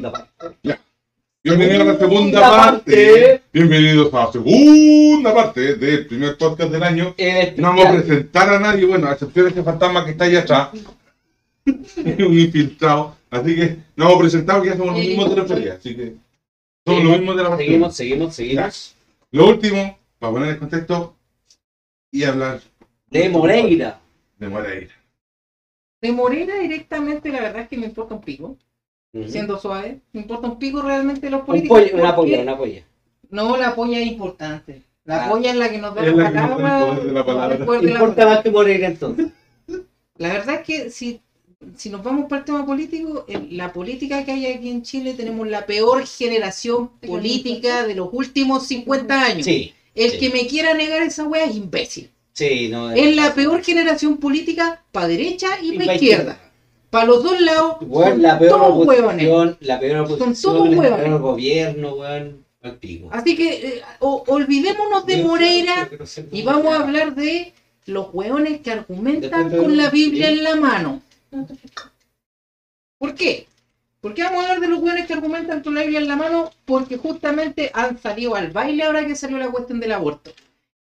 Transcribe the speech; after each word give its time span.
segunda 0.00 0.12
parte. 0.12 0.80
Bienvenidos 1.42 1.80
a 1.80 1.92
la 1.92 1.98
segunda 1.98 2.40
parte. 2.40 2.92
parte. 2.96 3.42
Bienvenidos 3.52 4.14
a 4.14 4.24
la 4.24 4.32
segunda 4.32 5.34
parte 5.34 5.74
del 5.76 6.06
primer 6.06 6.38
podcast 6.38 6.70
del 6.72 6.82
año. 6.82 7.14
Eh, 7.18 7.54
No 7.58 7.68
vamos 7.68 7.84
a 7.86 7.92
ya. 7.92 7.98
presentar 7.98 8.48
a 8.50 8.58
nadie, 8.60 8.86
bueno, 8.86 9.08
a 9.08 9.12
excepción 9.12 9.44
de 9.46 9.50
ese 9.52 9.62
fantasma 9.62 10.04
que 10.04 10.12
está 10.12 10.24
ahí 10.24 10.36
atrás. 10.36 10.70
un 11.66 12.38
infiltrado. 12.38 13.16
Así 13.30 13.54
que 13.54 13.76
no 13.96 14.04
vamos 14.06 14.16
a 14.16 14.20
presentar 14.22 14.56
porque 14.56 14.70
ya 14.70 14.76
somos 14.76 14.96
los 14.96 15.04
mismos 15.06 15.30
de 15.30 15.36
la 15.36 15.44
feria. 15.44 15.74
Así 15.74 15.96
que 15.96 16.14
somos 16.86 17.04
los 17.04 17.18
mismos 17.18 17.36
de 17.36 17.42
la 17.42 17.48
parte. 17.50 17.64
Seguimos, 17.64 17.96
seguimos, 17.96 18.34
seguimos. 18.34 18.96
Lo 19.32 19.48
último, 19.48 19.98
para 20.18 20.32
poner 20.32 20.48
en 20.50 20.58
contexto 20.58 21.14
y 22.10 22.24
hablar 22.24 22.60
De 23.10 23.28
Moreira. 23.28 24.00
de 24.38 24.48
Moreira. 24.48 24.94
De 26.00 26.12
Morena 26.12 26.58
directamente, 26.58 27.28
la 27.30 27.42
verdad 27.42 27.62
es 27.62 27.68
que 27.68 27.76
me 27.76 27.84
importa 27.86 28.14
un 28.14 28.22
pico, 28.22 28.56
siendo 29.28 29.58
suave. 29.58 30.00
Me 30.12 30.20
importa 30.22 30.46
un 30.48 30.58
pico 30.58 30.82
realmente 30.82 31.28
los 31.30 31.40
Un 31.40 31.46
políticos. 31.46 31.80
pollo, 31.80 31.94
una 31.96 32.14
polla, 32.16 32.40
una 32.40 32.56
polla. 32.58 32.82
No, 33.30 33.56
la 33.56 33.74
polla 33.74 33.98
es 34.00 34.06
importante. 34.06 34.82
La 35.04 35.26
Ah. 35.26 35.30
polla 35.30 35.50
es 35.50 35.56
la 35.56 35.70
que 35.70 35.78
nos 35.78 35.94
da 35.94 36.02
la 36.02 36.12
la 36.12 36.24
palabra. 36.56 37.00
de 37.00 37.12
la 37.12 37.24
palabra. 37.26 37.56
Importa 37.82 38.26
más 38.26 38.40
que 38.42 38.50
Moreira 38.50 38.86
entonces. 38.88 39.26
La 40.18 40.28
verdad 40.34 40.56
es 40.56 40.66
que 40.66 40.90
si, 40.90 41.20
si 41.76 41.88
nos 41.88 42.02
vamos 42.02 42.26
para 42.28 42.40
el 42.40 42.44
tema 42.44 42.66
político, 42.66 43.24
en 43.26 43.56
la 43.56 43.72
política 43.72 44.22
que 44.24 44.32
hay 44.32 44.46
aquí 44.46 44.68
en 44.68 44.82
Chile 44.82 45.14
tenemos 45.14 45.48
la 45.48 45.64
peor 45.64 46.06
generación 46.06 46.90
política 47.00 47.86
de 47.86 47.94
los 47.94 48.10
últimos 48.12 48.66
50 48.66 49.22
años. 49.24 49.46
Sí, 49.46 49.72
El 49.94 50.10
sí. 50.10 50.18
que 50.18 50.28
me 50.30 50.46
quiera 50.46 50.74
negar 50.74 51.02
esa 51.02 51.24
wea 51.26 51.44
es 51.46 51.56
imbécil. 51.56 52.10
sí, 52.34 52.68
no. 52.68 52.90
Es 52.90 53.16
la 53.16 53.34
peor 53.34 53.62
generación 53.64 54.18
política 54.18 54.82
para 54.92 55.08
derecha 55.08 55.48
y 55.62 55.70
Y 55.70 55.72
para 55.76 55.86
pa' 55.86 55.94
izquierda. 55.94 56.40
Para 56.90 57.06
los 57.06 57.22
dos 57.22 57.40
lados 57.40 57.76
Weón, 57.82 58.10
son 58.12 58.22
la 58.22 58.38
peor 58.38 58.50
todos 58.60 58.82
oposición, 58.82 59.56
la 59.60 59.78
peor 59.80 60.06
todos 60.06 60.20
oposición, 60.20 60.56
el 60.56 60.78
huevones. 60.78 61.00
peor 61.04 61.20
gobierno, 61.20 61.94
weón. 61.94 62.44
Así 63.10 63.36
que 63.36 63.68
eh, 63.68 63.82
o- 64.00 64.22
olvidémonos 64.26 65.06
de 65.06 65.22
Moreira 65.24 65.88
y 66.30 66.42
vamos 66.42 66.74
a 66.74 66.80
hablar 66.80 67.14
de 67.14 67.54
los 67.86 68.08
hueones 68.12 68.60
que 68.60 68.72
argumentan 68.72 69.50
con 69.56 69.76
la 69.78 69.88
Biblia 69.88 70.28
en 70.28 70.42
la 70.44 70.56
mano. 70.56 71.00
¿Por 72.98 73.14
qué? 73.14 73.46
¿Por 74.02 74.12
qué 74.14 74.22
vamos 74.24 74.40
a 74.40 74.42
hablar 74.42 74.60
de 74.60 74.68
los 74.68 74.78
hueones 74.80 75.06
que 75.06 75.12
argumentan 75.14 75.62
con 75.62 75.74
la 75.74 75.82
Biblia 75.82 76.00
en 76.00 76.08
la 76.08 76.16
mano? 76.16 76.50
Porque 76.66 76.98
justamente 76.98 77.70
han 77.72 77.98
salido 77.98 78.34
al 78.34 78.50
baile 78.50 78.82
ahora 78.84 79.06
que 79.06 79.14
salió 79.16 79.38
la 79.38 79.50
cuestión 79.50 79.80
del 79.80 79.92
aborto. 79.92 80.30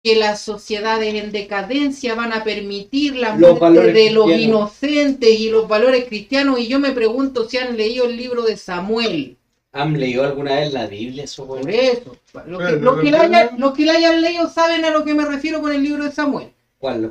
Que 0.08 0.16
las 0.16 0.39
sociedades 0.39 1.16
en 1.16 1.33
decadencia 1.33 2.16
van 2.16 2.31
a 2.31 2.45
permitir 2.45 3.17
la 3.17 3.36
Los 3.36 3.59
muerte 3.59 3.91
de 3.91 4.11
los 4.11 4.27
cristianos. 4.27 4.58
inocentes 4.58 5.38
y 5.38 5.50
los 5.50 5.67
valores 5.67 6.05
cristianos. 6.05 6.61
Y 6.61 6.67
yo 6.69 6.80
me 6.80 6.94
pregunto 6.94 7.50
si 7.50 7.58
han 7.58 7.75
leído 7.75 8.05
el 8.05 8.16
libro 8.16 8.44
de 8.44 8.55
Samuel. 8.55 9.35
¿Han 9.73 10.00
leído 10.00 10.23
alguna 10.23 10.55
vez 10.55 10.72
la 10.72 10.88
Biblia, 10.88 11.25
eso, 11.25 11.45
Por 11.45 11.69
eso. 11.69 12.16
Los 12.45 12.66
que, 12.66 12.72
los 12.78 13.02
que 13.02 13.11
los 13.58 13.73
que 13.73 13.85
la 13.85 13.94
hayan 13.95 14.22
leído 14.22 14.50
saben 14.50 14.85
a 14.85 14.91
lo 14.91 15.03
que 15.03 15.13
me 15.13 15.25
refiero 15.25 15.59
con 15.59 15.73
el 15.73 15.83
libro 15.83 16.05
de 16.05 16.11
Samuel. 16.13 16.53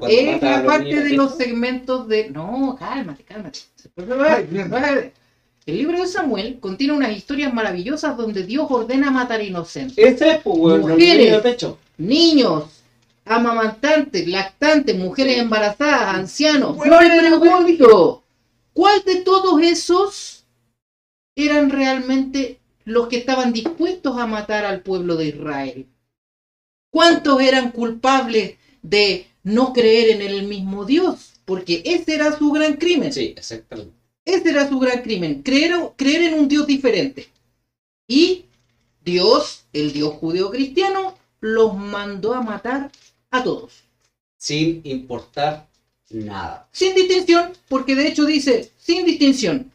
Es 0.09 0.41
la 0.41 0.65
parte 0.65 1.03
de 1.03 1.11
los 1.11 1.37
segmentos 1.37 2.09
de. 2.09 2.31
No, 2.31 2.77
cálmate, 2.79 3.25
cálmate. 3.25 3.59
Ay, 4.27 4.49
mierda. 4.51 5.11
El 5.67 5.77
libro 5.77 6.01
de 6.01 6.07
Samuel 6.07 6.61
contiene 6.61 6.95
unas 6.95 7.15
historias 7.15 7.53
maravillosas 7.53 8.17
donde 8.17 8.45
Dios 8.45 8.67
ordena 8.71 9.11
matar 9.11 9.43
inocentes. 9.43 9.99
Ese 9.99 10.31
es, 10.31 10.39
pues, 10.39 10.57
los 10.57 10.79
Mujeres. 10.79 11.67
Niños, 11.99 12.76
amamantantes, 13.27 14.27
lactantes, 14.29 14.97
mujeres 14.97 15.39
embarazadas, 15.39 16.15
ancianos. 16.15 16.77
Bueno, 16.77 16.99
pregunto, 16.99 18.23
¿cuál 18.73 19.03
de 19.05 19.17
todos 19.17 19.61
esos 19.61 20.45
eran 21.35 21.71
realmente 21.71 22.61
los 22.85 23.09
que 23.09 23.19
estaban 23.19 23.53
dispuestos 23.53 24.17
a 24.17 24.27
matar 24.27 24.65
al 24.65 24.81
pueblo 24.81 25.17
de 25.17 25.27
Israel? 25.27 25.87
¿Cuántos 26.91 27.41
eran 27.43 27.73
culpables 27.73 28.57
de 28.81 29.27
no 29.43 29.73
creer 29.73 30.11
en 30.11 30.23
el 30.23 30.47
mismo 30.47 30.85
Dios? 30.85 31.35
Porque 31.45 31.83
ese 31.85 32.15
era 32.15 32.37
su 32.39 32.53
gran 32.53 32.75
crimen. 32.77 33.13
Sí, 33.13 33.35
exactamente. 33.37 33.93
Ese 34.25 34.51
era 34.51 34.69
su 34.69 34.79
gran 34.79 35.03
crimen, 35.03 35.43
creer, 35.43 35.75
creer 35.97 36.33
en 36.33 36.41
un 36.41 36.49
Dios 36.49 36.67
diferente. 36.67 37.29
Y 38.09 38.47
Dios, 39.05 39.65
el 39.73 39.93
Dios 39.93 40.15
judeo-cristiano, 40.15 41.17
los 41.41 41.77
mandó 41.77 42.35
a 42.35 42.41
matar 42.41 42.91
a 43.31 43.43
todos. 43.43 43.83
Sin 44.37 44.81
importar 44.85 45.67
nada. 46.11 46.69
Sin 46.73 46.95
distinción, 46.95 47.53
porque 47.69 47.95
de 47.95 48.09
hecho 48.09 48.25
dice, 48.25 48.71
sin 48.79 49.05
distinción, 49.05 49.71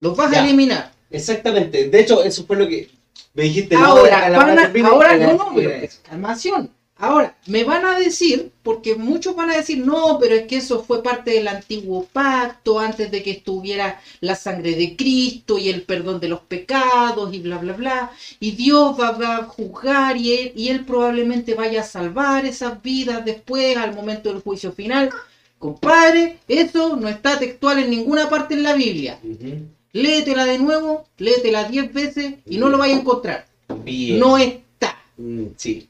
los 0.00 0.16
vas 0.16 0.32
Ya. 0.32 0.42
a 0.42 0.44
eliminar. 0.44 0.92
Exactamente. 1.10 1.88
De 1.88 2.00
hecho, 2.00 2.24
eso 2.24 2.44
fue 2.46 2.56
lo 2.56 2.66
que 2.68 2.90
me 3.34 3.44
dijiste. 3.44 3.76
Ahora, 3.76 4.28
la 4.28 4.38
van 4.38 4.50
a- 4.50 4.52
frase 4.54 4.68
primera 4.70 4.94
ahora 4.94 5.16
no, 5.16 5.32
no, 5.34 5.52
pero 5.54 5.70
eso. 5.70 6.00
calmación. 6.02 6.70
Ahora, 6.96 7.36
me 7.46 7.64
van 7.64 7.84
a 7.84 7.98
decir, 7.98 8.52
porque 8.62 8.94
muchos 8.94 9.34
van 9.34 9.50
a 9.50 9.56
decir, 9.56 9.84
no, 9.84 10.18
pero 10.20 10.36
es 10.36 10.46
que 10.46 10.58
eso 10.58 10.84
fue 10.84 11.02
parte 11.02 11.32
del 11.32 11.48
antiguo 11.48 12.06
pacto, 12.12 12.78
antes 12.78 13.10
de 13.10 13.22
que 13.22 13.32
estuviera 13.32 14.00
la 14.20 14.36
sangre 14.36 14.76
de 14.76 14.94
Cristo 14.94 15.58
y 15.58 15.70
el 15.70 15.82
perdón 15.82 16.20
de 16.20 16.28
los 16.28 16.40
pecados 16.40 17.34
y 17.34 17.40
bla, 17.40 17.58
bla, 17.58 17.72
bla. 17.72 18.12
Y 18.38 18.52
Dios 18.52 18.98
va, 18.98 19.10
va 19.10 19.38
a 19.38 19.44
juzgar 19.44 20.16
y 20.16 20.34
él, 20.34 20.52
y 20.54 20.68
él 20.68 20.84
probablemente 20.84 21.54
vaya 21.54 21.80
a 21.80 21.84
salvar 21.84 22.46
esas 22.46 22.80
vidas 22.80 23.24
después, 23.24 23.76
al 23.76 23.94
momento 23.94 24.32
del 24.32 24.42
juicio 24.42 24.70
final. 24.70 25.10
Compadre, 25.58 26.38
eso 26.46 26.94
no 26.96 27.08
está 27.08 27.38
textual 27.38 27.80
en 27.80 27.90
ninguna 27.90 28.28
parte 28.28 28.54
en 28.54 28.62
la 28.62 28.74
Biblia. 28.74 29.18
Ujú. 29.22 29.66
Léetela 29.92 30.44
de 30.44 30.58
nuevo, 30.58 31.06
léetela 31.18 31.64
diez 31.64 31.92
veces 31.92 32.34
y 32.46 32.58
no 32.58 32.68
lo 32.68 32.78
vaya 32.78 32.94
a 32.94 33.00
encontrar. 33.00 33.46
Bien. 33.84 34.20
No 34.20 34.38
está. 34.38 34.96
Mm, 35.16 35.46
sí. 35.56 35.88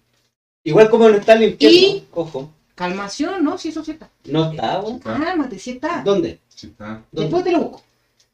Igual 0.64 0.88
como 0.91 1.08
no 1.08 1.16
está 1.16 1.34
el 1.34 1.44
infierno. 1.44 1.78
Y- 1.78 2.04
Ojo. 2.12 2.50
Calmación, 2.75 3.44
no, 3.44 3.56
si 3.56 3.69
eso 3.69 3.84
sí 3.84 3.92
está. 3.92 4.10
No 4.25 4.50
está, 4.50 4.80
weón. 4.80 4.98
Cálmate, 4.98 5.58
sí 5.58 5.72
está. 5.72 6.02
¿Dónde? 6.04 6.41
Sí, 6.48 6.69
está. 6.69 7.02
¿Dónde? 7.12 7.22
Después 7.22 7.44
te 7.44 7.52
lo 7.52 7.60
busco. 7.60 7.82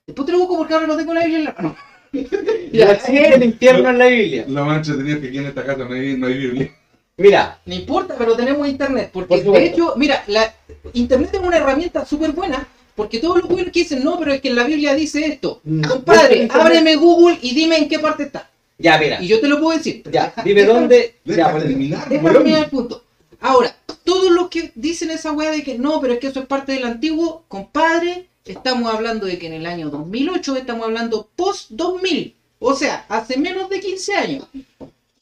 Después 0.06 0.26
te 0.26 0.32
lo 0.32 0.38
busco 0.38 0.56
porque 0.56 0.74
ahora 0.74 0.86
no 0.86 0.96
tengo 0.96 1.12
la 1.12 1.20
Biblia 1.20 1.38
en 1.38 1.44
la 1.44 1.52
mano. 1.52 1.76
No 2.12 2.20
Ya, 2.72 2.92
existe 2.92 3.34
el 3.34 3.44
infierno 3.44 3.90
en 3.90 3.98
la 3.98 4.06
Biblia. 4.06 4.44
Lo 4.48 4.64
más 4.64 4.78
entretenido 4.78 5.20
que 5.20 5.28
aquí 5.28 5.38
en 5.38 5.46
esta 5.46 5.64
casa 5.66 5.84
no 5.84 5.94
hay, 5.94 6.16
no 6.16 6.26
hay 6.28 6.34
Biblia. 6.38 6.74
Mira, 7.16 7.60
No 7.66 7.74
importa, 7.74 8.14
pero 8.16 8.34
tenemos 8.34 8.66
internet. 8.66 9.10
Porque 9.12 9.38
Por 9.38 9.54
de 9.54 9.66
hecho, 9.66 9.94
mira, 9.96 10.24
la 10.28 10.54
internet 10.94 11.30
es 11.34 11.40
una 11.40 11.58
herramienta 11.58 12.06
súper 12.06 12.32
buena. 12.32 12.66
Porque 12.96 13.18
todos 13.18 13.38
los 13.38 13.48
buenos 13.48 13.72
que 13.72 13.80
dicen, 13.80 14.02
no, 14.02 14.18
pero 14.18 14.32
es 14.32 14.40
que 14.40 14.48
en 14.48 14.56
la 14.56 14.64
Biblia 14.64 14.94
dice 14.94 15.26
esto. 15.26 15.60
Mm. 15.64 15.82
Compadre, 15.84 16.48
ábreme 16.50 16.96
Google 16.96 17.38
y 17.42 17.54
dime 17.54 17.76
en 17.76 17.88
qué 17.88 17.98
parte 17.98 18.24
está. 18.24 18.49
Ya, 18.80 18.98
mira. 18.98 19.22
Y 19.22 19.28
yo 19.28 19.40
te 19.40 19.48
lo 19.48 19.60
puedo 19.60 19.76
decir. 19.76 20.02
pero 20.02 20.14
Ya, 20.14 20.24
deja- 20.26 20.42
dime 20.42 20.60
deja- 20.62 20.72
dónde. 20.72 21.14
Ya, 21.24 21.34
Deja 21.36 21.58
terminar, 21.60 22.08
Déjame 22.08 22.30
weón. 22.30 22.44
mirar 22.44 22.64
el 22.64 22.70
punto. 22.70 23.04
Ahora, 23.40 23.74
todos 24.04 24.30
los 24.32 24.48
que 24.48 24.72
dicen 24.74 25.10
esa 25.10 25.32
weá 25.32 25.50
de 25.50 25.62
que 25.62 25.78
no, 25.78 26.00
pero 26.00 26.14
es 26.14 26.20
que 26.20 26.26
eso 26.28 26.40
es 26.40 26.46
parte 26.46 26.72
del 26.72 26.84
antiguo, 26.84 27.44
compadre, 27.48 28.28
estamos 28.44 28.92
hablando 28.92 29.26
de 29.26 29.38
que 29.38 29.46
en 29.46 29.54
el 29.54 29.66
año 29.66 29.90
2008 29.90 30.56
estamos 30.56 30.84
hablando 30.86 31.28
post-2000. 31.36 32.34
O 32.58 32.74
sea, 32.74 33.06
hace 33.08 33.38
menos 33.38 33.70
de 33.70 33.80
15 33.80 34.14
años. 34.14 34.46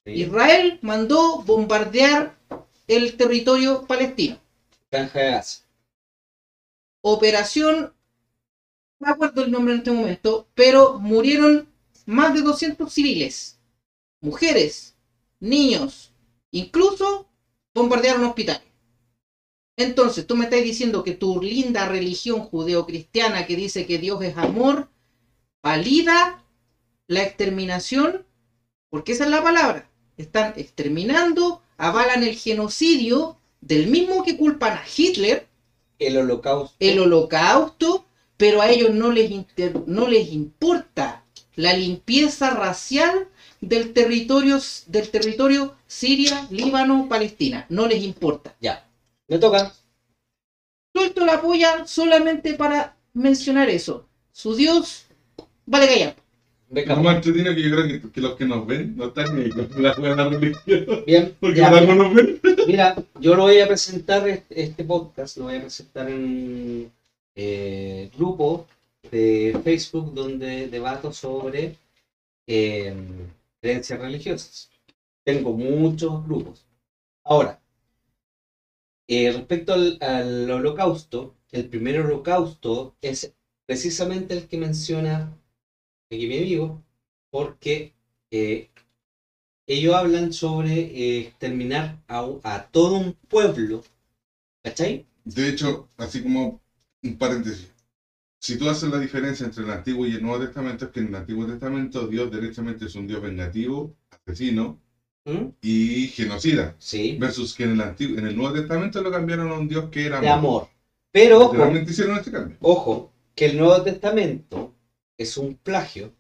sí. 0.05 0.13
Israel 0.13 0.79
mandó 0.83 1.43
bombardear 1.43 2.35
el 2.89 3.17
territorio 3.17 3.85
palestino. 3.87 4.39
Franja 4.91 5.19
de 5.21 5.31
Gaza. 5.33 5.61
Operación, 7.03 7.93
no 9.01 9.07
me 9.07 9.13
acuerdo 9.13 9.45
el 9.45 9.51
nombre 9.53 9.75
en 9.75 9.79
este 9.81 9.91
momento, 9.93 10.47
pero 10.55 10.99
murieron 10.99 11.69
más 12.09 12.35
de 12.35 12.43
200 12.43 12.93
civiles, 12.93 13.59
mujeres, 14.21 14.97
niños, 15.41 16.13
incluso 16.51 17.29
bombardearon 17.75 18.25
hospitales. 18.25 18.63
Entonces, 19.77 20.27
tú 20.27 20.35
me 20.37 20.45
estás 20.45 20.63
diciendo 20.63 21.05
que 21.05 21.13
tu 21.15 21.41
linda 21.41 21.87
religión 21.87 22.41
judeocristiana 22.41 23.47
que 23.47 23.57
dice 23.57 23.87
que 23.87 23.99
Dios 23.99 24.23
es 24.23 24.37
amor, 24.37 24.89
valida 25.63 26.45
la 27.07 27.23
exterminación, 27.23 28.27
porque 28.91 29.13
esa 29.13 29.25
es 29.25 29.31
la 29.31 29.43
palabra. 29.43 29.91
Están 30.17 30.55
exterminando, 30.57 31.63
avalan 31.77 32.25
el 32.25 32.35
genocidio 32.37 33.37
del 33.61 33.89
mismo 33.89 34.25
que 34.25 34.37
culpan 34.37 34.75
a 34.79 34.85
Hitler, 34.97 35.49
El 35.99 36.17
holocausto. 36.17 36.77
el 36.81 36.99
holocausto, 36.99 38.07
pero 38.37 38.61
a 38.63 38.71
ellos 38.71 38.95
no 38.95 39.13
les, 39.13 39.31
inter- 39.31 39.85
no 39.87 40.09
les 40.09 40.33
importa 40.33 41.25
la 41.59 41.73
limpieza 41.73 42.51
racial 42.51 43.27
del 43.61 43.93
territorio, 43.93 44.61
del 44.87 45.09
territorio 45.11 45.75
Siria, 45.89 46.47
Líbano, 46.51 47.09
Palestina. 47.09 47.67
No 47.69 47.89
les 47.89 48.05
importa. 48.05 48.55
Ya. 48.61 48.87
Me 49.27 49.39
toca. 49.39 49.73
Suelto 50.95 51.27
la 51.27 51.41
polla 51.43 51.85
solamente 51.85 52.55
para 52.55 52.97
mencionar 53.13 53.69
eso. 53.71 54.07
Su 54.31 54.55
Dios 54.55 55.07
vale 55.67 55.89
callar. 55.89 56.17
Lo 56.71 57.03
más 57.03 57.17
entretenido 57.17 57.53
que 57.53 57.63
yo 57.63 57.71
creo 57.75 57.89
que, 57.89 58.11
que 58.13 58.21
los 58.21 58.37
que 58.37 58.45
nos 58.45 58.65
ven 58.65 58.97
no 58.97 59.07
están 59.07 59.37
ni 59.37 59.51
con 59.51 59.69
la 59.83 59.95
buena 59.95 60.29
religión. 60.29 61.03
Bien. 61.07 61.35
Porque 61.41 61.59
ya, 61.59 61.71
mira, 61.73 61.95
nos 61.97 62.15
ven. 62.15 62.41
mira, 62.69 62.97
yo 63.19 63.35
lo 63.35 63.43
voy 63.43 63.59
a 63.59 63.67
presentar, 63.67 64.29
este, 64.29 64.63
este 64.63 64.85
podcast, 64.85 65.37
lo 65.39 65.45
voy 65.45 65.57
a 65.57 65.63
presentar 65.63 66.09
en 66.09 66.93
eh, 67.35 68.11
grupo 68.17 68.69
de 69.03 69.59
Facebook 69.65 70.13
donde 70.15 70.69
debato 70.69 71.13
sobre 71.13 71.77
eh, 72.47 72.95
creencias 73.61 74.01
religiosas. 74.01 74.71
Tengo 75.25 75.53
muchos 75.53 76.25
grupos. 76.27 76.67
Ahora, 77.25 77.61
eh, 79.07 79.33
respecto 79.33 79.73
al, 79.73 80.51
holocausto, 80.51 81.35
el 81.51 81.69
primer 81.69 82.01
holocausto 82.01 82.95
es 83.01 83.35
precisamente 83.67 84.35
el 84.35 84.49
que 84.49 84.59
menciona 84.59 85.35
aquí 86.11 86.27
mi 86.27 86.39
amigo, 86.39 86.83
porque 87.31 87.95
eh, 88.31 88.71
ellos 89.67 89.95
hablan 89.95 90.33
sobre 90.33 90.73
eh, 90.73 91.21
exterminar 91.21 92.03
a, 92.09 92.27
a 92.43 92.67
todo 92.71 92.97
un 92.97 93.15
pueblo, 93.29 93.83
¿cachai? 94.63 95.07
De 95.25 95.49
hecho, 95.49 95.89
así 95.99 96.23
como 96.23 96.61
un 97.03 97.17
paréntesis, 97.19 97.71
si 98.49 98.59
tú 98.59 98.69
haces 98.69 98.91
la 98.91 98.99
diferencia 98.99 99.47
entre 99.47 99.65
el 99.65 99.71
Antiguo 99.71 100.07
y 100.07 100.15
el 100.15 100.23
Nuevo 100.23 100.45
Testamento, 100.45 100.87
es 100.87 100.91
que 100.93 101.01
en 101.01 101.09
el 101.09 101.15
Antiguo 101.17 101.47
Testamento 101.47 102.07
Dios 102.07 102.31
derechamente 102.31 102.87
es 102.87 102.95
un 102.95 103.07
Dios 103.07 103.21
vengativo, 103.23 103.95
asesino 104.27 104.81
¿Mm? 105.25 105.49
y 105.63 106.09
genocida, 106.09 106.75
Sí, 106.79 107.19
versus 107.21 107.55
que 107.55 107.65
en 107.65 107.73
el, 107.73 107.81
Antiguo, 107.81 108.19
en 108.19 108.27
el 108.27 108.37
Nuevo 108.37 108.55
Testamento 108.55 109.03
lo 109.03 109.11
cambiaron 109.11 109.51
a 109.51 109.55
un 109.59 109.69
Dios 109.69 109.89
que 109.91 110.07
era 110.07 110.21
de 110.21 110.29
amor. 110.29 110.69
Pero 111.13 111.39
ojo, 111.41 111.55
Realmente 111.55 111.91
hicieron 111.91 112.17
este 112.17 112.31
cambio. 112.31 112.57
ojo, 112.61 113.13
que 113.35 113.47
el 113.47 113.59
Nuevo 113.59 113.83
Testamento 113.83 114.75
es 115.19 115.37
un 115.37 115.55
plagio 115.57 116.13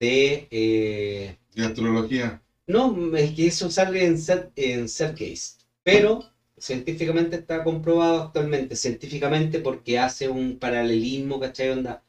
de... 0.00 0.46
eh, 0.50 1.36
Y 1.54 1.62
astrología. 1.62 2.40
no, 2.66 3.16
es 3.16 3.32
que 3.32 3.46
eso 3.46 3.70
sale 3.70 4.04
en, 4.06 4.16
en 4.56 4.88
Sercase, 4.88 5.56
pero 5.82 6.20
científicamente 6.60 7.36
está 7.36 7.62
comprobado 7.64 8.18
actualmente, 8.22 8.76
científicamente 8.76 9.58
porque 9.60 9.98
hace 9.98 10.28
un 10.28 10.58
paralelismo, 10.58 11.38
¿cachai? 11.40 11.70
Onda, 11.70 12.02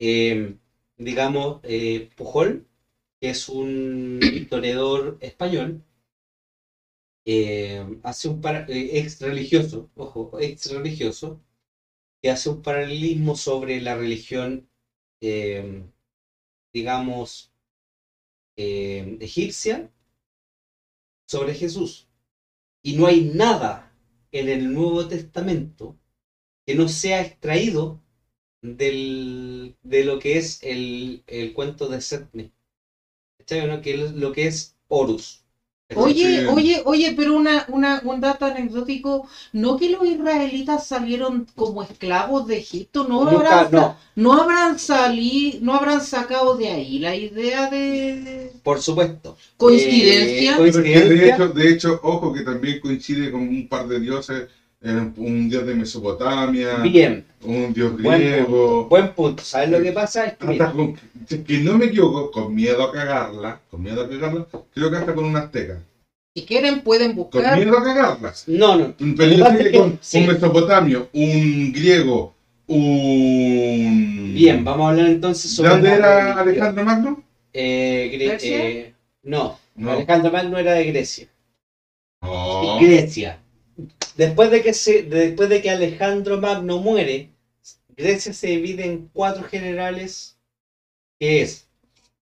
eh, 0.00 0.56
digamos, 0.98 1.60
eh, 1.64 2.10
Pujol, 2.16 2.66
que 3.20 3.30
es 3.30 3.48
un 3.48 4.20
historiador 4.32 5.18
español, 5.20 5.84
eh, 7.24 7.84
hace 8.02 8.28
un 8.28 8.40
para- 8.40 8.64
eh, 8.68 8.98
ex 8.98 9.20
religioso, 9.20 9.90
ojo, 9.94 10.30
ex 10.40 10.66
religioso, 10.70 11.40
que 12.22 12.30
hace 12.30 12.50
un 12.50 12.62
paralelismo 12.62 13.36
sobre 13.36 13.80
la 13.80 13.94
religión, 13.96 14.68
eh, 15.22 15.84
digamos, 16.74 17.52
egipcia 19.20 19.88
sobre 21.26 21.54
Jesús. 21.54 22.08
Y 22.82 22.94
no 22.94 23.06
hay 23.06 23.22
nada 23.22 23.91
en 24.32 24.48
el 24.48 24.72
Nuevo 24.74 25.08
Testamento 25.08 25.98
que 26.66 26.74
no 26.74 26.88
sea 26.88 27.22
extraído 27.22 28.02
del, 28.62 29.76
de 29.82 30.04
lo 30.04 30.18
que 30.20 30.38
es 30.38 30.60
el, 30.62 31.24
el 31.28 31.52
cuento 31.54 31.88
de 31.88 32.00
Setme. 32.00 32.52
¿Cachai 33.38 33.66
no? 33.68 33.80
Lo 34.14 34.32
que 34.32 34.46
es 34.46 34.76
Horus. 34.88 35.41
Oye, 35.96 36.40
Sí. 36.40 36.46
oye, 36.46 36.82
oye, 36.84 37.14
pero 37.16 37.34
una, 37.36 37.64
una, 37.68 38.00
un 38.04 38.20
dato 38.20 38.44
anecdótico, 38.46 39.28
¿no 39.52 39.76
que 39.76 39.90
los 39.90 40.04
israelitas 40.06 40.86
salieron 40.86 41.46
como 41.54 41.82
esclavos 41.82 42.46
de 42.46 42.58
Egipto? 42.58 43.04
¿No, 43.08 43.24
Nunca- 43.24 43.60
habrán, 43.60 43.72
no, 43.72 43.96
no 44.16 44.32
habrán 44.34 44.78
salido, 44.78 45.58
no 45.62 45.74
habrán 45.74 46.00
sacado 46.00 46.56
de 46.56 46.68
ahí 46.68 46.98
la 46.98 47.14
idea 47.16 47.68
de 47.70 48.52
por 48.62 48.80
supuesto. 48.80 49.36
coincidencia? 49.56 50.52
Eh, 50.52 50.54
Porque 50.56 50.82
de 50.82 50.82
coincidencia. 50.82 51.34
hecho, 51.34 51.48
de 51.48 51.70
hecho, 51.70 52.00
ojo 52.02 52.32
que 52.32 52.42
también 52.42 52.80
coincide 52.80 53.30
con 53.30 53.42
un 53.42 53.68
par 53.68 53.88
de 53.88 54.00
dioses, 54.00 54.48
eh, 54.84 55.10
un 55.16 55.48
dios 55.48 55.66
de 55.66 55.74
Mesopotamia, 55.74 56.78
Bien, 56.78 57.24
un 57.42 57.72
dios 57.72 58.00
buen 58.02 58.20
griego. 58.20 58.48
punto. 58.48 58.88
Buen 58.88 59.08
punto. 59.14 59.42
¿Sabes 59.44 59.70
lo 59.70 59.80
que 59.82 59.92
pasa? 59.92 60.26
Es 60.26 60.34
que, 60.34 60.46
mira, 60.46 60.66
Hasta 60.66 60.76
con, 60.76 60.96
si 61.28 61.34
es 61.36 61.40
que 61.42 61.58
no 61.58 61.78
me 61.78 61.86
equivoco, 61.86 62.30
con 62.30 62.54
miedo 62.54 62.82
a 62.82 62.92
cagarla, 62.92 63.60
con 63.70 63.82
miedo 63.82 64.02
a 64.02 64.08
cagarla, 64.08 64.46
creo 64.74 64.90
que 64.90 64.96
hasta 64.96 65.14
con 65.14 65.24
un 65.24 65.36
azteca. 65.36 65.80
Si 66.34 66.46
quieren 66.46 66.80
pueden 66.80 67.08
Con 67.14 67.16
buscar. 67.16 67.56
miedo 67.58 67.78
a 67.78 67.84
cagarlas. 67.84 68.44
no, 68.48 68.76
no. 68.76 68.94
Pero 69.16 69.32
yo 69.32 69.46
sé 69.46 69.70
que 69.70 69.78
con 69.78 69.98
sí. 70.00 70.20
un 70.20 70.26
mesopotamio, 70.28 71.08
un 71.12 71.72
griego, 71.72 72.34
un... 72.66 74.32
Bien, 74.34 74.64
vamos 74.64 74.86
a 74.86 74.90
hablar 74.90 75.06
entonces 75.08 75.50
¿De 75.50 75.56
sobre. 75.56 75.68
dónde 75.70 75.88
la 75.90 75.94
era. 75.96 76.40
Alejandro 76.40 76.84
Magno? 76.84 77.22
Eh, 77.52 78.38
eh, 78.42 78.94
no, 79.24 79.58
No. 79.74 79.92
Alejandro 79.92 80.32
Magno 80.32 80.58
era 80.58 80.72
de 80.72 80.84
Grecia. 80.84 81.28
Oh. 82.22 82.78
Grecia. 82.80 83.38
Después 84.16 84.50
de 84.50 84.62
que 84.62 84.72
se, 84.74 85.02
después 85.02 85.48
de 85.48 85.62
que 85.62 85.70
Alejandro 85.70 86.38
Magno 86.38 86.78
muere, 86.78 87.30
Grecia 87.96 88.32
se 88.32 88.48
divide 88.48 88.84
en 88.86 89.08
cuatro 89.12 89.44
generales, 89.44 90.36
que 91.20 91.42
es 91.42 91.68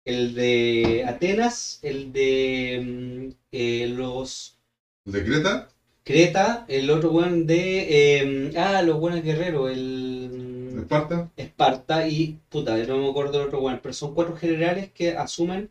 el 0.05 0.35
de 0.35 1.05
Atenas, 1.07 1.81
el 1.83 2.13
de 2.13 2.81
mm, 2.83 3.31
eh, 3.53 3.87
los 3.89 4.59
¿De 5.05 5.23
Creta? 5.25 5.69
Creta, 6.05 6.65
el 6.69 6.91
otro 6.91 7.11
buen 7.11 7.47
de 7.47 8.19
eh, 8.19 8.51
ah, 8.57 8.83
los 8.83 8.99
buenos 8.99 9.23
guerreros, 9.23 9.71
el 9.71 10.73
¿De 10.75 10.81
Esparta? 10.83 11.29
Esparta 11.37 12.07
y 12.07 12.39
puta, 12.49 12.77
no 12.87 12.99
me 12.99 13.09
acuerdo 13.09 13.39
del 13.39 13.47
otro 13.47 13.61
bueno, 13.61 13.79
pero 13.83 13.93
son 13.93 14.13
cuatro 14.15 14.35
generales 14.37 14.91
que 14.93 15.11
asumen 15.11 15.71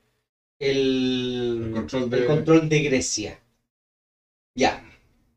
el, 0.59 1.61
El 1.65 1.71
control 1.73 2.03
el 2.03 2.09
de- 2.09 2.25
control 2.27 2.69
de 2.69 2.81
Grecia. 2.81 3.39
Ya, 4.55 4.81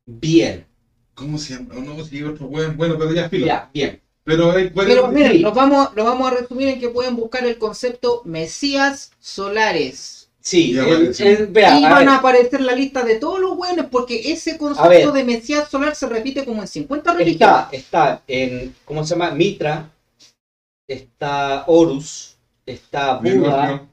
bien, 0.06 0.66
¿Cómo 1.14 1.38
se 1.38 1.54
llama? 1.54 1.74
No, 1.74 2.04
sí, 2.04 2.22
otro 2.22 2.48
buen. 2.48 2.76
Bueno, 2.76 2.96
pero 2.98 3.12
ya 3.12 3.28
filo. 3.28 3.46
ya, 3.46 3.70
bien. 3.72 4.00
Pero 4.24 4.52
Pero 4.74 5.08
miren, 5.08 5.32
sí. 5.32 5.38
lo 5.40 5.52
vamos, 5.52 5.90
lo 5.94 6.04
vamos 6.04 6.32
a 6.32 6.34
resumir 6.34 6.68
en 6.68 6.80
que 6.80 6.88
pueden 6.88 7.14
buscar 7.14 7.44
el 7.46 7.58
concepto 7.58 8.22
Mesías 8.24 9.12
Solares. 9.20 10.28
Sí, 10.40 10.72
Ya, 10.74 10.82
el- 10.82 10.88
vale, 10.90 11.14
sí. 11.14 11.22
el- 11.24 11.46
vea, 11.48 11.78
y 11.78 11.84
a 11.84 11.88
van 11.90 11.98
ver, 12.00 12.08
a 12.08 12.16
aparecer 12.16 12.60
la 12.62 12.74
lista 12.74 13.02
de 13.04 13.16
todos 13.16 13.38
los 13.38 13.56
buenos, 13.56 13.86
porque 13.90 14.32
ese 14.32 14.58
concepto 14.58 15.12
de 15.12 15.24
Mesías 15.24 15.68
Solar 15.70 15.94
se 15.94 16.06
repite 16.08 16.44
como 16.44 16.62
en 16.62 16.68
50 16.68 17.14
religiones. 17.14 17.66
está, 17.66 17.68
está 17.72 18.22
en, 18.26 18.74
¿cómo 18.84 19.04
se 19.04 19.14
llama? 19.14 19.30
Mitra, 19.30 19.90
está 20.88 21.64
Horus, 21.66 22.36
está 22.66 23.18
Buda. 23.18 23.88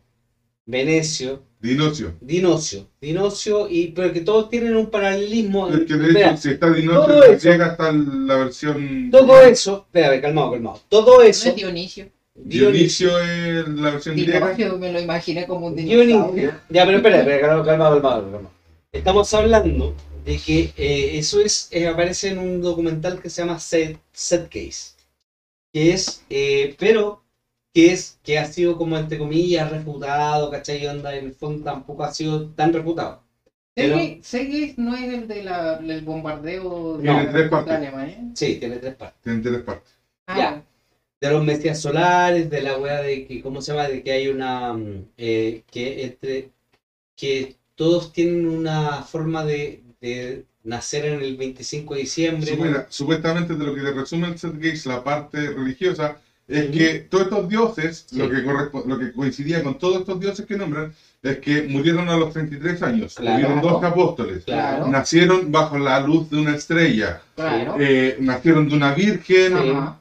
Venecio, 0.71 1.43
Dinocio. 1.59 2.15
Dinocio, 2.21 2.87
Dinocio, 2.99 3.67
y 3.69 3.89
pero 3.89 4.11
que 4.13 4.21
todos 4.21 4.49
tienen 4.49 4.75
un 4.75 4.89
paralelismo. 4.89 5.69
Es 5.69 5.81
que 5.81 5.93
de 5.95 6.13
Vea, 6.13 6.31
hecho, 6.31 6.37
si 6.41 6.49
está 6.49 6.71
Dinocio, 6.71 7.23
eso- 7.23 7.49
llega 7.49 7.65
hasta 7.67 7.91
la 7.91 8.35
versión. 8.37 9.09
todo 9.11 9.41
eso, 9.41 9.85
espérame, 9.87 10.21
calmado, 10.21 10.51
calmado. 10.53 10.79
Todo 10.89 11.17
No 11.17 11.21
eso, 11.23 11.49
es 11.49 11.55
Dionisio. 11.55 12.09
Dionisio 12.33 13.19
es 13.19 13.67
la 13.67 13.91
versión 13.91 14.15
griega. 14.15 14.39
Dionisio 14.55 14.77
me 14.79 14.91
lo 14.91 14.99
imaginé 14.99 15.45
como 15.45 15.67
un 15.67 15.75
dinosaurio. 15.75 16.15
Dionisio. 16.33 16.53
Ya, 16.69 16.85
pero 16.85 16.97
espera, 16.97 17.19
espera, 17.19 17.41
calmado, 17.41 17.63
calmado, 17.65 18.01
calmado, 18.01 18.31
calmado. 18.31 18.51
Estamos 18.93 19.33
hablando 19.33 19.93
de 20.25 20.37
que 20.37 20.71
eh, 20.77 21.17
eso 21.19 21.41
es 21.41 21.67
eh, 21.71 21.87
aparece 21.87 22.29
en 22.29 22.39
un 22.39 22.61
documental 22.61 23.21
que 23.21 23.29
se 23.29 23.41
llama 23.41 23.59
Set, 23.59 23.99
Set 24.13 24.45
Case. 24.49 24.95
Que 25.73 25.93
es, 25.93 26.23
eh, 26.29 26.75
pero 26.79 27.20
que 27.73 27.91
es, 27.91 28.19
que 28.23 28.37
ha 28.37 28.45
sido 28.45 28.77
como 28.77 28.97
entre 28.97 29.17
comillas 29.17 29.69
refutado, 29.71 30.49
¿cachai? 30.51 30.85
Onda, 30.87 31.15
en 31.15 31.25
el 31.27 31.33
fondo 31.33 31.63
tampoco 31.63 32.03
ha 32.03 32.13
sido 32.13 32.49
tan 32.49 32.73
refutado. 32.73 33.23
Sergei 34.21 34.73
no 34.77 34.95
es 34.95 35.13
el 35.13 35.27
de 35.27 35.43
la- 35.43 35.77
del 35.77 36.01
bombardeo 36.03 36.97
de, 36.97 37.03
Tiene 37.03 37.25
tres 37.25 37.49
partes. 37.49 37.73
Alemania. 37.73 38.19
Sí, 38.35 38.55
tiene 38.55 38.77
tres 38.77 38.95
partes. 38.95 39.21
Tiene 39.23 39.39
tres 39.41 39.61
partes. 39.63 39.93
Ah, 40.27 40.37
Ya. 40.37 40.63
De 41.21 41.29
los 41.29 41.43
mesías 41.43 41.79
solares, 41.79 42.49
de 42.49 42.61
la 42.61 42.77
weá 42.77 42.99
de 42.99 43.25
que, 43.27 43.41
¿cómo 43.41 43.61
se 43.61 43.71
llama? 43.71 43.87
De 43.87 44.01
que 44.03 44.11
hay 44.11 44.27
una, 44.27 44.73
mm, 44.73 45.05
eh, 45.17 45.61
que 45.71 46.03
entre, 46.05 46.49
que 47.15 47.55
todos 47.75 48.11
tienen 48.11 48.47
una 48.47 49.03
forma 49.03 49.45
de, 49.45 49.83
de 50.01 50.45
nacer 50.63 51.05
en 51.05 51.21
el 51.21 51.37
25 51.37 51.93
de 51.93 52.01
diciembre. 52.01 52.55
Mira, 52.55 52.87
supuestamente 52.89 53.55
de 53.55 53.63
lo 53.65 53.73
que 53.75 53.81
te 53.81 53.91
resume 53.91 54.27
el 54.29 54.37
Set 54.37 54.53
Gates, 54.55 54.85
la 54.87 55.03
parte 55.03 55.51
religiosa, 55.51 56.19
es 56.51 56.69
que 56.71 56.99
todos 57.09 57.23
estos 57.25 57.49
dioses, 57.49 58.05
Sí. 58.09 58.17
lo, 58.17 58.29
que 58.29 58.41
lo 58.87 58.99
que 58.99 59.11
coincidía 59.13 59.63
con 59.63 59.77
todos 59.79 60.01
estos 60.01 60.19
dioses 60.19 60.45
que 60.45 60.57
nombran, 60.57 60.93
es 61.23 61.37
que 61.39 61.63
murieron 61.63 62.09
a 62.09 62.17
los 62.17 62.33
33 62.33 62.81
años. 62.83 63.15
Claro. 63.15 63.35
Hubieron 63.37 63.61
dos 63.61 63.83
apóstoles. 63.83 64.43
Claro. 64.45 64.87
Nacieron 64.87 65.51
bajo 65.51 65.77
la 65.77 65.99
luz 65.99 66.29
de 66.29 66.37
una 66.37 66.55
estrella. 66.55 67.21
Claro. 67.35 67.75
eh, 67.79 68.17
nacieron 68.19 68.67
de 68.69 68.75
una 68.75 68.93
virgen 68.93 69.53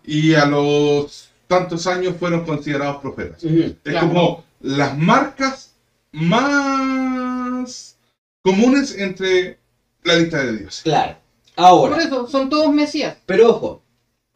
y 0.05 0.35
a 0.35 0.47
los 0.47 1.31
tantos 1.47 1.87
años 1.87 2.15
fueron 2.19 2.45
considerados 2.45 3.03
profetas. 3.03 3.43
Es 3.45 3.75
Claro. 3.83 4.09
como 4.09 4.45
las 4.61 4.97
marcas 4.97 5.75
más 6.61 7.97
comunes 8.43 8.97
entre 8.99 9.59
la 10.05 10.17
lista 10.17 10.43
de 10.45 10.57
dioses. 10.59 10.83
Claro. 10.83 11.17
Por 11.55 11.65
Ahora, 11.67 12.03
eso, 12.03 12.27
son 12.27 12.49
todos 12.49 12.73
Mesías. 12.73 13.17
pero 13.27 13.51
ojo, 13.51 13.83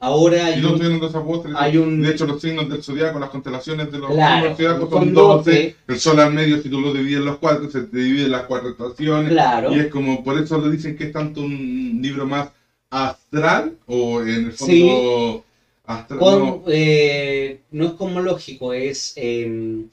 ahora 0.04 0.46
hay 0.46 0.64
un, 0.64 0.76
tuvieron 0.76 1.00
dos 1.00 1.14
apóstoles. 1.14 1.56
hay 1.58 1.76
un- 1.76 2.02
De 2.02 2.10
hecho, 2.10 2.26
los 2.26 2.40
signos 2.40 2.68
del 2.68 2.82
zodiaco, 2.82 3.18
las 3.18 3.30
constelaciones 3.30 3.90
de 3.90 3.98
los 3.98 4.10
Claro, 4.12 4.34
signos 4.34 4.58
del 4.58 4.66
zodiaco 4.66 4.90
son 4.90 5.04
son 5.04 5.14
12. 5.14 5.50
12. 5.50 5.76
El 5.88 5.98
sol 5.98 6.20
al 6.20 6.32
medio, 6.34 6.62
si 6.62 6.68
tú 6.68 6.80
lo 6.80 6.92
divides 6.92 7.18
en 7.18 7.24
los 7.24 7.38
cuatro, 7.38 7.70
se 7.70 7.82
te 7.82 7.96
divide 7.98 8.24
en 8.26 8.32
las 8.32 8.42
cuatro 8.44 8.70
estaciones. 8.70 9.30
claro, 9.30 9.74
Y 9.74 9.78
es 9.80 9.86
como, 9.88 10.22
por 10.22 10.38
eso 10.38 10.58
le 10.60 10.70
dicen 10.70 10.96
que 10.96 11.04
es 11.04 11.12
tanto 11.12 11.40
un 11.40 11.98
libro 12.02 12.26
más 12.26 12.48
astral, 12.90 13.76
o 13.86 14.20
en 14.22 14.46
el 14.46 14.52
fondo 14.52 14.72
Sí. 14.74 15.40
Astra- 15.86 16.16
Con, 16.16 16.38
no, 16.38 16.62
eh, 16.68 17.60
no 17.72 17.84
es 17.86 17.92
cosmológico, 17.92 18.72
es 18.72 19.12
eh, 19.16 19.84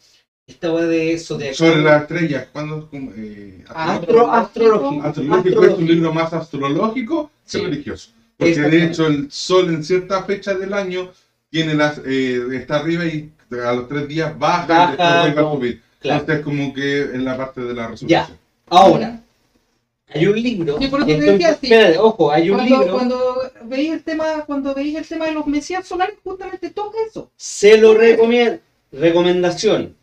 esta 0.48 0.72
weá 0.74 0.86
de 0.88 1.12
eso 1.14 1.38
de 1.38 1.54
sobre 1.54 1.82
las 1.82 2.04
estrellas, 2.04 2.48
¿cuándo? 2.54 2.88
como, 2.90 3.12
eh, 3.14 3.64
Astro, 3.68 4.32
astrológico. 4.32 5.04
Astrológico 5.06 5.66
es 5.66 5.74
un 5.78 5.88
libro 5.88 6.14
más 6.14 6.32
astrológico 6.32 7.30
que 7.44 7.58
Sí. 7.58 7.62
religioso. 7.66 8.12
Porque 8.42 8.62
de 8.62 8.84
hecho 8.86 9.08
el 9.08 9.32
sol 9.32 9.70
en 9.70 9.84
cierta 9.84 10.24
fecha 10.24 10.54
del 10.56 10.74
año 10.74 11.12
tiene 11.50 11.74
las, 11.76 12.00
eh, 12.06 12.42
está 12.54 12.78
arriba 12.78 13.06
y 13.06 13.32
a 13.52 13.74
los 13.74 13.88
tres 13.88 14.08
días 14.08 14.38
baja, 14.40 14.66
Baja, 14.68 15.24
y 15.24 15.26
después 15.28 15.36
vuelve 15.36 15.40
a 15.40 15.44
no, 15.44 15.54
subir. 15.54 15.82
Claro. 16.00 16.20
Entonces 16.22 16.44
como 16.44 16.74
que 16.74 17.02
en 17.02 17.26
la 17.26 17.38
parte 17.38 17.62
de 17.62 17.74
la 17.74 17.88
resurrección. 17.90 18.38
Ahora, 18.68 19.22
hay 20.14 20.28
un 20.28 20.42
libro. 20.42 20.78
Sí, 20.80 20.88
por 20.88 21.02
eso 21.02 21.10
entonces, 21.10 21.34
decía, 21.34 21.50
sí. 21.50 21.68
espérate, 21.68 21.98
ojo, 22.00 22.32
hay 22.32 22.50
un 22.50 22.58
Cuando, 22.58 22.78
libro. 22.80 22.94
cuando 22.94 23.52
veis 23.66 23.92
el 23.92 24.04
tema, 24.04 24.44
cuando 24.46 24.74
veis 24.74 24.98
el 24.98 25.06
tema 25.08 25.26
de 25.26 25.34
los 25.34 25.46
mesías 25.48 25.88
solares, 25.88 26.16
justamente 26.24 26.70
toca 26.70 26.98
eso. 27.08 27.30
Se 27.36 27.78
lo 27.78 27.94
recomiendo. 27.94 28.60
Recomendación. 28.92 29.96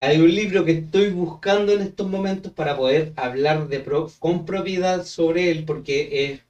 Hay 0.00 0.20
un 0.20 0.32
libro 0.34 0.64
que 0.64 0.72
estoy 0.72 1.08
buscando 1.10 1.72
en 1.72 1.80
estos 1.80 2.06
momentos 2.08 2.52
para 2.52 2.76
poder 2.76 3.12
hablar 3.16 3.68
de 3.68 3.80
pro- 3.80 4.10
con 4.18 4.44
propiedad 4.44 5.04
sobre 5.04 5.50
él, 5.50 5.64
porque 5.64 6.08
he, 6.12 6.40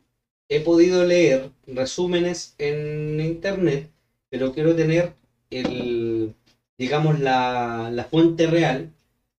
he 0.48 0.60
podido 0.60 1.04
leer 1.04 1.50
resúmenes 1.66 2.54
en 2.58 3.20
internet, 3.20 3.90
pero 4.30 4.52
quiero 4.52 4.74
tener 4.76 5.14
el, 5.50 6.34
digamos, 6.78 7.20
la, 7.20 8.06
fuente 8.10 8.46
real, 8.46 8.92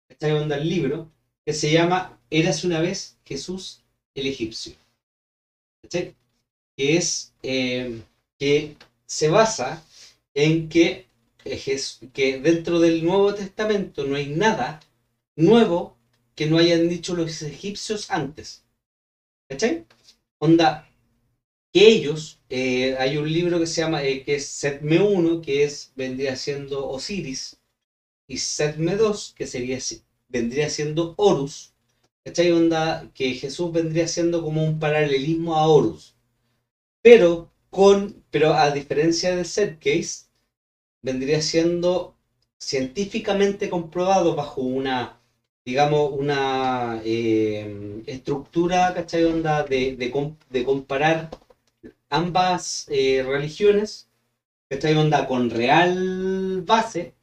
esta 0.10 0.34
onda 0.36 0.58
del 0.58 0.70
libro, 0.70 1.12
que 1.46 1.54
se 1.54 1.72
llama 1.72 2.20
Eras 2.30 2.64
una 2.64 2.80
vez 2.80 3.18
Jesús 3.26 3.82
el 4.16 4.28
egipcio. 4.28 4.74
Que 5.92 6.16
es 6.78 7.34
eh, 7.44 8.02
que 8.40 8.76
se 9.06 9.30
basa 9.30 9.84
en 10.34 10.68
que, 10.70 11.08
eh, 11.46 11.80
que 12.14 12.40
dentro 12.40 12.80
del 12.80 13.04
Nuevo 13.04 13.34
Testamento 13.34 14.04
no 14.06 14.16
hay 14.16 14.28
nada 14.28 14.80
nuevo 15.36 15.96
que 16.36 16.48
no 16.48 16.58
hayan 16.58 16.90
dicho 16.90 17.16
los 17.16 17.42
egipcios 17.42 18.10
antes. 18.12 18.64
¿Cachai? 19.48 19.86
Onda, 20.40 20.88
que 21.76 21.90
ellos, 21.90 22.40
eh, 22.50 22.96
hay 22.98 23.18
un 23.18 23.30
libro 23.30 23.60
que 23.60 23.68
se 23.68 23.82
llama, 23.82 24.02
eh, 24.02 24.24
que 24.24 24.36
es 24.36 24.48
Setme 24.48 25.02
1, 25.02 25.42
que 25.42 25.66
es, 25.66 25.92
vendría 25.98 26.38
siendo 26.38 26.88
Osiris, 26.88 27.60
y 28.28 28.38
Setme 28.38 28.96
2, 28.96 29.34
que 29.38 29.46
sería, 29.46 29.78
vendría 30.30 30.70
siendo 30.70 31.16
Horus. 31.18 31.74
¿Cachai? 32.24 32.52
Onda, 32.54 33.12
que 33.14 33.34
Jesús 33.34 33.74
vendría 33.74 34.08
siendo 34.08 34.42
como 34.42 34.64
un 34.64 34.80
paralelismo 34.80 35.58
a 35.58 35.68
Horus. 35.68 36.16
Pero 37.02 37.52
con, 37.70 38.24
pero 38.32 38.54
a 38.54 38.72
diferencia 38.72 39.36
de 39.36 39.46
Setcase, 39.46 40.28
vendría 41.02 41.42
siendo 41.42 42.16
científicamente 42.60 43.70
comprobado 43.70 44.36
bajo 44.36 44.62
una, 44.62 45.20
digamos, 45.66 46.12
una 46.14 47.02
eh, 47.06 48.02
estructura, 48.08 48.94
¿cachai? 48.94 49.26
Onda 49.26 49.64
de, 49.64 49.96
de, 49.98 50.36
de 50.50 50.64
comparar 50.64 51.30
ambas 52.16 52.86
eh, 52.90 53.24
religiones, 53.28 54.10
¿cachai? 54.70 54.96
Onda 54.96 55.28
con 55.28 55.50
real 55.50 56.64
base, 56.66 57.16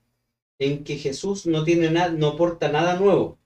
en 0.61 0.85
que 0.85 0.97
Jesús 0.99 1.47
no 1.47 1.65
tiene 1.65 1.91
nada, 1.91 2.11
no 2.13 2.29
aporta 2.29 2.69
nada 2.71 2.97
nuevo. 2.99 3.39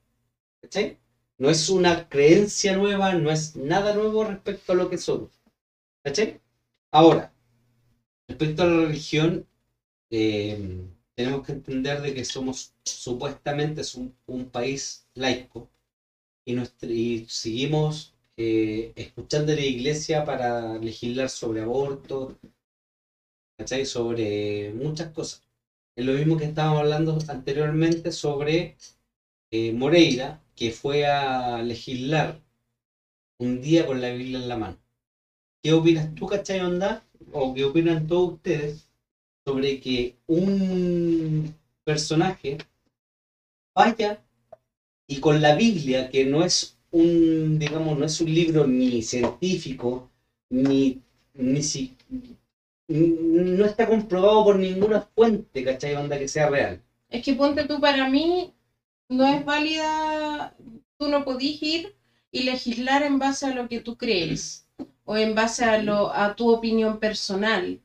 No 1.39 1.49
es 1.49 1.71
una 1.71 2.11
creencia 2.11 2.77
nueva, 2.77 3.15
no 3.15 3.31
es 3.31 3.57
nada 3.57 3.95
nuevo 3.95 4.23
respecto 4.25 4.73
a 4.73 4.75
lo 4.77 4.91
que 4.91 4.99
somos. 4.99 5.31
Ahora, 6.93 7.33
respecto 8.29 8.63
a 8.63 8.67
la 8.67 8.87
religión, 8.87 9.47
eh, 10.11 10.87
tenemos 11.17 11.47
que 11.47 11.53
entender 11.53 12.03
de 12.03 12.15
que 12.15 12.25
somos 12.25 12.75
supuestamente 12.85 13.83
es 13.83 13.95
un, 13.97 14.17
un 14.27 14.51
país 14.51 15.09
laico 15.15 15.71
y, 16.47 16.55
nuestra- 16.55 16.91
y 16.91 17.27
seguimos 17.29 18.16
eh, 18.37 18.93
escuchando 18.97 19.53
a 19.53 19.55
la 19.55 19.63
iglesia 19.63 20.25
para 20.25 20.79
legislar 20.79 21.29
sobre 21.29 21.63
aborto, 21.63 22.39
¿cachai? 23.59 23.87
sobre 23.87 24.73
muchas 24.75 25.13
cosas. 25.13 25.43
Es 25.97 26.05
lo 26.05 26.13
mismo 26.13 26.37
que 26.37 26.45
estábamos 26.45 26.81
hablando 26.81 27.19
anteriormente 27.29 28.13
sobre 28.13 28.77
eh, 29.51 29.73
Moreira, 29.73 30.43
que 30.55 30.71
fue 30.71 31.07
a 31.07 31.63
legislar 31.63 32.43
un 33.39 33.61
día 33.63 33.87
con 33.87 34.01
la 34.01 34.11
Biblia 34.11 34.39
en 34.39 34.49
la 34.49 34.57
mano. 34.57 34.79
¿Qué 35.63 35.73
opinas 35.73 36.15
tú, 36.15 36.27
cachai, 36.27 36.61
onda? 36.61 37.05
¿O 37.33 37.55
qué 37.55 37.65
opinan 37.65 38.07
todos 38.07 38.35
ustedes 38.35 38.91
sobre 39.45 39.81
que 39.81 40.19
un 40.27 41.55
personaje 41.85 42.59
vaya 43.75 44.23
y 45.09 45.21
con 45.21 45.41
la 45.41 45.55
Biblia, 45.55 46.11
que 46.11 46.25
no 46.25 46.43
es 46.43 46.76
un, 46.91 47.59
digamos, 47.59 47.97
no 47.99 48.05
es 48.05 48.21
un 48.21 48.33
libro 48.33 48.67
ni 48.67 49.03
científico, 49.03 50.11
ni, 50.51 51.03
ni 51.35 51.63
si, 51.63 51.97
no 52.89 53.65
está 53.65 53.87
comprobado 53.87 54.45
por 54.45 54.59
ninguna 54.59 55.01
fuente, 55.15 55.65
¿cachai? 55.65 55.95
Onda 55.95 56.19
que 56.19 56.29
sea 56.29 56.49
real. 56.49 56.81
Es 57.09 57.23
que 57.23 57.35
ponte 57.35 57.65
tú, 57.65 57.81
para 57.81 58.09
mí 58.09 58.53
no 59.09 59.27
es 59.27 59.45
válida, 59.45 60.55
tú 60.99 61.09
no 61.09 61.25
podís 61.25 61.63
ir 61.63 61.95
y 62.31 62.43
legislar 62.43 63.03
en 63.03 63.19
base 63.19 63.47
a 63.47 63.55
lo 63.55 63.69
que 63.69 63.81
tú 63.81 63.97
crees 63.97 64.67
o 65.05 65.17
en 65.17 65.35
base 65.35 65.65
a, 65.65 65.79
lo, 65.79 66.13
a 66.13 66.35
tu 66.35 66.51
opinión 66.51 66.99
personal. 66.99 67.81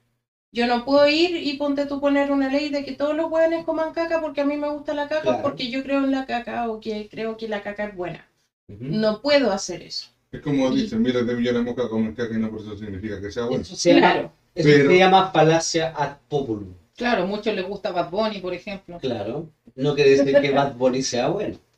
Yo 0.52 0.68
no 0.68 0.84
puedo 0.84 1.08
ir 1.08 1.36
y 1.36 1.54
ponte 1.58 1.86
tú 1.86 2.02
poner 2.02 2.32
una 2.32 2.50
ley 2.50 2.70
de 2.70 2.84
que 2.84 2.92
todos 2.94 3.16
los 3.16 3.32
hueones 3.32 3.64
coman 3.64 3.94
caca 3.94 4.20
porque 4.20 4.42
a 4.42 4.46
mí 4.46 4.58
me 4.58 4.70
gusta 4.70 4.94
la 4.94 5.08
caca 5.08 5.22
Claro. 5.22 5.40
o 5.40 5.42
porque 5.42 5.70
yo 5.70 5.82
creo 5.84 6.04
en 6.04 6.12
la 6.12 6.26
caca 6.26 6.70
o 6.70 6.80
que 6.80 7.08
creo 7.10 7.38
que 7.38 7.48
la 7.48 7.62
caca 7.62 7.86
es 7.86 7.96
buena. 7.96 8.31
No 8.80 9.22
puedo 9.22 9.52
hacer 9.52 9.84
eso. 9.84 10.08
Es 10.32 10.42
como 10.42 10.72
dicen, 10.72 11.02
miles 11.02 11.26
de 11.28 11.36
millones 11.36 11.66
de 11.66 11.74
moscas 11.74 11.90
caca 12.16 12.34
y 12.34 12.38
no 12.40 12.50
por 12.50 12.62
eso 12.62 12.78
significa 12.78 13.20
que 13.20 13.32
sea 13.32 13.46
bueno. 13.46 13.62
Eso 13.62 13.76
se 13.76 13.92
Claro. 13.98 14.32
eso 14.56 14.68
Pero- 14.70 14.90
se 14.90 14.98
llama 14.98 15.32
falacia 15.32 15.94
ad 15.96 16.18
populum. 16.30 16.74
Claro, 16.96 17.24
a 17.24 17.26
muchos 17.26 17.54
les 17.56 17.66
gusta 17.66 17.92
Bad 17.92 18.12
Bunny, 18.12 18.40
por 18.40 18.54
ejemplo. 18.54 18.98
Claro, 19.00 19.50
no 19.76 19.96
quiere 19.96 20.12
decir 20.12 20.40
que 20.40 20.52
Bad 20.52 20.76
Bunny 20.76 21.02
sea 21.02 21.28
bueno. 21.30 21.58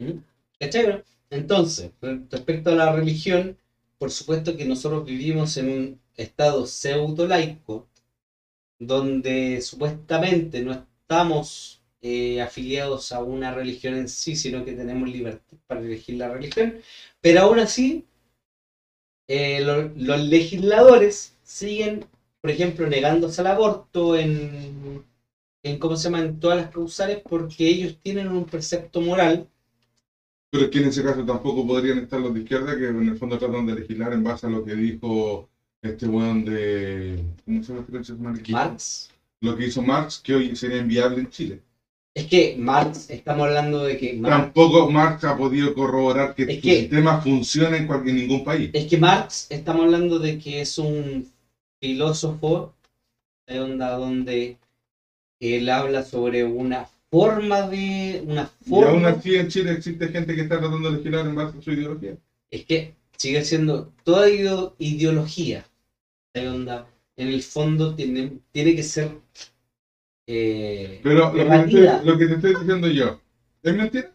¿Mm? 0.00 0.18
¿Cachai? 0.58 0.86
no? 0.88 1.02
Entonces, 1.30 1.90
re- 2.00 2.20
respecto 2.30 2.70
a 2.70 2.74
la 2.74 2.92
religión, 2.92 3.56
por 3.98 4.10
supuesto 4.10 4.56
que 4.56 4.64
nosotros 4.64 5.04
vivimos 5.04 5.56
en 5.56 5.68
un 5.68 6.00
estado 6.16 6.66
pseudo 6.66 7.26
laico, 7.26 7.88
donde 8.78 9.60
supuestamente 9.62 10.62
no 10.62 10.72
estamos 10.72 11.81
eh, 12.02 12.40
afiliados 12.42 13.12
a 13.12 13.22
una 13.22 13.54
religión 13.54 13.94
en 13.94 14.08
sí, 14.08 14.36
sino 14.36 14.64
que 14.64 14.72
tenemos 14.74 15.08
libertad 15.08 15.56
para 15.66 15.80
elegir 15.80 16.16
la 16.16 16.28
religión, 16.30 16.80
pero 17.20 17.42
aún 17.42 17.60
así, 17.60 18.06
eh, 19.28 19.60
lo- 19.60 19.90
los 19.96 20.20
legisladores 20.20 21.36
siguen, 21.42 22.06
por 22.40 22.50
ejemplo, 22.50 22.86
negándose 22.88 23.40
al 23.40 23.46
aborto 23.48 24.16
en, 24.16 25.04
en 25.62 25.78
cómo 25.78 25.96
se 25.96 26.04
llama, 26.04 26.20
en 26.20 26.40
todas 26.40 26.58
las 26.58 26.70
causales, 26.70 27.22
porque 27.28 27.68
ellos 27.68 27.98
tienen 28.02 28.28
un 28.28 28.46
precepto 28.46 29.00
moral 29.00 29.48
Pero 30.50 30.64
es 30.64 30.70
que 30.70 30.78
en 30.80 30.86
ese 30.88 31.02
caso 31.02 31.24
tampoco 31.24 31.66
podrían 31.66 31.98
estar 31.98 32.20
los 32.20 32.34
de 32.34 32.40
izquierda 32.40 32.76
que 32.78 32.88
en 32.88 33.08
el 33.08 33.16
fondo 33.18 33.38
tratan 33.38 33.66
de 33.66 33.74
legislar 33.74 34.12
en 34.12 34.22
base 34.22 34.46
a 34.46 34.50
lo 34.50 34.64
que 34.64 34.74
dijo 34.74 35.48
este 35.82 36.06
weón 36.06 36.44
de. 36.44 37.24
¿Cómo 37.44 37.62
se 37.62 37.72
llama 37.72 38.34
este? 38.38 38.52
Marx. 38.52 39.10
Lo 39.40 39.56
que 39.56 39.66
hizo 39.66 39.82
Marx, 39.82 40.20
que 40.20 40.34
hoy 40.34 40.54
sería 40.56 40.78
inviable 40.78 41.20
en 41.20 41.30
Chile. 41.30 41.62
Es 42.14 42.26
que 42.26 42.56
Marx, 42.58 43.08
estamos 43.08 43.46
hablando 43.46 43.84
de 43.84 43.96
que 43.96 44.12
Marx, 44.12 44.36
Tampoco 44.36 44.90
Marx 44.90 45.24
ha 45.24 45.36
podido 45.36 45.72
corroborar 45.74 46.34
que 46.34 46.46
que- 46.46 46.80
sistema 46.80 47.20
funcione 47.22 47.78
en, 47.78 47.86
cualquier, 47.86 48.14
en 48.16 48.20
ningún 48.22 48.44
país. 48.44 48.70
es 48.72 48.84
que 48.86 48.98
Marx, 48.98 49.46
estamos 49.50 49.84
hablando 49.84 50.18
de 50.18 50.38
que 50.38 50.60
es 50.60 50.76
un 50.78 51.26
filósofo 51.80 52.74
de 53.46 53.60
onda 53.60 53.92
donde 53.92 54.58
él 55.40 55.68
habla 55.70 56.04
sobre 56.04 56.44
una 56.44 56.86
forma 57.10 57.62
de 57.68 58.22
una 58.26 58.50
Y 58.66 58.74
aún 58.74 58.84
forma 58.84 59.08
así 59.08 59.34
en 59.36 59.48
Chile 59.48 59.72
existe 59.72 60.08
gente 60.08 60.34
que 60.34 60.42
está 60.42 60.58
tratando 60.60 60.90
de 60.90 60.98
legislar 60.98 61.26
en 61.26 61.34
base 61.34 61.58
a 61.58 61.62
su 61.62 61.72
ideología. 61.72 62.16
es 62.50 62.64
que 62.66 62.94
sigue 63.16 63.42
siendo 63.44 63.90
toda 64.04 64.28
ideo- 64.28 64.74
ideología 64.78 65.64
de 66.34 66.48
onda 66.48 66.86
en 67.16 67.28
el 67.28 67.42
fondo 67.42 67.94
tiene, 67.94 68.32
tiene 68.52 68.74
que 68.76 68.82
ser 68.82 69.10
eh, 70.34 71.00
Pero 71.02 71.18
lo 71.18 71.32
que, 71.32 71.44
te 71.44 72.04
lo 72.04 72.18
que 72.18 72.26
te 72.26 72.34
estoy 72.34 72.54
diciendo 72.54 72.88
yo, 72.88 73.20
¿es 73.62 73.74
mentira? 73.76 74.10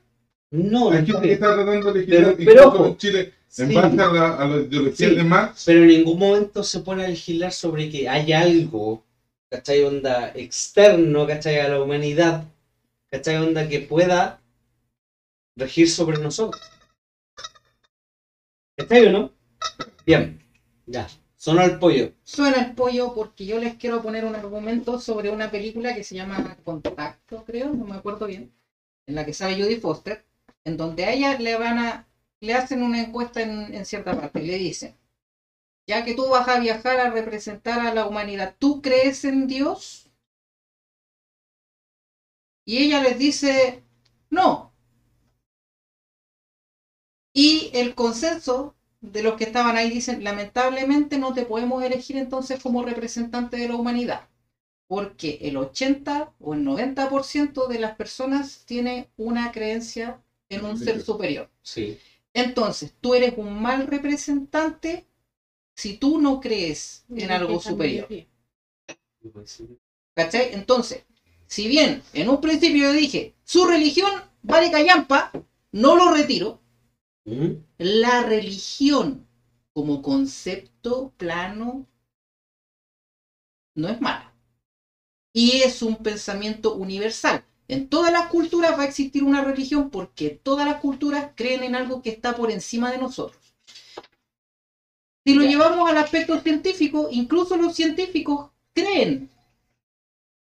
no, 0.52 0.90
Hay 0.92 1.06
gente 1.06 1.22
que 1.22 1.28
es- 1.28 1.34
está 1.34 1.54
tratando 1.56 1.94
de 1.94 2.00
legislar 2.00 2.36
Pero- 2.38 2.46
pero 2.52 2.68
ojo. 2.70 2.88
en 2.88 2.98
Chile 2.98 3.34
en 3.58 3.68
sí. 3.70 3.76
base 3.76 4.02
a 4.02 4.08
la, 4.08 4.36
a 4.38 4.46
la 4.48 4.56
ideología 4.58 5.10
Sí. 5.10 5.16
de 5.16 5.24
Marx. 5.24 5.64
pero 5.66 5.82
en 5.82 5.88
ningún 5.88 6.20
momento 6.20 6.64
se 6.64 6.80
pone 6.80 7.06
a 7.06 7.08
legislar 7.10 7.52
sobre 7.52 7.90
que 7.90 8.08
hay 8.10 8.32
algo, 8.34 9.04
¿cachai? 9.50 9.84
Onda 9.84 10.32
externo, 10.36 11.28
¿cachai? 11.28 11.60
A 11.60 11.70
la 11.70 11.82
humanidad, 11.82 12.46
¿cachai? 13.12 13.38
Onda 13.38 13.68
que 13.70 13.80
pueda 13.82 14.40
regir 15.56 15.90
sobre 15.90 16.18
nosotros. 16.20 16.62
¿Cachai 18.78 19.06
o 19.08 19.12
no? 19.12 19.32
Bien, 20.06 20.40
ya. 20.86 21.08
Sonó 21.38 21.62
el 21.64 21.80
pollo. 21.80 22.12
Suena 22.24 22.58
el 22.60 22.76
pollo 22.76 23.14
porque 23.14 23.46
yo 23.46 23.60
les 23.60 23.76
quiero 23.76 24.02
poner 24.02 24.26
un 24.26 24.36
argumento 24.36 25.00
sobre 25.00 25.30
una 25.30 25.50
película 25.52 25.94
que 25.96 26.04
se 26.04 26.16
llama 26.16 26.58
Contacto, 26.64 27.44
creo, 27.46 27.70
no 27.74 27.86
me 27.86 27.96
acuerdo 27.96 28.28
bien, 28.28 28.52
en 29.08 29.16
la 29.16 29.26
que 29.26 29.34
sale 29.34 29.62
Judy 29.62 29.78
Foster, 29.78 30.26
en 30.66 30.78
donde 30.78 31.06
a 31.06 31.14
ella 31.14 31.38
le 31.40 31.58
van 31.58 31.78
a, 31.80 32.08
le 32.42 32.54
hacen 32.56 32.84
una 32.84 33.02
encuesta 33.02 33.42
en, 33.42 33.74
en 33.74 33.86
cierta 33.86 34.20
parte 34.20 34.44
y 34.44 34.48
le 34.48 34.58
dicen, 34.58 34.96
ya 35.88 36.06
que 36.06 36.16
tú 36.16 36.30
vas 36.30 36.48
a 36.50 36.60
viajar 36.60 37.00
a 37.00 37.12
representar 37.12 37.82
a 37.82 37.94
la 37.94 38.08
humanidad, 38.08 38.56
¿tú 38.60 38.82
crees 38.82 39.26
en 39.26 39.48
Dios? 39.48 40.12
Y 42.66 42.78
ella 42.84 43.02
les 43.02 43.18
dice, 43.18 43.84
no. 44.30 44.72
Y 47.34 47.72
el 47.74 47.96
consenso 47.96 48.76
de 49.02 49.22
los 49.22 49.36
que 49.36 49.44
estaban 49.44 49.78
ahí 49.78 49.90
dicen, 49.90 50.24
lamentablemente 50.24 51.18
no 51.18 51.34
te 51.34 51.46
podemos 51.46 51.84
elegir 51.84 52.18
entonces 52.18 52.62
como 52.62 52.84
representante 52.84 53.58
de 53.58 53.68
la 53.68 53.76
humanidad, 53.76 54.28
porque 54.88 55.40
el 55.42 55.58
80 55.58 56.34
o 56.40 56.54
el 56.54 56.66
90% 56.66 57.68
de 57.68 57.80
las 57.80 57.96
personas 57.96 58.64
tiene 58.66 59.10
una 59.18 59.52
creencia 59.52 60.22
en 60.50 60.66
un 60.66 60.78
ser 60.78 61.02
superior. 61.02 61.50
Sí. 61.62 62.00
Entonces, 62.34 62.94
tú 63.02 63.14
eres 63.14 63.34
un 63.38 63.62
mal 63.62 63.88
representante 63.88 65.06
si 65.76 65.98
tú 65.98 66.20
no 66.20 66.40
crees 66.40 67.06
en 67.10 67.32
algo 67.32 67.60
superior. 67.60 68.08
¿Cachai? 70.16 70.54
Entonces, 70.54 71.04
si 71.46 71.68
bien 71.68 72.02
en 72.14 72.30
un 72.30 72.42
principio 72.42 72.84
yo 72.84 72.94
dije, 72.94 73.36
su 73.44 73.66
religión 73.66 74.12
vale 74.42 74.72
callampa, 74.72 75.32
no 75.72 75.96
lo 75.96 76.12
retiro, 76.12 76.62
¿Mm? 77.28 77.62
la 77.78 78.24
religión 78.24 79.28
como 79.74 80.02
concepto 80.02 81.14
plano 81.18 81.86
no 83.76 83.90
es 83.90 84.00
mala. 84.00 84.34
Y 85.34 85.58
es 85.58 85.82
un 85.82 85.98
pensamiento 85.98 86.76
universal. 86.76 87.44
En 87.68 87.90
todas 87.90 88.14
las 88.14 88.28
culturas 88.28 88.78
va 88.80 88.84
a 88.84 88.88
existir 88.88 89.26
una 89.26 89.44
religión 89.44 89.90
porque 89.90 90.40
todas 90.42 90.66
las 90.66 90.80
culturas 90.80 91.32
creen 91.36 91.64
en 91.64 91.76
algo 91.76 92.02
que 92.02 92.12
está 92.12 92.34
por 92.34 92.50
encima 92.50 92.92
de 92.92 92.98
nosotros. 92.98 93.54
Si 95.26 95.34
lo 95.34 95.44
llevamos 95.44 95.90
al 95.90 95.98
aspecto 95.98 96.40
científico, 96.40 97.10
incluso 97.12 97.58
los 97.58 97.76
científicos 97.76 98.52
creen 98.74 99.30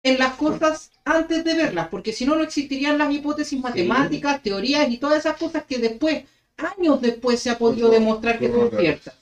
en 0.04 0.18
las 0.18 0.37
cosas 0.37 0.92
antes 1.04 1.42
de 1.42 1.54
verlas, 1.54 1.88
porque 1.88 2.12
si 2.12 2.25
no, 2.25 2.37
no 2.37 2.44
existirían 2.44 2.99
las 2.99 3.12
hipótesis 3.12 3.61
matemáticas, 3.61 4.40
teorías 4.40 4.88
y 4.88 4.99
todas 4.99 5.18
esas 5.18 5.37
cosas 5.37 5.64
que 5.64 5.78
después, 5.78 6.25
años 6.59 7.00
después, 7.00 7.41
se 7.41 7.50
ha 7.50 7.59
podido 7.59 7.88
demostrar 7.91 8.38
que 8.38 8.50
son 8.50 8.71
ciertas. 8.71 9.15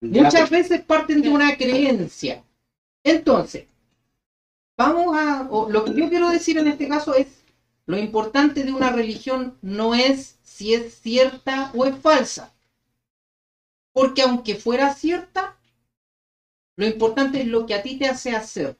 Muchas 0.00 0.50
veces 0.50 0.82
parten 0.82 1.22
de 1.22 1.30
una 1.30 1.56
creencia. 1.56 2.44
Entonces, 3.02 3.66
vamos 4.76 5.16
a, 5.16 5.48
o 5.50 5.70
lo 5.70 5.84
que 5.84 5.94
yo 5.94 6.08
quiero 6.08 6.28
decir 6.30 6.58
en 6.58 6.68
este 6.68 6.88
caso 6.88 7.14
es, 7.14 7.28
lo 7.86 7.98
importante 7.98 8.64
de 8.64 8.72
una 8.72 8.90
religión 8.90 9.58
no 9.62 9.94
es 9.94 10.38
si 10.42 10.74
es 10.74 10.94
cierta 10.94 11.70
o 11.74 11.84
es 11.86 11.96
falsa. 11.96 12.54
Porque 13.92 14.22
aunque 14.22 14.56
fuera 14.56 14.94
cierta, 14.94 15.56
lo 16.76 16.86
importante 16.86 17.40
es 17.40 17.46
lo 17.46 17.66
que 17.66 17.74
a 17.74 17.82
ti 17.82 17.98
te 17.98 18.08
hace 18.08 18.34
hacer. 18.34 18.76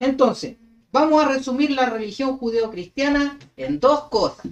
Entonces, 0.00 0.56
vamos 0.92 1.22
a 1.22 1.28
resumir 1.28 1.72
la 1.72 1.86
religión 1.86 2.38
judeocristiana 2.38 3.38
en 3.56 3.80
dos 3.80 4.04
cosas. 4.04 4.46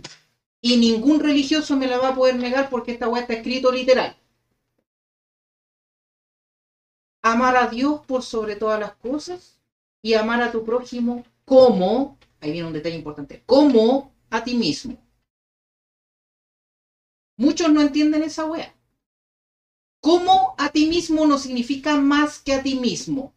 Y 0.61 0.77
ningún 0.77 1.21
religioso 1.21 1.77
me 1.77 1.87
la 1.87 1.99
va 1.99 2.09
a 2.09 2.15
poder 2.15 2.37
negar 2.37 2.69
porque 2.69 2.93
esta 2.93 3.09
weá 3.09 3.23
está 3.23 3.35
escrito 3.35 3.71
literal. 3.71 4.17
Amar 7.23 7.57
a 7.57 7.69
Dios 7.69 8.05
por 8.07 8.23
sobre 8.23 8.57
todas 8.57 8.81
las 8.81 8.95
cosas 8.97 9.61
y 10.03 10.15
amar 10.15 10.43
a 10.43 10.53
tu 10.53 10.65
prójimo 10.65 11.25
como, 11.45 12.19
ahí 12.41 12.53
viene 12.53 12.67
un 12.67 12.73
detalle 12.73 12.97
importante, 12.97 13.43
como 13.47 14.13
a 14.31 14.45
ti 14.45 14.55
mismo. 14.55 14.99
Muchos 17.37 17.71
no 17.71 17.81
entienden 17.81 18.25
esa 18.25 18.45
wea. 18.47 18.75
Como 20.01 20.55
a 20.59 20.71
ti 20.71 20.87
mismo 20.87 21.27
no 21.27 21.39
significa 21.39 21.97
más 21.97 22.41
que 22.41 22.53
a 22.55 22.63
ti 22.63 22.75
mismo. 22.75 23.33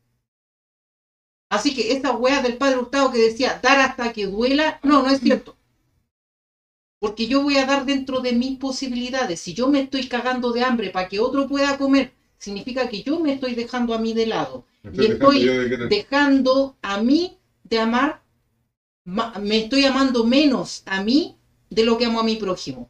Así 1.50 1.76
que 1.76 1.94
esa 1.94 2.16
wea 2.16 2.42
del 2.42 2.58
padre 2.58 2.80
Hurtado 2.80 3.12
que 3.12 3.20
decía 3.20 3.60
dar 3.62 3.80
hasta 3.80 4.14
que 4.14 4.26
duela, 4.26 4.80
no, 4.84 5.04
no 5.04 5.10
es 5.10 5.20
cierto. 5.20 5.56
Porque 7.02 7.28
yo 7.28 7.44
voy 7.44 7.58
a 7.58 7.66
dar 7.66 7.86
dentro 7.86 8.22
de 8.22 8.32
mis 8.34 8.58
posibilidades. 8.58 9.42
Si 9.42 9.54
yo 9.54 9.68
me 9.70 9.82
estoy 9.82 10.08
cagando 10.08 10.54
de 10.54 10.64
hambre 10.64 10.90
para 10.92 11.10
que 11.10 11.20
otro 11.20 11.48
pueda 11.50 11.78
comer, 11.78 12.14
significa 12.38 12.88
que 12.90 13.04
yo 13.04 13.20
me 13.20 13.34
estoy 13.34 13.56
dejando 13.56 13.94
a 13.94 14.00
mí 14.00 14.14
de 14.14 14.28
lado. 14.28 14.66
Y 14.94 15.06
estoy 15.08 15.40
de. 15.46 15.58
Dejando 15.84 16.78
a 16.82 17.02
mí 17.02 17.38
de 17.66 17.80
amar, 17.80 18.22
ma- 19.06 19.34
me 19.40 19.58
estoy 19.64 19.86
amando 19.86 20.26
menos 20.26 20.84
a 20.88 21.04
mí 21.04 21.38
de 21.70 21.84
lo 21.86 21.98
que 21.98 22.06
amo 22.06 22.20
a 22.22 22.24
mi 22.24 22.38
prójimo. 22.38 22.90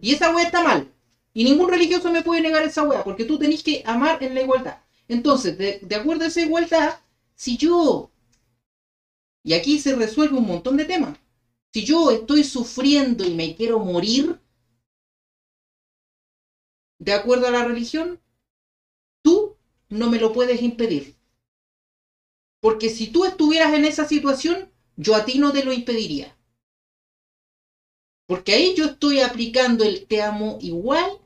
Y 0.00 0.12
esa 0.14 0.34
wea 0.34 0.44
está 0.46 0.62
mal. 0.62 0.92
Y 1.34 1.44
ningún 1.44 1.68
religioso 1.68 2.10
me 2.10 2.22
puede 2.22 2.40
negar 2.40 2.62
esa 2.62 2.82
wea, 2.84 3.04
porque 3.04 3.24
tú 3.24 3.38
tenés 3.38 3.62
que 3.62 3.82
amar 3.86 4.22
en 4.22 4.34
la 4.34 4.40
igualdad. 4.42 4.78
Entonces, 5.08 5.58
de, 5.58 5.78
de 5.82 5.94
acuerdo 5.96 6.24
a 6.24 6.28
esa 6.28 6.40
igualdad, 6.40 6.98
si 7.34 7.56
yo, 7.56 8.10
y 9.42 9.52
aquí 9.54 9.78
se 9.80 9.94
resuelve 9.96 10.36
un 10.38 10.46
montón 10.46 10.76
de 10.76 10.84
temas, 10.84 11.18
si 11.78 11.84
yo 11.84 12.10
estoy 12.10 12.42
sufriendo 12.42 13.24
y 13.24 13.34
me 13.34 13.54
quiero 13.54 13.78
morir, 13.78 14.40
de 17.00 17.12
acuerdo 17.12 17.48
a 17.48 17.50
la 17.50 17.64
religión, 17.64 18.20
tú 19.22 19.54
no 19.90 20.08
me 20.08 20.18
lo 20.18 20.32
puedes 20.32 20.60
impedir. 20.60 21.14
Porque 22.60 22.88
si 22.88 23.08
tú 23.08 23.24
estuvieras 23.24 23.74
en 23.74 23.84
esa 23.84 24.04
situación, 24.04 24.70
yo 24.96 25.16
a 25.16 25.24
ti 25.24 25.38
no 25.38 25.52
te 25.52 25.64
lo 25.64 25.72
impediría. 25.72 26.36
Porque 28.26 28.52
ahí 28.52 28.74
yo 28.76 28.84
estoy 28.84 29.20
aplicando 29.20 29.84
el 29.84 30.06
te 30.06 30.22
amo 30.22 30.58
igual 30.60 31.18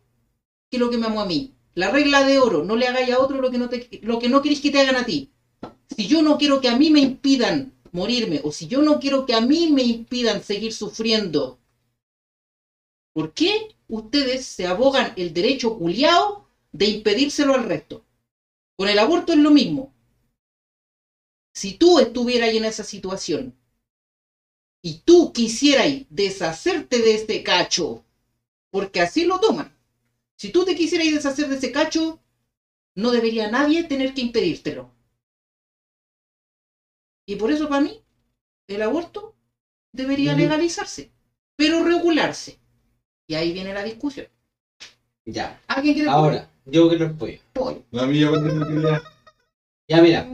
que 0.71 0.79
lo 0.79 0.91
que 0.91 0.99
me 0.99 1.07
amo 1.07 1.21
a 1.21 1.27
mí. 1.27 1.53
La 1.75 1.91
regla 1.91 2.25
de 2.25 2.38
oro, 2.38 2.65
no 2.65 2.77
le 2.77 2.87
hagáis 2.87 3.12
a 3.12 3.21
otro 3.21 3.41
lo 3.41 3.51
que 3.51 3.59
no, 3.59 3.69
te, 3.69 3.88
lo 4.03 4.19
que 4.19 4.29
no 4.29 4.43
queréis 4.43 4.61
que 4.61 4.71
te 4.71 4.81
hagan 4.81 4.97
a 4.97 5.07
ti. 5.07 5.31
Si 5.97 6.07
yo 6.09 6.23
no 6.23 6.38
quiero 6.38 6.61
que 6.61 6.69
a 6.69 6.77
mí 6.77 6.91
me 6.91 7.01
impidan 7.01 7.75
morirme, 7.93 8.41
o 8.43 8.51
si 8.51 8.67
yo 8.67 8.83
no 8.83 8.99
quiero 8.99 9.25
que 9.27 9.35
a 9.35 9.41
mí 9.41 9.71
me 9.71 9.83
impidan 9.83 10.43
seguir 10.43 10.73
sufriendo, 10.73 11.59
¿por 13.15 13.33
qué 13.33 13.69
ustedes 13.89 14.47
se 14.47 14.67
abogan 14.67 15.13
el 15.17 15.33
derecho 15.33 15.79
culiao 15.79 16.49
de 16.73 16.87
impedírselo 16.87 17.55
al 17.55 17.65
resto? 17.65 18.05
Con 18.77 18.89
el 18.89 18.99
aborto 18.99 19.33
es 19.33 19.39
lo 19.39 19.51
mismo. 19.51 19.93
Si 21.55 21.75
tú 21.75 21.99
estuvieras 21.99 22.49
en 22.55 22.65
esa 22.65 22.83
situación 22.83 23.55
y 24.83 25.01
tú 25.01 25.33
quisieras 25.33 26.07
deshacerte 26.09 27.01
de 27.01 27.15
este 27.15 27.43
cacho, 27.43 28.05
porque 28.71 29.03
así 29.03 29.25
lo 29.25 29.39
toman, 29.39 29.77
si 30.39 30.51
tú 30.51 30.65
te 30.65 30.75
quisieras 30.75 31.13
deshacer 31.13 31.49
de 31.49 31.57
ese 31.57 31.71
cacho, 31.71 32.21
no 32.97 33.11
debería 33.11 33.51
nadie 33.51 33.85
tener 33.85 34.15
que 34.15 34.23
impedírtelo. 34.23 34.92
Y 37.27 37.37
por 37.37 37.51
eso 37.51 37.69
para 37.69 37.83
mí, 37.83 38.03
el 38.69 38.83
aborto 38.83 39.35
debería 39.93 40.35
legalizarse, 40.35 41.11
pero 41.57 41.85
regularse. 41.85 42.59
Y 43.29 43.35
ahí 43.35 43.53
viene 43.53 43.73
la 43.73 43.85
discusión. 43.85 44.27
Ya. 45.25 45.61
¿Alguien 45.69 45.95
quiere 45.95 46.09
Ahora, 46.11 46.51
yo 46.65 46.89
quiero 46.89 47.07
el 47.07 47.13
pollo. 47.13 47.39
pollo? 47.53 47.83
La 47.91 48.07
mía 48.07 48.31
va 48.31 48.37
a 48.37 48.41
ir- 48.41 49.03
Ya, 49.89 50.03
mira, 50.03 50.29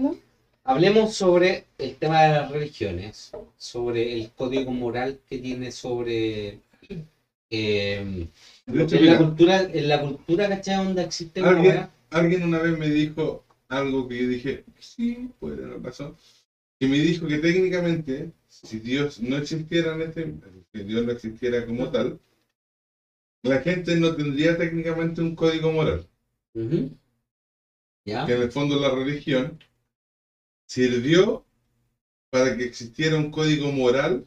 hablemos 0.64 1.14
sobre 1.14 1.66
el 1.76 1.96
tema 1.96 2.22
de 2.22 2.32
las 2.32 2.50
religiones, 2.50 3.30
sobre 3.56 4.12
el 4.14 4.30
código 4.32 4.72
moral 4.72 5.20
que 5.28 5.38
tiene 5.38 5.70
sobre. 5.72 6.60
eh, 7.50 8.28
en, 8.66 9.06
la 9.06 9.18
cultura, 9.18 9.62
en 9.62 9.88
la 9.88 10.00
cultura, 10.02 10.48
¿cachai? 10.48 10.84
Donde 10.84 11.02
existe 11.02 11.40
una 11.40 11.50
¿Alguien? 11.50 11.88
alguien 12.10 12.42
una 12.44 12.58
vez 12.58 12.78
me 12.78 12.88
dijo 12.88 13.42
algo 13.68 14.06
que 14.08 14.22
yo 14.22 14.28
dije, 14.28 14.64
sí, 14.78 15.30
puede 15.38 15.56
tener 15.56 15.82
razón. 15.82 16.14
Que 16.80 16.86
me 16.86 16.98
dijo 16.98 17.26
que 17.26 17.38
técnicamente, 17.38 18.32
si 18.46 18.78
Dios 18.78 19.20
no 19.20 19.36
existiera 19.36 19.94
en 19.94 20.02
este, 20.02 20.34
si 20.72 20.84
Dios 20.84 21.04
no 21.04 21.12
existiera 21.12 21.66
como 21.66 21.90
tal, 21.90 22.20
la 23.42 23.60
gente 23.60 23.96
no 23.96 24.14
tendría 24.14 24.56
técnicamente 24.56 25.20
un 25.20 25.34
código 25.34 25.72
moral. 25.72 26.08
Ujú. 26.54 26.96
¿Ya? 28.04 28.26
Que 28.26 28.32
en 28.32 28.42
el 28.42 28.50
fondo 28.50 28.78
la 28.80 28.94
religión 28.94 29.58
sirvió 30.66 31.44
para 32.30 32.56
que 32.56 32.64
existiera 32.64 33.16
un 33.16 33.30
código 33.30 33.72
moral 33.72 34.26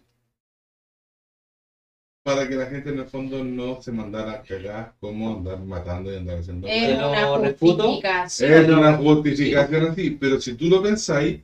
para 2.24 2.48
que 2.48 2.56
la 2.56 2.68
gente 2.68 2.90
en 2.90 3.00
el 3.00 3.08
fondo 3.08 3.44
no 3.44 3.82
se 3.82 3.92
mandara 3.92 4.34
a 4.34 4.44
cagar 4.44 4.94
como 5.00 5.38
andar 5.38 5.60
matando 5.60 6.12
y 6.12 6.18
andar 6.18 6.40
haciendo 6.40 6.68
Es 6.68 6.98
una 6.98 7.26
justificación. 7.26 8.54
Es 8.54 8.70
una 8.70 8.98
justificación 8.98 9.86
así, 9.86 10.12
pero 10.12 10.40
si 10.40 10.54
tú 10.54 10.68
lo 10.68 10.84
pensáis, 10.84 11.42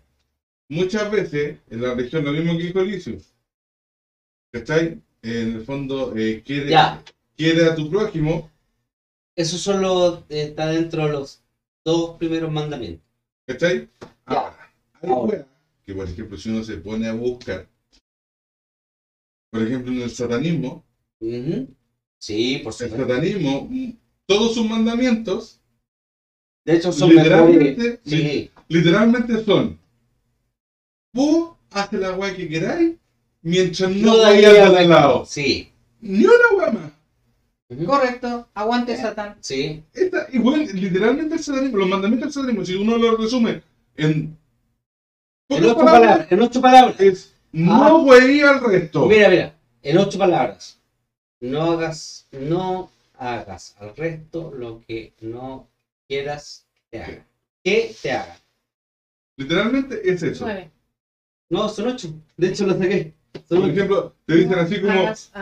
muchas 0.69 1.09
veces 1.11 1.59
en 1.69 1.81
la 1.81 1.93
religión, 1.93 2.23
lo 2.25 2.31
mismo 2.31 2.57
que 2.57 2.63
dijo 2.65 2.79
Elisius, 2.79 3.33
¿cachai? 4.53 5.01
En 5.21 5.55
el 5.55 5.61
fondo, 5.61 6.15
eh, 6.15 6.41
quiere, 6.45 6.69
Ya. 6.71 7.03
quiere 7.35 7.65
a 7.65 7.75
tu 7.75 7.89
prójimo, 7.89 8.49
Eso 9.35 9.57
solo 9.57 10.25
está 10.29 10.69
dentro 10.69 11.05
de 11.05 11.11
los 11.11 11.43
dos 11.85 12.17
primeros 12.17 12.51
mandamientos. 12.51 13.05
¿Cachai? 13.47 13.87
Ahora, 14.25 14.69
hay 15.01 15.09
Ahora. 15.09 15.47
que, 15.85 15.93
por 15.93 16.07
ejemplo, 16.07 16.37
si 16.37 16.49
uno 16.49 16.63
se 16.63 16.77
pone 16.77 17.07
a 17.07 17.13
buscar, 17.13 17.67
por 19.51 19.61
ejemplo, 19.61 19.91
en 19.91 20.01
el 20.01 20.09
satanismo, 20.09 20.83
Ujú. 21.19 21.67
Sí, 22.19 22.59
por 22.63 22.71
el 22.71 22.73
supuesto. 22.73 22.97
satanismo, 22.97 23.67
mm, 23.69 23.91
todos 24.27 24.53
sus 24.55 24.65
mandamientos, 24.65 25.61
De 26.65 26.75
hecho, 26.75 26.91
son 26.91 27.09
mejores. 27.09 27.23
literalmente, 27.23 27.99
li- 28.03 28.21
Sí, 28.21 28.51
literalmente 28.69 29.43
son, 29.43 29.79
vos 31.17 31.55
haces 31.71 31.99
la 31.99 32.13
wea 32.13 32.35
que 32.35 32.47
queráis, 32.47 32.95
mientras 33.41 33.91
no 33.91 34.13
no 34.15 34.21
vayas 34.21 34.53
al 34.59 34.71
pecado. 34.71 34.87
lado. 34.89 35.25
Sí. 35.25 35.71
Ni 36.01 36.25
una 36.25 36.49
wea 36.57 36.71
más. 36.71 36.91
Correcto, 37.85 38.47
aguante 38.53 38.95
Satán. 38.95 39.35
Sí. 39.41 39.83
Esta, 39.93 40.27
y 40.31 40.37
bueno, 40.37 40.63
literalmente 40.73 41.35
el 41.35 41.43
satanismo, 41.43 41.77
los 41.79 41.89
mandamientos 41.89 42.27
del 42.27 42.33
satanismo, 42.33 42.65
si 42.65 42.75
uno 42.75 42.97
lo 42.97 43.17
resume 43.17 43.61
en 43.97 44.37
En 45.49 45.63
ocho 45.65 45.75
palabras, 45.75 46.01
palabras. 46.01 46.31
En 46.31 46.41
ocho 46.41 46.61
palabras. 46.61 46.99
es 47.01 47.33
no 47.51 47.73
Ah. 47.83 48.03
wey 48.03 48.41
al 48.41 48.61
resto. 48.61 49.05
Mira, 49.07 49.27
mira. 49.29 49.53
En 49.83 49.97
ocho 49.97 50.17
palabras. 50.17 50.79
No 51.41 51.71
hagas, 51.71 52.27
no 52.31 52.89
hagas 53.17 53.75
al 53.79 53.95
resto 53.95 54.53
lo 54.55 54.81
que 54.87 55.13
no 55.21 55.67
quieras 56.07 56.65
que 56.73 56.81
te 56.89 57.03
hagan. 57.03 57.25
Que 57.63 57.95
te 58.01 58.11
hagan. 58.11 58.37
Literalmente 59.37 60.01
es 60.09 60.23
eso. 60.23 60.45
Nueve. 60.45 60.71
No, 61.49 61.69
son 61.69 61.87
ocho. 61.87 62.09
De 62.35 62.47
hecho, 62.49 62.65
lo 62.67 62.73
saqué. 62.77 63.13
Son 63.47 63.59
Por 63.59 63.69
ocho. 63.69 63.71
ejemplo, 63.71 64.13
te 64.25 64.35
dicen 64.35 64.59
así 64.59 64.81
como, 64.81 64.93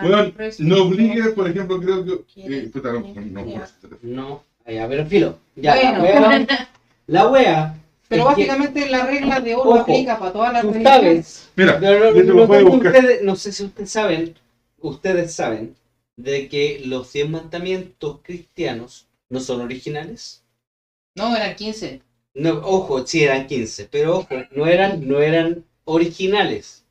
weón, 0.03 0.33
resto 0.37 0.63
no 0.63 0.83
obligues, 0.83 1.29
por 1.29 1.49
ejemplo, 1.49 1.79
creo 1.79 2.05
que... 2.05 2.23
Eh, 2.35 2.69
puta, 2.71 2.91
no, 2.93 2.99
no, 2.99 3.63
no, 4.01 4.43
ya, 4.67 4.87
pero 4.87 5.05
filo. 5.05 5.37
Ya, 5.55 5.75
Bueno. 5.75 5.97
la 5.97 6.03
wea. 6.03 6.69
La 7.07 7.27
wea. 7.27 7.75
Pero 8.07 8.29
es 8.29 8.35
que 8.35 8.45
básicamente 8.47 8.89
la 8.89 9.05
regla 9.05 9.39
de 9.39 9.55
oro 9.55 9.69
Ojo, 9.71 9.79
aplica 9.81 10.19
para 10.19 10.31
todas 10.33 10.53
las 10.53 10.61
Tú 10.61 10.71
religiones. 10.73 11.27
sabes. 11.27 11.49
Mira, 11.55 11.79
No, 11.79 12.75
ustedes, 12.75 13.23
no 13.23 13.35
sé 13.35 13.51
si 13.51 13.63
ustedes 13.63 13.89
saben, 13.89 14.35
ustedes 14.79 15.33
saben 15.33 15.75
de 16.15 16.47
que 16.47 16.81
los 16.85 17.07
100 17.09 17.31
mandamientos 17.31 18.19
cristianos 18.21 19.07
no 19.29 19.39
son 19.39 19.61
originales. 19.61 20.43
No, 21.15 21.35
eran 21.35 21.55
15. 21.55 22.01
No, 22.35 22.59
ojo, 22.63 23.05
sí 23.07 23.23
eran 23.23 23.47
15, 23.47 23.87
pero 23.89 24.17
ojo, 24.17 24.35
no 24.55 24.67
eran, 24.67 25.07
no 25.07 25.19
eran 25.19 25.63
originales. 25.85 26.85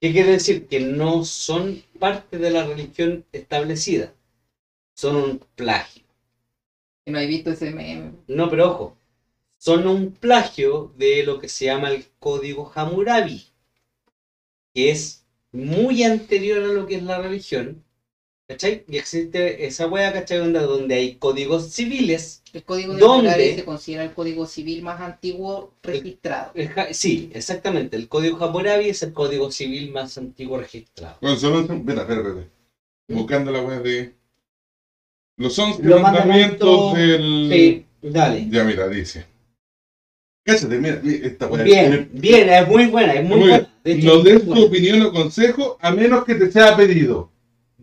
¿Qué 0.00 0.12
quiere 0.12 0.32
decir? 0.32 0.66
Que 0.66 0.80
no 0.80 1.24
son 1.24 1.82
parte 1.98 2.38
de 2.38 2.50
la 2.50 2.66
religión 2.66 3.24
establecida. 3.32 4.14
Son 4.94 5.16
un 5.16 5.38
plagio. 5.54 6.02
No 7.06 7.18
he 7.18 7.26
visto 7.26 7.50
ese 7.50 7.70
meme. 7.70 8.12
No, 8.26 8.50
pero 8.50 8.70
ojo, 8.70 8.96
son 9.58 9.86
un 9.86 10.12
plagio 10.12 10.92
de 10.96 11.22
lo 11.22 11.38
que 11.38 11.48
se 11.48 11.66
llama 11.66 11.90
el 11.90 12.06
código 12.18 12.72
Hammurabi, 12.74 13.46
que 14.74 14.90
es 14.90 15.26
muy 15.52 16.02
anterior 16.02 16.62
a 16.62 16.68
lo 16.68 16.86
que 16.86 16.96
es 16.96 17.02
la 17.02 17.20
religión. 17.20 17.84
¿Cachai? 18.50 18.82
Y 18.88 18.96
existe 18.98 19.64
esa 19.64 19.86
wea, 19.86 20.12
¿cachai? 20.12 20.38
Donde, 20.38 20.58
donde 20.58 20.94
hay 20.96 21.14
códigos 21.14 21.70
civiles. 21.70 22.42
El 22.52 22.64
código 22.64 22.94
de. 22.94 23.04
Hammurabi 23.04 23.54
se 23.54 23.64
considera 23.64 24.02
el 24.02 24.12
código 24.12 24.44
civil 24.44 24.82
más 24.82 25.00
antiguo 25.00 25.72
registrado. 25.84 26.50
El 26.54 26.68
Sí, 26.92 27.30
exactamente. 27.32 27.96
El 27.96 28.08
código 28.08 28.44
Hammurabi 28.44 28.88
es 28.88 29.04
el 29.04 29.12
código 29.12 29.52
civil 29.52 29.92
más 29.92 30.18
antiguo 30.18 30.58
registrado. 30.58 31.16
Bueno, 31.20 31.36
solo... 31.36 31.60
Espera, 31.60 32.00
espera, 32.02 32.20
espera. 32.22 32.46
Buscando 33.08 33.52
la 33.52 33.62
web 33.62 33.84
de... 33.84 34.14
Los 35.36 35.56
11 35.56 35.82
Los 35.84 36.02
mandamientos 36.02 36.92
mandamientos- 36.92 36.96
del... 36.96 37.50
Sí, 37.52 37.86
dale. 38.02 38.48
Ya, 38.50 38.64
mira, 38.64 38.88
dice. 38.88 39.26
Cállate, 40.44 40.76
mira, 40.76 41.00
esta 41.04 41.46
wea. 41.46 41.62
Bien, 41.62 42.10
bien, 42.12 42.48
es 42.48 42.66
muy 42.66 42.86
buena, 42.86 43.12
es 43.12 43.22
muy 43.22 43.38
Muy 43.38 43.48
buena. 43.48 43.72
De 43.84 43.92
hecho, 43.92 44.06
No 44.08 44.14
es 44.18 44.24
des 44.24 44.40
tu 44.40 44.46
buena. 44.46 44.64
opinión 44.66 45.02
o 45.02 45.12
consejo 45.12 45.78
a 45.80 45.92
menos 45.92 46.24
que 46.24 46.34
te 46.34 46.50
sea 46.50 46.76
pedido. 46.76 47.30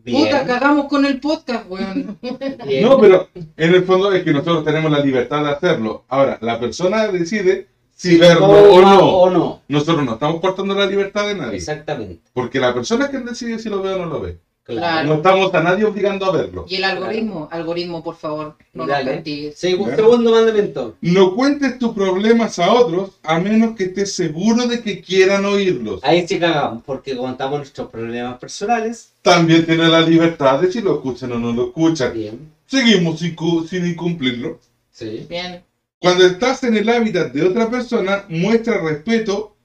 Bien, 0.07 0.23
Puta, 0.23 0.45
cagamos 0.45 0.85
con 0.87 1.05
el 1.05 1.19
podcast, 1.19 1.69
weón. 1.69 2.17
bien. 2.65 2.81
No, 2.81 2.97
pero 2.97 3.27
en 3.35 3.75
el 3.75 3.83
fondo 3.83 4.09
es 4.13 4.23
que 4.23 4.31
nosotros 4.31 4.63
tenemos 4.63 4.89
la 4.89 4.99
libertad 4.99 5.43
de 5.43 5.51
hacerlo. 5.51 6.05
Ahora, 6.07 6.37
la 6.39 6.57
persona 6.61 7.07
decide 7.09 7.67
si 7.93 8.15
verlo 8.17 8.47
o 8.47 8.81
no. 8.81 8.99
o 8.99 9.29
no. 9.29 9.61
Nosotros 9.67 10.05
no 10.05 10.13
estamos 10.13 10.39
cortando 10.39 10.73
la 10.75 10.85
libertad 10.85 11.27
de 11.27 11.35
nadie. 11.35 11.57
Exactamente. 11.57 12.21
Porque 12.31 12.57
la 12.57 12.73
persona 12.73 13.03
es 13.05 13.11
quien 13.11 13.25
decide 13.25 13.59
si 13.59 13.67
lo 13.67 13.81
ve 13.81 13.95
o 13.95 13.97
no 13.97 14.05
lo 14.05 14.21
ve. 14.21 14.37
Claro. 14.67 15.07
No 15.07 15.13
estamos 15.15 15.53
a 15.53 15.63
nadie 15.63 15.85
obligando 15.85 16.25
a 16.25 16.31
verlo. 16.31 16.65
Y 16.67 16.75
el 16.75 16.83
algoritmo, 16.83 17.47
algoritmo, 17.51 18.03
por 18.03 18.15
favor, 18.17 18.55
no 18.73 18.83
nos 18.83 18.87
Dale. 18.87 19.15
castigues. 19.15 19.63
Segu- 19.63 19.87
Ya. 19.87 19.95
Segundo 19.95 20.31
mandamiento. 20.31 20.95
No 20.99 21.33
cuentes 21.35 21.79
tus 21.79 21.93
problemas 21.93 22.59
a 22.59 22.73
otros 22.73 23.11
a 23.23 23.39
menos 23.39 23.75
que 23.77 23.85
estés 23.85 24.13
seguro 24.13 24.67
de 24.67 24.81
que 24.81 25.01
quieran 25.01 25.45
oírlos. 25.45 26.01
Ahí 26.03 26.27
sí 26.27 26.37
cagamos, 26.37 26.83
porque 26.85 27.15
contamos 27.15 27.59
nuestros 27.59 27.89
problemas 27.89 28.37
personales. 28.39 29.13
También 29.21 29.65
tiene 29.65 29.87
la 29.87 30.01
libertad 30.01 30.59
de 30.59 30.69
si 30.71 30.81
lo 30.81 30.95
escuchan 30.95 31.31
o 31.31 31.39
no 31.39 31.53
lo 31.53 31.67
escuchan. 31.67 32.13
Bien. 32.13 32.51
Seguimos 32.65 33.19
sin, 33.19 33.35
sin 33.69 33.85
incumplirlo. 33.87 34.59
Sí. 34.91 35.25
Bien. 35.29 35.63
Cuando 35.99 36.25
estás 36.25 36.63
en 36.65 36.75
el 36.75 36.89
hábitat 36.89 37.31
de 37.31 37.43
otra 37.43 37.69
persona, 37.69 38.25
muestra 38.27 38.81
respeto 38.81 39.55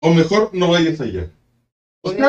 o 0.00 0.14
mejor 0.14 0.50
no 0.52 0.68
vayas 0.68 1.00
allá. 1.00 1.28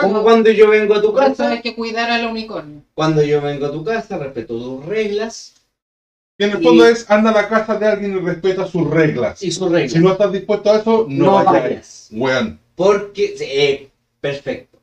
Como 0.01 0.23
cuando 0.23 0.49
yo 0.51 0.69
vengo 0.69 0.93
a 0.95 1.01
tu 1.01 1.07
eso 1.09 1.15
casa, 1.15 1.49
hay 1.51 1.61
que 1.61 1.75
cuidar 1.75 2.09
al 2.11 2.27
unicornio. 2.27 2.81
cuando 2.93 3.21
yo 3.23 3.41
vengo 3.41 3.65
a 3.67 3.71
tu 3.71 3.83
casa, 3.83 4.17
respeto 4.17 4.57
tus 4.57 4.85
reglas 4.85 5.53
que 6.37 6.45
en 6.45 6.51
el 6.51 6.63
fondo 6.63 6.87
Y- 6.87 6.91
es 6.91 7.09
anda 7.09 7.31
a 7.31 7.33
la 7.33 7.47
casa 7.47 7.77
de 7.79 7.87
alguien 7.87 8.15
y 8.17 8.19
respeta 8.19 8.67
sus 8.67 8.89
reglas. 8.89 9.41
y 9.43 9.51
sus 9.51 9.71
reglas. 9.71 9.91
Si 9.93 9.99
no 9.99 10.11
estás 10.11 10.31
dispuesto 10.31 10.71
a 10.71 10.77
eso, 10.79 11.05
no, 11.09 11.25
no 11.25 11.33
vayas. 11.45 11.63
vayas. 11.63 12.07
Weón. 12.11 12.59
Porque, 12.75 13.35
eh, 13.39 13.89
perfecto. 14.21 14.77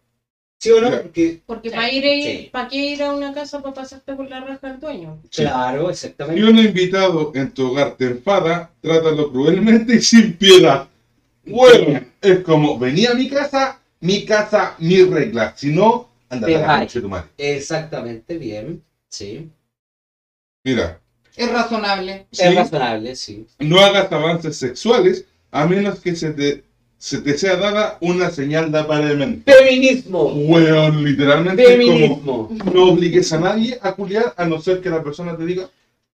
¿Sí 0.58 0.70
o 0.70 0.80
no? 0.80 0.90
Porque, 0.90 1.40
Porque 1.46 1.68
Sí. 1.68 1.74
para 1.76 1.92
ir, 1.92 2.04
a- 2.06 2.24
Sí. 2.24 2.48
¿para 2.50 2.68
qué 2.68 2.76
ir 2.76 3.02
a 3.02 3.12
una 3.12 3.32
casa 3.34 3.60
para 3.62 3.74
pasarte 3.74 4.14
por 4.14 4.28
la 4.30 4.40
raja 4.40 4.66
al 4.68 4.80
dueño? 4.80 5.18
claro, 5.30 5.86
Si 5.88 6.06
exactamente. 6.06 6.42
un 6.44 6.58
invitado 6.58 7.30
en 7.34 7.50
tu 7.52 7.70
hogar 7.70 7.96
te 7.96 8.06
enfada, 8.06 8.70
trátalo 8.80 9.30
cruelmente 9.30 9.94
y 9.96 10.00
sin 10.00 10.32
piedad. 10.32 10.88
Bueno, 11.44 12.00
es 12.22 12.38
como, 12.40 12.78
venía 12.78 13.10
a 13.10 13.14
mi 13.14 13.28
casa, 13.28 13.78
mi 14.04 14.26
casa, 14.26 14.76
mis 14.80 15.08
reglas. 15.08 15.54
Si 15.58 15.72
no, 15.72 16.10
anda 16.28 16.46
a 16.46 16.84
la 16.84 16.86
tu 16.86 17.08
madre. 17.08 17.30
Exactamente, 17.38 18.36
bien. 18.36 18.82
Sí. 19.08 19.48
Mira, 20.62 21.00
Es 21.34 21.50
razonable. 21.50 22.26
Sí. 22.30 22.42
Es 22.44 22.54
razonable, 22.54 23.16
sí. 23.16 23.46
no 23.60 23.80
hagas 23.80 24.12
avances 24.12 24.58
sexuales 24.58 25.24
a 25.50 25.66
menos 25.66 26.00
que 26.00 26.14
se 26.16 26.32
te, 26.32 26.64
se 26.98 27.22
te 27.22 27.38
sea 27.38 27.56
dada 27.56 27.96
una 28.02 28.28
señal 28.28 28.70
de 28.70 28.80
apareamiento. 28.80 29.50
Feminismo. 29.50 30.24
Weón, 30.34 31.02
literalmente 31.02 31.62
es 31.62 31.70
como, 31.70 32.48
Feminismo. 32.48 32.74
no 32.74 32.84
obligues 32.90 33.32
a 33.32 33.40
nadie 33.40 33.78
a 33.80 33.92
culiar 33.92 34.34
a 34.36 34.44
no 34.44 34.60
ser 34.60 34.82
que 34.82 34.90
la 34.90 35.02
persona 35.02 35.34
te 35.34 35.46
diga, 35.46 35.70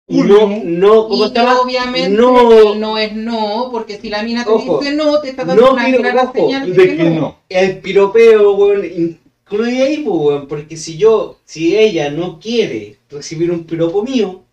No, 0.07 0.17
"Julio, 0.17 0.61
no, 0.63 1.07
¿cómo 1.07 1.23
Y 1.23 1.27
estaba? 1.27 1.59
obviamente 1.61 2.09
No. 2.09 2.75
no 2.75 2.97
es 2.97 3.13
no, 3.15 3.69
porque 3.71 3.99
si 3.99 4.09
la 4.09 4.21
mina 4.21 4.43
te 4.43 4.51
Ojo. 4.51 4.79
dice 4.79 4.93
no, 4.95 5.19
te 5.19 5.29
está 5.29 5.45
dando 5.45 5.63
No, 5.65 5.73
una 5.73 5.85
clara 5.95 6.23
ojo, 6.25 6.33
señal 6.33 6.73
de, 6.75 6.85
de 6.85 6.95
que 6.97 7.03
no. 7.09 7.39
El 7.49 7.79
piropeo, 7.79 8.53
weón, 8.55 8.85
incluye 8.85 9.81
ahí, 9.81 9.97
pues, 10.03 10.15
weón, 10.19 10.47
porque 10.47 10.77
si 10.77 10.97
yo, 10.97 11.39
si 11.43 11.75
ella 11.75 12.11
no 12.11 12.39
quiere 12.39 12.99
recibir 13.09 13.51
un 13.51 13.63
piropo 13.63 14.03
mío, 14.03 14.43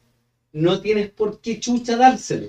no 0.53 0.81
tienes 0.81 1.11
por 1.11 1.41
qué 1.41 1.61
chucha 1.61 1.97
dárselo. 1.97 2.49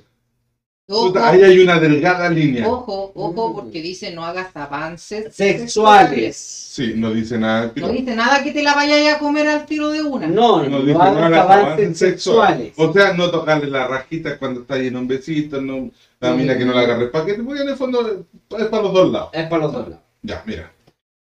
Ojo, 0.89 1.17
ahí 1.17 1.41
hay 1.41 1.59
una 1.59 1.79
delgada 1.79 2.29
línea. 2.29 2.67
ojo, 2.67 3.13
ojo, 3.15 3.49
Mm. 3.49 3.55
porque 3.55 3.81
dice 3.81 4.11
no 4.11 4.25
hagas 4.25 4.47
avances 4.55 5.33
Sexuales. 5.33 6.35
Sí, 6.35 6.93
no 6.95 7.11
dice 7.11 7.37
nada. 7.37 7.71
No 7.75 7.87
dice 7.89 8.13
nada 8.15 8.43
que 8.43 8.51
te 8.51 8.61
la 8.63 8.75
vayas 8.75 9.15
a 9.15 9.19
comer 9.19 9.47
al 9.47 9.65
tiro 9.65 9.91
de 9.91 10.01
una. 10.01 10.27
No, 10.27 10.61
No 10.63 10.69
no, 10.69 10.81
dice 10.81 10.99
hagas 10.99 11.13
nada, 11.15 11.41
avances 11.43 11.65
avances 11.77 11.97
sexuales. 11.97 12.73
O 12.77 12.91
sea, 12.91 13.13
no 13.13 13.31
tocarle 13.31 13.67
la 13.67 13.87
rajita 13.87 14.37
cuando 14.37 14.61
está 14.61 14.73
ahí 14.75 14.87
en 14.87 14.97
un 14.97 15.07
besito, 15.07 15.61
no, 15.61 15.89
la 16.19 16.31
Mm. 16.33 16.37
mina 16.37 16.57
que 16.57 16.65
no 16.65 16.73
le 16.73 16.79
agarre 16.79 17.03
el 17.05 17.11
paquete, 17.11 17.43
porque 17.43 17.61
en 17.61 17.69
el 17.69 17.75
fondo 17.77 18.25
es 18.57 18.65
para 18.67 18.83
los 18.83 18.93
dos 18.93 19.11
lados. 19.11 19.29
Es 19.31 19.47
para 19.47 19.63
los 19.63 19.71
dos 19.71 19.87
lados. 19.87 20.03
Ya, 20.21 20.43
mira. 20.45 20.71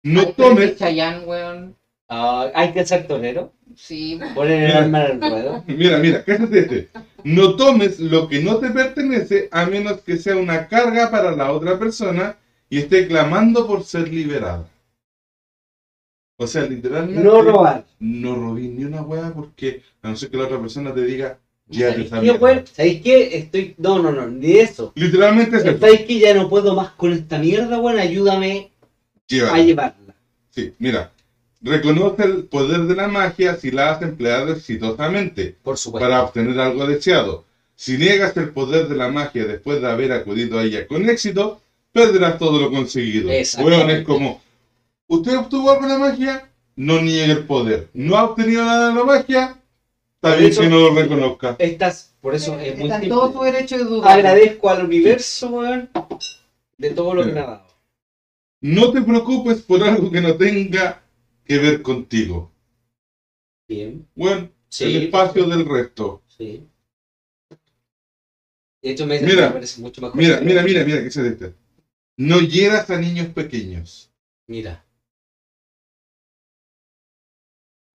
No 0.04 0.20
Ay, 0.22 0.34
tomes, 0.36 0.76
Chayanne, 0.78 1.26
weón. 1.26 1.76
Ah, 2.10 2.52
hay 2.54 2.72
que 2.74 2.86
ser 2.86 3.08
torero, 3.08 3.52
Sí, 3.76 4.20
poner 4.36 4.70
el 4.70 4.78
arma 4.78 5.06
en 5.06 5.24
el 5.24 5.32
ruedo. 5.32 5.64
mira, 5.68 5.98
mira, 5.98 6.24
cállate 6.24 6.60
este. 6.60 6.90
No 7.26 7.56
tomes 7.56 8.00
lo 8.00 8.28
que 8.28 8.40
no 8.40 8.58
te 8.58 8.70
pertenece 8.70 9.50
a 9.52 9.66
menos 9.66 10.02
que 10.02 10.18
sea 10.18 10.38
una 10.38 10.68
carga 10.68 11.10
para 11.10 11.36
la 11.36 11.52
otra 11.52 11.80
persona 11.80 12.38
y 12.70 12.78
esté 12.78 13.08
clamando 13.08 13.66
por 13.66 13.84
ser 13.84 14.14
liberada. 14.14 14.70
O 16.38 16.46
sea, 16.46 16.68
literalmente. 16.68 17.24
No 17.24 17.42
robar. 17.42 17.84
No 18.00 18.36
robís 18.36 18.70
ni 18.70 18.84
una 18.84 19.02
hueá 19.02 19.34
porque 19.34 19.82
a 20.04 20.10
no 20.10 20.16
ser 20.16 20.30
que 20.30 20.38
la 20.38 20.44
otra 20.44 20.60
persona 20.62 20.94
te 20.94 21.04
diga, 21.04 21.40
ya 21.66 21.88
te 21.88 21.92
¿Sabéis 21.94 22.08
esa 22.08 22.16
qué, 22.18 22.22
mierda". 22.22 22.40
weón? 22.40 22.68
¿Sabéis 22.72 23.02
qué? 23.02 23.38
Estoy. 23.38 23.76
No, 23.80 23.98
no, 23.98 24.12
no, 24.12 24.28
ni 24.28 24.58
eso. 24.58 24.92
Literalmente 24.94 25.58
es. 25.58 25.64
¿Sabéis 25.64 26.02
que 26.02 26.20
ya 26.20 26.36
no 26.36 26.48
puedo 26.48 26.76
más 26.76 26.92
con 26.92 27.12
esta 27.12 27.40
mierda, 27.40 27.80
weón? 27.80 27.98
Ayúdame 27.98 28.70
a 29.52 29.58
llevarla. 29.60 30.14
Sí, 30.52 30.74
mira. 30.78 31.12
Reconoce 31.66 32.24
el 32.24 32.44
poder 32.44 32.82
de 32.82 32.96
la 32.96 33.08
magia 33.08 33.56
si 33.56 33.72
la 33.72 33.92
has 33.92 34.02
empleado 34.02 34.54
exitosamente 34.54 35.56
Por 35.64 35.78
supuesto. 35.78 36.08
para 36.08 36.24
obtener 36.24 36.60
algo 36.60 36.86
deseado. 36.86 37.44
Si 37.76 37.98
niegas 37.98 38.38
el 38.38 38.50
poder 38.50 38.88
de 38.88 38.96
la 38.96 39.10
magia 39.10 39.46
después 39.46 39.82
de 39.82 39.90
haber 39.90 40.12
acudido 40.14 40.60
a 40.60 40.64
ella 40.64 40.88
con 40.88 41.10
éxito, 41.10 41.60
perderás 41.92 42.38
todo 42.38 42.60
lo 42.60 42.72
conseguido. 42.72 43.30
Weón, 43.30 43.90
es 43.90 44.06
como, 44.06 44.42
¿usted 45.08 45.38
obtuvo 45.38 45.72
algo 45.72 45.88
de 45.88 45.94
la 45.94 45.98
magia? 45.98 46.50
No 46.76 47.02
niegue 47.02 47.32
el 47.32 47.46
poder. 47.46 47.90
¿No 47.94 48.16
ha 48.16 48.26
obtenido 48.26 48.64
nada 48.64 48.90
de 48.90 48.96
la 48.96 49.04
magia? 49.04 49.58
Está 50.16 50.36
bien 50.36 50.56
que 50.56 50.70
no 50.70 50.80
lo 50.80 50.96
reconozca. 50.96 51.56
Estás, 51.58 52.14
por 52.22 52.36
eso 52.36 52.58
es 52.60 52.78
muy 52.78 52.90
simple. 52.90 53.10
todo 53.10 53.34
su 53.34 53.42
derecho 53.44 53.78
de 53.78 53.84
dudar. 53.86 54.14
Agradezco 54.14 54.70
al 54.70 54.86
universo, 54.86 55.48
weón, 55.50 55.90
de 56.78 56.90
todo 56.92 57.14
lo 57.16 57.26
que 57.26 57.32
me 57.32 57.40
ha 57.40 57.46
dado. 57.46 57.68
No 58.62 58.92
te 58.92 59.02
preocupes 59.02 59.62
por 59.62 59.84
algo 59.84 60.12
que 60.12 60.22
no 60.22 60.36
tenga 60.36 61.02
que 61.46 61.58
ver 61.58 61.82
contigo. 61.82 62.52
Bien. 63.68 64.08
Bueno, 64.16 64.52
Sí. 64.70 64.84
el 64.86 65.04
espacio 65.04 65.48
del 65.48 65.66
resto. 65.66 66.22
Sí. 66.28 66.68
De 68.82 68.92
hecho, 68.92 69.06
me, 69.08 69.20
Mira, 69.20 69.48
me 69.48 69.54
parece 69.54 69.82
mucho 69.82 70.02
mejor. 70.02 70.18
Mira, 70.18 70.42
mira, 70.42 70.62
mira, 70.62 70.84
mira, 70.84 71.02
que 71.02 71.10
se 71.10 71.28
este. 71.28 71.56
No 72.18 72.40
hieras 72.40 72.90
a 72.90 73.00
niños 73.00 73.28
pequeños. 73.30 74.12
Mira. 74.48 74.86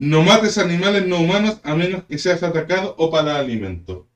No 0.01 0.23
mates 0.23 0.57
animales 0.59 1.07
no 1.07 1.21
humanos 1.21 1.61
a 1.63 1.75
menos 1.75 2.05
que 2.05 2.19
seas 2.19 2.43
atacado 2.43 2.95
o 2.99 3.11
para 3.11 3.39
alimento. 3.39 4.09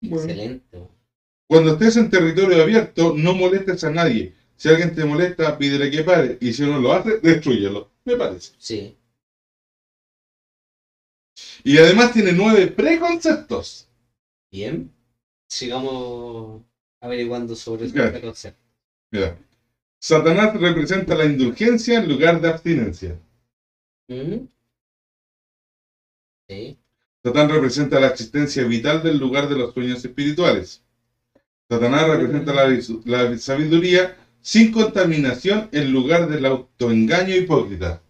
Bueno. 0.00 0.24
Excelente. 0.24 0.78
Cuando 1.48 1.72
estés 1.72 1.96
en 1.96 2.10
territorio 2.10 2.62
abierto, 2.62 3.14
no 3.14 3.34
molestes 3.34 3.84
a 3.84 3.90
nadie. 3.90 4.34
Si 4.62 4.68
alguien 4.68 4.94
te 4.94 5.04
molesta, 5.04 5.58
pídele 5.58 5.90
que 5.90 6.04
pare. 6.04 6.38
Y 6.40 6.52
si 6.52 6.62
no 6.62 6.78
lo 6.78 6.92
hace, 6.92 7.18
destruyelo. 7.18 7.90
Me 8.04 8.14
parece. 8.14 8.52
Sí. 8.58 8.96
Y 11.64 11.78
además 11.78 12.12
tiene 12.12 12.30
nueve 12.32 12.68
preconceptos. 12.68 13.88
Bien. 14.52 14.88
Sigamos 15.48 16.62
averiguando 17.00 17.56
sobre 17.56 17.90
Claro. 17.90 18.06
este 18.10 18.20
concepto. 18.20 18.60
Mira. 19.10 19.36
Satanás 20.00 20.54
representa 20.54 21.16
la 21.16 21.24
indulgencia 21.24 21.98
en 21.98 22.08
lugar 22.08 22.40
de 22.40 22.48
abstinencia. 22.48 23.18
¿Mm? 24.06 24.46
Sí. 26.48 26.78
Satán 27.24 27.48
representa 27.48 27.98
la 27.98 28.06
existencia 28.06 28.62
vital 28.62 29.02
del 29.02 29.18
lugar 29.18 29.48
de 29.48 29.56
los 29.56 29.74
sueños 29.74 30.04
espirituales. 30.04 30.84
Satanás 31.68 32.06
representa 32.06 32.52
la, 32.54 32.68
la 33.06 33.38
sabiduría 33.38 34.16
sin 34.42 34.72
contaminación 34.72 35.68
en 35.72 35.92
lugar 35.92 36.28
del 36.28 36.44
autoengaño 36.44 37.34
hipócrita. 37.34 38.02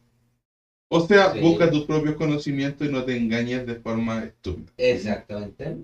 O 0.90 1.06
sea, 1.06 1.32
Sí. 1.32 1.40
busca 1.40 1.70
tus 1.70 1.84
propios 1.84 2.16
conocimientos 2.16 2.86
y 2.86 2.90
no 2.90 3.04
te 3.04 3.16
engañes 3.16 3.64
de 3.66 3.76
forma 3.76 4.24
estúpida. 4.24 4.72
Exactamente. 4.76 5.76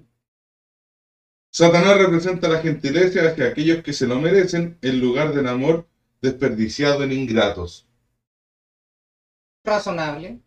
Satanás 1.50 1.96
representa 1.96 2.48
la 2.48 2.60
gentileza 2.60 3.26
hacia 3.26 3.46
aquellos 3.46 3.82
que 3.82 3.92
se 3.92 4.06
lo 4.06 4.18
merecen 4.18 4.76
en 4.82 5.00
lugar 5.00 5.32
del 5.34 5.46
amor 5.48 5.86
desperdiciado 6.20 7.02
en 7.04 7.12
ingratos. 7.12 7.86
Razonable. 9.64 10.40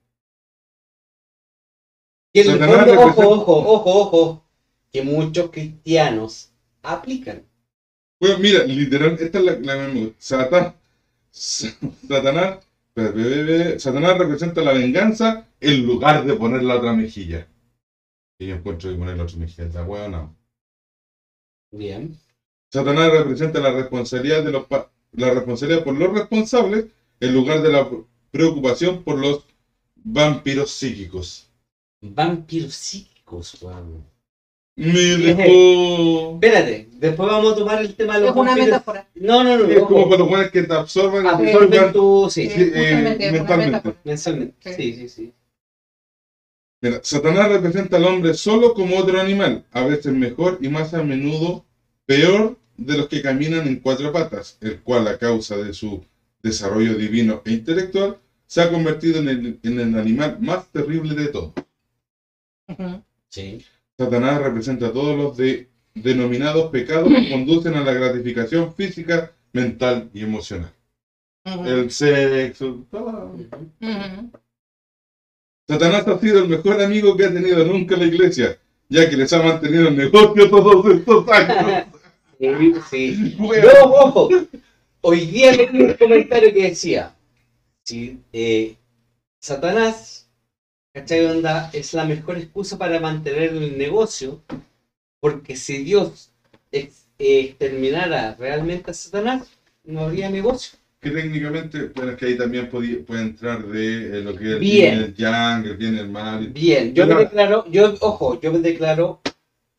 Y 2.33 2.39
en 2.41 2.51
el 2.51 2.59
fondo, 2.59 2.77
representa- 2.77 3.25
ojo, 3.25 3.29
ojo, 3.29 3.73
ojo, 3.73 3.99
ojo, 3.99 4.45
que 4.91 5.01
muchos 5.01 5.49
cristianos 5.51 6.51
aplican. 6.81 7.45
Bueno, 8.21 8.37
mira, 8.39 8.63
literal, 8.63 9.17
esta 9.19 9.39
es 9.39 9.43
la, 9.43 9.53
la 9.59 9.87
misma. 9.87 10.11
Satan- 10.17 10.73
Sa- 11.31 11.73
Satanás, 12.07 12.59
representa 14.17 14.61
la 14.61 14.73
venganza 14.73 15.47
en 15.59 15.85
lugar 15.85 16.25
de 16.25 16.35
poner 16.35 16.63
la 16.63 16.77
otra 16.77 16.93
mejilla. 16.93 17.47
Y 18.39 18.47
yo 18.47 18.55
encuentro 18.55 18.91
que 18.91 18.97
poner 18.97 19.17
la 19.17 19.23
otra 19.23 19.37
mejilla, 19.37 19.65
está 19.65 19.83
no. 19.83 20.35
Bien. 21.71 22.17
Satanás 22.73 23.11
representa 23.11 23.59
la 23.59 23.71
responsabilidad 23.71 24.43
de 24.43 24.51
los 24.51 24.65
la 25.13 25.29
responsabilidad 25.31 25.83
por 25.83 25.95
los 25.95 26.11
responsables 26.11 26.85
en 27.19 27.33
lugar 27.33 27.61
de 27.61 27.69
la 27.69 27.89
preocupación 28.31 29.03
por 29.03 29.19
los 29.19 29.45
vampiros 29.95 30.71
psíquicos. 30.71 31.49
Vampiros 32.01 32.73
psíquicos, 32.75 33.61
weón. 33.61 34.10
Me 34.81 34.99
dejó. 35.17 36.33
Espérate, 36.33 36.87
después 36.93 37.29
vamos 37.29 37.53
a 37.53 37.55
tomar 37.55 37.79
el 37.81 37.93
tema 37.93 38.15
de 38.15 38.21
los 38.21 38.29
Es 38.31 38.35
una 38.35 38.45
vampiros. 38.55 38.65
metáfora. 38.65 39.05
No, 39.13 39.43
no, 39.43 39.57
no. 39.57 39.69
Es 39.69 39.79
como 39.83 40.15
los 40.15 40.27
buenos 40.27 40.49
que 40.49 40.63
te 40.63 40.73
absorban 40.73 41.25
Absorben 41.27 41.91
tu... 41.91 42.27
Sí, 42.29 42.45
Sí, 42.45 42.49
sí, 42.49 42.61
eh, 42.61 42.67
justamente, 42.73 43.23
es 43.25 43.29
una 43.29 43.39
mentalmente. 43.39 43.65
metáfora. 43.71 43.95
mensualmente. 44.03 44.55
Sí. 44.59 44.73
Sí, 44.73 44.93
sí, 44.95 45.07
sí. 45.07 45.31
Mira, 46.81 46.99
Satanás 47.03 47.47
representa 47.49 47.97
al 47.97 48.05
hombre 48.05 48.33
solo 48.33 48.73
como 48.73 48.97
otro 48.97 49.19
animal, 49.19 49.63
a 49.71 49.83
veces 49.83 50.13
mejor 50.13 50.57
y 50.61 50.67
más 50.67 50.95
a 50.95 51.03
menudo 51.03 51.63
peor 52.07 52.57
de 52.75 52.97
los 52.97 53.07
que 53.07 53.21
caminan 53.21 53.67
en 53.67 53.77
cuatro 53.77 54.11
patas, 54.11 54.57
el 54.61 54.81
cual 54.81 55.07
a 55.07 55.15
causa 55.17 55.57
de 55.57 55.73
su 55.73 56.03
desarrollo 56.41 56.95
divino 56.95 57.43
e 57.45 57.51
intelectual 57.51 58.17
se 58.47 58.61
ha 58.61 58.71
convertido 58.71 59.19
en 59.19 59.29
el, 59.29 59.59
en 59.61 59.79
el 59.79 59.95
animal 59.95 60.37
más 60.39 60.67
terrible 60.71 61.13
de 61.13 61.27
todos. 61.27 61.53
Ujú. 62.67 63.03
Sí. 63.29 63.63
Satanás 64.05 64.41
representa 64.41 64.91
todos 64.91 65.15
los 65.15 65.37
de- 65.37 65.67
denominados 65.93 66.71
pecados 66.71 67.09
que 67.09 67.29
conducen 67.29 67.75
a 67.75 67.83
la 67.83 67.93
gratificación 67.93 68.73
física, 68.73 69.31
mental 69.53 70.09
y 70.13 70.23
emocional. 70.23 70.71
El 71.65 71.91
sexo. 71.91 72.85
todo. 72.89 73.35
Satanás 75.67 76.07
ha 76.07 76.19
sido 76.19 76.39
el 76.43 76.49
mejor 76.49 76.81
amigo 76.81 77.15
que 77.15 77.25
ha 77.25 77.33
tenido 77.33 77.63
nunca 77.65 77.95
la 77.95 78.05
iglesia, 78.05 78.57
ya 78.89 79.09
que 79.09 79.15
les 79.17 79.31
ha 79.33 79.41
mantenido 79.43 79.87
el 79.89 79.97
negocio 79.97 80.49
todos 80.49 80.85
estos 80.95 81.27
años. 81.29 81.85
Sí. 82.89 83.35
Yo, 83.37 83.85
ojo, 83.85 84.29
hoy 85.01 85.19
día 85.27 85.51
leí 85.51 85.69
un 85.83 85.93
comentario 85.93 86.51
que 86.51 86.63
decía, 86.69 87.15
si 87.83 88.19
eh, 88.33 88.75
Satanás, 89.39 90.20
¿cachai 90.93 91.25
onda? 91.25 91.69
Es 91.73 91.93
la 91.93 92.05
mejor 92.05 92.37
excusa 92.37 92.77
para 92.77 92.99
mantener 92.99 93.51
el 93.53 93.77
negocio, 93.77 94.41
porque 95.21 95.55
si 95.55 95.83
Dios 95.83 96.31
ex- 96.71 97.07
eh, 97.19 97.39
exterminara 97.41 98.35
realmente 98.35 98.91
a 98.91 98.93
Satanás, 98.93 99.47
no 99.83 100.01
habría 100.01 100.29
negocio. 100.29 100.77
Que 101.01 101.09
técnicamente, 101.09 101.85
bueno, 101.95 102.11
es 102.11 102.17
que 102.17 102.25
ahí 102.27 102.37
también 102.37 102.69
podía- 102.69 103.03
puede 103.03 103.21
entrar 103.23 103.65
de 103.65 104.19
eh, 104.19 104.21
lo 104.21 104.35
que 104.35 104.43
es 104.45 104.51
el 104.51 104.59
Bien. 104.59 104.93
bien, 104.93 105.03
el 105.05 105.15
yang, 105.15 105.65
el 105.65 105.77
bien, 105.77 105.95
el 105.97 106.09
mal. 106.09 106.47
Bien, 106.49 106.93
yo 106.93 107.05
me 107.05 107.13
Claro. 107.13 107.23
declaro, 107.25 107.65
yo, 107.71 107.95
ojo, 108.01 108.39
yo 108.39 108.51
me 108.51 108.59
declaro, 108.59 109.19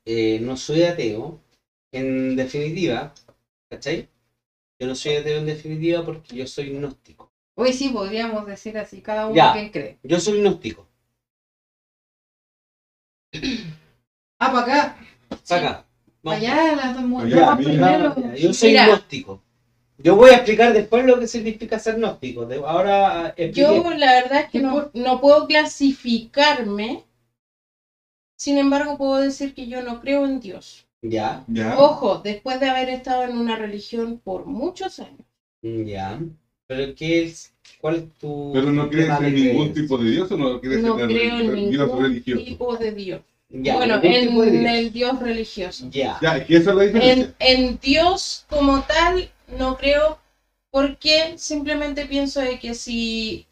eh, 0.07 0.41
no 0.41 0.57
soy 0.57 0.83
ateo, 0.83 1.41
en 1.93 2.35
definitiva, 2.35 3.15
¿cachai? 3.71 4.09
Yo 4.81 4.89
no 4.89 4.95
soy 4.97 5.15
ateo 5.17 5.39
en 5.39 5.47
definitiva 5.47 6.05
porque 6.05 6.35
yo 6.37 6.47
soy 6.47 6.71
gnóstico. 6.71 7.31
Hoy 7.57 7.73
sí 7.73 7.91
podríamos 7.91 8.45
decir 8.47 8.77
así, 8.79 9.01
cada 9.01 9.27
uno 9.27 9.37
Ya. 9.37 9.53
quien 9.53 9.71
cree. 9.71 9.99
Yo 10.03 10.19
soy 10.19 10.41
gnóstico. 10.41 10.89
Ah, 14.39 14.51
para 14.53 14.61
acá. 14.61 14.97
Para 15.49 15.69
acá. 15.71 15.85
Vamos. 16.23 16.39
allá, 16.41 16.77
las 16.77 16.95
dos 16.95 17.05
mu- 17.05 17.21
Allá, 17.21 17.47
vamos 17.47 17.67
mira. 17.67 18.15
primero. 18.15 18.37
Yo 18.37 18.53
soy 18.53 18.71
Mira. 18.71 18.87
gnóstico. 18.87 19.41
Yo 19.99 20.17
voy 20.17 20.31
a 20.31 20.35
explicar 20.37 20.73
después 20.73 21.05
lo 21.05 21.19
que 21.19 21.27
significa 21.27 21.79
ser 21.79 21.97
gnóstico. 21.97 22.45
De- 22.47 22.57
Ahora 22.57 23.35
eh, 23.37 23.51
Yo 23.53 23.91
la 23.91 24.13
verdad 24.15 24.41
es 24.41 24.51
que 24.51 24.61
no, 24.61 24.91
no 24.95 25.21
puedo 25.21 25.47
clasificarme. 25.47 27.05
Sin 28.37 28.59
embargo, 28.59 28.97
puedo 28.99 29.17
decir 29.19 29.55
que 29.55 29.69
yo 29.69 29.83
no 29.83 30.01
creo 30.01 30.25
en 30.27 30.41
Dios. 30.41 30.87
Ya, 31.03 31.45
¿Ya? 31.49 31.79
Ojo, 31.79 32.19
después 32.19 32.61
de 32.61 32.69
haber 32.69 32.89
estado 32.89 33.25
en 33.25 33.37
una 33.37 33.57
religión 33.57 34.21
por 34.23 34.47
muchos 34.47 34.99
años. 35.01 35.27
ya. 35.63 36.21
Pero 36.69 36.95
¿qué 36.95 37.25
es? 37.25 37.52
¿Cuál 37.81 37.97
es 37.97 38.05
tu 38.19 38.51
Pero 38.53 38.71
no 38.73 38.89
crees 38.89 39.09
en 39.21 39.35
ningún 39.35 39.73
tipo 39.73 39.99
de 39.99 40.11
Dios 40.11 40.31
o 40.31 40.37
no 40.37 40.61
crees 40.61 40.83
No 40.83 40.99
en 40.99 41.07
creo 41.09 41.39
en 41.41 41.71
Dios 41.71 41.87
ningún 41.89 42.03
religioso. 42.03 42.45
tipo 42.45 42.77
de 42.77 42.93
Dios. 42.93 43.21
Ya, 43.51 43.77
bueno, 43.77 44.01
ningún 44.01 44.15
en 44.15 44.29
tipo 44.29 44.43
de 44.43 44.51
Dios. 44.51 44.73
el 44.75 44.93
Dios 44.93 45.21
religioso. 45.21 45.89
Ya. 45.91 46.19
Ya, 46.23 46.37
es 46.39 46.47
que 46.47 46.57
esa 46.57 46.71
es 46.71 46.77
la 46.77 46.83
diferencia. 46.85 47.35
En, 47.39 47.59
en 47.59 47.79
Dios 47.83 48.47
como 48.49 48.83
tal 48.83 49.31
no 49.59 49.77
creo 49.77 50.19
porque 50.71 51.35
simplemente 51.37 52.07
pienso 52.07 52.41
de 52.41 52.59
que 52.59 52.75
si 52.75 53.47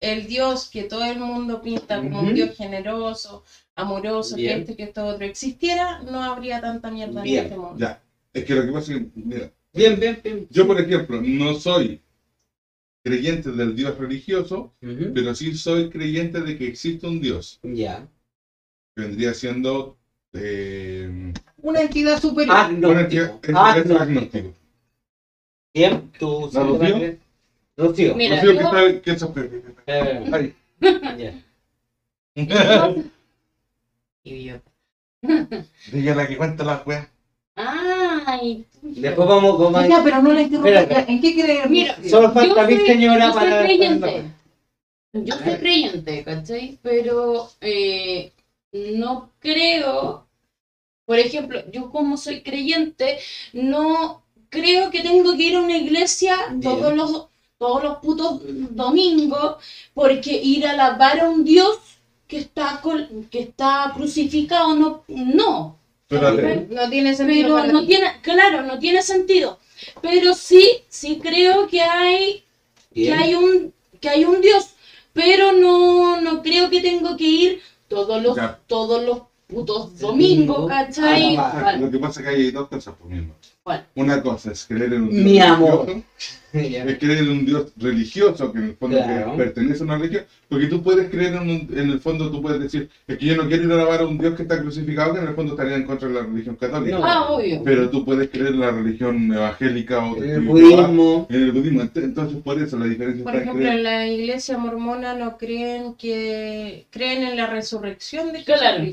el 0.00 0.26
Dios 0.26 0.68
que 0.68 0.82
todo 0.82 1.04
el 1.04 1.18
mundo 1.18 1.62
pinta 1.62 1.98
como 1.98 2.20
un 2.20 2.34
Dios 2.34 2.56
generoso, 2.56 3.44
amoroso, 3.76 4.36
que 4.36 4.52
este, 4.52 4.76
que 4.76 4.82
esto 4.84 5.06
otro 5.06 5.24
existiera, 5.24 6.00
no 6.02 6.22
habría 6.22 6.60
tanta 6.60 6.90
mierda 6.90 7.22
Bien, 7.22 7.38
en 7.38 7.44
este 7.44 7.56
mundo. 7.56 7.76
Ya, 7.78 8.02
es 8.32 8.44
que 8.44 8.54
lo 8.54 8.66
que 8.66 8.72
pasa 8.72 8.92
es 8.92 8.98
que, 8.98 9.06
mira, 9.14 9.50
Bien, 9.72 9.98
bien, 9.98 10.20
bien. 10.22 10.46
yo 10.50 10.66
por 10.66 10.80
ejemplo 10.80 11.20
no 11.22 11.54
soy 11.54 12.00
creyente 13.04 13.52
del 13.52 13.76
Dios 13.76 13.96
religioso, 13.98 14.72
pero 14.80 15.34
sí 15.34 15.54
soy 15.54 15.90
creyente 15.90 16.40
de 16.40 16.56
que 16.56 16.66
existe 16.66 17.06
un 17.06 17.20
Dios, 17.20 17.60
Ya. 17.62 18.08
que 18.96 19.02
vendría 19.02 19.34
siendo... 19.34 19.96
Eh, 20.32 21.32
Una 21.58 21.82
entidad 21.82 22.18
superior. 22.20 22.56
Agnóstico. 22.56 23.40
es- 23.42 23.48
es 23.50 23.54
Agnóstico. 23.54 23.98
agnóstico. 24.00 24.54
Bien, 25.74 26.10
tú 26.18 26.50
¿La 26.52 26.62
Rocío? 26.62 27.18
Rocío. 27.76 28.14
Mira, 28.16 28.36
Rocío, 28.36 28.52
¿qué 28.52 28.58
yo- 28.64 28.70
tal? 28.70 29.00
¿Qué 29.02 29.18
sos? 29.18 29.30
Eh. 29.86 30.54
Idiota. 34.24 34.70
Dígale 35.92 36.26
que 36.28 36.36
cuenta 36.36 36.64
las 36.64 36.86
weas. 36.86 37.08
Ay, 38.26 38.66
Después 38.82 39.28
vamos 39.28 39.56
con 39.56 39.72
más. 39.72 39.88
Ya, 39.88 40.02
pero 40.02 40.22
no 40.22 40.32
la 40.32 40.42
interrumpas. 40.42 41.08
¿En 41.08 41.20
qué 41.20 41.34
crees? 41.34 41.68
Mira, 41.70 41.96
Solo 42.08 42.32
falta 42.32 42.66
mi 42.66 42.76
soy- 42.76 42.86
señora 42.86 43.26
yo 43.26 43.32
soy 43.32 43.40
para. 43.42 43.64
creyente. 43.64 44.24
Yo 45.12 45.34
soy 45.38 45.54
creyente, 45.58 46.24
¿cachai? 46.24 46.78
Pero 46.82 47.48
eh, 47.60 48.32
no 48.72 49.30
creo, 49.38 50.26
por 51.06 51.18
ejemplo, 51.18 51.60
yo 51.70 51.90
como 51.90 52.16
soy 52.16 52.42
creyente, 52.42 53.18
no 53.52 54.22
creo 54.48 54.90
que 54.90 55.02
tengo 55.02 55.36
que 55.36 55.42
ir 55.44 55.56
a 55.56 55.62
una 55.62 55.76
iglesia 55.76 56.36
Bien. 56.50 56.60
todos 56.62 56.94
los, 56.94 57.26
todos 57.58 57.82
los 57.82 57.98
putos 57.98 58.40
domingos, 58.74 59.56
porque 59.94 60.32
ir 60.42 60.66
a 60.66 60.72
alabar 60.72 61.20
a 61.20 61.28
un 61.28 61.44
Dios 61.44 61.78
que 62.26 62.38
está, 62.38 62.80
col- 62.82 63.26
que 63.30 63.40
está 63.40 63.92
crucificado, 63.94 64.74
no, 64.74 65.04
no. 65.08 65.76
Pero. 66.08 66.32
No 66.70 66.90
tiene 66.90 67.14
sentido. 67.14 67.56
Pero 67.56 67.72
no 67.72 67.80
ti. 67.80 67.86
tiene, 67.88 68.20
claro, 68.22 68.62
no 68.62 68.78
tiene 68.78 69.02
sentido. 69.02 69.58
Pero 70.02 70.34
sí, 70.34 70.82
sí 70.88 71.18
creo 71.22 71.66
que 71.66 71.80
hay 71.82 72.44
que 72.94 73.00
Bien. 73.00 73.18
hay 73.18 73.34
un 73.34 73.74
que 74.00 74.08
hay 74.08 74.24
un 74.24 74.40
Dios, 74.40 74.70
pero 75.12 75.52
no, 75.52 76.20
no 76.20 76.42
creo 76.42 76.70
que 76.70 76.80
tengo 76.80 77.16
que 77.16 77.24
ir 77.24 77.62
todos 77.88 78.22
los 78.22 78.36
Ya. 78.36 78.60
todos 78.66 79.02
los 79.02 79.22
putos 79.46 79.98
Domingo. 79.98 80.54
domingos, 80.54 80.68
¿cachai? 80.68 81.36
Ah, 81.36 81.60
Vale. 81.62 81.78
Lo 81.86 81.90
que 81.90 81.98
pasa 81.98 82.20
es 82.20 82.26
que 82.26 82.34
hay 82.34 82.50
dos 82.50 82.68
cosas 82.68 82.94
por 82.96 83.08
mismo. 83.08 83.34
¿Cuál? 83.64 83.86
Una 83.94 84.22
cosa 84.22 84.52
es 84.52 84.66
creer 84.66 84.92
en 84.92 85.02
un 85.04 85.10
Dios 85.10 85.24
Mi 85.24 85.40
amor. 85.40 85.86
religioso, 85.86 86.04
es 86.52 86.98
creer 86.98 87.18
en 87.20 87.30
un 87.30 87.46
Dios 87.46 87.72
religioso 87.78 88.52
que 88.52 88.58
en 88.58 88.64
el 88.66 88.76
fondo 88.76 88.98
Claro. 88.98 89.30
que 89.30 89.36
pertenece 89.38 89.80
a 89.82 89.86
una 89.86 89.96
religión, 89.96 90.24
porque 90.50 90.66
tú 90.66 90.82
puedes 90.82 91.08
creer 91.08 91.32
en 91.36 91.48
un, 91.48 91.68
en 91.74 91.88
el 91.90 91.98
fondo, 91.98 92.30
tú 92.30 92.42
puedes 92.42 92.60
decir, 92.60 92.90
es 93.08 93.16
que 93.16 93.24
yo 93.24 93.36
no 93.36 93.48
quiero 93.48 93.64
ir 93.64 93.72
a 93.72 93.76
alabar 93.76 94.02
a 94.02 94.06
un 94.06 94.18
Dios 94.18 94.34
que 94.34 94.42
está 94.42 94.60
crucificado, 94.60 95.14
que 95.14 95.20
en 95.20 95.28
el 95.28 95.34
fondo 95.34 95.52
estaría 95.54 95.76
en 95.76 95.84
contra 95.84 96.08
de 96.08 96.14
la 96.14 96.20
religión 96.24 96.56
católica. 96.56 96.98
No. 96.98 97.06
Ah, 97.06 97.30
obvio. 97.30 97.62
Pero 97.64 97.88
tú 97.88 98.04
puedes 98.04 98.28
creer 98.28 98.48
en 98.48 98.60
la 98.60 98.70
religión 98.70 99.32
evangélica 99.32 100.04
o 100.04 100.16
El 100.18 100.24
espiritual, 100.24 100.46
budismo. 100.86 101.26
En 101.30 101.42
el 101.42 101.52
budismo, 101.52 101.80
Ent- 101.80 102.04
entonces 102.04 102.42
por 102.42 102.60
eso 102.62 102.78
la 102.78 102.84
diferencia 102.84 103.24
Por 103.24 103.32
está 103.34 103.42
en 103.44 103.48
ejemplo, 103.48 103.62
creer. 103.66 103.78
en 103.78 103.82
la 103.82 104.06
iglesia 104.08 104.58
mormona 104.58 105.14
no 105.14 105.38
creen 105.38 105.94
que 105.94 106.84
creen 106.90 107.22
en 107.22 107.38
la 107.38 107.46
resurrección 107.46 108.30
de 108.34 108.44
Claro. 108.44 108.84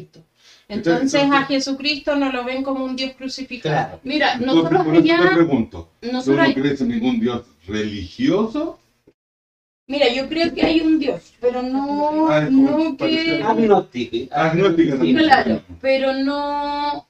Entonces 0.71 1.13
Entonces- 1.13 1.31
a 1.41 1.45
Jesucristo 1.45 2.15
no 2.15 2.31
lo 2.31 2.45
ven 2.45 2.63
como 2.63 2.85
un 2.85 2.95
Dios 2.95 3.13
crucificado. 3.17 3.75
Claro. 3.75 3.99
Mira, 4.03 4.33
Entonces, 4.33 4.55
nosotros 4.55 4.85
por 4.85 4.95
eso 4.95 5.23
te 5.23 5.35
pregunto, 5.35 5.89
¿tú 5.99 6.11
nosotros, 6.13 6.47
no 6.47 6.53
crees 6.53 6.81
en 6.81 6.87
ningún 6.87 7.19
Dios 7.19 7.45
religioso? 7.67 8.79
mira, 9.87 10.07
yo 10.13 10.29
creo 10.29 10.53
que 10.53 10.61
hay 10.65 10.79
un 10.79 10.97
Dios, 10.99 11.33
pero 11.41 11.61
no, 11.61 12.29
Ah, 12.29 12.47
no 12.49 12.95
que, 12.95 13.43
Agnóstico. 13.43 14.33
También. 14.97 15.17
claro, 15.17 15.61
pero 15.81 16.13
no, 16.13 17.05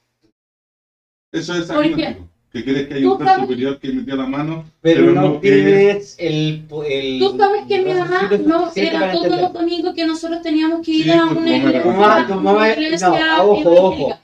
Eso 1.31 1.53
es 1.55 1.67
Porque 1.67 1.93
agnóstico. 1.93 2.27
Que 2.51 2.63
crees 2.65 2.87
que 2.89 2.93
hay 2.95 3.01
tú 3.03 3.13
un 3.13 3.25
ser 3.25 3.35
superior 3.39 3.79
que 3.79 3.87
metió 3.93 4.15
la 4.17 4.25
mano. 4.25 4.65
Pero 4.81 5.01
Pero 5.01 5.13
no 5.13 5.21
no 5.21 5.39
tienes 5.39 6.15
el, 6.19 6.65
el. 6.89 7.19
Tú 7.19 7.37
sabes 7.37 7.61
que 7.67 7.79
mi 7.81 7.93
mamá 7.93 8.29
no 8.45 8.71
era 8.75 9.11
todos 9.13 9.39
los 9.41 9.53
domingos 9.53 9.93
que 9.95 10.05
nosotros 10.05 10.41
teníamos 10.41 10.85
que 10.85 10.91
ir 10.91 11.03
Sí, 11.05 11.11
a 11.11 11.27
pues, 11.27 11.37
una 11.37 11.57
iglesia, 11.57 11.83
Tu 11.83 11.89
mamá- 11.89 12.27
no, 12.27 13.43
ojo, 13.43 14.17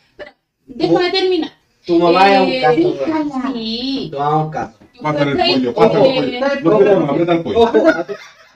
Déjame 0.66 1.12
terminar. 1.12 1.52
Tu 1.86 1.98
mamá 1.98 2.34
es 2.36 2.42
un 2.42 2.50
Eh, 2.52 2.62
caso. 2.62 2.76
déjala. 2.78 3.52
Sí. 3.54 4.10
Tu 4.12 4.18
mamá 4.20 4.40
es 4.40 4.46
un 4.46 4.52
caso. 4.52 4.74
Pásale 5.02 5.32
el 5.32 5.38
pollo, 5.54 5.74
pásale 5.74 6.18
el 6.18 6.34
Eh, 6.36 6.42
pollo. 6.64 6.80
No, 6.80 7.00
no, 7.00 7.06
aprieta 7.12 7.34
el 7.34 7.42
pollo. 7.44 7.68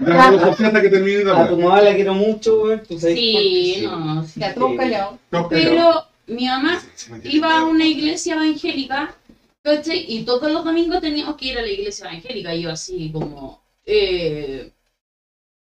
Hasta 0.02 0.82
que 0.82 0.90
termine 0.90 1.32
a 1.32 1.48
tu 1.48 1.58
mamá 1.58 1.82
la 1.82 1.96
quiero 1.96 2.14
mucho, 2.14 2.60
güey. 2.60 2.80
Sí, 3.00 3.84
no. 3.86 4.24
sí. 4.26 4.40
Ya, 4.40 4.54
todos 4.54 4.76
callados. 4.76 5.16
No, 5.32 5.48
Pero 5.48 6.04
mi 6.28 6.46
mamá 6.48 6.82
iba 7.24 7.60
a 7.60 7.64
una 7.66 7.86
iglesia 7.86 8.34
evangélica, 8.34 9.14
¿cachai? 9.63 10.06
Y 10.08 10.24
todos 10.26 10.52
los 10.52 10.63
domingos 10.63 11.02
teníamos 11.02 11.36
que 11.36 11.45
ir 11.47 11.58
a 11.58 11.62
la 11.62 11.67
iglesia 11.69 12.10
evangélica. 12.10 12.54
Y 12.56 12.62
yo 12.63 12.71
así 12.71 13.12
como... 13.12 13.62
Eh, 13.86 14.71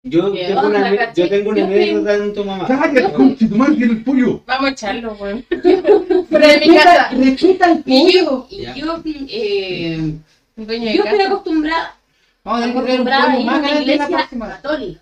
Yo 0.05 0.33
¿Qué 0.33 0.45
tengo 0.47 0.59
onda, 0.61 0.79
una, 0.79 1.13
yo 1.13 1.29
tengo 1.29 1.49
una 1.51 1.59
Yo 1.59 1.65
anécdota 1.65 2.15
en 2.15 2.33
tu 2.33 2.43
mamá. 2.43 2.67
¡Cállate, 2.67 3.13
concha, 3.13 3.47
tu 3.49 3.55
madre 3.55 3.75
tiene 3.75 3.93
el 3.93 4.03
pollo! 4.03 4.43
vamos 4.45 4.65
a 4.67 4.71
echarlo, 4.71 5.15
güey. 5.15 5.43
Pero 5.49 6.45
en 6.45 6.59
mi 6.59 6.75
casa. 6.75 7.09
Respeta 7.11 7.71
el 7.71 7.83
Y 7.85 8.03
pollo. 8.03 8.11
yo, 8.11 8.47
y 8.49 8.61
Ya. 8.61 8.75
yo, 8.75 9.01
eh, 9.05 10.13
de 10.55 10.93
yo 10.93 11.03
estoy 11.03 11.21
acostumbrada 11.21 11.95
Vamos 12.43 12.61
a 12.67 12.69
acostumbrada 12.69 13.23
a 13.23 13.27
pollo 13.27 13.39
ir 13.41 13.49
a 13.49 13.51
más 13.51 13.59
una 13.59 13.71
la 13.73 13.81
iglesia 13.81 14.07
próxima. 14.07 14.47
católica, 14.49 15.01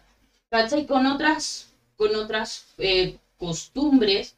¿cachai? 0.50 0.86
Con 0.86 1.06
otras, 1.08 1.74
con 1.96 2.16
otras 2.16 2.66
eh, 2.78 3.18
costumbres. 3.38 4.36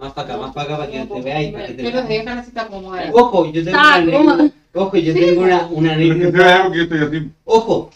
Más 0.00 0.12
para 0.14 0.28
acá, 0.28 0.36
más 0.38 0.54
para 0.54 0.64
acá 0.66 0.78
para 0.78 0.90
que 0.90 1.04
te 1.04 1.20
veáis. 1.20 1.52
Para 1.52 1.66
que 1.66 1.74
te 1.74 1.82
Pero 1.82 1.98
está 2.40 2.66
cómoda. 2.68 3.10
Ojo, 3.12 3.52
yo 3.52 3.64
tengo 3.64 3.68
Está 3.76 3.80
una 3.82 3.94
anécdota. 3.96 4.54
Ojo, 4.72 4.96
yo 4.96 5.12
tengo 5.14 5.42
una, 5.42 5.68
Pero 5.68 5.80
vea 5.82 6.64
anécdota. 6.64 7.30
Ojo, 7.44 7.90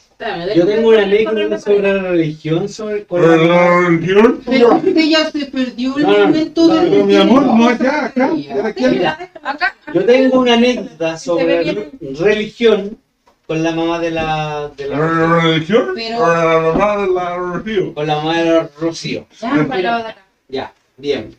yo 0.55 0.67
tengo 0.67 0.89
una 0.91 1.03
anécdota 1.03 1.59
sobre 1.59 1.79
acá. 1.79 1.93
la 2.03 2.03
religión, 2.11 2.69
sobre 2.69 3.05
con 3.07 3.23
la. 3.23 3.81
¿Religión? 3.89 4.41
Pero 4.45 4.75
usted 4.75 5.05
ya 5.09 5.31
se 5.31 5.47
perdió 5.47 5.97
el 5.97 6.07
momento 6.07 6.69
de 6.69 6.91
Pero 6.91 7.05
mi 7.07 7.17
amor, 7.17 7.43
no 7.47 7.69
allá, 7.69 8.05
acá. 8.05 8.31
Mira, 8.35 9.31
Acá. 9.43 9.75
yo 9.95 10.05
tengo 10.05 10.41
una 10.41 10.55
anécdota 10.55 11.17
sobre 11.17 11.91
religión 12.21 12.99
con 13.47 13.63
la 13.63 13.73
mamá 13.73 13.99
de 13.99 14.11
la, 14.11 14.71
de 14.77 14.89
la 14.89 14.99
¿La 14.99 15.41
religión? 15.41 15.89
Pero- 15.95 16.19
La 16.21 16.61
mamá 16.73 16.97
de 16.99 17.13
la 17.13 17.37
religión. 17.39 17.95
con 17.95 18.07
la 18.07 18.17
mamá 18.17 18.39
de 18.41 18.45
la 18.51 18.69
Rocío. 18.79 19.27
Ya, 19.41 19.67
pero, 19.71 19.91
acá. 19.91 20.17
Ya, 20.49 20.73
bien. 20.99 21.35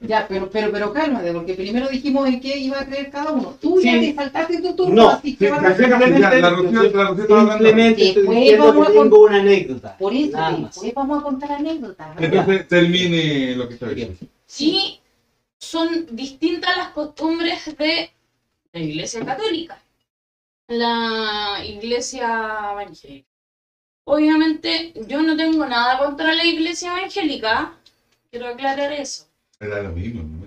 Ya, 0.00 0.26
pero, 0.28 0.48
pero, 0.50 0.70
pero 0.70 0.92
cálmate, 0.92 1.32
porque 1.32 1.54
primero 1.54 1.88
dijimos 1.88 2.28
en 2.28 2.40
qué 2.40 2.56
iba 2.58 2.80
a 2.80 2.86
creer 2.86 3.10
cada 3.10 3.32
uno. 3.32 3.56
Tú 3.60 3.80
ya 3.80 3.92
Sí. 3.92 4.00
te 4.10 4.14
saltaste 4.14 4.62
tu 4.62 4.74
turno, 4.76 4.94
No, 4.94 5.08
así 5.10 5.36
que 5.36 5.46
sí, 5.46 5.50
vas 5.50 5.62
ya 5.62 5.68
a. 5.68 5.78
Ya, 5.78 6.34
la 6.40 6.50
Rocío- 6.50 6.92
la 6.94 7.04
Rocío 7.08 7.22
estaba 7.22 7.40
hablando. 7.40 7.64
Simplemente 7.64 8.04
Después 8.04 8.58
vamos 8.58 8.86
que 8.86 8.92
a 8.92 8.94
con- 8.94 9.10
tengo 9.10 9.24
una 9.24 9.40
anécdota. 9.40 9.96
Por 9.98 10.12
eso, 10.14 10.36
Nada 10.36 10.50
más. 10.50 10.60
después 10.74 10.94
vamos 10.94 11.18
a 11.18 11.22
contar 11.22 11.52
anécdotas. 11.52 12.08
Entonces 12.20 12.68
termine 12.68 13.56
lo 13.56 13.68
que 13.68 13.74
está 13.74 13.88
diciendo. 13.88 14.16
Sí, 14.46 15.00
son 15.58 16.06
distintas 16.12 16.76
las 16.76 16.88
costumbres 16.90 17.76
de 17.76 18.10
la 18.72 18.80
iglesia 18.80 19.24
católica, 19.24 19.80
la 20.68 21.62
iglesia 21.66 22.70
evangélica. 22.72 23.26
Obviamente, 24.04 24.92
yo 25.06 25.22
no 25.22 25.36
tengo 25.36 25.66
nada 25.66 25.98
contra 25.98 26.32
la 26.34 26.44
iglesia 26.44 26.96
evangélica, 26.96 27.74
quiero 28.30 28.48
aclarar 28.48 28.92
eso. 28.92 29.27
Era 29.60 29.82
lo 29.82 29.92
mismo, 29.92 30.22
¿no? 30.22 30.46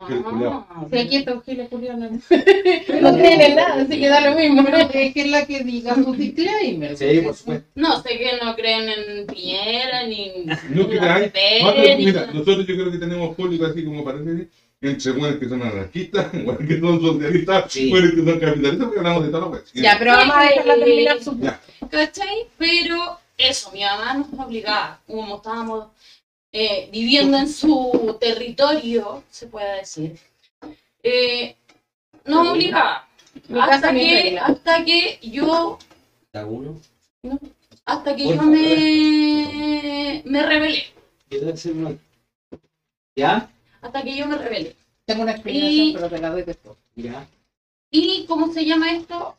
Ah, 0.00 0.86
Sí, 0.90 0.96
aquí 0.98 1.16
está 1.16 1.32
Eugenia 1.32 1.66
Juliana. 1.68 2.08
no 3.00 3.16
tiene 3.16 3.54
nada, 3.54 3.82
así 3.82 3.98
que 3.98 4.08
da 4.08 4.20
lo 4.30 4.36
mismo. 4.38 4.64
Es 4.68 5.12
que 5.12 5.20
es 5.22 5.28
la 5.28 5.44
que 5.44 5.64
diga 5.64 5.94
su 5.96 6.14
disclaimer. 6.14 6.96
Sí, 6.96 7.20
por 7.20 7.34
supuesto. 7.34 7.68
No, 7.74 8.00
sé 8.00 8.10
que 8.10 8.38
no 8.42 8.54
creen 8.54 8.88
en 8.88 9.26
Piñera, 9.26 10.06
ni 10.06 10.44
No 10.70 10.88
que 10.88 10.94
la 10.96 11.30
pero 11.32 11.96
ni 11.98 12.06
mira, 12.06 12.26
nosotros 12.26 12.64
yo 12.66 12.76
creo 12.76 12.92
que 12.92 12.98
tenemos 12.98 13.34
público 13.34 13.66
así 13.66 13.84
como 13.84 14.04
parece, 14.04 14.48
entre 14.80 15.12
buenos 15.12 15.40
que 15.40 15.48
son 15.48 15.62
anarquistas, 15.62 16.32
buenos 16.44 16.68
que 16.68 16.78
son 16.78 17.00
socialistas, 17.00 17.72
Sí. 17.72 17.90
buenos 17.90 18.10
que 18.12 18.16
son 18.24 18.38
capitalistas, 18.38 18.86
porque 18.86 18.98
hablamos 19.00 19.24
de 19.24 19.30
todo 19.30 19.40
lo 19.40 19.52
que 19.52 19.80
Ya, 19.80 19.96
pero 19.98 20.12
vamos 20.12 20.36
a 20.36 20.42
dejarla 20.42 20.74
terminar 20.76 21.20
su. 21.22 21.40
¿Cachai? 21.90 22.46
Pero 22.56 23.18
eso, 23.36 23.72
mi 23.72 23.80
mamá 23.80 24.14
nos 24.14 24.46
obligaba, 24.46 25.00
como 25.08 25.36
estábamos 25.36 25.86
eh, 26.52 26.88
viviendo 26.90 27.36
en 27.36 27.48
su 27.48 28.16
territorio, 28.20 29.22
se 29.30 29.46
puede 29.46 29.78
decir, 29.78 30.18
eh, 31.02 31.56
nos 32.24 32.48
obligaba. 32.48 33.06
Hasta 33.60 33.92
que, 33.92 34.38
hasta 34.38 34.84
que 34.84 35.18
yo, 35.22 35.78
uno. 36.46 36.80
hasta 37.84 38.16
que 38.16 38.28
yo 38.28 38.42
me, 38.42 40.22
me 40.24 40.42
rebelé. 40.42 40.84
¿Ya? 43.16 43.50
Hasta 43.80 44.02
que 44.02 44.16
yo 44.16 44.26
me 44.26 44.36
rebelé. 44.36 44.74
Tengo 45.04 45.22
una 45.22 45.32
explicación, 45.32 45.86
Y- 45.88 45.92
pero 45.94 46.10
te 46.10 46.18
la 46.18 46.30
doy 46.30 46.42
después. 46.42 46.76
Ya. 46.96 47.26
¿Y 47.90 48.26
cómo 48.26 48.52
se 48.52 48.64
llama 48.64 48.92
esto? 48.92 49.36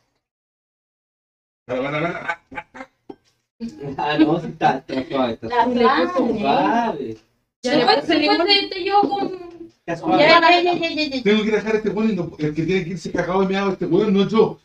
Ah, 3.97 4.17
no, 4.17 4.39
sí 4.39 4.47
está, 4.47 4.77
está 4.87 5.05
suave, 5.09 5.33
está 5.33 5.47
La 5.47 5.63
suave. 5.65 5.85
sangre. 6.13 6.39
Suave. 6.39 7.17
Ya, 7.61 7.75
Después, 7.75 8.07
ya, 8.07 8.15
después 8.17 8.37
ya, 8.37 8.45
te, 8.45 8.67
te 8.67 8.79
llevo 8.79 9.01
con... 9.09 9.31
Está 9.79 9.95
suave. 9.97 10.23
Ya, 10.23 10.39
ya, 10.41 10.61
ya, 10.63 10.73
ya, 10.73 10.89
ya, 10.89 11.03
ya. 11.15 11.23
Tengo 11.23 11.41
que 11.43 11.47
ir 11.49 11.53
a 11.53 11.57
dejar 11.57 11.73
a 11.73 11.77
este 11.77 11.89
weón 11.89 12.09
y 12.11 12.15
no- 12.15 12.31
el 12.39 12.53
que 12.55 12.63
tiene 12.63 12.83
que 12.85 12.89
irse 12.91 13.11
cagado 13.11 13.43
y 13.43 13.47
meado 13.47 13.71
este 13.71 13.85
weón, 13.85 14.13
no 14.13 14.27
yo. 14.27 14.59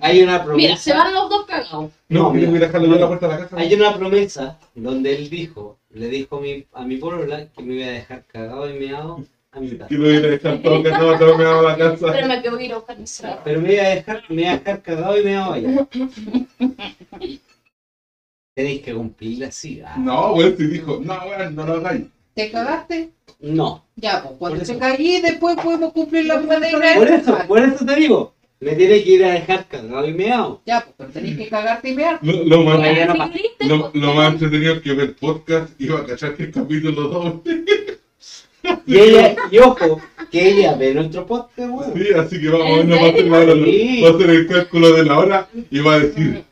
Hay 0.00 0.22
una 0.22 0.42
promesa. 0.42 0.66
Mira, 0.68 0.76
se 0.76 0.92
van 0.94 1.12
los 1.12 1.28
dos 1.28 1.44
cagados. 1.46 1.70
No, 1.72 1.90
No, 2.08 2.32
tengo 2.32 2.32
que 2.32 2.38
ir 2.40 2.46
a 2.46 2.50
mira. 2.52 2.66
dejarlo 2.66 2.88
yo 2.88 2.94
a 2.94 2.98
la 3.00 3.08
puerta 3.08 3.28
de 3.28 3.32
la 3.34 3.38
casa. 3.40 3.56
Hay 3.58 3.74
una 3.74 3.96
promesa 3.98 4.58
donde 4.74 5.14
él 5.16 5.28
dijo, 5.30 5.78
le 5.90 6.08
dijo 6.08 6.36
a 6.36 6.40
mi, 6.40 6.64
a 6.72 6.84
mi 6.84 6.96
polola 6.96 7.46
que 7.52 7.62
me 7.62 7.74
iba 7.74 7.86
a 7.86 7.90
dejar 7.90 8.24
cagado 8.26 8.70
y 8.70 8.78
meado 8.78 9.24
a 9.50 9.60
mi 9.60 9.70
casa. 9.76 9.88
Que 9.88 9.94
lo 9.96 10.10
iba 10.10 10.18
a 10.26 10.30
dejar 10.30 10.62
todo 10.62 10.82
cagado, 10.82 11.18
todo 11.18 11.36
me 11.38 11.44
a 11.44 11.62
la 11.62 11.76
casa. 11.76 12.12
Pero 12.12 12.26
me 12.28 12.42
quedo 12.42 12.60
ir 12.60 12.72
a 12.72 12.76
buscar 12.76 12.98
mi. 12.98 13.04
Pero 13.44 13.60
me 13.60 13.72
iba 13.74 13.82
a 13.82 13.88
dejar, 13.88 14.22
me 14.30 14.42
iba 14.42 14.50
a 14.52 14.56
dejar 14.58 14.82
cagado 14.82 15.18
y 15.18 15.24
me 15.24 15.32
iba 15.32 15.44
a 15.44 15.48
vaya. 15.50 15.88
Tenéis 18.54 18.82
que 18.82 18.92
cumplir 18.92 19.44
así. 19.44 19.80
ah. 19.84 19.96
No, 19.98 20.34
weón, 20.34 20.56
si 20.56 20.66
dijo, 20.66 21.00
no, 21.02 21.14
weón, 21.26 21.54
no 21.54 21.66
lo 21.66 21.72
hagáis. 21.74 22.04
¿Te 22.34 22.50
cagaste? 22.50 23.10
No. 23.40 23.84
Ya, 23.96 24.22
pues 24.22 24.34
cuando 24.38 24.58
Por 24.58 24.66
te 24.66 24.78
caí, 24.78 25.20
después 25.20 25.56
podemos 25.56 25.92
cumplir 25.92 26.26
la 26.26 26.40
promesa 26.40 26.78
de 26.78 26.94
Por 26.96 27.08
eso, 27.08 27.38
por 27.48 27.58
eso 27.58 27.84
te 27.84 27.94
digo. 27.96 28.34
Me 28.60 28.74
tiene 28.76 29.02
que 29.02 29.10
ir 29.10 29.24
a 29.24 29.32
dejar 29.32 29.66
cagado 29.66 30.06
y 30.06 30.12
meado. 30.14 30.62
Ya, 30.66 30.82
pues, 30.82 30.94
pero 30.96 31.10
tenés 31.10 31.36
que 31.36 31.48
cagarte 31.48 31.88
y 31.90 31.94
mear. 31.94 32.20
Lo, 32.22 32.44
lo 32.44 32.62
más, 32.62 32.78
no 32.78 32.82
queriste, 32.84 33.66
lo, 33.66 33.90
pues, 33.90 33.94
lo 34.02 34.14
más 34.14 34.32
entretenido 34.34 34.74
es 34.74 34.82
que 34.82 34.92
ver 34.92 35.16
podcast 35.16 35.80
iba 35.80 35.98
a 35.98 36.06
cachar 36.06 36.36
que 36.36 36.44
el 36.44 36.52
capítulo 36.52 37.02
2. 37.02 37.34
Y 38.86 38.96
ella, 38.96 39.34
y 39.50 39.58
ojo, 39.58 40.00
que 40.30 40.48
ella 40.50 40.74
ve 40.76 40.94
nuestro 40.94 41.26
podcast, 41.26 41.68
weón. 41.68 41.94
Sí, 41.94 42.12
así 42.16 42.40
que 42.40 42.48
vamos 42.48 42.66
a 42.66 42.80
¿En 42.80 42.88
ver, 42.90 43.32
va 43.32 44.08
a 44.08 44.14
hacer 44.14 44.30
el 44.30 44.46
cálculo 44.46 44.92
de 44.92 45.04
la 45.04 45.18
hora 45.18 45.48
y 45.68 45.80
va 45.80 45.94
a 45.94 45.98
decir. 45.98 46.44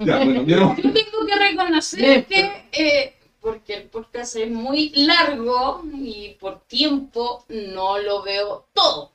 Ya, 0.00 0.18
bueno. 0.24 0.42
Yo 0.44 0.74
tengo 0.76 1.26
que 1.26 1.34
reconocer 1.38 2.26
que, 2.26 2.68
eh, 2.72 3.14
porque 3.40 3.74
el 3.74 3.82
podcast 3.84 4.36
es 4.36 4.50
muy 4.50 4.90
largo 4.90 5.82
y 5.94 6.36
por 6.40 6.60
tiempo 6.62 7.44
no 7.48 7.98
lo 7.98 8.22
veo 8.22 8.66
todo. 8.72 9.12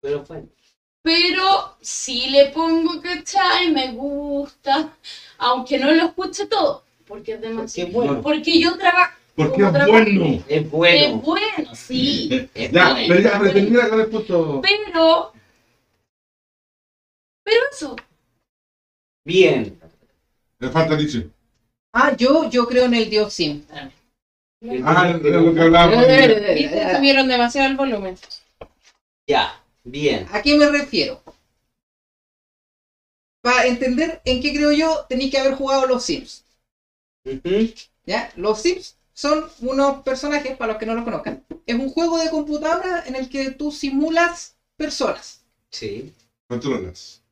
Pero 0.00 0.24
bueno. 0.24 0.48
Pero 1.02 1.76
sí 1.80 2.30
le 2.30 2.46
pongo, 2.46 3.00
¿cachai? 3.00 3.70
Me 3.70 3.92
gusta, 3.92 4.96
aunque 5.38 5.78
no 5.78 5.92
lo 5.92 6.06
escuche 6.06 6.46
todo, 6.46 6.82
porque 7.06 7.32
es 7.32 7.38
Porque 7.38 7.48
demasiado. 7.54 7.88
es 7.88 7.94
bueno. 7.94 8.22
Porque 8.22 8.58
yo 8.60 8.76
trabajo. 8.76 9.12
Porque 9.36 9.62
es 9.62 9.70
trabajo- 9.72 9.92
bueno. 9.92 10.24
Es 10.26 10.42
Es 10.48 10.70
bueno. 10.70 11.16
bueno, 11.18 11.74
sí. 11.74 12.48
Es 12.54 12.70
Ya, 12.72 12.90
bueno. 12.92 13.06
pero 13.08 13.20
ya, 13.20 13.40
pero. 13.40 14.62
Pero. 14.62 15.32
Pero 17.44 17.60
eso. 17.72 17.96
Bien. 19.26 19.76
Le 20.60 20.70
falta 20.70 20.94
dicho. 20.94 21.18
Ah, 21.92 22.14
yo, 22.16 22.48
yo 22.48 22.64
creo 22.68 22.84
en 22.84 22.94
el 22.94 23.10
Dios 23.10 23.34
Sim. 23.34 23.64
Ah, 23.68 25.10
es 25.10 25.20
lo 25.20 25.52
que 25.52 25.60
hablábamos. 25.60 26.06
Viste, 26.54 26.96
subieron 26.96 27.26
demasiado 27.26 27.68
el 27.68 27.76
volumen. 27.76 28.16
Ya, 29.26 29.60
bien. 29.82 30.28
¿A 30.30 30.40
qué 30.42 30.56
me 30.56 30.70
refiero? 30.70 31.20
Para 33.42 33.66
entender 33.66 34.20
en 34.24 34.40
qué 34.40 34.54
creo 34.54 34.70
yo, 34.70 35.06
tenéis 35.08 35.32
que 35.32 35.38
haber 35.38 35.54
jugado 35.54 35.86
los 35.86 36.04
Sims. 36.04 36.44
¿ya? 38.04 38.30
Los 38.36 38.62
Sims 38.62 38.96
son 39.12 39.44
unos 39.60 40.02
personajes, 40.04 40.56
para 40.56 40.74
los 40.74 40.80
que 40.80 40.86
no 40.86 40.94
los 40.94 41.04
conozcan. 41.04 41.44
Es 41.66 41.74
un 41.74 41.88
juego 41.88 42.18
de 42.18 42.30
computadora 42.30 43.02
en 43.06 43.16
el 43.16 43.28
que 43.28 43.50
tú 43.50 43.72
simulas 43.72 44.56
personas. 44.76 45.44
Sí. 45.70 46.14
Controlas. 46.46 47.22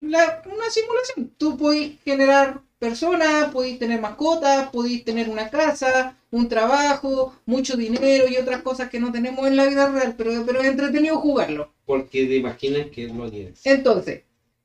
La- 0.00 0.42
una 0.46 0.70
simulación. 0.70 1.34
Tú 1.36 1.56
podés 1.56 2.00
generar 2.02 2.62
personas, 2.78 3.50
podéis 3.52 3.78
tener 3.78 4.00
mascotas, 4.00 4.68
podéis 4.70 5.04
tener 5.04 5.28
una 5.28 5.50
casa, 5.50 6.16
un 6.30 6.48
trabajo, 6.48 7.34
mucho 7.46 7.76
dinero 7.76 8.28
y 8.28 8.36
otras 8.36 8.62
cosas 8.62 8.90
que 8.90 9.00
no 9.00 9.10
tenemos 9.12 9.46
en 9.46 9.56
la 9.56 9.66
vida 9.66 9.88
real, 9.90 10.14
pero, 10.16 10.44
pero 10.46 10.60
es 10.60 10.66
entretenido 10.68 11.18
jugarlo. 11.18 11.72
Porque 11.86 12.26
te 12.26 12.36
imaginas 12.36 12.86
que 12.90 13.08
lo 13.08 13.30
tienes. 13.30 13.64
Entonces, 13.64 14.22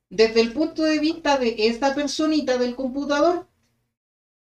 desde 0.09 0.41
el 0.41 0.51
punto 0.51 0.83
de 0.83 0.99
vista 0.99 1.37
de 1.37 1.55
esta 1.57 1.95
personita 1.95 2.57
del 2.57 2.75
computador, 2.75 3.47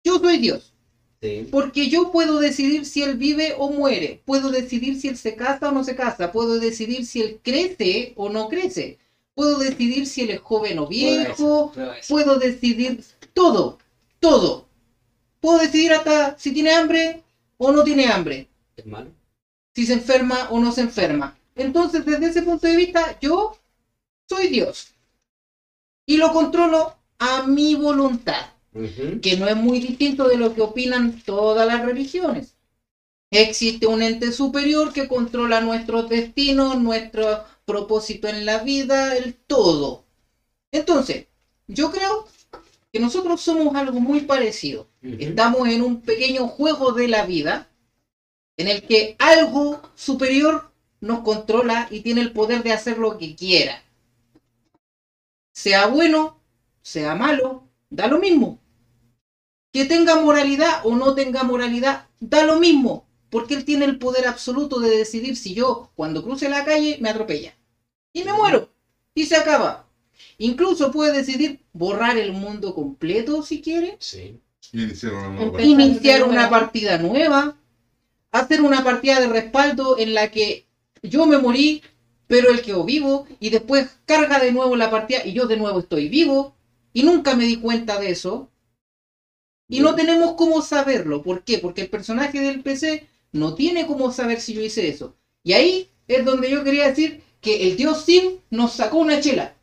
yo 0.03 0.19
soy 0.19 0.37
Dios. 0.37 0.73
Sí. 1.21 1.47
Porque 1.49 1.87
yo 1.89 2.11
puedo 2.11 2.39
decidir 2.39 2.85
si 2.85 3.01
él 3.01 3.15
vive 3.15 3.55
o 3.57 3.69
muere. 3.71 4.21
Puedo 4.25 4.51
decidir 4.51 4.99
si 4.99 5.07
él 5.07 5.17
se 5.17 5.35
casa 5.35 5.69
o 5.69 5.71
no 5.71 5.85
se 5.85 5.95
casa. 5.95 6.33
Puedo 6.33 6.59
decidir 6.59 7.05
si 7.05 7.21
él 7.21 7.39
crece 7.41 8.11
o 8.17 8.27
no 8.29 8.49
crece. 8.49 8.97
Puedo 9.35 9.57
decidir 9.57 10.05
si 10.05 10.21
él 10.21 10.31
es 10.31 10.41
joven 10.41 10.79
o 10.79 10.87
viejo. 10.87 11.71
Puedo 12.07 12.37
decidir 12.37 13.03
todo. 13.33 13.79
Todo. 14.19 14.67
Puedo 15.39 15.59
decidir 15.59 15.93
hasta 15.93 16.37
si 16.37 16.53
tiene 16.53 16.73
hambre 16.73 17.23
o 17.57 17.71
no 17.71 17.83
tiene 17.83 18.07
hambre. 18.07 18.47
¿Es 18.75 18.85
malo? 18.85 19.11
Si 19.75 19.85
se 19.85 19.93
enferma 19.93 20.49
o 20.51 20.59
no 20.59 20.71
se 20.71 20.81
enferma. 20.81 21.37
Entonces, 21.55 22.05
desde 22.05 22.27
ese 22.27 22.41
punto 22.43 22.67
de 22.67 22.75
vista, 22.75 23.19
yo 23.19 23.57
soy 24.27 24.47
Dios. 24.47 24.93
Y 26.05 26.17
lo 26.17 26.31
controlo 26.31 26.95
a 27.19 27.43
mi 27.43 27.75
voluntad 27.75 28.53
que 29.21 29.37
no 29.37 29.47
es 29.47 29.55
muy 29.55 29.79
distinto 29.79 30.27
de 30.27 30.37
lo 30.37 30.53
que 30.55 30.61
opinan 30.61 31.21
todas 31.21 31.67
las 31.67 31.85
religiones. 31.85 32.55
Existe 33.29 33.87
un 33.87 34.01
ente 34.01 34.31
superior 34.31 34.93
que 34.93 35.07
controla 35.07 35.61
nuestros 35.61 36.09
destinos, 36.09 36.79
nuestro 36.79 37.43
propósito 37.65 38.27
en 38.27 38.45
la 38.45 38.59
vida, 38.59 39.15
el 39.15 39.35
todo. 39.35 40.05
Entonces, 40.71 41.27
yo 41.67 41.91
creo 41.91 42.27
que 42.91 42.99
nosotros 42.99 43.41
somos 43.41 43.75
algo 43.75 43.99
muy 43.99 44.21
parecido. 44.21 44.87
Estamos 45.01 45.67
en 45.67 45.81
un 45.81 46.01
pequeño 46.01 46.47
juego 46.47 46.91
de 46.91 47.07
la 47.07 47.25
vida 47.25 47.69
en 48.57 48.67
el 48.67 48.83
que 48.83 49.15
algo 49.19 49.81
superior 49.95 50.71
nos 51.01 51.21
controla 51.21 51.87
y 51.89 52.01
tiene 52.01 52.21
el 52.21 52.31
poder 52.31 52.63
de 52.63 52.71
hacer 52.71 52.97
lo 52.97 53.17
que 53.17 53.35
quiera. 53.35 53.83
Sea 55.53 55.87
bueno, 55.87 56.39
sea 56.81 57.15
malo, 57.15 57.67
da 57.89 58.07
lo 58.07 58.19
mismo. 58.19 58.59
Que 59.71 59.85
tenga 59.85 60.15
moralidad 60.21 60.85
o 60.85 60.95
no 60.95 61.15
tenga 61.15 61.43
moralidad, 61.43 62.07
da 62.19 62.45
lo 62.45 62.59
mismo. 62.59 63.07
Porque 63.33 63.55
él 63.55 63.65
tiene 63.65 63.85
el 63.85 63.97
poder 63.97 64.27
absoluto 64.27 64.79
de 64.79 64.95
decidir 64.95 65.35
si 65.35 65.55
yo, 65.55 65.89
cuando 65.95 66.23
cruce 66.23 66.49
la 66.49 66.63
calle, 66.63 66.99
me 67.01 67.09
atropella. 67.09 67.57
Y 68.13 68.23
me 68.23 68.31
muero. 68.31 68.69
Y 69.15 69.25
se 69.25 69.35
acaba. 69.35 69.87
Incluso 70.37 70.91
puede 70.91 71.17
decidir 71.17 71.59
borrar 71.73 72.19
el 72.19 72.31
mundo 72.31 72.75
completo 72.75 73.41
si 73.41 73.59
quiere 73.59 73.97
Sí. 73.99 74.39
Una 74.71 75.29
nueva 75.29 75.61
iniciar 75.63 76.23
una 76.25 76.47
partida 76.47 76.99
nueva, 76.99 77.57
hacer 78.31 78.61
una 78.61 78.83
partida 78.83 79.19
de 79.19 79.27
respaldo 79.27 79.97
en 79.97 80.13
la 80.13 80.29
que 80.29 80.67
yo 81.01 81.25
me 81.25 81.39
morí, 81.39 81.81
pero 82.27 82.51
él 82.51 82.61
quedó 82.61 82.83
vivo, 82.83 83.25
y 83.39 83.49
después 83.49 83.97
carga 84.05 84.37
de 84.37 84.51
nuevo 84.51 84.75
la 84.75 84.91
partida 84.91 85.25
y 85.25 85.33
yo 85.33 85.47
de 85.47 85.57
nuevo 85.57 85.79
estoy 85.79 86.07
vivo, 86.07 86.55
y 86.93 87.01
nunca 87.01 87.35
me 87.35 87.45
di 87.45 87.57
cuenta 87.57 87.99
de 87.99 88.11
eso. 88.11 88.51
Y 89.67 89.79
no 89.79 89.95
tenemos 89.95 90.33
cómo 90.33 90.61
saberlo. 90.61 91.23
¿Por 91.23 91.43
qué? 91.43 91.57
Porque 91.57 91.81
el 91.81 91.89
personaje 91.89 92.39
del 92.39 92.61
PC 92.61 93.07
no 93.33 93.53
tiene 93.55 93.85
cómo 93.85 94.11
saber 94.11 94.39
si 94.39 94.53
yo 94.53 94.61
hice 94.61 94.87
eso. 94.87 95.15
Y 95.43 95.53
ahí 95.53 95.89
es 96.07 96.23
donde 96.23 96.49
yo 96.49 96.63
quería 96.63 96.87
decir 96.87 97.21
que 97.41 97.67
el 97.67 97.75
dios 97.75 98.05
Sim 98.05 98.37
nos 98.49 98.73
sacó 98.73 98.97
una 98.99 99.19
chela. 99.19 99.53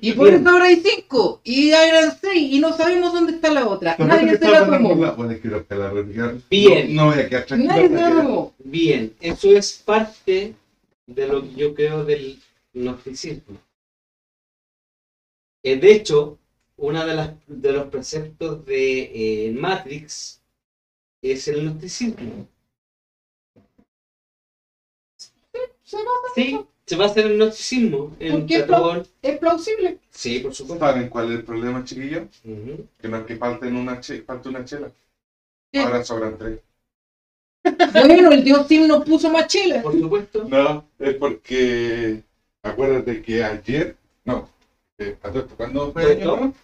Y 0.00 0.12
por 0.12 0.28
Bien. 0.28 0.40
eso 0.42 0.48
ahora 0.50 0.66
hay 0.66 0.76
cinco, 0.80 1.40
y 1.42 1.72
ahora 1.72 1.88
eran 1.88 2.18
seis, 2.20 2.52
y 2.52 2.60
no 2.60 2.76
sabemos 2.76 3.12
dónde 3.12 3.32
está 3.32 3.50
la 3.52 3.66
otra. 3.66 3.96
Nadie 3.98 4.38
se 4.38 4.48
la 4.48 4.64
tomó. 4.64 4.90
por 4.90 4.98
la- 4.98 5.10
Bueno, 5.10 5.32
es 5.32 5.40
que 5.40 5.48
lo 5.48 5.66
que 5.66 5.74
la 5.74 5.90
religión- 5.90 6.40
Bien. 6.48 6.94
No, 6.94 7.06
no 7.06 7.10
voy 7.10 7.20
a 7.24 7.28
quedar. 7.28 7.58
Nadie 7.58 7.88
se 7.88 7.94
la 7.94 8.10
tomó. 8.14 8.54
Bien. 8.62 9.12
Eso 9.20 9.50
es 9.50 9.72
parte 9.84 10.54
de 11.08 11.26
lo 11.26 11.42
que 11.42 11.54
yo 11.56 11.74
creo 11.74 12.04
del 12.04 12.38
gnosticismo. 12.72 13.58
Eh, 15.64 15.76
de 15.76 15.92
hecho, 15.92 16.38
uno 16.76 17.04
de, 17.04 17.14
las, 17.14 17.30
de 17.48 17.72
los 17.72 17.88
preceptos 17.88 18.64
de 18.66 19.46
eh, 19.48 19.50
Matrix 19.52 20.37
es 21.22 21.48
el 21.48 21.62
gnosticismo. 21.62 22.46
Se 25.82 25.96
va- 25.96 26.34
Sí, 26.34 26.66
se 26.86 26.96
va 26.96 27.04
a 27.04 27.06
hacer 27.08 27.26
el 27.26 27.36
gnosticismo 27.36 28.16
en 28.20 28.32
¿Por 28.32 28.46
qué 28.46 28.62
Dragón. 28.62 29.06
Es 29.22 29.38
plausible. 29.38 29.98
Sí, 30.10 30.40
por 30.40 30.54
supuesto. 30.54 30.84
¿Saben 30.84 31.08
cuál 31.08 31.30
es 31.30 31.38
el 31.38 31.44
problema, 31.44 31.84
chiquillos? 31.84 32.26
Ujú. 32.44 32.86
Que 32.98 33.08
no 33.08 33.16
es 33.18 33.26
que 33.26 33.36
falten 33.36 33.76
una, 33.76 34.00
che 34.00 34.22
falta 34.22 34.48
una 34.48 34.64
chela. 34.64 34.92
¿Qué? 35.72 35.80
Ahora 35.80 36.04
sobran 36.04 36.36
tres. 36.38 36.60
Bueno, 37.92 38.30
el 38.32 38.44
dios 38.44 38.66
Sim 38.66 38.86
nos 38.86 39.04
puso 39.04 39.30
más 39.30 39.46
chela. 39.46 39.82
Por 39.82 39.98
supuesto. 39.98 40.44
No, 40.48 40.84
es 40.98 41.14
porque 41.14 42.22
acuérdate 42.62 43.22
que 43.22 43.42
ayer, 43.42 43.96
no, 44.24 44.48
eh, 44.98 45.16
a 45.22 45.30
¿cuándo 45.30 45.92
fue 45.92 46.02
¿Fue 46.02 46.12
año 46.12 46.24
todo? 46.24 46.36
nuevo? 46.36 46.54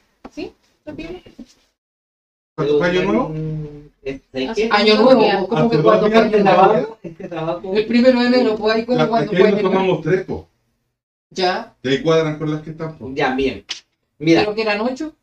¿Cuándo 2.55 2.79
fue 2.79 2.89
año 2.89 3.03
nuevo? 3.03 3.35
Este. 4.03 4.69
Año 4.71 5.03
nuevo, 5.03 5.49
como 5.49 5.71
que 5.71 5.79
cuando 5.79 6.11
fue 6.11 6.27
Este 6.27 6.43
trabajo, 6.43 6.99
este 7.03 7.29
trabajo. 7.29 7.73
El 7.75 7.87
primero 7.87 8.21
de 8.21 8.27
enero, 8.27 8.57
pues 8.57 8.75
ahí 8.75 8.85
como 8.85 9.09
cuando 9.09 9.33
fue 9.33 9.53
tomamos 9.63 10.03
tres, 10.03 10.25
po. 10.25 10.49
Ya, 11.31 11.75
ahí 11.83 12.03
cuadran 12.03 12.39
con 12.39 12.51
las 12.51 12.63
que 12.63 12.71
están, 12.71 12.97
po. 12.97 13.11
Ya, 13.13 13.35
bien. 13.35 13.65
Mira, 14.19 14.43
creo 14.43 14.55
que 14.55 14.63
eran 14.63 14.81
ocho. 14.81 15.15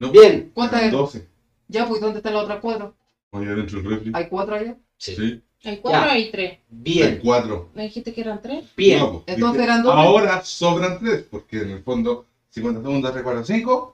No, 0.00 0.10
bien. 0.10 0.50
¿Cuántas 0.52 0.80
eran? 0.80 0.92
Doce. 0.92 1.28
Ya, 1.68 1.86
pues 1.86 2.00
¿dónde 2.00 2.18
están 2.18 2.34
las 2.34 2.42
otras 2.42 2.58
cuatro? 2.60 2.94
Oye, 3.30 3.54
dentro 3.54 3.80
del 3.80 3.90
refri. 3.90 4.12
¿Hay 4.14 4.28
cuatro 4.28 4.54
allá? 4.56 4.76
Sí. 4.96 5.14
Sí, 5.14 5.42
¿Hay 5.64 5.76
cuatro 5.78 6.10
o 6.10 6.12
hay 6.12 6.30
tres? 6.30 6.50
hay 6.50 6.60
Bien, 6.68 7.20
cuatro. 7.22 7.68
¿Me 7.74 7.84
dijiste 7.84 8.12
que 8.12 8.20
eran 8.20 8.42
tres? 8.42 8.64
bien. 8.76 8.98
No, 8.98 9.12
po, 9.12 9.24
Entonces 9.26 9.52
dije, 9.60 9.64
eran 9.64 9.82
doce. 9.82 9.96
Ahora 9.96 10.44
sobran 10.44 10.98
tres, 10.98 11.24
porque 11.30 11.62
en 11.62 11.70
el 11.70 11.82
fondo 11.82 12.26
50 12.50 12.82
segundos 12.82 13.14
recuerdo 13.14 13.44
5, 13.44 13.93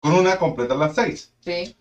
con 0.00 0.12
una 0.14 0.38
completan 0.38 0.78
las 0.78 0.94
6. 0.94 1.32
Sí. 1.40 1.76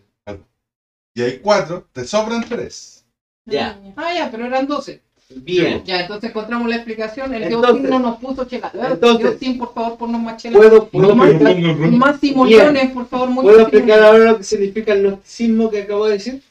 Y 1.15 1.21
hay 1.21 1.39
cuatro, 1.39 1.87
te 1.91 2.05
sobran 2.05 2.47
tres. 2.47 3.03
Ya. 3.45 3.79
Ah, 3.95 4.13
ya, 4.13 4.29
pero 4.31 4.45
eran 4.45 4.67
12. 4.67 5.01
Bien. 5.35 5.83
Ya, 5.83 6.01
entonces 6.01 6.29
encontramos 6.29 6.67
la 6.69 6.75
explicación. 6.75 7.33
El 7.33 7.43
Entonces- 7.43 7.81
Dios 7.81 7.89
no 7.89 7.99
nos 7.99 8.19
puso 8.19 8.45
chela. 8.45 8.71
entonces- 8.73 9.39
Dios 9.39 9.57
por 9.57 9.73
favor, 9.73 9.97
ponnos 9.97 10.21
más 10.21 10.41
chela. 10.41 10.57
¿Puedo, 10.57 10.77
No, 10.79 10.87
puedo, 10.87 11.15
más 11.15 12.19
simuliones, 12.19 12.91
por 12.91 13.07
favor, 13.07 13.29
muy 13.29 13.43
¿puedo 13.43 13.61
explicar 13.61 14.01
ahora 14.01 14.31
lo 14.31 14.37
que 14.37 14.43
significa 14.43 14.93
el 14.93 15.03
gnosticismo 15.03 15.69
que 15.69 15.83
acabo 15.83 16.07
de 16.07 16.13
decir? 16.13 16.41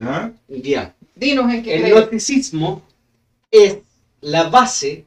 ¿Ah? 0.00 0.30
Bien. 0.48 0.92
Dinos 1.14 1.52
en 1.52 1.62
qué 1.62 1.76
El 1.76 1.90
gnosticismo 1.90 2.82
es 3.50 3.78
la 4.20 4.48
base 4.48 5.04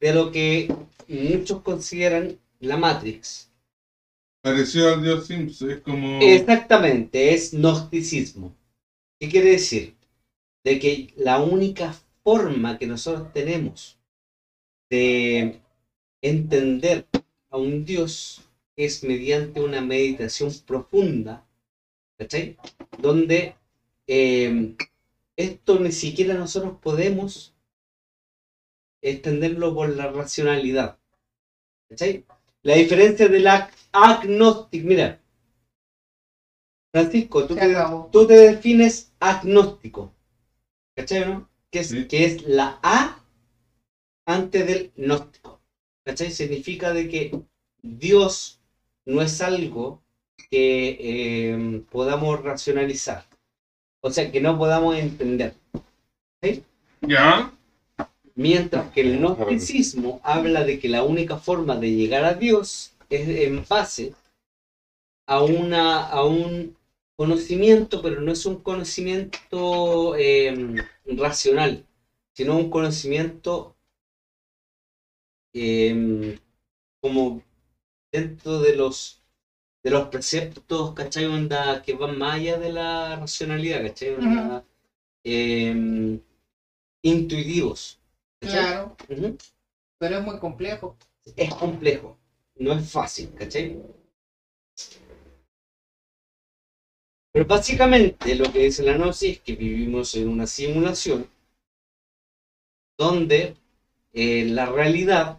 de 0.00 0.14
lo 0.14 0.30
que 0.30 0.72
muchos 1.08 1.62
consideran 1.62 2.36
la 2.60 2.76
Matrix. 2.76 3.45
Parecido 4.46 4.94
al 4.94 5.02
dios 5.02 5.26
Sims, 5.26 5.60
es 5.62 5.80
como... 5.80 6.20
Exactamente, 6.22 7.34
es 7.34 7.52
gnosticismo. 7.52 8.54
¿Qué 9.18 9.28
quiere 9.28 9.50
decir? 9.50 9.96
De 10.64 10.78
que 10.78 11.12
la 11.16 11.42
única 11.42 11.92
forma 12.22 12.78
que 12.78 12.86
nosotros 12.86 13.32
tenemos 13.32 13.98
de 14.88 15.60
entender 16.22 17.08
a 17.50 17.56
un 17.56 17.84
Dios 17.84 18.48
es 18.76 19.02
mediante 19.02 19.60
una 19.60 19.80
meditación 19.80 20.52
profunda, 20.64 21.44
¿cachai? 22.16 22.56
Donde 22.98 23.56
eh, 24.06 24.76
esto 25.36 25.80
ni 25.80 25.90
siquiera 25.90 26.34
nosotros 26.34 26.78
podemos 26.80 27.52
extenderlo 29.02 29.74
por 29.74 29.88
la 29.88 30.06
racionalidad. 30.12 31.00
¿Cachai? 31.88 32.24
La 32.62 32.76
diferencia 32.76 33.26
del 33.28 33.48
ag- 33.48 33.70
agnóstico, 34.04 34.86
mira, 34.86 35.20
Francisco, 36.92 37.46
tú 37.46 37.54
te, 37.54 37.62
acabó. 37.62 38.08
tú 38.12 38.26
te 38.26 38.34
defines 38.34 39.12
agnóstico. 39.20 40.12
¿Cachai, 40.96 41.26
no? 41.28 41.48
Que 41.70 41.80
es, 41.80 41.88
Sí. 41.88 42.06
que 42.08 42.24
es 42.24 42.42
la 42.46 42.78
A 42.82 43.18
antes 44.26 44.66
del 44.66 44.92
gnóstico. 44.96 45.60
¿Cachai? 46.04 46.30
Significa 46.30 46.92
de 46.92 47.08
que 47.08 47.38
Dios 47.82 48.60
no 49.04 49.20
es 49.22 49.40
algo 49.42 50.02
que 50.50 50.96
eh, 51.00 51.82
podamos 51.90 52.42
racionalizar. 52.42 53.24
O 54.02 54.10
sea, 54.10 54.30
que 54.30 54.40
no 54.40 54.56
podamos 54.56 54.96
entender. 54.96 55.54
¿Ya? 57.02 57.52
Mientras 58.34 58.92
que 58.92 59.00
el 59.02 59.18
gnosticismo 59.18 60.20
habla 60.22 60.64
de 60.64 60.78
que 60.78 60.88
la 60.88 61.02
única 61.02 61.36
forma 61.38 61.76
de 61.76 61.90
llegar 61.92 62.24
a 62.24 62.34
Dios 62.34 62.92
es 63.10 63.28
en 63.28 63.64
base 63.68 64.14
a, 65.26 65.42
una, 65.42 66.08
a 66.08 66.24
un 66.24 66.76
conocimiento, 67.16 68.02
pero 68.02 68.20
no 68.20 68.32
es 68.32 68.46
un 68.46 68.62
conocimiento 68.62 70.14
eh, 70.16 70.84
racional, 71.06 71.86
sino 72.34 72.56
un 72.56 72.70
conocimiento 72.70 73.76
eh, 75.54 76.38
como 77.00 77.42
dentro 78.12 78.60
de 78.60 78.76
los 78.76 79.22
de 79.86 79.92
los 79.92 80.08
preceptos, 80.08 80.94
¿cachai? 80.94 81.26
Onda, 81.26 81.80
que 81.80 81.94
van 81.94 82.18
más 82.18 82.34
allá 82.34 82.58
de 82.58 82.72
la 82.72 83.14
racionalidad, 83.20 83.82
¿cachai? 83.82 84.14
Onda, 84.14 84.64
eh, 85.22 86.18
intuitivos. 87.02 88.00
¿cachai? 88.40 88.58
Claro, 88.58 88.96
pero 89.96 90.18
es 90.18 90.24
muy 90.24 90.40
complejo. 90.40 90.96
Es 91.36 91.54
complejo, 91.54 92.18
no 92.56 92.72
es 92.72 92.90
fácil, 92.90 93.32
¿cachai? 93.34 93.80
Pero 97.32 97.46
básicamente 97.46 98.34
lo 98.34 98.50
que 98.52 98.60
dice 98.60 98.82
la 98.82 98.94
gnosis 98.96 99.36
es 99.36 99.40
que 99.40 99.54
vivimos 99.54 100.14
en 100.14 100.28
una 100.28 100.46
simulación 100.46 101.28
donde 102.98 103.56
eh, 104.12 104.46
la 104.46 104.66
realidad 104.66 105.38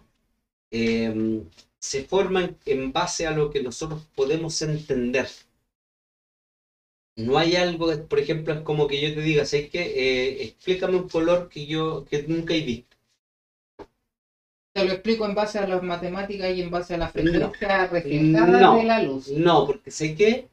eh, 0.72 1.44
se 1.80 2.04
forma 2.04 2.56
en, 2.66 2.92
base 2.92 3.26
a 3.28 3.32
lo 3.32 3.50
que 3.50 3.64
nosotros 3.64 4.04
podemos 4.16 4.62
entender. 4.62 5.28
No 7.16 7.38
hay 7.38 7.56
algo, 7.56 7.88
por 8.08 8.20
ejemplo, 8.20 8.64
como 8.64 8.88
que 8.88 9.02
yo 9.02 9.16
te 9.16 9.22
diga, 9.22 9.46
¿sabes 9.46 9.70
qué? 9.72 9.82
Eh, 9.82 10.44
explícame 10.44 10.98
un 10.98 11.10
color 11.10 11.50
que 11.50 11.66
yo 11.66 12.06
que 12.06 12.24
nunca 12.24 12.54
he 12.54 12.62
visto. 12.62 12.97
Te 14.78 14.86
lo 14.86 14.92
explico 14.92 15.26
en 15.26 15.34
base 15.34 15.58
a 15.58 15.66
las 15.68 15.82
matemáticas 15.82 16.56
y 16.56 16.62
en 16.62 16.70
base 16.70 16.94
a 16.94 16.98
la 17.00 17.08
frecuencia 17.08 17.88
reflejada 17.88 18.60
No. 18.60 18.78
de 18.78 18.84
la 18.84 19.02
luz. 19.02 19.28
No, 19.30 19.66
porque 19.66 19.90
sé 19.90 20.14
que 20.14 20.46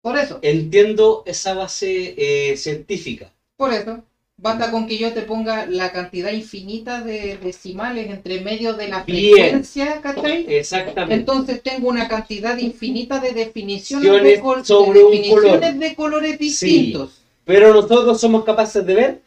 Por 0.00 0.16
eso, 0.16 0.38
entiendo 0.40 1.22
esa 1.26 1.52
base 1.52 2.14
eh, 2.16 2.56
científica. 2.56 3.30
por 3.58 3.74
eso. 3.74 4.02
Basta 4.38 4.70
con 4.70 4.86
que 4.86 4.96
yo 4.96 5.12
te 5.12 5.22
ponga 5.22 5.66
la 5.66 5.92
cantidad 5.92 6.30
infinita 6.32 7.02
de 7.02 7.36
decimales 7.36 8.08
entre 8.10 8.40
medio 8.40 8.72
de 8.72 8.88
la 8.88 9.04
frecuencia, 9.04 10.00
¿cachai? 10.00 10.46
Exactamente. 10.48 11.14
Entonces 11.14 11.62
tengo 11.62 11.88
una 11.90 12.08
cantidad 12.08 12.56
infinita 12.56 13.18
de 13.20 13.32
definiciones, 13.32 14.22
de, 14.22 14.40
col- 14.40 14.64
sobre 14.64 15.00
de 15.00 15.04
un 15.04 15.10
definiciones 15.12 15.60
color. 15.60 15.74
de 15.74 15.94
colores 15.94 16.38
distintos. 16.38 17.20
Pero 17.44 17.74
nosotros 17.74 18.18
somos 18.18 18.42
capaces 18.44 18.86
de 18.86 18.94
ver. 18.94 19.20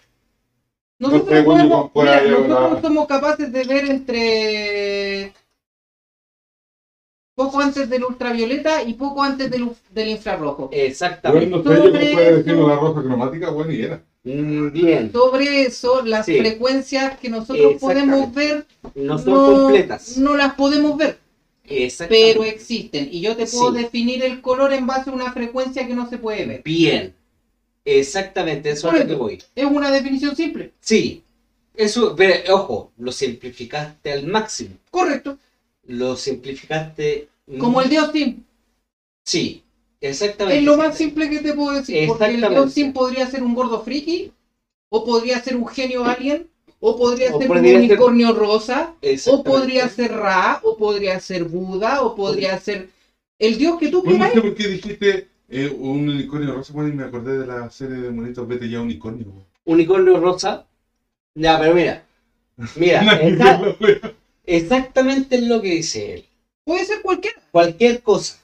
Nosotros, 1.00 1.44
podemos- 1.46 1.92
mira, 1.96 2.82
somos 2.82 3.08
capaces 3.08 3.52
de 3.52 3.64
ver 3.64 3.86
entre 3.90 5.34
poco 7.36 7.62
antes 7.62 7.90
del 7.90 8.04
ultravioleta 8.04 8.84
y 8.84 8.96
poco 8.96 9.24
antes 9.24 9.50
del, 9.50 10.10
infrarrojo. 10.10 10.70
Exactamente. 10.74 11.46
Bueno, 11.50 11.64
no 11.64 11.72
sé 11.72 11.78
Sobre 11.78 11.92
cómo 12.02 12.14
puede 12.14 12.36
decirlo 12.36 12.60
eso- 12.60 12.68
la 12.68 12.76
rosa 12.76 13.02
cromática, 13.02 13.50
bueno, 13.50 13.72
y 13.72 13.82
era. 13.82 14.04
Mm, 14.26 14.72
Bien. 14.74 15.12
Sobre 15.14 15.62
eso, 15.62 16.02
las 16.02 16.26
Sí. 16.26 16.38
frecuencias 16.38 17.18
que 17.18 17.30
nosotros 17.30 17.76
podemos 17.80 18.34
ver 18.34 18.66
No 18.94 19.18
son 19.18 19.34
completas. 19.64 20.18
no 20.18 20.36
las 20.36 20.56
podemos 20.56 20.98
ver, 20.98 21.18
pero 22.10 22.44
existen. 22.44 23.08
Y 23.10 23.22
yo 23.22 23.38
te 23.38 23.46
puedo 23.46 23.72
Sí. 23.74 23.84
definir 23.84 24.22
el 24.26 24.42
color 24.42 24.74
en 24.74 24.86
base 24.86 25.10
a 25.10 25.14
una 25.14 25.32
frecuencia 25.32 25.88
que 25.88 25.96
no 25.96 26.10
se 26.10 26.18
puede 26.18 26.46
ver. 26.46 26.62
Bien. 26.64 27.16
Exactamente, 27.98 28.70
eso 28.70 28.88
es 28.90 28.94
a 28.96 29.04
lo 29.04 29.08
que 29.08 29.16
voy. 29.16 29.44
Es 29.56 29.66
una 29.66 29.92
definición 29.92 30.36
simple. 30.36 30.72
Sí. 30.80 31.24
Eso, 31.76 32.14
pero 32.16 32.56
ojo, 32.56 32.92
lo 32.98 33.12
simplificaste 33.12 34.12
al 34.12 34.28
máximo. 34.28 34.76
Correcto. 34.92 35.38
Lo 35.88 36.16
simplificaste. 36.16 37.30
Como 37.58 37.82
el 37.82 37.90
dios 37.90 38.12
Sim. 38.12 38.44
Sí, 39.26 39.64
exactamente. 40.02 40.60
Es 40.60 40.66
lo 40.66 40.76
más 40.78 40.98
simple 40.98 41.30
que 41.30 41.40
te 41.40 41.54
puedo 41.54 41.72
decir. 41.78 42.08
Porque 42.08 42.26
el 42.26 42.42
dios 42.50 42.74
Sim 42.74 42.92
podría 42.94 43.28
ser 43.28 43.44
un 43.44 43.56
gordo 43.56 43.82
friki, 43.82 44.32
o 44.90 45.06
podría 45.06 45.42
ser 45.42 45.56
un 45.56 45.68
genio 45.68 46.04
alien, 46.06 46.50
o 46.80 46.98
podría 46.98 47.34
O 47.34 47.40
ser 47.40 47.48
podría 47.48 47.74
un 47.76 47.82
ser- 47.82 47.92
unicornio 47.92 48.34
rosa, 48.34 48.96
o 49.28 49.44
podría 49.44 49.88
ser 49.90 50.12
Ra, 50.12 50.60
o 50.64 50.76
podría 50.78 51.20
ser 51.20 51.44
Buda, 51.46 52.02
o 52.02 52.16
podría 52.16 52.60
ser 52.60 52.90
el 53.40 53.58
dios 53.58 53.80
que 53.80 53.88
tú 53.90 54.04
Bueno, 54.04 54.18
no 54.18 54.32
quieras. 54.32 54.34
sé 54.34 54.42
por 54.42 54.56
qué 54.56 54.68
dijiste 54.68 55.28
eh, 55.50 55.68
un 55.68 56.10
unicornio 56.10 56.54
rosa, 56.54 56.74
bueno, 56.74 56.90
y 56.90 56.94
me 56.94 57.04
acordé 57.04 57.38
de 57.38 57.48
la 57.48 57.70
serie 57.70 57.98
de 57.98 58.12
monitos 58.12 58.48
Vete 58.48 58.70
ya 58.70 58.82
unicornio. 58.82 59.28
Unicornio 59.66 60.20
rosa. 60.20 60.66
Ya, 61.36 61.60
pero 61.60 61.74
mira. 61.74 62.06
Mira, 62.76 63.02
wea. 63.80 64.14
exactamente 64.46 65.36
es 65.38 65.44
lo 65.44 65.62
que 65.62 65.76
dice 65.76 66.14
él. 66.16 66.26
Puede 66.64 66.86
ser 66.86 67.02
cualquiera. 67.02 67.42
Cualquier 67.52 68.02
cosa. 68.04 68.40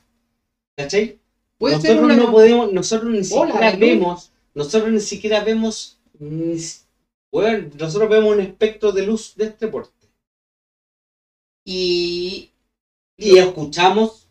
¿Cachai? 0.77 1.19
Puede 1.57 1.75
nosotros 1.75 1.97
ser 1.97 2.03
una. 2.03 2.15
no 2.15 2.31
podemos, 2.31 2.73
nosotros 2.73 3.11
ni 3.11 3.23
siquiera 3.23 3.75
vemos, 3.75 4.31
nosotros 4.53 4.91
ni 4.91 4.99
siquiera 4.99 5.43
vemos, 5.43 5.97
ni 6.19 6.57
bueno, 7.31 7.69
nosotros 7.77 8.09
vemos 8.09 8.33
un 8.33 8.41
espectro 8.41 8.91
de 8.91 9.05
luz 9.05 9.35
de 9.35 9.45
este 9.45 9.67
porte. 9.67 10.07
Y 11.65 12.51
Y 13.17 13.37
escuchamos, 13.37 14.24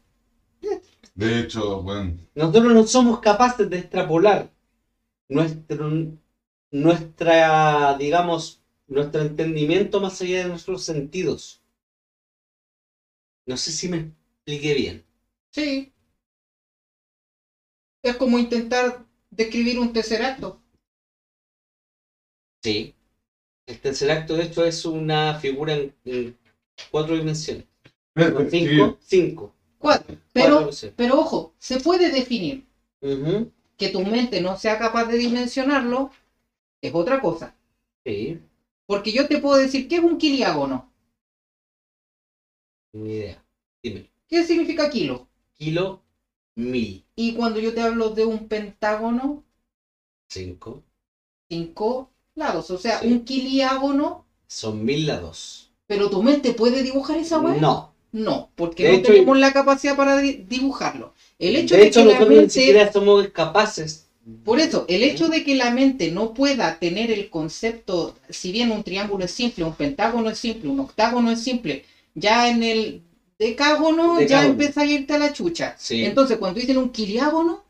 De 1.16 1.40
hecho, 1.40 1.80
bueno, 1.82 2.16
nosotros 2.34 2.72
no 2.74 2.86
somos 2.86 3.18
capaces 3.20 3.68
de 3.68 3.78
extrapolar 3.78 4.50
nuestro, 5.28 5.90
nuestra, 6.72 7.96
digamos, 7.98 8.60
nuestro 8.88 9.22
entendimiento 9.22 10.00
más 10.00 10.20
allá 10.22 10.38
de 10.44 10.48
nuestros 10.48 10.82
sentidos. 10.84 11.62
No 13.46 13.56
sé 13.56 13.72
si 13.72 13.88
me 13.88 13.96
expliqué 14.44 14.74
bien. 14.74 15.04
sí. 15.52 15.90
Es 18.04 18.14
como 18.14 18.38
intentar 18.38 19.04
describir 19.30 19.80
un 19.80 19.92
tercer 19.92 20.22
acto. 20.22 20.60
Sí. 22.62 22.94
El 23.66 23.80
tercer 23.80 24.10
acto, 24.10 24.36
de 24.36 24.44
hecho, 24.44 24.64
es 24.64 24.84
una 24.84 25.34
figura 25.38 25.74
en, 25.74 25.94
en 26.04 26.38
cuatro 26.90 27.16
dimensiones. 27.16 27.66
Cinco, 28.48 28.96
cinco. 29.00 29.54
Cuatro. 29.84 30.04
cuatro 30.06 30.22
Pero, 30.32 30.70
pero 30.96 31.18
ojo, 31.20 31.52
se 31.58 31.78
puede 31.78 32.10
definir. 32.10 32.64
Que 33.78 33.88
tu 33.88 34.00
mente 34.00 34.40
no 34.40 34.56
sea 34.56 34.78
capaz 34.78 35.04
de 35.04 35.16
dimensionarlo 35.18 36.10
es 36.82 36.92
otra 36.94 37.20
cosa. 37.20 37.54
Sí, 38.04 38.38
Porque 38.86 39.12
yo 39.12 39.26
te 39.28 39.38
puedo 39.38 39.56
decir 39.56 39.88
qué 39.88 39.96
es 39.96 40.02
un 40.02 40.18
kiliágono. 40.18 40.90
ni 42.94 43.10
idea. 43.16 43.44
Dime. 43.82 44.08
¿Qué 44.28 44.44
significa 44.44 44.88
kilo? 44.88 45.26
Kilo, 45.54 46.00
mil, 46.56 47.04
Y 47.16 47.34
cuando 47.34 47.60
yo 47.60 47.72
te 47.74 47.82
hablo 47.82 48.10
de 48.10 48.24
un 48.24 48.48
pentágono, 48.48 49.42
cinco. 50.28 50.82
5, 51.48 52.10
lados. 52.34 52.70
O 52.70 52.78
sea, 52.78 52.98
Sí. 52.98 53.06
un 53.06 53.24
kiliágono, 53.24 54.24
Son 54.48 54.84
mil 54.84 55.06
lados. 55.06 55.70
pero 55.86 56.10
tu 56.10 56.22
mente 56.22 56.52
puede 56.52 56.82
dibujar 56.82 57.18
esa 57.18 57.38
weá. 57.38 57.60
No. 57.60 57.93
No, 58.14 58.48
porque 58.54 58.84
De 58.84 58.90
no 58.90 58.94
hecho, 58.98 59.12
tenemos 59.12 59.38
la 59.38 59.52
capacidad 59.52 59.96
para 59.96 60.16
di- 60.18 60.44
dibujarlo. 60.48 61.12
El 61.38 61.56
hecho 61.56 61.74
de 61.74 61.82
de, 61.82 61.88
hecho, 61.88 62.00
que 62.00 62.06
la 62.06 62.12
nosotros 62.12 62.30
ni 62.30 62.36
mente, 62.36 62.52
siquiera 62.52 62.92
somos 62.92 63.28
capaces. 63.28 64.06
por 64.44 64.60
eso, 64.60 64.84
el 64.88 65.02
hecho 65.02 65.28
de 65.28 65.42
que 65.44 65.56
la 65.56 65.70
mente 65.70 66.10
no 66.12 66.32
pueda 66.32 66.78
tener 66.78 67.10
el 67.10 67.28
concepto, 67.28 68.14
si 68.28 68.52
bien 68.52 68.70
un 68.70 68.82
triángulo 68.84 69.24
es 69.24 69.32
simple, 69.32 69.64
un 69.64 69.74
pentágono 69.74 70.30
es 70.30 70.38
simple, 70.38 70.70
un 70.70 70.80
octágono 70.80 71.30
es 71.32 71.40
simple, 71.42 71.84
ya 72.14 72.48
en 72.48 72.62
el 72.62 73.02
decágono, 73.38 74.20
ya 74.22 74.46
empieza 74.46 74.82
a 74.82 74.86
irte 74.86 75.12
a 75.14 75.18
la 75.18 75.32
chucha. 75.32 75.74
Sí. 75.76 76.04
Entonces, 76.04 76.38
cuando 76.38 76.60
dicen 76.60 76.78
un 76.78 76.90
kiliágono, 76.90 77.64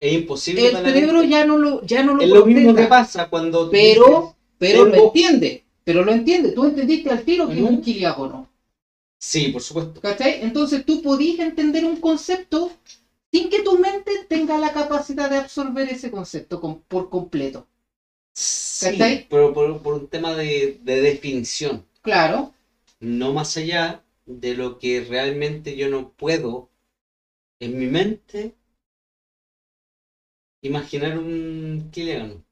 Es 0.00 0.12
imposible 0.12 0.66
el 0.66 0.72
la 0.74 0.82
cerebro 0.82 1.22
ya 1.22 1.44
no 1.46 1.56
lo, 1.56 1.82
ya 1.82 2.02
no 2.02 2.14
lo 2.14 2.22
Es 2.22 2.28
lo 2.28 2.44
mismo 2.46 2.74
que 2.74 2.84
pasa 2.84 3.28
cuando. 3.30 3.70
Pero, 3.70 4.34
pero 4.58 4.84
lo 4.84 4.94
entiende, 4.94 5.64
pero 5.84 6.04
lo 6.04 6.12
entiende. 6.12 6.50
Tú 6.50 6.64
entendiste 6.64 7.10
al 7.10 7.22
tiro 7.22 7.48
que 7.48 7.54
es 7.54 7.62
un 7.62 7.80
kiliágono. 7.80 8.48
Sí, 9.30 9.48
por 9.48 9.62
supuesto. 9.62 10.00
¿Cachai? 10.00 10.42
Entonces 10.42 10.84
tú 10.84 11.00
podías 11.02 11.38
entender 11.40 11.84
un 11.84 11.96
concepto 11.96 12.70
sin 13.32 13.48
que 13.50 13.62
tu 13.62 13.78
mente 13.78 14.12
tenga 14.28 14.58
la 14.58 14.72
capacidad 14.72 15.28
de 15.30 15.36
absorber 15.38 15.88
ese 15.88 16.10
concepto 16.10 16.60
con- 16.60 16.80
por 16.82 17.08
completo. 17.08 17.66
Sí, 18.34 19.26
pero 19.28 19.52
por, 19.52 19.82
por 19.82 19.94
un 19.94 20.06
tema 20.08 20.34
de, 20.34 20.78
de 20.82 21.00
definición. 21.00 21.84
Claro, 22.02 22.52
No 23.00 23.32
más 23.32 23.56
allá 23.56 24.02
de 24.26 24.54
lo 24.56 24.78
que 24.78 25.00
realmente 25.00 25.76
yo 25.76 25.88
no 25.88 26.10
puedo 26.10 26.68
en 27.60 27.78
mi 27.78 27.86
mente 27.86 28.54
imaginar 30.62 31.18
un 31.18 31.88
kiliágono. 31.92 32.42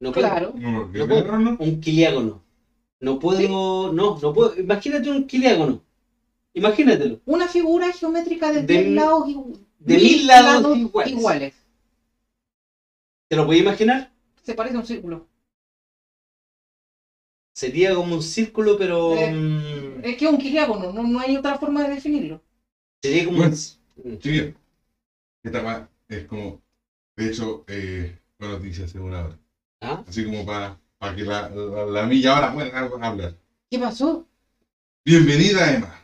No 0.00 0.12
puedo. 0.12 0.28
claro. 0.28 0.52
No, 0.54 0.86
No 0.86 1.08
puedo. 1.08 1.56
Un 1.58 1.80
kiliágono. 1.80 2.42
No 3.00 3.18
puedo. 3.20 3.92
No, 3.92 4.18
no 4.22 4.34
puedo. 4.34 4.56
Imagínate 4.58 5.10
un 5.10 5.26
kiliágono. 5.26 5.82
Imagínatelo. 6.54 7.18
Una 7.26 7.46
figura 7.48 7.92
geométrica 7.92 8.50
de, 8.50 8.62
De 8.62 8.74
10 8.74 8.84
mil- 8.84 8.94
lados, 8.96 9.26
igu- 9.26 9.56
de 9.78 9.96
mil 9.96 10.26
lados 10.26 10.76
iguales. 11.06 11.52
¿Te 13.28 13.36
lo 13.36 13.46
puedes 13.46 13.62
imaginar? 13.62 14.10
Se 14.42 14.54
parece 14.54 14.76
a 14.76 14.80
un 14.80 14.84
círculo. 14.86 15.26
Sería 17.54 17.94
como 17.94 18.14
un 18.14 18.22
círculo, 18.22 18.76
pero. 18.76 19.14
Eh, 19.16 19.30
mm, 19.32 20.00
Es 20.02 20.16
que 20.16 20.24
es 20.24 20.30
un 20.30 20.38
kiliágono, 20.38 20.90
no, 20.90 21.04
no 21.04 21.18
hay 21.20 21.36
otra 21.36 21.56
forma 21.58 21.82
de 21.82 21.90
definirlo. 21.90 22.40
sería 23.02 23.24
como 23.24 23.38
Bueno. 23.38 23.54
un. 24.04 24.18
Sí, 24.22 24.54
esta 25.44 25.60
va 25.62 25.88
es 26.08 26.26
como, 26.26 26.60
de 27.16 27.28
hecho, 27.28 27.64
eh, 27.68 28.18
fue 28.38 28.48
noticia 28.48 28.84
hace 28.84 28.98
una 28.98 29.24
hora. 29.24 29.38
¿Ah? 29.80 30.02
Así 30.06 30.24
como 30.24 30.44
para 30.44 30.76
que 31.14 31.22
la, 31.24 31.48
la, 31.48 31.84
la 31.86 32.06
milla 32.06 32.34
ahora 32.34 32.52
pueda 32.52 33.06
hablar. 33.06 33.34
¿Qué 33.70 33.78
pasó? 33.78 34.26
Bienvenida, 35.04 35.70
Emma. 35.74 35.99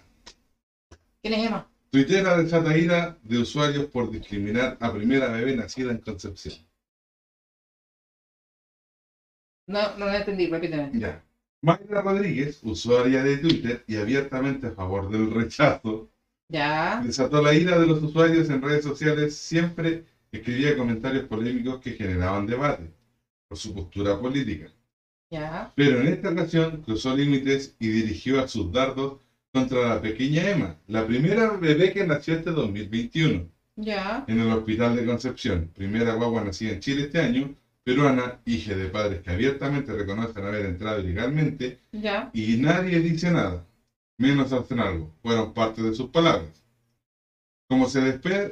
¿Quién 1.26 1.40
es 1.40 1.46
Emma? 1.48 1.68
Tuitera 1.90 2.36
desata 2.40 2.78
ira 2.78 3.18
de 3.24 3.38
usuarios 3.38 3.86
por 3.86 4.12
discriminar 4.12 4.76
a 4.80 4.92
primera 4.92 5.26
bebé 5.32 5.56
nacida 5.56 5.90
en 5.90 5.98
Concepción. 5.98 6.54
No, 9.66 9.96
no 9.96 10.06
lo 10.06 10.12
entendí, 10.12 10.46
repíteme. 10.46 10.92
Ya. 11.00 11.24
Mayra 11.62 12.00
Rodríguez, 12.00 12.60
usuaria 12.62 13.24
de 13.24 13.38
Twitter 13.38 13.82
y 13.88 13.96
abiertamente 13.96 14.68
a 14.68 14.70
favor 14.70 15.10
del 15.10 15.32
rechazo, 15.32 16.08
Ya, 16.48 17.00
desató 17.04 17.42
la 17.42 17.52
ira 17.54 17.76
de 17.76 17.88
los 17.88 18.00
usuarios 18.00 18.48
en 18.48 18.62
redes 18.62 18.84
sociales, 18.84 19.34
siempre 19.34 20.04
escribía 20.30 20.76
comentarios 20.76 21.26
polémicos 21.26 21.80
que 21.80 21.94
generaban 21.94 22.46
debate 22.46 22.94
por 23.48 23.58
su 23.58 23.74
postura 23.74 24.20
política. 24.20 24.70
ya, 25.28 25.72
Pero 25.74 26.00
en 26.02 26.06
esta 26.06 26.30
ocasión 26.30 26.82
cruzó 26.82 27.16
límites 27.16 27.74
y 27.80 27.88
dirigió 27.88 28.40
a 28.40 28.46
sus 28.46 28.70
dardos 28.70 29.25
contra 29.52 29.88
la 29.88 30.00
pequeña 30.00 30.50
Emma, 30.50 30.76
la 30.86 31.06
primera 31.06 31.50
bebé 31.56 31.92
que 31.92 32.06
nació 32.06 32.34
este 32.34 32.50
2021 32.50 33.48
ya, 33.76 34.24
en 34.26 34.40
el 34.40 34.50
Hospital 34.50 34.96
de 34.96 35.04
Concepción, 35.04 35.70
primera 35.74 36.14
guagua 36.14 36.44
nacida 36.44 36.72
en 36.72 36.80
Chile 36.80 37.02
este 37.02 37.20
año, 37.20 37.54
peruana, 37.84 38.40
hija 38.44 38.74
de 38.74 38.88
padres 38.88 39.22
que 39.22 39.30
abiertamente 39.30 39.92
reconocen 39.94 40.44
haber 40.44 40.66
entrado 40.66 41.00
ilegalmente 41.00 41.78
ya. 41.92 42.30
y 42.32 42.56
nadie 42.56 43.00
dice 43.00 43.30
nada, 43.30 43.66
menos 44.18 44.52
hacen 44.52 44.80
algo, 44.80 45.12
fueron 45.22 45.52
parte 45.52 45.82
de 45.82 45.94
sus 45.94 46.10
palabras. 46.10 46.64
Como 47.68 47.88
se 47.88 48.00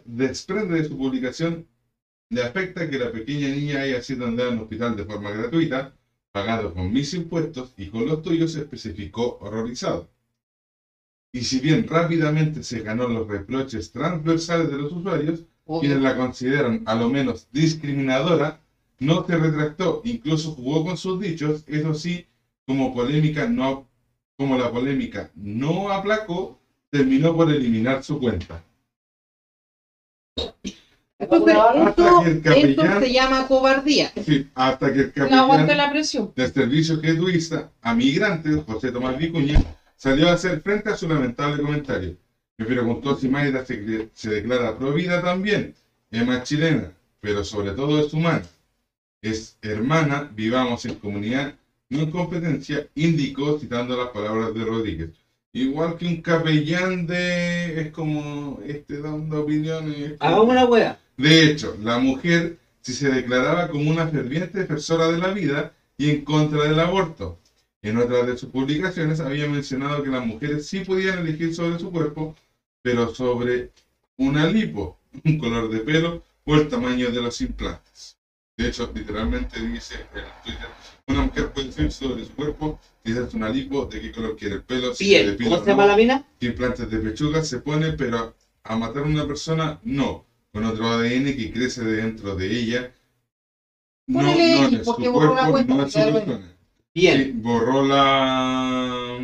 desprende 0.05 0.75
de 0.75 0.85
su 0.85 0.97
publicación, 0.97 1.67
le 2.31 2.43
afecta 2.43 2.89
que 2.89 2.99
la 2.99 3.13
pequeña 3.13 3.49
niña 3.49 3.81
haya 3.81 4.03
sido 4.03 4.27
andada 4.27 4.53
en 4.53 4.59
hospital 4.59 4.97
de 4.97 5.05
forma 5.05 5.31
gratuita, 5.31 5.95
pagado 6.33 6.75
con 6.75 6.93
mis 6.93 7.15
impuestos 7.15 7.75
y 7.77 7.89
con 7.89 8.07
los 8.07 8.23
tuyos, 8.23 8.55
especificó 8.57 9.39
horrorizado. 9.41 10.11
Y 11.35 11.43
si 11.43 11.59
bien 11.59 11.89
rápidamente 11.89 12.63
se 12.63 12.79
ganó 12.83 13.09
los 13.09 13.27
reproches 13.27 13.91
transversales 13.91 14.71
de 14.71 14.79
los 14.79 14.93
usuarios, 14.93 15.41
quienes 15.81 15.99
Obvio. 15.99 16.09
la 16.09 16.17
consideran 16.17 16.83
a 16.87 16.95
lo 16.95 17.09
menos 17.11 17.49
discriminadora, 17.51 18.61
no 19.01 19.27
se 19.27 19.37
retractó, 19.37 20.01
incluso 20.05 20.53
jugó 20.53 20.85
con 20.85 20.97
sus 20.97 21.21
dichos, 21.21 21.65
eso 21.67 21.93
sí, 21.93 22.25
como 22.65 22.95
polémica 22.95 23.49
no, 23.49 23.89
como 24.37 24.57
la 24.57 24.71
polémica 24.71 25.29
no 25.35 25.91
aplacó, 25.91 26.57
terminó 26.89 27.35
por 27.35 27.51
eliminar 27.51 28.05
su 28.05 28.21
cuenta. 28.21 28.63
Entonces, 31.19 31.57
esto, 31.89 32.23
que 32.23 32.29
el 32.29 32.37
esto 32.71 32.83
capellán- 32.83 33.01
se 33.01 33.13
llama 33.13 33.49
cobardía. 33.49 34.13
Sí, 34.25 34.47
hasta 34.55 34.93
que 34.93 35.01
el 35.01 35.13
No 35.17 35.23
aguanta 35.39 35.67
capellán 35.67 35.77
la 35.79 35.91
presión. 35.91 36.33
del 36.37 36.53
servicio 36.53 37.01
jesuita 37.01 37.73
a 37.83 37.93
migrantes, 37.93 38.57
José 38.65 38.93
Tomás 38.93 39.19
Vicuña, 39.19 39.59
salió 40.05 40.29
a 40.29 40.35
hacer 40.35 40.61
frente 40.61 40.91
a 40.91 40.97
su 40.99 41.09
lamentable 41.09 41.63
comentario. 41.63 42.15
Me 42.59 42.67
preguntó 42.67 43.17
si 43.17 43.27
Mayra 43.27 43.65
se, 43.65 44.11
se 44.13 44.31
declara 44.31 44.77
provida 44.77 45.23
también. 45.23 45.75
Emma 46.11 46.37
es 46.37 46.43
chilena, 46.43 46.93
pero 47.23 47.43
sobre 47.43 47.71
todo 47.71 47.99
es 47.99 48.13
humana. 48.13 48.45
Es 49.23 49.57
hermana, 49.63 50.31
vivamos 50.35 50.85
en 50.85 50.97
comunidad, 50.97 51.55
no 51.89 52.01
en 52.01 52.11
competencia, 52.11 52.87
indicó 52.95 53.59
citando 53.59 53.97
las 53.97 54.09
palabras 54.11 54.53
de 54.53 54.65
Rodríguez. 54.67 55.11
Igual 55.55 55.97
que 55.97 56.07
un 56.07 56.21
capellán 56.21 57.07
de... 57.07 57.81
es 57.81 57.91
como 57.91 58.61
este 58.67 59.01
dando 59.01 59.41
opiniones. 59.41 60.17
Hagamos 60.21 60.49
una 60.51 60.67
wea. 60.67 60.99
De 61.17 61.51
hecho, 61.51 61.79
la 61.83 61.99
mujer 61.99 62.59
si 62.83 62.93
se 62.93 63.09
declaraba 63.09 63.69
como 63.69 63.91
una 63.91 64.07
ferviente 64.09 64.59
defensora 64.59 65.09
de 65.09 65.17
la 65.17 65.29
vida 65.29 65.73
y 65.97 66.11
en 66.11 66.25
contra 66.27 66.65
del 66.65 66.79
aborto. 66.79 67.39
En 67.85 67.99
otra 67.99 68.25
de 68.25 68.39
sus 68.39 68.49
publicaciones 68.49 69.21
había 69.21 69.47
mencionado 69.47 70.03
que 70.03 70.09
las 70.09 70.25
mujeres 70.25 70.67
sí 70.67 70.81
podían 70.81 71.19
elegir 71.19 71.55
sobre 71.55 71.79
su 71.79 71.93
cuerpo, 71.93 72.35
pero 72.81 73.15
sobre 73.15 73.73
una 74.17 74.47
lipo, 74.47 74.97
un 75.25 75.39
color 75.39 75.69
de 75.69 75.81
pelo 75.81 76.23
o 76.47 76.57
el 76.57 76.67
tamaño 76.69 77.11
de 77.11 77.21
los 77.21 77.39
implantes. 77.43 78.17
De 78.57 78.69
hecho, 78.69 78.91
literalmente 78.95 79.61
dice 79.61 79.97
en 79.97 80.25
Twitter, 80.43 80.69
una 81.09 81.23
mujer 81.25 81.53
puede 81.53 81.67
elegir 81.67 81.93
sobre 81.93 82.25
su 82.25 82.31
cuerpo 82.31 82.81
si 83.05 83.13
es 83.13 83.35
una 83.35 83.51
lipo, 83.51 83.85
de 83.85 84.01
qué 84.01 84.13
color 84.13 84.35
quiere 84.35 84.55
el 84.55 84.63
pelo, 84.63 84.95
si 84.95 85.05
se 85.05 85.23
Bien, 85.23 85.37
¿cómo 85.45 85.63
se 85.63 85.67
llama 85.67 85.83
no 85.83 85.89
la 85.91 85.97
mina? 85.99 86.27
qué 86.41 86.47
implantes 86.47 86.91
de 86.91 86.99
pechuga 87.01 87.45
se 87.45 87.59
pone, 87.59 87.93
pero 87.93 88.35
a 88.63 88.77
matar 88.77 89.03
a 89.03 89.07
una 89.07 89.27
persona, 89.27 89.79
no. 89.83 90.25
Con 90.55 90.65
otro 90.65 90.87
ADN 90.89 91.37
que 91.37 91.53
crece 91.53 91.85
dentro 91.85 92.35
de 92.35 92.51
ella. 92.51 92.95
No, 94.07 94.21
Ponele 94.21 94.61
no 94.61 94.67
X, 94.69 94.81
porque 94.87 95.05
su 95.05 95.13
borró 95.13 95.37
cuenta, 95.51 95.75
no 95.75 95.85
es 95.85 95.93
su 95.93 95.99
persona. 95.99 96.54
Bien. 96.95 97.25
Sí, 97.25 97.33
borró 97.35 97.83
la... 97.87 99.19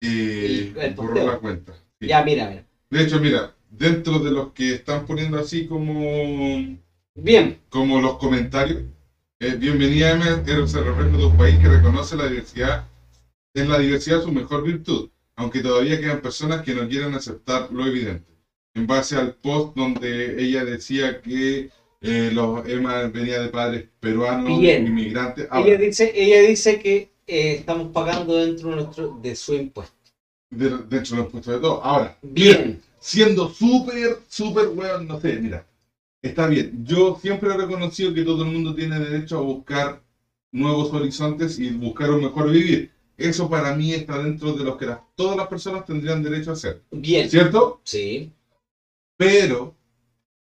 eh, 0.00 0.72
El- 0.76 0.94
borró 0.94 1.14
la 1.26 1.38
cuenta. 1.38 1.72
sí. 2.00 2.06
Ya, 2.08 2.22
mira, 2.22 2.48
mira. 2.48 2.64
De 2.90 3.02
hecho, 3.02 3.20
mira, 3.20 3.54
dentro 3.70 4.18
de 4.18 4.30
los 4.30 4.52
que 4.52 4.74
están 4.74 5.04
poniendo 5.06 5.38
así 5.38 5.66
como 5.66 6.76
Bien. 7.14 7.58
como 7.68 8.00
los 8.00 8.16
comentarios. 8.18 8.82
Eh, 9.40 9.56
bienvenida, 9.58 10.12
el 10.12 10.46
reflejo 10.46 11.16
de 11.18 11.24
un 11.26 11.36
país 11.36 11.58
que 11.58 11.68
reconoce 11.68 12.16
la 12.16 12.26
diversidad, 12.26 12.86
en 13.54 13.68
la 13.68 13.78
diversidad 13.78 14.22
su 14.22 14.32
mejor 14.32 14.62
virtud, 14.64 15.08
aunque 15.36 15.60
todavía 15.60 16.00
quedan 16.00 16.22
personas 16.22 16.62
que 16.62 16.74
no 16.74 16.88
quieren 16.88 17.14
aceptar 17.14 17.70
lo 17.72 17.86
evidente. 17.86 18.32
En 18.74 18.86
base 18.86 19.16
al 19.16 19.34
post 19.34 19.76
donde 19.76 20.42
ella 20.42 20.64
decía 20.64 21.20
que 21.20 21.70
eh, 22.04 22.30
los 22.32 22.66
Emma 22.68 23.02
venía 23.08 23.40
de 23.40 23.48
padres 23.48 23.88
peruanos, 23.98 24.60
Bien. 24.60 24.86
inmigrantes. 24.86 25.48
Ella 25.52 25.78
dice, 25.78 26.12
ella 26.14 26.40
dice 26.42 26.78
que 26.78 27.08
eh, 27.26 27.56
estamos 27.60 27.90
pagando 27.92 28.36
dentro 28.36 28.68
de, 28.70 28.76
nuestro, 28.76 29.18
de 29.22 29.34
su 29.34 29.54
impuesto. 29.54 29.94
de, 30.50 30.68
de 30.68 30.96
los 30.98 31.30
puestos 31.30 31.46
de 31.54 31.60
todo. 31.60 31.82
Ahora, 31.82 32.16
Bien. 32.22 32.80
siendo 33.00 33.48
súper, 33.48 34.18
súper 34.28 34.68
weón, 34.68 35.08
no 35.08 35.18
sé, 35.18 35.38
mira, 35.40 35.66
está 36.22 36.46
bien. 36.46 36.84
Yo 36.84 37.18
siempre 37.20 37.50
he 37.52 37.56
reconocido 37.56 38.12
que 38.12 38.22
todo 38.22 38.42
el 38.44 38.50
mundo 38.52 38.74
tiene 38.74 38.98
derecho 39.00 39.38
a 39.38 39.42
buscar 39.42 40.02
nuevos 40.52 40.92
horizontes 40.92 41.58
y 41.58 41.70
buscar 41.70 42.10
un 42.10 42.22
mejor 42.22 42.50
vivir. 42.50 42.90
Eso 43.16 43.48
para 43.48 43.74
mí 43.74 43.92
está 43.94 44.18
dentro 44.22 44.52
de 44.52 44.64
lo 44.64 44.76
que 44.76 44.86
las- 44.86 45.00
todas 45.14 45.36
las 45.36 45.48
personas 45.48 45.86
tendrían 45.86 46.22
derecho 46.22 46.50
a 46.50 46.54
hacer. 46.54 46.82
Bien. 46.90 47.30
¿Cierto? 47.30 47.80
Sí. 47.84 48.30
Pero, 49.16 49.74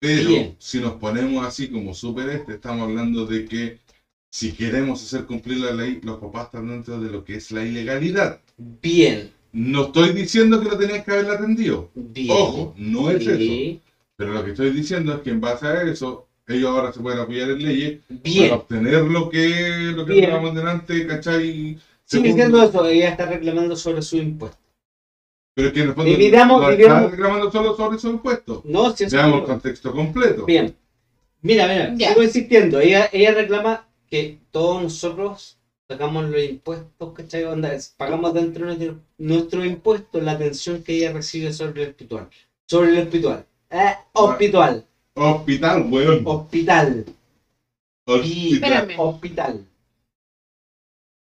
pero, 0.02 0.30
Bien. 0.30 0.56
si 0.58 0.80
nos 0.80 0.94
ponemos 0.94 1.46
así 1.46 1.68
como 1.68 1.94
súper 1.94 2.28
este, 2.30 2.54
estamos 2.54 2.88
hablando 2.88 3.24
de 3.24 3.44
que 3.44 3.78
Si 4.34 4.50
queremos 4.50 5.00
hacer 5.00 5.26
cumplir 5.26 5.58
la 5.60 5.72
ley, 5.72 6.00
los 6.02 6.18
papás 6.18 6.46
están 6.46 6.66
dentro 6.66 6.98
de 6.98 7.08
lo 7.10 7.22
que 7.22 7.34
es 7.36 7.52
la 7.52 7.62
ilegalidad. 7.64 8.40
Bien, 8.56 9.30
No 9.52 9.82
estoy 9.84 10.12
diciendo 10.12 10.58
que 10.58 10.68
lo 10.70 10.76
tenían 10.78 11.04
que 11.04 11.12
haber 11.12 11.30
atendido. 11.30 11.90
bien. 11.94 12.30
Ojo, 12.30 12.74
no 12.78 13.10
es 13.10 13.20
eso. 13.26 13.36
Sí, 13.38 13.78
Pero 14.16 14.32
lo 14.32 14.42
que 14.42 14.50
estoy 14.52 14.70
diciendo 14.70 15.12
es 15.12 15.20
que 15.20 15.30
en 15.30 15.40
base 15.40 15.66
a 15.66 15.82
eso, 15.82 16.26
ellos 16.48 16.70
ahora 16.70 16.92
se 16.92 17.00
pueden 17.00 17.20
apoyar 17.20 17.50
en 17.50 17.62
leyes 17.62 18.00
para 18.08 18.20
Bien. 18.24 18.52
obtener 18.52 19.02
lo 19.04 19.28
que, 19.28 19.92
lo 19.94 20.04
que 20.06 20.14
Bien. 20.14 20.54
delante, 20.54 21.06
¿cachai? 21.06 21.78
Según- 22.04 22.32
siendo 22.34 22.62
eso, 22.62 22.86
ella 22.86 23.10
está 23.10 23.26
reclamando 23.26 23.76
sobre 23.76 24.02
su 24.02 24.16
impuesto. 24.16 24.58
Pero 25.54 25.68
es 25.68 25.74
que 25.74 25.80
en 25.82 25.88
el 25.88 25.94
fondo 25.94 26.10
Dividamos- 26.10 26.62
no 26.62 26.70
dividamos- 26.70 27.02
está 27.04 27.10
reclamando 27.16 27.50
solo 27.52 27.76
sobre 27.76 27.98
su 27.98 28.08
impuesto. 28.08 28.62
No, 28.64 28.94
si 28.96 29.04
eso 29.04 29.16
Veamos 29.16 29.40
el 29.40 29.46
contexto 29.46 29.92
completo. 29.92 30.46
Bien. 30.46 30.74
Mira, 31.42 31.66
mira, 31.66 31.94
Ya. 31.96 32.08
sigo 32.10 32.22
insistiendo. 32.22 32.80
Ella, 32.80 33.08
ella 33.12 33.32
reclama 33.34 33.86
que 34.08 34.38
todos 34.50 34.82
nosotros 34.82 35.58
pagamos 35.86 36.24
los 36.30 36.42
impuestos, 36.42 37.12
¿cachai? 37.14 37.44
Onda, 37.44 37.74
es- 37.74 37.92
pagamos 37.96 38.32
dentro 38.32 38.66
de 38.66 38.76
nuestro, 38.76 39.00
nuestro 39.18 39.64
impuesto 39.64 40.20
la 40.20 40.32
atención 40.32 40.82
que 40.82 40.96
ella 40.96 41.12
recibe 41.12 41.52
sobre 41.52 41.82
el 41.82 41.88
hospital. 41.90 42.28
Sobre 42.66 42.90
el 42.90 42.98
hospital. 43.02 43.44
Eh, 43.70 43.94
hospital. 44.12 44.86
Hospital, 45.14 45.86
weón. 45.90 46.22
Hospital. 46.24 47.04
Hospital. 48.06 48.88
Hospital. 48.96 49.66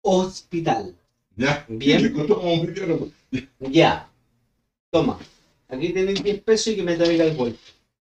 Hospital. 0.03 0.95
Ya. 1.37 1.65
Bien. 1.69 2.15
Ya. 3.61 4.08
Toma. 4.91 5.19
Aquí 5.69 5.93
tenéis 5.93 6.23
10 6.23 6.43
pesos 6.43 6.69
y 6.69 6.77
que 6.77 6.83
me 6.83 6.97
traiga 6.97 7.25
el 7.25 7.37
vuelto. 7.37 7.61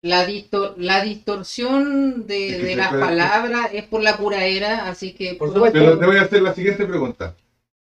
La, 0.03 0.25
disto- 0.25 0.75
la 0.79 1.03
distorsión 1.03 2.27
de, 2.27 2.49
Es 2.51 2.57
que 2.57 2.63
de 2.63 2.71
se 2.71 2.77
las 2.77 2.95
palabras 2.95 3.71
es 3.73 3.85
por 3.85 4.01
la 4.03 4.17
curaera, 4.17 4.89
así 4.89 5.13
que 5.13 5.35
Por 5.35 5.53
supuesto. 5.53 5.77
Pero 5.79 5.99
te 5.99 6.07
voy 6.07 6.17
a 6.17 6.23
hacer 6.23 6.43
la 6.43 6.55
siguiente 6.55 6.87
pregunta. 6.87 7.35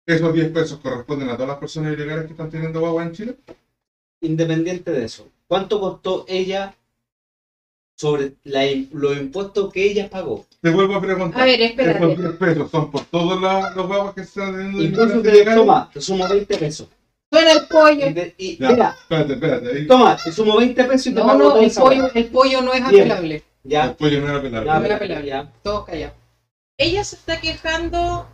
¿Esos 0.07 0.32
10 0.34 0.51
pesos 0.51 0.80
corresponden 0.80 1.28
a 1.28 1.34
todas 1.34 1.49
las 1.51 1.59
personas 1.59 1.93
ilegales 1.95 2.24
que 2.26 2.32
están 2.32 2.51
teniendo 2.51 2.80
guagua 2.80 3.05
en 3.05 3.12
Chile? 3.12 3.36
independiente 4.22 4.91
de 4.91 5.05
eso, 5.07 5.28
¿cuánto 5.47 5.80
costó 5.80 6.26
ella 6.28 6.74
sobre 7.97 8.34
la, 8.45 8.64
los 8.93 9.16
impuestos 9.16 9.72
que 9.72 9.82
ella 9.91 10.11
pagó? 10.11 10.45
Te 10.61 10.68
vuelvo 10.68 10.97
a 10.97 11.01
preguntar. 11.01 11.41
A 11.41 11.45
ver, 11.47 11.59
¿Esos 11.61 11.70
espérate. 11.70 12.16
10 12.16 12.32
pesos 12.32 12.70
son 12.70 12.91
por 12.91 13.05
todos 13.07 13.41
los, 13.41 13.86
guaguas 13.88 14.14
que 14.14 14.20
están 14.22 14.53
teniendo 14.53 14.82
Impuestos 14.82 15.14
inmigrantes 15.16 15.22
de 15.22 15.30
ilegales? 15.38 15.61
toma, 15.61 15.91
te 15.93 16.01
sumo 16.03 16.28
20 16.28 16.57
pesos. 16.59 16.88
Suena 17.33 17.53
el 17.53 17.66
pollo. 17.68 18.09
Y, 18.09 18.14
te- 18.14 18.35
y- 18.39 18.57
Ya, 18.59 18.70
mira, 18.70 18.97
espérate, 19.01 19.33
espérate. 19.35 19.68
Ahí. 19.76 19.87
toma, 19.87 20.16
te 20.16 20.33
sumo 20.33 20.57
20 20.57 20.85
pesos 20.85 21.07
y 21.09 21.14
te 21.14 21.20
No, 21.20 21.26
pago 21.26 21.39
no, 21.39 21.49
toda 21.53 21.64
el 21.64 21.70
pollo, 21.72 22.11
el 22.14 22.26
pollo 22.26 22.62
no 22.62 22.72
es 22.74 22.83
apelable. 22.83 23.45
Ya, 23.62 23.85
El 23.85 23.95
pollo 23.95 24.20
no 24.20 24.28
era 24.31 24.43
pelable. 24.43 24.66
ya, 24.66 24.78
no 24.81 24.87
era 24.87 25.20
ya. 25.22 25.53
Todos 25.62 25.85
callados. 25.87 26.14
ella 26.78 27.05
se 27.05 27.16
está 27.16 27.41
quejando 27.41 28.26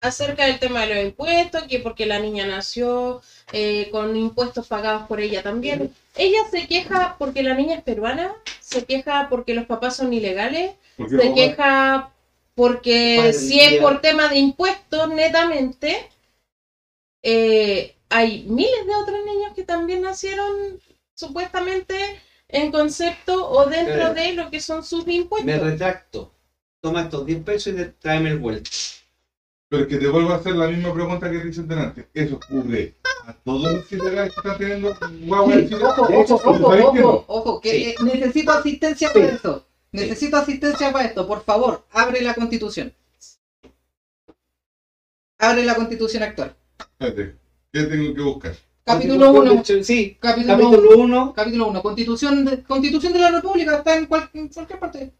acerca 0.00 0.46
del 0.46 0.58
tema 0.58 0.86
de 0.86 0.94
los 0.94 1.04
impuestos, 1.04 1.64
que 1.64 1.78
porque 1.80 2.06
la 2.06 2.18
niña 2.18 2.46
nació 2.46 3.20
eh, 3.52 3.88
con 3.90 4.16
impuestos 4.16 4.66
pagados 4.66 5.06
por 5.08 5.20
ella 5.20 5.42
también. 5.42 5.92
Ella 6.16 6.38
se 6.50 6.66
queja 6.66 7.16
porque 7.18 7.42
la 7.42 7.54
niña 7.54 7.76
es 7.76 7.82
peruana, 7.82 8.34
se 8.60 8.84
queja 8.84 9.28
porque 9.28 9.54
los 9.54 9.66
papás 9.66 9.96
son 9.96 10.12
ilegales, 10.12 10.72
se 10.96 11.34
queja 11.34 12.10
porque 12.54 13.16
Padre, 13.18 13.32
si 13.34 13.60
es 13.60 13.80
por 13.82 14.00
tema 14.00 14.28
de 14.28 14.38
impuestos 14.38 15.08
netamente, 15.08 16.08
eh, 17.22 17.95
hay 18.08 18.44
miles 18.48 18.86
de 18.86 18.94
otros 18.94 19.18
niños 19.24 19.52
que 19.54 19.64
también 19.64 20.02
nacieron 20.02 20.80
supuestamente 21.14 21.94
en 22.48 22.70
concepto 22.70 23.48
o 23.50 23.66
dentro 23.66 24.08
Eh, 24.08 24.14
de 24.14 24.32
lo 24.34 24.50
que 24.50 24.60
son 24.60 24.84
sus 24.84 25.06
Me 25.06 25.14
impuestos. 25.14 25.60
retracto. 25.60 26.32
Toma 26.80 27.02
estos 27.02 27.26
10 27.26 27.42
pesos 27.42 27.74
y 27.78 27.84
tráeme 28.00 28.30
el 28.30 28.38
vuelto. 28.38 28.70
Pero 29.68 29.88
que 29.88 29.96
te 29.96 30.06
vuelvo 30.06 30.30
a 30.32 30.36
hacer 30.36 30.54
la 30.54 30.68
misma 30.68 30.94
pregunta 30.94 31.28
que 31.30 31.38
te 31.40 31.48
hice 31.48 31.62
delante. 31.62 32.08
¿Eso 32.14 32.38
cubre 32.48 32.94
a 33.26 33.32
todos 33.32 33.72
los 33.72 33.84
que 33.86 33.96
están 33.96 34.58
teniendo 34.58 34.96
guagua 35.24 35.54
en 35.54 35.68
Chile? 35.68 35.84
Ojo, 35.84 36.02
ojo, 36.02 36.34
ojo, 36.34 36.68
ojo, 36.68 37.24
ojo, 37.26 37.60
que 37.60 37.70
Sí. 37.70 37.84
eh, 37.88 37.94
necesito 38.04 38.52
asistencia 38.52 39.08
Sí. 39.08 39.14
para 39.18 39.32
esto. 39.32 39.66
Necesito 39.90 40.36
asistencia 40.36 40.92
para 40.92 41.06
esto. 41.08 41.26
Por 41.26 41.42
favor, 41.42 41.84
abre 41.90 42.20
la 42.22 42.34
constitución. 42.34 42.94
Abre 45.38 45.64
la 45.64 45.74
constitución 45.74 46.22
actual. 46.22 46.54
¿Qué 47.76 47.82
tengo 47.84 48.14
que 48.14 48.22
buscar? 48.22 48.54
Capítulo 48.84 49.32
Constitución 49.32 49.48
1. 49.48 49.54
de 49.54 49.80
Ch- 49.80 49.82
Sí, 49.84 50.16
Capítulo 50.20 50.56
capítulo 50.70 50.98
1. 50.98 51.32
Capítulo 51.34 51.68
1. 51.68 51.82
Constitución 51.82 52.44
de, 52.44 52.62
Constitución 52.62 53.12
de 53.12 53.18
la 53.18 53.30
República. 53.32 53.76
Está 53.78 53.96
en, 53.98 54.06
cual- 54.06 54.30
en 54.32 54.48
cualquier 54.48 54.78
parte. 54.78 55.12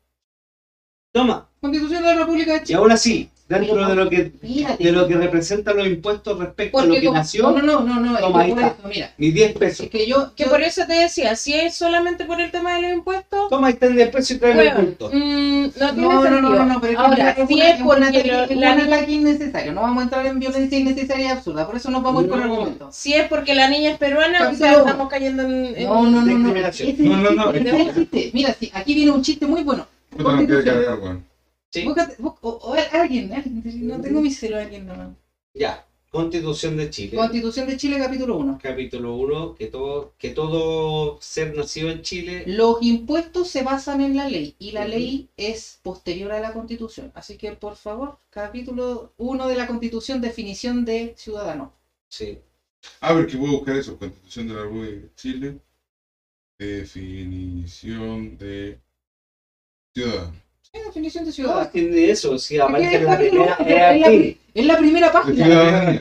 Toma. 1.12 1.48
Constitución 1.60 2.02
de 2.02 2.08
la 2.14 2.18
República 2.20 2.52
de 2.52 2.58
Y 2.58 2.62
Chile. 2.64 2.78
ahora 2.78 2.96
sí, 2.96 3.30
dentro 3.48 3.88
de 3.88 3.94
lo 3.94 4.10
que 4.10 4.32
de 4.78 4.90
lo 4.92 5.06
que 5.06 5.14
representan 5.16 5.76
los 5.76 5.86
impuestos 5.86 6.36
respecto 6.38 6.78
a 6.80 6.84
lo 6.84 6.94
que 6.94 7.04
como- 7.04 7.18
nació, 7.18 7.42
No, 7.50 7.62
no, 7.62 7.80
no, 7.82 8.00
no. 8.00 8.14
es 8.16 8.20
Toma, 8.20 8.38
que 8.40 8.44
ahí 8.44 8.50
está. 8.50 8.88
mira. 8.88 9.14
mis 9.18 9.34
10 9.34 9.52
pesos. 9.56 9.86
Es 9.86 9.90
que 9.90 10.06
yo. 10.06 10.34
Que 10.34 10.44
yo- 10.44 10.50
por 10.50 10.62
eso 10.62 10.82
te 10.86 10.94
decía, 10.94 11.36
si 11.36 11.54
es 11.54 11.74
solamente 11.76 12.24
por 12.24 12.40
el 12.40 12.50
tema 12.50 12.74
de 12.74 12.82
los 12.82 12.92
impuestos, 12.92 13.48
Toma, 13.48 13.68
ahí 13.68 13.74
están 13.74 13.94
10 13.94 14.08
pesos 14.10 14.30
y 14.32 14.34
el 14.44 14.54
bueno, 14.54 14.74
mm, 14.80 14.86
no 14.88 15.08
tiene 15.08 15.12
No, 15.12 16.12
no, 16.12 16.22
sentido. 16.22 16.40
no, 16.40 16.50
no, 16.50 16.64
no, 16.66 16.80
pero 16.80 16.92
es 16.92 16.98
que 16.98 17.04
Ahora, 17.04 17.30
es 17.30 17.48
si 17.48 17.54
una- 17.54 17.64
es 17.68 17.74
es 17.78 17.82
porque 17.82 18.24
lo- 18.24 18.44
es 18.44 18.56
la 18.56 18.74
niña, 18.74 18.96
ataque 18.96 19.12
innecesario. 19.12 19.72
No 19.72 19.82
vamos 19.82 20.00
a 20.00 20.02
entrar 20.04 20.26
en 20.26 20.38
violencia 20.40 20.78
innecesaria 20.78 21.26
y 21.26 21.28
absurda. 21.28 21.66
Por 21.66 21.76
eso 21.76 21.90
nos 21.90 22.02
vamos 22.02 22.22
a 22.22 22.24
ir 22.24 22.30
por 22.30 22.38
No. 22.38 22.44
argumentos. 22.44 22.96
si 22.96 23.12
es 23.14 23.28
porque 23.28 23.54
la 23.54 23.68
niña 23.70 23.90
es 23.92 23.98
peruana, 23.98 24.48
o 24.50 24.54
sea, 24.56 24.72
estamos 24.72 25.08
cayendo 25.08 25.42
en... 25.44 25.66
en- 25.76 25.84
No, 25.86 26.02
no, 26.02 26.20
no, 26.22 26.22
no. 26.22 26.28
es 26.56 26.98
No, 26.98 27.16
no, 27.16 27.28
el 27.28 27.36
no, 27.36 27.50
es 27.76 27.96
es 27.96 28.08
que- 28.08 28.24
el. 28.24 28.30
Mira, 28.32 28.56
aquí 28.72 28.94
viene 28.94 29.12
un 29.12 29.22
chiste 29.22 29.46
muy 29.46 29.62
bueno. 29.62 29.86
Sí. 31.76 31.84
Búscate, 31.84 32.16
bú- 32.18 32.34
o, 32.40 32.48
o 32.50 32.72
alguien, 32.74 33.32
alguien, 33.34 33.62
no 33.88 34.00
tengo 34.00 34.20
mi 34.22 34.30
celo 34.30 34.56
alguien 34.56 34.86
nomás. 34.86 35.10
Ya, 35.54 35.84
Constitución 36.10 36.76
de 36.76 36.88
Chile. 36.88 37.16
Constitución 37.16 37.66
de 37.66 37.76
Chile, 37.76 37.98
capítulo 37.98 38.36
1. 38.38 38.58
Capítulo 38.62 39.14
1, 39.16 39.54
que 39.54 39.66
todo, 39.66 40.12
que 40.16 40.30
todo 40.30 41.18
ser 41.20 41.54
nacido 41.54 41.90
en 41.90 42.00
Chile, 42.00 42.44
Los 42.46 42.80
impuestos 42.80 43.48
se 43.48 43.62
basan 43.62 44.00
en 44.00 44.16
la 44.16 44.26
ley 44.26 44.54
y 44.58 44.70
la 44.72 44.86
ley 44.86 45.28
es 45.36 45.78
posterior 45.82 46.32
a 46.32 46.40
la 46.40 46.52
constitución. 46.54 47.10
Así 47.14 47.36
que, 47.36 47.52
por 47.52 47.74
favor, 47.76 48.16
capítulo 48.30 49.12
1 49.18 49.46
de 49.46 49.56
la 49.56 49.66
constitución, 49.66 50.20
definición 50.20 50.84
de 50.86 51.14
ciudadano. 51.16 51.72
sí. 52.08 52.38
A 53.00 53.12
ver, 53.12 53.26
que 53.26 53.36
voy 53.36 53.48
a 53.48 53.52
buscar 53.56 53.76
eso. 53.76 53.98
Constitución 53.98 54.46
de 54.48 54.54
la 54.54 54.62
República 54.62 55.00
de 55.00 55.10
Chile. 55.16 55.58
Definición 56.58 58.36
de 58.36 58.78
ciudadano. 59.94 60.45
Definición 60.84 61.24
de 61.24 61.28
No, 61.30 61.34
ciudadano. 61.34 61.70
tiene 61.70 62.10
eso, 62.10 62.38
sí, 62.38 62.58
aparece 62.58 62.96
Es 62.96 63.00
en 63.00 63.06
la 63.06 63.18
que- 63.18 63.28
primera. 63.28 63.54
es 63.54 64.36
es 64.54 64.66
la- 64.66 64.78
primera 64.78 65.12
página. 65.12 66.00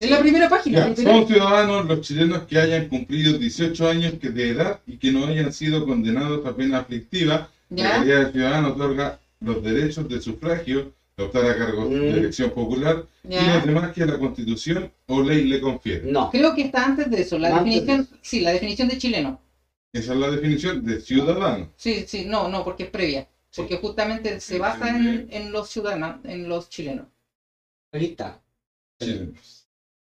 Es 0.00 0.10
la 0.10 0.18
primera 0.20 0.48
página. 0.48 0.88
Ya, 0.94 0.96
son 1.02 1.26
ciudadanos 1.26 1.86
los 1.86 2.00
chilenos 2.00 2.42
que 2.44 2.58
hayan 2.58 2.88
cumplido 2.88 3.36
18 3.38 3.88
años 3.88 4.14
de 4.20 4.48
edad 4.48 4.80
y 4.86 4.96
que 4.96 5.12
no 5.12 5.26
hayan 5.26 5.52
sido 5.52 5.84
condenados 5.86 6.44
a 6.46 6.56
pena 6.56 6.78
aflictiva. 6.78 7.50
La 7.70 8.02
de 8.02 8.32
ciudadano 8.32 8.68
otorga 8.70 9.20
los 9.40 9.62
derechos 9.62 10.08
de 10.08 10.20
sufragio, 10.20 10.92
de 11.16 11.24
optar 11.24 11.44
a 11.44 11.56
cargos 11.56 11.88
Mm. 11.90 11.92
de 11.92 12.10
elección 12.10 12.50
popular 12.50 13.04
y 13.28 13.32
¿Ya? 13.34 13.54
los 13.56 13.66
demás 13.66 13.92
que 13.92 14.06
la 14.06 14.18
constitución 14.18 14.90
o 15.06 15.22
ley 15.22 15.44
le 15.44 15.60
confiere. 15.60 16.10
No, 16.10 16.30
Creo 16.30 16.54
que 16.54 16.62
está 16.62 16.86
antes 16.86 17.10
de 17.10 17.20
eso. 17.20 17.38
La 17.38 17.48
Antes 17.48 17.64
de 17.74 17.80
definición, 17.80 18.08
sí, 18.22 18.40
la 18.40 18.52
definición 18.52 18.88
de 18.88 18.98
chileno. 18.98 19.40
Esa 19.92 20.12
es 20.14 20.18
la 20.18 20.30
definición 20.30 20.84
de 20.84 21.00
ciudadano. 21.00 21.68
Sí, 21.76 22.04
sí, 22.06 22.24
no, 22.26 22.48
no, 22.48 22.64
porque 22.64 22.84
es 22.84 22.90
previa. 22.90 23.26
Sí. 23.50 23.62
Porque 23.62 23.76
justamente 23.76 24.40
se 24.40 24.58
basa 24.58 24.88
en, 24.90 25.26
en 25.30 25.52
los 25.52 25.68
ciudadanos, 25.68 26.24
en 26.24 26.48
los 26.48 26.68
chilenos. 26.68 27.06
aquí 27.92 28.04
está. 28.06 28.40
chilenos. 29.00 29.66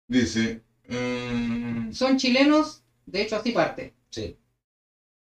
Dice, 0.08 0.62
mm, 0.88 1.92
Son 1.92 2.16
chilenos, 2.16 2.82
de 3.06 3.22
hecho 3.22 3.36
así 3.36 3.52
parte. 3.52 3.94
Sí. 4.10 4.36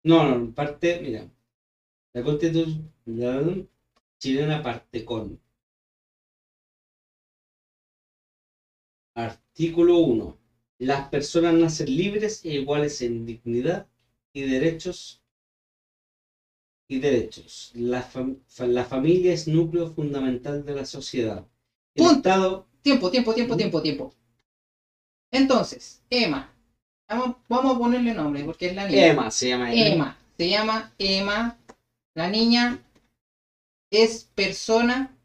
No, 0.04 0.24
no, 0.38 0.52
parte, 0.54 1.00
mira. 1.02 1.28
La 2.14 2.24
constitución 2.24 3.70
chilena 4.20 4.62
parte 4.62 5.06
con 5.06 5.40
artículo 9.16 9.98
1. 10.00 10.38
Las 10.80 11.10
personas 11.10 11.54
nacen 11.54 11.88
libres 11.96 12.44
e 12.44 12.54
iguales 12.56 13.02
en 13.02 13.26
dignidad 13.26 13.88
y 14.34 14.42
derechos 14.42 15.21
y 16.92 17.00
derechos. 17.00 17.72
La, 17.76 18.04
fam- 18.04 18.38
la 18.68 18.84
familia 18.84 19.34
es 19.34 19.48
núcleo 19.48 19.88
fundamental 19.88 20.64
de 20.66 20.76
la 20.76 20.86
sociedad. 20.86 21.46
El 21.96 22.04
Punto. 22.04 22.18
Estado, 22.18 22.66
Tiempo, 22.82 23.10
tiempo, 23.12 23.34
tiempo, 23.34 23.56
tiempo, 23.56 23.82
tiempo. 23.82 24.14
Entonces, 25.32 26.02
Emma. 26.10 26.54
Vamos, 27.08 27.36
vamos 27.50 27.76
a 27.76 27.80
ponerle 27.80 28.14
nombre 28.14 28.44
porque 28.44 28.68
es 28.68 28.76
la 28.76 28.88
niña. 28.88 29.08
Emma 29.08 29.32
se 29.32 29.48
llama 29.50 29.72
ella. 29.72 29.88
Emma. 29.94 30.18
Se 30.38 30.50
llama 30.50 30.92
Emma. 30.98 31.58
La 32.16 32.30
niña 32.30 32.82
es 33.92 34.24
persona 34.36 35.16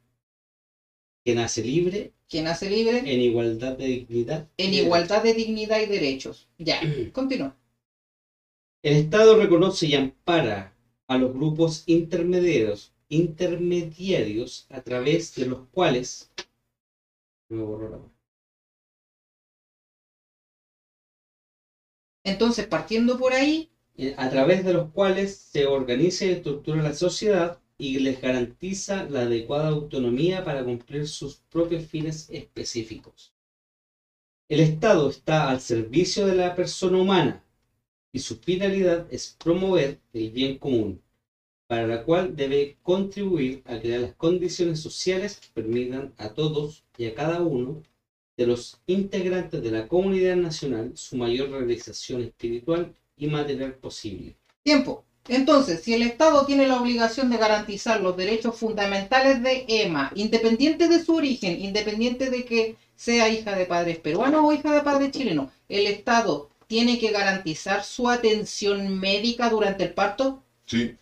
que 1.25 1.35
nace 1.35 1.63
libre 1.63 2.13
que 2.29 2.43
nace 2.43 2.69
libre 2.69 2.99
en 2.99 3.21
igualdad 3.21 3.77
de 3.79 3.87
dignidad. 3.87 4.49
en 4.59 4.75
igualdad 4.75 5.23
de 5.23 5.33
dignidad 5.33 5.81
y 5.81 5.87
derechos. 5.87 6.49
Ya, 6.59 6.81
continúa. 7.13 7.55
El 8.83 8.95
Estado 8.95 9.37
reconoce 9.37 9.87
y 9.87 9.95
ampara 9.95 10.73
a 11.09 11.19
los 11.19 11.33
grupos 11.33 11.85
intermediarios, 11.87 12.93
intermediarios 13.09 14.67
a 14.71 14.81
través 14.81 15.35
de 15.35 15.47
los 15.47 15.67
cuales 15.69 16.31
Entonces, 22.25 22.67
partiendo 22.67 23.19
por 23.19 23.33
ahí, 23.33 23.71
eh, 23.97 24.15
a 24.19 24.29
través 24.29 24.65
de 24.65 24.73
los 24.73 24.91
cuales 24.91 25.37
se 25.37 25.65
organiza 25.67 26.25
y 26.25 26.31
estructura 26.31 26.83
la 26.83 26.93
sociedad 26.93 27.61
y 27.79 28.01
les 28.01 28.21
garantiza 28.21 29.09
la 29.09 29.21
adecuada 29.23 29.69
autonomía 29.69 30.45
para 30.45 30.65
cumplir 30.65 31.07
sus 31.07 31.37
propios 31.49 31.87
fines 31.87 32.29
específicos. 32.31 33.33
El 34.49 34.61
Estado 34.61 35.09
está 35.09 35.51
al 35.51 35.61
servicio 35.61 36.27
de 36.27 36.35
la 36.35 36.57
persona 36.57 36.99
humana 36.99 37.46
y 38.17 38.19
su 38.19 38.39
finalidad 38.39 39.07
es 39.11 39.37
promover 39.45 39.99
el 40.15 40.31
bien 40.31 40.57
común, 40.57 41.03
para 41.67 41.87
la 41.87 42.03
cual 42.03 42.35
debe 42.35 42.79
contribuir 42.83 43.63
a 43.67 43.79
crear 43.79 44.01
las 44.01 44.15
condiciones 44.15 44.81
sociales 44.81 45.39
que 45.39 45.49
permitan 45.53 46.15
a 46.17 46.31
todos 46.31 46.83
y 46.97 47.05
a 47.05 47.15
cada 47.15 47.43
uno 47.43 47.83
de 48.39 48.47
los 48.47 48.81
integrantes 48.87 49.63
de 49.63 49.71
la 49.71 49.87
comunidad 49.87 50.37
nacional 50.37 50.93
su 50.95 51.19
mayor 51.19 51.51
realización 51.51 52.23
espiritual 52.23 52.95
y 53.19 53.27
material 53.27 53.75
posible. 53.75 54.35
tiempo. 54.63 55.05
Entonces, 55.29 55.83
si 55.83 55.93
el 55.93 56.01
Estado 56.01 56.47
tiene 56.47 56.67
la 56.67 56.81
obligación 56.81 57.29
de 57.29 57.37
garantizar 57.37 58.01
los 58.01 58.17
derechos 58.17 58.57
fundamentales 58.57 59.43
de 59.43 59.67
Emma, 59.69 60.11
independiente 60.15 60.89
de 60.89 61.05
su 61.05 61.17
origen, 61.17 61.61
independiente 61.61 62.31
de 62.31 62.47
que 62.47 62.77
sea 62.95 63.29
hija 63.29 63.55
de 63.55 63.67
padres 63.67 63.99
peruanos 63.99 64.41
o 64.43 64.53
hija 64.55 64.73
de 64.73 64.81
padres 64.81 65.11
chilenos, 65.11 65.51
el 65.69 65.87
Estado 65.87 66.49
tiene 66.67 66.99
que 66.99 67.11
garantizar 67.11 67.85
su 67.85 68.09
atención 68.11 68.99
médica 68.99 69.49
durante 69.51 69.85
el 69.85 69.95
parto. 69.95 70.43
Sí. 70.67 70.97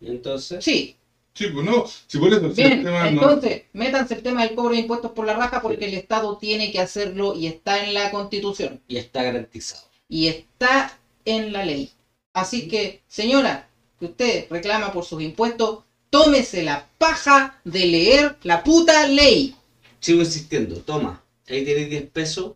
Entonces, 0.00 0.64
Sí, 0.64 0.96
Sí, 1.34 1.48
pues 1.48 1.66
no. 1.66 1.84
Si 2.06 2.16
por 2.18 2.32
eso, 2.32 2.54
si 2.54 2.62
el 2.62 2.68
Bien, 2.70 2.84
tema 2.84 3.00
no- 3.10 3.20
entonces, 3.30 3.64
métanse 3.74 4.14
el 4.14 4.22
tema 4.22 4.42
del 4.46 4.54
cobro 4.54 4.70
de 4.72 4.80
impuestos 4.80 5.10
por 5.12 5.26
la 5.26 5.34
raja 5.34 5.60
porque 5.60 5.84
el 5.84 5.92
Estado 5.92 6.38
tiene 6.38 6.72
que 6.72 6.80
hacerlo 6.80 7.34
y 7.34 7.46
está 7.46 7.84
en 7.84 7.92
la 7.92 8.10
Constitución 8.10 8.80
y 8.88 8.96
está 8.96 9.22
garantizado. 9.22 9.82
y 10.08 10.28
está 10.28 10.98
en 11.26 11.52
la 11.52 11.62
ley. 11.64 11.90
Así 12.32 12.68
que, 12.68 13.02
señora, 13.08 13.68
que 13.98 14.06
usted 14.06 14.46
reclama 14.48 14.92
por 14.92 15.04
sus 15.04 15.20
impuestos, 15.20 15.80
tómese 16.08 16.62
la 16.62 16.86
paja 16.96 17.60
de 17.64 17.84
leer 17.86 18.36
la 18.42 18.62
puta 18.64 19.06
ley. 19.08 19.54
Sigo 20.00 20.20
insistiendo, 20.20 20.76
toma, 20.76 21.22
ahí 21.48 21.64
tienes 21.66 21.90
10 21.90 22.08
pesos, 22.10 22.52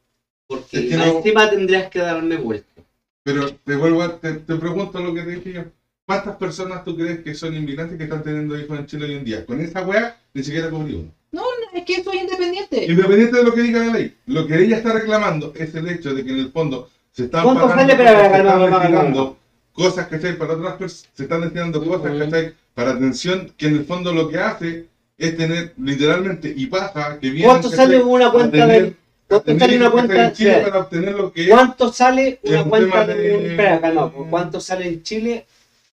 porque 0.50 0.78
Es 0.80 0.88
que 0.90 0.96
más 0.96 1.06
no- 1.06 1.16
encima 1.18 1.48
tendrías 1.48 1.88
que 1.88 2.00
darme 2.00 2.36
vuelta. 2.36 2.82
Pero 3.22 3.54
te 3.64 3.76
vuelvo 3.76 4.02
a, 4.02 4.16
te, 4.18 4.32
te 4.32 4.54
pregunto 4.56 5.00
lo 5.00 5.14
que 5.14 5.22
te 5.22 5.30
dije 5.36 5.52
yo. 5.52 5.62
¿Cuántas 6.06 6.34
personas 6.36 6.82
tú 6.84 6.96
crees 6.96 7.20
que 7.20 7.34
son 7.34 7.54
inmigrantes 7.54 7.96
que 7.96 8.02
están 8.04 8.24
teniendo 8.24 8.58
hijos 8.58 8.76
en 8.76 8.86
Chile 8.86 9.04
hoy 9.04 9.12
en 9.14 9.24
día? 9.24 9.46
Con 9.46 9.60
esa 9.60 9.82
weá 9.82 10.16
ni 10.34 10.42
siquiera 10.42 10.68
cubrí 10.68 10.94
uno. 10.94 11.12
No, 11.30 11.42
no, 11.42 11.78
es 11.78 11.84
que 11.84 11.94
eso 11.94 12.12
es 12.12 12.22
independiente. 12.22 12.84
Independiente 12.86 13.36
de 13.36 13.44
lo 13.44 13.54
que 13.54 13.62
diga 13.62 13.78
la 13.86 13.92
ley, 13.92 14.16
lo 14.26 14.44
que 14.48 14.58
ella 14.60 14.78
está 14.78 14.92
reclamando 14.92 15.52
es 15.54 15.72
el 15.76 15.88
hecho 15.88 16.12
de 16.12 16.24
que 16.24 16.30
en 16.32 16.38
el 16.40 16.50
fondo 16.50 16.90
se 17.12 17.24
están 17.26 17.44
¿Cuánto 17.44 17.68
pagando 17.68 17.92
sale? 17.92 17.96
Cosas, 17.96 18.10
espera, 18.10 18.20
se 18.20 18.26
están 18.26 18.46
calma, 18.46 18.60
calma, 18.64 18.78
destinando 18.80 19.36
cosas 19.72 20.06
¿cachai? 20.08 20.36
para 20.38 20.52
otras 20.54 20.74
personas, 20.74 21.08
se 21.14 21.22
están 21.22 21.40
destinando 21.42 21.84
cosas 21.84 22.10
Ujú. 22.10 22.18
¿cachai? 22.18 22.54
para 22.74 22.90
atención 22.90 23.52
que 23.56 23.66
en 23.68 23.74
el 23.76 23.84
fondo 23.84 24.12
lo 24.12 24.28
que 24.28 24.38
hace 24.38 24.86
es 25.16 25.36
tener 25.36 25.74
literalmente 25.78 26.52
y 26.56 26.66
paja 26.66 27.18
que 27.20 27.30
viene 27.30 27.46
¿Cuánto 27.48 27.68
sale 27.70 28.02
una 28.02 28.32
cuenta 28.32 28.66
de 28.66 28.94
¿Cuánto 29.30 29.58
sale 29.58 29.76
una 29.76 29.90
cuenta? 29.90 30.24
en 30.26 30.32
Chile 30.32 30.50
espera, 30.50 30.70
para 30.70 30.80
obtener 30.84 31.14
lo 31.14 31.32
que 31.32 31.42
es 31.44 31.48
¿Cuánto 31.50 31.92
sale 31.92 32.40
una 32.42 32.64
cuenta 32.64 33.06
de, 33.06 33.14
de- 33.14 34.10
¿cuánto 34.28 34.60
sale 34.60 34.88
en 34.88 35.02
Chile 35.02 35.46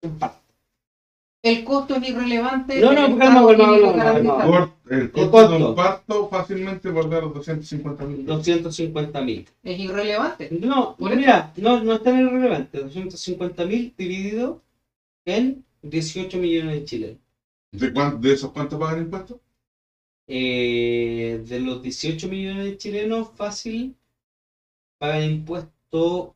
un 0.01 0.19
parto? 0.19 0.37
El 1.43 1.63
costo 1.63 1.95
es 1.95 2.07
irrelevante. 2.07 2.79
No, 2.79 2.91
el 2.91 2.95
no, 3.11 3.17
calma, 3.17 3.41
garantizarlo. 3.53 4.51
Por- 4.51 4.71
el 4.91 5.11
costo 5.11 5.47
de 5.49 5.63
un 5.63 5.75
parto 5.75 6.27
fácilmente 6.29 6.91
por 6.91 7.09
dar 7.09 7.21
250 7.21 8.03
mil. 8.03 8.25
250 8.25 9.21
mil. 9.21 9.47
Es 9.63 9.79
irrelevante. 9.79 10.49
No, 10.51 10.95
mira, 10.99 11.51
no, 11.55 11.81
no 11.83 11.93
es 11.93 12.03
tan 12.03 12.19
irrelevante. 12.19 12.77
250 12.79 13.65
mil 13.65 13.93
dividido 13.97 14.61
en 15.25 15.63
18 15.81 16.37
millones 16.37 16.73
de 16.75 16.85
chilenos. 16.85 17.17
¿De, 17.71 17.91
cuán- 17.93 18.21
¿De 18.21 18.33
esos 18.33 18.51
cuántos 18.51 18.77
pagan 18.79 18.99
impuestos? 19.03 19.37
Eh, 20.33 21.43
de 21.45 21.59
los 21.59 21.81
18 21.81 22.29
millones 22.29 22.63
de 22.63 22.77
chilenos, 22.77 23.31
fácil, 23.35 23.97
pagan 24.97 25.23
impuesto, 25.23 26.33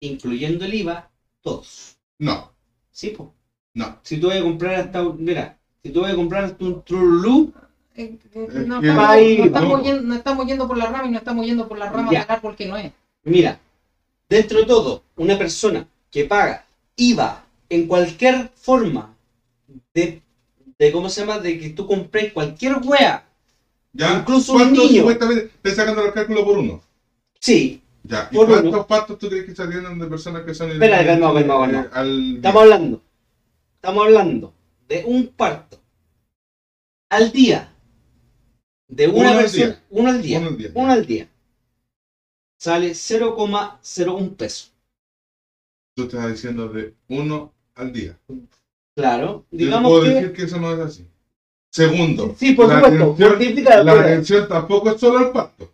incluyendo 0.00 0.64
el 0.64 0.74
IVA, 0.74 1.10
todos. 1.42 1.96
No, 2.20 2.52
Sí, 2.92 3.10
pues. 3.10 3.28
no. 3.74 3.98
Si 4.04 4.18
tú 4.18 4.28
vas 4.28 4.38
a 4.38 4.42
comprar 4.42 4.74
hasta 4.76 5.02
un, 5.02 5.24
mira, 5.24 5.58
si 5.82 5.90
tú 5.90 6.02
vas 6.02 6.12
a 6.12 6.16
comprar 6.16 6.44
hasta 6.44 6.64
un 6.64 6.82
Trulú, 6.84 7.52
Eh, 7.96 8.16
eh, 8.34 8.48
No, 8.66 8.80
Ay, 8.98 9.38
no 9.38 9.44
estamos 9.46 9.82
yendo, 9.82 10.02
no 10.02 10.14
estamos 10.14 10.46
yendo 10.46 10.68
por 10.68 10.76
la 10.76 10.86
rama 10.86 11.06
y 11.08 11.10
no 11.10 11.18
estamos 11.18 11.44
yendo 11.44 11.66
por 11.66 11.76
la 11.78 11.88
rama 11.90 12.12
Ya. 12.12 12.20
del 12.20 12.30
árbol 12.30 12.54
que 12.54 12.66
no 12.66 12.76
es. 12.76 12.92
mira, 13.24 13.58
dentro 14.28 14.60
de 14.60 14.66
todo, 14.66 15.02
una 15.16 15.36
persona 15.36 15.84
que 16.10 16.24
paga 16.24 16.64
IVA 16.96 17.44
en 17.68 17.88
cualquier 17.88 18.48
forma 18.54 19.12
de, 19.92 20.22
de 20.84 20.92
¿cómo 20.92 21.08
se 21.08 21.20
llama? 21.22 21.38
De 21.38 21.58
que 21.58 21.70
tú 21.70 21.86
compres 21.86 22.32
cualquier 22.32 22.76
wea, 22.84 23.26
¿Ya? 23.92 24.18
Incluso 24.20 24.52
un 24.54 24.58
¿Cuántos 24.58 24.90
niño. 24.90 25.00
supuestamente 25.00 25.50
estás 25.56 25.76
sacando 25.76 26.02
los 26.04 26.12
cálculos 26.12 26.44
por 26.44 26.58
uno? 26.58 26.82
sí, 27.40 27.80
Ya. 28.02 28.28
¿Y 28.30 28.36
Por 28.36 28.46
cuántos 28.46 28.68
uno. 28.68 28.86
partos 28.86 29.18
tú 29.18 29.28
crees 29.28 29.46
que 29.46 29.54
se 29.54 29.62
atienden 29.62 29.98
de 29.98 30.06
personas 30.06 30.42
que 30.44 30.54
son 30.54 30.70
Espera, 30.70 30.96
inmigrantes, 30.98 31.20
calma, 31.20 31.32
calma, 31.34 31.58
calma. 31.58 31.82
eh, 31.82 31.88
al 31.92 32.36
Estamos 32.36 32.62
hablando, 32.62 33.02
estamos 33.76 34.04
hablando 34.06 34.54
de 34.88 35.04
un 35.06 35.28
parto 35.28 35.80
al 37.08 37.32
día 37.32 37.72
de 38.88 39.08
una 39.08 39.30
Uno 39.30 39.38
persona, 39.40 39.82
uno 39.90 40.10
al 40.10 40.22
día, 40.22 40.38
Uno 40.40 40.48
al 40.48 40.56
día. 40.56 40.70
uno 40.74 40.92
al 40.92 41.06
día, 41.06 41.28
sale 42.58 42.94
0,01 42.96 44.34
peso. 44.36 44.72
Tú 45.96 46.04
estás 46.04 46.30
diciendo 46.30 46.68
de 46.68 46.94
uno 47.08 47.52
al 47.74 47.92
día. 47.92 48.16
Claro, 49.04 49.44
digamos 49.50 49.90
puedo 49.90 50.04
que 50.04 50.10
decir 50.10 50.32
que 50.32 50.42
eso 50.44 50.58
no 50.60 50.72
es 50.72 50.78
así. 50.78 51.06
Segundo, 51.70 52.34
sí, 52.38 52.52
por 52.52 52.68
la 52.68 52.76
supuesto, 52.80 53.16
atención- 53.34 53.86
la 53.86 53.92
atención 53.92 54.48
tampoco 54.48 54.90
es 54.90 55.00
solo 55.00 55.18
el 55.26 55.32
parto. 55.32 55.68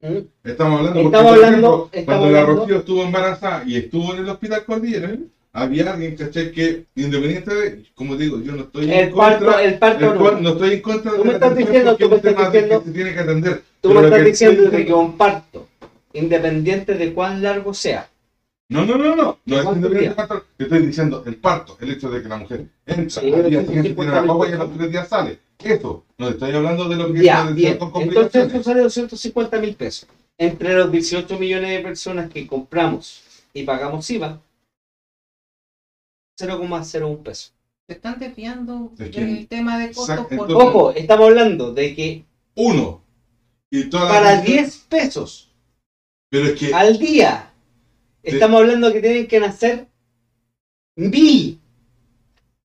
¿Mm? 0.00 0.18
Estamos 0.44 0.78
hablando, 0.80 1.00
Estamos 1.00 1.32
hablando- 1.32 1.90
estamos 1.92 2.04
cuando 2.06 2.30
la 2.30 2.40
hablando- 2.40 2.60
Rocío 2.62 2.78
estuvo 2.78 3.02
embarazada 3.04 3.64
y 3.66 3.76
estuvo 3.76 4.14
en 4.14 4.20
el 4.20 4.28
hospital 4.30 4.64
Cordillera, 4.64 5.16
había 5.52 5.92
alguien, 5.92 6.16
¿cachai? 6.16 6.50
Que 6.52 6.84
independiente 6.96 7.54
de, 7.54 7.84
como 7.94 8.16
digo, 8.16 8.40
yo 8.40 8.52
no 8.52 8.62
estoy 8.62 8.90
El 8.90 9.10
parto, 9.12 9.58
el 9.58 9.78
parto 9.78 10.12
el 10.12 10.18
no. 10.18 10.40
no 10.40 10.48
estoy 10.50 10.72
en 10.72 10.80
contra 10.80 11.10
Tú 11.12 11.18
de 11.18 11.24
me 11.24 11.28
la 11.28 11.34
estás 11.34 11.56
diciendo, 11.56 11.96
tú 11.96 12.08
me 12.08 12.16
estás 12.16 12.52
diciendo- 12.52 12.80
que 12.80 12.86
se 12.86 12.92
tiene 12.92 13.12
que 13.14 13.20
atender. 13.20 13.62
Tú 13.82 13.90
me 13.92 14.00
estás 14.04 14.18
que 14.18 14.24
diciendo 14.24 14.70
de 14.70 14.86
que 14.86 14.92
un 14.94 15.16
parto, 15.18 15.68
independiente 16.14 16.94
de 16.94 17.12
cuán 17.12 17.42
largo 17.42 17.74
sea, 17.74 18.08
No, 18.68 18.86
no, 18.86 18.96
no, 18.96 19.14
no. 19.14 19.38
No 19.44 19.74
de 19.74 20.14
estoy 20.58 20.86
diciendo 20.86 21.22
el 21.26 21.36
parto, 21.36 21.76
el 21.80 21.90
hecho 21.90 22.10
de 22.10 22.22
que 22.22 22.28
la 22.28 22.38
mujer 22.38 22.66
entra, 22.86 23.22
Sí, 23.22 23.32
al 23.32 23.50
día 23.50 23.60
siguiente 23.64 23.94
tiene 23.94 24.10
la 24.12 24.22
guagua 24.22 24.48
y 24.48 24.52
a 24.52 24.56
los 24.56 24.74
tres 24.74 24.90
días 24.90 25.08
sale. 25.08 25.38
Eso. 25.58 26.04
No 26.18 26.28
estoy 26.28 26.52
hablando 26.54 26.88
de 26.88 26.96
lo 26.96 27.12
que 27.12 27.22
ya, 27.22 27.48
es 27.48 27.54
bien. 27.54 27.78
Entonces 27.94 28.52
eso 28.52 28.62
sale 28.62 28.80
250 28.80 29.58
mil 29.58 29.74
pesos. 29.76 30.08
Entre 30.38 30.74
los 30.74 30.90
18 30.90 31.38
millones 31.38 31.70
de 31.70 31.80
personas 31.80 32.30
que 32.30 32.46
compramos 32.46 33.22
y 33.52 33.62
pagamos 33.62 34.08
IVA, 34.10 34.40
0,01 36.40 37.22
peso. 37.22 37.50
Se 37.86 37.94
están 37.94 38.18
desviando 38.18 38.90
del 38.96 39.46
tema 39.46 39.78
de 39.78 39.88
costos 39.88 40.08
Exacto, 40.08 40.36
por 40.36 40.50
entonces- 40.50 40.68
Ojo, 40.68 40.90
estamos 40.92 41.28
hablando 41.28 41.72
de 41.72 41.94
que 41.94 42.24
Uno. 42.56 43.02
Y 43.70 43.84
toda 43.90 44.08
para 44.08 44.36
gente- 44.36 44.52
10 44.52 44.76
pesos 44.88 45.50
Pero 46.30 46.46
es 46.46 46.58
que 46.58 46.72
al 46.74 46.98
día, 46.98 47.52
estamos 48.24 48.60
hablando 48.60 48.92
que 48.92 49.00
tienen 49.00 49.26
que 49.26 49.40
nacer 49.40 49.88
mil, 50.96 51.60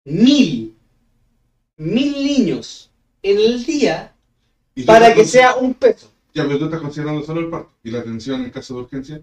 mil, 0.05 0.75
mil 1.77 2.11
niños 2.13 2.91
en 3.21 3.37
el 3.37 3.65
día 3.65 4.15
para 4.85 5.13
que 5.13 5.25
sea 5.25 5.55
un 5.55 5.73
peso. 5.73 6.11
Ya, 6.33 6.43
pero 6.45 6.57
tú 6.59 6.65
estás 6.65 6.81
considerando 6.81 7.23
solo 7.23 7.41
el 7.41 7.49
parto 7.49 7.71
y 7.83 7.91
la 7.91 7.99
atención 7.99 8.43
en 8.43 8.49
caso 8.51 8.73
de 8.75 8.81
urgencia. 8.81 9.21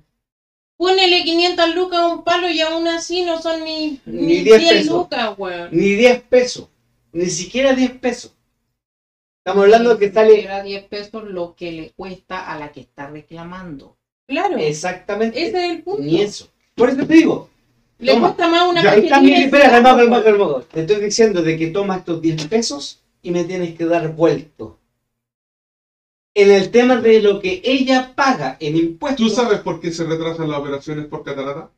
Ponele 0.78 1.24
500 1.24 1.74
lucas 1.74 1.98
a 1.98 2.06
un 2.06 2.24
palo 2.24 2.48
y 2.48 2.60
aún 2.60 2.88
así 2.88 3.22
no 3.24 3.42
son 3.42 3.64
ni, 3.64 4.00
Ni 4.06 4.26
ni 4.26 4.40
10 4.44 4.58
10 4.58 4.72
pesos. 4.72 4.94
lucas, 4.96 5.34
weón. 5.36 5.68
Ni 5.72 5.94
10 5.94 6.22
pesos, 6.22 6.68
ni 7.12 7.26
siquiera 7.26 7.74
10 7.74 7.98
pesos. 7.98 8.34
Estamos 9.44 9.64
hablando 9.64 9.98
que 9.98 10.12
sale 10.12 10.42
Era 10.42 10.62
10 10.62 10.84
pesos 10.84 11.24
lo 11.24 11.54
que 11.54 11.72
le 11.72 11.90
cuesta 11.92 12.50
a 12.50 12.58
la 12.58 12.72
que 12.72 12.80
está 12.80 13.08
reclamando. 13.10 13.98
Claro, 14.30 14.56
exactamente 14.58 15.44
ese 15.44 15.56
es 15.66 15.70
el 15.72 15.82
punto. 15.82 16.02
ni 16.02 16.20
eso. 16.20 16.48
Por 16.76 16.88
eso 16.88 17.04
te 17.04 17.14
digo, 17.14 17.50
Le 17.98 18.12
Toma. 18.12 18.28
cuesta 18.28 18.48
más 18.48 18.68
una 18.68 18.80
Ya, 18.80 18.92
ahí 18.92 19.00
está 19.00 19.16
cajetilla 19.16 19.38
de 19.38 19.44
espera, 19.46 19.70
calma, 19.70 19.96
calma, 19.96 20.22
calma. 20.22 20.64
Te 20.72 20.80
estoy 20.82 21.00
diciendo 21.00 21.42
de 21.42 21.58
que 21.58 21.66
toma 21.66 21.96
estos 21.96 22.22
10 22.22 22.46
pesos 22.46 23.00
y 23.22 23.32
me 23.32 23.42
tienes 23.42 23.76
que 23.76 23.84
dar 23.86 24.14
vuelto. 24.14 24.78
En 26.32 26.52
el 26.52 26.70
tema 26.70 26.96
de 27.00 27.20
lo 27.20 27.40
que 27.40 27.60
ella 27.64 28.12
paga 28.14 28.56
en 28.60 28.76
impuestos. 28.76 29.26
¿Tú 29.26 29.34
sabes 29.34 29.58
por 29.62 29.80
qué 29.80 29.90
se 29.90 30.04
retrasan 30.04 30.48
las 30.48 30.60
operaciones 30.60 31.06
por 31.06 31.24
catarata? 31.24 31.72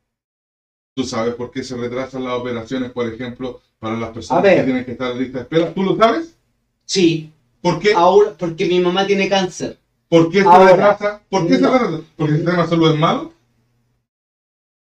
¿Tú 0.94 1.04
sabes 1.04 1.34
por 1.36 1.50
qué 1.50 1.62
se 1.64 1.74
retrasan 1.74 2.22
las 2.22 2.34
operaciones, 2.34 2.90
por 2.92 3.10
ejemplo, 3.10 3.62
para 3.78 3.96
las 3.96 4.10
personas 4.10 4.44
que 4.44 4.62
tienen 4.62 4.84
que 4.84 4.92
estar 4.92 5.12
en 5.12 5.18
lista 5.20 5.38
de 5.38 5.44
espera? 5.44 5.72
¿Tú 5.72 5.82
lo 5.84 5.96
sabes? 5.96 6.36
Sí, 6.84 7.32
¿Por 7.62 7.78
qué? 7.80 7.94
ahora, 7.94 8.34
porque 8.36 8.66
mi 8.66 8.78
mamá 8.78 9.06
tiene 9.06 9.26
cáncer. 9.26 9.78
¿Por 10.12 10.30
qué 10.30 10.42
se 10.42 10.46
Ahora. 10.46 10.72
retrasa? 10.72 11.22
¿Por 11.30 11.46
qué 11.46 11.56
se 11.56 11.66
retrasa? 11.66 12.00
¿Porque 12.18 12.32
el 12.32 12.38
sistema 12.40 12.62
de 12.64 12.68
salud 12.68 12.92
es 12.92 12.98
malo? 12.98 13.32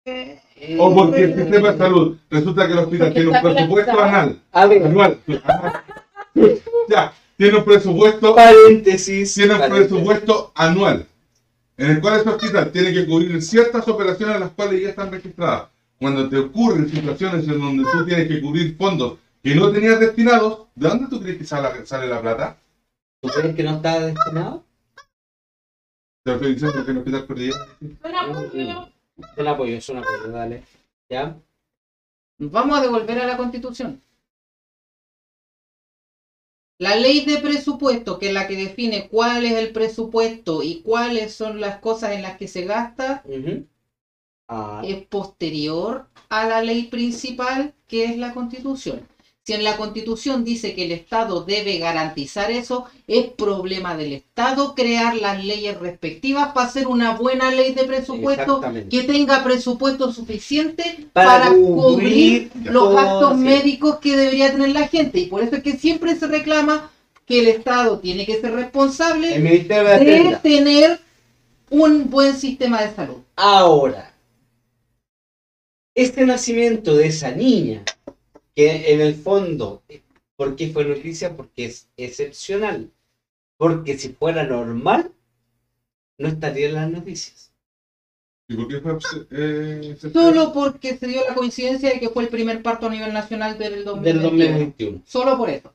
Eh, 0.05 0.39
¿O 0.79 0.95
porque 0.95 1.25
el 1.25 1.35
sistema 1.35 1.72
de 1.72 1.79
salud 1.79 2.18
resulta 2.29 2.66
que 2.66 2.72
el 2.75 2.79
hospital 2.81 3.14
tiene 3.14 3.31
un 3.31 3.43
presupuesto 3.43 4.03
anal? 4.03 4.43
A 4.53 4.66
ver, 4.66 4.85
Anual. 4.85 5.18
ya, 6.91 7.14
tiene 7.39 7.57
un 7.57 7.64
presupuesto, 7.64 8.35
paréntesis. 8.35 9.33
tiene 9.33 9.55
un 9.55 9.61
paréntesis. 9.61 9.89
presupuesto 9.89 10.53
anual, 10.55 11.07
en 11.79 11.91
el 11.93 12.01
cual 12.03 12.20
ese 12.20 12.29
hospital 12.29 12.70
tiene 12.70 12.93
que 12.93 13.07
cubrir 13.07 13.41
ciertas 13.41 13.89
operaciones 13.89 14.39
las 14.39 14.51
cuales 14.51 14.83
ya 14.83 14.91
están 14.91 15.11
registradas. 15.11 15.68
Cuando 15.99 16.29
te 16.29 16.37
ocurren 16.37 16.87
situaciones 16.91 17.49
en 17.49 17.61
donde 17.61 17.85
tú 17.91 18.05
tienes 18.05 18.29
que 18.29 18.43
cubrir 18.43 18.77
fondos 18.77 19.14
que 19.43 19.55
no 19.55 19.72
tenías 19.72 19.99
destinados, 20.01 20.64
¿de 20.75 20.87
dónde 20.87 21.07
tú 21.09 21.18
crees 21.22 21.39
que 21.39 21.47
sale, 21.47 21.87
sale 21.87 22.09
la 22.09 22.20
plata? 22.20 22.59
¿Tú 23.22 23.31
crees 23.31 23.57
que 23.57 23.62
no 23.62 23.77
está 23.77 24.01
destinado? 24.01 24.62
Te 26.25 26.31
lo 26.31 26.37
estoy 26.37 26.55
diciendo 26.55 26.85
que 26.85 26.91
en 26.91 26.97
el 26.97 26.99
hospital 26.99 27.27
cordillera. 27.27 27.66
Buen 28.01 28.16
apoyo. 28.16 28.89
Es 29.18 29.39
un 29.39 29.47
apoyo, 29.47 29.77
es 29.77 29.89
un 29.91 29.99
apoyo, 29.99 30.33
dale. 30.33 30.64
¿Ya? 31.11 31.39
Vamos 32.39 32.79
a 32.79 32.83
devolver 32.83 33.18
a 33.18 33.27
la 33.27 33.37
constitución. 33.37 34.03
La 36.79 36.97
ley 36.97 37.27
de 37.27 37.39
presupuesto, 37.39 38.18
que 38.18 38.29
es 38.29 38.33
la 38.33 38.49
que 38.49 38.57
define 38.57 39.09
cuál 39.09 39.45
es 39.45 39.53
el 39.53 39.72
presupuesto 39.72 40.62
y 40.62 40.81
cuáles 40.81 41.35
son 41.35 41.61
las 41.61 41.79
cosas 41.79 42.12
en 42.12 42.22
las 42.22 42.39
que 42.39 42.49
se 42.49 42.64
gasta. 42.64 43.22
Ah, 44.49 44.83
es 44.83 45.07
posterior 45.07 46.09
a 46.31 46.47
la 46.47 46.62
ley 46.62 46.85
principal, 46.85 47.75
que 47.87 48.07
es 48.07 48.16
la 48.16 48.33
constitución. 48.33 49.07
Si 49.47 49.53
en 49.53 49.62
la 49.62 49.76
constitución 49.76 50.42
dice 50.42 50.74
que 50.74 50.86
el 50.86 50.92
Estado 50.92 51.45
debe 51.45 51.76
garantizar 51.76 52.51
eso, 52.51 52.86
es 53.07 53.26
problema 53.26 53.95
del 53.95 54.14
Estado 54.14 54.74
crear 54.74 55.16
las 55.16 55.45
leyes 55.45 55.78
respectivas 55.78 56.53
para 56.55 56.66
hacer 56.66 56.86
una 56.86 57.14
buena 57.14 57.51
ley 57.51 57.74
de 57.74 57.84
presupuesto 57.84 58.62
que 58.88 59.03
tenga 59.03 59.45
presupuesto 59.45 60.11
suficiente 60.12 61.09
Para 61.12 61.51
para, 61.51 61.51
cubrir 61.51 62.51
los 62.62 62.84
todo, 62.84 62.95
gastos 62.95 63.32
sí. 63.36 63.45
médicos 63.45 63.99
que 63.99 64.16
debería 64.16 64.51
tener 64.51 64.70
la 64.70 64.88
gente. 64.88 65.20
Y 65.20 65.26
por 65.26 65.42
eso 65.42 65.57
es 65.57 65.62
que 65.62 65.76
siempre 65.76 66.16
se 66.16 66.26
reclama 66.26 66.90
que 67.26 67.40
el 67.40 67.49
Estado 67.49 67.99
tiene 67.99 68.24
que 68.24 68.40
ser 68.40 68.55
responsable 68.55 69.38
de 69.38 70.38
tener 70.42 71.01
un 71.68 72.09
buen 72.09 72.34
sistema 72.34 72.80
de 72.80 72.95
salud. 72.95 73.18
Ahora, 73.36 74.14
este 75.95 76.24
nacimiento 76.24 76.97
de 76.97 77.09
esa 77.09 77.30
niña, 77.30 77.82
que 78.55 78.93
en 78.93 79.01
el 79.01 79.15
fondo, 79.15 79.83
¿por 80.37 80.57
qué 80.57 80.69
fue 80.69 80.85
noticia? 80.85 81.37
Porque 81.37 81.67
es 81.67 81.89
excepcional. 81.97 82.91
Porque 83.57 83.97
si 83.99 84.11
fuera 84.11 84.45
normal, 84.45 85.13
no 86.19 86.29
estaría 86.29 86.69
en 86.69 86.75
las 86.75 86.91
noticias. 86.91 87.53
¿Y 88.49 88.57
por 88.57 88.69
qué 88.69 88.81
fue 88.81 88.99
eh, 89.31 89.97
Solo 90.13 90.53
porque 90.53 90.97
se 90.99 91.07
dio 91.07 91.23
la 91.27 91.35
coincidencia 91.35 91.91
de 91.91 91.99
que 92.01 92.11
fue 92.11 92.25
el 92.25 92.29
primer 92.29 92.63
parto 92.63 92.87
a 92.87 92.91
nivel 92.91 93.13
nacional 93.13 93.57
del 93.57 93.85
2021. 93.85 94.03
Del 94.03 94.23
2021. 94.23 95.03
Solo 95.07 95.39
por 95.39 95.49
eso. 95.51 95.73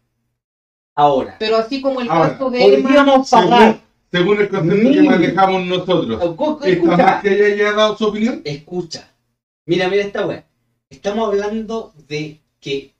Ahora, 0.95 1.35
Pero 1.39 1.57
así 1.57 1.81
como 1.81 2.01
el 2.01 2.09
Ahora, 2.09 2.33
caso 2.33 2.49
de 2.49 2.61
Emma, 2.75 2.89
podríamos 2.89 3.29
según, 3.29 3.49
pagar. 3.49 3.81
según 4.11 4.41
el 4.41 4.49
concepto 4.49 4.91
que 4.91 5.01
manejamos 5.01 5.65
nosotros, 5.65 6.21
Escucha, 6.21 6.67
¿está 6.67 6.97
más 6.97 7.21
que 7.23 7.33
ella 7.33 7.45
haya 7.55 7.71
dado 7.73 7.97
su 7.97 8.05
opinión? 8.07 8.41
escucha. 8.43 9.09
Mira, 9.65 9.87
mira 9.89 10.03
esta 10.03 10.27
weá. 10.27 10.45
Estamos 10.89 11.29
hablando 11.29 11.93
de 12.07 12.39
que 12.59 12.93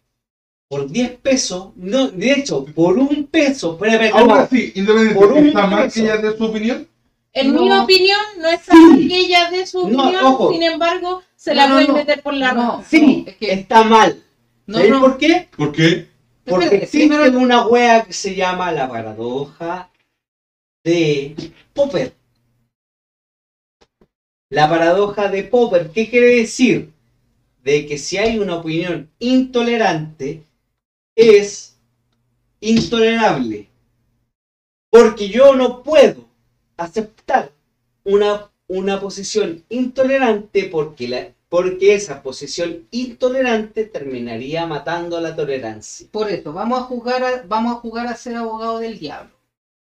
por 0.67 0.87
10 0.89 1.17
pesos, 1.17 1.69
no, 1.75 2.09
de 2.09 2.31
hecho, 2.31 2.63
por 2.65 2.97
un 2.97 3.25
peso, 3.27 3.73
espera, 3.73 3.93
espera, 4.05 4.19
Ahora 4.19 4.47
sí, 4.47 4.71
independiente, 4.75 5.15
Por 5.19 5.31
un 5.33 5.47
¿está 5.47 5.65
mal 5.67 5.91
que 5.91 5.99
ella 6.01 6.17
dé 6.17 6.37
su 6.37 6.45
opinión? 6.45 6.87
En 7.33 7.53
No. 7.53 7.61
mi 7.61 7.71
opinión, 7.71 8.19
no 8.39 8.47
es 8.49 8.61
Sí. 8.61 8.71
así 8.71 9.07
que 9.07 9.17
ella 9.19 9.49
dé 9.51 9.65
su 9.65 9.87
No, 9.89 10.03
opinión, 10.03 10.25
ojo. 10.25 10.51
sin 10.51 10.63
embargo, 10.63 11.23
se 11.35 11.51
No, 11.51 11.55
la 11.55 11.67
no, 11.67 11.73
pueden 11.75 11.87
no. 11.89 11.93
meter 11.95 12.21
por 12.21 12.33
la 12.33 12.53
No. 12.53 12.61
raja. 12.77 12.83
Sí, 12.87 13.23
es 13.27 13.35
que- 13.37 13.51
está 13.53 13.83
mal. 13.83 14.21
no, 14.67 14.75
¿Sabéis 14.75 14.93
no, 14.93 15.01
por 15.01 15.17
qué? 15.17 15.47
¿Por 15.57 15.71
qué? 15.71 16.07
Porque 16.45 16.65
Espérate, 16.65 16.85
existe 16.85 17.07
primero- 17.07 17.39
una 17.39 17.67
wea 17.67 18.03
que 18.05 18.13
se 18.13 18.35
llama 18.35 18.71
la 18.71 18.87
paradoja 18.89 19.89
de 20.83 21.35
Popper. 21.73 22.13
La 24.49 24.67
paradoja 24.69 25.27
de 25.27 25.43
Popper, 25.43 25.91
¿qué 25.91 26.09
quiere 26.09 26.35
decir? 26.37 26.91
De 27.63 27.85
que 27.85 27.97
si 27.97 28.17
hay 28.17 28.39
una 28.39 28.55
opinión 28.57 29.09
intolerante, 29.19 30.45
es 31.15 31.77
intolerable. 32.61 33.69
Porque 34.91 35.29
yo 35.29 35.55
no 35.55 35.83
puedo 35.83 36.25
aceptar 36.77 37.51
una, 38.03 38.49
una 38.67 38.99
posición 38.99 39.63
intolerante 39.69 40.65
porque, 40.65 41.07
la, 41.07 41.33
porque 41.49 41.93
esa 41.93 42.23
posición 42.23 42.87
intolerante 42.91 43.83
terminaría 43.85 44.65
matando 44.65 45.17
a 45.17 45.21
la 45.21 45.35
tolerancia. 45.35 46.07
por 46.11 46.29
eso, 46.29 46.53
vamos 46.53 46.79
a 46.79 46.83
jugar 46.83 47.23
a, 47.23 47.43
vamos 47.47 47.77
a 47.77 47.79
jugar 47.79 48.07
a 48.07 48.15
ser 48.15 48.35
abogado 48.37 48.79
del 48.79 48.97
diablo. 48.99 49.35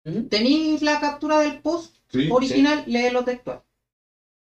¿Mm? 0.04 0.22
¿Tenéis 0.28 0.82
la 0.82 1.00
captura 1.00 1.40
del 1.40 1.60
post 1.60 1.96
Sí. 2.10 2.28
original? 2.32 2.84
Léelo 2.86 3.24
textual. 3.24 3.62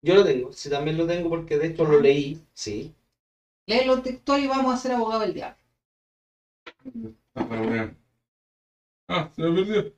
Yo 0.02 0.14
lo 0.14 0.24
tengo, 0.24 0.52
sí, 0.52 0.70
también 0.70 0.96
lo 0.96 1.06
tengo 1.06 1.28
porque 1.28 1.58
de 1.58 1.68
hecho 1.68 1.84
lo 1.84 2.00
leí, 2.00 2.40
sí. 2.54 2.94
Léelo 3.66 4.00
textual 4.02 4.40
y 4.42 4.46
vamos 4.46 4.72
a 4.72 4.76
ser 4.76 4.92
abogado 4.92 5.22
del 5.22 5.34
diablo. 5.34 5.56
Ah, 7.34 7.46
pero 7.48 7.62
bueno. 7.64 7.94
Ah, 9.08 9.30
se 9.34 9.42
me 9.42 9.52
perdió. 9.52 9.92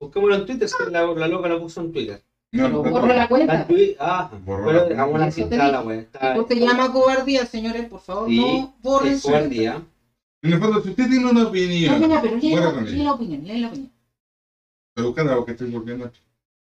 Busquémoslo 0.00 0.34
en 0.34 0.46
Twitter, 0.46 0.68
si 0.68 0.90
la, 0.90 1.04
la 1.06 1.28
loca 1.28 1.48
lo 1.48 1.60
puso 1.60 1.80
en 1.80 1.92
Twitter. 1.92 2.20
No, 2.52 2.68
no. 2.68 2.82
la 3.14 3.28
cuenta. 3.28 3.66
ah, 3.98 4.30
Borra 4.44 4.66
pero 4.66 4.94
la 4.94 5.06
cuenta. 5.06 5.24
está 5.28 5.64
digo. 5.64 5.82
la 5.82 6.32
Esto 6.32 6.46
se 6.48 6.60
llama 6.60 6.92
cobardía, 6.92 7.46
señores, 7.46 7.88
por 7.88 8.00
favor, 8.00 8.28
Sí, 8.28 8.36
no 8.36 8.74
borren 8.82 9.18
su 9.18 9.28
cobardía. 9.28 9.82
En 10.42 10.52
el 10.52 10.58
fondo, 10.58 10.80
si 10.80 10.90
usted 10.90 11.08
tiene 11.08 11.28
una 11.28 11.46
opinión, 11.48 12.00
no, 12.00 12.06
no, 12.06 12.20
pero 12.20 12.36
lee, 12.36 12.54
la- 12.54 12.70
lee 12.82 13.02
la 13.02 13.12
opinión, 13.12 13.44
lee 13.44 13.60
la 13.60 13.68
opinión. 13.68 13.90
Pero 14.94 15.08
buscando 15.08 15.32
algo 15.32 15.44
que 15.44 15.52
estoy 15.52 15.70
volviendo 15.70 16.04
aquí. 16.04 16.20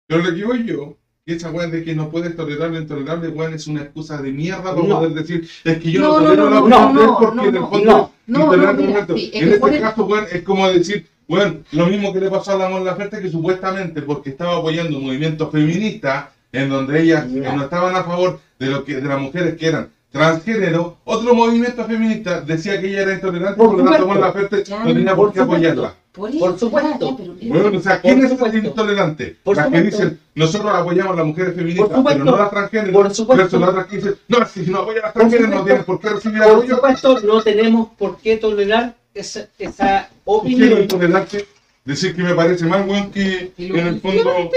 Pero 0.06 0.22
lo 0.22 0.34
que 0.34 0.44
voy 0.44 0.66
yo, 0.66 0.96
que 1.28 1.34
esa 1.34 1.50
weá 1.50 1.66
de 1.66 1.84
que 1.84 1.94
no 1.94 2.08
puedes 2.08 2.34
tolerar 2.34 2.70
lo 2.70 2.78
intolerable, 2.80 3.28
weón, 3.28 3.52
es 3.52 3.66
una 3.66 3.82
excusa 3.82 4.16
de 4.22 4.32
mierda 4.32 4.62
para 4.74 4.76
No. 4.88 4.98
poder 5.00 5.12
decir, 5.12 5.46
es 5.62 5.76
que 5.76 5.90
yo 5.92 6.00
No, 6.00 6.06
no, 6.06 6.20
no, 6.20 6.24
tolero 6.24 6.44
no, 6.50 6.68
la 6.70 6.92
no, 6.92 7.18
porque 7.18 7.36
no, 7.36 7.42
en 7.42 7.48
el 7.48 7.60
no, 7.60 7.68
fondo 7.68 8.12
no. 8.26 8.54
es 8.54 8.66
No, 9.08 9.16
sí, 9.16 9.30
es 9.34 9.42
En 9.42 9.52
este 9.52 9.80
caso, 9.80 10.06
weón, 10.06 10.24
es 10.32 10.42
como 10.42 10.66
decir, 10.70 11.06
bueno, 11.28 11.56
lo 11.72 11.86
mismo 11.86 12.14
que 12.14 12.20
le 12.20 12.30
pasó 12.30 12.52
a 12.52 12.56
la 12.56 12.70
Mon 12.70 12.82
Laferte, 12.82 13.20
que 13.20 13.28
supuestamente 13.30 14.00
porque 14.00 14.30
estaba 14.30 14.56
apoyando 14.56 14.96
un 14.96 15.04
movimiento 15.04 15.50
feminista, 15.50 16.32
en 16.50 16.70
donde 16.70 17.02
ellas 17.02 17.28
No. 17.28 17.44
eh, 17.44 17.52
no 17.54 17.62
estaban 17.64 17.94
a 17.94 18.04
favor 18.04 18.40
de 18.58 18.66
lo 18.68 18.82
que 18.84 18.94
de 18.94 19.02
las 19.06 19.20
mujeres 19.20 19.54
que 19.58 19.66
eran 19.66 19.90
transgénero, 20.10 20.96
otro 21.04 21.34
movimiento 21.34 21.84
feminista 21.84 22.40
decía 22.40 22.80
que 22.80 22.88
ella 22.88 23.02
era 23.02 23.12
intolerante, 23.12 23.58
Por 23.58 23.76
por 23.76 23.84
lo 23.84 23.90
tanto. 23.90 24.06
Mon 24.06 24.18
Laferte 24.22 24.64
no 24.70 24.94
tenía 24.94 25.14
por 25.14 25.30
qué 25.34 25.40
supuesto. 25.40 25.42
apoyarla. 25.42 25.94
Por, 26.18 26.38
Por 26.38 26.58
supuesto. 26.58 27.16
pero 27.16 27.34
Bueno, 27.40 27.78
o 27.78 27.80
sea, 27.80 28.02
Por 28.02 28.02
¿quién 28.02 28.24
es 28.24 28.32
el 28.54 28.64
intolerante? 28.66 29.36
Por 29.42 29.56
las 29.56 29.66
que 29.68 29.76
supuesto. 29.78 29.96
dicen, 30.04 30.20
nosotros 30.34 30.74
apoyamos 30.74 31.12
a 31.12 31.16
las 31.16 31.26
mujeres 31.26 31.54
feministas, 31.54 31.86
Por 31.88 31.96
supuesto. 31.96 32.18
pero 32.24 32.30
no 32.30 32.36
a 32.36 32.40
las 32.40 32.50
transgéneros. 32.50 32.92
Por 32.92 33.14
supuesto. 33.14 33.42
Versus 33.44 33.60
las 33.60 33.68
otras 33.70 33.86
que 33.86 33.96
dicen, 33.96 34.14
no, 34.28 34.46
si 34.46 34.60
no 34.70 34.78
apoyan 34.80 35.02
a 35.02 35.06
las 35.06 35.12
Por 35.12 35.20
transgéneros 35.22 35.54
no 35.54 35.64
tienen 35.64 35.84
por 35.84 36.00
qué 36.00 36.08
recibir 36.10 36.38
Por 36.42 36.52
apoyo. 36.52 36.74
supuesto, 36.76 37.20
no 37.20 37.42
tenemos 37.42 37.88
por 37.96 38.18
qué 38.18 38.36
tolerar 38.36 38.94
esa, 39.14 39.46
esa 39.58 40.00
¿Y 40.00 40.04
quiero 40.04 40.10
opinión. 40.24 40.80
intolerante? 40.82 41.46
Decir 41.84 42.14
que 42.14 42.22
me 42.22 42.34
parece 42.34 42.66
más 42.66 42.86
weón 42.86 43.10
que 43.10 43.52
en 43.56 43.76
el 43.78 44.00
fondo. 44.00 44.50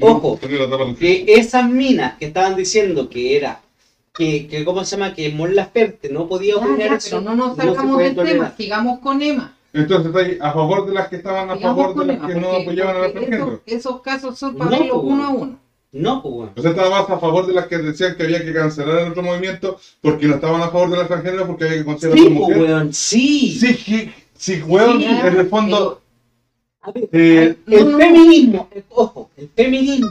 Ojo. 0.00 0.40
Que 0.98 1.24
esas 1.28 1.68
minas 1.68 2.14
que 2.18 2.26
estaban 2.26 2.56
diciendo 2.56 3.08
que 3.08 3.36
era, 3.36 3.60
que, 4.16 4.46
que 4.48 4.64
¿cómo 4.64 4.84
se 4.84 4.96
llama? 4.96 5.14
Que 5.14 5.30
Mon 5.30 5.54
Laferte 5.54 6.08
no 6.08 6.26
podía 6.26 6.56
opinar 6.56 6.78
ya, 6.90 6.96
eso. 6.96 7.08
pero 7.10 7.20
no 7.20 7.34
nos 7.36 7.56
no 7.56 7.74
puede 7.94 8.12
del 8.14 8.26
tema, 8.26 8.54
sigamos 8.56 8.98
con 9.00 9.22
Emma. 9.22 9.54
Entonces 9.74 10.06
está 10.06 10.20
ahí 10.20 10.38
a 10.40 10.52
favor 10.52 10.86
de 10.86 10.94
las 10.94 11.08
que 11.08 11.16
estaban 11.16 11.50
a 11.50 11.56
favor 11.56 11.94
de 11.96 12.06
las 12.06 12.26
que 12.26 12.34
no 12.36 12.52
apoyaban 12.52 12.96
a 12.96 12.98
las 13.00 13.10
porque 13.12 13.26
transgéneros. 13.26 13.60
esos, 13.66 14.00
casos 14.02 14.38
son 14.38 14.56
para 14.56 14.70
No, 14.70 14.78
verlos 14.78 15.00
pues, 15.02 15.12
uno 15.12 15.24
a 15.24 15.28
uno. 15.30 15.58
No, 15.92 16.22
pues 16.22 16.34
bueno. 16.34 16.52
O 16.56 16.60
sea, 16.62 16.70
estabas 16.70 17.10
a 17.10 17.18
favor 17.18 17.46
de 17.46 17.52
las 17.54 17.66
que 17.66 17.78
decían 17.78 18.16
que 18.16 18.22
había 18.24 18.44
que 18.44 18.52
cancelar 18.52 18.98
el 19.00 19.10
otro 19.10 19.22
movimiento 19.22 19.78
porque 20.00 20.26
no 20.26 20.36
estaban 20.36 20.62
a 20.62 20.68
favor 20.68 20.90
de 20.90 20.96
las 20.98 21.08
transgéneros 21.08 21.46
porque 21.46 21.64
había 21.64 21.78
que 21.78 21.84
considerar 21.84 22.18
a 22.18 22.22
Sí, 22.22 22.28
las 22.28 22.38
pues 22.38 22.48
mujeres. 22.48 22.68
weón, 22.70 22.94
sí. 22.94 23.58
Sí, 23.60 23.74
sí, 23.74 24.12
sí, 24.36 24.62
weón, 24.66 24.98
Sí, 24.98 25.04
en 25.06 25.36
el 25.38 25.48
fondo. 25.48 26.00
A 26.82 26.90
ver, 26.92 27.08
eh, 27.12 27.56
el 27.66 27.92
no. 27.92 27.98
feminismo, 27.98 28.68
el- 28.72 28.84
ojo, 28.90 29.30
el 29.36 29.48
feminismo 29.56 30.08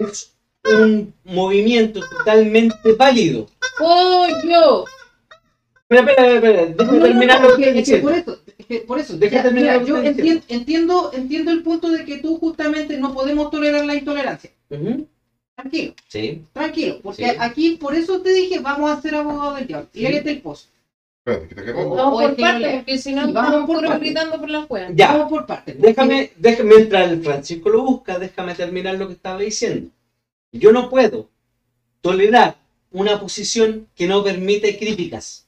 es 0.00 0.32
un 0.64 1.12
movimiento 1.24 2.00
totalmente 2.18 2.92
válido. 2.98 3.46
Pollo. 3.78 4.84
Espera, 5.88 6.12
espera, 6.12 6.34
espera, 6.34 6.66
déjame 6.66 6.98
no, 6.98 7.04
terminar 7.04 7.40
no, 7.42 7.48
lo 7.50 7.56
que 7.56 7.62
es 7.78 7.88
que- 7.88 7.96
es 7.96 8.00
por 8.02 8.12
diciendo. 8.14 8.32
eso, 8.32 8.42
es 8.58 8.66
que 8.66 8.78
por 8.80 8.98
eso. 8.98 9.16
Deja 9.18 9.36
ya, 9.36 9.42
terminar 9.42 9.68
mira, 9.68 9.78
lo 9.80 9.84
que 9.84 9.90
yo 9.90 10.08
entiendo, 10.10 10.42
entiendo, 10.48 11.10
entiendo 11.12 11.50
el 11.50 11.62
punto 11.62 11.90
de 11.90 12.04
que 12.04 12.18
tú 12.18 12.38
justamente 12.38 12.96
no 12.98 13.12
podemos 13.14 13.50
tolerar 13.50 13.84
la 13.84 13.94
intolerancia. 13.94 14.50
Tranquilo, 15.56 15.94
Sí. 16.08 16.42
tranquilo. 16.52 16.98
Porque 17.02 17.24
Sí. 17.30 17.36
aquí, 17.38 17.70
por 17.76 17.94
eso 17.94 18.20
te 18.22 18.32
dije, 18.32 18.58
vamos 18.58 18.90
a 18.90 19.00
ser 19.00 19.14
abogados 19.14 19.56
del 19.56 19.66
diablo. 19.68 19.88
Sí. 19.92 20.00
Léete 20.00 20.30
el 20.30 20.40
post. 20.42 20.68
Espérate, 21.26 21.48
que 21.48 21.62
te 21.62 21.72
Vamos 21.72 22.22
es 22.22 22.28
por 22.30 22.38
lea. 22.60 22.72
porque 22.76 22.98
si 22.98 23.12
no 23.14 23.26
Sí, 23.26 23.32
vamos 23.32 23.66
por 23.66 23.76
puro 23.76 23.88
partes. 23.88 24.00
gritando 24.00 24.40
por 24.40 24.50
las 24.50 24.68
weas. 24.70 24.92
Ya. 24.94 25.12
Vamos 25.12 25.30
por 25.30 25.46
partes. 25.46 25.80
Déjame, 25.80 26.32
déjame, 26.36 26.68
mientras 26.74 27.10
el 27.12 27.22
Francisco 27.22 27.68
lo 27.70 27.82
busca, 27.84 28.18
déjame 28.18 28.54
terminar 28.54 28.96
lo 28.96 29.06
que 29.06 29.14
estaba 29.14 29.38
diciendo. 29.38 29.90
Yo 30.52 30.72
no 30.72 30.90
puedo 30.90 31.28
tolerar 32.00 32.56
una 32.90 33.20
posición 33.20 33.86
que 33.94 34.06
no 34.06 34.22
permite 34.24 34.76
críticas. 34.78 35.43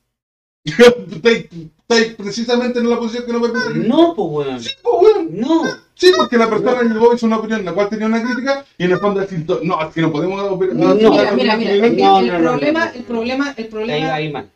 Estáis 1.89 2.15
precisamente 2.15 2.81
en 2.81 2.91
la 2.91 2.99
posición 2.99 3.27
que 3.27 3.33
no 3.33 3.41
permite. 3.41 3.89
No, 3.89 4.15
pues 4.15 4.29
weón. 4.49 4.61
Sí, 4.61 4.71
pues, 4.83 4.95
weón. 5.15 5.37
No. 5.41 5.63
Sí, 5.95 6.13
porque 6.17 6.37
la 6.37 6.51
persona 6.51 6.83
llegó 6.83 7.15
hizo 7.15 7.27
una 7.27 7.39
opinión 7.39 7.61
en 7.61 7.67
la 7.67 7.73
cual 7.73 7.89
tenía 7.89 8.07
una 8.07 8.23
crítica 8.23 8.65
y 8.77 8.85
en 8.85 8.91
el 8.93 8.99
fondo 8.99 9.21
decir, 9.21 9.47
no, 9.63 9.81
es 9.89 9.95
que 9.95 10.03
no 10.03 10.11
podemos. 10.13 10.43
No, 10.75 10.95
Mira, 10.95 11.33
mira, 11.33 11.57
mira. 11.57 11.71
el, 11.73 11.97
No, 11.97 12.19
el 12.19 12.27
no, 12.27 12.39
no, 12.39 12.39
problema, 12.51 12.81
no, 12.87 12.91
no. 12.93 12.97
el 12.99 13.05
problema, 13.05 13.55
el 13.57 13.65
Ahí, 13.65 13.71
problema. 13.71 14.15
ahí 14.15 14.33
mal. 14.33 14.51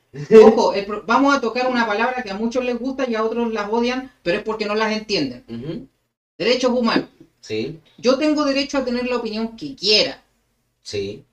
Ojo, 0.45 0.75
el 0.75 0.85
pro- 0.87 1.05
vamos 1.07 1.35
a 1.37 1.41
tocar 1.41 1.69
una 1.71 1.87
palabra 1.87 2.23
que 2.25 2.31
a 2.33 2.35
muchos 2.35 2.65
les 2.65 2.77
gusta 2.79 3.09
y 3.09 3.15
a 3.15 3.23
otros 3.25 3.53
las 3.53 3.71
odian, 3.71 4.11
pero 4.25 4.39
es 4.39 4.43
porque 4.43 4.67
no 4.67 4.75
las 4.75 4.93
entienden. 4.93 5.45
Ujú. 5.49 5.87
Derechos 6.37 6.73
humanos. 6.73 7.07
Sí, 7.41 7.79
Yo 7.97 8.19
tengo 8.19 8.45
derecho 8.45 8.77
a 8.79 8.85
tener 8.85 9.07
la 9.07 9.17
opinión 9.17 9.57
que 9.57 9.75
quiera, 9.77 10.23
sí. 10.83 11.25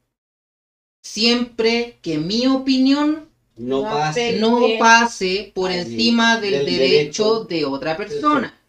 siempre 1.01 1.97
que 2.01 2.17
mi 2.17 2.47
opinión 2.47 3.26
No 3.57 3.81
pase. 3.81 4.37
no 4.39 4.59
pase 4.79 5.51
por 5.53 5.71
encima 5.71 6.39
del, 6.39 6.51
del 6.51 6.65
derecho 6.65 6.83
derecho 6.83 7.43
de 7.45 7.65
otra 7.65 7.97
persona. 7.97 8.59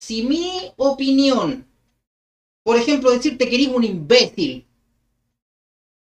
Si 0.00 0.22
mi 0.24 0.72
opinión, 0.76 1.64
por 2.64 2.76
ejemplo, 2.76 3.10
decirte 3.10 3.48
que 3.48 3.54
eres 3.54 3.68
un 3.68 3.84
imbécil, 3.84 4.66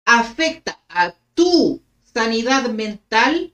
afecta 0.04 0.80
a 0.88 1.14
tu 1.34 1.80
sanidad 2.02 2.68
mental, 2.70 3.52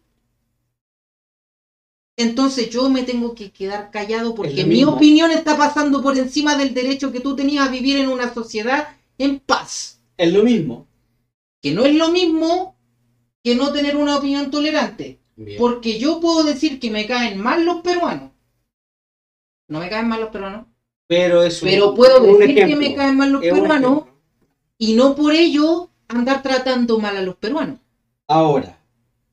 entonces 2.17 2.71
yo 2.71 2.89
me 2.91 3.03
tengo 3.03 3.35
que 3.35 3.51
quedar 3.51 3.91
callado 3.91 4.35
porque 4.35 4.65
mi 4.65 4.85
opinión 4.85 5.31
está 5.31 5.57
pasando 5.57 6.03
por 6.03 6.19
encima 6.19 6.57
del 6.57 6.75
derecho 6.75 7.13
que 7.13 7.21
tú 7.21 7.37
tenías 7.37 7.67
a 7.67 7.71
vivir 7.71 7.99
en 7.99 8.09
una 8.09 8.33
sociedad 8.33 8.89
en 9.19 9.39
paz. 9.39 10.01
Es 10.17 10.33
lo 10.33 10.43
mismo. 10.43 10.87
Que 11.63 11.73
no 11.73 11.85
es 11.85 11.95
lo 11.95 12.11
mismo 12.11 12.77
que 13.43 13.55
no 13.55 13.73
tener 13.73 13.97
una 13.97 14.17
opinión 14.17 14.51
tolerante. 14.51 15.19
Bien. 15.37 15.59
Porque 15.59 15.99
yo 15.99 16.21
puedo 16.21 16.45
decir 16.45 16.79
que 16.79 16.91
me 16.91 17.07
caen 17.07 17.41
mal 17.41 17.65
los 17.65 17.81
peruanos. 17.81 18.31
No 19.69 19.79
me 19.79 19.89
caen 19.89 20.09
mal 20.09 20.21
los 20.21 20.31
peruanos. 20.31 20.67
Pero 21.07 21.43
es 21.43 21.63
un, 21.63 21.69
Pero 21.69 21.95
puedo 21.95 22.23
un 22.23 22.39
decir 22.39 22.67
que 22.67 22.77
me 22.77 22.95
caen 22.95 23.17
mal 23.17 23.33
los 23.33 23.43
Es 23.43 23.53
peruanos 23.53 24.05
y 24.79 24.95
no 24.95 25.15
por 25.15 25.33
ello 25.33 25.91
andar 26.09 26.43
tratando 26.43 26.99
mal 26.99 27.17
a 27.17 27.23
los 27.23 27.37
peruanos. 27.37 27.79
Ahora. 28.29 28.79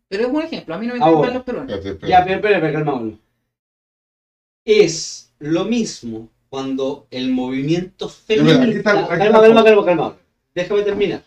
Pero 0.08 0.24
es 0.24 0.30
un 0.30 0.42
ejemplo, 0.42 0.76
a 0.76 0.78
mí 0.78 0.88
no 0.88 0.94
me 0.94 1.00
caen 1.00 1.14
Ahora. 1.14 1.28
mal 1.28 1.34
los 1.36 1.44
peruanos. 1.44 1.84
Ya, 2.08 2.24
pero, 2.24 2.42
pero, 2.42 2.62
pero 2.62 2.74
calmámonos. 2.74 3.20
Es 4.66 5.34
lo 5.40 5.66
mismo 5.66 6.30
cuando 6.50 7.08
el 7.12 7.30
movimiento 7.30 8.10
feminista. 8.10 9.08
calma, 9.08 9.42
calma, 9.42 9.64
calma, 9.64 9.86
calma. 9.86 10.18
Déjame 10.56 10.82
terminar. 10.82 11.24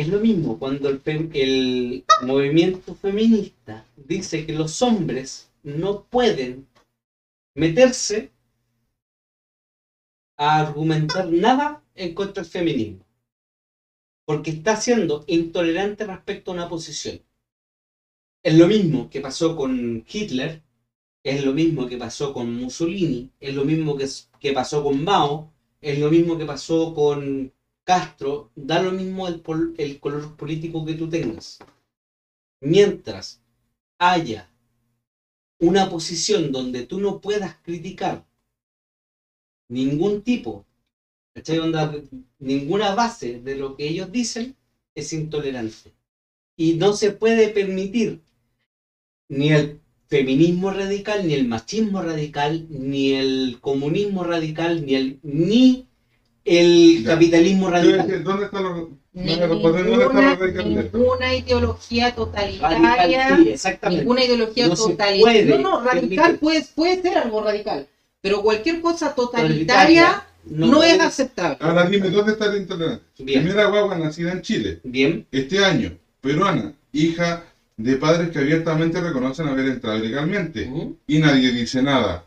Es 0.00 0.08
lo 0.08 0.18
mismo 0.18 0.58
cuando 0.58 0.88
el, 0.88 2.04
movimiento 2.22 2.94
feminista 2.94 3.84
dice 3.96 4.46
que 4.46 4.54
los 4.54 4.80
hombres 4.80 5.52
no 5.62 6.04
pueden 6.04 6.66
meterse 7.54 8.30
a 10.38 10.58
argumentar 10.58 11.30
nada 11.30 11.84
en 11.94 12.14
contra 12.14 12.42
del 12.42 12.50
feminismo. 12.50 13.04
Porque 14.24 14.52
está 14.52 14.76
siendo 14.76 15.22
intolerante 15.26 16.04
respecto 16.04 16.50
a 16.50 16.54
una 16.54 16.70
posición. 16.70 17.20
Es 18.42 18.54
lo 18.54 18.68
mismo 18.68 19.10
que 19.10 19.20
pasó 19.20 19.54
con 19.54 20.02
Hitler, 20.10 20.62
es 21.22 21.44
lo 21.44 21.52
mismo 21.52 21.86
que 21.86 21.98
pasó 21.98 22.32
con 22.32 22.54
Mussolini, 22.58 23.28
es 23.38 23.54
lo 23.54 23.66
mismo 23.66 23.98
que 23.98 24.52
pasó 24.54 24.82
con 24.82 25.04
Mao, 25.04 25.52
es 25.82 25.98
lo 25.98 26.10
mismo 26.10 26.38
que 26.38 26.46
pasó 26.46 26.94
con 26.94 27.52
Castro, 27.90 28.52
da 28.54 28.80
lo 28.80 28.92
mismo 28.92 29.26
el, 29.26 29.98
color 29.98 30.36
político 30.36 30.86
que 30.86 30.94
tú 30.94 31.08
tengas. 31.08 31.58
Mientras 32.60 33.42
haya 33.98 34.48
una 35.58 35.90
posición 35.90 36.52
donde 36.52 36.86
tú 36.86 37.00
no 37.00 37.20
puedas 37.20 37.56
criticar 37.64 38.24
ningún 39.68 40.22
tipo, 40.22 40.64
ninguna 42.38 42.94
base 42.94 43.40
de 43.40 43.56
lo 43.56 43.74
que 43.74 43.88
ellos 43.88 44.12
dicen, 44.12 44.54
es 44.94 45.12
intolerante. 45.12 45.92
Y 46.56 46.74
no 46.74 46.92
se 46.92 47.10
puede 47.10 47.48
permitir 47.48 48.22
ni 49.28 49.50
el 49.50 49.80
feminismo 50.06 50.70
radical, 50.70 51.26
ni 51.26 51.34
el 51.34 51.48
machismo 51.48 52.02
radical, 52.02 52.68
ni 52.70 53.14
el 53.14 53.58
comunismo 53.60 54.22
radical, 54.22 54.86
ni 54.86 54.94
el 54.94 55.18
ni 55.24 55.89
el 56.44 57.02
Ya. 57.04 57.10
capitalismo 57.12 57.70
decir, 57.70 57.96
radical. 57.96 58.24
¿Dónde 58.24 58.44
está 58.46 58.60
lo, 58.60 58.90
dónde 59.12 59.46
responder, 59.46 59.86
dónde 59.86 60.32
está 60.32 60.62
Ninguna, 60.62 61.34
ideología 61.34 62.14
totalitaria. 62.14 62.96
Radical, 62.96 63.42
sí, 63.44 63.48
exactamente. 63.50 64.02
Ninguna 64.02 64.24
ideología 64.24 64.68
No 64.68 64.76
se 64.76 64.82
totalitaria. 64.90 65.44
puede 65.46 65.58
No, 65.62 65.70
no, 65.70 65.84
radical 65.84 66.38
puede, 66.38 66.64
puede 66.74 67.02
ser 67.02 67.18
algo 67.18 67.42
radical. 67.42 67.86
Pero 68.22 68.42
cualquier 68.42 68.80
cosa 68.80 69.14
totalitaria 69.14 70.24
no, 70.44 70.82
es 70.82 71.00
aceptable. 71.00 71.56
Ahora 71.60 71.86
dime, 71.86 72.10
¿dónde 72.10 72.32
está 72.32 72.46
la 72.48 72.56
intolerancia? 72.56 73.06
Bien, 73.18 73.42
Primera 73.42 73.66
guagua 73.66 73.96
nacida 73.98 74.32
en 74.32 74.42
Chile, 74.42 74.80
bien, 74.84 75.26
este 75.30 75.62
año, 75.64 75.96
peruana, 76.20 76.72
hija 76.92 77.44
de 77.76 77.96
padres 77.96 78.30
que 78.30 78.38
abiertamente 78.38 79.00
reconocen 79.00 79.48
haber 79.48 79.66
entrado 79.66 79.98
ilegalmente. 79.98 80.70
Y 81.06 81.18
nadie 81.18 81.50
dice 81.52 81.82
nada. 81.82 82.24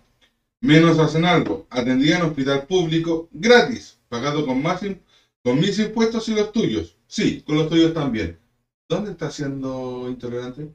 Menos 0.62 0.98
hacen 0.98 1.26
algo. 1.26 1.68
Atendía 1.70 2.16
en 2.18 2.24
hospital 2.24 2.66
público 2.68 3.28
gratis, 3.32 3.98
pagado 4.14 4.46
con, 4.46 4.62
más 4.62 4.84
im- 4.84 5.00
con 5.44 5.60
mis 5.60 5.80
impuestos 5.80 6.30
y 6.30 6.36
los 6.36 6.52
tuyos. 6.52 6.96
Sí, 7.08 7.42
con 7.42 7.56
los 7.58 7.68
tuyos 7.68 7.94
también. 7.94 8.38
¿Dónde 8.88 9.12
está 9.12 9.32
siendo 9.32 10.06
intolerante? 10.08 10.70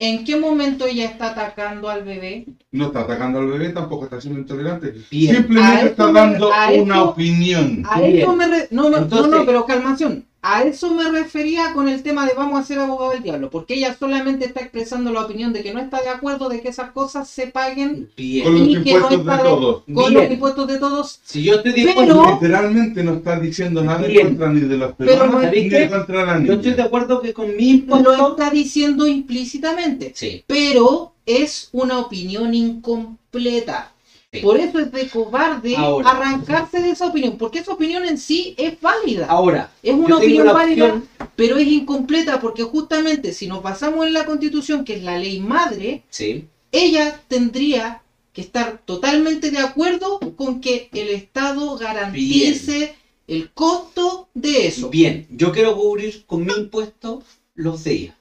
¿En 0.00 0.24
qué 0.24 0.36
momento 0.36 0.86
ella 0.86 1.06
está 1.06 1.30
atacando 1.30 1.88
al 1.88 2.04
bebé? 2.04 2.46
No 2.70 2.86
está 2.86 3.00
atacando 3.00 3.38
al 3.40 3.46
bebé, 3.48 3.70
tampoco 3.70 4.04
está 4.04 4.20
siendo 4.20 4.38
intolerante. 4.40 4.94
bien. 5.10 5.36
Simplemente 5.36 5.86
está 5.86 6.12
dando 6.12 6.50
una 6.82 7.02
opinión. 7.02 7.82
A 7.88 8.00
eso 8.02 8.36
me 8.36 8.46
re- 8.46 8.68
no, 8.70 8.90
no, 8.90 8.98
Entonces- 8.98 9.30
no, 9.30 9.38
no, 9.38 9.46
pero 9.46 9.64
calmación. 9.66 10.27
A 10.40 10.62
eso 10.62 10.94
me 10.94 11.10
refería 11.10 11.72
con 11.74 11.88
el 11.88 12.00
tema 12.04 12.24
de 12.24 12.32
vamos 12.34 12.60
a 12.60 12.62
ser 12.62 12.78
abogado 12.78 13.10
del 13.10 13.24
diablo, 13.24 13.50
porque 13.50 13.74
ella 13.74 13.96
solamente 13.98 14.44
está 14.46 14.60
expresando 14.60 15.12
la 15.12 15.22
opinión 15.22 15.52
de 15.52 15.64
que 15.64 15.74
no 15.74 15.80
está 15.80 16.00
de 16.00 16.10
acuerdo 16.10 16.48
de 16.48 16.60
que 16.60 16.68
esas 16.68 16.92
cosas 16.92 17.28
se 17.28 17.48
paguen 17.48 18.08
Bien. 18.16 18.44
Con 18.44 18.54
los 18.58 18.68
y 18.68 18.72
que 18.84 18.92
no 18.94 18.98
impuestos 18.98 19.10
de 19.10 19.16
está 19.16 19.36
de- 19.36 19.42
todos. 19.42 19.82
con 19.92 19.94
Bien. 20.10 20.14
los 20.14 20.30
impuestos 20.32 20.68
de 20.68 20.78
todos. 20.78 21.20
Si 21.24 21.42
yo 21.42 21.54
estoy 21.56 21.72
de 21.72 21.82
Pero- 21.86 21.90
acuerdo, 22.22 22.34
Literalmente 22.34 23.02
no 23.02 23.14
está 23.14 23.40
diciendo 23.40 23.82
nada 23.82 24.06
en 24.06 24.26
contra 24.26 24.52
ni 24.52 24.60
de 24.60 24.76
los 24.76 24.92
Pero 24.96 25.10
peruanos 25.10 25.34
no- 25.34 25.40
ni 25.40 25.46
¿sabéis 25.46 25.72
de 25.72 25.88
contra 25.90 26.24
la 26.24 26.34
yo 26.34 26.40
niña. 26.40 26.54
estoy 26.54 26.72
de 26.74 26.82
acuerdo 26.82 27.20
que 27.20 27.34
con 27.34 27.48
mi 27.48 27.54
Lo 27.56 27.62
impuesto. 27.74 28.28
está 28.30 28.50
diciendo 28.50 29.06
implícitamente, 29.08 30.12
Sí, 30.14 30.44
pero 30.46 31.14
es 31.26 31.68
una 31.72 31.98
opinión 31.98 32.54
incompleta. 32.54 33.92
Sí. 34.30 34.40
Por 34.40 34.58
eso 34.60 34.78
es 34.78 34.92
de 34.92 35.08
cobarde 35.08 35.74
Ahora. 35.74 36.10
arrancarse 36.10 36.82
de 36.82 36.90
esa 36.90 37.06
opinión, 37.06 37.38
porque 37.38 37.60
esa 37.60 37.72
opinión 37.72 38.04
en 38.04 38.18
sí 38.18 38.54
es 38.58 38.78
válida. 38.78 39.26
ahora, 39.26 39.72
Es 39.82 39.94
una 39.94 40.18
opinión 40.18 40.46
válida, 40.48 40.84
opción. 40.84 41.08
pero 41.34 41.56
es 41.56 41.66
incompleta 41.66 42.38
porque 42.38 42.62
justamente 42.62 43.32
si 43.32 43.46
nos 43.46 43.62
basamos 43.62 44.06
en 44.06 44.12
la 44.12 44.26
constitución, 44.26 44.84
que 44.84 44.96
es 44.96 45.02
la 45.02 45.18
ley 45.18 45.40
madre, 45.40 46.02
Sí, 46.10 46.44
ella 46.72 47.18
tendría 47.28 48.02
que 48.34 48.42
estar 48.42 48.82
totalmente 48.84 49.50
de 49.50 49.58
acuerdo 49.60 50.20
con 50.36 50.60
que 50.60 50.90
el 50.92 51.08
Estado 51.08 51.78
garantice 51.78 52.94
el 53.26 53.50
costo 53.52 54.28
de 54.34 54.66
eso. 54.66 54.90
bien. 54.90 55.26
Yo 55.30 55.52
quiero 55.52 55.74
cubrir 55.74 56.24
con 56.26 56.44
mi 56.44 56.52
impuesto 56.52 57.22
los 57.54 57.82
de 57.84 57.92
ella. 57.92 58.18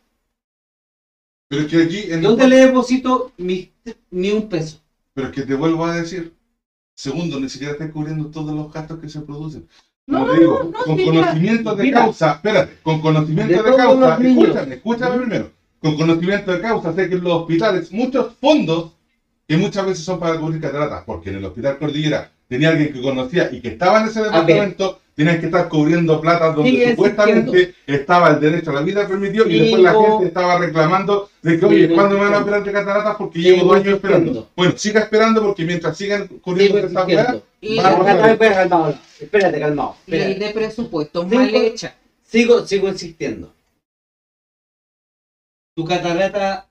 Pero 1.50 1.64
es 1.64 1.68
que 1.68 1.84
aquí, 1.84 2.12
en 2.14 2.22
¿Dónde 2.22 2.48
le 2.48 2.56
deposito 2.66 3.34
mi, 3.38 3.72
ni 4.12 4.32
un 4.32 4.48
peso? 4.48 4.80
Pero 5.18 5.30
es 5.30 5.34
que 5.34 5.42
te 5.42 5.56
vuelvo 5.56 5.84
a 5.84 5.96
decir, 5.96 6.32
segundo, 6.96 7.40
ni 7.40 7.50
siquiera 7.50 7.74
estás 7.74 7.90
cubriendo 7.90 8.28
todos 8.28 8.54
los 8.54 8.72
gastos 8.72 9.00
que 9.00 9.10
se 9.10 9.22
producen. 9.22 9.68
No, 10.06 10.20
Como 10.20 10.28
no, 10.28 10.32
te 10.32 10.40
digo, 10.40 10.60
no, 10.60 10.70
no, 10.70 10.84
con 10.86 11.06
conocimiento 11.06 11.76
de 11.76 11.84
mira. 11.84 12.02
causa, 12.02 12.32
espérate, 12.34 12.78
con 12.84 13.02
conocimiento 13.02 13.64
De 13.64 13.72
de, 13.72 13.78
causa, 13.78 14.18
escúchame, 14.22 14.76
escúchame 14.76 15.18
primero, 15.18 15.52
con 15.80 15.98
conocimiento 15.98 16.52
de 16.52 16.62
causa, 16.62 16.94
sé 16.94 17.10
que 17.10 17.16
en 17.16 17.24
los 17.24 17.34
hospitales 17.34 17.92
muchos 17.92 18.36
fondos 18.40 18.92
que 19.48 19.58
muchas 19.58 19.88
veces 19.88 20.06
son 20.06 20.20
para 20.20 20.40
cubrir 20.40 20.62
cataratas, 20.62 21.04
porque 21.04 21.32
en 21.32 21.38
el 21.38 21.46
hospital 21.46 21.80
Cordillera 21.80 22.32
tenía 22.48 22.70
alguien 22.70 22.94
que 22.94 23.02
conocía 23.02 23.50
y 23.52 23.60
que 23.60 23.70
estaba 23.70 24.02
en 24.02 24.10
ese 24.10 24.22
departamento, 24.22 25.00
tenían 25.18 25.40
que 25.40 25.48
estar 25.48 25.68
cubriendo 25.68 26.22
plata 26.22 26.52
donde 26.54 26.70
Sigue 26.70 26.92
supuestamente 26.92 27.74
estaba 27.88 28.30
el 28.30 28.40
derecho 28.40 28.70
a 28.70 28.76
la 28.76 28.82
vida 28.82 29.08
permitido 29.08 29.48
y 29.48 29.54
Sigo- 29.54 29.62
después 29.64 29.82
la 29.84 29.94
gente 30.10 30.26
estaba 30.28 30.60
reclamando 30.60 31.30
de 31.42 31.60
que, 31.60 31.66
oye, 31.66 31.90
¿cuándo 31.94 32.20
me 32.20 32.26
van 32.26 32.36
a 32.36 32.40
operar 32.42 32.64
de 32.64 32.72
cataratas? 32.72 33.16
Porque 33.16 33.42
Sigo 33.42 33.56
llevo 33.56 33.68
dos 33.68 33.76
años 33.78 33.96
esperando. 33.96 34.50
Bueno, 34.56 34.78
siga 34.78 35.00
esperando 35.02 35.42
porque 35.42 35.66
mientras 35.66 35.98
sigan 35.98 36.28
cubriendo 36.28 36.78
esta 36.78 37.04
vamos. 37.04 37.44
espérate, 37.60 38.54
calmado. 38.54 38.96
Espérate, 39.20 39.60
calmado. 39.60 39.96
ley 40.06 40.36
de 40.36 40.50
presupuesto 40.52 41.26
mal 41.26 41.50
hecha. 41.56 41.96
Sigo, 42.24 42.64
sigo 42.68 42.88
insistiendo. 42.88 43.52
Tu 45.76 45.84
catarata 45.84 46.68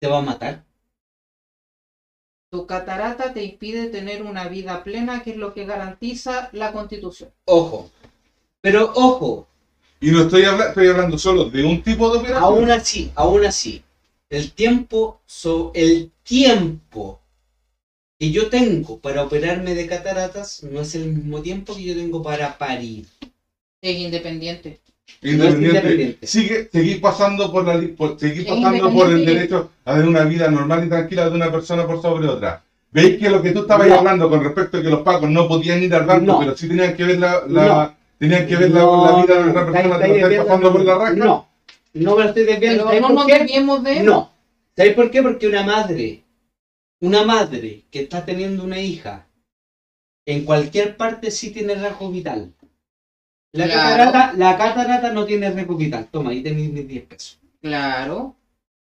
te 0.00 0.08
va 0.08 0.18
a 0.18 0.22
matar. 0.22 0.63
Tu 2.54 2.66
catarata 2.66 3.34
te 3.34 3.42
impide 3.42 3.88
tener 3.88 4.22
una 4.22 4.46
vida 4.46 4.84
plena, 4.84 5.24
que 5.24 5.32
es 5.32 5.36
lo 5.36 5.52
que 5.52 5.64
garantiza 5.66 6.50
la 6.52 6.70
constitución. 6.70 7.30
Ojo. 7.46 7.90
Pero 8.62 8.92
ojo, 8.94 9.48
Y 10.00 10.12
no 10.12 10.20
estoy, 10.20 10.44
habla- 10.44 10.68
estoy 10.68 10.86
hablando 10.86 11.18
solo 11.18 11.46
de 11.46 11.64
un 11.64 11.82
tipo 11.82 12.08
de 12.10 12.18
operación. 12.18 12.44
aún 12.44 12.70
así, 12.70 13.10
aún 13.16 13.44
así, 13.44 13.82
el 14.30 14.52
tiempo, 14.52 15.18
so- 15.26 15.72
el 15.74 16.12
tiempo 16.22 17.18
que 18.20 18.30
yo 18.30 18.48
tengo 18.48 18.98
para 18.98 19.24
operarme 19.24 19.74
de 19.74 19.88
cataratas 19.88 20.62
no 20.62 20.80
es 20.80 20.94
el 20.94 21.06
mismo 21.08 21.42
tiempo 21.42 21.74
que 21.74 21.82
yo 21.82 21.94
tengo 21.96 22.22
para 22.22 22.56
parir. 22.56 23.04
Es 23.82 23.98
independiente. 23.98 24.78
Independiente. 25.22 25.78
Independiente. 25.78 26.26
Sigue, 26.26 26.68
seguís 26.70 26.98
pasando 26.98 27.50
por 27.50 27.64
la 27.66 27.80
por, 27.96 28.18
seguís 28.18 28.40
Es 28.40 28.46
pasando 28.46 28.92
por 28.92 29.10
el 29.10 29.24
derecho 29.24 29.70
a 29.84 29.94
tener 29.94 30.08
una 30.08 30.24
vida 30.24 30.50
normal 30.50 30.84
y 30.84 30.88
tranquila 30.88 31.28
de 31.28 31.36
una 31.36 31.50
persona 31.50 31.86
por 31.86 32.00
sobre 32.00 32.28
otra. 32.28 32.62
¿Veis 32.90 33.18
que 33.18 33.28
lo 33.28 33.42
que 33.42 33.50
tú 33.50 33.60
estabas 33.62 33.88
No. 33.88 33.96
hablando 33.96 34.30
con 34.30 34.42
respecto 34.44 34.78
a 34.78 34.82
que 34.82 34.88
los 34.90 35.00
pacos 35.00 35.28
no 35.28 35.48
podían 35.48 35.82
ir 35.82 35.94
al 35.94 36.06
banco, 36.06 36.26
No. 36.26 36.38
pero 36.38 36.56
sí 36.56 36.68
tenían 36.68 36.94
que 36.94 37.04
ver 37.04 37.18
la, 37.18 37.42
la- 37.48 37.66
No. 37.66 37.96
tenían 38.18 38.46
que 38.46 38.56
ver 38.56 38.70
la, 38.70 38.80
No, 38.80 39.04
la 39.04 39.22
vida 39.22 39.34
de 39.38 39.52
no, 39.52 39.54
persona, 39.54 40.06
estáis 40.06 40.38
pasando 40.38 40.72
por 40.72 40.84
la 40.84 40.94
raja? 40.98 41.12
No, 41.14 41.48
no 41.94 42.16
me 42.16 42.22
lo 42.22 42.28
estoy 42.28 42.44
desviando. 42.44 42.86
De 42.86 44.00
No. 44.02 44.30
¿Sabes 44.76 44.94
por 44.94 45.10
qué? 45.10 45.22
Porque 45.22 45.46
una 45.46 45.62
madre, 45.64 46.22
una 47.00 47.24
madre 47.24 47.82
que 47.90 48.00
está 48.00 48.24
teniendo 48.24 48.64
una 48.64 48.78
hija, 48.80 49.26
en 50.26 50.44
cualquier 50.44 50.96
parte 50.96 51.30
sí 51.30 51.50
tiene 51.50 51.74
rasgo 51.74 52.10
vital. 52.10 52.53
La, 53.54 53.66
Claro. 53.66 54.12
catarata, 54.12 54.32
la 54.36 54.56
catarata 54.58 55.10
no 55.12 55.24
tiene 55.24 55.50
rasgo 55.50 55.76
vital. 55.76 56.08
Toma, 56.10 56.30
ahí 56.30 56.42
tenéis 56.42 56.70
mis 56.70 56.86
10 56.86 57.06
pesos. 57.06 57.38
Claro. 57.60 58.36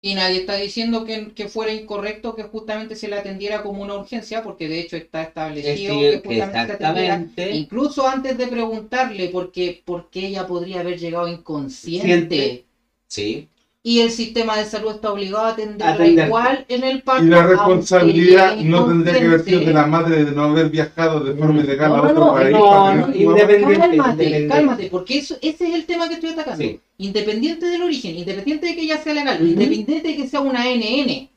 Y 0.05 0.15
nadie 0.15 0.39
está 0.41 0.55
diciendo 0.57 1.05
que, 1.05 1.33
que 1.33 1.47
fuera 1.47 1.73
incorrecto 1.73 2.35
que 2.35 2.43
justamente 2.43 2.97
se 2.97 3.09
le 3.09 3.17
atendiera 3.17 3.63
como 3.63 3.83
una 3.83 3.95
urgencia, 3.95 4.43
porque 4.43 4.67
de 4.69 4.81
hecho 4.81 4.97
está 4.97 5.23
establecido 5.23 5.95
Es 6.01 6.21
que 6.23 6.29
justamente 6.29 6.77
se 6.77 6.85
atendiera. 6.85 7.55
Incluso 7.55 8.07
antes 8.09 8.37
de 8.37 8.47
preguntarle 8.49 9.29
por 9.29 9.53
qué, 9.53 9.81
por 9.85 10.11
qué 10.11 10.27
ella 10.27 10.47
podría 10.47 10.81
haber 10.81 10.99
llegado 10.99 11.29
inconsciente. 11.29 12.07
Siente. 12.07 12.65
Sí. 13.07 13.49
Y 13.85 13.99
el 13.99 14.13
sistema 14.13 14.57
de 14.59 14.65
salud 14.65 14.93
está 14.95 15.13
obligado 15.13 15.45
a 15.45 15.49
atenderla 15.51 15.95
Atenderte. 15.95 16.27
igual 16.29 16.65
en 16.69 16.85
el 16.85 17.03
parto. 17.03 17.25
Y 17.25 17.29
la 17.29 17.43
responsabilidad 17.45 18.57
no 18.59 18.87
tendría 18.87 19.19
que 19.19 19.27
haber 19.27 19.41
sido 19.45 19.61
de 19.61 19.73
la 19.73 19.87
madre 19.87 20.25
de 20.25 20.31
no 20.31 20.45
haber 20.45 20.71
viajado 20.71 21.19
de 21.25 21.35
forma 21.35 21.61
Mm. 21.61 21.65
ilegal 21.65 21.89
No, 21.89 21.95
a 21.95 21.99
no, 21.99 22.05
otro 22.11 22.25
no, 22.27 22.33
país. 22.35 22.51
no, 22.53 22.95
no, 22.95 23.15
independiente. 23.17 23.79
Cálmate, 23.81 24.11
independiente. 24.13 24.49
cálmate, 24.55 24.89
porque 24.89 25.19
eso, 25.19 25.37
ese 25.43 25.69
es 25.69 25.75
el 25.75 25.85
tema 25.87 26.09
que 26.09 26.15
estoy 26.15 26.31
atacando. 26.31 26.63
Sí. 26.63 26.79
Independiente 26.99 27.67
del 27.67 27.83
origen, 27.83 28.17
independiente 28.17 28.67
de 28.67 28.75
que 28.77 28.83
ella 28.83 28.99
sea 29.03 29.15
legal, 29.15 29.39
Ujú. 29.43 29.51
independiente 29.51 30.09
de 30.09 30.17
que 30.17 30.29
sea 30.29 30.41
una 30.41 30.69
NN, 30.71 31.29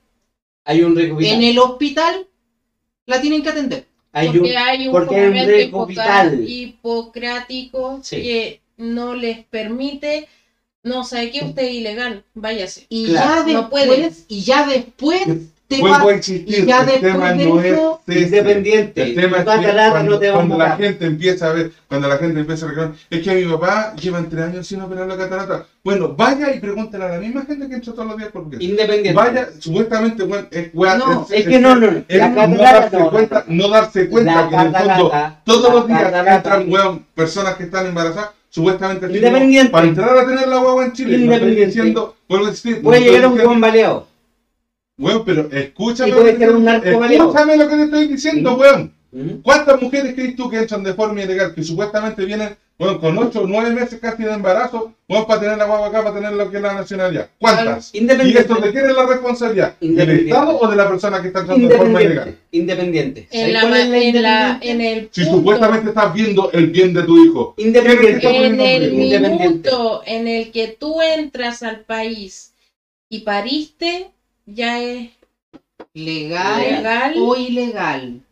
Hay 0.66 0.84
un 0.84 1.00
en 1.00 1.44
el 1.44 1.58
hospital 1.58 2.28
la 3.08 3.22
tienen 3.22 3.42
que 3.42 3.50
atender. 3.50 3.86
Hay 4.12 4.28
un, 4.28 4.38
porque 4.38 4.56
hay 4.58 4.88
un 4.88 4.92
porque 4.94 5.16
hay 5.16 5.70
un 5.74 5.88
vital. 5.88 6.46
hipocrático 6.48 8.00
Sí. 8.04 8.16
que 8.22 8.62
no 8.78 9.14
les 9.16 9.44
permite, 9.46 10.28
no 10.86 11.04
sabe 11.04 11.32
que 11.32 11.44
usted 11.44 11.64
es 11.64 11.74
ilegal, 11.74 12.24
váyase. 12.34 12.86
Y 12.90 13.08
Claro, 13.08 13.46
ya 13.48 13.54
no 13.54 13.60
después, 13.62 13.86
puede. 13.88 14.12
y 14.28 14.42
ya 14.44 14.68
después 14.68 15.22
te 15.68 15.82
va 15.82 16.00
a 16.00 16.14
insistir, 16.14 16.60
y 16.60 16.66
ya 16.68 16.82
el 16.82 16.86
después 16.86 17.14
tema 17.14 17.34
no 17.34 17.60
eso, 17.60 18.02
es 18.08 18.16
ese. 18.18 18.26
independiente. 18.26 19.02
El 19.02 19.16
tema 19.16 19.38
es 19.38 19.44
que 19.44 19.50
catarata 19.50 19.92
cuando, 19.92 20.12
no 20.12 20.20
te 20.20 20.32
cuando 20.32 20.58
la 20.60 20.78
gente 20.78 21.06
empieza 21.08 21.50
a 21.50 21.54
ver, 21.54 21.72
cuando 21.88 22.08
la 22.08 22.18
gente 22.18 22.40
empieza 22.40 22.66
a 22.66 22.70
reclamar, 22.70 22.96
es 23.10 23.22
que 23.24 23.34
mi 23.36 23.52
papá 23.52 23.96
lleva 23.96 24.24
tres 24.30 24.44
años 24.44 24.68
sin 24.68 24.82
operar 24.82 25.08
la 25.08 25.18
catarata. 25.18 25.66
Bueno, 25.84 26.14
vaya 26.16 26.54
y 26.54 26.60
pregúntele 26.60 27.04
a 27.06 27.10
la 27.10 27.18
misma 27.18 27.46
gente 27.46 27.68
que 27.68 27.76
entra 27.76 27.94
todos 27.94 28.08
los 28.08 28.18
días 28.18 28.30
por 28.32 28.48
qué. 28.52 28.58
Independiente. 28.64 29.14
Vaya, 29.14 29.50
supuestamente, 29.60 30.24
bueno, 30.24 30.48
es, 30.52 30.72
No, 30.74 31.28
Es 31.32 31.46
que 31.48 31.60
no, 31.60 31.76
no, 31.76 31.92
no. 31.92 32.04
es 32.08 32.18
La 32.18 32.30
no 32.30 32.36
catarata 32.36 32.80
darse 32.82 33.00
no, 33.00 33.10
cuenta, 33.10 33.44
no, 33.48 33.56
no 33.64 33.70
darse 33.70 34.10
cuenta 34.10 34.36
La 34.36 34.50
que 34.50 34.56
en 34.56 34.62
el 34.62 34.68
fondo 34.76 35.10
catarata, 35.10 35.42
todos 35.46 35.74
los 35.74 35.88
días 35.88 36.02
catarata, 36.04 36.36
entran 36.36 36.72
weón, 36.72 37.06
personas 37.16 37.56
que 37.56 37.64
están 37.64 37.88
embarazadas, 37.88 38.30
supuestamente 38.56 39.06
Independiente. 39.08 39.70
para 39.70 39.86
entrar 39.86 40.18
a 40.18 40.26
tener 40.26 40.48
la 40.48 40.60
guagua 40.60 40.86
en 40.86 40.94
Chile. 40.94 41.18
No 41.18 41.24
Independiente. 41.26 41.66
diciendo, 41.66 42.16
no 42.30 42.38
Puede 42.38 42.52
estoy 42.52 43.00
llegar 43.02 43.28
un 43.30 43.38
buen 43.38 43.60
baleado. 43.60 44.08
Weón, 44.98 45.24
pero 45.26 45.50
escúchame, 45.52 46.12
lo 46.12 46.24
que 46.24 46.32
escúchame 46.32 47.58
lo 47.58 47.68
que 47.68 47.76
te 47.76 47.84
estoy 47.84 48.08
diciendo, 48.08 48.56
¿Mm? 48.56 48.60
weón. 48.60 48.94
¿Mm? 49.12 49.30
¿Cuántas 49.42 49.82
mujeres 49.82 50.14
crees 50.14 50.38
tú 50.38 50.50
que 50.50 50.60
entran 50.60 50.84
de 50.84 50.94
forma 50.94 51.22
ilegal, 51.22 51.54
que 51.54 51.64
supuestamente 51.64 52.24
vienen 52.24 52.56
bueno, 52.78 53.00
con 53.00 53.18
8 53.18 53.42
o 53.42 53.48
9 53.48 53.70
meses 53.72 54.00
casi 54.02 54.24
de 54.24 54.34
embarazo, 54.34 54.94
bueno, 55.08 55.26
para 55.26 55.40
tener 55.40 55.58
la 55.58 55.66
guagua 55.66 55.88
acá, 55.88 56.04
para 56.04 56.16
tener 56.16 56.34
lo 56.34 56.52
que 56.52 56.58
es 56.58 56.64
la 56.64 56.74
nacionalidad? 56.74 57.30
¿Cuántas? 57.40 57.96
¿Y 57.96 58.06
esto 58.38 58.56
de 58.56 58.72
quién 58.72 58.90
es 58.90 58.96
la 58.96 59.06
responsabilidad? 59.06 59.76
¿Del. 59.80 60.10
Estado 60.10 60.60
o 60.60 60.68
de 60.68 60.76
la 60.76 60.90
persona 60.90 61.22
que 61.22 61.28
está 61.28 61.40
entrando 61.42 61.70
de 61.70 61.78
forma 61.78 62.02
ilegal? 62.02 62.38
Independiente. 62.52 63.28
En, 63.32 63.56
el 64.82 65.10
Si 65.12 65.24
punto, 65.24 65.38
supuestamente 65.38 65.90
estás 65.90 66.14
viendo 66.14 66.52
el 66.52 66.68
bien 66.68 66.94
de 66.94 67.04
tu 67.04 67.24
hijo. 67.24 67.54
Independiente. 67.58 68.20
¿Quién 68.20 68.60
es 68.60 68.82
en 68.82 68.84
el 68.84 68.92
minuto 68.94 70.02
en 70.06 70.28
el 70.28 70.52
que 70.52 70.76
tú 70.78 71.02
entras 71.02 71.64
al 71.64 71.82
país 71.82 72.54
y 73.08 73.20
pariste, 73.20 74.12
ya 74.46 74.82
es 74.82 75.12
legal, 75.94 76.62
legal. 76.62 77.14
o 77.20 77.36
ilegal. 77.38 78.25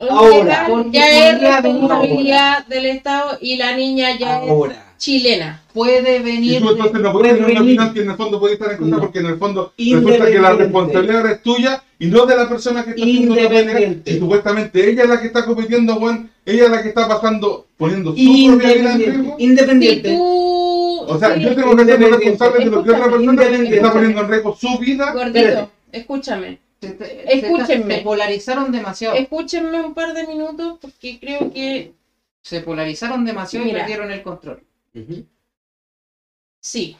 Ahora, 0.00 0.68
ya 0.92 1.30
es 1.30 1.40
responsabilidad 1.40 2.66
del 2.68 2.86
Estado 2.86 3.36
y 3.40 3.56
la 3.56 3.76
niña 3.76 4.16
ya 4.16 4.44
es 4.44 4.50
Ahora. 4.50 4.94
chilena. 4.96 5.60
Puede 5.74 6.18
Y 6.18 6.22
venir. 6.22 6.62
tú 6.62 6.70
entonces 6.70 7.00
no 7.00 7.12
puede 7.12 7.34
puedes 7.34 7.38
tener 7.46 7.50
una 7.50 7.60
opinión 7.62 7.94
que 7.94 8.00
en 8.02 8.10
el 8.10 8.16
fondo 8.16 8.38
puede 8.38 8.54
estar 8.54 8.70
en 8.70 8.78
contra 8.78 8.96
No. 8.96 9.02
porque 9.02 9.18
en 9.18 9.26
el 9.26 9.38
fondo 9.38 9.72
resulta 9.76 10.26
que 10.26 10.38
la 10.38 10.52
responsabilidad 10.52 11.16
ahora 11.16 11.32
es 11.32 11.42
tuya 11.42 11.82
y 11.98 12.06
no 12.06 12.26
de 12.26 12.36
la 12.36 12.48
persona 12.48 12.84
que 12.84 12.90
está 12.90 13.02
haciendo 13.02 13.34
la 13.34 13.48
pelea. 13.48 13.60
Independiente. 13.62 14.10
Y 14.12 14.18
supuestamente 14.20 14.88
ella 14.90 15.02
es 15.02 15.08
la 15.08 15.20
que 15.20 15.26
está 15.26 15.44
compitiendo, 15.44 15.94
Juan, 15.96 16.30
ella 16.46 16.64
es 16.66 16.70
la 16.70 16.82
que 16.82 16.88
está 16.90 17.08
pasando, 17.08 17.66
poniendo 17.76 18.14
su 18.16 18.46
propia 18.50 18.74
vida 18.74 18.92
en 18.92 18.98
riesgo. 18.98 19.36
Independiente. 19.38 20.14
tú... 20.14 21.04
O 21.08 21.18
sea, 21.18 21.34
sí, 21.34 21.40
yo 21.40 21.54
tengo 21.56 21.74
que 21.74 21.84
ser 21.86 22.00
responsable 22.00 22.64
de 22.64 22.70
lo 22.70 22.84
que 22.84 22.90
otra 22.90 23.10
persona 23.10 23.42
está 23.44 23.92
poniendo 23.92 24.20
en 24.20 24.28
riesgo 24.28 24.56
su 24.56 24.78
vida. 24.78 25.12
Gordito, 25.12 25.70
escúchame. 25.90 26.58
Se- 26.80 26.96
se- 26.98 27.32
Escúchenme. 27.32 27.96
Se 27.98 28.02
polarizaron 28.02 28.72
demasiado. 28.72 29.16
Escúchenme 29.16 29.80
un 29.80 29.94
par 29.94 30.12
de 30.14 30.26
minutos 30.26 30.78
porque 30.80 31.18
creo 31.18 31.50
que 31.50 31.92
Se 32.42 32.60
polarizaron 32.60 33.24
demasiado 33.24 33.64
y 33.66 33.68
Mira. 33.68 33.80
perdieron 33.80 34.10
el 34.10 34.22
control. 34.22 34.64
Ujú. 34.94 35.24
sí. 36.60 36.96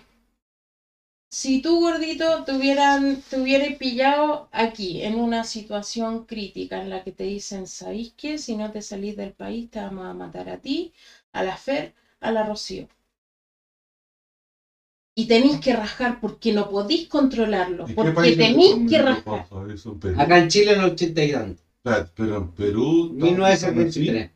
Si 1.30 1.62
tú, 1.62 1.80
gordito, 1.80 2.44
te 2.44 2.52
hubieran, 2.52 3.18
te 3.30 3.38
hubieras 3.40 3.76
pillado 3.78 4.48
aquí, 4.52 5.02
en 5.02 5.14
una 5.18 5.42
situación 5.44 6.24
crítica 6.26 6.82
en 6.82 6.90
la 6.90 7.02
que 7.02 7.12
te 7.12 7.24
dicen, 7.24 7.66
¿sabéis 7.66 8.12
qué? 8.16 8.36
Si 8.38 8.54
no 8.54 8.70
te 8.70 8.82
salís 8.82 9.16
del 9.16 9.32
país, 9.32 9.70
te 9.70 9.78
vamos 9.80 10.04
a 10.06 10.12
matar 10.12 10.48
a 10.50 10.58
ti, 10.58 10.92
a 11.32 11.42
la 11.42 11.56
Fer, 11.56 11.94
a 12.20 12.30
la 12.30 12.42
Rocío. 12.42 12.88
Y 15.18 15.26
tenéis 15.26 15.58
que 15.58 15.72
rajar 15.74 16.20
porque 16.20 16.52
no 16.52 16.68
podéis 16.70 17.08
controlarlo, 17.08 17.86
¿Y 17.86 17.88
qué 17.88 17.94
porque 17.94 18.36
tenéis 18.36 18.74
que 18.88 18.98
Perú. 18.98 20.16
Acá 20.16 20.38
en 20.38 20.48
Chile 20.48 20.72
en 20.74 20.78
el 20.78 20.84
80 20.92 21.24
y 21.24 21.32
tanto. 21.32 21.62
Pero 22.14 22.36
en 22.36 22.48
Perú. 22.52 23.10
1973. 23.14 24.30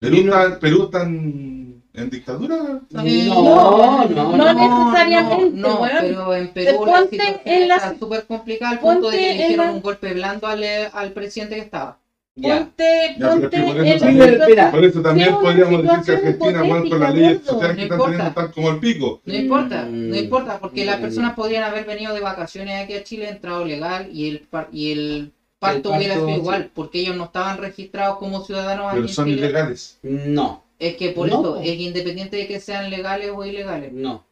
Perú 0.00 0.16
está, 0.16 0.58
Perú 0.58 0.82
está 0.86 1.02
en, 1.04 1.84
en 1.94 2.10
dictadura. 2.10 2.56
Eh, 3.04 3.26
No, 3.28 4.08
no, 4.08 4.36
no 4.36 4.54
necesariamente, 4.54 5.56
no, 5.56 5.68
pero 6.00 6.34
en 6.34 6.48
Perú 6.52 6.84
la 6.84 6.92
situación 7.10 7.40
en 7.44 7.68
la- 7.68 7.76
está 7.76 7.96
súper 8.00 8.26
complicada 8.26 8.72
al 8.72 8.80
punto 8.80 9.10
de 9.10 9.16
que 9.16 9.22
le 9.22 9.44
hicieron 9.44 9.66
la- 9.66 9.72
un 9.72 9.82
golpe 9.82 10.14
blando 10.14 10.46
al, 10.48 10.64
al 10.92 11.12
presidente 11.12 11.54
que 11.54 11.60
estaba. 11.60 12.00
Ponte, 12.40 13.14
Ya, 13.16 13.28
ponte 13.30 13.46
por 13.62 13.86
eso 13.86 14.00
también- 14.00 14.00
la 14.00 14.08
Sí, 14.10 14.16
pero 14.18 14.46
mira, 14.48 14.70
Por 14.72 14.84
eso 14.84 15.02
también 15.02 15.28
Sí, 15.28 15.32
una 15.34 15.40
podríamos 15.40 15.82
decir 15.82 16.04
que 16.04 16.12
Argentina, 16.12 16.64
Juan, 16.66 16.88
con 16.88 17.00
las 17.00 17.14
leyes 17.14 17.40
sociales 17.44 17.44
que 17.44 17.48
No 17.48 17.60
están 17.60 17.76
teniendo 17.76 17.94
importa. 17.94 18.28
están 18.28 18.52
como 18.52 18.70
el 18.70 18.78
pico. 18.80 19.20
No 19.24 19.34
importa, 19.34 19.82
Mm. 19.88 20.08
no 20.10 20.16
importa, 20.16 20.58
porque 20.58 20.84
las 20.84 20.98
Mm. 20.98 21.02
personas 21.02 21.34
podrían 21.34 21.62
haber 21.62 21.84
venido 21.84 22.12
de 22.12 22.20
vacaciones 22.20 22.82
aquí 22.82 22.94
a 22.94 23.04
Chile, 23.04 23.28
entrado 23.28 23.64
legal 23.64 24.08
y 24.12 24.28
el 24.30 24.40
par- 24.40 24.68
y 24.72 24.90
el 24.90 25.32
parto 25.60 25.92
hubiera 25.94 26.14
sido 26.14 26.26
sí. 26.26 26.32
igual, 26.34 26.70
porque 26.74 27.00
ellos 27.00 27.16
no 27.16 27.24
estaban 27.24 27.56
registrados 27.58 28.18
como 28.18 28.44
ciudadanos 28.44 28.86
aquí 28.88 28.96
Pero 28.96 29.08
son 29.08 29.26
Chile. 29.26 29.38
ilegales. 29.38 29.98
No, 30.02 30.62
Es 30.80 30.96
que 30.96 31.10
por 31.10 31.28
No. 31.28 31.40
eso 31.40 31.60
es 31.62 31.78
independiente 31.78 32.36
de 32.36 32.48
que 32.48 32.58
sean 32.58 32.90
legales 32.90 33.30
o 33.32 33.44
ilegales. 33.46 33.92
no. 33.92 34.24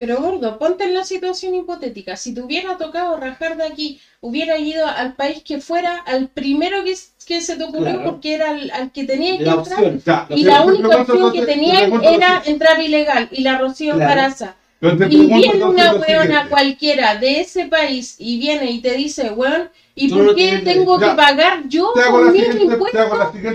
Pero 0.00 0.20
gordo, 0.20 0.58
ponte 0.60 0.84
en 0.84 0.94
la 0.94 1.04
situación 1.04 1.56
hipotética. 1.56 2.16
Si 2.16 2.32
te 2.32 2.40
hubiera 2.40 2.76
tocado 2.78 3.16
rajar 3.16 3.56
de 3.56 3.64
aquí, 3.64 4.00
hubiera 4.20 4.56
ido 4.56 4.86
al 4.86 5.14
país 5.16 5.42
que 5.42 5.60
fuera, 5.60 5.96
al 6.06 6.28
primero 6.28 6.84
que, 6.84 6.94
que 7.26 7.40
se 7.40 7.56
te 7.56 7.64
ocurrió 7.64 7.94
Claro. 7.94 8.04
porque 8.04 8.34
era 8.34 8.50
al, 8.50 8.70
al 8.70 8.92
que 8.92 9.02
tenía 9.04 9.36
que 9.36 9.44
La 9.44 9.54
entrar. 9.54 9.78
opción. 9.84 10.02
Ya, 10.06 10.26
Y 10.30 10.44
la 10.44 10.62
única 10.62 10.86
opción 10.88 11.06
que 11.06 11.12
entonces- 11.38 11.40
te 11.46 11.52
tenían 11.52 11.76
pregunto 11.78 12.08
era 12.10 12.42
entrar 12.46 12.80
ilegal. 12.80 13.28
Y 13.32 13.42
la 13.42 13.58
Rocío 13.58 13.96
Claro. 13.96 14.34
Te 14.80 15.06
Y 15.10 15.26
viene 15.26 15.64
una 15.64 15.94
weona 15.94 16.48
cualquiera 16.48 17.16
de 17.16 17.40
ese 17.40 17.66
país 17.66 18.14
y 18.20 18.38
viene 18.38 18.70
y 18.70 18.80
te 18.80 18.92
dice, 18.94 19.32
weón, 19.32 19.68
¿Y 19.98 20.08
por 20.08 20.18
no 20.24 20.28
qué 20.30 20.34
tienes 20.36 20.64
tengo 20.64 20.98
Ya. 21.00 21.10
que 21.10 21.16
pagar 21.16 21.68
yo 21.68 21.92
Te 21.94 22.02
hago 22.02 22.20
con 22.22 22.32
mis 22.32 22.54
impuestos 22.54 23.06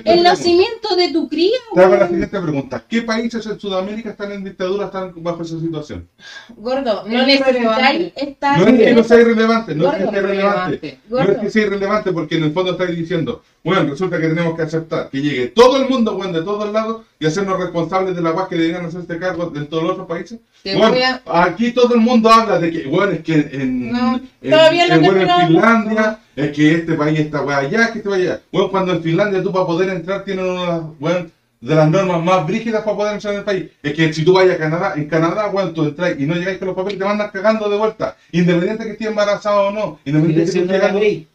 el 0.06 0.24
nacimiento 0.24 0.96
de 0.96 1.10
tu 1.12 1.28
cría? 1.30 1.58
Te 1.74 1.82
hago 1.82 1.96
la 1.96 2.08
siguiente 2.08 2.40
pregunta. 2.42 2.84
¿Qué 2.88 3.02
países 3.02 3.46
en 3.46 3.60
Sudamérica 3.60 4.10
están 4.12 4.32
en 4.32 4.44
dictadura, 4.44 4.86
están 4.86 5.14
bajo 5.24 5.42
esa 5.44 5.60
situación? 5.60 6.08
Gordo, 6.56 7.04
no 7.08 7.22
Es 7.22 7.28
necesitáis 7.28 8.12
estar 8.16 8.60
No 8.60 8.68
es 8.68 8.80
que 8.80 8.94
no 8.94 9.04
sea 9.04 9.22
irrelevante, 9.22 9.76
no 9.76 9.92
es 9.92 9.94
que 9.96 10.04
sea 10.10 10.20
irrelevante. 10.20 10.78
relevante. 10.78 11.00
No 11.10 11.20
es 11.20 11.38
que 11.38 11.50
sea 11.50 11.62
irrelevante 11.64 12.12
porque 12.12 12.36
en 12.38 12.44
el 12.44 12.54
fondo 12.54 12.72
estáis 12.74 12.98
diciendo, 12.98 13.42
bueno, 13.64 13.90
resulta 13.90 14.20
que 14.20 14.28
tenemos 14.28 14.56
que 14.56 14.62
aceptar 14.64 15.10
que 15.10 15.22
llegue 15.22 15.48
todo 15.48 15.78
el 15.78 15.88
mundo, 15.90 16.16
bueno, 16.16 16.34
de 16.34 16.44
todos 16.44 16.72
lados 16.72 17.04
y 17.24 17.26
hacernos 17.26 17.58
responsables 17.58 18.14
de 18.18 18.22
la 18.22 18.32
guas 18.32 18.50
que 18.50 18.56
deberían 18.58 18.86
hacer 18.86 19.00
este 19.00 19.18
cargo 19.18 19.50
en 19.56 19.68
todos 19.68 19.84
los 19.84 19.92
otros 19.94 20.08
países. 20.08 20.40
Bueno, 20.66 20.94
a... 21.26 21.44
aquí 21.46 21.72
todo 21.72 21.94
el 21.96 22.02
mundo 22.02 22.30
habla 22.30 22.60
de 22.60 22.70
que, 22.70 22.86
bueno, 22.86 23.14
es 23.14 23.22
que 23.22 23.34
en, 23.34 23.92
No, 23.94 24.20
en, 24.42 24.52
todavía 24.52 24.88
no 24.90 24.96
en- 24.96 25.02
bueno, 25.06 25.22
en. 25.40 25.48
Finlandia, 25.48 26.20
es 26.36 26.52
que 26.52 26.74
este 26.74 26.94
país 26.96 27.18
está 27.20 27.42
weá 27.42 27.60
allá, 27.60 27.92
que 27.94 28.00
este 28.00 28.10
país 28.10 28.28
allá. 28.28 28.42
Bueno, 28.52 28.70
cuando 28.72 28.92
en 28.92 29.02
Finlandia 29.02 29.42
tú 29.42 29.54
para 29.54 29.66
poder 29.66 29.90
entrar 29.90 30.26
tienes 30.26 30.44
una 30.44 30.62
de 30.62 30.68
las, 30.68 30.82
bueno, 31.00 31.28
de 31.62 31.76
las 31.76 31.90
normas 31.90 32.22
más 32.22 32.46
brígidas 32.46 32.84
para 32.84 32.98
poder 32.98 33.14
entrar 33.14 33.34
en 33.36 33.40
el 33.40 33.46
país. 33.46 33.66
Es 33.82 33.94
que 33.94 34.12
si 34.14 34.26
tú 34.26 34.34
vayas 34.34 34.56
a 34.56 34.60
Canadá, 34.60 34.94
en 34.98 35.06
Canadá, 35.08 35.48
bueno, 35.48 35.72
tú 35.72 35.86
entras 35.86 36.16
y 36.20 36.26
no 36.26 36.36
llegáis 36.36 36.58
con 36.58 36.68
los 36.68 36.76
papeles, 36.76 37.00
te 37.00 37.06
mandan 37.06 37.30
cagando 37.32 37.70
de 37.70 37.78
vuelta. 37.78 38.18
Independiente 38.34 38.84
que 38.84 38.92
estés 38.92 39.08
embarazado 39.08 39.68
o 39.68 39.72
no. 39.72 40.00
Independiente 40.04 40.52
que 40.52 40.60
estés. 40.60 41.28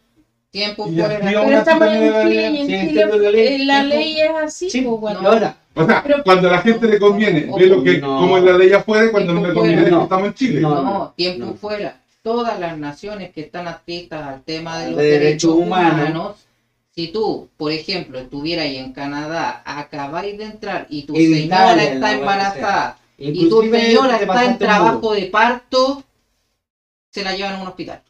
Tiempo 0.51 0.89
Y 0.89 0.95
fuera. 0.99 1.19
Pero 1.21 1.59
estamos 1.59 1.89
en 1.89 2.11
la 2.11 2.23
Chile 2.23 2.47
en 2.47 2.89
Chile 2.89 3.07
la 3.07 3.17
ley. 3.19 3.47
eh, 3.47 3.85
ley 3.85 4.21
es 4.21 4.31
así, 4.43 4.71
Sí, 4.71 4.81
pues, 4.81 4.99
bueno. 5.01 5.21
Ahora, 5.29 5.57
O 5.79 5.87
sea, 5.87 6.03
Pero- 6.03 6.25
cuando 6.25 6.49
a 6.49 6.53
la 6.53 6.59
gente 6.61 6.89
le 6.89 6.99
conviene, 6.99 7.49
ve 7.57 7.67
lo 7.67 7.83
que, 7.83 7.99
no. 7.99 8.19
como 8.19 8.37
es 8.39 8.45
la 8.45 8.59
ley 8.59 8.73
afuera 8.73 9.07
y 9.07 9.11
cuando 9.11 9.33
no 9.33 9.47
le 9.47 9.55
conviene 9.55 9.83
fuera, 9.83 9.97
no. 9.97 10.03
estamos 10.03 10.27
en 10.27 10.35
Chile. 10.35 10.61
No. 10.61 10.83
No, 10.83 11.13
tiempo 11.17 11.47
no. 11.47 11.55
fuera. 11.55 12.01
Todas 12.23 12.59
las 12.59 12.77
naciones 12.77 13.31
que 13.33 13.43
están 13.43 13.69
adscritas 13.69 14.27
al 14.27 14.43
tema 14.43 14.79
de 14.81 14.89
los 14.91 14.97
De 14.99 15.05
derechos 15.05 15.55
derechos 15.55 15.55
humanos. 15.55 15.93
humanos, 16.11 16.37
si 16.95 17.09
tú, 17.09 17.49
por 17.57 17.71
ejemplo, 17.71 18.19
estuvieras 18.19 18.65
ahí 18.65 18.77
en 18.77 18.93
Canadá, 18.93 19.63
acabáis 19.65 20.37
de 20.37 20.45
entrar 20.45 20.87
y 20.91 21.05
tu 21.05 21.15
señora 21.15 21.81
está 21.83 22.13
embarazada 22.13 22.99
y 23.17 23.49
tu 23.49 23.63
señora 23.63 24.17
está 24.17 24.45
en 24.45 24.51
un 24.53 24.59
trabajo 24.59 25.15
de 25.15 25.23
parto, 25.27 26.03
se 27.11 27.23
la 27.23 27.37
llevan 27.37 27.55
a 27.55 27.63
un 27.63 27.69
hospital. 27.69 28.03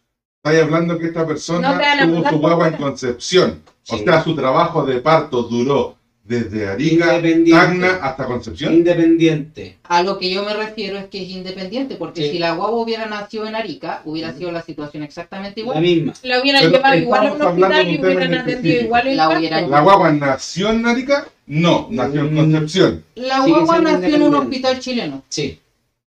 Estáis 0.42 0.62
hablando 0.62 0.98
que 0.98 1.06
esta 1.06 1.26
persona 1.26 1.78
tuvo 2.02 2.28
su 2.30 2.38
guagua 2.38 2.68
en. 2.68 2.76
Concepción. 2.76 3.62
O 3.90 3.98
sea, 3.98 4.22
su 4.24 4.34
trabajo 4.34 4.84
de 4.86 5.00
parto 5.00 5.42
duró 5.42 5.97
desde 6.28 6.68
Arica. 6.68 7.20
Tacna 7.50 7.98
hasta 8.02 8.26
Concepción. 8.26 8.74
Independiente. 8.74 9.78
A 9.84 10.02
lo 10.02 10.18
que 10.18 10.30
yo 10.30 10.44
me 10.44 10.52
refiero 10.54 10.98
es 10.98 11.06
que 11.06 11.22
es 11.22 11.30
independiente, 11.30 11.94
porque 11.96 12.22
Sí. 12.22 12.30
si 12.32 12.38
la 12.38 12.52
guagua 12.54 12.80
hubiera 12.80 13.06
nacido 13.06 13.46
en 13.46 13.54
Arica, 13.56 14.02
hubiera 14.04 14.32
sido 14.34 14.52
la 14.52 14.62
situación 14.62 15.02
exactamente 15.02 15.60
La 15.60 15.64
igual. 15.64 15.80
misma. 15.82 16.12
La 16.22 16.40
hubieran 16.40 16.60
Pero 16.62 16.72
llevado 16.76 16.96
igual 16.96 17.26
a 17.26 17.32
un 17.32 17.42
hospital 17.42 17.88
y 17.88 17.98
hubieran 17.98 18.22
en 18.34 18.38
atendido 18.40 18.80
igual 18.82 19.06
el 19.08 19.16
La 19.16 19.28
hubieran- 19.38 19.70
¿La 19.70 19.80
guagua 19.80 20.12
nació 20.12 20.70
en 20.70 20.86
Arica? 20.86 21.26
No, 21.46 21.88
nació 21.90 22.20
en. 22.20 22.36
Concepción. 22.36 23.04
La 23.14 23.40
guagua 23.46 23.80
nació 23.80 24.14
en 24.16 24.22
un 24.22 24.34
hospital 24.34 24.78
chileno. 24.80 25.22
Sí. 25.30 25.58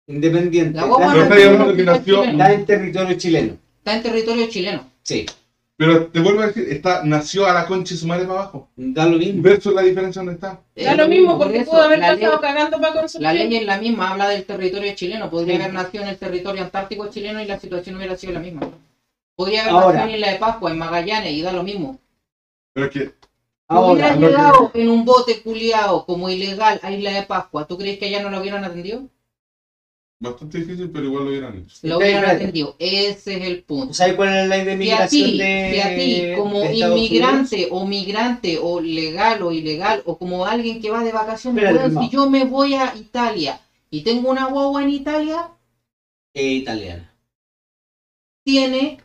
Independiente. 0.06 0.76
La 0.78 0.84
guagua 0.84 1.06
nació 1.06 1.22
estáis 1.22 1.43
en 1.43 1.48
un 1.48 1.55
hablando 1.60 1.74
que 1.76 1.82
hospital 1.82 1.97
nació- 1.98 2.20
chileno. 2.22 2.39
Está 2.43 2.52
en 2.52 2.64
territorio 2.66 3.16
chileno. 3.16 3.56
Está 3.78 3.97
en 3.97 4.02
territorio 4.02 4.47
chileno. 4.48 4.90
Sí. 5.02 5.26
Pero 5.84 6.06
te 6.06 6.20
vuelvo 6.20 6.42
a 6.42 6.46
decir, 6.46 6.66
está, 6.70 7.02
nació 7.04 7.46
a 7.46 7.52
la 7.52 7.66
concha 7.66 7.94
de 7.94 8.00
su 8.00 8.06
madre 8.06 8.24
para 8.24 8.40
abajo. 8.40 8.68
Da 8.76 9.04
lo 9.06 9.18
mismo. 9.18 9.42
Versus 9.42 9.74
la 9.74 9.82
diferencia 9.82 10.20
donde 10.20 10.34
está. 10.34 10.60
Da 10.76 10.94
lo 10.94 11.09
mismo 11.09 11.36
porque 11.38 11.54
por 11.54 11.62
eso, 11.62 11.70
pudo 11.72 11.82
haber 11.82 11.98
pasado 12.00 12.16
ley- 12.18 12.40
cagando 12.40 12.80
para 12.80 12.92
Concepción. 12.92 13.22
La 13.24 13.32
ley 13.32 13.56
es 13.56 13.64
la 13.66 13.78
misma, 13.78 14.10
habla 14.10 14.28
del 14.28 14.44
territorio 14.44 14.94
chileno. 14.94 15.28
Podría 15.28 15.56
Sí. 15.56 15.62
haber 15.62 15.74
nacido 15.74 16.04
en 16.04 16.10
el 16.10 16.18
territorio 16.18 16.62
antártico 16.62 17.09
chileno 17.09 17.40
y 17.42 17.46
la 17.46 17.59
situación 17.59 17.96
hubiera 17.96 18.16
sido 18.16 18.34
la 18.34 18.40
misma. 18.40 18.60
Podría 19.34 19.62
haber 19.62 19.72
Ahora. 19.72 19.86
nacido 19.98 20.04
en 20.09 20.14
Isla 20.14 20.30
de 20.32 20.38
Pascua, 20.38 20.70
en 20.70 20.78
Magallanes, 20.78 21.32
y 21.32 21.42
da 21.42 21.52
lo 21.52 21.62
mismo. 21.64 21.98
Pero 22.74 22.86
es 22.86 22.92
que 22.92 23.12
Ahora, 23.68 23.92
hubiera 23.92 24.14
lo 24.14 24.20
que- 24.20 24.26
llegado 24.26 24.70
en 24.74 24.88
un 24.90 25.04
bote 25.04 25.42
culiado 25.42 26.04
como 26.06 26.28
ilegal 26.28 26.78
a 26.82 26.92
Isla 26.92 27.10
de 27.12 27.22
Pascua, 27.24 27.66
¿tú 27.66 27.76
crees 27.76 27.98
que 27.98 28.06
allá 28.06 28.22
no 28.22 28.30
lo 28.30 28.40
hubieran 28.40 28.62
atendido? 28.64 29.02
Bastante 30.23 30.59
difícil, 30.59 30.90
pero 30.90 31.07
igual 31.07 31.24
lo 31.24 31.31
hubieran 31.31 31.57
hecho. 31.59 31.77
Lo 31.82 31.99
hubieran 31.99 32.24
atendido. 32.24 32.77
Ese 32.78 33.36
es 33.36 33.43
el 33.43 33.62
punto. 33.65 33.93
¿sabes 33.94 34.15
cuál 34.15 34.28
es 34.31 34.35
la 34.49 34.57
ley 34.57 34.65
de 34.65 34.73
Si 34.73 34.90
a 34.90 35.07
migración 35.07 35.31
ti, 35.31 35.39
de 35.39 35.70
si 35.74 35.81
a 35.81 35.94
ti, 35.94 36.23
como 36.36 36.65
inmigrante 36.70 37.69
o 37.70 37.85
migrante 37.85 38.59
o 38.59 38.81
legal 38.81 39.43
o 39.43 39.53
ilegal 39.53 40.03
o 40.07 40.16
como 40.16 40.47
alguien 40.47 40.81
que 40.81 40.90
va 40.90 41.03
de 41.05 41.12
vacaciones, 41.12 41.65
Espérate, 41.65 41.78
weón, 41.78 41.94
no. 41.94 42.03
si 42.03 42.09
yo 42.11 42.28
me 42.31 42.44
voy 42.44 42.74
a 42.74 42.94
Italia 42.97 43.61
y 43.90 44.03
tengo 44.03 44.31
una 44.31 44.47
guagua 44.47 44.82
en 44.82 44.90
Italia? 44.90 45.51
Eh, 46.35 46.57
italiana. 46.57 47.09
tiene 48.44 48.99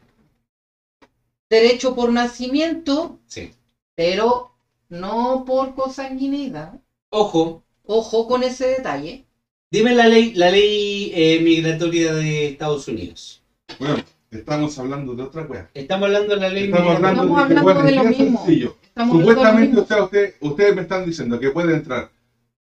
derecho 1.49 1.95
por 1.95 2.11
nacimiento, 2.11 3.19
Sí. 3.27 3.51
pero 3.95 4.51
no 4.89 5.43
por 5.45 5.75
consanguinidad. 5.75 6.79
Ojo, 7.11 7.63
Ojo 7.85 8.27
con 8.27 8.43
ese 8.43 8.67
detalle. 8.67 9.26
Dime 9.71 9.93
la 9.93 10.07
ley, 10.07 10.33
la 10.33 10.49
ley 10.49 11.11
eh, 11.13 11.39
migratoria 11.41 12.13
de 12.13 12.47
Estados 12.49 12.87
Unidos. 12.87 13.41
Bueno, 13.79 13.97
estamos 14.31 14.77
hablando 14.79 15.13
de 15.15 15.23
otra 15.23 15.43
wea. 15.43 15.69
Estamos 15.73 16.05
hablando 16.07 16.35
de 16.35 16.41
la 16.41 16.49
ley 16.49 16.65
Estamos 16.65 16.85
migratoria. 16.93 17.09
hablando 17.09 17.39
Estamos 17.41 17.49
de 17.49 17.59
hablando 17.59 17.83
de 17.83 17.91
lo 17.95 18.03
mismo. 18.05 18.45
sencillo. 18.45 18.75
Estamos 18.87 19.15
hablando 19.15 19.29
de 19.29 19.35
lo 19.35 19.41
Supuestamente, 19.41 19.79
usted, 20.03 20.33
ustedes 20.41 20.75
me 20.75 20.81
están 20.81 21.05
diciendo 21.05 21.39
que 21.39 21.51
puede 21.51 21.73
entrar 21.73 22.09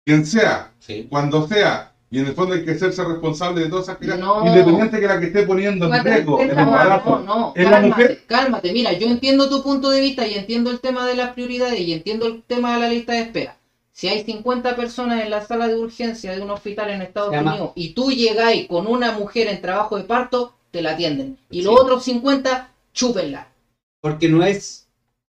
quien 0.06 0.26
sea, 0.26 0.72
Sí. 0.80 1.06
cuando 1.10 1.48
sea, 1.48 1.94
y 2.10 2.19
en 2.19 2.28
el 2.28 2.34
fondo 2.34 2.56
hay 2.56 2.64
que 2.64 2.72
hacerse 2.72 3.03
responsable 3.03 3.61
de 3.61 3.69
todas 3.69 3.86
esas 3.86 3.98
cosas, 3.98 4.18
No. 4.19 4.45
independiente 4.48 4.99
que 5.02 5.07
la 5.07 5.19
que 5.19 5.26
esté 5.28 5.44
poniendo 5.44 5.94
en 5.94 6.03
riesgo 6.03 6.40
el 6.41 6.49
embarazo. 6.52 7.19
No, 7.19 7.26
no, 7.40 7.53
¿Es 7.56 7.65
la 7.65 7.72
cálmate, 7.72 7.88
mujer? 8.03 8.24
cálmate. 8.28 8.72
Mira, 8.74 8.94
yo 8.94 9.07
entiendo 9.07 9.49
tu 9.49 9.61
punto 9.61 9.90
de 9.90 9.99
vista 9.99 10.26
y 10.26 10.36
entiendo 10.36 10.72
el 10.72 10.80
tema 10.80 11.06
de 11.06 11.15
las 11.15 11.34
prioridades 11.34 11.80
y 11.82 11.91
entiendo 11.91 12.26
el 12.28 12.44
tema 12.44 12.76
de 12.76 12.80
la 12.80 12.90
lista 12.90 13.11
de 13.14 13.19
espera. 13.19 13.57
Si 13.98 14.07
hay 14.07 14.24
50 14.24 14.76
personas 14.76 15.24
en 15.24 15.32
la 15.32 15.44
sala 15.44 15.68
de 15.68 15.76
urgencia 15.76 16.36
de 16.36 16.44
un 16.44 16.52
hospital 16.52 16.91
en 16.91 17.02
Estados 17.02 17.32
llama- 17.32 17.53
Unidos 17.53 17.72
y 17.74 17.94
tú 17.95 18.11
llegáis 18.11 18.68
con 18.68 18.86
una 18.86 19.14
mujer 19.14 19.48
en 19.48 19.60
trabajo 19.60 19.98
de 19.98 20.03
parto, 20.03 20.53
te 20.69 20.84
la 20.84 20.91
atienden. 20.91 21.36
Y 21.49 21.64
los 21.64 21.74
otros 21.82 22.03
50, 22.03 22.69
chúpenla. 22.94 23.48
Porque 23.99 24.30
no 24.30 24.44
es 24.44 24.88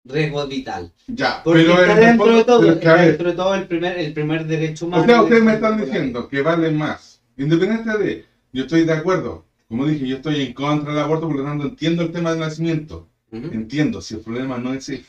riesgo 0.05 0.45
vital. 0.45 0.91
Ya, 1.07 1.41
Porque 1.43 1.63
pero 1.63 1.81
está 1.81 1.95
dentro 1.95 2.35
de 2.35 2.43
todo, 2.43 2.59
pero 2.59 2.73
está 2.73 2.95
dentro 2.97 3.29
de 3.31 3.35
todo 3.35 3.55
el 3.55 3.67
primer, 3.67 3.97
el 3.97 4.13
primer 4.13 4.45
derecho 4.45 4.85
humano. 4.85 5.01
O 5.01 5.05
sea, 5.07 5.23
ustedes 5.23 5.41
me 5.43 5.53
están 5.53 5.83
diciendo 5.83 6.27
que 6.27 6.41
vale 6.43 6.69
más. 6.69 7.19
Independiente 7.37 7.97
de, 7.97 8.25
yo 8.53 8.61
estoy 8.65 8.83
de 8.83 8.93
acuerdo. 8.93 9.43
Como 9.67 9.87
dije, 9.87 10.05
yo 10.07 10.17
estoy 10.17 10.39
en 10.39 10.53
contra 10.53 10.93
del 10.93 11.01
aborto, 11.01 11.25
por 11.27 11.37
lo 11.37 11.43
tanto 11.43 11.65
entiendo 11.65 12.03
el 12.03 12.11
tema 12.11 12.29
del 12.29 12.41
nacimiento. 12.41 13.07
Entiendo, 13.31 14.01
si 14.01 14.13
el 14.13 14.19
problema 14.19 14.59
no 14.59 14.71
es 14.71 14.87
ese. 14.87 15.01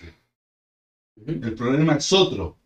ujú. 1.16 1.30
El 1.32 1.54
problema 1.54 1.96
es 1.96 2.10
otro. 2.14 2.56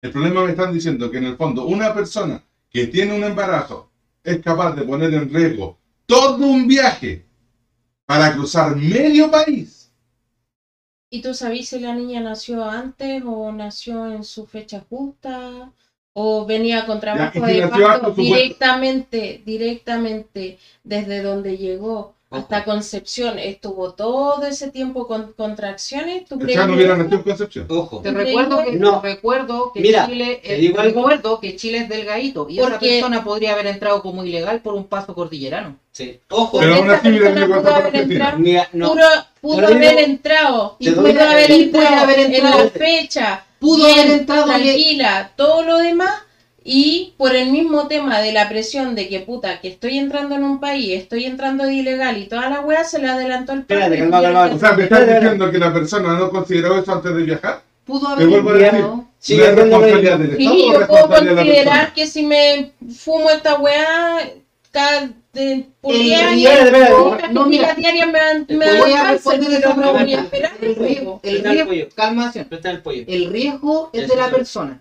El 0.00 0.12
problema 0.12 0.44
me 0.44 0.50
están 0.50 0.72
diciendo 0.72 1.10
que 1.10 1.18
en 1.18 1.24
el 1.24 1.36
fondo 1.36 1.66
una 1.66 1.92
persona 1.92 2.42
que 2.70 2.86
tiene 2.86 3.14
un 3.14 3.24
embarazo 3.24 3.90
es 4.22 4.40
capaz 4.40 4.76
de 4.76 4.82
poner 4.82 5.12
en 5.12 5.32
riesgo 5.32 5.78
todo 6.06 6.46
un 6.46 6.68
viaje 6.68 7.26
para 8.06 8.32
cruzar 8.32 8.76
medio 8.76 9.30
país. 9.30 9.92
¿Y 11.10 11.20
tú 11.20 11.34
sabes 11.34 11.68
si 11.68 11.80
la 11.80 11.94
niña 11.94 12.20
nació 12.20 12.64
antes 12.64 13.22
o 13.26 13.50
nació 13.50 14.12
en 14.12 14.24
su 14.24 14.46
fecha 14.46 14.84
justa? 14.88 15.72
¿O 16.12 16.46
venía 16.46 16.86
con 16.86 17.00
trabajo 17.00 17.46
si 17.46 17.52
de 17.54 17.68
parto 17.68 18.10
directamente, 18.12 19.42
directamente 19.44 20.58
desde 20.84 21.22
donde 21.22 21.56
llegó 21.56 22.14
hasta 22.30 22.64
Concepción? 22.64 23.38
¿Estuvo 23.38 23.94
todo 23.94 24.44
ese 24.46 24.70
tiempo 24.70 25.06
con 25.06 25.32
contracciones? 25.32 26.26
¿Tú 26.26 26.38
crees 26.38 26.58
no 26.66 26.74
hubiera 26.74 26.96
nacido 26.96 27.16
en 27.16 27.22
Concepción. 27.22 27.66
Ojo. 27.68 28.00
Te 28.00 28.10
recuerdo 28.10 28.64
que, 28.64 28.72
No. 28.72 29.00
te 29.00 29.08
recuerdo 29.14 29.72
que 29.72 29.80
Mira, 29.80 30.06
Chile 30.06 30.42
algo. 30.68 30.82
recuerdo 30.82 31.40
que 31.40 31.56
Chile 31.56 31.78
es 31.78 31.88
delgadito 31.88 32.46
y 32.50 32.58
esa 32.60 32.78
persona 32.78 33.24
podría 33.24 33.54
haber 33.54 33.66
entrado 33.68 34.02
como 34.02 34.24
ilegal 34.24 34.60
por 34.60 34.74
un 34.74 34.84
paso 34.84 35.14
cordillerano. 35.14 35.76
Sí. 35.92 36.20
Ojo. 36.28 36.58
Pero 36.60 36.74
aún 36.76 36.90
así, 36.90 37.08
mira, 37.08 37.32
pudo 37.46 37.74
haber 37.74 37.96
entrado, 37.96 38.38
Mira, 38.38 38.68
no. 38.72 38.94
pudo, 39.40 39.66
haber 39.66 39.98
entrado, 40.00 40.76
te 40.78 40.92
pudo 40.92 41.08
haber 41.08 41.50
y 41.50 41.62
entrado, 41.64 42.10
en 42.12 42.44
la 42.44 42.70
fecha, 42.70 43.44
Pudo 43.58 43.86
bien, 43.86 43.98
haber 44.00 44.10
entrado 44.20 44.44
tranquila, 44.44 45.32
todo 45.34 45.62
lo 45.62 45.78
demás, 45.78 46.12
y 46.70 47.14
por 47.16 47.34
el 47.34 47.50
mismo 47.50 47.88
tema 47.88 48.20
de 48.20 48.32
la 48.32 48.48
presión 48.48 48.94
de 48.94 49.08
que 49.08 49.20
puta, 49.20 49.60
que 49.60 49.68
estoy 49.68 49.98
entrando 49.98 50.34
en 50.34 50.44
un 50.44 50.60
país, 50.60 51.00
estoy 51.00 51.24
entrando 51.24 51.64
de 51.64 51.72
ilegal 51.74 52.18
y 52.18 52.26
toda 52.26 52.50
la 52.50 52.60
wea 52.60 52.84
se 52.84 52.98
le 52.98 53.08
adelantó 53.08 53.52
el 53.54 53.64
calma. 53.64 54.50
O 54.54 54.58
sea, 54.58 54.72
me 54.72 54.82
estás 54.84 55.06
diciendo 55.06 55.50
que 55.50 55.58
la 55.58 55.72
persona 55.72 56.18
no 56.18 56.30
consideró 56.30 56.78
eso 56.78 56.92
antes 56.92 57.14
de 57.14 57.22
viajar. 57.22 57.62
Pudo 57.86 58.08
haber 58.08 58.28
vuelvo 58.28 58.50
a 58.50 58.52
entrado. 58.54 58.96
decir, 58.96 59.04
Sigue 59.18 59.38
¿no 59.38 59.44
es 59.48 59.54
siendo 59.54 59.78
lo 59.78 59.86
responsabilidad 59.86 60.18
mismo. 60.18 60.34
del 60.34 60.36
Sí, 60.36 60.44
Estado 60.44 60.68
o 60.68 60.80
yo 60.80 60.86
puedo 60.86 61.08
la 61.24 61.34
considerar 61.34 61.94
que 61.94 62.06
si 62.06 62.22
me 62.22 62.72
fumo 62.94 63.30
esta 63.30 63.54
weá, 63.58 64.30
cada 64.70 65.10
por 65.80 65.94
El 65.94 66.02
10 66.02 66.22
años, 66.22 66.52
riesgo- 66.52 66.64
espérate, 66.64 66.92
pocas 66.94 67.32
no, 67.32 67.46
mira, 67.46 67.74
me 67.76 68.56
me 68.56 68.78
voy 68.80 68.92
a 68.92 69.10
responder 69.12 69.60
pregunta. 69.62 70.02
El 70.60 70.76
riesgo, 70.76 71.20
el 71.22 71.42
riesgo, 73.30 73.90
el 73.92 74.02
es 74.02 74.08
de 74.08 74.16
la 74.16 74.28
sí. 74.28 74.34
persona, 74.34 74.80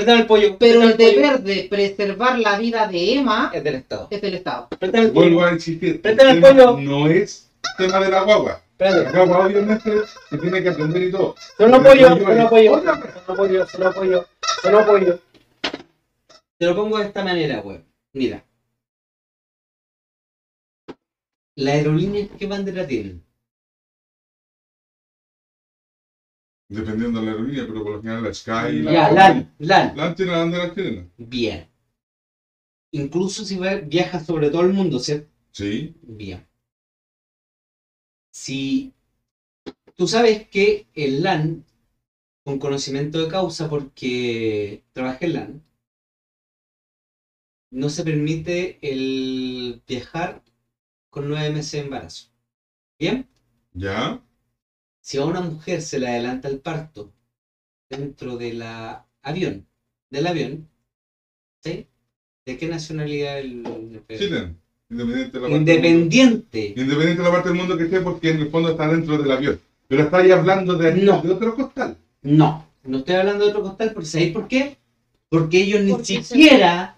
Presta 0.00 0.18
el 0.18 0.26
pollo. 0.26 0.56
pero 0.58 0.82
el 0.82 0.96
pollo. 0.96 1.10
deber 1.10 1.40
de 1.40 1.66
preservar 1.68 2.38
la 2.38 2.58
vida 2.58 2.86
de 2.86 3.14
Emma 3.14 3.50
es 3.52 3.62
del 3.62 3.74
Estado. 3.74 4.08
es 4.10 4.22
del 4.22 4.34
Estado. 4.34 4.68
Presta 4.78 4.98
el 4.98 5.12
pollo. 5.12 5.26
Vuelvo 5.26 5.44
a 5.44 5.52
insistir, 5.52 5.90
el 5.90 6.00
Préstame 6.00 6.30
el 6.30 6.40
pollo. 6.40 6.78
no 6.78 7.06
es 7.06 7.50
tema 7.76 8.00
de 8.00 8.10
la 8.10 8.22
guagua. 8.22 8.62
La 8.78 9.10
guagua 9.10 9.46
obviamente 9.46 9.92
se 10.30 10.38
tiene 10.38 10.62
que 10.62 10.70
aprender 10.70 11.02
y 11.02 11.10
todo. 11.10 11.34
Solo 11.58 11.76
apoyo, 11.76 12.08
solo 12.08 12.42
apoyo, 12.42 12.80
solo 12.80 12.92
apoyo, 13.28 13.66
solo 13.66 13.88
apoyo, 13.88 14.26
solo 14.62 14.78
apoyo. 14.78 15.18
Te 16.58 16.66
lo 16.66 16.74
pongo 16.74 16.98
de 16.98 17.04
esta 17.04 17.22
manera, 17.22 17.60
weón. 17.60 17.84
Mira. 18.14 18.42
Las 21.56 21.74
aerolíneas, 21.74 22.28
¿qué 22.38 22.46
bandera 22.46 22.86
tienen? 22.86 23.22
Dependiendo 26.70 27.18
de 27.20 27.26
la 27.26 27.32
aerolínea, 27.32 27.66
pero 27.66 27.82
por 27.82 27.92
lo 27.92 28.00
general 28.00 28.22
la 28.22 28.32
Sky. 28.32 28.80
la- 28.82 28.92
Ya, 28.92 29.10
LAN, 29.10 29.54
LAN. 29.58 29.94
LAN 29.96 30.14
tiene 30.14 30.32
la 30.32 30.38
bandera 30.38 30.74
chilena. 30.74 31.04
Bien. 31.18 31.66
Incluso 32.92 33.44
si 33.44 33.58
viajas 33.88 34.24
sobre 34.24 34.48
todo 34.48 34.62
el 34.62 34.72
mundo, 34.72 35.00
¿cierto? 35.00 35.28
Sí. 35.52 35.94
Bien. 36.02 36.46
Si 38.32 38.92
tú 39.96 40.06
sabes 40.08 40.48
que 40.48 40.86
el 40.94 41.22
LAN, 41.22 41.64
con 42.44 42.58
conocimiento 42.58 43.18
de 43.20 43.28
causa, 43.28 43.68
porque 43.68 44.82
trabajé 44.92 45.26
en 45.26 45.32
LAN, 45.34 45.64
no 47.70 47.88
se 47.88 48.04
permite 48.04 48.78
el 48.82 49.82
viajar 49.86 50.42
con 51.10 51.28
nueve 51.28 51.50
meses 51.50 51.72
de 51.72 51.78
embarazo. 51.80 52.28
Bien. 52.98 53.26
¿Ya? 53.74 54.20
Si 55.02 55.18
a 55.18 55.24
una 55.24 55.40
mujer 55.40 55.82
se 55.82 55.98
le 55.98 56.08
adelanta 56.08 56.48
el 56.48 56.60
parto 56.60 57.12
dentro 57.88 58.36
de 58.36 58.52
la 58.52 59.06
avión, 59.22 59.66
del 60.10 60.26
avión, 60.26 60.68
¿sí? 61.62 61.86
¿De 62.46 62.56
qué 62.56 62.66
nacionalidad 62.66 63.38
el, 63.38 64.02
Chileno. 64.08 64.54
Independiente 64.90 65.38
de 65.38 65.40
la 65.40 65.48
parte 65.48 65.48
del 65.48 65.48
mundo. 65.48 65.56
Independiente. 65.56 66.74
Independiente 66.76 67.22
de 67.22 67.28
la 67.28 67.30
parte 67.30 67.48
del 67.48 67.58
mundo 67.58 67.76
que 67.76 67.84
esté, 67.84 68.00
porque 68.00 68.30
en 68.30 68.40
el 68.40 68.50
fondo 68.50 68.70
está 68.70 68.88
dentro 68.88 69.18
del 69.18 69.30
avión. 69.30 69.60
Pero 69.88 70.02
está 70.02 70.18
ahí 70.18 70.30
hablando 70.30 70.76
de, 70.76 70.94
No. 70.94 71.22
de 71.22 71.30
otro 71.30 71.54
costal. 71.54 71.96
No, 72.22 72.66
no 72.84 72.98
estoy 72.98 73.14
hablando 73.14 73.44
de 73.44 73.50
otro 73.50 73.62
costal, 73.62 73.92
porque 73.92 74.08
¿sabéis 74.08 74.32
por 74.32 74.48
qué? 74.48 74.76
Porque 75.28 75.58
ellos 75.62 75.80
ni 75.82 75.92
Porque 75.92 76.22
siquiera 76.22 76.96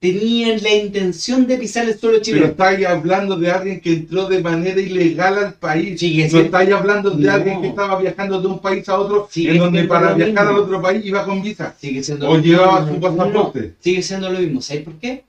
tenían 0.00 0.62
la 0.62 0.72
intención 0.74 1.46
de 1.46 1.58
pisar 1.58 1.86
el 1.86 1.98
suelo 1.98 2.14
Pero 2.14 2.24
chileno. 2.24 2.46
está 2.46 2.68
ahí 2.68 2.84
hablando 2.84 3.36
de 3.36 3.50
alguien 3.50 3.80
que 3.80 3.92
entró 3.92 4.26
de 4.28 4.42
manera 4.42 4.80
ilegal 4.80 5.36
al 5.38 5.54
país. 5.54 6.00
Sigue 6.00 6.24
No 6.24 6.30
siendo- 6.30 6.46
está 6.46 6.58
ahí 6.60 6.72
hablando 6.72 7.10
de 7.10 7.26
No. 7.26 7.32
alguien 7.32 7.60
que 7.60 7.68
estaba 7.68 8.00
viajando 8.00 8.40
de 8.40 8.46
un 8.46 8.58
país 8.60 8.88
a 8.88 8.98
otro, 8.98 9.28
Sigue 9.30 9.50
en 9.52 9.58
donde 9.58 9.84
para 9.84 10.14
viajar 10.14 10.46
mismo. 10.46 10.58
al 10.58 10.64
otro 10.64 10.80
país 10.82 11.04
iba 11.04 11.24
con 11.26 11.42
visa. 11.42 11.74
Sigue 11.78 12.02
siendo 12.02 12.30
O 12.30 12.36
lo 12.36 12.42
llevaba 12.42 12.80
mismo. 12.80 12.94
su 12.94 13.00
pasaporte. 13.16 13.60
No, 13.60 13.74
sigue 13.78 14.02
siendo 14.02 14.30
lo 14.30 14.38
mismo. 14.40 14.62
¿Sabéis 14.62 14.84
por 14.86 14.94
qué? 14.94 15.24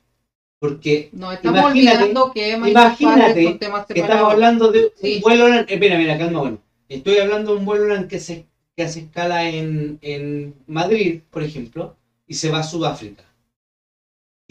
Porque 0.60 1.10
Nos 1.12 1.34
estamos 1.34 1.66
olvidando 1.66 2.32
que 2.32 2.50
imagínate 2.56 3.58
que 3.94 4.00
estamos 4.00 4.32
hablando 4.32 4.72
de 4.72 4.92
Sí. 5.02 5.16
un 5.16 5.22
vuelo. 5.22 5.48
Eh, 5.68 5.78
mira, 5.80 5.98
mira, 5.98 6.18
calma, 6.18 6.40
bueno. 6.40 6.60
Estoy 6.88 7.18
hablando 7.18 7.52
de 7.54 7.58
un 7.60 7.66
vuelo 7.66 8.08
que 8.08 8.20
se 8.20 8.46
que 8.78 8.84
hace 8.84 9.02
escala 9.02 9.50
en, 9.50 10.00
en 10.02 10.54
Madrid, 10.66 11.20
por 11.30 11.44
ejemplo, 11.44 11.98
y 12.26 12.36
se 12.36 12.50
va 12.50 12.60
a 12.60 12.64
Sudáfrica. 12.64 13.24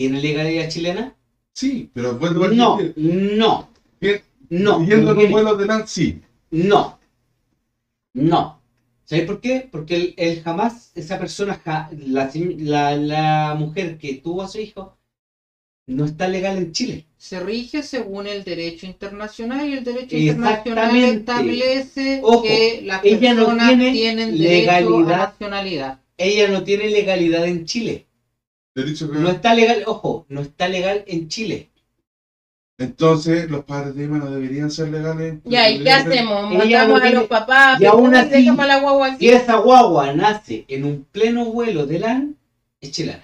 ¿Tiene 0.00 0.18
legalidad 0.18 0.70
chilena? 0.70 1.14
Sí, 1.52 1.90
pero 1.92 2.18
vuelvo 2.18 2.44
a 2.44 2.48
No, 2.48 2.78
no, 2.96 3.68
Bien, 4.00 4.22
no. 4.48 4.78
yendo 4.82 5.10
en 5.10 5.18
un 5.18 5.18
tiene. 5.18 5.32
vuelo 5.34 5.54
de 5.56 5.66
LAN, 5.66 5.86
sí. 5.86 6.22
No. 6.52 6.98
No. 8.14 8.62
¿Sabes 9.04 9.26
por 9.26 9.40
qué? 9.42 9.68
Porque 9.70 9.96
él, 9.96 10.14
él 10.16 10.42
jamás, 10.42 10.92
esa 10.94 11.18
persona, 11.18 11.54
ja- 11.62 11.90
la, 11.98 12.30
la, 12.58 12.96
la 12.96 13.54
mujer 13.58 13.98
que 13.98 14.14
tuvo 14.14 14.40
a 14.42 14.48
su 14.48 14.58
hijo, 14.58 14.96
no 15.88 16.06
está 16.06 16.28
legal 16.28 16.56
en 16.58 16.72
Chile. 16.72 17.06
Se 17.18 17.40
rige 17.40 17.82
según 17.82 18.26
el 18.26 18.44
derecho 18.44 18.86
internacional 18.86 19.68
y 19.68 19.74
el 19.74 19.84
derecho 19.84 20.16
internacional 20.16 20.96
establece 20.96 22.20
Ojo, 22.22 22.42
que 22.46 22.80
las 22.84 23.02
ella 23.04 23.34
no 23.34 23.44
personas 23.44 23.68
tiene 23.68 23.92
tienen 23.92 24.38
derecho 24.38 24.48
a 24.48 24.48
legalidad. 24.48 25.18
nacionalidad. 25.18 26.00
Ella 26.16 26.48
no 26.48 26.62
tiene 26.64 26.88
legalidad 26.90 27.46
en 27.46 27.64
Chile. 27.66 28.06
He 28.80 28.84
dicho 28.84 29.10
que- 29.10 29.18
No 29.18 29.28
está 29.30 29.54
legal, 29.54 29.82
ojo, 29.86 30.26
no 30.28 30.40
está 30.40 30.68
legal 30.68 31.04
en 31.06 31.28
Chile. 31.28 31.68
Entonces, 32.78 33.50
los 33.50 33.64
padres 33.64 33.94
de 33.94 34.04
Emma 34.04 34.16
no 34.18 34.30
deberían 34.30 34.70
ser 34.70 34.88
legales. 34.88 35.34
Ya, 35.44 35.68
¿y 35.68 35.82
qué 35.84 35.90
hacemos? 35.92 36.50
Matamos 36.50 37.00
no 37.00 37.06
a 37.06 37.10
los 37.10 37.24
papás, 37.24 37.80
y 37.80 37.84
aún 37.84 38.14
así- 38.14 38.30
dejamos 38.30 38.64
a 38.64 38.68
la 38.68 38.80
guagua. 38.80 39.18
Si 39.18 39.28
esa 39.28 39.56
guagua 39.56 40.12
nace 40.14 40.64
en 40.68 40.84
un 40.84 41.04
pleno 41.12 41.44
vuelo 41.46 41.84
de 41.86 41.98
LAN, 41.98 42.36
es 42.80 42.90
chilena. 42.92 43.22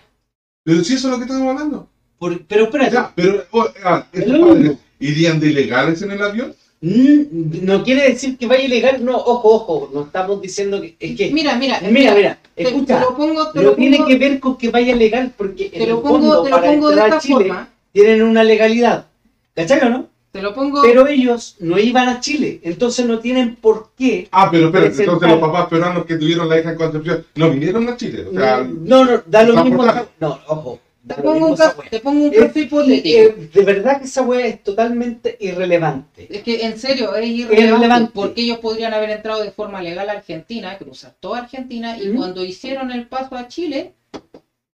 Pero 0.62 0.84
si 0.84 0.94
eso 0.94 1.08
es 1.08 1.12
lo 1.12 1.18
que 1.18 1.24
estamos 1.24 1.48
hablando. 1.48 1.88
Por- 2.18 2.44
pero 2.46 2.64
espérate, 2.64 2.92
Ya, 2.92 3.12
pero 3.14 3.44
oh, 3.52 3.66
ah, 3.84 4.06
Es 4.12 4.22
¿esos 4.22 4.32
lo 4.38 4.46
padres 4.46 4.62
mismo. 4.62 4.80
irían 5.00 5.40
de 5.40 5.46
ilegales 5.48 6.02
en 6.02 6.10
el 6.10 6.22
avión? 6.22 6.54
Mm, 6.80 7.64
no 7.64 7.82
quiere 7.84 8.08
decir 8.08 8.36
que 8.38 8.46
vaya 8.46 8.64
ilegal, 8.64 9.04
no, 9.04 9.16
ojo, 9.16 9.54
ojo, 9.54 9.90
no 9.92 10.02
estamos 10.02 10.40
diciendo 10.40 10.80
que, 10.80 10.96
es 10.98 11.16
que, 11.16 11.30
Mira, 11.30 11.56
mira, 11.56 11.80
mira, 11.80 12.14
mira, 12.14 12.38
te, 12.54 12.62
te 12.64 12.68
escucha, 12.70 13.00
lo 13.00 13.16
pongo, 13.16 13.50
te 13.52 13.58
no 13.60 13.64
lo 13.70 13.74
tiene 13.74 13.96
pongo, 13.98 14.08
que 14.08 14.18
ver 14.18 14.40
con 14.40 14.56
que 14.58 14.70
vaya 14.70 14.94
legal, 14.94 15.32
porque 15.36 15.70
te 15.70 15.82
en 15.82 15.88
lo 15.90 15.96
el 15.96 16.02
pongo, 16.02 16.18
fondo, 16.18 16.42
te 16.42 16.50
lo 16.50 16.56
para 16.56 16.70
pongo 16.72 16.90
de 16.90 17.00
esta 17.00 17.18
Chile, 17.18 17.34
forma. 17.48 17.68
tienen 17.92 18.22
una 18.22 18.44
legalidad, 18.44 19.06
¿cachai 19.54 19.80
o 19.80 19.90
no? 19.90 20.06
Te 20.32 20.42
lo 20.42 20.52
pongo. 20.52 20.82
Pero 20.82 21.06
ellos 21.06 21.56
no 21.60 21.78
iban 21.78 22.08
a 22.10 22.20
Chile, 22.20 22.60
entonces 22.62 23.06
no 23.06 23.20
tienen 23.20 23.56
por 23.56 23.90
qué. 23.96 24.28
Ah, 24.30 24.48
pero 24.50 24.66
espérate, 24.66 25.02
entonces 25.02 25.28
los 25.30 25.38
papás 25.40 25.66
peruanos 25.68 26.04
que 26.04 26.16
tuvieron 26.16 26.46
la 26.48 26.60
hija 26.60 26.72
en 26.72 26.76
Concepción 26.76 27.24
no 27.36 27.50
vinieron 27.50 27.88
a 27.88 27.96
Chile. 27.96 28.26
O 28.30 28.32
sea, 28.34 28.58
no, 28.62 29.04
no, 29.06 29.22
da 29.24 29.42
lo 29.44 29.64
mismo. 29.64 29.82
No, 30.20 30.38
ojo, 30.48 30.78
te 31.06 31.22
pongo 31.22 31.46
un 31.46 31.56
caso, 31.56 31.82
te 31.90 32.00
pongo 32.00 32.24
un 32.26 32.34
Es- 32.34 32.40
caso 32.40 32.58
hipotético. 32.58 33.18
eh, 33.18 33.50
de 33.54 33.62
verdad 33.64 33.98
que 33.98 34.04
esa 34.06 34.22
wea 34.22 34.46
es 34.46 34.62
totalmente 34.62 35.36
irrelevante. 35.40 36.26
Es 36.30 36.42
que 36.42 36.64
en 36.66 36.78
serio 36.78 37.14
es 37.14 37.26
irrelevante 37.28 37.64
irrelevante. 37.76 38.10
porque 38.14 38.42
ellos 38.42 38.58
podrían 38.58 38.92
haber 38.94 39.10
entrado 39.10 39.42
de 39.42 39.50
forma 39.50 39.80
legal 39.82 40.08
a 40.10 40.14
Argentina, 40.14 40.76
cruzar 40.78 41.14
toda 41.20 41.40
Argentina 41.40 41.96
y 41.98 42.12
cuando 42.14 42.44
hicieron 42.44 42.90
el 42.90 43.06
paso 43.06 43.36
a 43.36 43.48
Chile, 43.48 43.94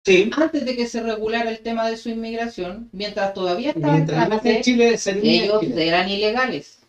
Sí. 0.06 0.30
antes 0.38 0.64
de 0.66 0.76
que 0.76 0.88
se 0.88 1.02
regulara 1.02 1.50
el 1.50 1.60
tema 1.60 1.90
de 1.90 1.98
su 1.98 2.10
inmigración, 2.10 2.88
mientras 2.94 3.34
todavía 3.34 3.72
estaba 3.72 3.98
en 3.98 4.62
Chile, 4.62 4.96
ellos 5.22 5.60
Chile. 5.62 5.88
eran 5.88 6.10
ilegales. 6.10 6.80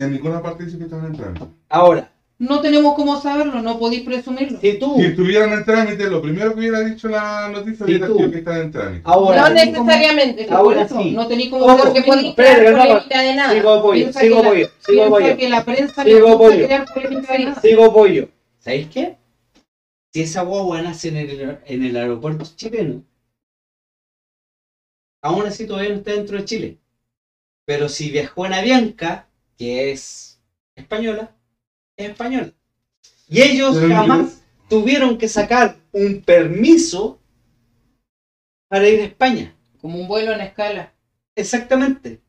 en 0.00 0.12
ninguna 0.12 0.40
parte 0.40 0.64
dice 0.64 0.78
que 0.78 0.84
estaban 0.84 1.06
en 1.06 1.16
trámite. 1.16 1.44
Ahora, 1.68 2.08
No 2.40 2.60
tenemos 2.60 2.94
cómo 2.94 3.20
saberlo, 3.20 3.60
no 3.62 3.80
podéis 3.80 4.02
presumirlo. 4.04 4.60
si 4.60 4.78
tú, 4.78 4.94
Si 4.96 5.06
estuvieran 5.06 5.52
en 5.52 5.64
trámite, 5.64 6.08
lo 6.08 6.22
primero 6.22 6.52
que 6.54 6.60
hubiera 6.60 6.80
dicho 6.80 7.08
la 7.08 7.48
noticia 7.48 7.78
Sí, 7.78 7.82
hubiera 7.96 8.06
sido 8.06 8.30
que 8.30 8.38
estaban 8.38 8.60
en 8.62 8.70
trámite. 8.70 9.02
ahora, 9.04 9.48
no 9.48 9.54
necesariamente. 9.54 10.46
Ahora 10.48 10.82
eso, 10.82 11.02
sí. 11.02 11.10
No 11.10 11.26
tenéis 11.26 11.50
cómo 11.50 11.64
Ojo, 11.64 11.78
saber 11.78 11.92
que 11.94 12.02
podéis 12.02 12.28
Espérate, 12.28 12.58
crear 12.60 12.72
no, 12.74 12.78
no, 12.78 12.88
polémica 12.90 13.22
de 13.22 13.34
nada. 13.34 13.52
sigo 13.54 13.70
apoyo, 13.72 14.02
Piensa 14.04 14.20
sigo 14.20 14.38
apoyo, 14.38 14.66
sigo 14.68 14.70
Piensa 14.86 15.06
apoyo, 15.08 15.36
que 15.36 15.48
la 15.48 15.64
prensa 15.64 16.04
Sigo 16.04 16.16
le 16.16 16.20
gusta 16.22 16.34
apoyo. 16.36 16.66
crear 16.66 16.84
polémica 16.94 17.32
de 17.32 17.38
nada. 17.44 17.60
sigo 17.60 17.84
apoyo. 17.86 18.28
¿Sabéis 18.60 18.86
qué? 18.88 19.16
Si 20.14 20.22
esa 20.22 20.42
guagua 20.42 20.80
nace 20.82 21.08
en 21.08 21.16
el, 21.16 21.58
en 21.66 21.82
el 21.84 21.96
aeropuerto 21.96 22.44
chileno, 22.54 23.02
aún 25.22 25.44
así 25.46 25.66
todavía 25.66 25.90
no 25.90 25.96
está 25.96 26.12
dentro 26.12 26.38
de 26.38 26.44
Chile. 26.44 26.78
Pero 27.66 27.88
si 27.88 28.10
viajó 28.10 28.46
en 28.46 28.54
Avianca, 28.54 29.28
que 29.56 29.90
es 29.90 30.40
española, 30.76 31.34
es 31.98 32.08
española. 32.10 32.52
Y 33.28 33.42
ellos 33.42 33.74
Pero 33.74 33.88
yo- 33.88 33.94
jamás 33.94 34.40
tuvieron 34.70 35.18
que 35.18 35.28
sacar 35.28 35.76
un 35.92 36.22
permiso 36.22 37.18
para 38.68 38.88
ir 38.88 39.00
a 39.00 39.04
España. 39.04 39.54
Como 39.80 39.98
un 40.00 40.08
vuelo 40.08 40.32
en 40.32 40.40
escala. 40.40 40.92
Exactamente. 41.36 42.20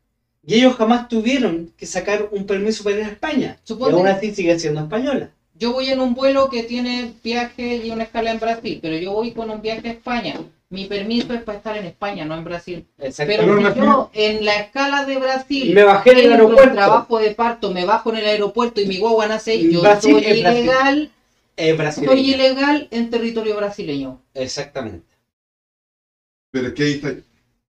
Y 0.46 0.56
ellos 0.56 0.76
jamás 0.76 1.08
tuvieron 1.08 1.72
que 1.78 1.86
sacar 1.86 2.30
un 2.32 2.46
permiso 2.46 2.84
para 2.84 2.98
ir 2.98 3.04
a 3.06 3.10
España. 3.10 3.58
Suponte- 3.64 3.92
Y 3.92 3.96
aún 4.00 4.08
así 4.08 4.34
sigue 4.34 4.60
siendo 4.60 4.82
española. 4.82 5.32
Yo 5.56 5.74
voy 5.74 5.90
en 5.90 6.00
un 6.00 6.14
vuelo 6.16 6.50
que 6.50 6.64
tiene 6.64 7.14
viaje 7.24 7.76
y 7.86 7.92
una 7.92 8.04
escala 8.04 8.32
en 8.32 8.40
Brasil, 8.40 8.80
pero 8.82 8.98
yo 8.98 9.12
voy 9.14 9.32
con 9.34 9.50
un 9.50 9.62
viaje 9.62 9.90
a 9.90 9.92
España. 9.92 10.36
Mi 10.72 10.86
permiso 10.86 11.34
es 11.34 11.42
para 11.42 11.58
estar 11.58 11.76
en 11.78 11.86
España, 11.86 12.26
no 12.26 12.36
en 12.36 12.44
Brasil. 12.44 12.86
Pero 12.98 13.14
si 13.14 13.80
yo 13.80 14.12
en 14.14 14.46
la 14.46 14.56
escala 14.58 15.04
de 15.06 15.18
Brasil 15.18 15.74
me 15.74 15.84
bajé 15.84 16.12
en 16.12 16.18
el 16.20 16.32
aeropuerto. 16.34 16.74
trabajo 16.74 17.18
de 17.18 17.32
parto, 17.32 17.72
me 17.72 17.86
bajo 17.86 18.12
en 18.12 18.18
el 18.18 18.26
aeropuerto 18.28 18.80
y 18.80 18.86
mi 18.86 19.00
guagua 19.00 19.28
nace 19.28 19.52
ahí, 19.52 19.72
yo 19.72 19.82
Brasil 19.82 20.14
soy 20.14 20.26
ilegal, 20.26 21.12
soy 21.92 22.20
ilegal 22.20 22.88
en 22.92 23.10
territorio 23.10 23.56
brasileño. 23.56 24.22
Exactamente. 24.36 25.08
Pero 26.52 26.68
es 26.68 26.74
que 26.74 26.84
ahí 26.84 26.94
está. 26.94 27.16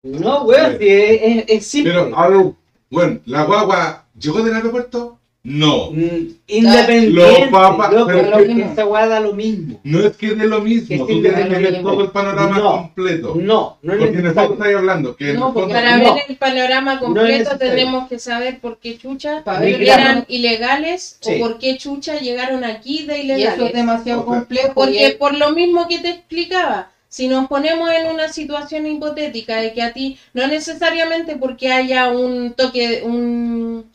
No, 0.02 0.44
weón, 0.46 0.78
es, 0.80 1.68
simple. 1.68 1.94
Pero, 1.94 2.56
bueno, 2.90 3.20
¿la 3.26 3.44
guagua 3.44 4.08
llegó 4.18 4.42
del 4.42 4.56
aeropuerto? 4.56 5.20
No. 5.50 5.92
Mm, 5.92 6.36
Independiente. 6.48 7.10
Los 7.12 7.40
papas- 7.50 7.94
loco, 7.94 8.08
pero 8.08 8.38
es 8.40 8.48
que- 8.54 8.62
esa 8.64 8.86
weá 8.86 9.08
da 9.08 9.22
lo 9.22 9.32
mismo. 9.34 9.80
No 9.86 10.02
es 10.02 10.18
que 10.18 10.36
de 10.36 10.46
lo 10.46 10.60
mismo, 10.60 10.88
Que 11.08 11.14
tú 11.14 11.22
tienes 11.22 11.48
que 11.48 11.56
ver 11.58 11.82
todo 11.82 12.02
el 12.04 12.12
panorama 12.12 12.58
No. 12.58 12.72
completo. 12.72 13.34
No, 13.36 13.78
no 13.82 13.94
es 13.94 14.00
Porque 14.00 14.18
necesario. 14.18 14.54
estáis 14.54 14.76
hablando 14.76 15.16
que 15.16 15.34
No, 15.34 15.54
porque 15.54 15.74
Para 15.74 15.98
No. 15.98 16.16
ver 16.16 16.24
el 16.28 16.36
panorama 16.36 16.96
No 16.96 17.00
completo 17.00 17.28
necesario. 17.38 17.60
tenemos 17.60 18.10
que 18.10 18.20
saber 18.20 18.60
por 18.60 18.78
qué 18.80 18.98
chucha 18.98 19.42
eran 19.46 20.26
ilegales 20.28 21.18
Sí. 21.22 21.36
o 21.36 21.40
por 21.40 21.60
qué 21.60 21.78
chucha 21.78 22.20
llegaron 22.20 22.66
aquí 22.66 23.04
de 23.06 23.20
Y 23.24 23.32
eso 23.32 23.34
es 23.34 23.40
ilegales. 23.56 23.74
demasiado 23.74 24.22
O 24.22 24.24
sea, 24.26 24.34
complejo. 24.40 24.72
Porque 24.74 25.16
por 25.18 25.38
lo 25.38 25.52
mismo 25.52 25.88
que 25.88 26.00
te 26.00 26.10
explicaba, 26.10 26.92
si 27.08 27.30
nos 27.30 27.48
ponemos 27.48 27.90
en 27.90 28.08
una 28.14 28.28
situación 28.34 28.86
hipotética 28.86 29.62
de 29.62 29.72
que 29.72 29.82
a 29.82 29.94
ti, 29.94 30.18
no 30.34 30.46
necesariamente 30.48 31.38
porque 31.38 31.72
haya 31.72 32.10
un 32.10 32.52
toque, 32.54 33.02
un 33.06 33.86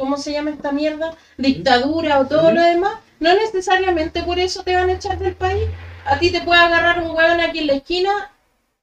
¿cómo 0.00 0.16
se 0.16 0.32
llama 0.32 0.50
esta 0.50 0.72
mierda? 0.72 1.08
Dictadura 1.38 2.20
o 2.20 2.26
todo 2.26 2.52
lo 2.52 2.62
demás, 2.62 2.94
no 3.20 3.34
necesariamente 3.34 4.22
por 4.22 4.38
eso 4.38 4.62
te 4.64 4.74
van 4.76 4.90
a 4.90 4.94
echar 4.94 5.18
del 5.18 5.34
país. 5.34 5.68
A 6.06 6.18
ti 6.18 6.30
te 6.30 6.40
puede 6.40 6.60
agarrar 6.60 7.02
un 7.04 7.10
weón 7.16 7.40
aquí 7.40 7.58
en 7.60 7.66
la 7.68 7.74
esquina, 7.74 8.10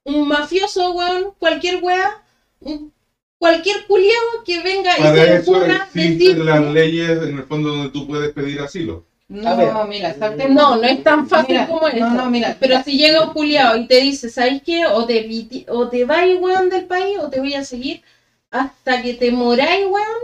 un 0.04 0.28
mafioso 0.28 0.92
weón, 0.92 1.32
cualquier 1.38 1.76
wea, 1.82 2.22
un- 2.60 2.92
cualquier 3.38 3.86
culiao 3.86 4.44
que 4.44 4.62
venga 4.62 4.90
y 4.98 5.02
se 5.02 5.34
eso 5.36 5.52
ocurra 5.52 5.74
existen 5.74 6.18
decir 6.18 6.38
las 6.38 6.60
leyes 6.72 7.22
en 7.22 7.38
el 7.38 7.44
fondo 7.44 7.70
donde 7.70 7.90
tú 7.90 8.06
puedes 8.06 8.32
pedir 8.32 8.60
asilo. 8.60 9.04
No, 9.28 9.84
mira, 9.86 10.14
saltemos. 10.14 10.56
No, 10.56 10.76
no 10.76 10.84
es 10.84 11.02
tan 11.02 11.28
fácil 11.28 11.48
Mira, 11.56 11.66
como 11.66 11.86
eso. 11.88 11.98
No, 12.00 12.14
no, 12.24 12.30
mira. 12.30 12.56
Pero 12.58 12.82
si 12.82 12.96
llega 12.96 13.24
un 13.24 13.32
culiao 13.34 13.76
y 13.76 13.86
te 13.86 14.00
dice, 14.00 14.30
¿sabes 14.30 14.62
qué? 14.64 14.86
O 14.86 15.04
te, 15.04 15.66
o 15.68 15.88
te 15.88 16.04
vas, 16.04 16.26
weón, 16.40 16.70
del 16.70 16.86
país, 16.86 17.18
o 17.18 17.28
te 17.28 17.38
voy 17.38 17.54
a 17.54 17.62
seguir 17.62 18.02
hasta 18.50 19.02
que 19.02 19.14
te 19.14 19.30
moráis, 19.30 19.84
weón, 19.86 20.18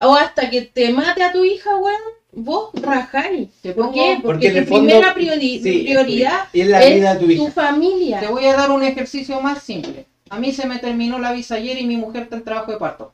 o 0.00 0.14
hasta 0.14 0.48
que 0.50 0.62
te 0.62 0.92
mate 0.92 1.22
a 1.22 1.32
tu 1.32 1.44
hija, 1.44 1.76
weón, 1.76 2.00
vos 2.32 2.70
rajáis. 2.80 3.48
¿Por 3.62 3.74
pongo- 3.74 3.92
qué? 3.94 4.18
Porque, 4.22 4.48
Porque 4.50 4.62
tu 4.62 4.68
fondo- 4.68 4.86
primera 4.88 5.14
priori- 5.14 5.60
Sí, 5.62 5.82
prioridad 5.84 6.40
es 6.52 6.66
la 6.68 6.78
vida 6.84 7.14
de 7.14 7.20
tu 7.20 7.24
es 7.26 7.30
hija. 7.32 7.44
tu 7.44 7.50
familia. 7.52 8.20
Te 8.20 8.26
voy 8.28 8.44
a 8.46 8.56
dar 8.56 8.70
un 8.70 8.82
ejercicio 8.84 9.40
más 9.40 9.62
simple. 9.62 10.06
A 10.30 10.38
mí 10.38 10.52
se 10.52 10.66
me 10.66 10.78
terminó 10.78 11.18
la 11.18 11.32
visa 11.32 11.54
ayer 11.56 11.78
y 11.80 11.86
mi 11.86 11.96
mujer 11.96 12.24
está 12.24 12.36
en 12.36 12.44
trabajo 12.44 12.70
de 12.72 12.78
parto. 12.78 13.12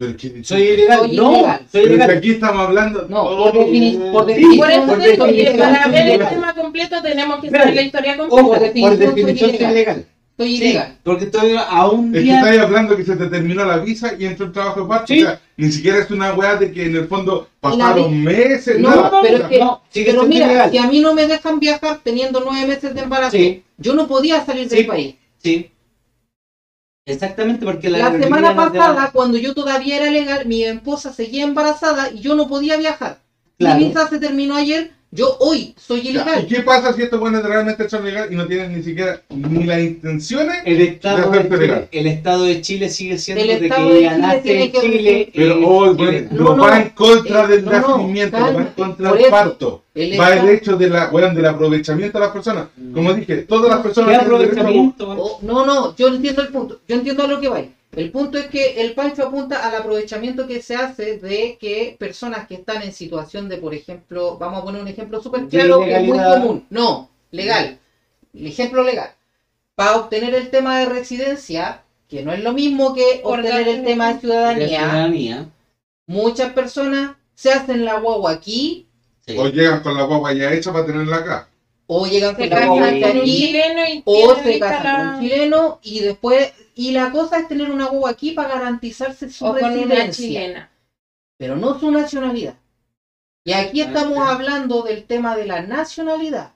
Es 0.00 0.16
que- 0.16 0.42
Soy 0.44 0.62
ilegal. 0.62 0.98
Soy 1.00 1.16
no, 1.16 1.32
ilegal. 1.32 1.66
soy 1.70 1.86
Pero 1.88 2.12
aquí 2.12 2.30
estamos 2.32 2.66
hablando. 2.66 3.06
No, 3.08 3.22
Oh, 3.22 3.52
por, 3.52 3.66
defini- 3.66 4.10
por 4.12 4.24
Sí, 4.26 4.28
definición. 4.32 4.58
Por 4.58 4.70
eso 4.70 4.86
por 4.86 4.98
te 4.98 5.10
digo 5.12 5.24
que 5.26 5.32
definición, 5.32 5.72
para 5.72 5.88
ver 5.88 6.06
el 6.20 6.28
tema 6.28 6.54
completo 6.54 7.02
tenemos 7.02 7.40
que 7.40 7.50
saber 7.50 7.74
la 7.74 7.82
historia 7.82 8.16
Ojo, 8.18 8.28
completa. 8.28 8.48
por 8.50 8.58
por 8.58 8.60
definición 8.66 8.98
soy 8.98 9.22
definición 9.22 9.50
soy 9.56 9.70
ilegal. 9.70 10.06
Ilegal. 10.36 10.46
Estoy 10.46 10.56
Sí, 10.56 10.64
ilegal. 10.64 10.98
porque 11.04 11.24
estoy 11.26 11.56
a 11.56 11.86
un 11.88 12.06
Es 12.08 12.12
que 12.14 12.20
día. 12.24 12.38
estáis 12.40 12.60
hablando 12.60 12.96
que 12.96 13.04
se 13.04 13.14
te 13.16 13.26
terminó 13.28 13.64
la 13.64 13.78
visa 13.78 14.14
y 14.18 14.24
entró 14.26 14.46
el 14.46 14.52
trabajo 14.52 14.82
de 14.82 14.88
parto. 14.88 15.06
Sí. 15.06 15.22
O 15.22 15.26
sea, 15.26 15.40
ni 15.56 15.70
siquiera 15.70 15.98
es 15.98 16.10
una 16.10 16.34
weá 16.34 16.56
de 16.56 16.72
que 16.72 16.86
en 16.86 16.96
el 16.96 17.06
fondo 17.06 17.48
La 17.62 17.70
pasaron 17.70 18.22
meses. 18.22 18.78
No, 18.80 18.90
nada. 18.90 19.20
pero 19.22 19.36
es 19.36 19.42
que- 19.44 19.58
no, 19.60 19.82
sigue 19.90 20.06
Pero 20.06 20.20
siendo 20.22 20.34
mira, 20.34 20.46
ilegal. 20.46 20.70
si 20.72 20.78
a 20.78 20.86
mí 20.88 21.00
no 21.00 21.14
me 21.14 21.26
dejan 21.28 21.60
viajar 21.60 22.00
teniendo 22.02 22.40
nueve 22.44 22.66
meses 22.66 22.94
de 22.94 23.00
embarazo, 23.02 23.36
Sí, 23.36 23.62
yo 23.78 23.94
no 23.94 24.08
podía 24.08 24.44
salir 24.44 24.68
Sí. 24.68 24.76
del 24.76 24.86
país. 24.86 25.14
sí. 25.38 25.70
Exactamente 27.06 27.66
porque 27.66 27.90
la, 27.90 27.98
La 28.10 28.18
semana 28.18 28.56
pasada, 28.56 28.94
da- 28.94 29.10
cuando 29.12 29.36
yo 29.36 29.52
todavía 29.54 29.96
era 29.96 30.10
legal, 30.10 30.46
mi 30.46 30.64
esposa 30.64 31.12
seguía 31.12 31.44
embarazada 31.44 32.10
y 32.10 32.20
yo 32.20 32.34
no 32.34 32.48
podía 32.48 32.78
viajar. 32.78 33.20
Claro. 33.58 33.78
Mi 33.78 33.88
visa 33.88 34.08
se 34.08 34.18
terminó 34.18 34.56
ayer, 34.56 34.90
yo 35.14 35.36
hoy 35.38 35.74
soy 35.78 36.02
ya, 36.02 36.06
¿Y 36.06 36.10
ilegal. 36.10 36.46
qué 36.48 36.60
pasa 36.62 36.92
si 36.92 37.02
estos 37.02 37.20
buenos 37.20 37.44
realmente 37.44 37.88
son 37.88 38.04
legales 38.04 38.32
y 38.32 38.34
no 38.34 38.46
tienen 38.48 38.76
ni 38.76 38.82
siquiera 38.82 39.22
ni 39.30 39.62
las 39.62 39.80
intenciones? 39.80 40.56
El 40.64 40.80
Estado, 40.80 41.30
de 41.30 41.44
Chile, 41.44 41.56
legal. 41.58 41.88
el 41.92 42.06
Estado 42.08 42.44
de 42.44 42.60
Chile 42.60 42.88
sigue 42.88 43.18
siendo 43.18 43.42
El 43.44 43.60
de 43.60 43.66
Estado 43.66 43.88
que 43.90 44.40
tiene 44.42 44.64
en 44.64 44.72
Chile. 44.72 45.32
Pero 45.32 45.54
eh, 45.54 45.64
hoy 45.64 45.96
chilena. 45.96 46.28
No, 46.32 46.44
no, 46.44 46.56
no, 46.56 46.62
va 46.64 46.80
en 46.82 46.88
contra 46.90 47.44
eh, 47.44 47.48
del 47.48 47.64
no, 47.64 47.70
no, 47.70 47.88
nacimiento, 47.96 48.40
va 48.40 48.48
en 48.48 48.64
contra 48.76 49.12
del 49.12 49.24
parto. 49.30 49.84
El 49.94 50.20
Va 50.20 50.34
el 50.34 50.48
hecho 50.48 50.76
de 50.76 50.90
la, 50.90 51.08
weón, 51.10 51.34
del 51.36 51.46
aprovechamiento 51.46 52.18
de 52.18 52.24
las 52.24 52.32
personas. 52.32 52.66
Como 52.92 53.14
dije, 53.14 53.36
todas 53.42 53.68
las 53.70 53.78
¿Qué 53.78 53.82
personas 53.84 54.18
tienen 54.18 54.28
derecho 54.28 54.56
a- 54.56 54.60
aprovechamiento? 54.62 55.10
Oh, 55.10 55.38
no, 55.42 55.64
no, 55.64 55.94
yo 55.94 56.08
entiendo 56.08 56.42
el 56.42 56.48
punto. 56.48 56.80
Yo 56.88 56.96
entiendo 56.96 57.22
a 57.22 57.26
lo 57.28 57.40
que 57.40 57.48
va. 57.48 57.62
El 57.96 58.10
punto 58.10 58.38
es 58.38 58.46
que 58.46 58.80
el 58.82 58.94
Pancho 58.94 59.26
apunta 59.26 59.66
al 59.66 59.74
aprovechamiento 59.76 60.46
que 60.46 60.60
se 60.62 60.74
hace 60.74 61.18
de 61.18 61.56
que 61.60 61.96
personas 61.98 62.46
que 62.48 62.54
están 62.54 62.82
en 62.82 62.92
situación 62.92 63.48
de, 63.48 63.58
por 63.58 63.72
ejemplo, 63.74 64.36
vamos 64.38 64.60
a 64.60 64.64
poner 64.64 64.82
un 64.82 64.88
ejemplo 64.88 65.22
súper 65.22 65.46
claro 65.48 65.80
que 65.80 65.94
es 65.96 66.02
muy 66.02 66.18
común. 66.18 66.66
No, 66.70 67.10
legal. 67.30 67.78
El 68.34 68.46
ejemplo 68.46 68.82
legal. 68.82 69.10
Para 69.76 69.96
obtener 69.96 70.34
el 70.34 70.50
tema 70.50 70.78
de 70.80 70.86
residencia, 70.86 71.82
que 72.08 72.22
no 72.24 72.32
es 72.32 72.42
lo 72.42 72.52
mismo 72.52 72.94
que 72.94 73.20
obtener 73.22 73.68
el 73.68 73.84
tema 73.84 74.08
de 74.08 74.14
De 74.14 74.20
ciudadanía, 74.20 74.68
ciudadanía. 74.68 75.48
muchas 76.06 76.52
personas 76.52 77.16
se 77.34 77.52
hacen 77.52 77.84
la 77.84 77.98
guagua 78.00 78.32
aquí 78.32 78.86
Sí. 79.26 79.38
O 79.38 79.48
llegan 79.48 79.82
con 79.82 79.96
la 79.96 80.02
guagua 80.02 80.34
ya 80.34 80.52
hecha 80.52 80.70
para 80.70 80.84
tenerla 80.84 81.16
acá. 81.16 81.48
o 81.86 82.06
llegan 82.06 82.36
Se 82.36 82.48
con 82.48 82.60
la 82.60 82.66
guagua 82.66 82.88
aquí 82.88 84.02
o 84.04 84.34
se 84.36 84.58
casan 84.58 84.96
con 84.96 85.06
un 85.16 85.20
chileno 85.20 85.78
y 85.82 86.00
después 86.00 86.52
y 86.74 86.92
la 86.92 87.10
cosa 87.12 87.38
es 87.38 87.48
tener 87.48 87.70
una 87.70 87.86
guagua 87.86 88.10
aquí 88.10 88.32
para 88.32 88.48
garantizarse 88.54 89.30
su 89.30 89.44
o 89.44 89.52
con 89.54 89.58
una 89.58 89.68
residencia 89.68 90.12
chilena. 90.12 90.70
pero 91.38 91.56
no 91.56 91.78
su 91.78 91.90
nacionalidad 91.90 92.56
y 93.44 93.52
aquí 93.52 93.82
Ah, 93.82 93.86
estamos 93.86 94.18
hablando 94.18 94.82
del 94.82 95.04
tema 95.04 95.36
de 95.36 95.46
la 95.46 95.62
nacionalidad 95.62 96.52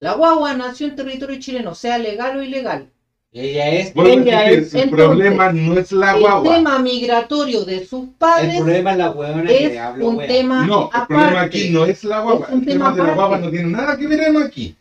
la 0.00 0.14
guagua 0.14 0.54
nació 0.54 0.86
en 0.88 0.96
territorio 0.96 1.38
chileno 1.38 1.74
sea 1.74 1.98
legal 1.98 2.36
o 2.38 2.42
ilegal 2.42 2.90
Ella 3.32 3.68
es. 3.70 3.92
Ella 3.94 4.50
es 4.50 4.74
el 4.74 4.80
entonces, 4.80 4.90
problema 4.90 5.52
no 5.52 5.78
es 5.78 5.92
la 5.92 6.14
el 6.14 6.20
guagua. 6.20 6.54
tema 6.56 6.78
migratorio 6.80 7.64
de 7.64 7.86
sus 7.86 8.08
el 8.08 8.14
padres 8.14 8.56
problema 8.56 8.90
es 8.92 8.98
la 8.98 9.10
huevona 9.12 9.50
es 9.50 9.68
que 9.70 9.78
habla 9.78 10.04
un 10.04 10.16
wea. 10.16 10.26
tema 10.26 10.66
No, 10.66 10.90
el 10.92 11.06
problema 11.06 11.40
aquí 11.42 11.70
no 11.70 11.84
es 11.84 12.02
la 12.04 12.20
guagua. 12.20 12.46
Es 12.48 12.52
un 12.54 12.60
el 12.60 12.66
tema 12.66 12.86
tema 12.86 12.96
de 12.96 13.02
la 13.04 13.14
guagua 13.14 13.36
aparte. 13.36 13.46
no 13.46 13.50
tiene 13.50 13.68
nada 13.70 13.96
que 13.96 14.06
ver 14.06 14.36
aquí. 14.44 14.76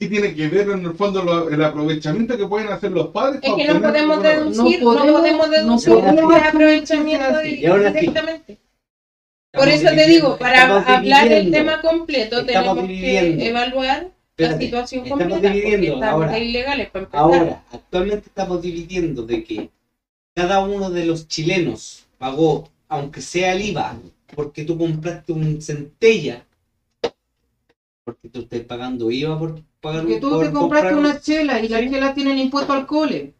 Aquí 0.00 0.08
tiene 0.08 0.32
que 0.32 0.46
ver 0.46 0.70
en 0.70 0.84
el 0.86 0.94
fondo 0.94 1.24
lo- 1.24 1.48
el 1.50 1.60
aprovechamiento 1.64 2.38
que 2.38 2.46
pueden 2.46 2.68
hacer 2.68 2.92
los 2.92 3.08
padres. 3.08 3.40
Es 3.42 3.52
que 3.52 3.64
no 3.74 3.82
podemos 3.82 4.22
deducir, 4.22 4.80
No 4.80 4.94
no 4.94 5.00
podemos- 5.12 5.48
no 5.48 5.52
deducir 5.52 5.92
podemos 5.94 6.36
ese 6.36 6.44
aprovechamiento 6.48 7.44
Y 7.44 7.56
directamente. 7.56 8.58
Por 9.52 9.66
Estamos 9.68 9.74
eso 9.92 9.96
te 9.96 10.08
digo, 10.08 10.38
para 10.38 10.62
estamos 10.62 10.86
hablar 10.86 11.28
del 11.28 11.50
tema 11.50 11.80
completo 11.80 12.38
Estamos 12.40 12.76
tenemos 12.76 12.86
que 12.86 13.48
evaluar 13.48 14.02
la 14.02 14.08
Espérate, 14.44 14.64
situación 14.66 15.02
estamos 15.02 15.24
completa 15.24 15.48
porque 15.48 15.56
dividiendo, 15.66 15.94
estamos 15.94 16.24
ahora. 16.26 16.38
ilegales 16.38 16.90
para 16.90 17.04
empezar. 17.04 17.20
Ahora, 17.24 17.64
actualmente 17.72 18.26
estamos 18.28 18.62
dividiendo 18.62 19.22
de 19.22 19.42
que 19.42 19.70
cada 20.36 20.60
uno 20.64 20.90
de 20.90 21.06
los 21.06 21.26
chilenos 21.26 22.06
pagó, 22.18 22.68
aunque 22.88 23.20
sea 23.20 23.52
el 23.52 23.62
IVA, 23.62 23.96
porque 24.36 24.62
tú 24.62 24.78
compraste 24.78 25.32
un 25.32 25.60
centella, 25.60 26.44
porque 28.08 28.28
tú 28.30 28.40
estás 28.40 28.60
pagando 28.62 29.10
IVA 29.10 29.38
por 29.38 29.62
pagar 29.80 30.02
porque 30.02 30.18
tú 30.18 30.30
por 30.30 30.46
te 30.46 30.52
compraste 30.52 30.94
comprar 30.94 30.94
una 30.94 31.20
chela 31.20 31.60
y 31.60 31.68
las 31.68 31.80
Sí. 31.82 31.90
chelas 31.90 32.14
tienen 32.14 32.38
impuesto 32.38 32.72
al 32.72 32.86
cole 32.86 33.34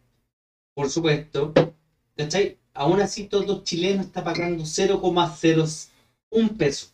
por 0.75 0.89
supuesto, 0.89 1.51
¿cachai? 2.15 2.57
Aún 2.73 2.99
así 3.01 3.25
todo 3.25 3.63
chileno 3.63 4.01
está 4.01 4.23
pagando 4.23 4.63
0,01 4.65 6.55
peso. 6.55 6.87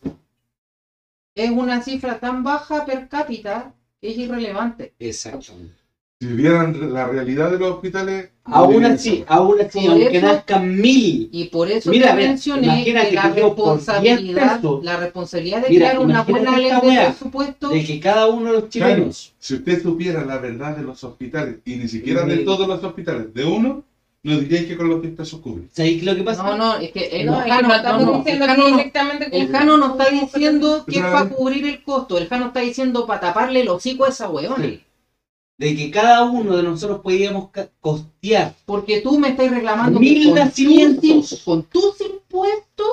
es 1.36 1.50
una 1.50 1.82
cifra 1.82 2.18
tan 2.18 2.42
baja 2.42 2.86
per 2.86 3.08
cápita 3.08 3.74
que 4.00 4.10
es 4.10 4.16
irrelevante 4.18 4.92
Exactamente. 4.98 5.74
Si 6.18 6.28
vieran 6.28 6.94
la 6.94 7.06
realidad 7.08 7.50
de 7.50 7.58
los 7.58 7.72
hospitales. 7.72 8.30
Aún 8.44 8.82
así, 8.86 9.22
aún 9.28 9.60
así, 9.60 9.80
Por 9.80 9.90
aunque 9.90 10.16
eso- 10.16 10.26
nazcan 10.26 10.80
mil, 10.80 11.28
Y 11.30 11.44
por 11.48 11.70
eso 11.70 11.90
Mira, 11.90 12.12
te 12.16 12.26
mencioné 12.26 12.84
que 12.84 12.92
la 12.94 13.04
que 13.10 13.40
yo 13.40 13.54
por 13.54 13.74
10 13.78 13.86
responsabilidad, 13.86 14.56
pesos- 14.56 14.84
la 14.84 14.96
responsabilidad 14.96 15.62
de 15.62 15.68
Mira, 15.68 15.90
crear 15.90 15.98
una 16.02 16.22
buena 16.22 16.56
ley 16.56 16.70
de 16.70 17.04
presupuesto 17.06 17.68
de 17.68 17.84
que 17.84 18.00
cada 18.00 18.28
uno 18.28 18.46
de 18.52 18.60
los 18.60 18.70
chilenos, 18.70 19.34
Si 19.38 19.54
usted 19.56 19.82
supiera 19.82 20.24
la 20.24 20.38
verdad 20.38 20.74
de 20.76 20.84
los 20.84 21.04
hospitales, 21.04 21.56
y 21.66 21.74
ni 21.76 21.86
siquiera 21.88 22.22
de 22.24 22.38
todos 22.38 22.66
los 22.66 22.82
hospitales, 22.82 23.34
de 23.34 23.44
uno, 23.44 23.84
no 24.22 24.38
diríais 24.40 24.66
que 24.66 24.76
con 24.76 24.88
los 24.88 25.02
10 25.02 25.14
pesos 25.14 25.40
cubre. 25.40 25.64
¿sabéis 25.72 26.02
lo 26.02 26.16
que 26.16 26.22
pasa? 26.22 26.42
No, 26.44 26.56
no, 26.56 26.76
es 26.78 26.92
que 26.92 27.08
el 27.20 27.26
No, 27.26 27.38
es 27.40 27.44
que 27.44 27.50
Jano, 27.50 27.68
no 27.68 27.74
estamos 27.74 28.02
no, 28.06 28.12
no, 28.12 28.18
diciendo 28.18 28.44
el 28.44 28.50
que 28.50 28.56
Jano 28.56 28.70
no- 28.70 28.76
directamente 28.76 29.24
el 29.38 29.46
con- 29.48 29.52
Jano 29.54 29.76
no 29.76 29.86
está 29.90 30.08
diciendo 30.10 30.84
que 30.88 30.96
es 30.98 31.02
para 31.04 31.28
cubrir 31.28 31.66
el 31.66 31.82
costo, 31.82 32.16
el 32.16 32.28
Jano 32.28 32.46
está 32.46 32.60
diciendo 32.60 33.06
para 33.06 33.20
taparle 33.20 33.60
el 33.60 33.68
hocico 33.68 34.04
a 34.06 34.08
esa 34.08 34.30
weona. 34.30 34.64
Sí. 34.64 34.80
De 35.58 35.74
que 35.74 35.90
cada 35.90 36.24
uno 36.24 36.54
de 36.56 36.62
nosotros 36.62 37.00
podíamos 37.00 37.48
costear 37.80 38.54
Porque 38.66 39.00
tú 39.00 39.18
me 39.18 39.30
estás 39.30 39.50
reclamando 39.50 39.98
Mil 39.98 40.28
que 40.28 40.34
nacimientos. 40.34 41.42
con 41.44 41.62
tus 41.64 42.00
impuestos 42.02 42.86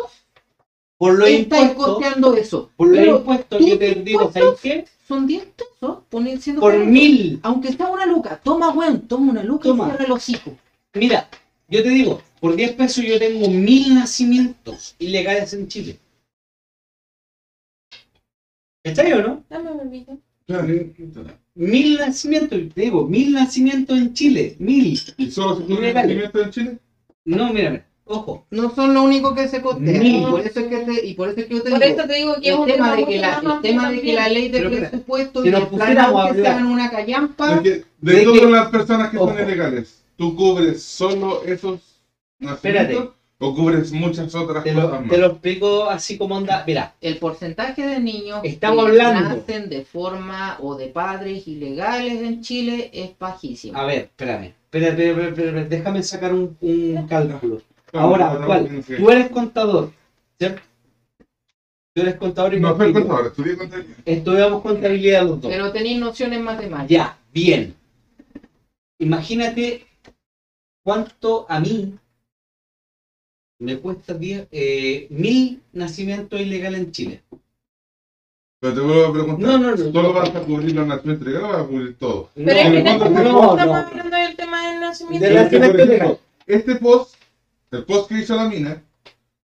por 0.98 1.20
los 1.20 1.28
estás 1.28 1.60
impuestos, 1.60 1.86
costeando 1.96 2.34
eso. 2.36 2.72
por 2.78 2.88
los 2.88 2.98
Pero 2.98 3.18
impuestos, 3.18 3.66
yo 3.66 3.78
te 3.78 3.96
digo, 3.96 4.32
¿sabes 4.32 4.60
qué? 4.62 4.86
son 5.06 5.28
10 5.28 5.46
pesos, 5.46 5.98
Por 6.10 6.86
mil, 6.86 7.40
Aunque 7.44 7.74
sea 7.74 7.88
una 7.88 8.06
luca, 8.06 8.40
toma 8.42 8.70
weón, 8.70 9.02
toma 9.02 9.32
una 9.32 9.44
luca 9.44 9.64
Toma. 9.68 9.84
y 9.84 9.90
cierra 9.90 10.06
el 10.06 10.12
hocico. 10.14 10.56
mira, 10.94 11.30
yo 11.68 11.84
te 11.84 11.90
digo, 11.90 12.22
por 12.40 12.56
10 12.56 12.74
pesos 12.74 13.04
yo 13.04 13.20
tengo 13.20 13.50
mil 13.50 13.96
nacimientos 13.96 14.96
ilegales 15.00 15.54
en 15.54 15.68
Chile. 15.68 16.00
¿Está 18.84 19.04
o 19.18 19.22
no? 19.22 19.44
Dame 19.50 19.72
un. 19.72 21.43
Mil 21.56 21.98
nacimientos, 21.98 22.60
te 22.74 22.82
digo, 22.82 23.06
mil 23.08 23.34
nacimientos 23.34 23.98
en 23.98 24.14
Chile, 24.14 24.56
mil. 24.60 25.00
¿Y 25.18 25.30
solo 25.32 25.56
se 25.58 25.62
cubre 25.64 25.76
el 25.76 25.84
Ilegales. 25.84 26.08
nacimiento 26.18 26.42
en 26.42 26.50
Chile? 26.52 26.78
No, 27.26 27.54
mira, 27.54 27.70
mira, 27.70 27.86
ojo, 28.06 28.46
No 28.50 28.74
son 28.74 28.94
lo 28.96 29.04
único 29.04 29.36
que 29.36 29.48
se 29.48 29.62
costea. 29.62 30.00
Mil. 30.00 30.16
Y 30.24 30.26
por 30.26 30.40
eso 30.42 30.60
es 30.62 30.68
que 30.68 30.78
te, 30.80 31.06
y 31.06 31.14
por 31.14 31.30
eso 31.30 31.40
es 31.42 31.46
que 31.46 31.54
yo 31.54 31.62
te 31.62 31.70
Por 31.70 31.80
digo, 31.80 31.96
eso 32.00 32.08
te 32.08 32.14
digo 32.16 32.34
que 32.42 32.48
es 32.50 32.54
el 32.56 32.60
un 32.60 32.66
tema 32.68 32.96
de 32.96 33.06
que 33.06 33.20
la, 33.20 33.40
el 33.40 33.62
tema 33.62 33.92
de 33.92 34.02
que 34.02 34.14
la 34.14 34.30
ley 34.30 34.50
de 34.50 34.58
Pero 34.58 34.72
presupuesto 34.72 35.46
y 35.46 35.52
nos 35.52 35.62
el 35.62 35.68
plan 35.68 35.80
pusiéramos 35.80 36.16
a 36.16 36.24
aunque 36.24 36.40
hablar- 36.40 36.54
sea 36.54 36.60
en 36.60 36.66
una 36.66 36.90
callampa, 36.90 37.62
que 37.62 37.70
de 37.70 37.84
De 38.02 38.24
todas 38.24 38.40
que- 38.42 38.50
las 38.50 38.70
personas 38.70 39.10
que 39.12 39.18
Ojo. 39.18 39.28
son 39.30 39.44
ilegales, 39.48 40.04
¿tú 40.18 40.36
cubres 40.36 40.82
solo 40.82 41.44
esos 41.46 41.80
nacimientos 42.40 42.56
Espérate. 42.56 43.10
O 43.46 43.54
cubres 43.54 43.92
muchas 43.92 44.34
otras 44.36 44.64
te 44.64 44.74
lo, 44.74 44.84
cosas 44.84 45.02
más? 45.02 45.10
te 45.10 45.18
lo 45.18 45.28
explico 45.28 45.90
así 45.90 46.18
como 46.18 46.38
anda. 46.38 46.64
Mira, 46.66 46.94
el 47.02 47.18
porcentaje 47.18 47.86
de 47.86 48.00
niños 48.00 48.40
Estamos 48.44 48.86
que 48.86 48.92
hablando. 48.92 49.36
nacen 49.36 49.70
de 49.70 49.84
forma 49.84 50.58
o 50.62 50.76
de 50.76 50.88
padres 50.88 51.46
ilegales 51.48 52.22
en 52.22 52.42
Chile 52.42 52.90
es 52.94 53.18
bajísimo. 53.20 53.78
a 53.78 53.86
ver, 53.86 54.04
espérame, 54.04 54.54
espérate, 54.66 55.10
espérate, 55.10 55.46
espérate, 55.46 55.76
déjame 55.76 56.04
sacar 56.04 56.34
un, 56.34 56.58
un 56.62 57.08
cálculo. 57.08 57.62
Ahora, 57.92 58.40
¿cuál? 58.46 58.84
Tú 58.98 59.10
eres 59.12 59.30
contador, 59.30 59.92
¿cierto? 60.40 60.62
Tú 61.96 62.02
eres 62.02 62.16
contador 62.16 62.54
y 62.56 62.60
No 62.60 62.76
soy 62.76 62.92
contador, 62.94 63.28
estudié 63.28 63.58
contabilidad. 63.58 63.98
Estudiamos 64.06 64.62
contabilidad 64.64 65.24
los 65.28 65.42
dos. 65.42 65.52
Pero 65.52 65.72
tenéis 65.72 66.00
nociones 66.00 66.40
matemáticas. 66.42 66.90
Ya, 66.90 67.18
bien. 67.32 67.76
Imagínate 69.00 69.86
cuánto 70.84 71.46
a 71.50 71.60
mí 71.60 71.94
me 73.64 73.78
cuesta 73.80 74.14
diez- 74.14 74.48
eh, 74.52 75.08
mil 75.10 75.62
nacimientos 75.72 76.40
ilegales 76.40 76.82
en 76.82 76.92
Chile. 76.92 77.24
Pero 78.60 78.74
te 78.76 78.80
vuelvo 78.82 79.06
a 79.06 79.14
preguntar. 79.14 79.40
No, 79.50 79.58
no, 79.58 79.72
no. 79.72 79.78
¿Solo 79.92 80.14
vas 80.14 80.30
a 80.36 80.40
cubrir 80.42 80.76
los 80.76 80.88
nacimientos 80.88 81.28
legales 81.28 81.48
o 81.50 81.52
vas 81.54 81.62
a 81.64 81.68
cubrir 81.68 81.98
todo? 81.98 82.30
Pero 82.36 82.52
es 82.52 82.58
que 82.58 82.70
no, 82.70 82.78
en 82.78 82.88
este 82.88 83.10
no, 83.10 83.58
estamos 83.58 83.78
hablando 83.78 84.18
del 84.18 84.36
tema 84.36 84.70
del 84.72 84.80
nacimiento. 84.82 85.26
De 85.28 85.84
ilegal. 85.84 86.20
Este 86.46 86.76
post, 86.76 87.16
el 87.72 87.84
post 87.86 88.10
que 88.10 88.20
hizo 88.20 88.36
la 88.36 88.50
mina, 88.50 88.82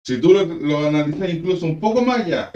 si 0.03 0.19
tú 0.19 0.33
lo, 0.33 0.45
lo 0.45 0.87
analizas 0.87 1.29
incluso 1.31 1.67
un 1.67 1.79
poco 1.79 2.01
más 2.03 2.21
allá, 2.21 2.53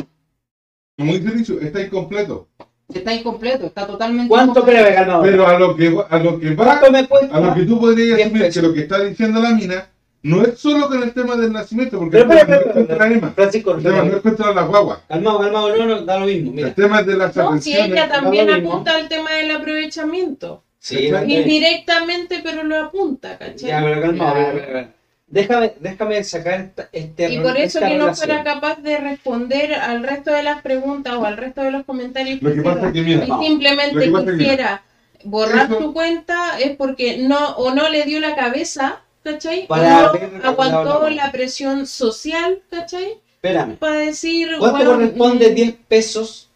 como 0.96 1.12
dice 1.14 1.30
Rizu, 1.30 1.58
está 1.60 1.82
incompleto. 1.82 2.48
Está 2.92 3.14
incompleto, 3.14 3.66
está 3.66 3.86
totalmente 3.86 4.28
¿Cuánto 4.28 4.64
calmado? 4.64 5.22
Pero 5.22 5.46
a 5.46 5.58
lo 5.58 5.76
que, 5.76 5.90
va- 5.90 6.06
a 6.10 6.18
lo 6.18 6.40
que 6.40 6.54
va, 6.54 6.64
¿Cuánto 6.64 6.90
me 6.90 7.06
cuesta? 7.06 7.36
a 7.36 7.40
lo 7.40 7.54
que 7.54 7.62
tú 7.62 7.78
podrías 7.80 8.30
pesos. 8.30 8.54
que 8.54 8.62
lo 8.68 8.74
que 8.74 8.80
está 8.80 9.02
diciendo 9.04 9.40
la 9.40 9.50
mina 9.50 9.89
no 10.22 10.42
es 10.42 10.58
solo 10.58 10.88
con 10.88 11.02
el 11.02 11.12
tema 11.14 11.36
del 11.36 11.52
nacimiento, 11.52 11.98
porque 11.98 12.18
Pero, 12.18 12.32
el 12.32 12.38
tema 12.38 12.46
pero, 12.46 12.56
no 12.58 12.60
es 12.60 12.72
pero, 12.74 12.86
contra 12.86 13.08
la 13.08 13.14
EMA, 13.14 13.30
Francisco, 13.32 13.74
el 13.74 13.82
tema 13.82 14.02
no 14.02 14.16
es 14.16 14.22
contra 14.22 14.52
las 14.54 14.68
guaguas, 14.68 14.98
calmado, 15.08 15.40
calmado, 15.40 15.76
no, 15.76 15.86
no, 15.86 16.02
da 16.02 16.18
lo 16.18 16.26
mismo, 16.26 16.52
mira. 16.52 16.68
el 16.68 16.74
tema 16.74 17.00
es 17.00 17.06
de 17.06 17.16
las 17.16 17.36
No, 17.36 17.58
si 17.60 17.76
ella 17.76 18.08
también 18.08 18.50
apunta 18.50 18.94
al 18.96 19.08
tema 19.08 19.32
del 19.32 19.50
aprovechamiento. 19.50 20.62
Sí. 20.78 21.10
Indirectamente, 21.26 22.40
pero 22.42 22.62
lo 22.62 22.76
apunta, 22.78 23.36
¿cachai? 23.38 23.68
Ya, 23.68 23.80
pero 23.82 24.00
calmado, 24.00 24.34
pero, 24.34 24.52
pero, 24.52 24.66
pero. 24.72 24.88
Déjame, 25.26 25.72
déjame 25.78 26.24
sacar 26.24 26.60
esta, 26.60 26.88
este 26.90 27.32
Y 27.32 27.38
por 27.38 27.56
eso 27.56 27.78
que 27.78 27.84
no 27.96 28.06
relación. 28.06 28.16
fuera 28.16 28.42
capaz 28.44 28.82
de 28.82 28.98
responder 28.98 29.74
al 29.74 30.02
resto 30.02 30.32
de 30.32 30.42
las 30.42 30.60
preguntas 30.60 31.14
o 31.14 31.24
al 31.24 31.36
resto 31.36 31.62
de 31.62 31.70
los 31.70 31.84
comentarios 31.84 32.42
Lo 32.42 32.52
que 32.52 32.62
pasa 32.62 32.86
es 32.88 32.92
que, 32.92 33.02
mira, 33.02 33.24
y 33.24 33.28
lo 33.28 33.40
simplemente 33.40 34.00
que 34.00 34.10
pasa 34.10 34.24
es 34.24 34.30
que, 34.32 34.38
quisiera 34.38 34.82
borrar 35.24 35.66
eso- 35.70 35.78
su 35.80 35.92
cuenta 35.92 36.58
es 36.58 36.76
porque 36.76 37.18
no 37.18 37.50
o 37.50 37.72
no 37.72 37.88
le 37.90 38.04
dio 38.06 38.18
la 38.18 38.34
cabeza, 38.34 39.02
¿cachai? 39.22 39.66
Para 39.66 40.12
no 40.12 40.48
aguantó 40.48 41.08
la- 41.08 41.26
la 41.26 41.32
presión 41.32 41.86
social, 41.86 42.62
¿cachai? 42.70 43.20
Espérame. 43.34 43.76
Para 43.78 43.96
decir, 44.00 44.48
¿Cuánto 44.58 44.76
bueno, 44.78 44.90
corresponde 44.92 45.50
mm, 45.50 45.54
10 45.54 45.76
pesos 45.88 46.50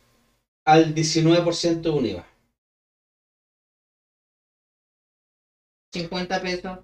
al 0.66 0.95
19% 0.95 1.91
de 1.91 1.91
un 1.99 2.07
IVA? 2.07 2.27
50 5.93 6.41
pesos. 6.41 6.78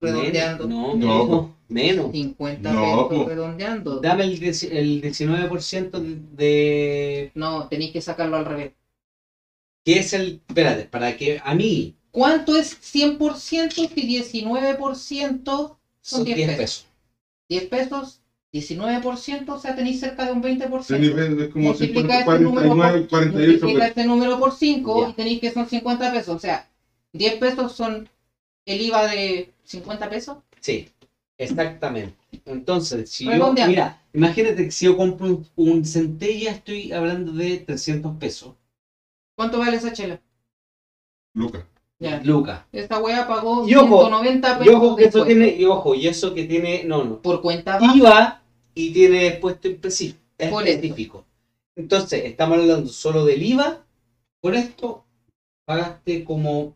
Redondeando. 0.00 0.66
No, 0.66 0.94
No. 0.94 1.24
menos, 1.24 1.50
menos. 1.68 2.12
50 2.12 2.72
No, 2.72 3.08
pesos 3.08 3.26
redondeando. 3.26 4.00
Dame 4.00 4.24
el, 4.24 4.32
el 4.32 5.00
19% 5.00 5.98
de... 6.00 7.30
No, 7.34 7.68
tenéis 7.68 7.92
que 7.92 8.00
sacarlo 8.02 8.36
al 8.36 8.44
revés. 8.44 8.72
¿Qué 9.84 9.98
es 10.00 10.12
el...? 10.12 10.42
Espérate, 10.46 10.84
para 10.84 11.16
que 11.16 11.40
a 11.42 11.54
mí 11.54 11.94
¿Cuánto 12.14 12.56
es 12.56 12.78
100% 12.80 13.72
si 13.72 13.88
19% 13.88 15.76
son 16.00 16.24
10 16.24 16.56
pesos. 16.56 16.86
10 17.48 17.64
pesos, 17.66 18.20
19%, 18.52 19.48
o 19.48 19.58
sea, 19.58 19.74
tenéis 19.74 19.98
cerca 19.98 20.24
de 20.24 20.30
un 20.30 20.40
20%. 20.40 20.80
ese 20.80 20.98
nivel 21.00 21.42
es 21.42 21.48
como 21.52 21.64
Multiplica 21.70 22.18
50, 22.20 22.34
ese 22.34 22.38
número 22.44 22.68
49, 22.76 23.00
por, 23.00 23.08
48 23.08 23.66
multiplica 23.66 23.66
pesos. 23.66 23.88
este 23.88 24.04
número 24.04 24.38
por 24.38 24.52
5 24.54 25.02
Ya. 25.02 25.08
y 25.08 25.12
tenéis 25.14 25.40
que 25.40 25.50
son 25.52 25.68
50 25.68 26.12
pesos. 26.12 26.36
O 26.36 26.38
sea, 26.38 26.70
10 27.14 27.34
pesos 27.38 27.72
son 27.72 28.08
el 28.64 28.80
IVA 28.80 29.06
de 29.08 29.52
50 29.64 30.08
pesos. 30.08 30.38
Sí, 30.60 30.88
exactamente. 31.36 32.14
Entonces, 32.44 33.10
si 33.10 33.24
yo... 33.24 33.52
Mira, 33.52 34.00
imagínate 34.12 34.66
que 34.66 34.70
si 34.70 34.84
yo 34.84 34.96
compro 34.96 35.26
un, 35.26 35.48
un 35.56 35.84
centella, 35.84 36.52
estoy 36.52 36.92
hablando 36.92 37.32
de 37.32 37.58
300 37.58 38.16
pesos. 38.18 38.54
¿Cuánto 39.36 39.58
vale 39.58 39.78
esa 39.78 39.92
chela? 39.92 40.20
Lucas. 41.34 41.64
Ya. 42.00 42.20
Lucas. 42.24 42.64
Esta 42.72 42.98
wea 42.98 43.26
pagó 43.26 43.66
Y 43.68 43.74
ojo, 43.76 44.00
190 44.08 44.54
Y 44.54 44.58
pesos. 44.58 44.74
ojo 44.74 44.96
que 44.96 45.02
de 45.04 45.08
eso 45.08 45.24
tiene... 45.24 45.48
Y 45.56 45.64
ojo, 45.64 45.94
y 45.94 46.06
eso 46.08 46.34
que 46.34 46.44
tiene... 46.44 46.84
No, 46.84 47.04
no. 47.04 47.22
Por 47.22 47.40
cuenta 47.40 47.78
baja. 47.78 47.96
IVA 47.96 48.42
y 48.74 48.92
tiene 48.92 49.30
puesto 49.32 49.68
específico. 49.68 50.20
Por 50.50 50.66
específico. 50.66 51.24
Entonces, 51.76 52.24
estamos 52.24 52.58
hablando 52.58 52.88
solo 52.88 53.24
del 53.24 53.42
IVA. 53.42 53.84
Por 54.42 54.54
esto, 54.54 55.04
pagaste 55.66 56.24
como. 56.24 56.74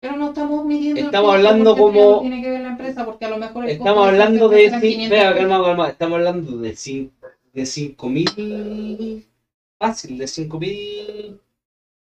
Pero 0.00 0.16
no 0.16 0.28
estamos 0.28 0.64
midiendo. 0.66 1.00
Estamos 1.00 1.34
hablando 1.34 1.76
como- 1.76 2.10
no 2.12 2.20
tiene 2.20 2.40
que 2.42 2.50
ver 2.50 2.60
la 2.60 2.68
empresa 2.68 3.04
porque 3.04 3.24
a 3.24 3.30
lo 3.30 3.38
mejor 3.38 3.64
el 3.64 3.70
Estamos 3.70 4.06
hablando 4.06 4.48
de. 4.48 4.64
empresa 4.66 4.76
cin- 4.76 4.78
eran 4.78 4.92
500 4.92 5.10
Vea, 5.10 5.32
pesos. 5.34 5.48
calma, 5.48 5.64
calma. 5.66 5.88
Estamos 5.88 6.16
hablando 6.18 6.56
de 6.58 6.76
5 6.76 7.12
de 7.52 7.66
cinco 7.66 8.08
mil. 8.08 9.26
Fácil, 9.80 10.18
de 10.18 10.26
5 10.26 10.58
mil. 10.58 11.40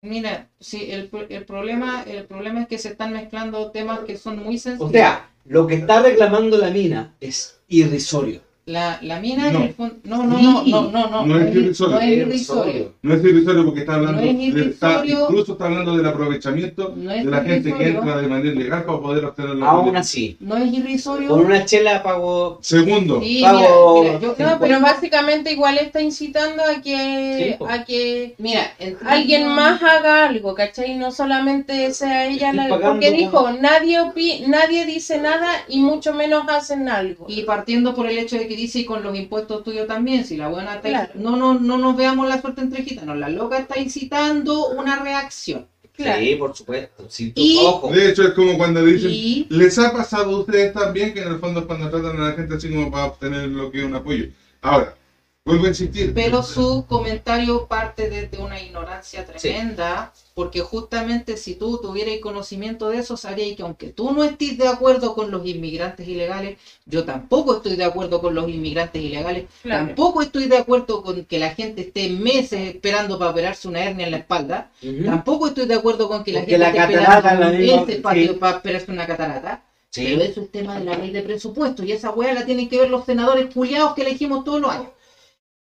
Mira, 0.04 0.50
sí, 0.60 0.86
el, 0.90 1.10
el 1.30 1.44
problema 1.46 2.02
el 2.02 2.26
problema 2.26 2.60
es 2.62 2.68
que 2.68 2.78
se 2.78 2.90
están 2.90 3.12
mezclando 3.12 3.70
temas 3.70 4.00
que 4.00 4.16
son 4.16 4.36
muy 4.38 4.54
O 4.54 4.58
sensibles. 4.58 4.92
sea, 4.92 5.30
lo 5.44 5.66
que 5.66 5.74
está 5.74 6.00
reclamando 6.00 6.56
la 6.58 6.70
mina 6.70 7.14
es 7.20 7.60
irrisorio. 7.68 8.40
La, 8.66 8.98
la 9.02 9.20
mina 9.20 9.50
No. 9.50 9.58
en 9.58 9.64
el 9.66 9.74
fondo. 9.74 9.96
No, 10.04 10.22
no, 10.24 10.38
no, 10.40 10.64
no, 10.64 10.90
no, 10.90 11.08
no. 11.10 11.26
No 11.26 11.38
es 11.38 11.54
irrisorio. 11.54 11.94
No 11.96 12.00
es 12.00 12.08
irrisorio. 12.18 12.92
No 13.02 13.14
es 13.14 13.24
irrisorio 13.24 13.64
porque 13.66 13.80
está 13.80 13.94
hablando, 13.94 14.22
No 14.22 14.26
es 14.28 14.56
está- 14.56 15.02
incluso 15.04 15.52
está 15.52 15.64
hablando 15.66 15.96
del 15.96 16.06
aprovechamiento 16.06 16.94
No 16.96 17.10
de 17.12 17.24
la 17.24 17.42
gente 17.42 17.74
que 17.74 17.88
entra 17.88 18.16
de 18.16 18.26
manera 18.28 18.54
ilegal 18.54 18.84
para 18.84 18.98
poder 19.00 19.24
obtener 19.26 19.56
la 19.56 19.66
Aún 19.70 19.96
así, 19.96 20.36
No 20.40 20.56
es 20.56 20.72
irrisorio. 20.72 21.28
con 21.28 21.40
una 21.44 21.64
chela 21.64 22.02
pago. 22.02 22.58
Segundo, 22.62 23.20
Sí, 23.20 23.40
Pago- 23.42 24.02
mira, 24.02 24.18
mira, 24.18 24.34
yo, 24.36 24.44
No, 24.46 24.58
pero 24.58 24.80
básicamente 24.80 25.52
igual 25.52 25.78
está 25.78 26.00
incitando 26.00 26.62
a 26.62 26.80
que, 26.80 27.48
Sí, 27.52 27.56
po. 27.58 27.68
a 27.68 27.84
que 27.84 28.34
mira, 28.38 28.72
en- 28.78 28.96
alguien 29.06 29.48
más 29.48 29.82
haga 29.82 30.26
algo, 30.28 30.54
¿cachai? 30.54 30.96
No 30.96 31.10
solamente 31.12 31.92
sea 31.92 32.26
ella 32.26 32.50
Estoy 32.50 32.56
la... 32.64 32.68
pagando 32.70 32.92
Porque 33.00 33.10
dijo, 33.12 33.50
nadie, 33.60 34.00
opi- 34.00 34.46
nadie 34.46 34.86
dice 34.86 35.18
nada 35.18 35.48
y 35.68 35.80
mucho 35.80 36.14
menos 36.14 36.44
hacen 36.48 36.88
algo. 36.88 37.26
Y 37.28 37.42
partiendo 37.42 37.94
por 37.94 38.06
el 38.06 38.18
hecho 38.18 38.36
de 38.38 38.48
que 38.48 38.53
dice 38.56 38.80
y 38.80 38.84
con 38.84 39.02
los 39.02 39.16
impuestos 39.16 39.62
tuyos 39.64 39.86
también, 39.86 40.24
si 40.24 40.36
la 40.36 40.48
buena 40.48 40.76
está 40.76 40.88
Claro. 40.88 41.12
no, 41.14 41.36
no, 41.36 41.54
no 41.54 41.78
nos 41.78 41.96
veamos 41.96 42.28
la 42.28 42.40
suerte 42.40 42.60
entre 42.62 42.82
gitanos, 42.82 43.16
la 43.18 43.28
loca 43.28 43.58
está 43.58 43.78
incitando 43.80 44.68
una 44.68 45.02
reacción. 45.02 45.66
Claro. 45.96 46.20
Sí, 46.24 46.34
por 46.34 46.56
supuesto. 46.56 47.06
Sí, 47.08 47.30
tú- 47.30 47.40
Y- 47.40 47.58
ojo. 47.62 47.92
de 47.92 48.10
hecho 48.10 48.22
es 48.24 48.30
como 48.34 48.58
cuando 48.58 48.84
dicen, 48.84 49.10
Y 49.12 49.46
les 49.48 49.78
ha 49.78 49.92
pasado 49.92 50.34
a 50.34 50.38
ustedes 50.40 50.72
también 50.72 51.14
que 51.14 51.22
en 51.22 51.28
el 51.28 51.38
fondo 51.38 51.60
es 51.60 51.66
cuando 51.66 51.88
tratan 51.88 52.20
a 52.20 52.28
la 52.30 52.32
gente 52.32 52.54
así 52.56 52.68
como 52.68 52.90
para 52.90 53.04
obtener 53.06 53.48
lo 53.48 53.70
que 53.70 53.78
es 53.78 53.84
un 53.84 53.94
apoyo. 53.94 54.26
Ahora, 54.60 54.96
vuelvo 55.44 55.66
a 55.66 55.68
insistir. 55.68 56.14
pero 56.14 56.42
su 56.42 56.86
comentario 56.88 57.66
parte 57.66 58.08
desde 58.08 58.38
una 58.38 58.60
ignorancia 58.60 59.26
tremenda, 59.26 60.12
porque 60.34 60.60
justamente 60.60 61.36
si 61.36 61.54
tú 61.54 61.78
tuvieras 61.82 62.14
conocimiento 62.22 62.88
de 62.88 62.98
eso, 62.98 63.16
sabrías 63.16 63.54
que 63.56 63.62
aunque 63.62 63.90
tú 63.90 64.12
no 64.12 64.24
estés 64.24 64.56
de 64.56 64.66
acuerdo 64.66 65.14
con 65.14 65.30
los 65.30 65.46
inmigrantes 65.46 66.08
ilegales, 66.08 66.58
yo 66.86 67.04
tampoco 67.04 67.56
estoy 67.56 67.76
de 67.76 67.84
acuerdo 67.84 68.20
con 68.22 68.34
los 68.34 68.48
inmigrantes 68.48 69.02
ilegales, 69.02 69.44
Claro. 69.62 69.86
tampoco 69.86 70.22
estoy 70.22 70.46
de 70.46 70.56
acuerdo 70.56 71.02
con 71.02 71.24
que 71.26 71.38
la 71.38 71.50
gente 71.50 71.82
esté 71.82 72.08
meses 72.08 72.74
esperando 72.74 73.18
para 73.18 73.30
operarse 73.32 73.68
una 73.68 73.84
hernia 73.84 74.06
en 74.06 74.12
la 74.12 74.18
espalda, 74.18 74.70
Ujú. 74.82 75.04
tampoco 75.04 75.46
estoy 75.48 75.66
de 75.66 75.74
acuerdo 75.74 76.08
con 76.08 76.24
que 76.24 76.32
la 76.32 76.40
Porque 76.40 76.52
gente 76.58 76.64
la 76.72 76.84
esté 76.84 76.94
catarata 76.94 77.32
esperando 77.34 77.58
meses 77.86 78.00
para, 78.00 78.20
sí. 78.20 78.28
para 78.40 78.56
operarse 78.56 78.90
una 78.90 79.06
catarata. 79.06 79.62
Sí. 79.90 80.02
Pero 80.06 80.22
eso 80.22 80.40
es 80.40 80.50
tema 80.50 80.76
de 80.80 80.86
la 80.86 80.96
ley 80.98 81.10
de 81.10 81.22
presupuesto 81.22 81.84
y 81.84 81.92
esa 81.92 82.10
weá 82.10 82.34
la 82.34 82.44
tienen 82.44 82.68
que 82.68 82.80
ver 82.80 82.90
los 82.90 83.04
senadores 83.04 83.54
culiados 83.54 83.94
que 83.94 84.02
elegimos 84.02 84.42
todos 84.42 84.60
los 84.60 84.68
años. 84.72 84.88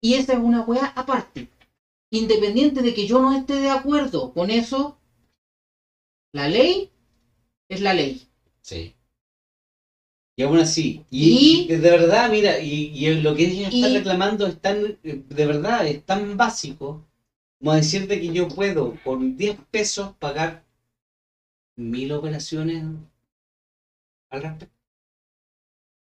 Y 0.02 0.16
esa 0.16 0.34
es 0.34 0.40
una 0.40 0.62
weá 0.62 0.94
aparte. 0.96 1.50
Independiente 2.12 2.82
de 2.82 2.94
que 2.94 3.08
yo 3.08 3.20
no 3.22 3.34
esté 3.34 3.60
de 3.60 3.70
acuerdo 3.70 4.34
con 4.34 4.50
eso, 4.50 4.98
la 6.34 6.48
ley 6.48 6.90
es 7.70 7.82
la 7.82 7.94
ley. 7.94 8.28
Sí. 8.62 8.96
Y 10.38 10.44
aún 10.44 10.58
así, 10.58 11.04
y, 11.12 11.68
de 11.68 11.78
verdad, 11.78 12.30
mira, 12.32 12.60
y, 12.60 12.92
y 12.94 13.14
lo 13.22 13.36
que 13.36 13.44
ella 13.46 13.68
está 13.68 13.90
Y- 13.90 13.98
reclamando 13.98 14.48
es 14.48 14.58
tan, 14.62 14.98
eh, 15.04 15.22
de 15.28 15.46
verdad, 15.46 15.86
es 15.86 16.04
tan 16.06 16.38
básico 16.38 17.06
como 17.60 17.74
decirte 17.74 18.20
que 18.22 18.34
yo 18.34 18.48
puedo 18.48 18.96
con 19.04 19.36
10 19.36 19.58
pesos 19.70 20.14
pagar 20.18 20.64
mil 21.78 22.12
operaciones 22.12 22.84
al 24.32 24.42
respecto. 24.42 24.74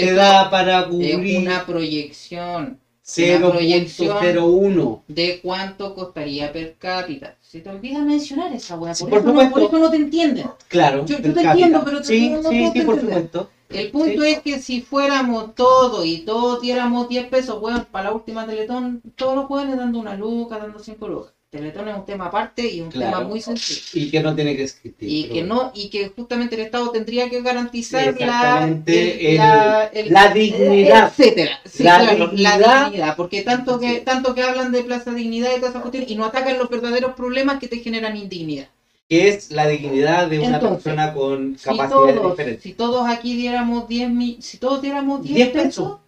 Que 0.00 0.12
da 0.12 0.50
para 0.50 0.88
cubrir 0.88 1.38
una 1.38 1.64
proyección 1.66 2.78
una 3.16 3.50
proyección. 3.50 4.16
0.01. 4.16 5.02
de 5.08 5.40
cuánto 5.42 5.94
costaría 5.94 6.50
per 6.52 6.76
cápita. 6.78 7.36
Se 7.40 7.60
te 7.60 7.68
olvida 7.68 7.98
mencionar 8.00 8.52
esa 8.54 8.76
weá, 8.78 8.94
Sí, 8.94 9.04
por, 9.04 9.10
por 9.10 9.18
eso 9.20 9.26
no, 9.26 9.32
supuesto. 9.42 9.52
por 9.54 9.62
eso 9.62 9.78
no 9.78 9.90
te 9.90 9.96
entienden. 9.96 10.46
Claro, 10.68 11.04
Yo- 11.04 11.16
te 11.18 11.22
cápita. 11.24 11.50
entiendo, 11.52 11.82
pero 11.84 11.98
te- 12.00 12.06
sí, 12.06 12.30
no- 12.30 12.48
sí, 12.48 12.70
sí, 12.72 12.80
por 12.80 12.98
supuesto. 13.00 13.50
El 13.68 13.90
punto 13.90 14.22
Sí. 14.22 14.28
es 14.28 14.38
que 14.40 14.58
si 14.58 14.80
fuéramos 14.80 15.54
todos 15.54 16.06
y 16.06 16.18
todos 16.20 16.60
diéramos 16.62 17.08
10 17.08 17.26
pesos, 17.26 17.58
weón, 17.60 17.86
para 17.90 18.04
la 18.10 18.14
última 18.14 18.46
Teletón, 18.46 19.02
todos 19.16 19.36
los 19.36 19.44
jóvenes 19.46 19.76
dando 19.76 19.98
una 19.98 20.14
luca, 20.16 20.58
dando 20.58 20.78
5 20.78 21.06
lucas. 21.08 21.33
Teletón 21.54 21.88
es 21.88 21.94
un 21.96 22.04
tema 22.04 22.26
aparte 22.26 22.68
y 22.68 22.80
un 22.80 22.90
Claro. 22.90 23.18
tema 23.18 23.28
muy 23.28 23.40
sencillo. 23.40 23.80
Y 24.06 24.10
que 24.10 24.20
no 24.20 24.34
tiene 24.34 24.56
que 24.56 24.64
existir. 24.64 24.94
Y 25.00 25.24
que 25.28 25.42
no, 25.42 25.70
y 25.74 25.88
que 25.88 26.08
justamente 26.08 26.56
el 26.56 26.62
Estado 26.62 26.90
tendría 26.90 27.30
que 27.30 27.40
garantizar 27.42 28.02
la, 28.04 28.10
Exactamente, 28.10 29.30
el- 29.30 29.36
la, 29.36 29.84
el- 29.92 30.12
la 30.12 30.28
dignidad. 30.34 31.08
etcétera. 31.16 31.58
Sí, 31.64 31.82
La 31.84 31.98
claro, 32.00 32.26
dignidad. 32.28 32.60
la 32.60 32.84
dignidad, 32.86 33.16
porque 33.16 33.42
tanto 33.42 33.78
que, 33.78 34.00
tanto 34.00 34.34
que 34.34 34.42
hablan 34.42 34.72
de 34.72 34.82
Plaza 34.82 35.12
Dignidad 35.12 35.50
y 35.52 35.56
todas 35.56 35.70
esas 35.70 35.82
cuestiones 35.82 36.10
y 36.10 36.16
no 36.16 36.24
atacan 36.24 36.58
los 36.58 36.68
verdaderos 36.68 37.14
problemas 37.14 37.58
que 37.60 37.68
te 37.68 37.78
generan 37.78 38.16
indignidad. 38.16 38.68
Que 39.08 39.28
es 39.28 39.50
la 39.50 39.66
dignidad 39.68 40.28
de 40.28 40.38
una 40.40 40.56
Entonces, 40.56 40.82
persona 40.82 41.12
con 41.14 41.56
Si 41.58 41.64
capacidades 41.64 42.16
todos, 42.16 42.30
diferentes. 42.32 42.62
si 42.62 42.72
todos 42.72 43.06
aquí 43.08 43.36
diéramos 43.36 43.86
10 43.86 44.10
mi- 44.10 44.38
si 44.40 44.58
todos 44.58 44.82
diéramos 44.82 45.22
10, 45.22 45.34
10 45.36 45.48
pesos, 45.50 45.68
pesos. 45.68 45.98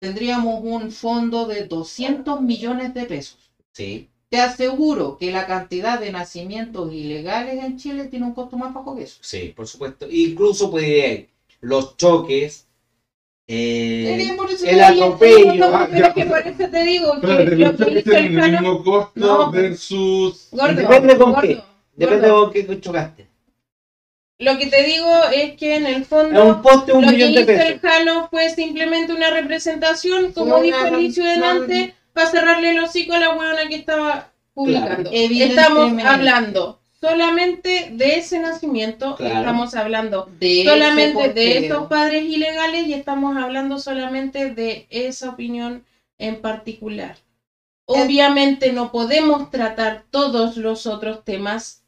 tendríamos 0.00 0.60
un 0.62 0.90
fondo 0.90 1.46
de 1.46 1.64
200 1.66 2.40
millones 2.40 2.92
de 2.94 3.04
pesos. 3.04 3.38
Sí, 3.72 4.08
Te 4.32 4.40
aseguro 4.40 5.18
que 5.18 5.30
la 5.30 5.46
cantidad 5.46 6.00
de 6.00 6.10
nacimientos 6.10 6.90
ilegales 6.90 7.62
en 7.62 7.76
Chile 7.76 8.06
tiene 8.06 8.24
un 8.24 8.32
costo 8.32 8.56
más 8.56 8.72
bajo 8.72 8.96
que 8.96 9.02
eso. 9.02 9.18
sí, 9.20 9.52
por 9.54 9.66
supuesto. 9.66 10.06
Incluso 10.10 10.70
puede 10.70 11.28
los 11.60 11.98
choques, 11.98 12.66
eh, 13.46 14.34
el 14.64 14.80
atropello. 14.80 15.52
no, 15.56 15.66
Ah, 15.66 15.86
pero 15.92 16.06
es 16.06 16.14
que 16.14 16.24
por 16.24 16.38
eso 16.38 16.70
te 16.70 16.82
digo 16.82 17.20
que 17.20 17.26
lo 17.26 17.34
los 17.34 17.76
que 17.76 18.16
el 18.16 18.38
el 18.38 18.52
mismo 18.52 18.82
costo 18.82 19.20
No. 19.20 19.50
versus... 19.50 20.48
gordo, 20.50 20.76
Depende 20.76 21.18
con 21.18 21.32
gordo, 21.32 21.46
qué. 21.46 21.62
Depende 21.94 22.28
gordo. 22.30 22.44
con 22.44 22.52
qué 22.54 22.80
chocaste. 22.80 23.26
Lo 24.38 24.56
que 24.56 24.66
te 24.68 24.82
digo 24.84 25.10
es 25.30 25.58
que 25.58 25.76
en 25.76 25.84
el 25.86 26.02
Es 26.02 26.08
fondo 26.08 26.42
un 26.42 26.62
poste, 26.62 26.92
un 26.94 27.02
lo 27.04 27.08
que 27.10 27.16
millón 27.16 27.34
de 27.34 27.42
hizo 27.42 27.52
el. 27.52 27.80
Jano 27.80 28.28
fue 28.30 28.48
simplemente 28.48 29.12
una 29.12 29.28
representación, 29.30 30.32
como 30.32 30.58
dijo 30.62 30.78
una- 30.80 30.96
Alicio 30.96 31.22
delante, 31.22 31.94
para 32.12 32.30
cerrarle 32.30 32.70
el 32.70 32.78
hocico 32.80 33.14
a 33.14 33.18
la 33.18 33.30
huevona 33.30 33.68
que 33.68 33.76
estaba 33.76 34.32
publicando. 34.54 35.10
Estamos 35.12 35.92
hablando 36.04 36.80
solamente 37.00 37.90
de 37.92 38.18
ese 38.18 38.38
nacimiento, 38.38 39.16
Claro. 39.16 39.38
estamos 39.40 39.74
hablando 39.74 40.28
De 40.38 40.64
solamente 40.64 41.32
de 41.32 41.66
esos 41.66 41.88
padres 41.88 42.22
ilegales 42.24 42.86
y 42.86 42.94
estamos 42.94 43.36
hablando 43.36 43.78
solamente 43.78 44.50
de 44.54 44.86
esa 44.90 45.30
opinión 45.30 45.84
en 46.18 46.40
particular. 46.40 47.16
Obviamente 47.86 48.72
no 48.72 48.92
podemos 48.92 49.50
tratar 49.50 50.04
todos 50.10 50.56
los 50.56 50.86
otros 50.86 51.24
temas, 51.24 51.82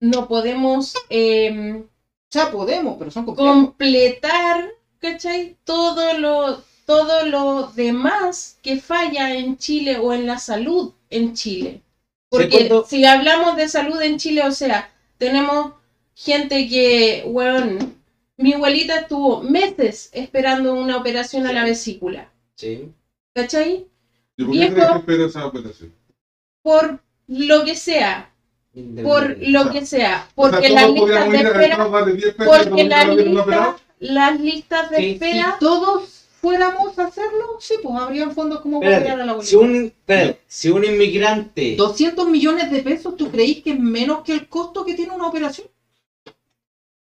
no 0.00 0.26
podemos 0.28 0.94
em, 1.10 1.84
Ya 2.30 2.50
podemos, 2.50 2.96
pero 2.98 3.10
son 3.10 3.26
complejos. 3.26 3.52
completar, 3.52 4.68
¿cachai? 4.98 5.56
Todo 5.64 6.14
lo, 6.14 6.62
todo 6.88 7.26
lo 7.26 7.70
demás 7.76 8.56
que 8.62 8.80
falla 8.80 9.34
en 9.34 9.58
Chile 9.58 9.98
o 9.98 10.14
en 10.14 10.26
la 10.26 10.38
salud 10.38 10.94
en 11.10 11.34
Chile. 11.34 11.82
Porque 12.30 12.48
cuando- 12.66 12.86
si 12.88 13.04
hablamos 13.04 13.58
de 13.58 13.68
salud 13.68 14.00
en 14.00 14.16
Chile, 14.18 14.42
o 14.46 14.52
sea, 14.52 14.90
tenemos 15.18 15.74
gente 16.14 16.66
que, 16.66 17.24
weón, 17.26 17.94
mi 18.38 18.54
abuelita 18.54 19.00
estuvo 19.00 19.42
meses 19.42 20.08
esperando 20.14 20.72
una 20.72 20.96
operación 20.96 21.46
a 21.46 21.52
la 21.52 21.62
vesícula, 21.64 22.30
Sí. 22.54 22.88
¿cachai? 23.34 23.86
¿Y 24.38 24.44
por 24.44 24.52
qué 24.54 24.58
Viejo. 24.58 24.74
crees 24.74 24.88
que 24.90 24.96
espero 24.98 25.26
esa 25.26 25.46
operación? 25.46 25.92
Por 26.62 27.00
lo 27.26 27.64
que 27.66 27.74
sea, 27.74 28.30
por 29.02 29.36
lo 29.40 29.70
que 29.70 29.84
sea, 29.84 30.26
O 30.36 30.48
sea, 30.48 30.52
porque 30.52 30.68
las 30.70 30.90
listas 30.90 31.30
de 31.30 31.36
espera, 31.36 31.66
Estado, 31.66 31.90
darle 31.90 32.12
10 32.14 32.34
pesos, 32.34 32.66
porque 32.66 32.84
las 32.84 33.08
listas, 33.14 33.74
las 33.98 34.40
listas 34.40 34.90
de 34.90 34.96
Sí, 34.96 35.10
espera 35.10 35.56
todos 35.60 36.17
fuéramos 36.40 36.98
a 36.98 37.04
hacerlo, 37.04 37.56
sí, 37.60 37.74
pues 37.82 37.94
habrían 37.96 38.32
fondos 38.32 38.60
como 38.60 38.80
para 38.80 38.96
a 38.96 39.16
la 39.16 39.32
si 39.42 39.56
abuelita. 39.56 39.56
un, 39.56 39.84
espérate, 39.86 40.38
si 40.46 40.70
un 40.70 40.84
inmigrante 40.84 41.74
200 41.76 42.28
millones 42.28 42.70
de 42.70 42.82
pesos, 42.82 43.16
¿tú 43.16 43.30
creís 43.30 43.62
que 43.62 43.70
es 43.70 43.78
menos 43.78 44.22
que 44.22 44.32
el 44.32 44.48
costo 44.48 44.84
que 44.84 44.94
tiene 44.94 45.12
una 45.14 45.26
operación? 45.28 45.68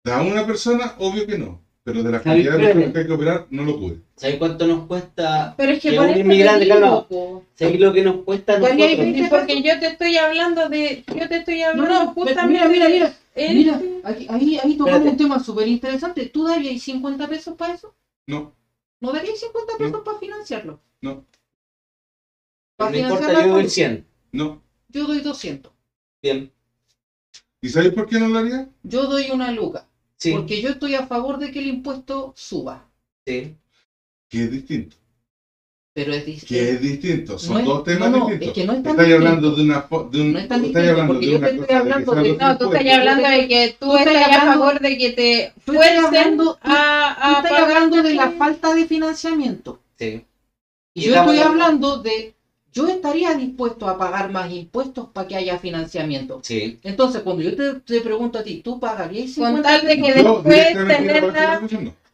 A 0.05 0.21
una 0.21 0.45
persona, 0.45 0.95
obvio 0.99 1.25
que 1.27 1.37
no. 1.37 1.61
Pero 1.83 2.03
de 2.03 2.11
la 2.11 2.21
cantidad 2.21 2.57
de 2.57 2.65
personas 2.67 2.91
que 2.93 2.99
hay 2.99 3.05
que 3.07 3.13
operar, 3.13 3.47
no 3.49 3.63
lo 3.63 3.79
cubre. 3.79 3.97
¿Sabes 4.17 4.37
cuánto 4.37 4.67
nos 4.67 4.85
cuesta? 4.87 5.53
Pero 5.55 5.71
es 5.71 5.81
que 5.81 5.89
Que 5.91 5.99
un 5.99 6.17
inmigrante, 6.17 6.65
digo, 6.65 6.77
claro. 6.77 7.05
po. 7.07 7.43
¿Sabes 7.55 7.79
lo 7.79 7.93
que 7.93 8.01
nos 8.03 8.23
cuesta 8.23 8.59
nosotros? 8.59 9.29
porque 9.29 9.61
yo 9.61 9.79
te 9.79 9.87
estoy 9.87 10.17
hablando 10.17 10.67
de, 10.67 11.03
yo 11.15 11.29
te 11.29 11.37
estoy 11.37 11.61
No, 11.61 11.67
hablando 11.67 12.05
no, 12.05 12.13
justamente 12.13 12.67
mira, 12.67 12.67
mira, 12.67 12.87
mira. 12.89 13.07
de- 13.35 13.53
Mira, 13.53 13.79
ahí, 14.03 14.27
ahí, 14.29 14.59
ahí 14.61 14.77
tocamos 14.77 15.07
un 15.07 15.17
tema 15.17 15.39
súper 15.39 15.67
interesante. 15.67 16.25
¿Tú 16.25 16.43
darías 16.43 16.81
50 16.81 17.27
pesos 17.27 17.55
para 17.55 17.75
eso? 17.75 17.93
No, 18.27 18.56
¿No 18.99 19.11
darías 19.11 19.39
50 19.39 19.77
pesos 19.77 20.01
para 20.03 20.17
financiarlo? 20.17 20.79
no, 21.01 21.25
Para 22.75 22.91
No 22.91 22.97
importa, 22.97 23.27
yo 23.33 23.47
doy 23.47 23.49
salud. 23.49 23.69
100. 23.69 24.07
no. 24.33 24.61
Yo 24.89 25.07
doy 25.07 25.21
200. 25.21 25.71
Bien. 26.21 26.51
¿Y 27.61 27.69
sabéis 27.69 27.93
por 27.93 28.07
qué 28.07 28.19
no 28.19 28.27
lo 28.27 28.37
haría? 28.37 28.69
Yo 28.83 29.07
doy 29.07 29.29
una 29.31 29.51
luca. 29.51 29.87
Sí, 30.17 30.31
Porque 30.31 30.61
yo 30.61 30.69
estoy 30.69 30.95
a 30.95 31.05
favor 31.05 31.37
de 31.37 31.51
que 31.51 31.59
el 31.59 31.67
impuesto 31.67 32.33
suba. 32.35 32.89
sí. 33.25 33.55
Que 34.29 34.43
es 34.43 34.51
distinto. 34.51 34.97
Pero 35.97 36.13
es 36.13 36.27
distinto. 36.27 36.47
Que 36.53 36.69
es 36.73 36.79
distinto. 36.79 37.39
Son 37.39 37.53
No 37.55 37.59
es- 37.59 37.65
dos 37.65 37.83
temas 37.83 38.11
no, 38.11 38.17
distintos. 38.27 38.47
es 38.49 38.53
que 38.53 38.65
no 38.65 38.73
es 38.73 38.83
tan 38.83 38.99
hablando 38.99 39.49
de 39.55 39.61
una. 39.63 39.87
De 40.11 40.21
un, 40.21 40.33
No 40.33 40.37
es 40.39 40.47
tan 40.47 40.61
distinto, 40.61 40.89
hablando 40.91 41.07
porque 41.07 41.25
de 41.25 41.31
yo 41.31 41.37
una 41.39 41.47
te 41.49 41.55
estoy 41.55 41.75
hablando 41.75 42.11
de- 42.15 42.21
No, 42.37 42.57
tú 42.59 42.73
estás 42.73 42.93
hablando 42.99 43.27
de 43.29 43.47
que 43.47 43.75
tú, 43.79 43.87
Tú 43.87 43.97
estás 43.97 44.13
estás 44.13 44.27
a 44.29 44.35
hablando- 44.41 44.59
favor 44.63 44.79
de 44.79 44.97
que 44.99 45.09
te 45.13 45.53
fuercen 45.65 46.05
hablando- 46.05 46.43
tú- 46.53 46.59
a, 46.61 47.15
Tú 47.17 47.23
a 47.23 47.41
estás 47.49 47.61
hablando 47.63 48.03
de 48.03 48.13
la 48.13 48.29
falta 48.29 48.75
de 48.75 48.85
financiamiento. 48.85 49.79
sí. 49.97 50.23
Y 50.93 50.99
Y 51.01 51.03
yo 51.07 51.15
estoy 51.15 51.39
hablando- 51.39 51.63
hablando 51.87 51.97
de, 52.03 52.35
yo 52.73 52.87
estaría 52.89 53.33
dispuesto 53.33 53.89
a 53.89 53.97
pagar 53.97 54.31
más 54.31 54.51
impuestos 54.51 55.07
para 55.11 55.27
que 55.27 55.35
haya 55.35 55.57
financiamiento. 55.57 56.41
Sí. 56.43 56.77
Entonces, 56.83 57.23
cuando 57.23 57.41
yo 57.41 57.55
te, 57.55 57.73
te 57.81 58.01
pregunto 58.01 58.37
a 58.37 58.43
ti, 58.43 58.61
¿tú 58.63 58.79
pagarías 58.79 59.31
50 59.31 59.61
Con 59.63 59.63
tal 59.63 59.87
de 59.87 59.95
que 59.99 60.13
después 60.13 60.73
tener 60.73 61.23
no 61.23 61.31
la-. 61.31 61.61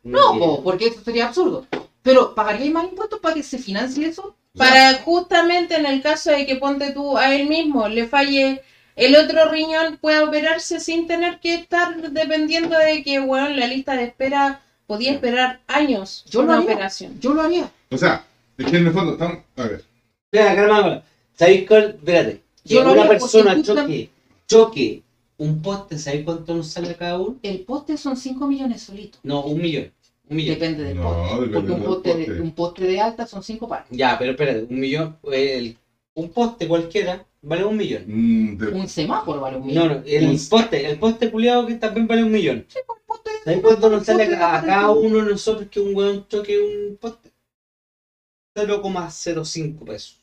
No, 0.04 0.40
po, 0.40 0.64
porque 0.64 0.88
eso 0.88 1.02
sería 1.04 1.28
absurdo. 1.28 1.66
Pero, 2.04 2.36
¿pagaríais 2.36 2.72
más 2.72 2.86
impuestos 2.86 3.20
para 3.20 3.36
que 3.36 3.44
se 3.44 3.58
financie 3.58 4.08
eso? 4.08 4.36
Para 4.56 4.94
justamente 5.00 5.76
en 5.76 5.86
el 5.88 6.02
caso 6.04 6.30
de 6.30 6.46
que 6.46 6.58
ponte 6.58 6.92
tú 6.92 7.18
a 7.18 7.34
él 7.34 7.48
mismo, 7.50 7.88
le 7.88 8.08
falle 8.08 8.62
el 8.96 9.16
otro 9.16 9.50
riñón, 9.50 9.98
pueda 10.00 10.24
operarse 10.24 10.80
sin 10.80 11.08
tener 11.08 11.40
que 11.40 11.56
estar 11.56 12.12
dependiendo 12.12 12.78
de 12.78 13.02
que, 13.04 13.20
weón, 13.20 13.60
la 13.60 13.66
lista 13.66 13.96
de 13.96 14.04
espera 14.04 14.62
podía 14.86 15.12
esperar 15.12 15.62
años 15.68 16.26
Yo 16.30 16.42
lo 16.42 16.50
una 16.50 16.58
haría. 16.58 16.72
operación. 16.72 17.20
Yo 17.20 17.34
lo 17.34 17.42
haría. 17.42 17.72
O 17.90 17.98
sea, 17.98 18.26
es 18.58 18.66
que 18.68 18.78
en 18.78 18.88
el 18.88 18.94
fondo 18.94 19.14
estamos. 19.14 19.40
A 19.56 19.64
ver. 19.64 19.84
Espera, 20.32 20.56
calma. 20.56 21.04
¿Sabéis 21.34 21.68
cuál? 21.68 21.96
Espérate. 21.98 22.42
Que 22.68 22.74
Yo 22.76 22.84
lo 22.84 22.92
una 22.92 23.02
haría 23.02 23.12
persona 23.14 23.62
choque, 23.64 24.10
choque 24.48 25.02
un 25.38 25.62
poste, 25.62 25.98
¿sabéis 25.98 26.26
cuánto 26.26 26.54
nos 26.54 26.68
sale 26.68 26.92
a 26.92 26.98
cada 26.98 27.20
uno? 27.20 27.38
El 27.42 27.62
poste 27.62 27.98
son 27.98 28.16
5 28.16 28.46
millones 28.48 28.84
solitos. 28.84 29.20
No, 29.24 29.42
un 29.42 29.62
millón. 29.62 29.92
Un 30.30 30.38
millón. 30.38 30.56
Depende 30.60 30.84
del 30.86 30.96
No, 30.98 31.04
poste. 31.04 31.34
depende 31.34 31.54
Porque 31.54 31.72
un 31.72 31.80
del 31.80 31.88
poste, 31.88 32.16
de, 32.34 32.42
un 32.42 32.52
poste 32.54 32.84
de 32.88 33.02
alta 33.02 33.28
son 33.28 33.44
5 33.44 33.68
pares. 33.68 33.88
Ya, 33.92 34.18
pero 34.18 34.32
espérate, 34.32 34.66
un 34.70 34.80
millón. 34.80 35.18
el- 35.32 35.78
un 36.16 36.30
poste 36.30 36.68
cualquiera 36.68 37.26
vale 37.42 37.66
un 37.66 37.76
millón. 37.76 38.04
mm, 38.08 38.58
de- 38.58 38.68
Un 38.70 38.88
semáforo 38.88 39.42
vale 39.42 39.58
un 39.58 39.64
No, 39.64 39.68
millón. 39.68 39.88
no, 39.90 40.04
el 40.06 40.28
Un- 40.30 40.48
poste, 40.50 40.86
el 40.90 40.98
poste 41.00 41.30
culiado 41.30 41.66
que 41.68 41.76
también 41.76 42.08
vale 42.08 42.24
un 42.24 42.32
millón. 42.32 42.66
Un 42.88 42.96
poste 43.06 43.30
de- 43.32 43.40
¿Sabes 43.44 43.60
cuánto 43.62 43.90
nos 43.90 44.06
sale 44.06 44.34
a, 44.36 44.56
a 44.60 44.66
cada 44.66 44.90
uno 44.92 45.18
de 45.18 45.32
nosotros 45.32 45.68
que 45.70 45.80
un 45.82 45.94
weón 45.96 46.26
choque 46.30 46.58
un 46.60 46.96
poste? 47.00 47.32
0,05 48.56 49.84
pesos. 49.86 50.23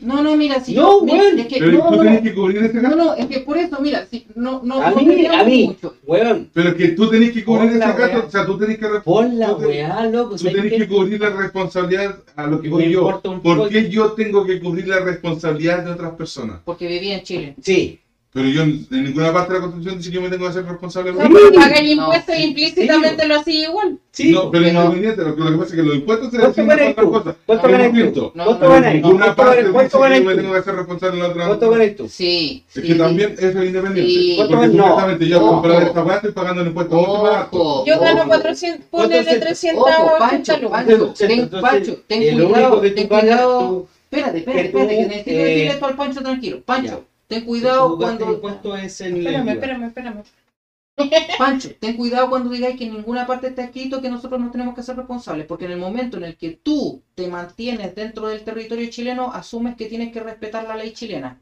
No, 0.00 0.22
no, 0.22 0.36
mira, 0.36 0.60
si 0.60 0.74
No, 0.74 1.02
mira, 1.02 1.18
weón. 1.24 1.38
es 1.40 1.46
que, 1.48 1.58
Pero 1.58 1.72
no, 1.72 1.90
tú 1.90 1.96
no, 1.96 2.02
tenés 2.02 2.22
que 2.22 2.34
cubrir 2.34 2.64
ese 2.64 2.74
no, 2.74 2.82
gasto. 2.82 2.96
no, 2.96 3.14
es 3.14 3.26
que 3.26 3.40
por 3.40 3.58
eso, 3.58 3.78
mira, 3.80 4.06
si, 4.06 4.26
no, 4.34 4.62
no, 4.62 4.80
A 4.80 4.90
no 4.90 4.96
mí, 4.96 5.26
a 5.26 5.44
mí. 5.44 5.66
mucho. 5.66 5.94
Weón, 6.06 6.50
Pero 6.54 6.74
que 6.76 6.88
tú 6.88 7.10
tenés 7.10 7.32
que 7.32 7.44
cubrir 7.44 7.70
ese 7.70 7.78
gasto. 7.78 8.24
O 8.26 8.30
sea, 8.30 8.46
tú 8.46 8.58
tenés 8.58 8.78
que 8.78 8.88
responder. 8.88 9.04
pon 9.30 9.38
la 9.38 9.52
weá, 9.54 10.06
loco. 10.06 10.30
Tú 10.30 10.38
¿sabes 10.38 10.54
tenés 10.54 10.72
que 10.72 10.88
cubrir 10.88 11.20
la 11.20 11.30
responsabilidad 11.30 12.18
a 12.36 12.46
lo 12.46 12.60
que 12.60 12.68
voy 12.68 12.90
yo. 12.90 13.20
¿Por 13.42 13.68
qué 13.68 13.90
yo 13.90 14.12
tengo 14.12 14.46
que 14.46 14.60
cubrir 14.60 14.88
la 14.88 15.00
responsabilidad 15.00 15.84
de 15.84 15.90
otras 15.90 16.12
personas? 16.14 16.60
Porque 16.64 16.86
vivía 16.86 17.18
en 17.18 17.22
Chile. 17.24 17.54
Sí, 17.62 18.00
Pero 18.30 18.46
yo 18.50 18.62
en 18.62 18.86
en 18.90 19.04
ninguna 19.04 19.32
parte 19.32 19.54
de 19.54 19.58
la 19.58 19.64
Constitución 19.64 19.96
dice 19.98 20.10
que 20.10 20.14
yo 20.16 20.20
me 20.22 20.28
tengo 20.28 20.44
que 20.44 20.50
hacer 20.50 20.64
responsable. 20.66 21.12
No, 21.12 21.28
No. 21.28 21.38
paga 21.54 21.76
el 21.76 21.88
impuesto 21.92 22.32
e 22.32 22.42
implícitamente 22.42 23.26
lo 23.26 23.40
hacía 23.40 23.68
igual. 23.68 23.98
sí. 24.12 24.30
no, 24.32 24.50
pero, 24.50 24.64
pero- 24.64 24.80
independiente, 24.84 25.22
lo 25.24 25.34
que, 25.34 25.40
lo 25.40 25.50
que 25.50 25.56
pasa 25.56 25.70
es 25.70 25.76
que 25.76 25.82
los 25.82 25.94
impuestos 25.96 26.30
se 26.30 26.38
¿Cuánto 26.38 26.60
deciden 26.62 26.94
por 26.94 27.04
otras 27.06 27.06
cosas. 27.24 27.36
¿Cuánto 27.46 27.66
Pero 27.66 27.78
ganas 27.78 28.12
tú? 28.12 28.32
No, 28.34 28.44
¿Cuánto 28.44 28.52
no, 28.52 28.58
Pero 28.60 28.70
ganas 28.72 28.94
en 28.94 29.00
tú? 29.02 29.06
ninguna 29.08 29.24
¿Cuánto 29.24 29.42
parte 29.42 29.58
dice 29.60 29.72
¿Cuánto 29.72 30.02
que 30.02 30.18
yo 30.18 30.24
me 30.24 30.34
tengo 30.34 30.52
que 30.52 30.58
hacer 30.58 30.74
responsable 30.76 31.16
de 31.16 31.22
la 31.22 31.28
otra. 31.30 31.46
¿Cuánto 31.46 31.70
ganas 31.70 31.96
tú? 31.96 32.08
Sí, 32.08 32.64
Es 32.68 32.74
sí. 32.74 32.82
que 32.88 32.94
también 32.96 33.32
eso 33.38 33.58
es 33.62 33.66
independiente. 33.66 34.12
Sí. 34.12 34.34
Porque 34.36 34.54
¿Cuánto 34.54 34.76
no? 34.76 34.82
supuestamente 34.84 35.28
yo 35.28 35.36
Ojo. 35.38 35.48
comprar 35.48 35.82
esta 35.84 36.04
weá 36.04 36.16
estoy 36.16 36.32
pagando 36.32 36.60
el 36.60 36.66
impuesto 36.68 36.94
mucho 36.96 37.22
más 37.22 37.34
alto. 37.44 37.84
Yo 37.86 37.98
gano 38.00 38.20
ojo. 38.20 38.28
400, 38.28 38.86
ponele 38.90 39.24
¿Cuánto 39.24 39.40
300 39.46 39.84
Ojo, 39.88 40.04
o 40.14 40.18
Pancho, 40.18 40.52
80 40.52 40.60
lucas. 40.60 40.84
Pancho, 40.84 41.14
ten, 41.16 41.48
Pancho, 41.62 41.96
ten 42.06 42.22
eh, 42.22 42.32
cuidado, 42.44 42.80
ten 42.82 43.08
cuidado. 43.08 43.86
Espérate, 44.10 44.38
espérate, 44.38 44.66
espérate, 44.66 44.96
que 44.96 45.02
necesito 45.06 45.30
eh, 45.30 45.44
decirle 45.44 45.68
esto 45.68 45.86
al 45.86 45.96
Pancho 45.96 46.20
tranquilo. 46.20 46.60
Pancho. 46.64 47.04
Ten 47.28 47.44
cuidado 47.44 47.96
cuando... 47.96 48.76
es 48.76 49.00
en 49.00 49.18
Espérame, 49.18 49.48
espérame, 49.50 49.84
espérame. 49.86 50.22
Pancho, 51.38 51.70
ten 51.78 51.96
cuidado 51.96 52.28
cuando 52.28 52.50
digáis 52.50 52.76
que 52.76 52.84
en 52.86 52.94
ninguna 52.94 53.26
parte 53.26 53.48
está 53.48 53.62
escrito 53.62 54.02
que 54.02 54.10
nosotros 54.10 54.40
nos 54.40 54.50
tenemos 54.50 54.74
que 54.74 54.82
ser 54.82 54.96
responsables, 54.96 55.46
porque 55.46 55.66
en 55.66 55.72
el 55.72 55.78
momento 55.78 56.16
en 56.16 56.24
el 56.24 56.36
que 56.36 56.58
tú 56.62 57.02
te 57.14 57.28
mantienes 57.28 57.94
dentro 57.94 58.26
del 58.26 58.42
territorio 58.42 58.90
chileno, 58.90 59.32
asumes 59.32 59.76
que 59.76 59.86
tienes 59.86 60.12
que 60.12 60.20
respetar 60.20 60.66
la 60.66 60.74
ley 60.76 60.92
chilena. 60.92 61.40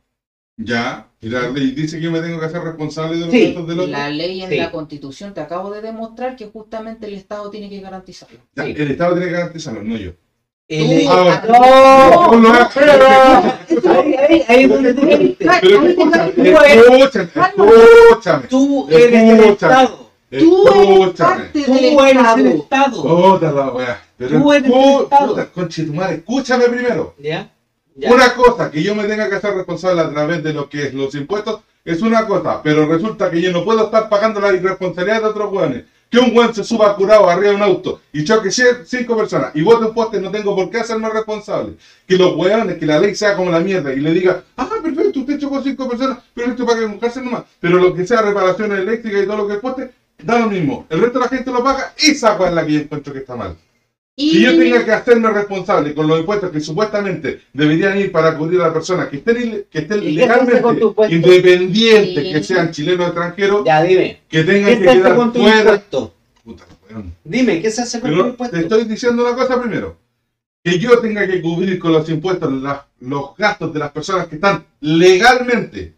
Ya, 0.58 1.10
y 1.20 1.28
la 1.28 1.50
ley 1.50 1.72
dice 1.72 1.98
que 1.98 2.04
yo 2.04 2.10
me 2.10 2.20
tengo 2.20 2.38
que 2.40 2.46
hacer 2.46 2.62
responsable 2.62 3.16
de 3.16 3.26
los 3.26 3.30
Sí, 3.30 3.52
del 3.52 3.58
otro. 3.58 3.86
La 3.86 4.08
ley 4.10 4.42
en 4.42 4.50
Sí. 4.50 4.56
la 4.56 4.70
constitución 4.70 5.34
te 5.34 5.40
acabo 5.40 5.70
de 5.70 5.82
demostrar 5.82 6.34
que 6.34 6.46
justamente 6.46 7.06
el 7.06 7.14
Estado 7.14 7.50
tiene 7.50 7.68
que 7.68 7.80
garantizarlo. 7.80 8.40
Ya, 8.54 8.64
Sí. 8.64 8.74
El 8.76 8.90
Estado 8.90 9.12
tiene 9.12 9.26
que 9.26 9.32
garantizarlo, 9.32 9.82
no 9.82 9.96
yo. 9.96 10.12
El- 10.68 11.06
Ahora, 11.06 11.44
¡No! 11.48 12.68
Pero 12.74 12.92
Ahí 14.48 14.64
escúchame, 14.64 16.32
tú 18.48 18.86
eres- 18.90 19.12
el 19.12 19.40
Escúchame. 19.40 19.48
Estado. 19.50 20.10
Tú 20.30 20.68
eres 20.68 20.88
Escúchame. 21.00 21.44
parte 22.16 22.42
del 22.42 22.56
Estado. 22.56 23.02
La. 23.78 24.00
Pero 24.18 24.40
Tú 24.40 24.52
eres 24.52 24.70
el 24.72 25.02
Estado. 25.02 25.34
escúchame 26.10 26.64
primero. 26.68 27.14
¿Ya? 27.18 27.48
Ya. 27.94 28.12
Una 28.12 28.34
cosa 28.34 28.68
que 28.70 28.82
yo 28.82 28.94
me 28.96 29.04
tenga 29.04 29.28
que 29.28 29.36
hacer 29.36 29.54
responsable 29.54 30.00
a 30.02 30.10
través 30.10 30.42
de 30.42 30.52
lo 30.52 30.68
que 30.68 30.88
es 30.88 30.94
los 30.94 31.14
impuestos 31.14 31.60
es 31.84 32.02
una 32.02 32.26
cosa, 32.26 32.60
pero 32.62 32.86
resulta 32.86 33.30
que 33.30 33.40
yo 33.40 33.52
no 33.52 33.64
puedo 33.64 33.84
estar 33.84 34.08
pagando 34.08 34.40
la 34.40 34.52
irresponsabilidad 34.52 35.20
de 35.22 35.28
otros 35.28 35.52
hueones. 35.52 35.84
Que 36.10 36.18
un 36.18 36.36
hueón 36.36 36.54
se 36.54 36.62
suba 36.62 36.94
curado 36.96 37.28
arriba 37.28 37.50
de 37.50 37.56
un 37.56 37.62
auto 37.62 38.00
y 38.12 38.24
choque 38.24 38.50
cinco 38.50 39.16
personas 39.16 39.50
y 39.54 39.62
vote 39.62 39.86
un 39.86 39.94
poste, 39.94 40.20
no 40.20 40.30
tengo 40.30 40.54
por 40.54 40.70
qué 40.70 40.78
hacerme 40.78 41.08
responsable. 41.10 41.74
Que 42.06 42.16
los 42.16 42.36
hueones, 42.36 42.78
que 42.78 42.86
la 42.86 43.00
ley 43.00 43.14
sea 43.14 43.36
como 43.36 43.50
la 43.50 43.60
mierda 43.60 43.92
y 43.92 44.00
le 44.00 44.12
diga, 44.12 44.44
ah, 44.56 44.68
perfecto, 44.82 45.20
usted 45.20 45.38
chocó 45.38 45.62
cinco 45.62 45.88
personas, 45.88 46.18
pero 46.32 46.50
esto 46.50 46.64
para 46.64 46.78
que 46.78 46.86
buscarse 46.86 47.20
nomás. 47.20 47.44
Pero 47.60 47.78
lo 47.78 47.92
que 47.92 48.06
sea 48.06 48.22
reparaciones 48.22 48.78
eléctricas 48.78 49.22
y 49.22 49.26
todo 49.26 49.36
lo 49.36 49.48
que 49.48 49.58
cueste, 49.58 49.90
da 50.22 50.38
lo 50.38 50.46
mismo. 50.48 50.86
El 50.88 51.00
resto 51.00 51.18
de 51.18 51.24
la 51.24 51.28
gente 51.28 51.50
lo 51.50 51.64
paga, 51.64 51.92
esa 51.98 52.46
es 52.46 52.52
la 52.52 52.64
que 52.64 52.72
yo 52.72 52.80
encuentro 52.80 53.12
que 53.12 53.18
está 53.20 53.34
mal. 53.34 53.56
Y 54.18 54.30
Si 54.30 54.40
yo 54.42 54.56
tenga 54.56 54.82
que 54.82 54.92
hacerme 54.92 55.28
responsable 55.30 55.92
con 55.94 56.06
los 56.08 56.20
impuestos 56.20 56.50
que 56.50 56.58
supuestamente 56.60 57.42
deberían 57.52 57.98
ir 57.98 58.10
para 58.10 58.34
cubrir 58.38 58.60
a 58.62 58.64
las 58.64 58.72
personas 58.72 59.08
que 59.08 59.16
estén, 59.18 59.36
ile- 59.36 59.66
que 59.70 59.80
estén 59.80 60.02
¿Y 60.02 60.16
qué 60.16 60.22
se 60.24 60.30
hace 60.30 60.62
con 60.62 60.74
legalmente 60.76 61.14
independientes, 61.14 62.24
Sí. 62.24 62.32
que 62.32 62.42
sean 62.42 62.70
chilenos 62.70 63.00
o 63.04 63.08
extranjeros, 63.08 63.62
Ya, 63.66 63.82
dime. 63.82 64.22
que 64.26 64.42
tengan 64.42 64.70
¿Qué 64.70 64.78
que 64.78 64.84
quedar 64.92 65.16
con 65.16 65.32
tu 65.34 65.40
fuera. 65.42 65.58
impuesto? 65.58 66.14
Puta, 66.42 66.64
weón. 66.88 67.14
Dime, 67.24 67.60
¿qué 67.60 67.70
se 67.70 67.82
hace 67.82 68.00
con 68.00 68.10
tu 68.10 68.26
impuesto? 68.26 68.56
te 68.56 68.62
estoy 68.62 68.84
diciendo 68.84 69.22
una 69.22 69.36
cosa 69.36 69.60
primero. 69.60 69.98
Que 70.64 70.78
yo 70.78 70.98
tenga 70.98 71.26
que 71.26 71.42
cubrir 71.42 71.78
con 71.78 71.92
los 71.92 72.08
impuestos 72.08 72.50
la- 72.54 72.86
los 73.00 73.36
gastos 73.36 73.70
de 73.74 73.78
las 73.80 73.92
personas 73.92 74.28
que 74.28 74.36
están 74.36 74.64
legalmente. 74.80 75.92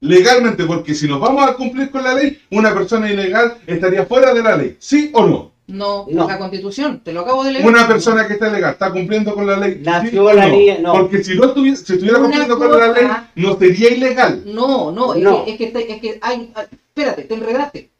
Legalmente, 0.00 0.64
porque 0.64 0.94
si 0.94 1.08
nos 1.08 1.18
vamos 1.18 1.48
a 1.48 1.54
cumplir 1.54 1.90
con 1.90 2.04
la 2.04 2.12
ley, 2.12 2.38
una 2.50 2.74
persona 2.74 3.10
ilegal 3.10 3.56
estaría 3.66 4.04
fuera 4.04 4.34
de 4.34 4.42
la 4.42 4.54
ley. 4.54 4.76
¿Sí 4.78 5.08
o 5.14 5.26
no? 5.26 5.53
No, 5.66 6.06
No. 6.10 6.28
la 6.28 6.38
constitución, 6.38 7.00
te 7.02 7.12
lo 7.12 7.20
acabo 7.20 7.42
de 7.44 7.52
leer. 7.52 7.66
Una 7.66 7.88
persona 7.88 8.26
que 8.26 8.34
está 8.34 8.50
legal 8.50 8.72
está 8.72 8.92
cumpliendo 8.92 9.34
con 9.34 9.46
la 9.46 9.56
ley. 9.56 9.80
Nació 9.82 10.10
¿sí 10.10 10.18
o 10.18 10.32
la 10.32 10.46
no? 10.46 10.52
niña, 10.56 10.78
no. 10.80 10.92
Porque 10.92 11.24
si 11.24 11.34
no 11.36 11.46
estuviera, 11.46 11.76
si 11.76 11.92
estuviera 11.94 12.18
Una 12.18 12.26
cumpliendo 12.28 12.58
con 12.58 12.78
la 12.78 12.88
ley, 12.92 13.06
no 13.36 13.58
sería 13.58 13.90
ilegal. 13.90 14.42
No, 14.46 14.92
no, 14.92 15.14
es 15.14 15.22
que, 15.46 15.52
es 15.52 15.58
que, 15.58 15.66
te- 15.68 15.92
es 15.92 16.00
que 16.00 16.18
hay, 16.20 16.52
ah, 16.54 16.66
espérate, 16.70 17.22
te 17.22 17.34
enredaste. 17.34 17.90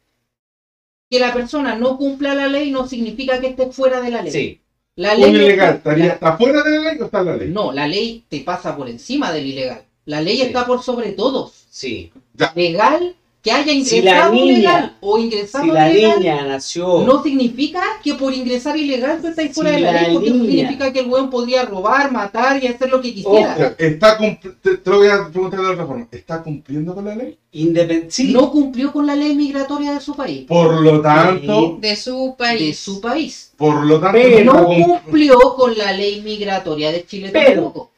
Que 1.09 1.19
la 1.19 1.33
persona 1.33 1.75
no 1.75 1.97
cumpla 1.97 2.33
la 2.35 2.47
ley 2.47 2.71
no 2.71 2.87
significa 2.87 3.39
que 3.39 3.47
esté 3.47 3.67
fuera 3.71 4.01
de 4.01 4.11
la 4.11 4.21
ley. 4.21 4.31
Sí. 4.31 4.61
La 4.97 5.13
Un 5.13 5.21
ley 5.21 5.29
ilegal 5.35 5.75
está- 5.75 5.89
estaría 5.91 6.05
la- 6.07 6.13
está 6.13 6.37
fuera 6.37 6.63
de 6.63 6.71
la 6.79 6.91
ley 6.91 7.01
o 7.01 7.05
está 7.05 7.19
en 7.19 7.25
la 7.25 7.35
ley. 7.37 7.49
no, 7.49 7.71
la 7.71 7.87
ley 7.87 8.23
te 8.29 8.39
pasa 8.41 8.75
por 8.77 8.87
encima 8.89 9.31
del 9.31 9.45
ilegal. 9.47 9.83
La 10.05 10.21
ley 10.21 10.37
Sí. 10.37 10.43
está 10.43 10.65
por 10.65 10.81
sobre 10.83 11.11
todos. 11.11 11.65
Sí. 11.69 12.11
Legal, 12.55 13.15
que 13.45 13.51
haya 13.51 13.71
Si 13.85 14.01
la 14.01 14.11
ingresado 14.11 14.33
niña- 14.33 14.57
legal 14.57 14.95
o 15.01 15.17
ingresado 15.19 15.63
Si 15.65 15.69
la 15.71 15.91
ilegal, 15.91 16.19
niña 16.19 16.45
nació. 16.47 17.03
no 17.05 17.21
significa 17.21 17.79
que 18.03 18.15
por 18.15 18.33
ingresar 18.33 18.75
ilegal 18.75 19.21
tú 19.21 19.27
estás 19.27 19.51
fuera 19.53 19.69
Si 19.69 19.75
de 19.75 19.81
la, 19.83 19.91
la 19.91 20.01
ley, 20.01 20.13
porque 20.15 20.31
niña- 20.31 20.45
significa 20.49 20.91
que 20.91 20.99
el 21.01 21.05
weón 21.11 21.29
podría 21.29 21.63
robar, 21.63 22.11
matar 22.11 22.61
y 22.63 22.65
hacer 22.65 22.89
lo 22.89 22.99
que 23.01 23.13
quisiera. 23.13 23.53
O 23.53 23.57
sea, 23.57 23.75
está 23.77 24.17
cumpl- 24.17 24.55
te, 24.59 24.77
te 24.77 24.89
lo 24.89 24.97
voy 24.97 25.09
a 25.09 25.29
preguntar 25.29 25.59
de 25.61 25.67
otra 25.67 25.85
forma. 25.85 26.07
¿Está 26.11 26.41
cumpliendo 26.41 26.95
con 26.95 27.05
la 27.05 27.15
ley? 27.15 27.37
Independ- 27.53 28.09
sí. 28.09 28.33
No 28.33 28.51
cumplió 28.51 28.91
con 28.91 29.05
la 29.05 29.15
ley 29.15 29.35
migratoria 29.35 29.93
de 29.93 30.01
su 30.01 30.15
país. 30.15 30.45
Por 30.47 30.81
lo 30.81 30.99
tanto, 31.01 31.77
De 31.79 31.95
su 31.95 32.29
De 32.29 32.33
país. 32.37 32.79
su 32.79 32.99
país. 32.99 33.53
por 33.55 33.85
lo 33.85 33.99
tanto, 33.99 34.17
Pero- 34.21 34.53
no 34.53 34.65
cum- 34.65 34.83
cumplió 35.03 35.37
con 35.55 35.77
la 35.77 35.91
ley 35.93 36.21
migratoria 36.21 36.91
de 36.91 37.05
Chile 37.05 37.29
Pero- 37.31 37.53
tampoco. 37.61 37.91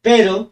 Pero, 0.00 0.50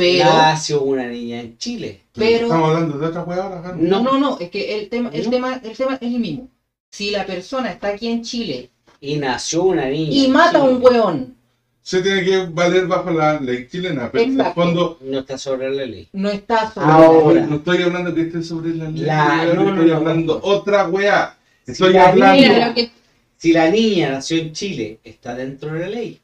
Pero, 0.00 0.24
nació 0.32 0.82
una 0.82 1.06
niña 1.06 1.40
en 1.40 1.56
Chile. 1.58 2.00
pero- 2.12 2.46
Estamos 2.46 2.68
hablando 2.68 2.98
de 2.98 3.06
otra 3.06 3.22
hueá 3.22 3.42
ahora, 3.44 3.74
no, 3.76 4.02
no, 4.02 4.18
no, 4.18 4.38
es 4.40 4.50
que 4.50 4.76
el 4.78 4.88
tema, 4.88 5.10
el 5.12 5.24
No. 5.24 5.30
tema, 5.30 5.60
el 5.62 5.76
tema 5.76 5.94
es 5.94 6.02
el 6.02 6.18
mismo. 6.20 6.48
Si 6.90 7.10
la 7.10 7.24
persona 7.24 7.70
está 7.70 7.88
aquí 7.88 8.08
en 8.08 8.22
Chile 8.22 8.70
Y 9.00 9.16
nació 9.16 9.62
una 9.64 9.86
niña. 9.86 10.10
y 10.24 10.28
mata 10.28 10.58
a 10.58 10.62
un 10.64 10.82
weón, 10.82 11.36
Se 11.82 12.02
tiene 12.02 12.22
que 12.24 12.46
valer 12.46 12.86
bajo 12.86 13.10
la 13.10 13.40
ley 13.40 13.66
chilena, 13.70 14.10
pero 14.12 14.24
en 14.24 14.38
el 14.40 14.52
fondo 14.52 14.98
No 15.00 15.20
está 15.20 15.38
sobre 15.38 15.70
la 15.70 15.86
ley. 15.86 16.08
no 16.12 16.28
está 16.28 16.70
sobre 16.70 16.86
Ahora. 16.86 17.46
no 17.46 17.56
estoy 17.56 17.82
hablando 17.82 18.14
que 18.14 18.20
esté 18.22 18.42
sobre 18.42 18.74
la 18.74 18.90
ley, 18.90 19.02
La- 19.02 19.44
no, 19.46 19.54
no, 19.54 19.70
estoy 19.70 19.88
no, 19.90 19.96
hablando 19.96 20.34
no. 20.34 20.40
otra 20.42 20.88
weá. 20.88 21.36
Si 21.64 21.72
Estoy 21.72 21.92
la 21.94 22.08
hablando. 22.08 22.74
Que 22.74 22.90
Si 23.38 23.52
la 23.54 23.70
niña 23.70 24.10
nació 24.10 24.36
en 24.38 24.52
Chile, 24.52 24.98
está 25.02 25.34
dentro 25.34 25.72
de 25.72 25.80
la 25.80 25.88
ley. 25.88 26.20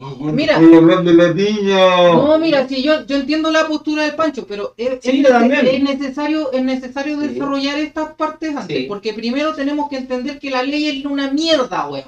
Oh, 0.00 0.16
Mira. 0.32 0.54
estoy 0.54 0.74
hablando 0.74 1.10
de 1.12 1.16
la 1.16 1.32
niña. 1.32 2.12
No, 2.14 2.36
mira, 2.38 2.66
si 2.66 2.82
yo, 2.82 3.06
yo 3.06 3.16
entiendo 3.16 3.50
la 3.52 3.66
postura 3.68 4.02
del 4.02 4.16
Pancho, 4.16 4.44
pero 4.46 4.74
es, 4.76 4.98
Sí, 5.00 5.22
necesario, 5.22 6.50
es 6.52 6.62
necesario 6.64 7.20
Sí. 7.20 7.28
desarrollar 7.28 7.78
estas 7.78 8.12
partes 8.14 8.56
antes, 8.56 8.76
Sí. 8.76 8.84
porque 8.88 9.14
primero 9.14 9.54
tenemos 9.54 9.88
que 9.88 9.96
entender 9.98 10.40
que 10.40 10.50
la 10.50 10.64
ley 10.64 10.88
es 10.98 11.04
una 11.04 11.30
mierda, 11.30 11.88
weón. 11.88 12.04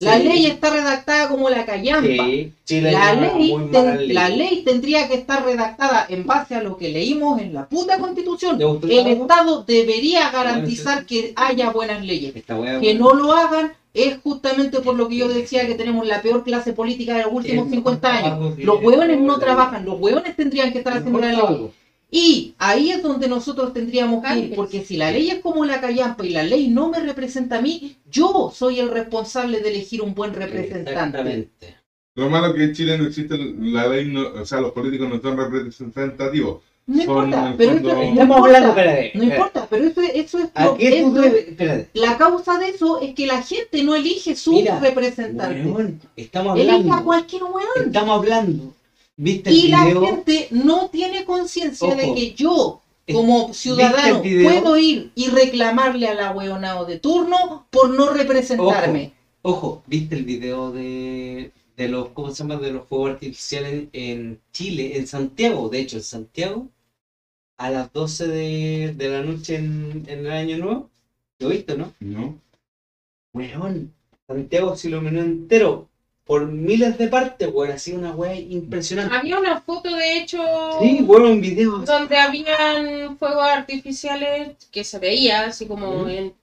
La 0.00 0.16
Sí. 0.16 0.28
ley 0.28 0.46
está 0.46 0.70
redactada 0.70 1.28
como 1.28 1.50
la 1.50 1.66
callampa. 1.66 2.24
Sí, 2.24 2.52
Chile 2.64 2.92
La 2.92 3.14
ley, 3.14 3.52
ten- 3.72 4.14
la 4.14 4.28
ley 4.28 4.62
tendría 4.64 5.08
que 5.08 5.14
estar 5.14 5.44
redactada 5.44 6.06
en 6.08 6.24
base 6.24 6.54
a 6.54 6.62
lo 6.62 6.76
que 6.76 6.88
leímos 6.90 7.40
en 7.42 7.52
la 7.52 7.66
puta 7.66 7.98
constitución. 7.98 8.56
¿Te 8.58 8.64
gustó 8.64 8.86
El? 8.86 9.06
Estado 9.08 9.64
debería 9.64 10.30
garantizar 10.30 11.04
que 11.04 11.32
haya 11.34 11.70
buenas 11.70 12.04
leyes. 12.04 12.32
Que 12.80 12.94
no 12.94 13.12
lo 13.12 13.32
hagan 13.32 13.72
es 13.92 14.18
justamente 14.22 14.78
por 14.80 14.94
lo 14.94 15.08
que 15.08 15.16
yo 15.16 15.26
decía 15.28 15.66
que 15.66 15.74
tenemos 15.74 16.06
la 16.06 16.22
peor 16.22 16.44
clase 16.44 16.72
política 16.72 17.16
de 17.16 17.24
los 17.24 17.32
últimos 17.32 17.64
Sí, 17.68 17.72
50 17.74 18.14
años. 18.18 18.56
Los 18.58 18.80
hueones 18.80 19.18
no 19.18 19.40
trabajan, 19.40 19.84
los 19.84 19.98
hueones 19.98 20.36
tendrían 20.36 20.70
que 20.70 20.78
estar 20.78 20.96
haciendo 20.96 21.18
la 21.18 21.32
ley. 21.32 21.70
Y 22.10 22.54
ahí 22.58 22.90
es 22.90 23.02
donde 23.02 23.28
nosotros 23.28 23.74
tendríamos 23.74 24.24
que 24.24 24.38
ir, 24.38 24.54
porque 24.54 24.82
si 24.82 24.96
la 24.96 25.10
ley 25.10 25.30
es 25.30 25.40
como 25.40 25.64
la 25.66 25.80
callampa 25.80 26.24
y 26.24 26.30
la 26.30 26.42
ley 26.42 26.68
no 26.68 26.88
me 26.88 27.00
representa 27.00 27.58
a 27.58 27.62
mí, 27.62 27.96
yo 28.10 28.50
soy 28.54 28.80
el 28.80 28.90
responsable 28.90 29.60
de 29.60 29.68
elegir 29.68 30.00
un 30.00 30.14
buen 30.14 30.32
representante. 30.32 30.90
Exactamente. 30.92 31.76
Lo 32.14 32.30
malo 32.30 32.54
que 32.54 32.64
en 32.64 32.72
Chile 32.74 32.96
no 32.96 33.06
existe 33.06 33.36
la 33.36 33.86
ley, 33.88 34.06
no- 34.06 34.26
o 34.40 34.44
sea, 34.46 34.60
los 34.60 34.72
políticos 34.72 35.08
no 35.08 35.20
son 35.20 35.36
representativos. 35.36 36.62
No 36.86 36.94
Son, 37.04 37.26
importa, 37.26 37.54
pero 37.58 37.72
fondo- 37.74 37.88
eso 37.90 37.96
no 37.98 38.02
Estamos 38.02 38.20
importa. 38.22 38.44
hablando, 38.46 38.68
espérate. 38.70 39.12
No 39.14 39.24
importa, 39.24 39.66
pero 39.68 39.84
eso, 39.88 40.00
eso 40.00 40.38
es 40.38 40.50
lo- 40.56 40.76
eso- 40.78 41.24
espérate. 41.24 41.88
la 41.92 42.16
causa 42.16 42.58
de 42.58 42.68
eso 42.70 43.00
es 43.02 43.14
que 43.14 43.26
la 43.26 43.42
gente 43.42 43.82
no 43.82 43.94
elige 43.94 44.34
su 44.34 44.52
Mira, 44.52 44.80
representante. 44.80 45.98
Estamos 46.16 46.56
Elige 46.58 46.70
a 46.70 46.74
hablando. 46.76 47.04
cualquier 47.04 47.42
hueón. 47.42 47.86
Estamos 47.86 48.18
hablando. 48.18 48.74
¿Viste 49.18 49.50
el 49.50 49.56
Y 49.56 49.68
la 49.68 49.84
gente 49.84 50.46
no 50.52 50.90
tiene 50.90 51.24
conciencia 51.24 51.94
de 51.96 52.14
que 52.14 52.34
yo, 52.34 52.80
como 53.12 53.52
ciudadano, 53.52 54.22
puedo 54.22 54.78
ir 54.78 55.10
y 55.16 55.28
reclamarle 55.28 56.06
al 56.06 56.20
ahueonado 56.20 56.86
de 56.86 57.00
turno 57.00 57.66
por 57.70 57.90
no 57.90 58.12
representarme. 58.12 59.12
Ojo, 59.42 59.82
¿viste 59.86 60.14
el 60.14 60.24
video 60.24 60.70
de, 60.70 61.50
de 61.76 61.88
los, 61.88 62.10
¿cómo 62.10 62.30
se 62.30 62.44
llama? 62.44 62.56
De 62.56 62.70
los 62.70 62.86
fuegos 62.86 63.10
artificiales 63.10 63.88
en 63.92 64.40
Chile, 64.52 64.96
en 64.96 65.06
Santiago, 65.08 65.68
de 65.68 65.80
hecho, 65.80 65.96
en 65.96 66.02
Santiago, 66.02 66.68
a 67.58 67.70
las 67.70 67.92
12 67.92 68.28
de, 68.28 68.94
de 68.96 69.08
la 69.08 69.22
noche 69.22 69.56
en, 69.56 70.04
en 70.06 70.20
el 70.20 70.30
año 70.30 70.58
nuevo. 70.58 70.90
¿Lo 71.40 71.48
viste, 71.48 71.76
no? 71.76 71.92
¿No? 71.98 72.38
Weón, 73.32 73.92
Santiago 74.28 74.76
se 74.76 74.88
iluminó 74.88 75.22
entero 75.22 75.87
por 76.28 76.46
miles 76.46 76.98
de 76.98 77.08
partes, 77.08 77.48
weón, 77.50 77.72
así 77.72 77.92
una 77.92 78.12
weá 78.12 78.34
impresionante. 78.34 79.16
Había 79.16 79.38
una 79.38 79.62
foto, 79.62 79.96
de 79.96 80.18
hecho, 80.18 80.38
Sí, 80.78 81.00
weón, 81.00 81.24
un 81.24 81.40
video. 81.40 81.78
donde 81.78 82.18
habían 82.18 83.16
fuegos 83.16 83.44
artificiales 83.48 84.54
que 84.70 84.84
se 84.84 84.98
veía 84.98 85.46
así 85.46 85.64
como 85.64 86.06
en 86.06 86.34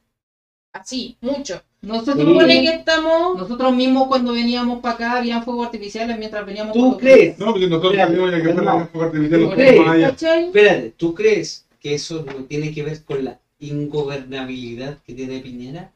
así, 0.74 1.16
mucho. 1.22 1.62
Nosotros, 1.84 2.16
Se 2.18 2.24
Sí. 2.24 2.28
supone 2.30 2.62
que 2.64 2.70
estamos 2.70 3.38
nosotros 3.38 3.76
mismos 3.76 4.08
cuando 4.08 4.34
veníamos 4.34 4.80
para 4.80 4.96
acá 4.96 5.18
habían 5.18 5.44
fuegos 5.44 5.68
artificiales 5.68 6.18
mientras 6.18 6.44
veníamos 6.44 6.74
¿Tú 6.74 6.98
crees? 6.98 7.38
No, 7.38 7.52
porque 7.52 7.68
nosotros 7.68 7.96
sabíamos 7.96 8.32
ya 8.32 8.38
que 8.42 8.44
no. 8.48 8.54
fuera 8.56 8.74
un 8.74 8.88
fuego 8.88 9.06
artificial 9.06 9.44
un 9.44 9.50
¿Tú 9.52 9.56
crees? 9.56 10.24
Espérate, 10.24 10.94
¿tú 10.98 11.14
crees 11.14 11.68
que 11.80 11.94
eso 11.94 12.26
no 12.26 12.44
tiene 12.46 12.74
que 12.74 12.82
ver 12.82 13.04
con 13.04 13.24
la 13.24 13.40
ingobernabilidad 13.60 14.98
que 15.06 15.14
tiene 15.14 15.42
Piñera? 15.42 15.92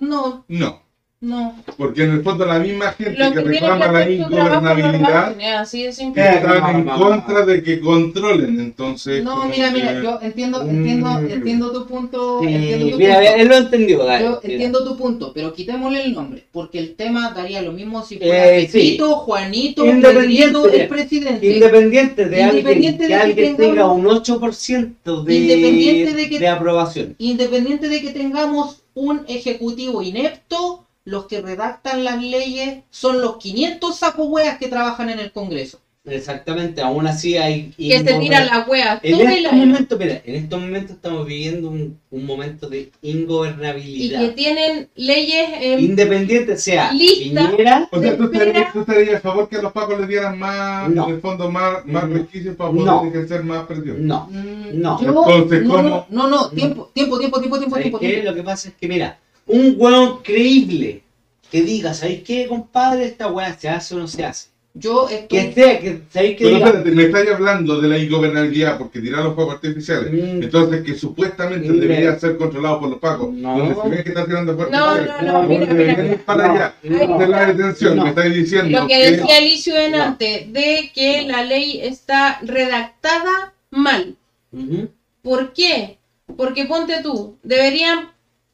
No, 0.00 0.46
No, 0.48 0.82
no. 1.22 1.54
porque 1.78 2.02
en 2.02 2.10
el 2.10 2.22
fondo 2.22 2.44
la 2.44 2.58
misma 2.58 2.92
gente 2.92 3.16
que 3.16 3.32
que 3.32 3.40
reclama 3.40 3.86
la 3.90 4.10
ingobernabilidad 4.10 5.26
hacen, 5.28 5.40
es 5.40 5.54
así 5.54 5.82
de 5.84 5.92
simple. 5.92 6.22
Eh, 6.22 6.34
están 6.34 6.76
en 6.80 6.84
contra 6.88 7.46
de 7.46 7.62
que 7.62 7.80
controlen, 7.80 8.60
entonces... 8.60 9.22
No, 9.24 9.44
mira, 9.46 9.68
que- 9.68 9.74
mira, 9.74 10.02
yo 10.02 10.18
entiendo, 10.20 10.62
entiendo, 10.62 11.08
Mm. 11.10 11.30
entiendo 11.30 11.72
tu 11.72 11.86
punto. 11.86 12.40
Sí, 12.42 12.48
entiendo 12.52 12.90
tu 12.90 12.98
mira, 12.98 13.14
punto. 13.16 13.30
él 13.36 13.48
lo 13.48 13.56
entendió, 13.56 14.04
dale, 14.04 14.24
Yo 14.24 14.40
mira. 14.42 14.52
entiendo 14.54 14.84
tu 14.84 14.96
punto, 14.96 15.32
pero 15.32 15.52
quitémosle 15.54 16.02
el 16.04 16.12
nombre, 16.12 16.44
porque 16.52 16.78
el 16.78 16.94
tema 16.96 17.30
daría 17.30 17.62
lo 17.62 17.72
mismo 17.72 18.02
si 18.04 18.18
fuera 18.18 18.50
Eh, 18.56 18.68
sí. 18.68 18.98
Juanito, 19.00 19.86
Independiente, 19.86 20.58
Pedrito, 20.58 20.72
el 20.82 20.88
presidente. 20.88 21.46
Independiente 21.46 22.24
de 22.28 22.42
alguien, 22.42 22.58
Independiente 22.58 23.02
de 23.04 23.08
que 23.08 23.14
que 23.14 23.20
alguien 23.20 23.56
tenga 23.56 23.86
un 23.92 24.04
8% 24.06 25.22
de, 25.24 25.34
Independiente 25.34 26.14
de 26.14 26.28
que- 26.28 26.38
de 26.38 26.48
aprobación. 26.48 27.14
Independiente 27.18 27.88
de 27.88 28.00
que 28.00 28.10
tengamos 28.10 28.82
un 28.94 29.22
ejecutivo 29.28 30.02
inepto, 30.02 30.84
los 31.04 31.26
que 31.26 31.40
redactan 31.40 32.04
las 32.04 32.22
leyes 32.22 32.84
son 32.90 33.20
los 33.20 33.36
500 33.38 33.96
saco 33.96 34.24
hueas 34.24 34.58
que 34.58 34.68
trabajan 34.68 35.10
en 35.10 35.18
el 35.18 35.32
Congreso. 35.32 35.80
Exactamente, 36.04 36.80
aún 36.82 37.06
así 37.06 37.36
hay... 37.36 37.70
Que 37.78 37.98
se 38.02 38.14
tira 38.18 38.44
la 38.44 38.66
wea 38.68 38.98
En 39.04 39.20
estos 39.20 39.52
año. 39.52 39.52
momentos, 39.66 39.98
mira, 40.00 40.20
en 40.24 40.34
estos 40.34 40.60
momentos 40.60 40.90
estamos 40.96 41.24
viviendo 41.26 41.68
un, 41.70 41.96
un 42.10 42.26
momento 42.26 42.68
de 42.68 42.90
Y 43.02 43.10
ingobernabilidad. 43.12 44.20
que 44.20 44.28
tienen 44.30 44.88
leyes 44.96 45.48
em, 45.60 45.78
Independiente 45.78 46.56
sea 46.56 46.92
Lista. 46.92 47.50
Piñera, 47.50 47.88
O 47.92 48.00
sea, 48.00 48.16
¿tú 48.16 48.24
estarías, 48.24 48.72
tú 48.72 48.80
estarías 48.80 49.14
a 49.14 49.20
favor 49.20 49.48
que 49.48 49.56
a 49.58 49.62
los 49.62 49.72
pacos 49.72 50.00
les 50.00 50.08
dieran 50.08 50.36
más, 50.40 50.90
No. 50.90 51.06
en 51.08 51.14
el 51.14 51.20
fondo, 51.20 51.48
más, 51.48 51.86
más 51.86 52.08
Mm. 52.08 52.12
resquicios 52.14 52.56
para 52.56 52.70
poder 52.70 52.84
No. 52.86 53.04
ejercer 53.06 53.44
más 53.44 53.66
presión? 53.66 54.04
no. 54.04 54.26
Mm, 54.28 54.80
No. 54.80 54.98
Entonces, 55.00 55.62
no, 55.62 55.74
¿cómo? 55.74 55.88
no, 55.88 56.06
no, 56.10 56.28
no, 56.28 56.50
tiempo, 56.50 56.90
tiempo, 56.92 57.16
tiempo, 57.20 57.38
tiempo, 57.38 57.58
tiempo, 57.58 57.74
¿Sabes 57.76 57.82
tiempo, 57.84 57.98
tiempo. 58.00 58.28
Lo 58.28 58.34
que 58.34 58.42
pasa 58.42 58.68
es 58.70 58.74
que, 58.74 58.88
mira, 58.88 59.20
un 59.46 59.74
hueón 59.78 60.22
creíble 60.22 61.02
que 61.50 61.62
diga, 61.62 61.92
¿sabéis 61.94 62.22
qué, 62.22 62.46
compadre? 62.46 63.04
Esta 63.06 63.26
weá 63.28 63.56
se 63.58 63.68
hace 63.68 63.94
o 63.94 63.98
no 63.98 64.08
se 64.08 64.24
hace. 64.24 64.48
Yo 64.74 65.06
Que 65.28 65.38
estoy... 65.38 65.52
sea, 65.52 65.78
que, 65.80 66.00
¿sabéis 66.10 66.38
qué 66.38 66.44
Pero 66.44 66.56
diga? 66.56 66.66
espérate, 66.68 66.90
me 66.92 67.02
estáis 67.02 67.28
hablando 67.30 67.78
de 67.78 67.88
la 67.88 67.98
ingobernabilidad 67.98 68.78
porque 68.78 69.00
tirar 69.02 69.22
los 69.22 69.34
fuegos 69.34 69.56
artificiales. 69.56 70.10
Mm, 70.10 70.42
Entonces, 70.44 70.82
que 70.82 70.94
supuestamente 70.94 71.70
debería 71.70 72.18
ser 72.18 72.38
controlado 72.38 72.80
por 72.80 72.88
los 72.88 72.98
pacos. 72.98 73.34
No. 73.34 73.58
Donde 73.58 73.74
se 73.74 73.88
ve 73.90 74.02
que 74.02 74.08
están 74.08 74.24
tirando 74.24 74.54
fuegos 74.54 74.72
No, 74.72 74.84
artificiales. 74.86 75.26
no, 75.30 75.42
no, 75.42 75.48
mira, 75.48 75.66
mira, 75.74 75.96
mira. 76.02 76.16
para 76.24 76.50
allá. 76.52 76.74
No. 76.84 77.18
De 77.18 77.26
la 77.28 77.52
detención, 77.52 77.96
No. 77.96 78.04
me 78.04 78.08
estáis 78.08 78.34
diciendo 78.34 78.80
Lo 78.80 78.86
que 78.88 79.10
decía 79.10 79.36
Alicio 79.36 79.74
delante, 79.74 80.48
de 80.50 80.90
que 80.94 81.22
la 81.26 81.44
ley 81.44 81.80
está 81.82 82.38
redactada 82.40 83.52
mal. 83.70 84.16
Ujú. 84.52 84.88
¿Por 85.20 85.52
qué? 85.52 85.98
Porque 86.34 86.64
ponte 86.64 87.02
tú, 87.02 87.36
deberían, 87.42 88.08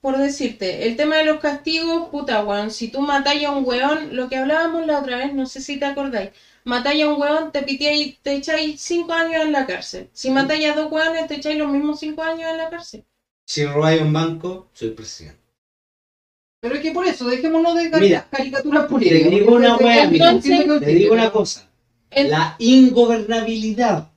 por 0.09 0.16
decirte, 0.16 0.86
el 0.89 0.97
tema 0.97 1.16
de 1.18 1.24
los 1.26 1.39
castigos, 1.39 2.09
puta 2.09 2.43
weón, 2.43 2.70
si 2.70 2.89
tú 2.89 3.02
matáis 3.02 3.44
a 3.44 3.51
un 3.51 3.62
weón, 3.62 4.16
lo 4.16 4.30
que 4.30 4.39
hablábamos 4.39 4.86
la 4.86 5.01
otra 5.01 5.18
vez, 5.18 5.35
no 5.35 5.44
sé 5.44 5.60
si 5.60 5.78
te 5.78 5.85
acordáis, 5.85 6.30
matáis 6.64 7.05
a 7.05 7.09
un 7.10 7.20
weón, 7.20 7.52
te 7.52 7.62
pitéis, 7.62 8.18
te 8.22 8.36
echáis 8.36 8.80
cinco 8.80 9.12
años 9.12 9.44
en 9.44 9.52
la 9.52 9.66
cárcel. 9.66 10.09
Si 10.14 10.30
matáis 10.30 10.64
a 10.64 10.74
dos 10.74 10.90
weones, 10.90 11.26
te 11.26 11.35
echáis 11.35 11.59
los 11.59 11.68
mismos 11.68 12.01
cinco 12.01 12.22
años 12.22 12.51
en 12.51 12.56
la 12.56 12.70
cárcel. 12.70 13.05
Si 13.47 13.66
robáis 13.66 14.01
un 14.01 14.14
banco, 14.14 14.70
soy 14.72 14.93
presidente. 14.93 15.43
Pero 16.62 16.76
es 16.76 16.80
que 16.80 16.93
por 16.93 17.05
eso, 17.06 17.26
dejémonos 17.26 17.74
de 17.76 17.90
cari- 17.90 18.01
Mira, 18.01 18.26
caricaturas 18.30 18.86
políticas. 18.86 19.22
te 19.24 19.28
digo 19.28 19.56
una 19.56 19.76
wea, 19.76 20.09
mira, 20.09 20.40
Te 20.40 20.86
digo 20.86 21.30
cosa. 21.30 21.68
En- 22.10 22.30
La 22.30 22.56
ingobernabilidad 22.59 24.10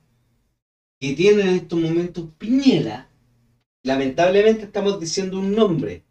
que 0.98 1.12
tiene 1.12 1.42
en 1.42 1.48
estos 1.56 1.78
momentos 1.78 2.24
Piñera, 2.38 3.11
lamentablemente 3.82 4.64
estamos 4.64 5.00
diciendo 5.00 5.38
un 5.38 5.54
nombre, 5.54 6.02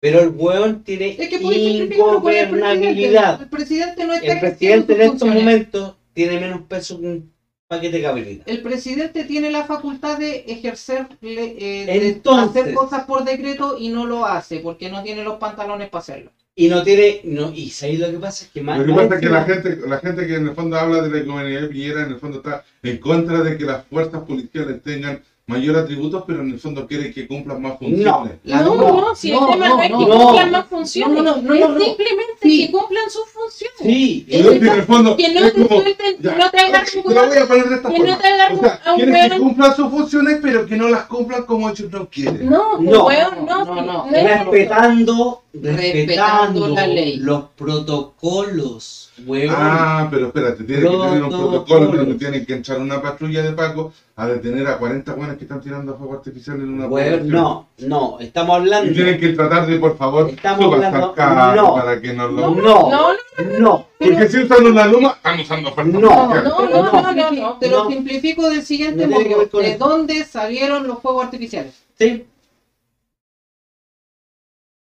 pero 0.00 0.20
el 0.20 0.28
hueón 0.30 0.82
tiene 0.82 1.10
Es 1.18 1.28
que 1.28 1.40
con 1.40 1.52
el 1.52 1.60
presidente. 1.60 1.94
ingobernabilidad. 1.96 3.42
El 3.42 3.48
presidente 3.48 4.06
no 4.06 4.14
está 4.14 4.32
El 4.32 4.40
presidente 4.40 4.92
en 4.94 5.00
estos 5.02 5.28
momentos 5.28 5.96
tiene 6.12 6.40
menos 6.40 6.62
peso 6.62 6.98
que 7.00 7.06
un 7.06 7.32
paquete 7.68 7.98
de 7.98 8.02
cabrita. 8.02 8.44
El 8.46 8.62
presidente 8.62 9.24
tiene 9.24 9.50
la 9.50 9.64
facultad 9.64 10.18
de 10.18 10.44
ejercer, 10.48 11.06
le- 11.20 11.82
eh, 11.82 11.86
de 11.86 12.08
Entonces. 12.08 12.62
hacer 12.62 12.74
cosas 12.74 13.04
por 13.04 13.24
decreto 13.24 13.76
y 13.78 13.88
no 13.90 14.06
lo 14.06 14.26
hace 14.26 14.58
porque 14.60 14.90
no 14.90 15.02
tiene 15.02 15.22
los 15.22 15.36
pantalones 15.36 15.88
para 15.88 16.00
hacerlo. 16.00 16.32
Y 16.56 16.68
no 16.68 16.82
tiene, 16.82 17.20
no, 17.24 17.52
y 17.54 17.70
¿sabes 17.70 18.00
lo 18.00 18.10
que 18.10 18.18
pasa? 18.18 18.44
Es 18.44 18.50
que 18.50 18.60
más 18.60 18.78
Lo 18.78 18.84
que 18.84 18.92
pasa 18.92 19.14
es 19.14 19.20
que 19.20 19.28
la 19.28 19.44
gente, 19.44 19.76
la 19.86 19.98
gente 19.98 20.26
que 20.26 20.34
en 20.34 20.48
el 20.48 20.54
fondo 20.54 20.76
habla 20.76 21.00
de 21.00 21.08
la 21.10 21.18
ingobernabilidad 21.18 21.62
de 21.62 21.68
Piñera, 21.68 22.02
en 22.02 22.10
el 22.10 22.18
fondo 22.18 22.38
está 22.38 22.64
en 22.82 22.98
contra 22.98 23.40
de 23.42 23.56
que 23.56 23.64
las 23.64 23.86
fuerzas 23.86 24.22
policiales 24.24 24.82
tengan 24.82 25.22
mayor 25.50 25.76
atributos, 25.76 26.24
pero 26.26 26.40
en 26.42 26.50
el 26.50 26.58
fondo 26.58 26.86
quiere 26.86 27.12
que 27.12 27.26
cumplan 27.26 27.60
más 27.60 27.78
funciones. 27.78 28.32
La- 28.44 28.62
no, 28.62 28.74
no, 28.76 29.00
no, 29.00 29.14
si 29.14 29.30
no, 29.32 29.46
el 29.46 29.52
tema 29.52 29.68
no, 29.68 29.76
no, 29.76 29.82
es 29.82 29.90
no, 29.90 29.98
que 29.98 30.06
no. 30.06 30.18
cumplan 30.22 30.50
más 30.52 30.66
funciones, 30.66 31.16
No, 31.16 31.22
no, 31.22 31.42
no, 31.42 31.54
es 31.54 31.60
no, 31.60 31.68
no. 31.68 31.80
simplemente 31.80 32.30
Sí. 32.42 32.66
que 32.66 32.72
cumplan 32.72 33.10
sus 33.10 33.26
funciones. 33.28 33.76
Sí, 33.82 34.26
Es 34.28 34.46
que 34.46 34.58
que 34.60 34.66
en 34.66 34.72
el 34.72 34.82
fondo 34.84 35.16
que 35.16 35.34
no 35.34 35.40
es 35.40 35.52
te 35.54 35.62
como, 35.66 35.80
suelten, 35.82 36.16
ya, 36.20 36.34
no 36.36 36.50
te 36.50 36.58
hagas 36.60 36.94
un 36.94 37.02
te 37.02 37.14
lo 37.14 37.26
voy 37.26 37.36
a 37.38 37.46
poner 37.46 37.68
de 37.68 37.74
esta 37.76 37.88
que 37.90 37.98
no 37.98 38.04
forma. 38.16 38.20
O 38.54 38.96
sea, 38.98 39.30
que 39.30 39.38
cumplan 39.38 39.76
sus 39.76 39.90
funciones, 39.90 40.38
pero 40.40 40.66
que 40.66 40.76
no 40.76 40.88
las 40.88 41.04
cumplan 41.04 41.44
como 41.44 41.68
ellos 41.68 41.90
no 41.90 42.08
quieren. 42.08 42.48
No, 42.48 42.78
No, 42.78 43.08
no, 43.10 43.64
no, 43.64 43.82
no. 43.82 44.06
respetando, 44.10 45.42
Respetando 45.52 46.66
respetando 46.66 46.68
la 46.68 46.86
ley. 46.86 47.16
los 47.18 47.44
protocolos, 47.56 49.10
huevón. 49.26 49.56
Ah, 49.58 50.06
pero 50.10 50.26
espérate, 50.28 50.62
tiene 50.64 50.82
que 50.82 50.88
tener 50.88 51.00
un 51.24 51.28
Protocolos. 51.28 51.64
protocolo 51.64 51.86
donde 51.98 52.14
tienen 52.14 52.46
que 52.46 52.54
echar 52.54 52.78
una 52.78 53.02
patrulla 53.02 53.42
de 53.42 53.52
Paco 53.52 53.92
a 54.16 54.26
detener 54.28 54.66
a 54.68 54.78
40 54.78 55.12
buenos 55.14 55.36
que 55.36 55.44
están 55.44 55.60
tirando 55.60 55.96
fuego 55.96 56.14
artificial 56.14 56.56
en 56.60 56.68
una 56.74 56.88
población. 56.88 57.28
no, 57.30 57.68
no, 57.78 58.18
estamos 58.20 58.56
hablando. 58.56 58.90
Y 58.90 58.94
tienen 58.94 59.18
que 59.18 59.30
tratar 59.30 59.66
de, 59.66 59.76
por 59.78 59.96
favor, 59.96 60.28
Estamos 60.30 60.64
subas 60.64 60.84
hablando- 60.84 61.14
no. 61.56 61.74
para 61.74 62.00
que 62.00 62.12
no 62.12 62.28
lo... 62.28 62.50
No, 62.50 62.54
No, 62.54 62.90
no, 62.90 63.58
no. 63.58 63.86
Porque 63.98 64.28
si 64.28 64.38
usan 64.38 64.66
una 64.66 64.86
luma, 64.86 65.10
están 65.16 65.40
usando 65.40 65.72
fuerza 65.72 65.98
No, 65.98 66.08
policial. 66.08 66.44
no, 66.44 66.68
no, 66.68 67.12
no, 67.12 67.30
no, 67.32 67.58
Te 67.58 67.68
lo 67.68 67.84
no. 67.84 67.90
simplifico 67.90 68.48
del 68.48 68.62
siguiente 68.62 69.02
que 69.08 69.34
modo. 69.36 69.60
¿De 69.62 69.76
dónde 69.76 70.24
salieron 70.24 70.86
los 70.86 71.00
fuegos 71.00 71.24
artificiales? 71.24 71.74
¿Sí? 71.98 72.24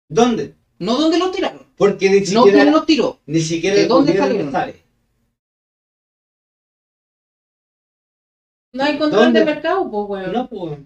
¿Dónde? 0.08 0.54
No 0.78 0.96
dónde 0.96 1.18
los 1.18 1.32
tiraron. 1.32 1.66
Porque 1.76 2.08
ni 2.10 2.20
No 2.20 2.26
siquiera, 2.26 2.62
quién 2.62 2.72
los 2.72 2.86
tiró. 2.86 3.18
ni 3.26 3.40
siquiera 3.40 3.76
¿De 3.76 3.82
el 3.82 3.88
dónde 3.88 4.16
salieron? 4.16 4.52
sabe. 4.52 4.82
No 8.72 8.84
hay 8.84 8.98
control 8.98 9.24
¿Dónde? 9.24 9.40
de 9.40 9.46
mercado, 9.46 9.90
pues, 9.90 10.04
weón. 10.08 10.32
No, 10.32 10.42
No, 10.42 10.48
pues. 10.48 10.78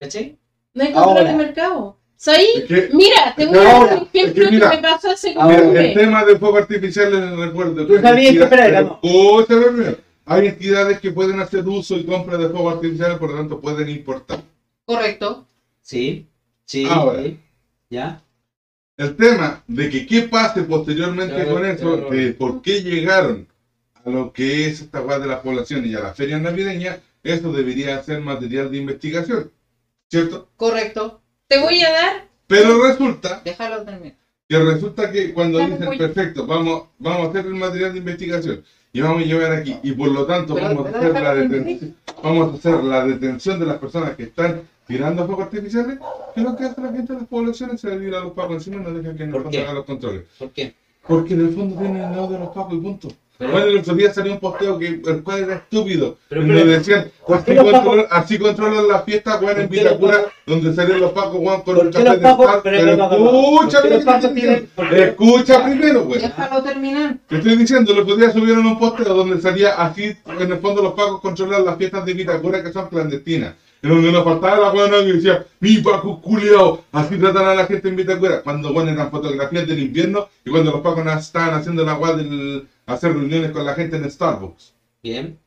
¿Cachai? 0.00 0.38
hay 0.76 0.92
control 0.92 1.18
Ahora. 1.18 1.24
de 1.30 1.34
mercado. 1.36 1.98
¿Sabes? 2.16 2.46
Es 2.56 2.64
que, 2.64 2.88
Mira, 2.92 3.34
te 3.36 3.46
voy 3.46 3.58
a 3.58 3.62
dar 3.62 3.82
un 3.98 4.08
ejemplo 4.14 4.44
es 4.44 4.48
que 4.48 4.50
mira, 4.54 4.70
que 4.70 4.76
me 4.76 4.82
pasó 4.82 5.10
hace 5.10 5.34
como 5.34 5.50
el 5.50 5.66
mes. 5.72 5.94
tema 5.94 6.24
de 6.24 6.38
fuego 6.38 6.56
artificial 6.58 7.12
les 7.12 7.38
recuerdo. 7.48 7.86
Tú 7.86 8.00
sabías 8.00 8.32
que- 8.32 8.42
espera, 8.42 8.82
no. 8.82 9.00
Hay 10.26 10.46
entidades 10.46 11.00
que 11.00 11.10
pueden 11.10 11.38
hacer 11.40 11.66
uso 11.68 11.96
y 11.96 12.04
compra 12.06 12.38
de 12.38 12.48
fuego 12.48 12.70
artificial, 12.70 13.18
por 13.18 13.30
lo 13.30 13.36
tanto 13.36 13.60
pueden 13.60 13.88
importar. 13.90 14.42
Correcto. 14.86 15.46
Sí, 15.82 16.26
sí. 16.64 16.86
Ahora. 16.88 17.22
sí. 17.24 17.38
¿Ya? 17.90 18.22
El 18.96 19.16
tema 19.16 19.62
de 19.66 19.90
que 19.90 20.06
qué 20.06 20.22
pase 20.22 20.62
posteriormente 20.62 21.34
Claro, 21.34 21.50
con 21.54 21.64
eso, 21.66 21.92
claro. 21.94 22.10
que 22.10 22.32
por 22.32 22.62
qué 22.62 22.82
llegaron 22.82 23.48
a 23.94 24.08
lo 24.10 24.32
que 24.32 24.66
es 24.66 24.82
esta 24.82 25.00
base 25.00 25.20
de 25.22 25.26
la 25.26 25.42
población 25.42 25.84
y 25.86 25.94
a 25.94 26.00
la 26.00 26.14
feria 26.14 26.38
navideña, 26.38 26.98
eso 27.22 27.52
debería 27.52 28.00
ser 28.02 28.20
material 28.20 28.70
de 28.70 28.76
investigación, 28.78 29.50
¿cierto? 30.10 30.48
Correcto. 30.56 31.20
Te 31.48 31.58
voy 31.58 31.82
a 31.82 31.90
dar, 31.90 32.28
Pero 32.46 32.86
resulta 32.86 33.40
Déjalo 33.44 33.82
terminar. 33.82 34.16
que 34.48 34.58
resulta 34.58 35.10
que 35.10 35.32
cuando 35.32 35.58
dicen 35.58 35.84
pollo. 35.86 35.98
perfecto, 35.98 36.46
vamos, 36.46 36.84
vamos 36.98 37.26
a 37.26 37.30
hacer 37.30 37.46
el 37.46 37.54
material 37.54 37.92
de 37.92 37.98
investigación 37.98 38.64
y 38.92 39.00
vamos 39.00 39.22
a 39.22 39.26
llevar 39.26 39.52
aquí 39.52 39.76
y 39.82 39.92
por 39.92 40.08
lo 40.08 40.24
tanto 40.26 40.54
Pero- 40.54 40.68
vamos 40.68 40.86
a 40.86 40.92
pero 40.92 40.98
hacer 41.10 41.22
la 41.22 41.34
vamos 42.22 42.52
a 42.54 42.56
hacer 42.56 42.84
la 42.84 43.06
detención 43.06 43.58
de 43.58 43.66
las 43.66 43.78
personas 43.78 44.14
que 44.16 44.24
están 44.24 44.62
tirando 44.86 45.26
fuegos 45.26 45.44
artificiales, 45.46 45.98
¿qué 46.34 46.40
es 46.40 46.46
lo 46.46 46.56
que 46.56 46.64
hace 46.64 46.80
la 46.80 46.92
gente 46.92 47.12
de 47.12 47.18
las 47.20 47.28
poblaciones? 47.28 47.80
Se 47.80 47.88
le 47.90 47.98
tira 48.04 48.18
a 48.18 48.24
los 48.24 48.32
pagos 48.32 48.54
encima 48.56 48.76
y 48.76 48.80
no 48.84 48.92
dejan 48.98 49.16
que 49.16 49.22
en 49.22 49.28
el 49.28 49.32
¿Por 49.32 49.42
fondo 49.44 49.56
qué? 49.56 49.62
hagan 49.62 49.74
los 49.76 49.84
controles. 49.84 50.22
¿Por 50.38 50.50
qué? 50.50 50.74
Porque 51.06 51.34
en 51.34 51.40
el 51.40 51.54
fondo 51.54 51.76
tienen 51.78 51.96
el 52.02 52.10
lado 52.12 52.28
de 52.28 52.38
los 52.38 52.48
pacos 52.48 52.74
y 52.74 52.78
punto. 52.78 53.08
Pero- 53.36 53.50
Bueno, 53.50 53.66
el 53.66 53.78
otro 53.78 53.94
día 53.96 54.14
salió 54.14 54.32
un 54.32 54.38
posteo 54.38 54.78
que 54.78 54.86
el 54.86 55.22
cual 55.24 55.40
era 55.42 55.54
estúpido. 55.56 56.18
Pero- 56.28 56.42
donde 56.42 56.54
pero- 56.54 56.70
decían, 56.70 57.10
¿por 57.26 57.36
así 57.38 57.56
controlan, 57.56 58.06
así 58.08 58.38
controlan 58.38 58.86
la 58.88 59.00
fiesta, 59.02 59.38
weón, 59.40 59.60
en 59.60 59.66
¿Por 59.66 59.76
qué 59.76 59.82
los 59.82 59.92
Vitacura, 59.94 60.18
pacos- 60.18 60.32
donde 60.46 60.74
salieron 60.74 61.00
los 61.00 61.12
pacos, 61.12 61.34
weón, 61.40 61.62
con 61.62 61.74
¿Por 61.74 61.86
el 61.86 61.90
qué 61.92 61.98
café 61.98 62.08
los 62.10 62.16
de 62.20 62.22
pacos- 62.24 62.46
sal. 62.46 62.60
pero- 62.62 62.78
escucha, 62.78 63.80
¿por 63.80 63.88
qué 63.88 63.94
los 63.94 64.30
primero, 64.30 64.66
pacos 64.76 64.98
escucha 64.98 65.64
primero, 65.64 66.02
weón. 66.04 66.22
Déjalo 66.22 66.62
terminar. 66.62 67.16
Te 67.28 67.36
estoy 67.38 67.56
diciendo, 67.56 67.92
el 67.92 67.98
otro 67.98 68.16
día 68.16 68.30
subieron 68.30 68.64
un 68.66 68.78
posteo 68.78 69.12
donde 69.14 69.40
salía 69.40 69.70
así, 69.82 70.04
en 70.26 70.52
el 70.52 70.58
fondo 70.58 70.82
los 70.82 70.92
pacos 70.94 71.20
controlan 71.20 71.64
las 71.64 71.76
fiestas 71.76 72.04
de 72.06 72.14
Vitacura 72.14 72.62
que 72.62 72.72
son 72.72 72.88
clandestinas. 72.88 73.54
En 73.84 73.90
donde 73.90 74.10
nos 74.12 74.24
faltaba 74.24 74.58
la 74.58 74.70
buena 74.70 74.96
que 75.04 75.12
decía, 75.12 75.44
mi 75.60 75.76
Paco 75.78 76.18
culiao, 76.22 76.84
así 76.90 77.16
tratan 77.18 77.46
a 77.48 77.54
la 77.54 77.66
gente 77.66 77.86
en 77.88 77.96
Vitacura. 77.96 78.40
Cuando 78.42 78.72
bueno 78.72 78.90
eran 78.90 79.10
fotografías 79.10 79.66
del 79.68 79.78
invierno 79.78 80.26
y 80.44 80.48
cuando 80.50 80.70
los 80.72 80.80
pacos 80.80 81.04
estaban 81.20 81.52
haciendo 81.54 81.84
la 81.84 81.94
weá 81.94 82.14
del 82.14 82.66
hacer 82.86 83.12
reuniones 83.12 83.50
con 83.52 83.64
la 83.66 83.74
gente 83.74 83.96
en 83.96 84.10
Starbucks. 84.10 84.72
Bien. 85.02 85.38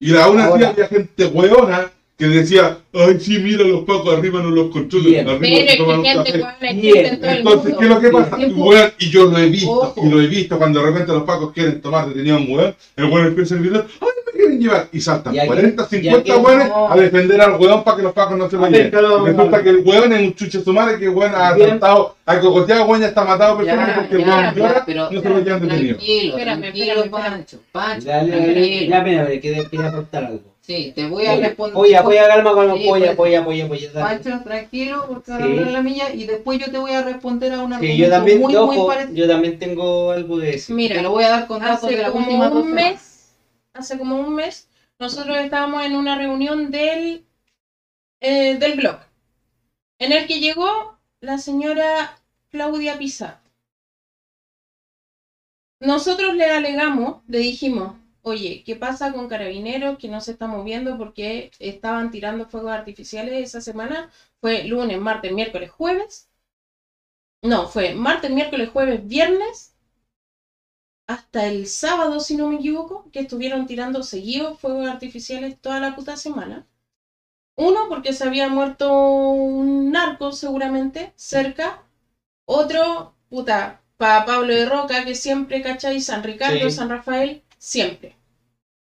Y 0.00 0.16
aún 0.16 0.38
así 0.40 0.48
Ahora- 0.52 0.68
había 0.70 0.88
gente 0.88 1.26
weona 1.26 1.90
que 2.18 2.26
decía, 2.28 2.78
ay 2.94 3.20
sí, 3.20 3.38
mira 3.40 3.62
los 3.64 3.84
pacos 3.84 4.16
arriba 4.16 4.42
no 4.42 4.48
los 4.50 4.70
controlan, 4.70 5.10
Bien. 5.10 5.28
arriba 5.28 5.40
Pero 5.42 5.56
se 5.66 5.72
es 5.72 5.76
toman 5.78 5.96
un 5.98 6.02
que 6.02 6.08
gente 6.12 6.30
café". 6.32 6.38
buena 6.40 6.56
hay 6.62 6.80
Bien. 6.80 6.94
gente 6.94 7.10
en 7.10 7.20
todo 7.20 7.30
el 7.30 7.36
Entonces. 7.38 7.74
¿qué 7.78 7.84
es 7.84 7.90
lo 7.90 8.00
que 8.00 8.08
pasa? 8.08 8.36
Weón, 8.56 8.92
y 8.98 9.10
yo 9.10 9.24
lo 9.26 9.36
he 9.38 9.48
visto, 9.50 9.70
Ojo. 9.70 10.00
y 10.02 10.08
lo 10.08 10.20
he 10.22 10.26
visto 10.28 10.56
cuando 10.58 10.80
de 10.80 10.86
repente 10.86 11.12
los 11.12 11.24
pacos 11.24 11.52
quieren 11.52 11.82
tomar 11.82 12.08
detenido 12.08 12.36
a 12.36 12.40
un 12.40 12.50
weón, 12.50 12.74
el 12.96 13.04
weón 13.04 13.26
empieza 13.26 13.54
a 13.54 13.58
gritar, 13.58 13.86
¡ay, 14.00 14.08
quieren 14.36 14.60
llevar! 14.60 14.88
Y 14.92 15.00
saltan 15.00 15.34
Y 15.34 15.38
aquí- 15.38 15.46
40, 15.48 15.82
y 15.82 15.86
50 15.96 16.18
aquí- 16.34 16.42
weones 16.44 16.68
no. 16.68 16.92
a 16.92 16.96
defender 16.96 17.40
al 17.40 17.52
weón 17.60 17.82
para 17.84 17.96
que 17.96 18.02
los 18.02 18.12
pacos 18.12 18.36
no 18.38 18.48
se 18.50 18.56
lo 18.56 18.68
lleven. 18.68 18.86
Y 18.92 19.26
Resulta 19.30 19.62
que 19.62 19.68
el 19.70 19.78
weón 19.84 20.12
es 20.12 20.20
un 20.22 20.34
chuche 20.34 20.62
su 20.62 20.72
madre, 20.72 20.98
que 20.98 21.04
el 21.06 21.10
weón 21.10 21.34
ha 21.34 21.48
asaltado, 21.48 22.16
ha 22.26 22.40
cocoteado, 22.40 22.84
weón 22.86 23.00
ya 23.00 23.08
está 23.08 23.24
matado 23.24 23.56
personas 23.58 23.90
porque 23.98 24.14
el 24.16 24.24
ya, 24.24 24.52
llora, 24.54 24.82
pero 24.86 25.10
no 25.10 25.20
se 25.22 25.28
lo 25.28 25.40
llevan 25.40 25.60
detenido. 25.62 25.96
tranquilo, 25.96 26.32
Espérame, 26.36 26.60
tranquilo. 26.60 27.10
Pancho. 27.10 27.58
Pancho, 27.72 28.06
tranquilo. 28.06 28.90
ya, 28.90 29.00
mira, 29.02 29.26
quería, 29.40 29.64
quería 29.68 29.88
aportar 29.88 30.24
algo. 30.24 30.40
Sí, 30.60 30.92
te 30.96 31.06
voy 31.06 31.24
a 31.26 31.36
responder. 31.36 31.74
Polla, 31.74 32.02
polla, 32.02 32.26
calma, 32.26 32.52
calma, 32.52 32.74
Sí, 32.76 32.84
polla, 32.88 33.04
pues. 33.14 33.16
polla, 33.16 33.44
polla. 33.44 33.68
Pancho, 33.94 34.40
tranquilo, 34.42 35.04
porque 35.06 35.26
Sí. 35.30 35.38
ahora 35.40 35.70
la 35.70 35.80
milla 35.80 36.12
y 36.12 36.24
después 36.26 36.58
yo 36.58 36.72
te 36.72 36.78
voy 36.78 36.90
a 36.90 37.02
responder 37.02 37.52
a 37.52 37.60
una 37.60 37.78
Sí, 37.78 37.96
yo 37.96 38.08
también, 38.10 38.40
muy, 38.40 38.52
yo, 38.52 38.66
muy 38.66 38.76
ojo, 38.76 38.88
parecido. 38.88 39.14
yo 39.14 39.28
también 39.28 39.60
tengo 39.60 40.10
algo 40.10 40.38
que 40.40 40.46
decir. 40.46 40.66
Te 40.66 40.74
Mira, 40.74 41.02
lo 41.02 41.10
voy 41.10 41.22
a 41.22 41.28
dar 41.28 41.46
con 41.46 41.60
datos 41.60 41.88
de 41.88 41.94
hace 41.94 42.02
la 42.02 42.10
como 42.10 42.24
última 42.26 42.48
dos 42.48 42.62
un 42.64 42.68
semanas. 42.70 42.92
mes, 42.94 43.00
hace 43.78 43.98
como 43.98 44.18
un 44.20 44.34
mes, 44.34 44.68
nosotros 44.98 45.36
estábamos 45.38 45.84
en 45.84 45.96
una 45.96 46.16
reunión 46.16 46.70
del, 46.70 47.26
eh, 48.20 48.56
del 48.58 48.76
blog, 48.76 49.00
en 49.98 50.12
el 50.12 50.26
que 50.26 50.40
llegó 50.40 50.98
la 51.20 51.38
señora 51.38 52.16
Claudia 52.50 52.98
Pizarro. 52.98 53.40
Nosotros 55.80 56.34
le 56.34 56.44
alegamos, 56.50 57.22
le 57.26 57.38
dijimos, 57.38 57.96
oye, 58.22 58.62
¿qué 58.64 58.76
pasa 58.76 59.12
con 59.12 59.26
carabineros 59.28 59.96
que 59.98 60.08
no 60.08 60.20
se 60.20 60.32
está 60.32 60.46
moviendo 60.46 60.98
porque 60.98 61.50
estaban 61.58 62.10
tirando 62.10 62.46
fuegos 62.46 62.72
artificiales 62.72 63.42
esa 63.42 63.60
semana? 63.62 64.10
Fue 64.40 64.64
lunes, 64.64 64.98
martes, 64.98 65.32
miércoles, 65.32 65.70
jueves. 65.70 66.28
No, 67.42 67.66
fue 67.68 67.94
martes, 67.94 68.30
miércoles, 68.30 68.68
jueves, 68.68 69.06
viernes 69.06 69.75
hasta 71.06 71.46
el 71.46 71.66
sábado, 71.68 72.20
si 72.20 72.36
no 72.36 72.48
me 72.48 72.56
equivoco, 72.56 73.08
que 73.12 73.20
estuvieron 73.20 73.66
tirando 73.66 74.02
seguidos 74.02 74.58
fuegos 74.58 74.88
artificiales 74.88 75.56
toda 75.60 75.80
la 75.80 75.94
puta 75.96 76.16
semana. 76.16 76.66
Uno, 77.56 77.88
porque 77.88 78.12
se 78.12 78.24
había 78.24 78.48
muerto 78.48 78.90
un 78.92 79.90
narco 79.92 80.32
seguramente 80.32 81.12
cerca. 81.16 81.82
Otro, 82.46 83.14
puta, 83.28 83.82
para 83.96 84.24
Pablo 84.26 84.54
de 84.54 84.66
Roca, 84.66 85.04
que 85.04 85.14
siempre, 85.14 85.62
¿cachai? 85.62 86.00
San 86.00 86.22
Ricardo, 86.22 86.70
Sí. 86.70 86.70
San 86.70 86.90
Rafael, 86.90 87.42
siempre. 87.58 88.16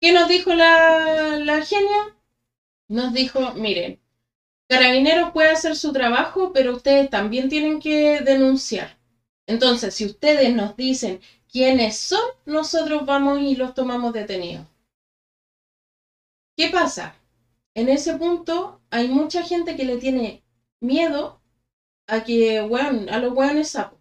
¿Qué 0.02 0.12
nos 0.14 0.28
dijo 0.28 0.54
la, 0.54 1.38
la 1.40 1.62
genia? 1.64 2.16
Nos 2.88 3.12
dijo, 3.14 3.54
miren, 3.56 3.98
Carabineros 4.70 5.32
puede 5.32 5.50
hacer 5.52 5.76
su 5.76 5.92
trabajo, 5.94 6.52
pero 6.54 6.74
ustedes 6.74 7.10
también 7.10 7.50
tienen 7.50 7.80
que 7.80 8.22
denunciar. 8.22 8.98
Entonces, 9.48 9.94
si 9.96 10.06
ustedes 10.06 10.54
nos 10.54 10.76
dicen 10.76 11.20
quiénes 11.52 11.98
son, 11.98 12.22
nosotros 12.46 13.06
vamos 13.06 13.40
y 13.40 13.56
los 13.56 13.74
tomamos 13.76 14.14
detenidos. 14.14 14.66
¿Qué 16.56 16.70
pasa? 16.70 17.16
En 17.76 17.90
ese 17.90 18.16
punto 18.16 18.82
hay 18.90 19.08
mucha 19.10 19.44
gente 19.44 19.76
que 19.76 19.86
le 19.86 19.98
tiene 19.98 20.44
miedo 20.82 21.40
a 22.08 22.24
que, 22.24 22.60
a 22.60 23.20
los 23.20 23.34
weones 23.34 23.70
sapos. 23.70 24.00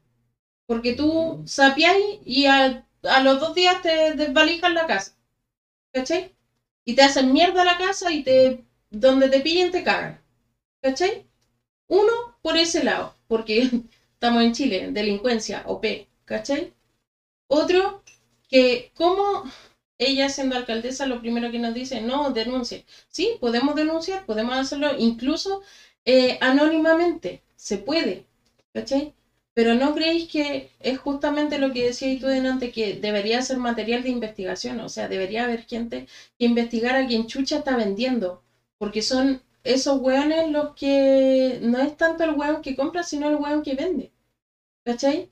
Porque 0.67 0.95
tú 0.95 1.43
sapiáis 1.47 2.21
y 2.25 2.47
a, 2.47 2.87
a 3.05 3.21
los 3.23 3.41
dos 3.41 3.55
días 3.55 3.83
te 3.83 4.15
desvalijan 4.15 4.75
la 4.75 4.87
casa. 4.87 5.13
¿Cachai? 5.93 6.35
Y 6.85 6.95
te 6.95 7.03
hacen 7.03 7.33
mierda 7.33 7.65
la 7.65 7.79
casa 7.79 8.13
y 8.13 8.23
te 8.25 8.65
donde 8.91 9.29
te 9.29 9.41
pillen 9.41 9.71
te 9.73 9.85
cagan. 9.85 10.21
¿Cachai? 10.83 11.27
Uno, 11.89 12.13
por 12.43 12.57
ese 12.57 12.85
lado, 12.85 13.15
porque 13.29 13.71
estamos 14.15 14.43
en 14.43 14.53
Chile, 14.53 14.89
delincuencia, 14.93 15.63
OP, 15.67 16.09
¿cachai? 16.25 16.75
Otro, 17.53 18.03
que 18.49 18.91
como 18.95 19.45
ella 19.99 20.29
siendo 20.29 20.57
alcaldesa, 20.57 21.07
lo 21.07 21.21
primero 21.21 21.51
que 21.51 21.59
nos 21.59 21.75
dice, 21.75 22.01
no, 22.01 22.31
denuncie. 22.33 22.85
Sí, 23.09 23.37
podemos 23.41 23.75
denunciar, 23.75 24.25
podemos 24.25 24.55
hacerlo 24.57 24.95
incluso 24.99 25.61
eh, 26.05 26.39
anónimamente, 26.41 27.43
se 27.57 27.79
puede, 27.79 28.25
¿cachai? 28.73 29.15
Pero 29.53 29.75
no 29.75 29.95
creéis 29.95 30.29
que 30.31 30.71
es 30.79 30.97
justamente 30.99 31.59
lo 31.59 31.73
que 31.73 31.85
decías 31.87 32.21
tú 32.21 32.27
delante, 32.27 32.71
que 32.71 32.95
debería 32.95 33.43
ser 33.43 33.59
material 33.59 34.03
de 34.03 34.11
investigación, 34.11 34.81
o 34.81 34.89
sea, 34.89 35.09
debería 35.09 35.45
haber 35.45 35.65
gente 35.67 36.07
que 36.39 36.45
investigara 36.47 37.01
a 37.01 37.07
quien 37.07 37.27
Chucha 37.27 37.57
está 37.59 37.77
vendiendo, 37.77 38.43
porque 38.79 39.03
son 39.03 39.43
esos 39.65 39.99
hueones 40.01 40.49
los 40.51 40.75
que 40.75 41.59
no 41.63 41.79
es 41.81 41.97
tanto 41.97 42.25
el 42.25 42.31
hueón 42.31 42.63
que 42.63 42.75
compra, 42.77 43.03
sino 43.03 43.29
el 43.29 43.35
hueón 43.37 43.63
que 43.63 43.75
vende. 43.75 44.11
¿Cachai? 44.85 45.31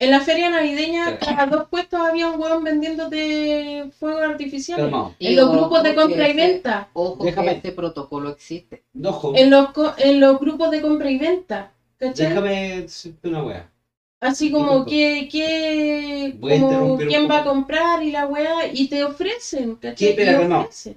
En 0.00 0.12
la 0.12 0.20
feria 0.20 0.48
navideña, 0.48 1.18
cada 1.18 1.46
dos 1.46 1.68
puestos 1.68 2.00
había 2.00 2.28
un 2.28 2.40
hueón 2.40 2.62
vendiéndote 2.62 3.90
fuegos 3.98 4.22
artificiales. 4.22 4.84
Calmado. 4.84 5.14
En 5.18 5.34
los 5.34 5.50
grupos 5.50 5.82
de 5.82 5.94
compra 5.94 6.28
y 6.28 6.34
venta. 6.34 6.88
Ojo 6.92 7.24
Déjame. 7.24 7.48
que 7.48 7.56
este 7.56 7.72
protocolo 7.72 8.28
existe. 8.28 8.80
Ojo, 9.04 9.34
En 9.34 9.50
los, 9.50 9.70
en 9.98 10.20
los 10.20 10.38
grupos 10.38 10.70
de 10.70 10.80
compra 10.80 11.10
y 11.10 11.18
venta. 11.18 11.72
¿Cachai? 11.98 12.28
déjame 12.28 12.82
decirte 12.82 13.28
una 13.28 13.42
wea. 13.42 13.72
Así 14.20 14.52
como 14.52 14.84
que, 14.84 15.28
que 15.30 16.36
como 16.40 16.96
quién 16.96 17.28
va 17.28 17.38
a 17.38 17.44
comprar 17.44 18.02
y 18.02 18.12
la 18.12 18.26
weá, 18.26 18.66
y 18.72 18.88
te 18.88 19.02
ofrecen, 19.02 19.76
¿cachai? 19.76 19.96
¿Qué? 19.96 20.10
Espera, 20.10 20.38
calmao. 20.38 20.60
ofrecen. 20.60 20.96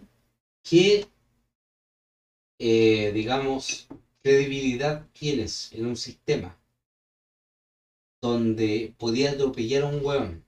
¿Qué, 0.63 1.03
eh, 2.59 3.11
digamos, 3.13 3.87
credibilidad 4.21 5.03
tienes 5.11 5.71
en 5.73 5.87
un 5.87 5.95
sistema 5.95 6.55
donde 8.21 8.95
podías 8.97 9.33
atropellar 9.35 9.83
a 9.83 9.87
un 9.87 10.03
hueón, 10.05 10.45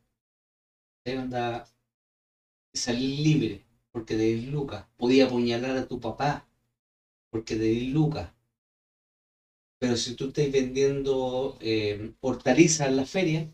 salir 2.74 3.24
libre 3.26 3.66
porque 3.92 4.16
te 4.16 4.22
dis 4.24 4.46
lucas, 4.46 4.86
podía 4.96 5.26
apuñalar 5.26 5.76
a 5.78 5.88
tu 5.88 6.00
papá 6.00 6.48
porque 7.32 7.56
te 7.56 7.64
dis 7.64 7.92
lucas, 7.94 8.34
pero 9.80 9.96
si 9.98 10.16
tú 10.16 10.28
estás 10.28 10.52
vendiendo 10.52 11.58
eh, 11.62 12.12
hortalizas 12.22 12.88
en 12.88 12.96
la 12.96 13.06
feria, 13.06 13.50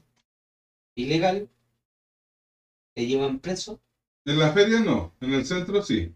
ilegal, 0.96 1.50
te 2.94 3.06
llevan 3.08 3.40
preso, 3.40 3.80
En 4.24 4.40
la 4.40 4.54
feria 4.54 4.80
no, 4.80 5.14
en 5.20 5.34
el 5.34 5.44
centro 5.46 5.82
sí. 5.82 6.10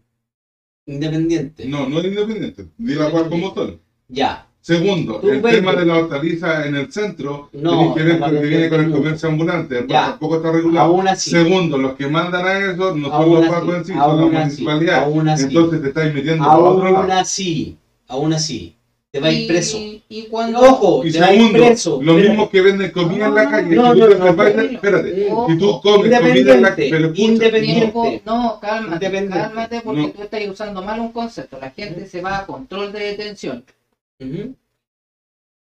independiente. 0.86 1.64
No, 1.66 1.86
no 1.88 1.98
es 1.98 2.04
independiente. 2.04 2.68
Di 2.78 2.94
la 2.94 3.10
cual 3.10 3.28
como 3.28 3.52
son. 3.52 3.80
Ya, 4.08 4.46
Segundo, 4.64 5.20
el 5.30 5.42
tema 5.42 5.74
de 5.74 5.84
la 5.84 5.98
hortaliza 5.98 6.64
en 6.66 6.74
el 6.76 6.90
centro 6.90 7.50
No, 7.52 7.92
tiene 7.92 7.94
que 7.94 8.02
ver 8.02 8.18
con 8.18 8.30
que 8.30 8.46
viene 8.46 8.68
con 8.70 8.80
el 8.82 8.90
comercio 8.90 9.28
ambulante, 9.28 9.74
cual 9.76 9.88
Ya. 9.88 10.06
tampoco 10.06 10.36
está 10.36 10.52
regulado. 10.52 10.86
aún 10.86 11.06
así. 11.06 11.30
Segundo, 11.32 11.76
los 11.76 11.92
que 11.96 12.06
mandan 12.06 12.46
a 12.46 12.58
eso 12.72 12.94
no 12.96 13.08
son 13.10 13.12
Aún 13.12 13.34
los 13.34 13.42
así, 13.44 13.50
pacos 13.52 13.74
en 13.76 13.84
sí, 13.84 13.92
son 13.92 14.00
aún 14.00 14.32
las 14.32 14.40
municipalidades. 14.42 15.02
aún. 15.04 15.28
Entonces 15.28 15.82
te 15.82 15.88
estáis 15.88 16.14
metiendo 16.14 16.44
a 16.44 16.56
otro 16.56 16.86
Aún 16.96 17.08
lado. 17.08 17.20
así, 17.20 17.76
aún 18.08 18.32
así, 18.32 18.74
te 19.10 19.20
va 19.20 19.26
a 19.28 19.32
ir 19.32 19.42
Y- 19.42 19.48
preso. 19.48 19.76
Y 20.08 20.22
cuando. 20.30 20.60
Ojo, 20.60 21.04
Y 21.04 21.12
te 21.12 21.20
va 21.20 21.26
a 21.26 21.34
ir 21.34 21.40
segundo, 21.42 21.58
preso. 21.66 21.90
los 21.90 22.00
Espérate. 22.00 22.28
mismos 22.30 22.48
que 22.48 22.60
venden 22.62 22.90
comida 22.90 23.26
en 23.26 23.34
la 23.34 23.50
calle, 23.50 23.76
no, 23.76 23.92
si 23.94 24.00
tú 24.00 24.06
no, 24.08 24.18
no, 24.32 24.42
espérate, 24.64 25.28
Ojo. 25.30 25.46
si 25.50 25.58
tú 25.58 25.80
comes 25.82 25.82
comida 25.82 26.16
en 26.16 26.22
la 26.22 26.28
Independiente, 26.38 26.88
pero 26.90 27.04
escucha, 27.08 27.32
independiente. 27.32 28.22
No, 28.24 28.58
cálmate, 28.62 29.28
cálmate 29.28 29.80
porque 29.84 30.08
tú 30.16 30.22
estás 30.22 30.40
usando 30.48 30.82
mal 30.82 31.00
un 31.00 31.12
concepto. 31.12 31.58
La 31.60 31.68
gente 31.68 32.06
se 32.06 32.22
va 32.22 32.38
a 32.38 32.46
control 32.46 32.92
de 32.92 33.00
detención. 33.00 33.62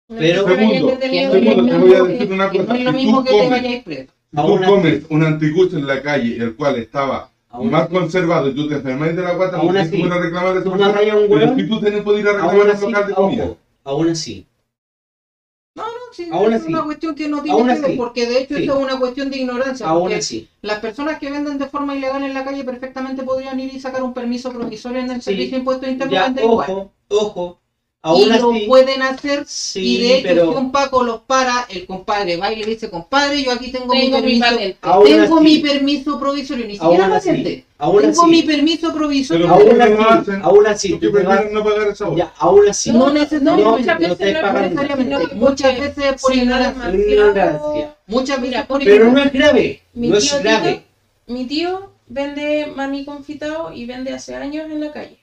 Pero- 0.07 0.47
Segundo, 0.47 0.55
segundo, 0.57 0.89
lo 0.89 0.97
te 0.99 1.09
mismo 1.09 1.79
voy 1.79 1.93
a 1.93 2.03
que- 2.03 2.07
decir 2.13 2.31
una 2.33 2.49
cosa, 2.49 2.63
no 2.63 2.75
es 2.75 2.83
lo 2.83 2.91
si 2.91 2.97
mismo 2.97 3.17
tú 3.19 3.25
que 3.25 3.31
comes- 3.31 3.83
preso. 3.83 4.13
Tú 4.31 5.13
un 5.15 5.23
anticucho 5.23 5.77
en 5.77 5.87
la 5.87 6.01
calle, 6.01 6.37
el 6.37 6.55
cual 6.55 6.75
estaba 6.77 7.29
aún 7.49 7.73
así, 7.75 7.91
conservado 7.93 8.49
y 8.49 8.55
tú 8.55 8.67
te 8.67 8.75
enfermas 8.75 9.15
de 9.15 9.21
la 9.23 9.33
guata, 9.33 9.57
Aún 9.57 9.75
así, 9.77 9.97
ir 9.97 10.11
a 10.11 10.17
reclamar 10.19 10.47
a 10.55 10.59
esa 10.59 10.63
tú 10.63 10.71
persona, 10.71 10.89
un 10.89 10.95
pero 11.27 11.27
hueón, 11.29 11.55
si 11.59 11.67
tú 11.67 11.79
tienes 11.79 12.03
que 12.03 12.09
ir 12.19 12.27
a 12.27 12.31
reclamar 12.33 12.55
aún 12.55 12.61
a 12.61 12.63
un 12.63 12.69
así, 12.71 12.85
local 12.85 13.07
de 13.07 13.13
comida. 13.13 13.43
ojo, 13.45 13.57
aún 13.83 14.09
así. 14.09 14.45
No, 15.75 15.83
no, 15.83 15.89
sí, 16.11 16.27
Aún 16.31 16.53
es 16.53 16.61
así. 16.61 16.73
una 16.73 16.83
cuestión 16.83 17.15
que 17.15 17.27
no 17.29 17.41
tiene 17.41 17.57
Aún 17.59 17.67
que 17.67 17.73
ver, 17.75 17.85
así. 17.85 17.93
porque 17.95 18.25
de 18.27 18.41
hecho 18.41 18.55
Sí. 18.55 18.61
esto 18.63 18.77
es 18.77 18.83
una 18.83 18.99
cuestión 18.99 19.29
de 19.29 19.37
ignorancia. 19.37 19.87
Aún 19.87 20.01
porque 20.01 20.15
así. 20.15 20.49
Las 20.61 20.79
personas 20.79 21.19
que 21.19 21.31
venden 21.31 21.57
de 21.57 21.67
forma 21.67 21.95
ilegal 21.95 22.23
en 22.23 22.33
la 22.33 22.43
calle 22.43 22.63
perfectamente 22.63 23.23
podrían 23.23 23.59
ir 23.59 23.73
y 23.73 23.79
sacar 23.79 24.03
un 24.03 24.13
permiso 24.13 24.51
provisorio 24.51 24.99
en 24.99 25.11
el 25.11 25.17
Sí. 25.21 25.29
servicio 25.31 25.51
de 25.51 25.57
impuestos 25.59 25.87
internos 25.89 26.31
igual. 26.43 26.89
ojo, 27.09 27.59
ojo. 28.01 28.19
Y 28.19 28.31
Aún 28.31 28.59
lo 28.61 28.67
pueden 28.67 29.01
hacer 29.01 29.43
Sí, 29.47 29.97
y 29.97 30.01
de 30.01 30.13
hecho 30.19 30.27
pero. 30.29 30.51
si 30.51 30.57
un 30.57 30.71
Paco 30.71 31.03
los 31.03 31.21
para, 31.21 31.65
el 31.69 31.85
compadre 31.85 32.37
va 32.37 32.51
y 32.53 32.57
le 32.57 32.65
dice, 32.65 32.89
compadre, 32.89 33.43
yo 33.43 33.51
aquí 33.51 33.71
tengo, 33.71 33.93
mi 33.93 34.01
Tengo 34.09 34.21
mi 34.21 34.39
permiso. 34.39 34.77
Aún 34.81 35.05
tengo 35.05 35.35
así- 35.37 35.43
mi 35.43 35.59
permiso 35.59 36.19
provisorio, 36.19 36.65
ni 36.65 36.73
siquiera 36.77 37.05
Aún 37.05 37.13
así. 37.13 37.65
Aún 37.77 38.01
Tengo 38.01 38.21
así. 38.23 38.31
mi 38.31 38.43
permiso 38.43 38.93
provisorio. 38.93 39.49
Aún 39.49 39.77
no 39.77 40.09
así. 40.09 40.31
Aún 40.41 40.67
así. 40.67 40.89
Tú 40.97 41.11
te 41.11 41.23
vas- 41.23 41.51
no 41.51 41.63
pagar 41.63 41.87
esa. 41.87 42.15
Ya, 42.15 42.33
aún 42.37 42.67
así. 42.69 42.91
No 42.91 42.99
No, 42.99 43.13
necesariamente. 43.13 43.69
muchas 43.69 43.99
no 43.99 44.07
veces 44.09 44.33
no 44.43 44.53
necesariamente. 44.53 45.13
no, 45.35 45.35
Muchas 45.35 45.79
veces 45.79 46.05
es 46.15 46.21
por 46.21 46.35
no 46.35 46.41
ignorancia. 46.41 46.85
es 46.87 46.91
demasiado- 46.91 47.09
Ignorancia. 47.11 47.95
Muchas 48.07 48.41
veces 48.41 48.65
por 48.65 48.79
Pero 48.83 48.95
ignorancia. 48.95 49.23
no 49.23 49.25
es 49.27 49.33
grave. 49.33 49.81
No 49.93 50.17
es 50.17 50.39
grave. 50.43 50.83
Mi 51.27 51.45
tío 51.45 51.91
vende 52.07 52.71
maní 52.75 53.05
confitado 53.05 53.71
y 53.73 53.85
vende 53.85 54.13
hace 54.13 54.35
años 54.35 54.65
en 54.71 54.79
la 54.81 54.91
calle. 54.91 55.18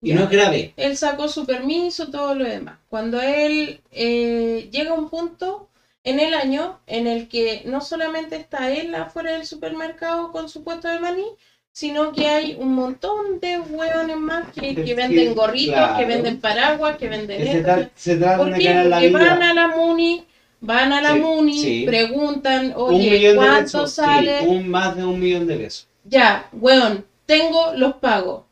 Y 0.00 0.12
no 0.12 0.24
es 0.24 0.30
grave. 0.30 0.72
Él 0.76 0.96
sacó 0.96 1.28
su 1.28 1.44
permiso, 1.44 2.10
todo 2.10 2.34
lo 2.34 2.44
demás. 2.44 2.78
Cuando 2.88 3.20
él 3.20 3.80
eh, 3.90 4.68
llega 4.70 4.90
a 4.92 4.94
un 4.94 5.10
punto 5.10 5.68
en 6.04 6.20
el 6.20 6.34
año 6.34 6.78
en 6.86 7.06
el 7.06 7.28
que 7.28 7.62
no 7.66 7.80
solamente 7.80 8.36
está 8.36 8.70
él 8.70 8.94
afuera 8.94 9.32
del 9.32 9.44
supermercado 9.46 10.30
con 10.32 10.48
su 10.48 10.62
puesto 10.62 10.88
de 10.88 11.00
maní, 11.00 11.24
sino 11.72 12.12
que 12.12 12.26
hay 12.28 12.56
un 12.58 12.72
montón 12.74 13.40
de 13.40 13.58
hueones 13.60 14.16
más 14.16 14.50
que, 14.52 14.72
venden 14.94 15.34
gorritos, 15.34 15.74
claro. 15.74 15.96
que 15.98 16.04
venden 16.06 16.40
paraguas, 16.40 16.96
que 16.96 17.08
venden 17.08 17.38
Que 17.38 17.58
esto, 17.58 17.90
se 17.94 18.16
¿Por 18.16 18.50
de 18.50 18.62
ganar 18.64 18.86
la 18.86 18.96
Porque 18.96 19.10
van 19.10 19.38
vida. 19.38 19.50
a 19.50 19.54
la 19.54 19.68
MUNI, 19.68 20.24
van 20.60 20.92
a 20.92 21.00
la 21.00 21.12
Sí, 21.14 21.20
MUNI, 21.20 21.62
sí. 21.62 21.82
preguntan, 21.86 22.66
Un 22.76 22.94
oye, 22.94 23.34
¿cuánto 23.34 23.86
sí, 23.86 23.94
sale? 23.96 24.40
un, 24.46 24.68
más 24.68 24.96
de 24.96 25.04
un 25.04 25.20
millón 25.20 25.46
de 25.46 25.56
pesos. 25.56 25.88
Ya, 26.04 26.48
weón, 26.52 27.04
tengo 27.26 27.72
los 27.74 27.94
pagos. 27.94 28.44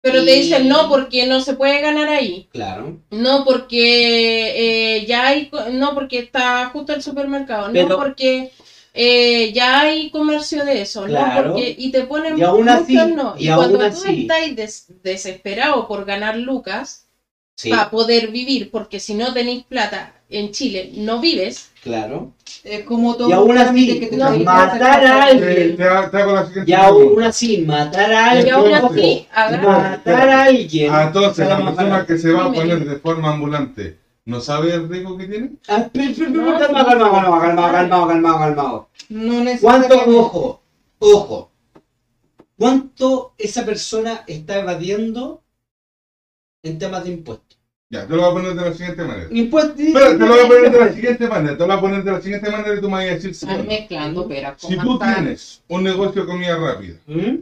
Pero 0.00 0.24
te 0.24 0.32
dicen 0.32 0.68
no 0.68 0.88
porque 0.88 1.26
no 1.26 1.40
se 1.40 1.54
puede 1.54 1.80
ganar 1.80 2.08
ahí. 2.08 2.48
Claro. 2.52 2.98
No 3.10 3.44
porque 3.44 4.96
eh, 4.98 5.06
ya 5.06 5.26
hay, 5.28 5.50
no 5.72 5.94
porque 5.94 6.20
está 6.20 6.66
justo 6.66 6.92
el 6.94 7.02
supermercado, 7.02 7.68
Pero- 7.72 7.88
no 7.88 7.96
porque 7.96 8.52
eh, 8.94 9.52
ya 9.52 9.80
hay 9.80 10.10
comercio 10.10 10.64
de 10.64 10.82
eso, 10.82 11.04
Claro. 11.04 11.48
no 11.48 11.52
porque 11.54 11.74
y 11.78 11.90
te 11.90 12.02
ponen 12.02 12.38
Y 12.38 12.42
aún 12.42 12.64
muchos 12.64 12.82
así- 12.82 12.94
no. 12.94 13.34
y 13.38 13.48
cuando 13.48 13.78
tú 13.78 13.84
así- 13.84 14.22
estás 14.22 14.56
des- 14.56 14.86
desesperado 15.02 15.86
por 15.88 16.04
ganar 16.04 16.36
lucas 16.36 17.07
Sí, 17.58 17.70
para 17.70 17.90
poder 17.90 18.28
vivir, 18.28 18.70
porque 18.70 19.00
si 19.00 19.14
no 19.14 19.34
tenéis 19.34 19.64
plata 19.64 20.14
en 20.30 20.52
Chile 20.52 20.92
no 20.94 21.20
vives, 21.20 21.70
claro. 21.82 22.32
Es 22.62 22.84
como 22.84 23.16
todo 23.16 23.28
Y 23.28 23.32
aún 23.32 23.58
así, 23.58 23.98
que 23.98 24.06
te 24.06 24.16
no, 24.16 24.30
matar 24.38 25.04
a 25.04 25.24
alguien. 25.24 25.76
te 25.76 25.82
te 25.84 26.70
Y 26.70 26.72
aún 26.72 27.20
así, 27.24 27.58
matar 27.66 28.12
a 28.12 28.34
y 28.36 28.38
alguien. 28.38 28.54
aún 28.54 28.70
Entonces, 28.70 29.26
así. 29.34 29.56
Matar 29.66 30.28
a 30.28 30.42
alguien. 30.44 30.94
Entonces, 30.94 31.48
la 31.48 31.56
persona 31.64 32.06
que 32.06 32.16
se 32.18 32.32
va 32.32 32.44
a 32.44 32.52
poner 32.52 32.88
de 32.88 32.96
forma 33.00 33.32
ambulante, 33.32 33.98
¿no 34.24 34.40
sabe 34.40 34.74
el 34.74 34.88
riesgo 34.88 35.18
que 35.18 35.26
tiene? 35.26 35.50
Calma, 35.66 35.90
calma, 35.90 36.84
calma, 36.84 37.40
calma, 37.40 37.72
calma, 37.72 38.06
calma, 38.06 38.38
calma. 38.38 38.86
No 39.08 39.44
¿Cuánto, 39.60 39.94
ojo, 40.06 40.62
ojo, 41.00 41.50
cuánto 42.56 43.34
esa 43.36 43.64
persona 43.64 44.22
está 44.28 44.58
evadiendo 44.60 45.42
en 46.62 46.78
temas 46.78 47.02
de 47.04 47.10
impuestos? 47.10 47.47
Ya, 47.90 48.06
te 48.06 48.14
lo 48.14 48.20
voy 48.20 48.30
a 48.30 48.34
poner 48.34 48.54
de 48.54 48.68
la 48.70 48.72
siguiente 48.76 49.02
manera. 49.02 49.28
Impuestos. 49.30 49.76
Pero 49.78 50.06
te 50.10 50.18
lo 50.18 50.26
voy 50.26 50.40
a 50.40 50.48
poner 50.48 50.72
de 50.72 50.78
la 50.78 50.92
siguiente 50.92 51.26
manera, 51.26 51.52
te 51.56 51.60
lo 51.60 51.66
voy 51.68 51.76
a 51.76 51.80
poner 51.80 52.04
de 52.04 52.12
la 52.12 52.20
siguiente 52.20 52.50
manera 52.50 52.74
y 52.74 52.80
tú 52.80 52.90
me 52.90 52.96
vas 52.96 53.04
a 53.04 53.14
decir 53.14 53.48
no. 53.48 53.64
mezclando 53.64 54.28
peras 54.28 54.60
con 54.60 54.70
Si 54.70 54.76
tú 54.78 54.98
tienes 54.98 55.62
un 55.68 55.84
negocio 55.84 56.22
de 56.22 56.28
comida 56.28 56.56
rápida, 56.56 56.96
¿Mm? 57.06 57.36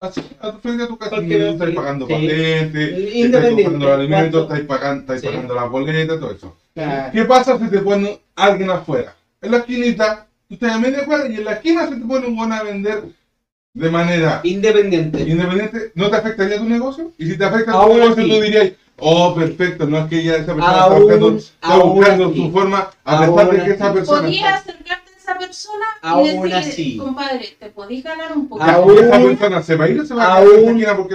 así, 0.00 0.22
a 0.40 0.52
tu 0.52 0.58
frente 0.58 0.84
a 0.84 0.86
tu 0.86 0.96
casa, 0.96 1.16
no 1.20 1.22
estáis 1.50 1.74
pagando 1.74 2.06
sí. 2.06 2.12
patente, 2.14 3.20
estáis 3.24 3.48
comprando 3.54 3.86
los 3.86 3.98
alimentos, 3.98 4.42
estáis 4.44 4.64
pagando, 4.64 5.00
estáis 5.02 5.20
Sí. 5.20 5.26
pagando 5.26 5.54
la 5.54 5.64
boleta, 5.64 6.18
todo 6.18 6.30
eso. 6.30 6.56
Claro. 6.74 7.12
¿Qué 7.12 7.24
pasa 7.26 7.58
si 7.58 7.68
te 7.68 7.78
pone 7.80 8.20
alguien 8.36 8.70
afuera? 8.70 9.14
En 9.42 9.50
la 9.50 9.58
esquinita, 9.58 10.26
tú 10.48 10.54
estás 10.54 10.72
a 10.72 10.78
media 10.78 11.04
cuadra 11.04 11.28
y 11.28 11.36
en 11.36 11.44
la 11.44 11.52
esquina 11.52 11.86
se 11.88 11.96
te 11.96 12.06
pone 12.06 12.26
un 12.26 12.36
buen 12.36 12.52
a 12.52 12.62
vender 12.62 13.02
de 13.74 13.90
manera 13.90 14.40
Independiente. 14.44 15.20
independiente, 15.20 15.92
¿no 15.94 16.08
te 16.08 16.16
afectaría 16.16 16.56
tu 16.56 16.64
negocio? 16.64 17.12
Y 17.18 17.26
si 17.26 17.36
te 17.36 17.44
afecta 17.44 17.72
tu 17.72 17.94
negocio, 17.94 18.24
tú 18.26 18.40
dirías, 18.40 18.72
oh, 18.98 19.34
perfecto, 19.34 19.86
no 19.86 19.98
es 19.98 20.06
que 20.06 20.24
ya 20.24 20.36
esa 20.36 20.54
persona 20.54 20.82
Aún- 20.82 20.92
está 20.92 20.98
buscando, 21.00 21.36
está 21.36 21.76
buscando 21.78 22.34
su 22.34 22.52
forma, 22.52 22.90
a 23.04 23.20
pesar 23.20 23.50
de 23.50 23.64
que 23.64 23.70
esa 23.72 23.92
persona... 23.92 24.28
esa 25.24 25.38
persona 25.38 25.84
y 26.02 26.06
Aún 26.06 26.24
decirle, 26.26 26.54
así. 26.56 26.96
compadre, 26.98 27.56
te 27.58 27.70
podís 27.70 28.04
ganar 28.04 28.36
un 28.36 28.48
poquito. 28.48 28.70
Aún- 28.70 28.98
esa 28.98 29.18
persona 29.18 29.62
se 29.62 29.76
va 29.76 29.84
a 29.86 29.88
ir 29.88 30.00
o 30.00 30.04
se 30.06 30.14
va 30.14 30.36
a 30.36 30.40
quedar 30.40 30.48
en 30.48 30.58
esa 30.58 30.70
esquina 30.70 30.96
porque 30.96 31.14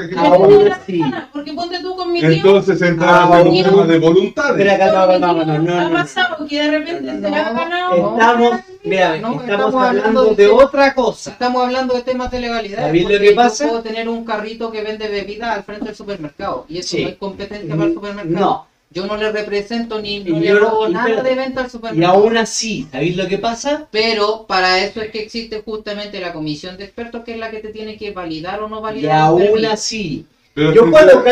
así. 0.74 1.02
Porque 1.32 1.54
ponte 1.54 1.80
tú 1.82 1.96
con 1.96 2.12
mi 2.12 2.20
tío. 2.20 2.30
Entonces 2.30 2.82
entra 2.82 3.24
Aún- 3.24 3.38
en 3.40 3.48
un 3.48 3.64
tema 3.64 3.86
de 3.86 4.00
voluntades. 4.00 4.78
Calma, 4.80 5.08
tío 5.08 5.20
no, 5.20 5.34
no, 5.34 5.42
ha 5.54 5.58
no, 5.58 5.90
no. 5.90 5.94
pasado 5.94 6.48
que 6.48 6.62
de 6.62 6.72
repente 6.80 7.14
No, 7.14 7.30
se 7.30 7.36
ha 7.36 7.54
ganado. 7.54 8.12
Estamos, 8.14 8.54
mira, 8.84 9.10
No, 9.10 9.16
estamos, 9.16 9.44
estamos 9.44 9.76
hablando 9.76 10.26
de, 10.26 10.36
de- 10.36 10.48
otra 10.50 10.94
cosa. 10.96 11.32
Estamos 11.32 11.64
hablando 11.66 11.94
de 11.94 12.02
temas 12.02 12.32
de 12.32 12.40
legalidad. 12.42 12.80
¿Sabéis 12.88 13.04
lo 13.10 13.20
que 13.20 13.32
pasa? 13.34 13.68
puedo 13.68 13.82
tener 13.84 14.10
un 14.10 14.26
carrito 14.26 14.72
que 14.72 14.82
vende 14.82 15.08
bebidas 15.08 15.56
al 15.58 15.64
frente 15.64 15.86
del 15.86 15.96
supermercado. 15.96 16.66
Y 16.68 16.80
eso 16.80 16.98
Sí. 16.98 17.04
no 17.04 17.10
es 17.10 17.16
competencia 17.18 17.76
para 17.76 17.88
el 17.88 17.94
supermercado. 17.94 18.40
No. 18.40 18.69
Yo 18.92 19.06
no 19.06 19.18
le 19.18 19.32
represento 19.32 20.02
ni 20.02 20.20
no 20.24 20.38
Y 20.38 20.40
le 20.40 20.56
robo 20.56 20.88
y 20.88 20.94
nada 20.94 21.08
espérate. 21.10 21.30
de 21.30 21.36
venta 21.36 21.62
al 21.62 21.68
Y 21.68 21.70
supermercado. 21.70 22.14
aún 22.18 22.38
así, 22.38 22.88
¿sabéis 22.92 23.16
lo 23.18 23.28
que 23.28 23.38
pasa? 23.38 23.88
Pero 23.92 24.46
para 24.48 24.80
eso 24.84 25.00
es 25.02 25.12
que 25.12 25.22
existe 25.22 25.62
justamente 25.62 26.20
la 26.20 26.34
comisión 26.34 26.76
de 26.78 26.86
expertos 26.86 27.24
que 27.24 27.34
es 27.34 27.38
la 27.40 27.52
que 27.52 27.60
te 27.60 27.70
tiene 27.70 27.98
que 27.98 28.12
validar 28.12 28.62
o 28.64 28.68
no 28.68 28.80
Y 28.80 28.82
validar. 28.82 29.16
el 29.16 29.22
aún 29.22 29.42
permiso. 29.44 29.72
así. 29.72 30.26
Pero 30.56 30.74
Yo 30.74 30.90
puedo. 30.90 31.24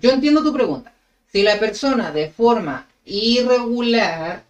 Yo 0.00 0.10
entiendo 0.10 0.42
tu 0.42 0.52
pregunta. 0.52 0.92
Si 1.32 1.42
la 1.42 1.58
persona 1.58 2.10
de 2.10 2.30
forma 2.30 2.86
irregular 3.04 4.42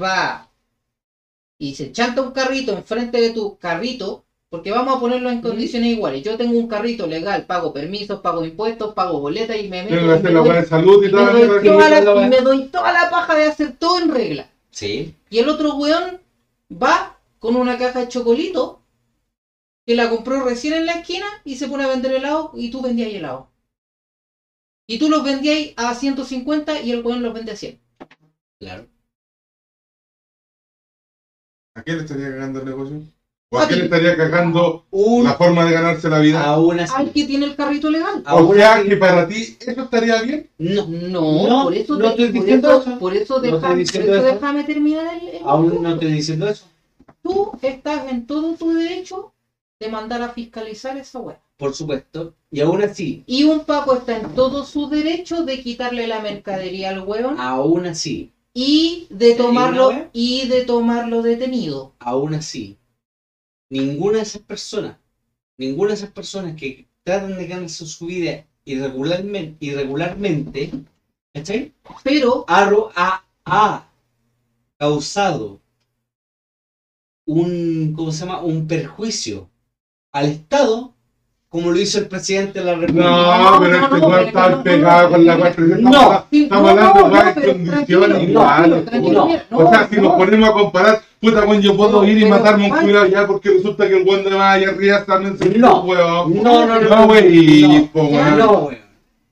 va 0.00 0.48
y 1.58 1.74
se 1.74 1.92
chanta 1.92 2.22
un 2.22 2.32
carrito 2.32 2.72
enfrente 2.72 3.20
de 3.20 3.30
tu 3.30 3.56
carrito, 3.58 4.21
porque 4.52 4.70
vamos 4.70 4.94
a 4.94 5.00
ponerlo 5.00 5.30
en 5.30 5.40
condiciones 5.40 5.88
iguales. 5.92 6.22
Yo 6.22 6.36
tengo 6.36 6.58
un 6.58 6.68
carrito 6.68 7.06
legal, 7.06 7.46
pago 7.46 7.72
permisos, 7.72 8.20
pago 8.20 8.44
impuestos, 8.44 8.92
pago 8.92 9.18
boletas 9.18 9.56
y 9.58 9.66
me 9.70 9.82
meto 9.82 9.94
me 9.94 10.02
la 10.02 10.18
doy- 10.20 10.44
buena 10.44 10.60
de 10.60 10.66
salud 10.66 11.02
y 11.02 11.06
y 11.06 11.10
toda 11.10 11.24
la 11.24 11.32
me 11.32 11.38
doy 11.46 11.48
mierda. 11.62 11.72
toda 11.72 11.88
la- 11.88 12.00
la- 12.14 12.26
y 12.26 12.28
me 12.28 12.40
doy 12.42 12.68
toda 12.68 12.92
la 12.92 13.10
paja 13.10 13.34
de 13.34 13.44
hacer 13.46 13.72
todo 13.78 13.98
en 13.98 14.10
regla. 14.12 14.50
Sí. 14.70 15.16
Y 15.30 15.38
el 15.38 15.48
otro 15.48 15.76
weón 15.76 16.20
va 16.70 17.18
con 17.38 17.56
una 17.56 17.78
caja 17.78 18.00
de 18.00 18.08
chocolito 18.08 18.82
que 19.86 19.94
la 19.94 20.10
compró 20.10 20.44
recién 20.44 20.74
en 20.74 20.84
la 20.84 20.96
esquina 21.00 21.24
y 21.46 21.56
se 21.56 21.66
pone 21.66 21.84
a 21.84 21.88
vender 21.88 22.12
helado 22.12 22.50
y 22.54 22.70
tú 22.70 22.82
vendías 22.82 23.08
helado. 23.10 23.48
Y 24.86 24.98
tú 24.98 25.08
los 25.08 25.24
vendías 25.24 25.72
a 25.78 25.94
150 25.94 26.78
y 26.82 26.90
el 26.92 27.02
weón 27.02 27.22
los 27.22 27.32
vende 27.32 27.52
a 27.52 27.56
100. 27.56 27.80
Claro. 28.60 28.86
¿A 31.74 31.82
quién 31.82 31.96
le 31.96 32.02
estaría 32.02 32.28
cagando 32.28 32.58
el 32.58 32.66
negocio? 32.66 33.00
¿O 33.52 33.58
A 33.58 33.64
a 33.64 33.66
quién 33.68 33.80
ti. 33.80 33.80
le 33.80 33.84
estaría 33.84 34.16
cagando 34.16 34.86
Un, 34.90 35.24
la 35.24 35.34
forma 35.34 35.64
de 35.66 35.72
ganarse 35.72 36.08
la 36.08 36.18
vida? 36.20 36.42
aún 36.42 36.80
Al 36.80 36.86
así. 36.86 37.10
que 37.12 37.24
tiene 37.24 37.44
el 37.46 37.54
carrito 37.54 37.90
legal. 37.90 38.22
O 38.26 38.54
sea 38.54 38.74
así. 38.76 38.88
que 38.88 38.96
para 38.96 39.28
ti 39.28 39.56
eso 39.60 39.82
estaría 39.82 40.22
bien. 40.22 40.48
No. 40.58 40.86
No, 40.88 41.46
No, 41.48 41.62
por 41.64 41.74
eso, 41.74 41.98
no 41.98 42.08
estoy 42.08 42.26
por 42.26 42.32
diciendo 42.40 42.70
eso, 42.70 42.80
eso. 42.90 42.98
por 42.98 43.14
eso, 43.14 43.40
deja- 43.40 43.60
por 43.60 43.76
déjame 43.76 44.64
terminar 44.64 45.06
el, 45.20 45.28
el- 45.28 45.42
Aún 45.44 45.82
no 45.82 45.90
estoy 45.94 46.12
diciendo 46.12 46.48
eso. 46.48 46.64
Tú 47.22 47.52
estás 47.60 48.10
en 48.10 48.26
todo 48.26 48.54
tu 48.54 48.70
derecho 48.72 49.32
de 49.78 49.88
mandar 49.88 50.22
a 50.22 50.30
fiscalizar 50.30 50.96
esa 50.96 51.18
web. 51.18 51.36
Por 51.58 51.74
supuesto. 51.74 52.34
Y 52.50 52.60
aún 52.60 52.82
así. 52.82 53.22
Y 53.26 53.44
un 53.44 53.64
Paco 53.64 53.94
está 53.96 54.16
en 54.18 54.34
todo 54.34 54.64
su 54.64 54.88
derecho 54.88 55.44
de 55.44 55.60
quitarle 55.62 56.06
la 56.06 56.20
mercadería 56.20 56.88
al 56.90 57.00
weón 57.00 57.38
Aún 57.38 57.86
así. 57.86 58.32
y 58.54 59.06
de 59.10 59.32
¿Hay 59.32 59.36
tomarlo 59.36 59.92
y 60.12 60.48
de 60.48 60.62
tomarlo 60.62 61.22
detenido. 61.22 61.92
Aún 62.00 62.34
así. 62.34 62.78
Ninguna 63.72 64.18
de 64.18 64.24
esas 64.24 64.42
personas. 64.42 64.98
Ninguna 65.56 65.88
de 65.88 65.94
esas 65.94 66.10
personas 66.12 66.54
que 66.56 66.86
tratan 67.02 67.38
de 67.38 67.46
ganarse 67.46 67.86
su 67.86 68.04
vida 68.04 68.46
irregularmente. 68.66 69.56
irregularmente 69.60 70.70
¿Cachai? 71.32 71.72
Pero 72.04 72.44
ha, 72.46 73.24
ha 73.46 73.88
causado 74.78 75.62
un, 77.26 77.94
¿cómo 77.96 78.12
se 78.12 78.26
llama? 78.26 78.42
un 78.42 78.66
perjuicio 78.66 79.48
al 80.12 80.26
Estado 80.26 80.94
como 81.52 81.70
lo 81.70 81.78
hizo 81.78 81.98
el 81.98 82.08
presidente 82.08 82.60
de 82.60 82.64
la 82.64 82.74
República. 82.76 83.10
No, 83.10 83.60
pero 83.60 83.78
no, 83.78 83.84
este 83.84 84.00
pero 84.00 84.18
está 84.20 84.48
no, 84.48 84.62
pegado 84.62 85.02
no, 85.02 85.10
con 85.10 85.26
la 85.26 85.36
no, 85.36 85.42
weá. 85.42 85.52
pero 85.54 85.66
no, 85.76 86.26
Estamos 86.32 86.70
hablando 86.70 87.08
no, 87.08 87.24
de 87.24 87.46
condiciones 87.52 88.22
iguales. 88.22 88.84
tranquilo, 88.86 89.24
O 89.50 89.70
sea, 89.70 89.82
no, 89.82 89.88
si 89.90 89.96
no. 89.96 90.02
nos 90.02 90.12
ponemos 90.14 90.48
a 90.48 90.52
comparar, 90.54 91.02
puta, 91.20 91.44
weón, 91.44 91.60
yo 91.60 91.76
puedo 91.76 92.02
No, 92.02 92.08
ir 92.08 92.18
y 92.18 92.24
matarme 92.24 92.72
un 92.72 92.78
cuidado 92.80 93.06
ya 93.06 93.26
porque 93.26 93.50
resulta 93.50 93.86
que 93.86 93.98
el 93.98 94.08
weón 94.08 94.24
de 94.24 94.30
más 94.30 94.56
allá 94.56 94.70
arriba 94.70 95.04
también 95.04 95.38
se 95.38 95.50
No. 95.58 95.82
weón. 95.84 96.42
No, 96.42 96.66
no, 96.66 96.80
no. 96.80 96.88
No, 96.88 97.06
güey, 97.06 97.88
no, 97.94 98.02
weón. 98.02 98.38
No, 98.38 98.52
weón. 98.52 98.78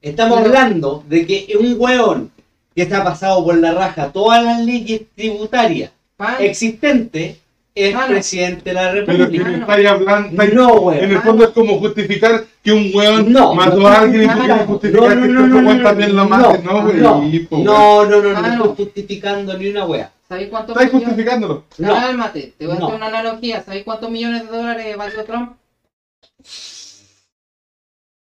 Estamos 0.02 0.38
hablando 0.38 1.02
de 1.08 1.26
que 1.26 1.56
un 1.58 1.74
weón 1.78 2.30
que 2.76 2.82
está 2.82 3.02
pasado 3.02 3.42
por 3.44 3.56
la 3.56 3.72
raja 3.72 4.12
todas 4.12 4.44
las 4.44 4.60
leyes 4.64 5.02
tributarias 5.16 5.90
existentes, 6.38 7.38
es 7.74 7.94
no. 7.94 8.06
presidente 8.06 8.62
de 8.64 8.72
la 8.74 8.90
Pero 8.92 9.06
que 9.06 9.12
República. 9.12 9.44
me 9.48 9.58
estáis 9.58 9.86
hablando. 9.88 10.44
No, 10.52 10.68
En 10.78 10.84
weón. 10.84 11.10
el 11.12 11.20
fondo 11.22 11.44
es 11.44 11.50
como 11.50 11.78
justificar 11.78 12.44
que 12.62 12.72
un 12.72 12.90
weón 12.92 13.32
No, 13.32 13.54
mató 13.54 13.76
no, 13.78 13.86
a 13.86 14.00
alguien 14.00 14.24
y 14.24 14.26
no, 14.26 14.32
tú 14.34 14.38
no, 14.38 14.44
quieres 14.44 14.60
No, 14.60 14.66
justificar 14.66 15.16
no, 15.16 15.22
que 15.22 15.28
no, 15.28 15.46
no, 15.46 15.56
weón 15.56 15.78
no, 15.78 15.88
también 15.88 16.16
lo 16.16 16.22
no, 16.24 16.28
mate. 16.28 16.58
No, 16.62 16.82
güey. 16.82 16.96
no. 16.96 17.20
No, 17.58 18.04
no, 18.04 18.22
no, 18.22 18.32
no, 18.32 18.40
no 18.42 18.42
no. 18.56 18.64
estoy 18.70 18.84
justificando 18.86 19.56
ni 19.56 19.68
una 19.70 19.86
wea. 19.86 20.12
¿Sabéis 20.28 20.48
cuántos 20.48 20.74
Estáis 20.76 20.92
millones? 20.92 21.08
justificándolo. 21.08 21.64
No. 21.78 21.88
Cálmate, 21.94 22.54
te 22.56 22.66
voy 22.66 22.76
a 22.76 22.78
No. 22.78 22.86
hacer 22.86 22.96
una 22.96 23.06
analogía. 23.06 23.62
¿Sabéis 23.64 23.84
cuántos 23.84 24.10
millones 24.10 24.48
de 24.50 24.56
dólares 24.56 24.96
valió 24.96 25.24
Trump? 25.24 25.52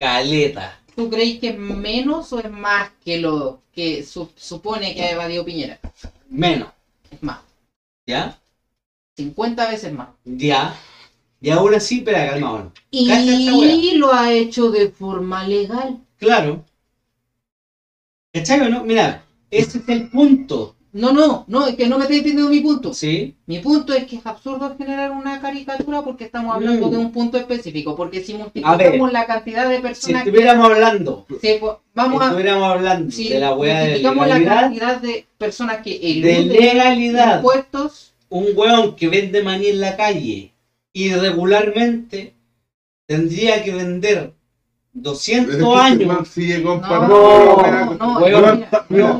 Caleta. 0.00 0.78
¿Tú 0.96 1.08
creéis 1.08 1.40
que 1.40 1.48
es 1.50 1.58
menos 1.58 2.32
o 2.32 2.38
es 2.40 2.50
más 2.50 2.90
que 3.04 3.18
lo 3.18 3.60
que 3.72 4.02
su- 4.04 4.30
supone 4.36 4.94
que 4.94 5.02
ha 5.02 5.10
evadido 5.12 5.44
Piñera? 5.44 5.78
Menos. 6.28 6.68
Es 7.10 7.22
más, 7.22 7.38
¿Ya? 8.06 8.36
50 9.16 9.68
veces 9.68 9.92
más. 9.92 10.08
Ya. 10.24 10.74
Y 11.40 11.50
aún 11.50 11.74
así, 11.74 12.00
pero 12.00 12.18
calmado. 12.18 12.72
Y 12.90 13.94
lo 13.96 14.12
ha 14.12 14.32
hecho 14.32 14.70
de 14.70 14.88
forma 14.88 15.46
legal. 15.46 15.98
Claro. 16.18 16.64
¿Cachai 18.32 18.60
o 18.60 18.68
no? 18.68 18.84
Mira, 18.84 19.24
ese 19.50 19.78
es 19.78 19.88
el 19.88 20.08
punto. 20.08 20.76
No, 20.92 21.10
no, 21.12 21.44
no, 21.48 21.66
es 21.66 21.74
que 21.74 21.88
no 21.88 21.96
me 21.96 22.04
estáis 22.04 22.18
entendiendo 22.20 22.50
mi 22.52 22.60
punto. 22.60 22.92
¿Sí? 22.92 23.34
Mi 23.46 23.60
punto 23.60 23.94
es 23.94 24.04
que 24.04 24.16
es 24.16 24.26
absurdo 24.26 24.76
generar 24.76 25.10
una 25.10 25.40
caricatura 25.40 26.02
porque 26.02 26.24
estamos 26.24 26.54
hablando 26.54 26.88
Mm. 26.88 26.90
de 26.90 26.96
un 26.98 27.12
punto 27.12 27.38
específico. 27.38 27.96
Porque 27.96 28.22
si 28.22 28.32
A 28.34 28.36
ver, 28.36 28.42
multiplicamos 28.44 29.12
la 29.12 29.26
cantidad 29.26 29.68
de 29.68 29.76
Si 29.76 29.82
personas 29.82 30.22
que 30.22 30.28
estuviéramos 30.28 30.70
hablando, 30.70 31.26
si 31.40 31.60
vamos 31.94 32.22
a 32.22 32.26
estuviéramos 32.26 32.68
hablando 32.68 33.10
si 33.10 33.28
de 33.30 33.38
la 33.40 33.54
wea 33.54 33.74
de 33.74 33.84
multiplicamos 33.84 34.28
la 34.28 34.38
legalidad, 34.38 34.60
cantidad 34.60 35.00
de 35.00 35.26
personas 35.38 35.76
que 35.82 35.98
de 35.98 36.10
eluden 36.10 36.48
legalidad, 36.48 37.36
impuestos, 37.36 38.11
un 38.38 38.46
weón 38.56 38.96
que 38.96 39.08
vende 39.08 39.42
maní 39.42 39.66
en 39.68 39.80
la 39.80 39.96
calle 39.96 40.52
irregularmente 40.94 42.34
tendría 43.06 43.62
que 43.62 43.72
vender 43.72 44.32
200 44.94 45.56
Pero 45.56 45.76
es 45.80 45.96
que 45.96 46.02
este 46.04 46.54
años. 46.54 46.62
no, 46.64 46.80
no, 46.80 47.94
no, 47.94 48.18
Weón, 48.20 48.64
mira, 48.88 49.18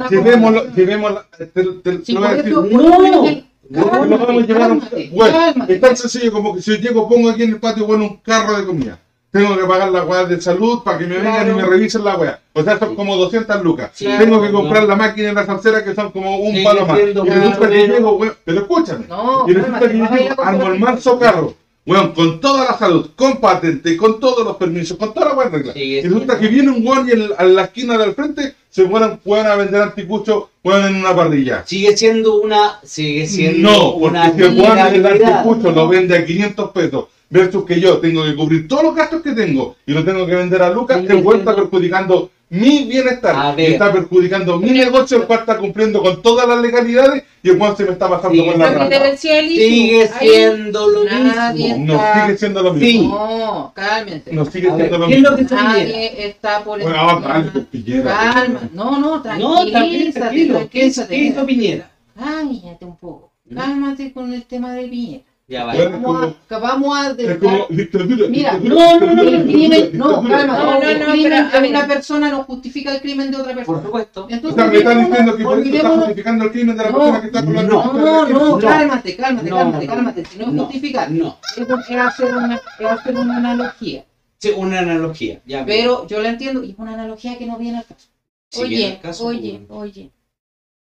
te, 1.38 1.46
te- 1.46 2.04
Si 2.04 2.12
lo 2.12 2.20
voy 2.20 2.28
a 2.28 2.34
decir. 2.34 2.52
No, 2.52 2.62
no, 2.62 3.90
Porque 3.90 4.08
lo 4.08 4.18
vamos 4.18 4.42
a 4.42 4.46
llevar 4.46 4.70
a 4.70 4.72
un- 4.74 4.80
cálmate, 4.80 5.10
Bueno, 5.12 5.38
cálmate. 5.38 5.74
es 5.74 5.80
tan 5.80 5.96
sencillo 5.96 6.32
como 6.32 6.54
que 6.54 6.62
si 6.62 6.70
yo 6.72 6.76
llego, 6.78 7.08
pongo 7.08 7.30
aquí 7.30 7.42
en 7.44 7.50
el 7.50 7.60
patio 7.60 7.86
bueno, 7.86 8.04
un 8.04 8.16
carro 8.18 8.58
de 8.58 8.66
comida. 8.66 8.98
Tengo 9.32 9.56
que 9.56 9.64
pagar 9.64 9.90
la 9.90 10.04
weá 10.04 10.26
de 10.26 10.38
salud 10.40 10.82
para 10.84 10.98
que 10.98 11.06
me 11.06 11.16
vengan 11.16 11.44
Claro. 11.44 11.52
y 11.52 11.54
me 11.62 11.62
revisen 11.66 12.04
la 12.04 12.16
weá. 12.16 12.38
O 12.52 12.62
sea, 12.62 12.78
son 12.78 12.94
como 12.94 13.16
200 13.16 13.62
lucas. 13.64 13.90
Sí, 13.94 14.04
Tengo 14.18 14.42
que 14.42 14.50
comprar 14.52 14.82
no. 14.82 14.88
la 14.88 14.96
máquina 14.96 15.30
y 15.30 15.34
la 15.34 15.46
salsera 15.46 15.82
que 15.82 15.94
son 15.94 16.10
como 16.12 16.36
un 16.36 16.52
Sigue 16.52 16.64
palo 16.64 16.84
más. 16.86 16.98
Y 16.98 17.02
resulta 17.30 17.68
que 17.70 17.88
llego, 17.88 18.12
weón, 18.18 18.34
pero 18.44 18.60
escúchame. 18.60 19.06
No, 19.08 19.44
y 19.48 19.52
resulta 19.54 19.80
que 19.80 19.94
llego, 19.94 20.42
armo 20.42 20.66
el 20.66 20.78
manso 20.78 21.18
carro. 21.18 21.54
Weón, 21.86 22.12
con 22.12 22.40
toda 22.40 22.66
la 22.70 22.78
salud, 22.78 23.10
con 23.16 23.38
patente, 23.38 23.96
con 23.96 24.20
todos 24.20 24.44
los 24.44 24.56
permisos, 24.56 24.96
con 24.98 25.12
toda 25.14 25.30
la 25.30 25.34
weá 25.34 25.48
regla. 25.48 25.72
Y 25.76 26.00
resulta 26.02 26.38
que 26.38 26.46
viene 26.48 26.70
un 26.70 26.86
weón 26.86 27.08
y 27.08 27.12
en, 27.12 27.28
a 27.36 27.42
la 27.44 27.62
esquina 27.62 27.96
del 27.98 28.14
frente 28.14 28.54
se 28.70 28.84
pueden, 28.84 29.16
pueden 29.18 29.46
a 29.46 29.56
vender 29.56 29.80
anticuchos, 29.82 30.44
weón, 30.62 30.84
en 30.88 30.96
una 30.96 31.16
parrilla. 31.16 31.64
Sigue 31.66 31.96
siendo 31.96 32.36
una. 32.36 32.78
Sigue 32.84 33.26
siendo 33.26 33.68
No, 33.70 33.92
porque 33.98 34.04
una 34.18 34.24
si 34.32 34.42
el 34.42 34.60
weón 34.60 34.78
ilegalidad. 34.78 35.38
anticucho 35.38 35.72
lo 35.72 35.88
vende 35.88 36.16
a 36.18 36.24
500 36.24 36.70
pesos 36.70 37.04
versus 37.32 37.64
que 37.64 37.80
yo 37.80 37.96
tengo 37.98 38.22
que 38.24 38.36
cubrir 38.36 38.68
todos 38.68 38.82
los 38.84 38.94
gastos 38.94 39.22
que 39.22 39.32
tengo 39.32 39.74
y 39.86 39.92
lo 39.92 40.04
tengo 40.04 40.26
que 40.26 40.34
vender 40.34 40.60
a 40.62 40.68
Lucas, 40.70 41.00
Sí, 41.00 41.06
el 41.08 41.24
weón 41.24 41.40
está 41.40 41.56
perjudicando 41.56 42.30
mi 42.50 42.84
bienestar, 42.84 43.58
y 43.58 43.64
está 43.64 43.90
perjudicando 43.90 44.58
mi 44.58 44.72
negocio, 44.72 45.16
el 45.16 45.22
cual 45.26 45.38
está 45.40 45.56
cumpliendo 45.56 46.02
con 46.02 46.20
todas 46.20 46.46
las 46.46 46.60
legalidades 46.60 47.24
y 47.42 47.48
el 47.48 47.56
weón 47.58 47.74
se 47.74 47.84
me 47.86 47.92
está 47.92 48.10
pasando 48.10 48.36
Sí, 48.42 48.42
por 48.50 48.58
la 48.58 48.70
rama. 48.70 48.90
Sigue 49.16 50.06
siendo 50.20 50.88
lo 50.90 51.04
Nadie- 51.04 51.78
mismo. 51.78 51.94
No, 51.94 52.00
sigue 52.22 52.36
siendo 52.36 52.62
lo 52.62 52.74
Sí. 52.74 52.80
mismo. 52.80 53.08
No, 53.38 53.72
cálmense. 53.74 54.32
No 54.34 54.44
sigue 54.44 54.68
A 54.68 54.74
ver, 54.76 54.88
siendo 54.88 54.98
lo 54.98 55.06
¿qué 55.08 55.14
es 55.14 55.22
lo 55.22 55.36
mismo. 55.38 55.56
Nadie 55.56 56.26
está 56.26 56.62
por 56.62 56.82
Bueno, 56.82 57.20
dale, 57.22 57.50
pues, 57.50 57.64
Piñera. 57.66 58.18
Calma, 58.34 58.60
no, 58.74 58.90
no, 58.90 58.98
No, 59.00 59.22
también 59.22 59.72
tranquilízate, 59.72 60.20
tranquilo. 60.20 60.68
¿Qué 60.70 60.86
hizo, 60.86 61.00
tranquilízate. 61.06 61.08
qué 61.08 61.22
hizo 61.24 61.46
Piñera? 61.46 61.90
Cállate 62.18 62.84
un 62.84 62.96
poco. 62.98 63.32
¿Mm? 63.48 63.56
Cálmate 63.56 64.12
con 64.12 64.30
el 64.34 64.44
tema 64.44 64.74
del 64.74 64.90
Piñera. 64.90 65.24
Ya 65.52 65.64
vale. 65.66 65.86
Vamos 65.86 66.22
a, 66.22 66.48
que 66.48 66.54
vamos 66.56 66.96
a 66.98 67.14
como 67.38 67.66
dictadura. 67.68 68.26
Mira, 68.30 68.56
dictadura, 68.56 68.96
no, 68.98 69.06
no, 69.06 69.14
no, 69.16 69.22
el 69.22 69.42
crimen, 69.42 69.90
no, 69.92 70.22
calma, 70.22 70.56
No, 70.56 70.80
no, 70.80 70.88
el 70.88 70.98
no, 70.98 71.06
crimen 71.12 71.30
pero, 71.30 71.36
a 71.36 71.50
de 71.50 71.60
ver. 71.60 71.70
una 71.70 71.86
persona 71.86 72.30
no 72.30 72.44
justifica 72.44 72.94
el 72.94 73.00
crimen 73.02 73.30
de 73.30 73.36
otra 73.36 73.48
Por 73.52 73.56
persona. 73.56 73.82
supuesto. 73.82 74.24
O 74.24 74.28
Entonces, 74.30 74.54
sea, 74.54 74.72
me 74.72 74.78
están 74.78 75.04
diciendo 75.04 75.36
que 75.36 75.44
por 75.44 75.58
eso 75.58 75.74
está 75.76 75.88
justificando 75.90 76.44
el 76.46 76.50
crimen 76.52 76.76
de 76.78 76.82
la 76.84 76.90
No, 76.90 76.96
persona 76.98 77.20
que 77.20 77.26
está 77.26 77.44
con 77.44 77.54
la 77.54 77.62
no, 77.64 77.92
No, 77.92 78.28
no, 78.28 78.58
cálmate, 78.58 79.14
cálmate, 79.14 79.50
No, 79.50 79.56
cálmate, 79.56 79.86
cálmate. 79.86 80.24
Si 80.24 80.38
no 80.38 80.44
es 80.46 80.60
justificar, 80.62 81.10
No. 81.10 81.36
es 81.54 81.96
hacer 81.98 82.34
una, 82.34 82.54
es 82.78 82.86
hacer 82.86 83.14
una 83.14 83.36
analogía. 83.36 84.06
Sí, 84.38 84.52
una 84.56 84.78
analogía. 84.78 85.42
Ya, 85.44 85.66
Pero 85.66 86.06
yo 86.06 86.18
la 86.20 86.30
entiendo 86.30 86.64
y 86.64 86.70
es 86.70 86.78
una 86.78 86.94
analogía 86.94 87.36
que 87.36 87.44
no 87.44 87.58
viene 87.58 87.76
al 87.76 87.84
caso. 87.84 88.08
si 88.48 88.62
Oye, 88.62 88.86
el 88.94 89.00
caso, 89.00 89.26
oye, 89.26 89.60
pues, 89.68 89.80
oye. 89.82 90.10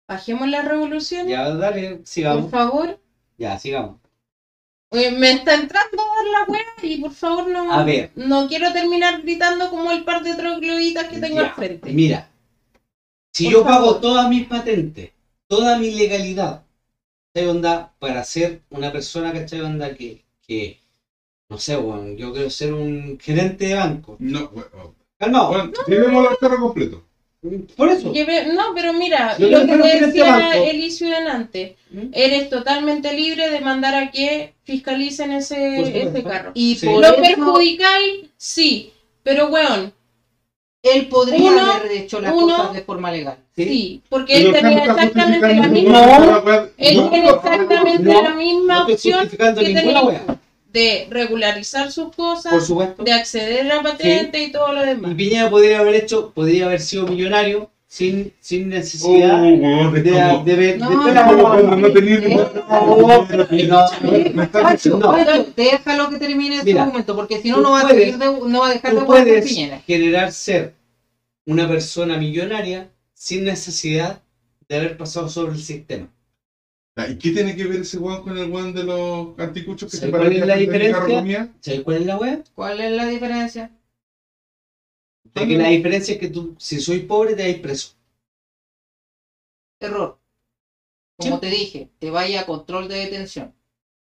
Bajemos 0.06 0.46
la 0.48 0.60
revolución, 0.60 1.26
Ya, 1.26 1.54
dale, 1.54 1.96
por 1.96 2.06
sigamos. 2.06 2.50
favor. 2.50 2.98
Ya, 3.38 3.58
sigamos. 3.58 3.96
Me 4.90 5.30
está 5.32 5.54
entrando 5.54 6.02
a 6.02 6.06
dar 6.16 6.26
la 6.26 6.52
wea 6.52 6.64
y 6.82 6.96
por 7.00 7.12
favor 7.12 7.46
no. 7.48 7.72
A 7.72 7.84
ver. 7.84 8.10
No 8.16 8.48
quiero 8.48 8.72
terminar 8.72 9.22
gritando 9.22 9.68
como 9.70 9.92
el 9.92 10.04
par 10.04 10.22
de 10.22 10.34
trogloditas 10.34 11.08
que 11.08 11.18
tengo 11.18 11.36
Ya, 11.36 11.46
al 11.46 11.54
frente. 11.54 11.92
Mira, 11.92 12.30
si 13.32 13.44
Por 13.44 13.52
yo 13.52 13.62
favor. 13.64 13.78
pago 13.94 14.00
todas 14.00 14.28
mis 14.28 14.46
patentes, 14.46 15.10
toda 15.46 15.78
mi 15.78 15.90
legalidad, 15.90 16.64
¿cachai 17.34 17.48
onda? 17.50 17.92
Para 17.98 18.24
ser 18.24 18.62
una 18.70 18.92
persona, 18.92 19.32
¿cachai 19.32 19.60
onda? 19.60 19.94
Que, 19.94 20.24
que 20.46 20.78
no 21.50 21.58
sé, 21.58 21.76
weón, 21.76 22.16
yo 22.16 22.32
quiero 22.32 22.50
ser 22.50 22.72
un 22.74 23.18
gerente 23.20 23.66
de 23.66 23.74
banco. 23.74 24.16
No, 24.20 24.48
bueno, 24.50 24.94
Calmado. 25.18 25.48
bueno, 25.48 25.72
tenemos 25.86 26.30
el 26.30 26.38
carro 26.38 26.60
completo. 26.60 27.07
Por 27.76 27.88
eso. 27.88 28.12
No, 28.52 28.74
pero 28.74 28.92
mira, 28.94 29.36
Yo 29.38 29.48
lo 29.48 29.60
que 29.60 29.66
te 29.76 29.92
este 29.94 30.06
decía 30.06 30.24
banco- 30.24 30.64
Elicio 30.64 31.08
delante, 31.08 31.76
¿Mm? 31.90 32.08
eres 32.12 32.50
totalmente 32.50 33.12
libre 33.12 33.48
de 33.48 33.60
mandar 33.60 33.94
a 33.94 34.10
que 34.10 34.54
fiscalicen 34.64 35.30
ese, 35.32 35.76
supuesto. 35.84 36.08
ese 36.08 36.22
carro. 36.24 36.50
Y 36.54 36.74
Sí. 36.74 36.86
por 36.86 37.00
¿Lo 37.00 37.06
eso 37.12 37.22
perjudicáis? 37.22 38.24
Sí, 38.36 38.92
pero 39.22 39.46
weón, 39.48 39.92
él 40.82 41.06
podría 41.06 41.38
Uno- 41.52 41.72
haber 41.72 41.92
hecho 41.92 42.20
las 42.20 42.32
uno- 42.34 42.56
cosas 42.56 42.72
de 42.74 42.82
forma 42.82 43.12
legal. 43.12 43.36
Sí. 43.54 43.64
sí, 43.64 44.02
porque 44.08 44.34
Pero 44.34 44.48
él 44.48 44.54
tenía 44.54 44.84
exactamente 44.84 45.54
la 45.54 45.68
misma, 45.68 46.06
No. 46.06 46.62
él 46.76 46.96
no, 46.96 47.10
tiene 47.10 47.28
exactamente 47.30 48.02
No, 48.12 48.22
la 48.22 48.34
misma 48.34 48.82
opción 48.86 49.28
que 49.28 49.36
wea. 49.36 50.22
De 50.72 51.06
regularizar 51.10 51.90
sus 51.90 52.14
cosas, 52.14 52.52
Por 52.52 52.62
supuesto. 52.62 53.02
de 53.02 53.12
acceder 53.12 53.70
a 53.72 53.82
patente 53.82 54.42
y 54.42 54.52
todo 54.52 54.72
lo 54.72 54.82
Y 54.84 54.86
demás. 54.88 55.14
Piñera 55.14 55.48
podría 55.50 55.78
haber 55.80 55.94
hecho, 55.94 56.30
podría 56.34 56.66
haber 56.66 56.80
sido 56.80 57.06
millonario 57.06 57.70
sin, 57.86 58.34
sin 58.40 58.64
Oh, 58.64 58.66
necesidad 58.66 59.46
es 59.46 59.52
de, 59.52 59.60
como- 59.60 60.44
de 60.44 60.54
ver. 60.56 60.78
No, 60.78 60.90
de- 61.06 61.14
no, 61.14 61.62
no, 61.62 61.76
no 61.76 61.92
tenía 61.92 62.20
no, 62.20 63.86
ni-. 64.02 64.30
Pacho, 64.46 65.00
déjalo 65.56 66.10
que 66.10 66.18
termine 66.18 66.62
Mira, 66.62 66.84
momento, 66.84 67.16
porque 67.16 67.40
si 67.40 67.50
no, 67.50 67.60
no 67.62 67.70
va, 67.72 67.80
a 67.80 67.92
de- 67.92 68.12
no 68.12 68.60
va 68.60 68.68
a 68.68 68.72
dejar 68.74 68.94
de 68.94 69.00
puedes 69.02 69.46
Piñera. 69.48 69.80
generar 69.86 70.32
ser 70.32 70.74
una 71.46 71.66
persona 71.66 72.18
millonaria 72.18 72.90
sin 73.14 73.44
necesidad 73.44 74.20
de 74.68 74.76
haber 74.76 74.98
pasado 74.98 75.30
sobre 75.30 75.52
el 75.54 75.62
sistema. 75.62 76.08
¿Y 77.06 77.16
qué 77.16 77.30
tiene 77.30 77.54
que 77.54 77.64
ver 77.66 77.80
ese 77.80 77.98
weón 77.98 78.22
con 78.22 78.36
el 78.36 78.50
weón 78.50 78.74
de 78.74 78.82
los 78.82 79.38
anticuchos 79.38 79.90
que 79.90 79.96
¿Sabe 79.98 80.10
se 80.10 80.18
cuál 80.18 80.32
es 80.32 80.46
la 80.46 80.56
diferencia? 80.56 81.48
cuál 81.84 81.96
es 81.98 82.06
la 82.06 82.16
web? 82.16 82.44
¿Cuál 82.54 82.80
es 82.80 82.92
la 82.92 83.06
diferencia? 83.06 83.70
De 85.34 85.46
que 85.46 85.56
la 85.58 85.68
diferencia 85.68 86.14
es 86.14 86.20
que 86.20 86.28
tú, 86.28 86.54
si 86.58 86.80
soy 86.80 87.00
pobre, 87.00 87.34
te 87.34 87.42
vais 87.42 87.58
preso. 87.60 87.90
Error. 89.80 90.18
Como 91.20 91.34
Sí. 91.36 91.40
te 91.40 91.50
dije, 91.50 91.88
te 91.98 92.10
vaya 92.10 92.40
a 92.40 92.46
control 92.46 92.88
de 92.88 92.96
detención. 92.96 93.52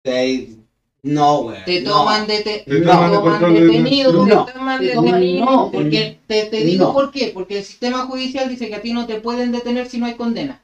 Te 0.04 0.48
No, 1.02 1.44
güey. 1.44 1.64
Te 1.66 1.82
no. 1.82 1.92
toman, 1.92 2.28
dete- 2.28 2.64
Te 2.66 2.80
te 2.80 2.82
toman 2.82 3.54
de 3.54 3.62
detenido. 3.62 4.12
No. 4.26 4.46
Te 4.46 4.52
toman 4.52 4.80
Te 4.80 4.86
de 4.88 4.94
toman- 4.96 5.14
detenido. 5.14 5.46
no, 5.46 5.72
porque 5.72 6.20
te, 6.28 6.44
te 6.46 6.64
digo 6.66 6.88
No. 6.88 6.94
por 6.94 7.12
qué. 7.12 7.32
Porque 7.34 7.58
el 7.60 7.64
sistema 7.64 8.06
judicial 8.06 8.50
dice 8.50 8.68
que 8.68 8.76
a 8.76 8.82
ti 8.82 8.92
no 8.94 9.06
te 9.06 9.20
pueden 9.22 9.52
detener 9.52 9.88
si 9.88 9.98
no 9.98 10.08
hay 10.08 10.16
condena. 10.16 10.62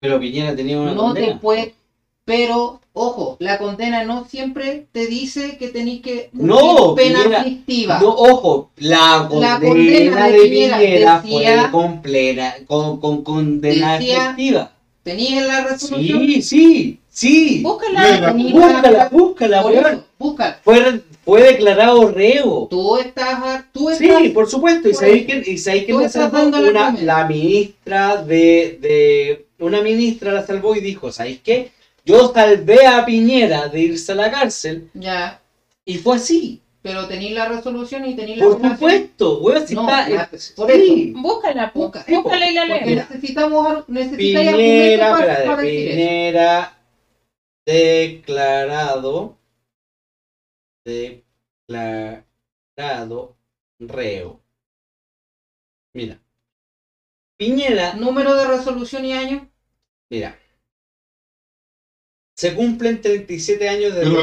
Pero 0.00 0.20
Piñera 0.20 0.54
tenía 0.54 0.78
una 0.80 0.92
No 0.94 1.02
condena. 1.02 1.26
te 1.28 1.34
puede. 1.36 1.74
Pero, 2.24 2.80
ojo, 2.92 3.36
la 3.40 3.58
condena 3.58 4.04
no 4.04 4.26
siempre 4.28 4.86
te 4.92 5.06
dice 5.06 5.56
que 5.56 5.68
tenés 5.68 6.02
que 6.02 6.28
No, 6.32 6.94
pena 6.94 7.20
Piñera, 7.22 7.40
aflictiva. 7.40 7.98
No, 8.00 8.10
ojo, 8.10 8.70
la 8.76 9.26
condena, 9.30 9.58
condena 9.60 10.26
de 10.26 10.32
de 10.32 10.42
Piñera 10.48 10.78
Piñera 10.78 11.20
decía- 11.22 11.62
fue 11.62 11.70
con 11.70 12.02
plena, 12.02 12.54
con, 12.66 13.00
con 13.00 13.24
condena 13.24 13.96
efectiva. 13.96 14.72
Tenías 15.02 15.46
la 15.46 15.64
resolución. 15.68 16.20
Sí, 16.20 16.42
sí, 16.42 16.98
sí. 17.08 17.62
Búscala. 17.62 18.02
Léela. 18.10 18.32
Búscala, 18.32 19.08
búscala, 19.10 19.62
Por 19.62 19.72
eso, 19.72 20.04
busca. 20.18 20.60
Fue, 20.62 21.00
fue 21.24 21.42
declarado 21.44 22.10
reo. 22.10 22.66
Tú 22.70 22.98
estás, 22.98 23.64
tú 23.72 23.88
estás, 23.88 24.18
Sí, 24.22 24.28
por 24.28 24.50
supuesto. 24.50 24.86
¿Y 24.86 24.92
Pues, 24.92 24.98
sabéis 24.98 25.24
quién, 25.24 25.42
y 25.46 25.56
sabéis 25.56 25.88
estás 25.88 26.30
dando 26.30 26.60
la 26.60 26.70
Una, 26.90 27.00
la 27.00 27.26
ministra 27.26 28.16
de, 28.22 28.78
de. 28.82 29.47
Una 29.58 29.82
ministra 29.82 30.32
la 30.32 30.46
salvó 30.46 30.74
y 30.74 30.80
dijo: 30.80 31.10
¿Sabéis 31.12 31.40
qué? 31.42 31.72
Yo 32.04 32.32
salvé 32.32 32.86
a 32.86 33.04
Piñera 33.04 33.68
de 33.68 33.80
irse 33.80 34.12
a 34.12 34.14
la 34.14 34.30
cárcel. 34.30 34.90
ya, 34.94 35.40
Y 35.84 35.98
fue 35.98 36.16
así. 36.16 36.62
pero 36.80 37.06
tenéis 37.08 37.32
la 37.32 37.48
resolución 37.48 38.06
y 38.06 38.14
tenéis 38.14 38.38
la 38.38 38.44
Por 38.46 38.62
supuesto, 38.62 39.40
weón. 39.40 39.66
Si 39.66 39.74
No, 39.74 39.82
está, 39.82 40.08
la- 40.08 40.22
eh, 40.32 40.38
por 40.56 40.70
sí. 40.72 41.12
Búscala, 41.16 41.72
bú- 41.74 41.80
Busca. 41.82 42.04
búscala 42.08 42.50
y 42.50 42.54
la 42.54 42.64
leemos. 42.64 43.10
necesitamos, 43.10 43.88
necesitáis 43.88 44.50
Piñera, 44.52 45.10
para, 45.10 45.42
eso. 45.44 45.56
Piñera 45.60 46.78
declarado 47.66 49.36
declarado 52.78 53.36
reo. 53.80 54.40
Mira. 55.94 56.18
Piñera, 57.36 57.94
Número 57.94 58.34
de 58.34 58.46
resolución 58.46 59.04
y 59.04 59.12
año. 59.12 59.47
Mira. 60.10 60.38
Se 62.34 62.54
cumplen 62.54 63.00
37 63.00 63.68
años 63.68 63.94
de... 63.94 64.04
No, 64.04 64.22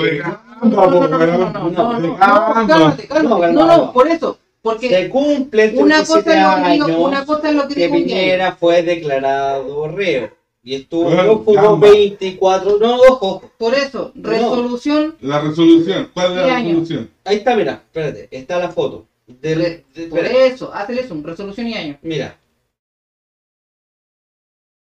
no, 3.52 3.66
no, 3.68 3.94
por 3.94 4.08
eso. 4.08 4.40
Porque 4.62 4.90
se 4.90 5.10
cumplen 5.10 5.76
37 5.76 5.84
una 5.84 6.06
cosa 6.06 6.66
años 6.66 6.88
lo, 6.90 7.04
una 7.04 7.26
cosa 7.26 7.52
lo 7.52 7.68
que, 7.68 7.76
que 7.76 7.90
Piñera 7.90 8.56
fue 8.56 8.82
declarado 8.82 9.88
reo. 9.90 10.32
Y 10.64 10.74
estuvo 10.74 11.46
como 11.46 11.78
24, 11.78 12.80
no, 12.80 12.96
ojo. 12.96 13.52
Por 13.60 13.76
eso, 13.76 14.12
resolución. 14.16 15.16
No. 15.22 15.30
La 15.30 15.42
resolución, 15.42 16.10
¿cuál 16.12 16.32
es 16.32 16.38
la 16.38 16.60
resolución? 16.60 17.12
Ahí 17.24 17.38
está, 17.38 17.56
mira, 17.56 17.84
espérate, 17.86 18.28
está 18.32 18.58
la 18.58 18.70
foto. 18.70 19.06
De, 19.28 19.86
por 20.10 20.20
espérate. 20.20 20.48
eso, 20.48 20.74
hazle 20.74 21.02
eso, 21.02 21.16
resolución 21.22 21.68
y 21.68 21.76
año. 21.76 22.00
Mira, 22.02 22.36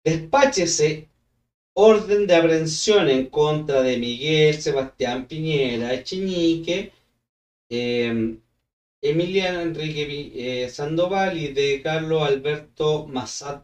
Despáchese 0.04 1.08
orden 1.76 2.26
de 2.26 2.34
aprehensión 2.36 3.08
en 3.08 3.28
contra 3.28 3.82
de 3.82 3.96
Miguel 3.98 4.60
Sebastián 4.60 5.26
Piñera 5.26 5.94
Echeñique, 5.94 6.92
eh, 7.70 8.36
Emiliano 9.02 9.60
Enrique 9.62 10.04
eh, 10.64 10.68
Sandoval 10.68 11.36
y 11.38 11.48
de 11.52 11.80
Carlos 11.82 12.22
Alberto 12.22 13.06
Massad 13.06 13.62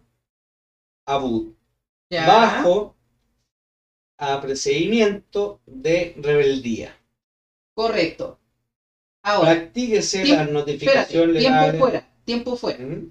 Abud, 1.07 1.53
Ya. 2.11 2.27
bajo 2.27 2.95
a 4.19 4.41
procedimiento 4.41 5.61
de 5.67 6.13
rebeldía. 6.17 6.91
Correcto. 7.75 8.39
Ahora, 9.23 9.51
Practíquese 9.55 10.25
Tiemp- 10.25 10.37
las 10.39 10.49
notificaciones 10.49 11.43
tiempo 11.43 11.79
fuera, 11.79 12.01
tiempo 12.25 12.57
fuera. 12.57 12.85
¿Mm? 12.85 13.11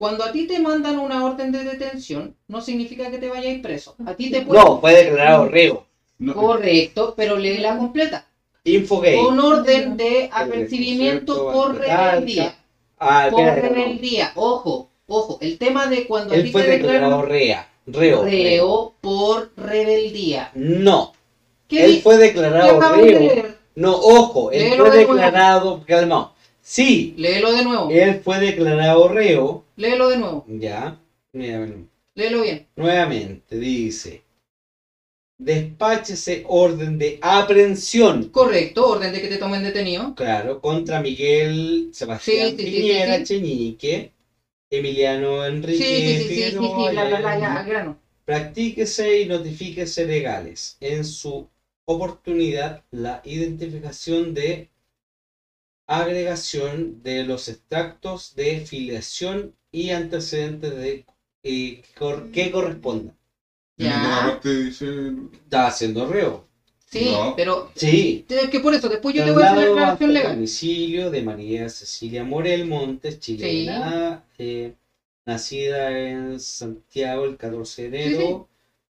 Cuando 0.00 0.24
a 0.24 0.32
ti 0.32 0.46
te 0.46 0.58
mandan 0.60 0.98
una 0.98 1.22
orden 1.22 1.52
de 1.52 1.62
detención, 1.62 2.34
no 2.48 2.62
significa 2.62 3.10
que 3.10 3.18
te 3.18 3.28
vayas 3.28 3.60
preso. 3.60 3.96
A 4.06 4.14
ti 4.14 4.30
te 4.30 4.40
pueden... 4.40 4.64
No, 4.64 4.80
fue 4.80 4.94
declarado 4.94 5.46
reo. 5.46 5.84
No, 6.18 6.32
Correcto, 6.32 7.12
pero 7.14 7.36
lee 7.36 7.58
la 7.58 7.76
completa. 7.76 8.26
Infogate. 8.64 9.18
Con 9.18 9.38
orden 9.38 9.98
de 9.98 10.30
apercibimiento 10.32 11.52
por 11.52 11.76
rebeldía. 11.78 12.54
Ah, 12.98 13.28
Por 13.30 13.42
rebeldía. 13.44 14.32
Ojo, 14.36 14.88
ojo. 15.06 15.36
El 15.42 15.58
tema 15.58 15.86
de 15.86 16.06
cuando 16.06 16.32
a 16.32 16.36
Él 16.38 16.44
ti 16.44 16.50
fue 16.52 16.62
te 16.62 16.70
declarado 16.70 17.20
rea. 17.20 17.68
Reo. 17.86 18.24
reo 18.24 18.94
por 19.02 19.50
rebeldía. 19.54 20.50
No. 20.54 21.12
¿Qué 21.68 21.84
Él 21.84 22.00
fue 22.00 22.16
declarado 22.16 22.80
de 22.80 23.02
reo. 23.02 23.20
leer? 23.20 23.58
No, 23.74 23.94
ojo, 23.96 24.50
él 24.50 24.62
Léelo 24.62 24.86
fue 24.86 24.92
de 24.94 24.98
declarado. 25.00 25.84
Calmado. 25.86 26.32
Sí, 26.62 27.12
Léelo 27.18 27.52
de 27.52 27.64
nuevo. 27.64 27.90
él 27.90 28.20
fue 28.24 28.38
declarado 28.40 29.08
reo. 29.08 29.64
Léelo 29.80 30.10
de 30.10 30.18
nuevo. 30.18 30.44
Ya. 30.46 31.00
Léelo 31.32 32.42
bien. 32.42 32.66
nuevamente 32.76 33.58
dice. 33.58 34.22
Despáchese 35.38 36.44
orden 36.46 36.98
de 36.98 37.18
aprehensión. 37.22 38.28
Correcto, 38.28 38.86
orden 38.86 39.10
de 39.10 39.22
que 39.22 39.28
te 39.28 39.38
tomen 39.38 39.62
detenido. 39.62 40.14
Claro, 40.14 40.60
contra 40.60 41.00
Miguel 41.00 41.88
Sebastián 41.94 42.50
Sí, 42.50 42.56
sí, 42.58 42.64
sí, 42.64 42.76
Piñera 42.76 43.16
sí. 43.16 43.24
Cheñique, 43.24 44.12
Emiliano 44.70 45.46
Enrique 45.46 45.82
sí, 45.82 46.18
sí, 46.18 46.28
sí, 46.28 46.34
Figueroa, 46.50 47.38
ya, 47.38 47.62
grano. 47.62 47.98
Practíquese 48.26 49.22
y 49.22 49.24
notifíquese 49.28 50.04
legales. 50.04 50.76
En 50.80 51.06
su 51.06 51.48
oportunidad, 51.86 52.84
la 52.90 53.22
identificación 53.24 54.34
de 54.34 54.68
agregación 55.88 57.02
de 57.02 57.24
los 57.24 57.48
extractos 57.48 58.34
de 58.34 58.60
filiación 58.60 59.54
y 59.72 59.90
antecedentes 59.90 60.74
de 60.74 61.04
eh, 61.42 61.82
cor- 61.96 62.30
que 62.30 62.50
correspondan. 62.50 63.14
Ya. 63.76 64.00
parte 64.32 64.64
dice. 64.64 65.12
Está 65.44 65.66
haciendo 65.68 66.06
reo. 66.06 66.46
Sí, 66.86 67.10
No. 67.12 67.34
pero 67.36 67.70
Sí. 67.74 68.24
es 68.28 68.48
que 68.50 68.60
por 68.60 68.74
eso, 68.74 68.88
después 68.88 69.14
yo 69.14 69.24
te 69.24 69.30
voy 69.30 69.42
a 69.42 69.46
hacer 69.46 69.56
la 69.58 69.64
declaración 69.66 70.12
legal. 70.12 70.32
domicilio 70.34 71.10
de 71.10 71.22
María 71.22 71.68
Cecilia 71.68 72.24
Morel 72.24 72.64
Montes, 72.66 73.18
chilena, 73.20 74.24
eh, 74.38 74.74
nacida 75.26 75.96
en 75.98 76.40
Santiago 76.40 77.24
el 77.24 77.36
14 77.36 77.88
de 77.88 78.02
Sí, 78.02 78.14
enero, 78.14 78.48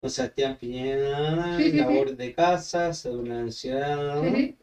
Sebastián 0.10 0.58
Piñera, 0.58 1.58
Sí, 1.58 1.64
sí, 1.72 1.72
sí. 1.72 1.78
labor 1.78 2.16
de 2.16 2.34
casa, 2.34 2.94
cédula 2.94 3.44
de. 3.44 3.52
Sí, 4.22 4.30
sí. 4.36 4.56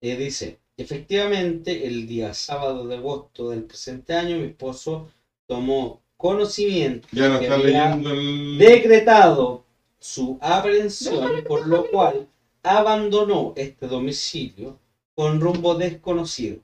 Eh, 0.00 0.16
dice, 0.16 0.58
efectivamente, 0.76 1.86
el 1.86 2.06
día 2.06 2.32
sábado 2.32 2.86
de 2.86 2.96
agosto 2.96 3.50
del 3.50 3.64
presente 3.64 4.14
año, 4.14 4.38
mi 4.38 4.46
esposo 4.46 5.08
tomó 5.48 6.02
conocimiento 6.16 7.08
Ya 7.12 7.28
no 7.28 7.40
que 7.40 7.48
había 7.48 7.94
el. 7.94 8.58
decretado 8.58 9.64
su 9.98 10.38
aprehensión, 10.40 11.42
por 11.46 11.66
lo 11.66 11.88
cual 11.90 12.28
abandonó 12.62 13.54
este 13.56 13.86
domicilio 13.88 14.78
con 15.14 15.40
rumbo 15.40 15.74
desconocido, 15.74 16.60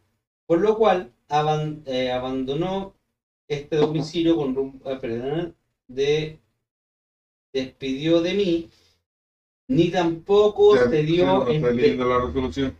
por 0.46 0.60
lo 0.60 0.76
cual 0.76 1.12
aban- 1.28 1.82
eh, 1.86 2.12
abandonó 2.12 2.94
este 3.48 3.76
domicilio 3.76 4.36
con 4.36 4.54
rumbo, 4.54 4.90
eh, 4.90 4.98
perdón, 5.00 5.54
de 5.88 6.38
despidió 7.52 8.20
de 8.20 8.34
mí, 8.34 8.70
ni 9.68 9.88
tampoco 9.90 10.76
se 10.76 11.02
dio 11.02 11.48
en- 11.48 11.62
la 12.08 12.18
resolución. 12.18 12.76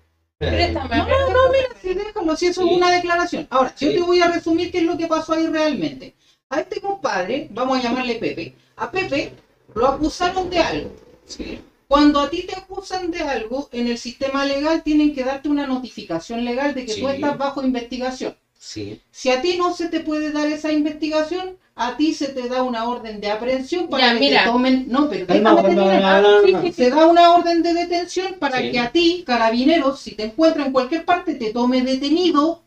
Préstame, 0.51 0.97
No, 0.97 1.07
no, 1.07 1.29
no, 1.29 1.53
mira, 1.53 1.69
sí, 1.81 1.95
déjalo, 1.95 2.37
si 2.37 2.47
eso 2.47 2.63
Sí. 2.63 2.69
es 2.71 2.77
una 2.77 2.91
declaración. 2.91 3.47
Ahora, 3.51 3.75
yo 3.79 3.91
te 3.91 4.01
voy 4.01 4.21
a 4.21 4.29
resumir 4.29 4.71
qué 4.71 4.79
es 4.79 4.85
lo 4.85 4.97
que 4.97 5.07
pasó 5.07 5.33
ahí 5.35 5.47
realmente. 5.47 6.15
A 6.51 6.61
este 6.61 6.81
compadre, 6.81 7.49
vamos 7.51 7.79
a 7.79 7.83
llamarle 7.83 8.15
Pepe, 8.17 8.55
a 8.77 8.91
Pepe 8.91 9.33
lo 9.75 9.87
acusaron 9.89 10.49
de 10.51 10.59
algo. 10.59 10.91
Sí, 11.25 11.61
Cuando 11.89 12.21
a 12.21 12.29
ti 12.31 12.43
te 12.43 12.57
acusan 12.57 13.11
de 13.11 13.21
algo, 13.21 13.69
en 13.73 13.87
el 13.89 13.99
sistema 13.99 14.45
legal 14.45 14.83
tienen 14.83 15.15
que 15.15 15.23
darte 15.25 15.49
una 15.49 15.67
notificación 15.67 16.45
legal 16.45 16.75
de 16.75 16.87
que 16.87 16.95
tú 16.95 17.09
estás 17.09 17.37
bajo 17.39 17.63
investigación. 17.63 18.37
Sí, 18.65 19.01
Si 19.11 19.31
a 19.31 19.41
ti 19.43 19.57
no 19.59 19.75
se 19.75 19.89
te 19.89 20.01
puede 20.01 20.33
dar 20.33 20.47
esa 20.49 20.73
investigación, 20.73 21.57
a 21.77 21.97
ti 21.97 22.15
se 22.15 22.29
te 22.29 22.49
da 22.49 22.63
una 22.63 22.85
orden 22.89 23.21
de 23.21 23.31
aprehensión 23.31 23.89
para 23.89 24.07
Ya, 24.07 24.13
que 24.15 24.21
mira. 24.21 24.45
te 24.45 24.51
tomen. 24.51 24.85
No, 24.89 25.09
pero 25.09 25.27
calma. 25.27 26.43
sí, 26.45 26.55
sí, 26.63 26.73
Se 26.73 26.91
da 26.91 27.07
una 27.07 27.35
orden 27.35 27.63
de 27.63 27.75
detención 27.75 28.35
para 28.39 28.59
Sí. 28.61 28.71
que 28.71 28.79
a 28.79 28.91
ti, 28.91 29.23
carabineros, 29.27 30.01
si 30.01 30.13
te 30.15 30.25
encuentra 30.25 30.65
en 30.65 30.73
cualquier 30.73 31.05
parte, 31.05 31.35
te 31.35 31.51
tome 31.53 31.83
detenido 31.83 32.63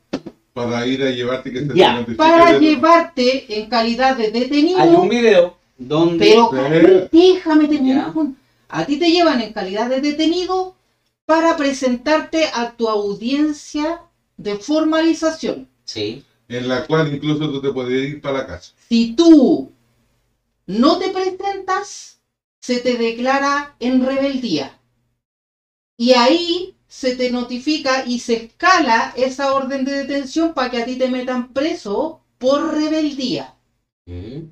Para 0.53 0.85
ir 0.87 1.03
a 1.03 1.11
llevarte 1.11 1.51
que 1.51 1.59
se 1.59 1.75
Ya. 1.75 1.87
te 1.93 1.93
notifique 1.99 2.17
para 2.17 2.57
llevarte 2.57 3.59
en 3.59 3.69
calidad 3.69 4.15
de 4.17 4.31
detenido. 4.31 4.79
hay 4.79 4.89
un 4.95 5.07
video 5.09 5.55
donde 5.77 6.25
Pero 6.29 6.49
Sí. 6.51 7.07
déjame 7.11 7.67
terminar. 7.67 8.05
Ya. 8.07 8.11
Juan. 8.11 8.35
A 8.69 8.85
ti 8.85 8.97
te 8.97 9.09
llevan 9.11 9.39
en 9.41 9.53
calidad 9.53 9.87
de 9.89 10.01
detenido 10.01 10.75
para 11.25 11.55
presentarte 11.57 12.45
a 12.53 12.71
tu 12.71 12.87
audiencia 12.89 14.01
de 14.37 14.55
formalización. 14.55 15.67
Sí, 15.87 16.23
En 16.49 16.67
la 16.67 16.85
cual 16.85 17.13
incluso 17.13 17.49
tú 17.49 17.61
te 17.61 17.71
puedes 17.71 18.09
ir 18.09 18.21
para 18.21 18.39
la 18.39 18.47
casa. 18.47 18.73
Si 18.89 19.15
tú 19.15 19.71
no 20.67 20.99
te 20.99 21.09
presentas, 21.09 22.21
se 22.61 22.79
te 22.81 22.97
declara 22.97 23.75
en 23.79 24.05
rebeldía. 24.05 24.79
Y 25.97 26.13
ahí 26.13 26.75
se 26.87 27.15
te 27.15 27.29
notifica 27.29 28.05
y 28.05 28.19
se 28.19 28.45
escala 28.45 29.13
esa 29.15 29.53
orden 29.53 29.85
de 29.85 29.91
detención 29.91 30.53
para 30.55 30.71
que 30.71 30.77
a 30.81 30.85
ti 30.85 30.97
te 30.97 31.09
metan 31.09 31.53
preso 31.53 32.21
por 32.39 32.73
rebeldía. 32.73 33.55
Mm, 34.07 34.51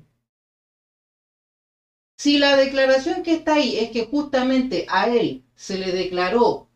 Si 2.18 2.38
la 2.38 2.56
declaración 2.56 3.22
que 3.22 3.32
está 3.34 3.54
ahí 3.54 3.78
es 3.78 3.90
que 3.90 4.04
justamente 4.06 4.86
a 4.90 5.08
él 5.08 5.42
se 5.54 5.78
le 5.78 5.92
declaró 5.92 6.68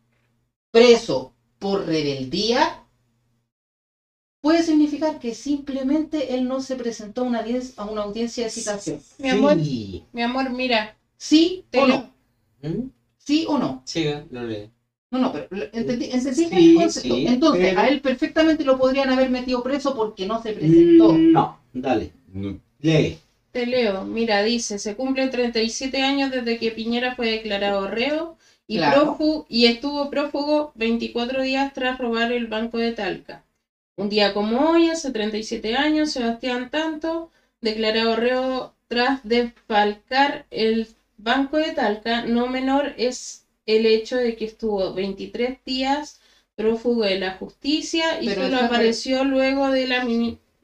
preso 0.71 1.33
por 1.59 1.85
rebeldía, 1.85 2.80
puede 4.41 4.63
significar 4.63 5.19
que 5.19 5.33
simplemente 5.35 6.33
él 6.33 6.47
no 6.47 6.61
se 6.61 6.75
presentó 6.75 7.21
a 7.21 7.25
una, 7.25 7.43
audien- 7.45 7.73
a 7.77 7.85
una 7.85 8.01
audiencia 8.01 8.43
de 8.45 8.49
citación. 8.49 8.99
Mi 9.19 9.29
amor, 9.29 9.55
sí. 9.63 10.03
mi 10.11 10.21
amor, 10.21 10.49
mira, 10.49 10.95
¿Sí 11.17 11.63
te 11.69 11.79
o 11.79 11.87
no? 11.87 12.11
Mm, 12.63 12.89
¿Sí 13.17 13.45
o 13.47 13.57
no? 13.59 13.81
siga, 13.85 14.25
lo 14.31 14.43
leo. 14.45 14.69
No, 15.11 15.19
no, 15.19 15.31
pero 15.33 15.47
entendí, 15.73 16.05
entendí 16.05 16.45
Sí, 16.45 16.69
el 16.69 16.75
concepto. 16.75 17.15
sí, 17.15 17.25
Entonces, 17.27 17.67
pero- 17.69 17.79
a 17.81 17.87
él 17.87 18.01
perfectamente 18.01 18.63
lo 18.63 18.77
podrían 18.77 19.09
haber 19.09 19.29
metido 19.29 19.61
preso 19.61 19.93
porque 19.95 20.25
no 20.25 20.41
se 20.41 20.53
presentó. 20.53 21.13
Mm, 21.13 21.31
No, 21.31 21.59
dale, 21.73 22.11
No. 22.33 22.57
lee. 22.79 23.17
Te 23.51 23.65
leo, 23.65 24.05
mira, 24.05 24.41
dice, 24.43 24.79
se 24.79 24.95
cumplen 24.95 25.29
37 25.29 26.01
años 26.01 26.31
desde 26.31 26.57
que 26.57 26.71
Piñera 26.71 27.15
fue 27.15 27.29
declarado 27.29 27.87
reo 27.87 28.37
y, 28.65 28.77
Claro. 28.77 29.03
prófugo, 29.03 29.45
y 29.49 29.65
estuvo 29.65 30.09
prófugo 30.09 30.71
24 30.75 31.41
días 31.41 31.73
tras 31.73 31.97
robar 31.97 32.31
el 32.31 32.47
Banco 32.47 32.77
de 32.77 32.93
Talca. 32.93 33.43
Un 33.97 34.09
día 34.09 34.33
como 34.33 34.71
hoy, 34.71 34.87
hace 34.87 35.11
37 35.11 35.75
años, 35.75 36.11
Sebastián 36.11 36.69
Tanto, 36.69 37.29
declarado 37.61 38.15
reo 38.15 38.73
tras 38.87 39.21
desfalcar 39.23 40.45
el 40.49 40.87
Banco 41.17 41.57
de 41.57 41.71
Talca, 41.71 42.21
no 42.25 42.47
menor 42.47 42.93
es 42.97 43.45
el 43.65 43.85
hecho 43.85 44.17
de 44.17 44.35
que 44.35 44.45
estuvo 44.45 44.93
23 44.93 45.57
días 45.65 46.19
prófugo 46.55 47.03
de 47.03 47.17
la 47.17 47.37
justicia 47.37 48.21
y 48.21 48.27
Pero 48.27 48.43
solo 48.43 48.57
apareció 48.57 49.23
luego 49.23 49.69
de 49.69 49.85
la 49.85 50.03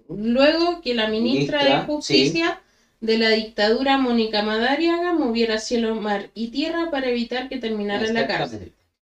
luego 0.09 0.81
que 0.81 0.93
la 0.93 1.07
ministra, 1.07 1.59
Ministra, 1.59 1.79
de 1.81 1.85
Justicia 1.85 2.61
de 2.99 3.17
la 3.17 3.29
dictadura 3.29 3.97
Mónica 3.97 4.41
Madariaga 4.41 5.13
moviera 5.13 5.59
cielo, 5.59 5.95
mar 5.95 6.29
y 6.33 6.47
tierra 6.47 6.89
para 6.89 7.09
evitar 7.09 7.47
que 7.49 7.57
terminara 7.57 8.05
en 8.07 8.13
la 8.15 8.25
cárcel. 8.27 8.71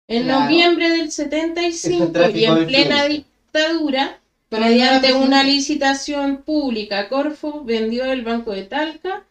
En 0.08 0.24
Claro. 0.24 0.42
noviembre 0.42 0.90
del 0.90 1.06
Eso 1.06 1.16
75 1.22 2.24
es 2.24 2.34
y 2.36 2.44
en 2.44 2.66
plena 2.66 3.02
influencia. 3.04 3.24
Dictadura, 3.52 4.18
Pero 4.48 4.64
mediante 4.64 5.12
una 5.12 5.42
licitación 5.42 6.42
pública, 6.42 7.08
Corfo 7.08 7.62
vendió 7.64 8.04
el 8.04 8.22
Banco 8.22 8.52
de 8.52 8.62
Talca 8.64 9.24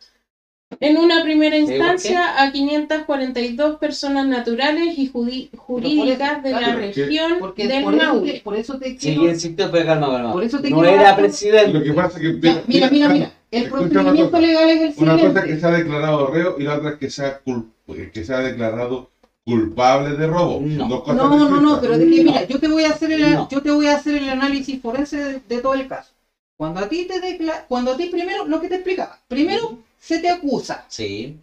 en 0.79 0.97
una 0.97 1.21
primera 1.21 1.57
instancia 1.57 2.41
a 2.41 2.51
542 2.51 3.77
personas 3.77 4.25
naturales 4.27 4.97
y 4.97 5.07
jurídicas 5.07 6.41
de 6.43 6.51
la 6.51 6.73
región 6.75 7.35
Porque 7.39 7.67
del 7.67 7.83
por 7.83 7.93
eso, 7.93 8.03
Maule. 8.05 8.33
te, 8.33 8.41
por 8.41 8.55
eso 8.55 8.79
te 8.79 8.89
Sí, 8.91 8.95
quiero... 8.97 9.27
insisto, 9.29 9.69
pero 9.71 9.85
calma, 9.85 10.09
calma. 10.09 10.33
Por 10.33 10.43
eso 10.43 10.59
te 10.61 10.69
no 10.71 10.79
quiero 10.81 10.91
era 10.95 11.15
presidente. 11.15 11.73
Lo 11.73 11.83
que 11.83 11.93
pasa 11.93 12.17
es 12.17 12.23
que. 12.23 12.39
Ya, 12.39 12.63
mira, 12.67 12.89
mira, 12.89 13.09
mira. 13.09 13.31
El 13.51 13.69
procedimiento 13.69 14.39
legal 14.39 14.69
es 14.69 14.97
el 14.97 15.03
Una 15.03 15.13
cosa 15.13 15.27
es 15.27 15.33
que 15.33 15.41
siguiente. 15.41 15.59
se 15.59 15.67
ha 15.67 15.71
declarado 15.71 16.27
reo 16.27 16.55
y 16.57 16.63
la 16.63 16.75
otra 16.77 16.89
es 16.91 16.95
que 16.97 17.09
se 17.09 17.25
ha, 17.25 17.43
cul- 17.43 17.69
que 18.13 18.23
se 18.23 18.33
ha 18.33 18.39
declarado 18.39 19.10
culpable 19.45 20.15
de 20.15 20.27
robo. 20.27 20.59
No. 20.61 20.79
Son 20.81 20.89
dos 20.89 20.99
cosas 21.01 21.15
No, 21.17 21.49
no, 21.49 21.61
no, 21.61 21.81
pero 21.81 21.97
de 21.97 22.09
que, 22.09 22.23
mira, 22.23 22.43
yo 22.45 22.59
te 22.59 22.67
voy 22.67 22.83
a 22.83 22.91
hacer 22.91 23.11
el, 23.11 23.33
No. 23.33 23.47
yo 23.49 23.61
te 23.61 23.71
voy 23.71 23.87
a 23.87 23.95
hacer 23.95 24.15
el 24.15 24.29
análisis 24.29 24.81
forense 24.81 25.17
de, 25.17 25.39
de 25.39 25.61
todo 25.61 25.73
el 25.73 25.87
caso. 25.87 26.11
Cuando 26.57 26.79
a 26.79 26.87
ti 26.87 27.05
te 27.05 27.19
decla, 27.19 27.65
cuando 27.67 27.91
a 27.91 27.97
ti 27.97 28.07
primero, 28.07 28.45
lo 28.45 28.59
que 28.61 28.67
te 28.69 28.75
explicaba, 28.75 29.17
primero 29.27 29.79
se 29.99 30.19
te 30.19 30.29
acusa. 30.29 30.85
Sí, 30.87 31.39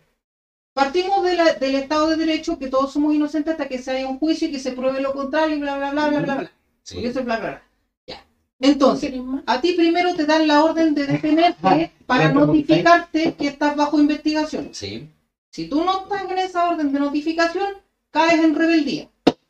Partimos 0.75 1.25
de 1.25 1.35
la- 1.35 1.53
del 1.55 1.75
Estado 1.75 2.09
de 2.11 2.17
Derecho, 2.17 2.57
que 2.57 2.69
todos 2.69 2.93
somos 2.93 3.13
inocentes 3.13 3.51
hasta 3.53 3.67
que 3.69 3.79
se 3.79 3.91
haya 3.91 4.07
un 4.07 4.19
juicio 4.19 4.47
y 4.47 4.53
que 4.53 4.61
se 4.61 4.71
pruebe 4.73 5.01
lo 5.01 5.13
contrario, 5.13 5.57
y 5.57 5.61
bla, 5.61 5.77
bla, 5.77 5.91
bla, 5.91 6.09
bla, 6.09 6.21
bla, 6.21 6.35
bla. 6.37 6.53
sí. 6.85 6.95
Porque 6.95 7.09
eso 7.09 7.19
es 7.19 7.25
bla, 7.25 7.39
bla, 7.39 7.49
bla. 7.49 7.63
Ya. 8.07 8.25
Entonces, 8.61 9.13
a 9.47 9.61
ti 9.61 9.73
primero 9.73 10.15
te 10.15 10.25
dan 10.25 10.47
la 10.47 10.63
orden 10.63 10.95
de 10.95 11.07
detenerte 11.07 11.91
para 12.07 12.33
notificarte 12.33 13.35
que 13.35 13.49
estás 13.49 13.75
bajo 13.75 13.99
investigación. 13.99 14.69
Sí. 14.73 15.09
Si 15.51 15.69
tú 15.69 15.83
no 15.83 16.03
estás 16.03 16.31
en 16.31 16.39
esa 16.39 16.69
orden 16.69 16.93
de 16.93 16.99
notificación, 17.01 17.75
caes 18.19 18.45
en 18.45 18.55
rebeldía. 18.55 19.09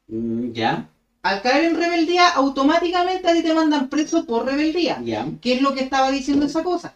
Mm, 0.09 0.53
Ya, 0.53 0.89
Al 1.23 1.43
caer 1.43 1.65
en 1.65 1.77
rebeldía, 1.77 2.28
automáticamente 2.28 3.28
a 3.28 3.35
ti 3.35 3.43
te 3.43 3.53
mandan 3.53 3.89
preso 3.89 4.24
por 4.24 4.47
rebeldía. 4.47 5.01
ya. 5.05 5.27
¿Qué 5.43 5.55
es 5.55 5.62
lo 5.62 5.74
que 5.74 5.82
estaba 5.82 6.11
diciendo 6.11 6.47
esa 6.47 6.62
cosa? 6.62 6.95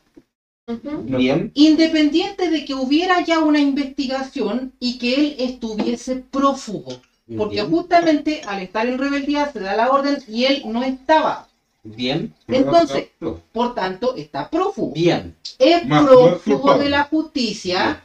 Bien. 1.04 1.50
Independiente 1.54 2.48
de 2.50 2.64
que 2.64 2.74
hubiera 2.74 3.20
ya 3.24 3.40
una 3.40 3.58
investigación 3.58 4.72
y 4.78 4.98
que 4.98 5.14
él 5.16 5.36
estuviese 5.38 6.16
prófugo. 6.16 6.92
Porque 7.36 7.56
bien, 7.62 7.70
justamente 7.70 8.42
al 8.46 8.62
estar 8.62 8.86
en 8.86 8.98
rebeldía 8.98 9.50
se 9.52 9.60
da 9.60 9.76
la 9.76 9.90
orden 9.90 10.18
y 10.28 10.44
él 10.44 10.62
no 10.66 10.82
estaba. 10.82 11.48
Bien. 11.82 12.32
Entonces, 12.46 13.08
por 13.52 13.74
tanto, 13.74 14.14
está 14.16 14.48
prófugo. 14.48 14.92
Bien. 14.94 15.34
Es 15.58 15.82
prófugo 15.82 16.74
de 16.78 16.88
la 16.90 17.04
justicia, 17.04 18.04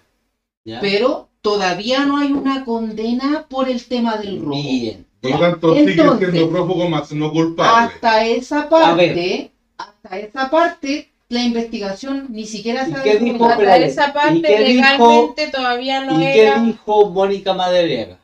Ya. 0.66 0.80
pero 0.82 1.30
todavía 1.48 2.06
no 2.06 2.18
hay 2.18 2.34
una 2.34 2.66
condena 2.66 3.46
por 3.50 3.70
el 3.70 3.84
tema 3.86 4.18
del 4.18 4.42
robo. 4.42 4.62
Bien. 4.62 5.06
Por 5.22 5.32
lo 5.32 5.40
tanto, 5.40 5.74
sigue 5.74 5.94
siendo 5.94 6.50
prófugo 6.50 6.90
más 6.90 7.12
no 7.14 7.32
culpable. 7.32 7.86
Hasta 7.94 8.26
esa 8.26 8.68
parte, 8.70 9.52
hasta 9.78 10.20
esa 10.20 10.50
parte, 10.50 11.10
la 11.30 11.42
investigación 11.44 12.28
ni 12.30 12.46
siquiera 12.46 12.86
¿Y 12.88 12.92
se 12.92 12.98
ha 12.98 13.04
qué 13.04 13.18
dijo? 13.18 13.34
desarrollado. 13.48 13.62
Hasta 13.62 13.78
esa 13.78 14.10
¿y 14.10 14.12
parte 14.12 14.58
dijo- 14.64 14.82
legalmente 14.82 15.48
todavía 15.48 16.04
no 16.06 16.20
¿Y 16.22 16.24
qué 16.26 16.54
dijo 16.66 17.10
Mónica 17.12 17.54
Madariaga? 17.54 18.20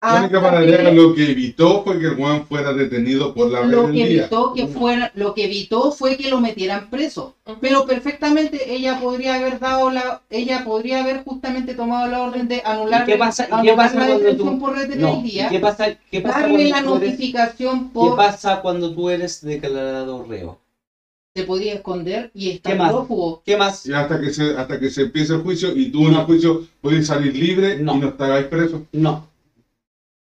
Que- 0.00 0.92
lo 0.92 1.14
que 1.14 1.30
evitó 1.30 1.82
fue 1.82 1.98
que 1.98 2.06
el 2.06 2.16
Juan 2.16 2.46
fuera 2.46 2.72
detenido 2.74 3.32
por 3.32 3.50
la 3.50 3.62
lo 3.64 3.90
que 3.90 4.04
evitó 4.04 4.52
que 4.52 4.66
fuera, 4.66 5.10
lo 5.14 5.32
que 5.34 5.44
evitó 5.46 5.90
fue 5.90 6.16
que 6.18 6.28
lo 6.28 6.40
metieran 6.40 6.90
preso. 6.90 7.34
Pero 7.62 7.86
perfectamente 7.86 8.74
ella 8.74 9.00
podría 9.00 9.36
haber 9.36 9.58
dado 9.58 9.90
la, 9.90 10.22
ella 10.28 10.64
podría 10.64 11.02
haber 11.02 11.24
justamente 11.24 11.74
tomado 11.74 12.08
la 12.08 12.22
orden 12.22 12.46
de 12.46 12.60
anular, 12.64 13.02
¿Y 13.08 13.12
qué 13.12 13.18
pasa- 13.18 13.44
y 13.44 13.46
qué 13.48 13.54
anular 13.54 13.76
pasa 13.76 13.98
la 13.98 14.06
detención 14.18 14.54
tú- 14.54 14.60
por 14.60 14.70
No. 14.76 14.82
rebeldía, 14.82 15.46
¿Y 15.46 15.50
¿Qué 15.50 15.60
pasa, 15.60 15.86
qué 16.10 16.20
pasa 16.20 16.40
darle 16.40 16.54
cuando 16.56 16.68
la 16.70 16.82
tú 16.82 16.96
eres- 16.96 17.10
notificación 17.10 17.84
¿Qué 17.88 17.94
por 17.94 18.16
pasa 18.16 18.60
cuando 18.60 18.94
tú 18.94 19.08
eres 19.10 19.40
declarado 19.44 20.24
reo? 20.24 20.60
se 21.34 21.44
podía 21.44 21.74
esconder 21.74 22.30
y 22.34 22.48
¿Qué 22.48 22.54
estar 22.56 22.76
más? 22.76 22.92
prófugo. 22.92 23.42
¿Qué 23.44 23.56
más? 23.58 23.84
Y 23.86 23.92
hasta 23.92 24.18
que 24.20 24.30
se 24.32 24.56
hasta 24.56 24.78
que 24.80 24.88
se 24.88 25.02
empiece 25.02 25.34
el 25.34 25.40
juicio 25.42 25.74
y 25.76 25.90
tú 25.90 26.08
en 26.08 26.14
el 26.14 26.24
juicio 26.24 26.64
puedes 26.80 27.06
salir 27.06 27.34
libre 27.36 27.78
No. 27.78 27.94
y 27.94 27.98
no 27.98 28.08
estabais 28.08 28.46
preso. 28.46 28.86
No. 28.92 29.26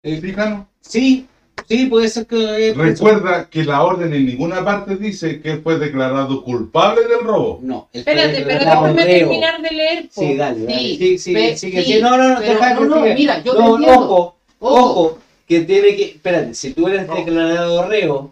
Fíjalo. 0.04 0.66
Sí, 0.82 1.26
sí, 1.66 1.86
puede 1.86 2.08
ser 2.08 2.26
que. 2.26 2.74
Recuerda 2.76 3.48
que 3.48 3.64
la 3.64 3.82
orden 3.82 4.12
en 4.12 4.26
ninguna 4.26 4.62
parte 4.62 4.96
dice 4.96 5.40
que 5.40 5.52
él 5.52 5.60
fue 5.62 5.78
declarado 5.78 6.44
culpable 6.44 7.02
del 7.08 7.20
robo. 7.24 7.58
No, 7.62 7.88
Espérate, 7.92 8.42
pero 8.46 8.60
déjame 8.60 9.04
terminar 9.04 9.62
de 9.62 9.70
leer. 9.70 10.08
po. 10.14 10.20
Sí, 10.20 10.34
dale, 10.36 10.64
dale. 10.64 10.78
Sí, 10.78 10.96
Sí, 10.98 11.18
sí, 11.18 11.32
pe- 11.32 11.56
sí, 11.56 11.72
sí. 11.82 11.98
No, 12.02 12.16
no, 12.18 12.28
no, 12.34 12.40
deja 12.40 12.74
no, 12.74 12.84
no, 12.84 13.00
mira, 13.00 13.42
yo 13.42 13.54
te 13.54 13.58
No, 13.60 13.76
entiendo. 13.76 13.98
ojo, 14.00 14.36
Ojo. 14.58 14.84
ojo, 14.90 15.18
que 15.48 15.60
tiene 15.60 15.96
que. 15.96 16.04
Espérate, 16.10 16.52
si 16.54 16.74
tú 16.74 16.86
eres 16.86 17.06
No. 17.06 17.14
declarado 17.16 17.88
reo, 17.88 18.30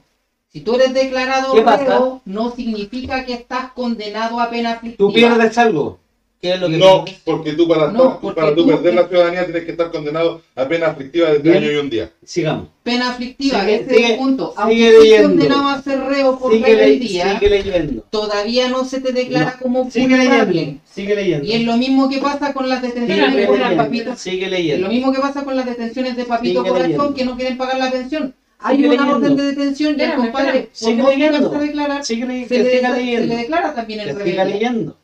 Si 0.52 0.60
tú 0.60 0.74
eres 0.74 0.92
declarado 0.92 1.54
reo, 1.54 2.20
no 2.26 2.50
significa 2.54 3.24
que 3.24 3.32
estás 3.32 3.72
condenado 3.72 4.38
a 4.38 4.50
pena 4.50 4.72
aflictiva. 4.72 4.98
tú 5.08 5.14
pierdes 5.14 5.56
algo. 5.56 5.98
¿Qué 6.42 6.54
es 6.54 6.60
lo 6.60 6.68
que 6.68 6.76
No, 6.76 7.04
porque 7.24 7.52
tú 7.52 7.68
para, 7.68 7.92
No, 7.92 8.02
estar- 8.02 8.20
porque 8.20 8.40
para 8.40 8.52
tú 8.52 8.62
tú- 8.62 8.66
perder 8.66 8.94
la 8.94 9.06
ciudadanía 9.06 9.44
tienes 9.44 9.64
que 9.64 9.70
estar 9.70 9.92
condenado 9.92 10.42
a 10.56 10.66
pena 10.66 10.88
aflictiva 10.88 11.30
de 11.30 11.38
tres 11.38 11.56
años 11.56 11.70
y 11.72 11.76
un 11.76 11.88
día. 11.88 12.10
Sigamos. 12.24 12.66
Pena 12.82 13.10
aflictiva, 13.10 13.60
Sigue- 13.60 13.74
ese 13.76 13.84
es 13.92 13.96
sigue- 13.96 14.12
el 14.14 14.18
punto. 14.18 14.48
sigue 14.48 14.62
Aunque 14.64 14.88
estés 14.88 15.02
leyendo. 15.04 15.28
condenado 15.28 15.68
a 15.68 15.82
ser 15.82 16.00
reo 16.00 16.38
por 16.40 16.52
Sigue, 16.52 16.66
le- 16.68 16.74
rebeldía, 16.74 17.38
sigue 17.38 17.48
leyendo. 17.48 18.04
todavía 18.10 18.68
no 18.70 18.84
se 18.84 19.00
te 19.00 19.12
declara 19.12 19.56
como 19.62 19.88
Sigue 19.88 20.08
culpable. 20.18 20.52
leyendo. 20.52 20.80
Sigue 20.92 21.14
leyendo. 21.14 21.46
Y 21.46 21.52
es 21.52 21.62
lo 21.62 21.76
mismo 21.76 22.08
que 22.08 22.18
pasa 22.18 22.52
con 22.52 22.68
las 22.68 22.82
detenciones 22.82 23.24
Sigue 23.30 23.40
de 23.40 23.46
leyendo. 23.52 23.76
papito. 23.76 24.16
Sigue 24.16 24.44
Es 24.46 24.50
leyendo. 24.50 24.86
lo 24.88 24.92
mismo 24.92 25.12
que 25.12 25.20
pasa 25.20 25.44
con 25.44 25.54
las 25.54 25.64
detenciones 25.66 26.16
de 26.16 26.24
papito 26.24 26.60
Sigue 26.60 26.70
corazón 26.72 26.88
leyendo. 26.90 27.14
que 27.14 27.24
no 27.24 27.36
quieren 27.36 27.56
pagar 27.56 27.78
la 27.78 27.88
pensión. 27.92 28.34
Hay 28.58 28.76
Sigue 28.78 28.88
una 28.88 28.96
leyendo. 28.96 29.16
orden 29.16 29.36
de 29.36 29.42
detención 29.44 29.90
y 29.90 29.94
el 29.94 30.00
Espérame, 30.00 30.22
compadre, 30.22 30.68
Sigue 30.72 31.02
leyendo. 31.04 31.50
declarar, 31.50 32.04
Sigue, 32.04 32.22
se 32.22 32.48
que 32.48 32.62
le, 32.64 32.70
siga 32.78 32.90
se 32.94 32.96
le 32.98 33.04
leyendo. 33.04 33.36
declara 33.36 33.74
también 33.76 34.00
el 34.00 34.16
rebeldía. 34.16 34.44
leyendo. 34.44 34.96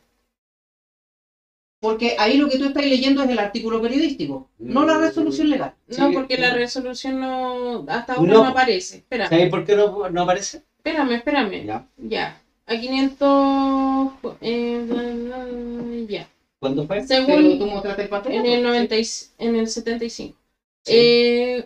Porque 1.81 2.17
ahí 2.19 2.37
lo 2.37 2.49
que 2.49 2.59
tú 2.59 2.65
estás 2.65 2.85
leyendo 2.85 3.23
es 3.23 3.29
el 3.31 3.39
artículo 3.39 3.81
periodístico, 3.81 4.49
no 4.59 4.85
la 4.85 4.99
resolución 4.99 5.49
legal. 5.49 5.75
No, 5.97 6.11
porque 6.13 6.37
la 6.37 6.51
resolución 6.53 7.21
no. 7.21 7.85
Hasta 7.89 8.15
ahora 8.15 8.33
No. 8.33 8.43
no, 8.43 8.49
aparece. 8.51 8.97
Espera, 8.97 9.29
¿Sabes 9.29 9.49
por 9.49 9.65
qué 9.65 9.77
no, 9.77 10.09
no 10.09 10.23
aparece? 10.23 10.63
espérame, 10.79 11.13
espérame. 11.13 11.65
Ya. 11.65 11.87
Ya. 11.97 12.41
A 12.67 12.77
500. 12.79 14.13
eh, 14.41 16.07
ya. 16.09 16.29
¿Cuándo 16.59 16.85
fue? 16.87 17.01
Tú 17.01 17.07
Según. 17.07 17.59
mostraste 17.71 18.03
el 18.03 18.09
papel. 18.09 18.33
En 18.33 18.47
el, 18.47 18.63
90 18.63 18.97
y- 18.97 19.07
en 19.39 19.55
el 19.55 19.69
75. 19.69 20.37
Sí. 20.85 20.93
Eh, 20.97 21.65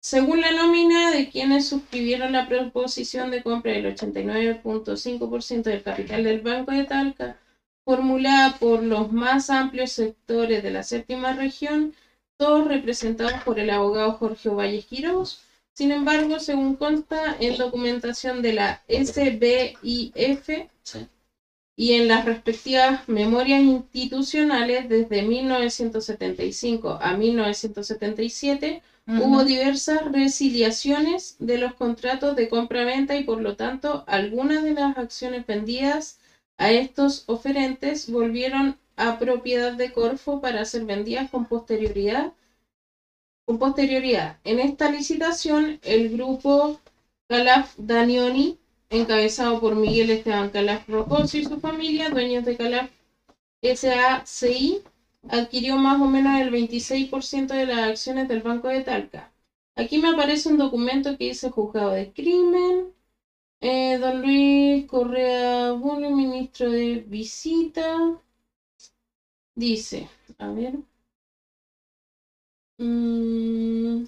según 0.00 0.40
la 0.40 0.52
nómina 0.52 1.10
de 1.10 1.28
quienes 1.28 1.66
suscribieron 1.68 2.32
la 2.32 2.48
proposición 2.48 3.30
de 3.30 3.42
compra 3.42 3.72
del 3.72 3.84
89.5% 3.94 5.62
del 5.64 5.82
capital 5.82 6.24
del 6.24 6.40
Banco 6.40 6.70
de 6.72 6.84
Talca, 6.84 7.36
formulada 7.88 8.58
por 8.58 8.82
los 8.82 9.12
más 9.12 9.48
amplios 9.48 9.92
sectores 9.92 10.62
de 10.62 10.70
la 10.70 10.82
séptima 10.82 11.32
región, 11.32 11.94
todos 12.36 12.68
representados 12.68 13.42
por 13.44 13.58
el 13.58 13.70
abogado 13.70 14.12
Jorge 14.12 14.50
Valles 14.50 14.84
Quirós. 14.84 15.40
Sin 15.72 15.90
embargo, 15.90 16.38
según 16.38 16.74
consta 16.74 17.34
en 17.40 17.56
documentación 17.56 18.42
de 18.42 18.52
la 18.52 18.82
SBIF, 18.88 20.68
Sí. 20.82 21.06
y 21.78 21.92
en 21.94 22.08
las 22.08 22.26
respectivas 22.26 23.08
memorias 23.08 23.62
institucionales 23.62 24.86
desde 24.90 25.22
1975 25.22 26.98
a 27.00 27.14
1977 27.14 28.82
hubo 29.06 29.44
diversas 29.44 30.04
resiliaciones 30.12 31.36
de 31.38 31.56
los 31.56 31.72
contratos 31.72 32.36
de 32.36 32.50
compra-venta 32.50 33.16
y 33.16 33.24
por 33.24 33.40
lo 33.40 33.56
tanto 33.56 34.04
algunas 34.06 34.62
de 34.62 34.74
las 34.74 34.98
acciones 34.98 35.46
vendidas 35.46 36.17
a 36.58 36.70
estos 36.72 37.24
oferentes 37.26 38.10
volvieron 38.10 38.76
a 38.96 39.18
propiedad 39.18 39.72
de 39.72 39.92
Corfo 39.92 40.40
para 40.40 40.64
ser 40.64 40.84
vendidas 40.84 41.30
con 41.30 41.46
posterioridad 41.46 42.32
con 43.48 43.58
posterioridad. 43.58 44.36
En 44.44 44.58
esta 44.58 44.90
licitación, 44.90 45.78
el 45.82 46.10
grupo 46.10 46.78
Calaf 47.30 47.74
Danioni, 47.78 48.58
encabezado 48.90 49.58
por 49.58 49.74
Miguel 49.74 50.10
Esteban 50.10 50.50
Calaf 50.50 50.86
Rocoso 50.86 51.38
y 51.38 51.44
su 51.44 51.58
familia, 51.58 52.10
dueños 52.10 52.44
de 52.44 52.58
Calaf 52.58 52.90
SACI, 53.62 54.82
adquirió 55.30 55.78
más 55.78 55.98
o 55.98 56.04
menos 56.04 56.38
el 56.38 56.50
26% 56.50 57.54
de 57.54 57.64
las 57.64 57.88
acciones 57.88 58.28
del 58.28 58.42
Banco 58.42 58.68
de 58.68 58.82
Talca. 58.82 59.32
Aquí 59.76 59.96
me 59.96 60.08
aparece 60.08 60.50
un 60.50 60.58
documento 60.58 61.16
que 61.16 61.28
dice 61.28 61.48
juzgado 61.48 61.92
de 61.92 62.12
crimen. 62.12 62.92
Eh, 63.60 63.98
don 64.00 64.20
Luis 64.22 64.86
Correa 64.86 65.72
Bullo, 65.72 66.10
ministro 66.10 66.70
de 66.70 66.98
visita. 67.06 68.20
Dice, 69.54 70.08
a 70.38 70.50
ver. 70.52 70.72
Mm, 72.80 74.04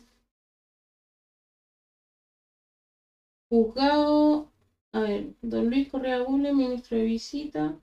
juzgado. 3.48 4.50
A 4.92 5.00
ver, 5.00 5.34
don 5.42 5.68
Luis 5.70 5.88
Correa 5.88 6.20
Bullo, 6.22 6.52
ministro 6.52 6.96
de 6.96 7.04
visita. 7.04 7.80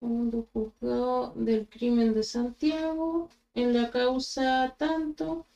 Juzgado 0.00 1.32
del 1.34 1.66
crimen 1.68 2.12
de 2.12 2.22
Santiago. 2.22 3.28
En 3.54 3.72
la 3.72 3.90
causa 3.90 4.74
tanto 4.76 5.46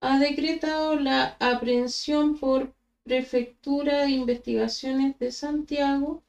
ha 0.00 0.18
decretado 0.18 0.96
la 0.96 1.36
aprehensión 1.40 2.34
por 2.36 2.74
Prefectura 3.04 4.02
de 4.02 4.10
Investigaciones 4.10 5.18
de 5.18 5.30
Santiago 5.30 6.22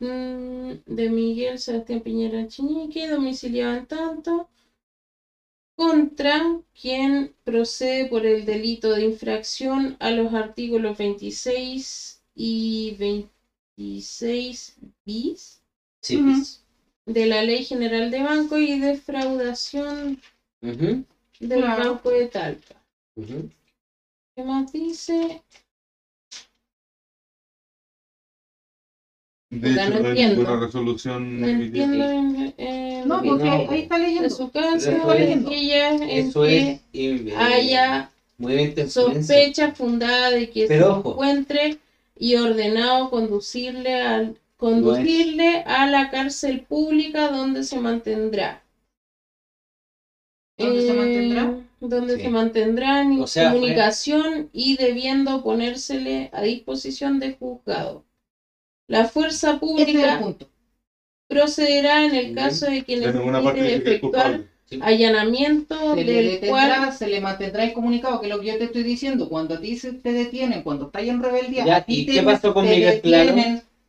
mm, 0.00 0.72
de 0.86 1.08
Miguel 1.08 1.58
Sebastián 1.58 2.02
Piñera 2.02 2.46
Chiñique, 2.46 3.08
domiciliado 3.08 3.76
en 3.76 3.86
tanto, 3.86 4.48
contra 5.76 6.60
quien 6.80 7.34
procede 7.44 8.06
por 8.06 8.24
el 8.26 8.44
delito 8.44 8.92
de 8.92 9.02
infracción 9.02 9.96
a 9.98 10.10
los 10.10 10.32
artículos 10.32 10.96
26 10.98 12.20
y 12.34 12.94
26 12.98 14.76
bis 15.04 15.60
Sí, 16.02 16.18
de 17.06 17.26
la 17.26 17.42
Ley 17.42 17.62
General 17.62 18.10
de 18.10 18.22
Banco 18.22 18.58
y 18.58 18.78
defraudación 18.78 20.18
del 20.60 21.60
Claro. 21.60 21.94
Banco 21.94 22.10
de 22.10 22.26
Talca. 22.26 22.82
¿Qué 24.34 24.42
más 24.42 24.70
dice? 24.72 25.42
De 29.60 29.72
hecho, 29.72 29.90
no 30.02 30.08
entiendo. 30.08 30.40
una 30.40 30.60
resolución 30.60 31.40
No 31.40 31.46
entiendo 31.48 32.04
en, 32.04 32.54
en 32.56 33.08
No, 33.08 33.22
que 33.22 33.28
porque 33.28 33.44
No. 33.44 33.52
ahí 33.70 33.80
está 33.82 33.98
de 33.98 34.06
leyendo. 34.06 34.30
su 34.30 34.50
casa, 34.50 34.76
Eso 34.92 35.12
es- 35.12 35.30
en 35.30 35.48
ella, 35.48 35.94
en 35.94 36.02
Eso 36.28 36.42
que 36.42 36.70
es 36.70 36.80
eh, 36.92 37.34
haya 37.36 38.10
de 38.38 38.88
sospecha 38.88 39.72
fundada 39.74 40.30
de 40.30 40.50
que 40.50 40.66
Pero 40.66 40.84
se 40.86 40.90
ojo. 40.90 41.10
encuentre 41.10 41.76
y 42.18 42.34
ordenado 42.36 43.10
conducirle 43.10 43.94
al 44.02 44.36
conducirle 44.56 45.62
a 45.66 45.86
la 45.86 46.10
cárcel 46.10 46.60
pública 46.60 47.28
donde 47.28 47.64
se 47.64 47.78
mantendrá. 47.78 48.62
¿Dónde 50.56 50.80
se 50.82 50.90
Eh, 50.90 50.94
mantendrá? 50.94 51.54
Donde 51.80 52.16
Sí. 52.16 52.22
se 52.22 52.28
mantendrá 52.28 53.02
en 53.02 53.20
O 53.20 53.26
sea, 53.26 53.50
fue- 53.50 53.58
comunicación 53.58 54.48
y 54.52 54.76
debiendo 54.76 55.42
ponérsele 55.42 56.30
a 56.32 56.42
disposición 56.42 57.18
del 57.18 57.34
juzgado. 57.36 58.04
La 58.86 59.04
fuerza 59.06 59.52
Ese 59.52 59.56
es 59.56 59.60
el 59.60 59.60
pública 59.60 60.18
procederá 61.28 62.04
en 62.04 62.14
el 62.14 62.34
caso 62.34 62.66
de 62.66 62.82
necesite 62.82 63.52
que 63.52 63.74
es 63.74 63.80
efectuar 63.80 64.40
allanamiento 64.80 65.94
Se 65.94 66.04
le 66.04 66.12
del 66.12 66.24
detendrá, 66.30 66.50
cual 66.50 66.92
se 66.92 67.06
le 67.08 67.20
mantendrá 67.20 67.64
incomunicado, 67.64 68.20
que 68.20 68.26
es 68.26 68.32
lo 68.32 68.40
que 68.40 68.46
yo 68.46 68.58
te 68.58 68.64
estoy 68.64 68.82
diciendo. 68.82 69.28
Cuando 69.28 69.54
a 69.54 69.60
ti 69.60 69.76
se 69.76 69.92
te 69.92 70.12
detienen, 70.12 70.62
cuando 70.62 70.86
estás 70.86 71.02
en 71.02 71.22
rebeldía, 71.22 71.64
Ya, 71.64 71.76
a 71.76 71.80
ti 71.80 72.00
¿y 72.00 72.06
te, 72.06 72.12
qué 72.14 72.22
pasó 72.22 72.52
con 72.54 72.64
te 72.64 72.70
Miguel 72.70 73.00
Claro? 73.00 73.34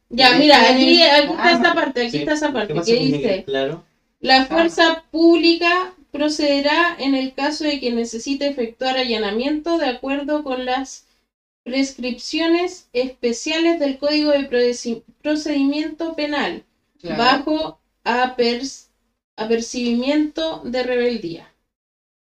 Ya, 0.09 0.31
te 0.31 0.39
mira, 0.39 0.69
aquí, 0.69 1.01
aquí 1.03 1.31
está 1.31 1.43
Ah, 1.43 1.51
esa 1.51 1.73
parte, 1.73 2.01
aquí 2.01 2.09
Sí. 2.11 2.17
está 2.19 2.33
esa 2.33 2.47
¿Qué 2.47 2.53
parte 2.53 2.83
que 2.83 2.91
Miguel? 2.93 3.17
dice, 3.17 3.43
Claro. 3.43 3.83
la 4.21 4.45
fuerza 4.45 5.03
pública 5.11 5.93
procederá 6.11 6.95
en 6.97 7.15
el 7.15 7.33
caso 7.33 7.63
de 7.65 7.79
quien 7.79 7.95
necesite 7.95 8.47
efectuar 8.47 8.97
allanamiento 8.97 9.77
de 9.77 9.87
acuerdo 9.87 10.43
con 10.43 10.65
las 10.65 11.04
prescripciones 11.65 12.87
especiales 12.93 13.79
del 13.79 13.97
Código 13.97 14.29
de 14.31 14.47
Procedi- 14.49 15.03
Procedimiento 15.21 16.15
Penal, 16.15 16.63
Claro. 17.01 17.17
bajo 17.17 17.79
apercibimiento 19.37 20.61
de 20.63 20.83
rebeldía. 20.83 21.51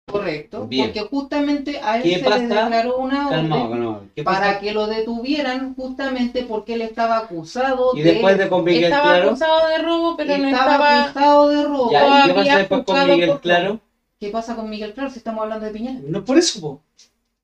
Correcto. 0.09 0.69
Bien. 0.69 0.87
Porque 0.93 1.01
justamente 1.09 1.81
a 1.83 1.97
él 1.97 2.05
¿Qué 2.05 2.19
se 2.21 2.25
pasa? 2.25 2.39
le 2.39 2.47
declaró 2.47 2.99
una 2.99 3.29
Calmado, 3.29 3.65
orden 3.65 3.71
calmado. 3.81 4.03
¿Qué 4.15 4.23
pasa? 4.23 4.39
para 4.41 4.61
que 4.61 4.73
lo 4.73 4.87
detuvieran 4.87 5.75
justamente 5.75 6.45
porque 6.45 6.75
él 6.75 6.83
estaba 6.83 7.19
acusado 7.19 7.91
Y 7.97 8.03
de 8.03 8.13
después 8.13 8.39
de 8.39 8.49
con 8.49 8.63
Miguel 8.63 8.85
estaba 8.85 9.09
Claro. 9.15 9.29
acusado 9.31 9.69
de 9.69 9.79
robo, 9.79 10.17
pero 10.17 10.39
no 10.39 10.49
estaba 10.49 10.73
estaba... 10.75 11.03
acusado 11.05 11.49
de 11.49 11.63
robo. 11.65 11.91
Ya, 11.91 12.21
¿y 12.25 12.29
qué 12.29 12.35
pasa 12.35 12.59
después 12.59 12.85
con 12.85 13.09
Miguel 13.11 13.29
por- 13.31 13.41
Claro? 13.41 13.81
¿Qué 14.21 14.29
pasa 14.31 14.55
con 14.55 14.71
Miguel 14.71 14.95
Claro 14.95 15.11
si 15.11 15.19
estamos 15.19 15.43
hablando 15.43 15.67
de 15.67 15.73
Piñera? 15.73 15.99
No, 16.07 16.25
por 16.25 16.39
eso, 16.39 16.61
po. 16.61 16.81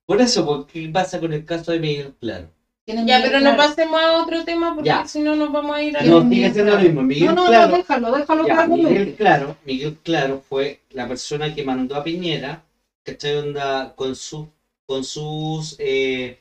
Por 0.06 0.20
eso, 0.20 0.44
po. 0.44 0.66
¿qué 0.66 0.88
pasa 0.88 1.20
con 1.20 1.32
el 1.32 1.44
caso 1.44 1.72
de 1.72 1.78
Miguel 1.78 2.14
Claro? 2.20 2.48
¿Quién 2.84 2.98
es 2.98 3.06
Ya, 3.06 3.20
pero 3.22 3.38
no 3.38 3.50
Claro? 3.50 3.56
pasemos 3.62 4.00
a 4.00 4.12
otro 4.22 4.44
tema 4.44 4.74
porque 4.74 5.06
si 5.06 5.20
no 5.20 5.36
nos 5.36 5.52
vamos 5.52 5.76
a 5.76 5.82
ir 5.82 5.96
a... 5.96 6.00
¿Quién 6.00 6.12
No, 6.12 6.28
sigue 6.28 6.50
siendo 6.52 6.72
lo 6.72 6.76
Claro? 6.78 6.84
mismo. 6.88 7.02
Miguel 7.02 7.26
No, 7.28 7.34
no, 7.34 7.46
Claro. 7.48 7.68
no, 7.70 7.76
déjalo, 7.76 8.12
déjalo 8.12 8.42
Ya, 8.46 8.60
argumente. 8.60 8.88
Miguel 8.88 9.14
Claro, 9.16 9.56
Miguel 9.64 9.96
Claro 10.02 10.40
fue 10.48 10.80
la 10.90 11.06
persona 11.06 11.54
que 11.54 11.62
mandó 11.62 11.96
a 11.96 12.02
Piñera, 12.04 12.64
¿cachai? 13.04 13.36
Onda 13.36 13.94
con, 13.94 14.14
su, 14.16 14.48
con 14.86 15.04
sus, 15.04 15.76
eh, 15.78 16.38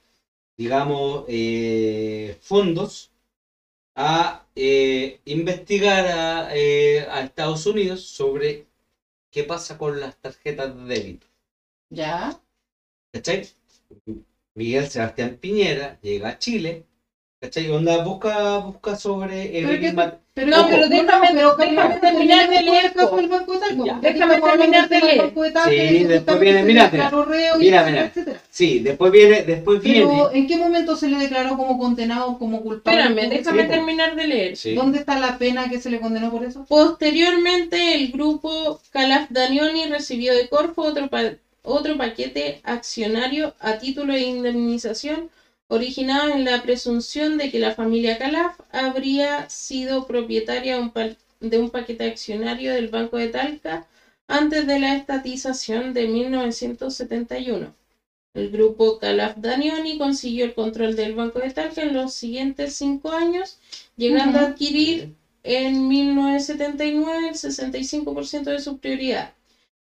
digamos, 0.58 1.26
eh, 1.28 2.38
fondos 2.42 3.12
a 3.96 4.46
eh, 4.56 5.20
investigar 5.26 6.08
a, 6.08 6.50
eh, 6.56 7.06
a 7.10 7.22
Estados 7.22 7.66
Unidos 7.66 8.02
sobre 8.04 8.66
qué 9.32 9.44
pasa 9.44 9.78
con 9.78 10.00
las 10.00 10.18
tarjetas 10.18 10.76
de 10.76 10.84
débito. 10.96 11.28
Ya. 11.92 12.32
¿Cachai? 13.14 13.46
Miguel 14.56 14.88
Sebastián 14.88 15.38
Piñera 15.40 15.98
llega 16.02 16.30
a 16.30 16.38
Chile, 16.38 16.84
¿cachai? 17.42 17.70
Onda 17.70 18.04
busca, 18.04 18.58
busca 18.58 18.96
sobre 18.96 19.58
el 19.60 19.66
Pero 19.68 19.80
que- 19.82 20.22
Pero, 20.34 20.50
No, 20.50 20.66
pero 20.70 20.88
déjame- 20.88 21.28
pero 21.34 21.56
déjame 21.58 21.76
calma, 21.76 22.00
terminar 22.00 22.50
de 22.50 22.62
leer, 22.62 22.94
el 22.96 23.28
Banco 23.28 23.52
de 23.52 23.60
Talco. 23.60 23.86
Ya. 23.86 23.98
Aquí 23.98 24.14
Déjame 24.14 24.40
terminar 24.40 24.88
de 24.88 24.96
del 24.96 25.06
leer. 25.06 25.18
Banco 25.24 25.44
de 25.44 25.52
Talco, 25.52 25.70
Sí, 25.70 26.04
después 26.06 26.40
viene, 26.40 26.64
mira, 26.64 26.90
mira, 27.60 27.84
mira. 27.86 28.06
etcétera. 28.06 28.42
Sí, 28.50 28.80
después 28.80 29.12
viene, 29.12 29.42
después 29.44 29.82
viene. 29.82 30.00
Pero, 30.08 30.32
¿en 30.32 30.48
qué 30.48 30.56
momento 30.56 30.96
se 30.96 31.10
le 31.10 31.18
declaró 31.18 31.58
como 31.58 31.78
condenado, 31.78 32.38
como 32.40 32.62
culpable? 32.62 33.02
Espérame, 33.02 33.30
déjame 33.30 33.62
Sí, 33.64 33.68
po. 33.68 33.74
terminar 33.74 34.16
de 34.16 34.28
leer. 34.28 34.56
Sí. 34.56 34.74
¿Dónde 34.74 35.00
está 35.00 35.20
la 35.20 35.38
pena 35.38 35.70
que 35.70 35.80
se 35.80 35.90
le 35.90 36.00
condenó 36.00 36.32
por 36.32 36.46
eso? 36.46 36.66
Posteriormente, 36.70 37.96
el 37.96 38.12
grupo 38.14 38.80
Calaf 38.92 39.30
Danioni 39.32 39.86
recibió 39.88 40.34
de 40.34 40.48
Corfo 40.48 40.84
otro, 40.84 41.10
otro 41.64 41.98
paquete 41.98 42.62
accionario 42.64 43.56
a 43.60 43.78
título 43.78 44.14
de 44.14 44.22
indemnización 44.22 45.30
originado 45.68 46.34
en 46.34 46.44
la 46.44 46.62
presunción 46.62 47.38
de 47.38 47.50
que 47.50 47.60
la 47.60 47.74
familia 47.74 48.18
Calaf 48.18 48.60
habría 48.72 49.50
sido 49.50 50.06
propietaria 50.06 50.76
de 51.40 51.60
un, 51.60 51.70
paquete 51.70 52.06
accionario 52.06 52.74
del 52.74 52.90
Banco 52.90 53.18
de 53.18 53.30
Talca 53.30 53.88
antes 54.28 54.68
de 54.68 54.80
la 54.80 54.96
estatización 54.96 55.94
de 55.94 56.08
1971. 56.08 57.74
El 58.34 58.50
grupo 58.50 59.00
Calaf 59.00 59.38
Danioni 59.38 59.98
consiguió 59.98 60.46
el 60.46 60.54
control 60.54 60.96
del 60.96 61.16
Banco 61.16 61.40
de 61.40 61.52
Talca 61.52 61.82
en 61.82 61.94
los 61.94 62.14
siguientes 62.14 62.74
cinco 62.74 63.12
años, 63.12 63.58
llegando 63.96 64.40
a 64.40 64.48
adquirir 64.48 65.16
en 65.44 65.88
1979 65.88 67.30
el 67.30 67.36
65% 67.36 68.44
de 68.44 68.60
su 68.60 68.78
prioridad. 68.78 69.34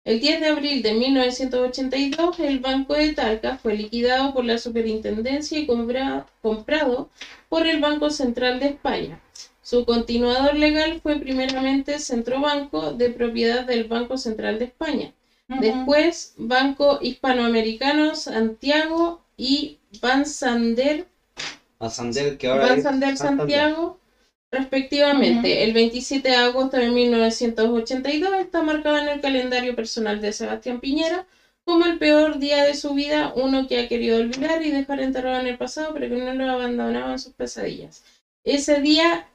El 0.09 0.19
10 0.19 0.39
de 0.39 0.47
abril 0.47 0.81
de 0.81 0.93
1982, 0.93 2.39
el 2.39 2.57
Banco 2.57 2.95
de 2.95 3.13
Talca 3.13 3.59
fue 3.61 3.75
liquidado 3.75 4.33
por 4.33 4.43
la 4.43 4.57
Superintendencia 4.57 5.59
y 5.59 5.67
compra- 5.67 6.25
comprado 6.41 7.11
por 7.47 7.67
el 7.67 7.79
Banco 7.79 8.09
Central 8.09 8.59
de 8.59 8.69
España. 8.69 9.21
Su 9.61 9.85
continuador 9.85 10.55
legal 10.55 10.99
fue 10.99 11.19
primeramente 11.19 11.99
Centrobanco, 11.99 12.91
de 12.93 13.11
propiedad 13.11 13.67
del 13.67 13.83
Banco 13.83 14.17
Central 14.17 14.57
de 14.57 14.65
España. 14.65 15.13
Después, 15.47 16.33
Banco 16.37 16.97
Hispanoamericano 16.99 18.15
Santiago 18.15 19.21
y 19.37 19.77
Bansander 20.01 21.05
A 21.77 21.87
Sander, 21.87 22.35
que 22.35 22.47
ahora 22.47 22.69
Van 22.69 22.79
es 22.79 22.83
Respectivamente. 24.51 25.63
El 25.63 25.73
27 25.73 26.29
de 26.29 26.35
agosto 26.35 26.77
de 26.77 26.89
1982 26.89 28.33
está 28.39 28.61
marcado 28.61 28.97
en 28.97 29.09
el 29.09 29.21
calendario 29.21 29.75
personal 29.75 30.21
de 30.21 30.33
Sebastián 30.33 30.79
Piñera 30.79 31.25
como 31.65 31.85
el 31.85 31.99
peor 31.99 32.39
día 32.39 32.63
de 32.63 32.73
su 32.73 32.95
vida, 32.95 33.31
uno 33.35 33.67
que 33.67 33.77
ha 33.77 33.87
querido 33.87 34.17
olvidar 34.17 34.63
y 34.63 34.71
dejar 34.71 35.01
enterrado 35.01 35.39
en 35.39 35.45
el 35.45 35.57
pasado, 35.57 35.93
pero 35.93 36.09
que 36.09 36.15
no 36.15 36.33
lo 36.33 36.49
abandonaba 36.49 37.11
en 37.11 37.19
sus 37.19 37.33
pesadillas. 37.33 38.03
Ese 38.43 38.81
día, 38.81 39.27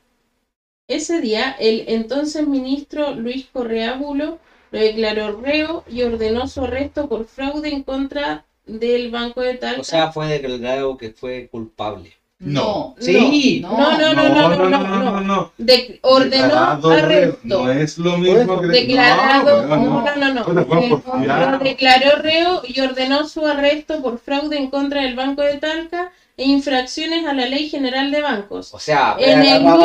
ese 0.89 1.21
día, 1.21 1.55
el 1.61 1.85
entonces 1.87 2.45
ministro 2.45 3.15
Luis 3.15 3.47
Correa 3.53 3.95
Bulo 3.95 4.41
lo 4.73 4.79
declaró 4.81 5.41
reo 5.41 5.85
y 5.89 6.03
ordenó 6.03 6.49
su 6.49 6.65
arresto 6.65 7.09
por 7.09 7.25
fraude 7.27 7.69
en 7.69 7.83
contra 7.83 8.45
del 8.67 9.13
Banco 9.13 9.41
de 9.41 9.55
Talca. 9.55 9.81
O 9.81 9.85
sea, 9.85 10.11
fue 10.11 10.27
declarado 10.27 10.97
que 10.97 11.11
fue 11.11 11.47
culpable. 11.49 12.17
No. 12.45 12.95
Sí. 12.99 13.61
No, 13.63 13.71
No, 13.79 13.99
no, 13.99 14.15
no, 14.15 14.57
no, 14.57 14.69
no, 14.69 14.99
no, 15.11 15.21
no. 15.21 15.53
De- 15.59 15.99
ordenó 16.03 16.45
Declarado 16.45 16.91
reo. 16.91 17.05
arresto. 17.05 17.39
No 17.65 17.71
es 17.71 17.99
lo 17.99 18.19
mismo 18.19 18.61
que 18.61 18.67
Declarado, 18.69 19.67
No, 19.67 19.77
no, 19.77 20.05
no, 20.17 21.51
no, 21.51 21.59
declaró 21.59 22.17
reo 22.23 22.63
y 22.67 22.81
ordenó 22.81 23.27
su 23.29 23.47
arresto 23.47 24.03
por 24.03 24.19
fraude 24.19 24.59
en 24.59 24.71
contra 24.71 25.03
del 25.03 25.15
Banco 25.17 25.43
de 25.43 25.55
Talca 25.59 26.13
e 26.37 26.45
infracciones 26.45 27.27
a 27.27 27.33
la 27.33 27.47
Ley 27.47 27.69
General 27.69 28.11
de 28.11 28.21
Bancos. 28.21 28.75
O 28.75 28.79
sea, 28.79 29.17
En 29.19 29.43
el 29.43 29.63
mismo 29.63 29.79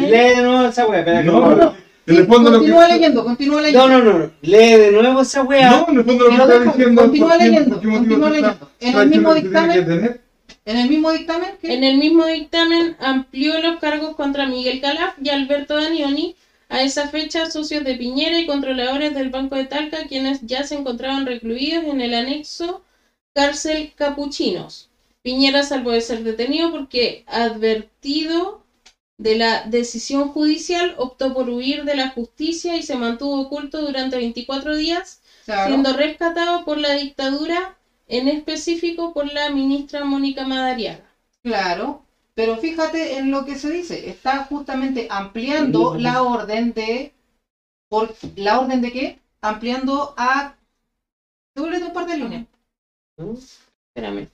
Lee 0.00 0.10
de 0.10 0.42
nuevo 0.42 0.66
esa 0.68 0.86
wea, 0.86 1.22
No. 1.22 1.74
En 2.04 2.14
Sí, 2.16 2.20
el 2.20 2.26
fondo 2.26 2.50
continúa 2.52 2.88
leyendo, 2.88 3.24
continúa 3.24 3.62
leyendo. 3.62 3.86
No, 3.88 3.98
no, 4.02 4.18
no, 4.18 4.30
lee 4.40 4.56
de 4.76 4.90
nuevo 4.90 5.20
esa 5.22 5.42
wea. 5.44 5.70
No, 5.70 5.86
en 5.88 5.98
el 5.98 6.04
fondo 6.04 6.24
lo 6.24 6.30
que 6.30 6.36
está 6.42 6.58
diciendo. 6.58 7.02
continúa 7.02 7.28
¿por 7.28 7.38
qué- 7.38 7.44
leyendo, 7.44 7.80
continúa 7.80 8.30
leyendo. 8.30 8.68
En 8.80 8.98
el 8.98 9.08
mismo 9.08 9.34
dictamen-? 9.34 10.20
En 10.64 10.76
el 10.76 10.88
mismo 10.88 11.10
dictamen 11.10 11.56
que 11.60 11.74
En 11.74 11.84
el 11.84 11.96
mismo 11.98 12.26
dictamen 12.26 12.96
amplió 13.00 13.60
los 13.60 13.78
cargos 13.80 14.14
contra 14.16 14.46
Miguel 14.46 14.80
Calaf 14.80 15.14
y 15.22 15.28
Alberto 15.30 15.76
Danioni, 15.76 16.36
a 16.68 16.82
esa 16.82 17.08
fecha 17.08 17.50
socios 17.50 17.84
de 17.84 17.96
Piñera 17.96 18.38
y 18.38 18.46
controladores 18.46 19.12
del 19.14 19.30
Banco 19.30 19.56
de 19.56 19.66
Talca, 19.66 20.06
quienes 20.06 20.40
ya 20.46 20.64
se 20.64 20.76
encontraban 20.76 21.26
recluidos 21.26 21.84
en 21.84 22.00
el 22.00 22.14
anexo 22.14 22.82
cárcel 23.34 23.92
Capuchinos. 23.94 24.88
Piñera 25.22 25.62
salvó 25.62 25.90
de 25.90 26.00
ser 26.00 26.24
detenido 26.24 26.70
porque, 26.70 27.24
advertido 27.26 28.64
de 29.18 29.36
la 29.36 29.64
decisión 29.64 30.28
judicial, 30.28 30.94
optó 30.96 31.34
por 31.34 31.50
huir 31.50 31.84
de 31.84 31.94
la 31.94 32.10
justicia 32.10 32.76
y 32.76 32.82
se 32.82 32.96
mantuvo 32.96 33.40
oculto 33.42 33.80
durante 33.82 34.16
24 34.16 34.74
días 34.76 35.20
Claro. 35.44 35.70
siendo 35.70 35.92
rescatado 35.96 36.64
por 36.64 36.78
la 36.78 36.94
dictadura, 36.94 37.76
en 38.12 38.28
específico 38.28 39.14
por 39.14 39.32
la 39.32 39.48
ministra 39.48 40.04
Mónica 40.04 40.44
Madariaga. 40.44 41.02
Claro, 41.42 42.02
pero 42.34 42.58
fíjate 42.58 43.16
en 43.16 43.30
lo 43.30 43.46
que 43.46 43.56
se 43.56 43.70
dice, 43.70 44.10
está 44.10 44.44
justamente 44.44 45.06
ampliando 45.08 45.94
la 45.94 46.22
orden 46.22 46.74
de 46.74 47.14
por 47.88 48.14
la 48.36 48.60
orden 48.60 48.82
de 48.82 48.92
qué? 48.92 49.18
Ampliando 49.40 50.14
a 50.18 50.54
Devuélvete 51.54 51.86
un 51.86 51.92
par 51.92 52.06
de 52.06 52.16
líneas. 52.18 52.46
Espérame. 53.88 54.28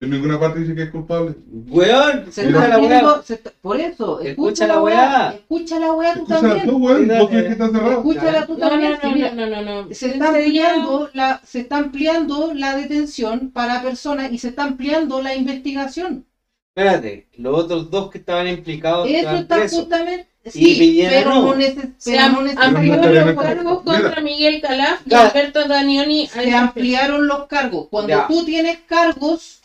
En 0.00 0.10
ninguna 0.10 0.38
parte 0.38 0.60
dice 0.60 0.76
que 0.76 0.82
es 0.84 0.90
culpable. 0.90 1.34
Weón, 1.68 2.30
Se 2.30 2.46
está 2.46 2.68
la 2.68 2.78
wea. 2.78 2.98
ampliando- 2.98 3.22
se 3.24 3.34
está- 3.34 3.50
por 3.60 3.80
eso, 3.80 4.20
Escucha 4.20 4.30
escucha, 4.30 4.66
la 4.68 4.80
weá. 4.80 4.94
weá, 4.94 5.30
escucha 5.34 5.80
la 5.80 5.92
weá 5.92 6.14
tú 6.14 6.24
también. 6.26 6.66
tú, 6.68 6.76
weón. 6.76 7.08
Vos 7.08 7.28
crees 7.28 7.42
eh, 7.42 7.46
que 7.46 7.52
está 7.52 7.66
cerrado. 7.70 7.90
Escúchala 7.98 8.46
tú 8.46 8.52
No, 8.52 8.58
no, 8.58 8.98
también. 9.00 9.36
no, 9.36 9.46
no, 9.46 9.62
no, 9.62 9.92
se 9.94 10.06
está 10.06 10.28
ampliando 10.28 11.10
la 11.14 11.40
se 11.44 11.60
está 11.60 11.76
ampliando 11.78 12.54
la 12.54 12.76
detención 12.76 13.50
para 13.50 13.82
personas 13.82 14.30
y 14.30 14.38
se 14.38 14.48
está 14.48 14.62
ampliando 14.64 15.20
la 15.20 15.34
investigación 15.34 16.24
Espérate, 16.76 17.26
los 17.36 17.64
otros 17.64 17.90
dos 17.90 18.08
que 18.08 18.18
estaban 18.18 18.46
implicados 18.46 19.08
eso 19.08 19.16
estaban 19.18 19.42
está 19.42 19.56
presos. 19.56 19.80
justamente 19.80 20.28
sí 20.46 21.04
pero 21.10 21.30
no. 21.34 21.54
Se 21.98 22.12
pero 22.12 22.22
am- 22.22 22.32
no 22.34 22.38
amplió 22.38 22.62
amplió 22.62 22.96
necesariamente 22.96 23.34
los 23.34 23.44
cargos 23.44 23.82
contra 23.82 24.20
Miguel 24.20 24.60
Calaf 24.60 25.00
y. 25.04 25.12
Alberto 25.12 25.66
Danioni. 25.66 26.28
se 26.28 26.52
ampliaron 26.54 27.26
los 27.26 27.46
cargos 27.48 27.88
cuando 27.90 28.10
Ya. 28.10 28.28
tú 28.28 28.44
tienes 28.44 28.78
cargos 28.86 29.56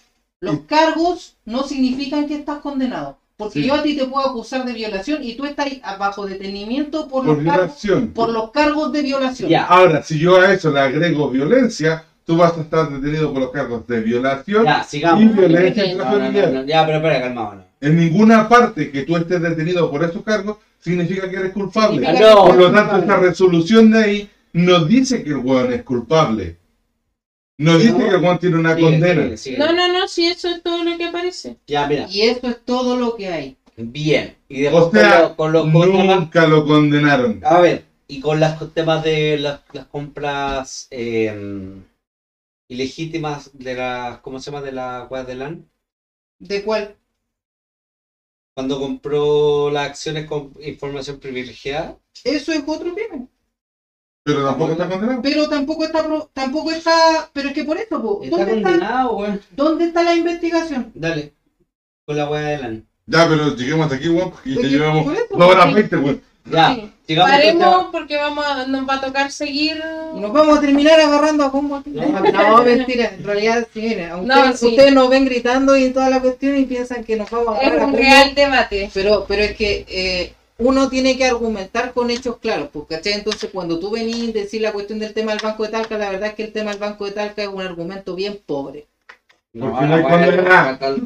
los 0.43 0.59
cargos 0.67 1.35
no 1.45 1.63
significan 1.63 2.27
que 2.27 2.35
estás 2.35 2.59
condenado 2.59 3.17
porque 3.37 3.61
Sí. 3.61 3.67
yo 3.67 3.73
a 3.73 3.81
ti 3.83 3.97
te 3.97 4.05
puedo 4.05 4.27
acusar 4.29 4.63
de 4.65 4.73
violación 4.73 5.23
y 5.23 5.33
tú 5.35 5.45
estás 5.45 5.67
bajo 5.97 6.25
detenimiento 6.25 7.07
por, 7.07 7.25
Por 7.25 7.37
los 7.37 7.45
cargos 7.45 7.81
violación. 7.81 8.07
por 8.13 8.29
los 8.29 8.51
cargos 8.51 8.91
de 8.93 9.01
violación 9.01 9.49
Ya. 9.49 9.65
Ahora, 9.65 10.03
si 10.03 10.19
yo 10.19 10.39
a 10.39 10.53
eso 10.53 10.71
le 10.71 10.79
agrego 10.79 11.29
violencia, 11.29 12.03
tú 12.25 12.37
vas 12.37 12.57
a 12.57 12.61
estar 12.61 12.89
detenido 12.91 13.31
por 13.33 13.41
los 13.41 13.51
cargos 13.51 13.87
de 13.87 14.01
violación 14.01 14.65
Ya, 14.65 14.85
y 15.17 15.25
violencia 15.27 15.83
Ok. 15.83 15.89
No, 15.89 15.95
no, 15.95 16.03
intrafamiliar. 16.03 16.51
no, 16.53 16.61
no, 16.61 16.65
ya, 16.67 16.85
pero 16.85 16.97
espera, 16.99 17.21
calmado. 17.21 17.65
En 17.81 17.97
ninguna 17.97 18.47
parte 18.47 18.91
que 18.91 19.01
tú 19.03 19.17
estés 19.17 19.41
detenido 19.41 19.89
por 19.91 20.03
esos 20.03 20.23
cargos 20.23 20.57
significa 20.79 21.29
que 21.29 21.35
eres 21.37 21.51
culpable. 21.53 22.01
Que 22.05 22.13
Por 22.13 22.55
lo 22.55 22.71
tanto, 22.71 22.91
culpable. 22.91 22.99
esta 23.01 23.17
resolución 23.17 23.91
de 23.91 23.99
ahí 24.03 24.29
no 24.53 24.85
dice 24.85 25.23
que 25.23 25.31
el 25.31 25.37
weón 25.37 25.73
es 25.73 25.83
culpable. 25.83 26.57
No 27.57 27.77
dice 27.77 27.95
que 27.97 28.15
weón 28.15 28.39
tiene 28.39 28.57
una 28.57 28.75
Sigue, 28.75 28.81
condena. 28.89 29.23
sigue, 29.23 29.37
sigue. 29.37 29.57
No, 29.57 29.71
no, 29.73 29.87
no, 29.93 30.07
si 30.07 30.27
eso 30.27 30.49
es 30.49 30.61
todo 30.63 30.83
lo 30.83 30.97
que 30.97 31.03
aparece. 31.05 31.57
Ya, 31.67 31.87
mira. 31.87 32.07
y 32.09 32.21
eso 32.23 32.47
es 32.49 32.63
todo 32.65 32.95
lo 32.97 33.15
que 33.15 33.27
hay 33.27 33.57
Bien. 33.75 34.35
Y 34.49 34.61
después 34.61 34.83
O 34.85 34.91
sea, 34.91 35.35
con 35.35 35.51
los, 35.51 35.63
con 35.63 35.73
los 35.73 35.81
con 35.87 35.91
temas- 35.91 36.19
nunca 36.19 36.47
lo 36.47 36.65
condenaron. 36.65 37.41
A 37.43 37.59
ver, 37.59 37.85
y 38.07 38.19
con 38.19 38.39
las 38.39 38.57
con 38.59 38.71
temas 38.71 39.03
de 39.03 39.37
las, 39.39 39.61
las 39.71 39.85
compras 39.87 40.87
eh, 40.91 41.81
ilegítimas 42.69 43.49
de 43.53 43.75
las, 43.75 44.19
¿cómo 44.19 44.39
se 44.39 44.51
llama? 44.51 44.63
De 44.63 44.71
la 44.71 45.07
web 45.09 45.25
de 45.25 45.35
LAN. 45.35 45.69
de 46.39 46.63
cuál 46.63 46.95
Cuando 48.55 48.79
compró 48.79 49.69
las 49.71 49.89
acciones 49.89 50.25
con 50.27 50.53
información 50.61 51.19
privilegiada. 51.19 51.97
eso 52.23 52.51
es 52.51 52.63
otro 52.67 52.93
crimen 52.93 53.12
Pero 54.25 54.45
tampoco 54.45 54.71
está 54.71 54.87
condenado. 54.89 55.21
pero 55.21 55.49
tampoco 55.49 55.83
está 55.85 56.03
pro- 56.03 56.29
tampoco 56.33 56.71
está 56.71 57.29
pero 57.33 57.49
es 57.49 57.53
que 57.53 57.63
por 57.65 57.77
eso 57.77 58.01
po, 58.01 58.21
Está 58.23 58.37
¿dónde 58.45 58.71
está, 58.71 59.07
weón. 59.09 59.41
dónde 59.51 59.85
está 59.85 60.03
la 60.03 60.15
investigación 60.15 60.91
Dale. 60.95 61.33
Con 62.05 62.17
la 62.17 62.29
web 62.29 62.61
de. 62.61 62.81
Ya, 63.05 63.27
pero 63.27 63.53
lleguemos 63.55 63.83
hasta 63.85 63.95
aquí, 63.97 64.07
weón, 64.09 64.31
ya 64.45 64.55
Porque 64.55 64.69
llevamos 64.69 65.05
dos 65.29 65.41
horas 65.49 65.73
veinte, 65.73 65.97
weón. 65.97 66.21
Ya, 66.45 66.75
Sí. 66.75 66.91
sigamos. 67.07 67.31
Paremos 67.31 67.85
porque 67.91 68.17
vamos 68.17 68.45
a- 68.45 68.65
nos 68.67 68.87
va 68.87 68.95
a 68.95 69.01
tocar 69.01 69.31
seguir. 69.31 69.81
nos 70.15 70.31
vamos 70.33 70.57
a 70.57 70.61
terminar 70.61 70.99
agarrando 70.99 71.43
a 71.45 71.51
combo 71.51 71.77
aquí. 71.77 71.91
No, 71.91 72.01
no, 72.57 72.63
mentira 72.63 73.11
en 73.15 73.23
realidad 73.23 73.65
sí 73.73 73.95
No, 73.95 74.21
ustedes, 74.21 74.59
sí. 74.59 74.65
ustedes 74.67 74.93
nos 74.93 75.09
ven 75.09 75.23
gritando 75.25 75.75
y 75.77 75.89
toda 75.91 76.09
la 76.09 76.21
cuestión 76.21 76.57
y 76.57 76.65
piensan 76.65 77.03
que 77.05 77.15
nos 77.17 77.29
vamos 77.29 77.55
a 77.57 77.61
Es 77.61 77.67
agarrar 77.67 77.81
a 77.81 77.85
un 77.85 77.91
combo. 77.91 78.03
real 78.05 78.35
debate. 78.35 78.89
pero 78.93 79.25
pero 79.27 79.41
es 79.43 79.55
que 79.55 79.85
eh, 79.87 80.33
uno 80.57 80.89
tiene 80.89 81.17
que 81.17 81.25
argumentar 81.25 81.93
con 81.93 82.09
hechos 82.09 82.37
claros, 82.37 82.69
pues, 82.71 82.85
¿cachai? 82.87 83.13
Entonces, 83.13 83.49
cuando 83.51 83.79
tú 83.79 83.91
venís 83.91 84.29
a 84.29 84.31
decir 84.33 84.61
la 84.61 84.71
cuestión 84.71 84.99
del 84.99 85.13
tema 85.13 85.31
del 85.31 85.41
Banco 85.41 85.63
de 85.63 85.69
Talca, 85.69 85.97
la 85.97 86.11
verdad 86.11 86.29
es 86.29 86.35
que 86.35 86.43
el 86.43 86.53
tema 86.53 86.71
del 86.71 86.79
Banco 86.79 87.05
de 87.05 87.11
Talca 87.11 87.41
es 87.41 87.47
un 87.47 87.61
argumento 87.61 88.15
bien 88.15 88.39
pobre. 88.45 88.85
No 89.53 89.77
hay. 89.77 89.87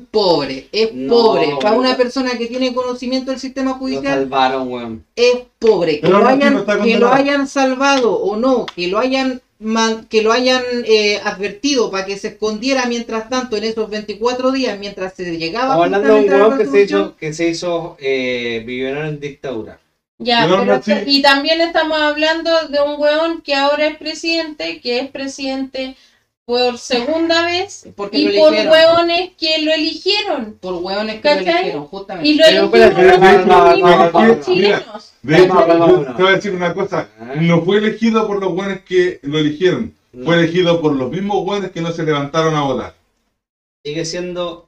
Pobre, 0.09 0.69
es 0.71 0.93
No, 0.93 1.13
pobre. 1.13 1.49
Para 1.61 1.75
una 1.75 1.97
persona 1.97 2.37
que 2.37 2.47
tiene 2.47 2.73
conocimiento 2.73 3.31
del 3.31 3.41
sistema 3.41 3.73
judicial, 3.73 4.19
salvaron, 4.19 5.03
es 5.17 5.39
pobre. 5.59 5.99
Que, 5.99 6.07
lo, 6.07 6.25
hayan, 6.25 6.65
que 6.81 6.97
lo 6.97 7.11
hayan 7.11 7.47
salvado 7.47 8.15
o 8.15 8.37
no, 8.37 8.65
que 8.65 8.87
lo 8.87 8.99
hayan 8.99 9.41
que 10.09 10.21
lo 10.21 10.31
hayan 10.31 10.63
eh, 10.85 11.19
advertido 11.23 11.89
para 11.89 12.05
que 12.05 12.17
se 12.17 12.29
escondiera 12.29 12.85
mientras 12.85 13.27
tanto 13.29 13.57
en 13.57 13.63
esos 13.63 13.89
24 13.89 14.51
días, 14.51 14.77
mientras 14.79 15.13
se 15.13 15.37
llegaba 15.37 15.73
Estamos 15.73 15.85
hablando 15.85 16.07
de 16.07 16.13
un 16.13 16.19
justamente 16.21 16.33
a 16.33 16.37
la 16.37 16.47
weón 16.47 16.57
que 16.57 16.65
se 16.65 16.81
hizo, 16.83 17.15
que 17.17 17.33
se 17.33 17.47
hizo 17.49 17.97
eh, 17.99 18.63
millonario 18.65 19.09
en 19.09 19.19
dictadura. 19.19 19.79
Ya, 20.19 20.45
Pero 20.45 20.59
pero 20.59 20.75
no, 20.77 20.81
sí. 20.83 20.93
y 21.05 21.21
también 21.21 21.61
estamos 21.61 21.99
hablando 21.99 22.67
de 22.69 22.81
un 22.81 22.99
weón 22.99 23.41
que 23.41 23.53
ahora 23.53 23.87
es 23.87 23.97
presidente, 23.97 24.79
que 24.81 24.99
es 24.99 25.09
presidente 25.09 25.95
por 26.47 26.77
segunda 26.77 27.45
vez 27.45 27.89
Porque 27.95 28.17
y 28.19 28.23
lo 28.29 28.39
por 28.39 28.53
eligieron. 28.55 28.71
hueones 28.71 29.31
que 29.37 29.61
lo 29.63 29.73
eligieron. 29.73 30.57
Por 30.61 30.73
hueones 30.75 31.21
que 31.21 31.29
lo 31.29 31.35
¿Cachai? 31.35 31.53
eligieron, 31.55 31.85
justamente. 31.87 32.29
Y 32.29 32.35
lo 32.35 32.43
Pero 32.45 32.63
eligieron 32.63 32.93
espérate, 32.93 33.03
los 33.03 33.19
no, 33.45 33.65
no, 33.65 33.75
mismos 33.75 33.89
no, 33.91 34.11
no, 34.11 34.27
no, 34.27 34.39
chilenos. 34.41 35.13
Te 35.21 36.23
voy 36.23 36.31
a 36.31 36.35
decir 36.35 36.55
una 36.55 36.73
cosa. 36.73 37.09
Ah. 37.19 37.33
No 37.35 37.61
fue 37.63 37.77
elegido 37.77 38.25
por 38.25 38.39
los 38.39 38.53
buenos 38.53 38.79
que 38.81 39.19
lo 39.23 39.37
eligieron. 39.37 39.93
Fue 40.23 40.35
elegido 40.35 40.81
por 40.81 40.95
los 40.95 41.11
mismos 41.11 41.43
buenos 41.43 41.71
que 41.71 41.81
no 41.81 41.91
se 41.91 42.03
levantaron 42.03 42.55
a 42.55 42.61
votar. 42.63 42.95
Sigue 43.83 44.05
siendo. 44.05 44.66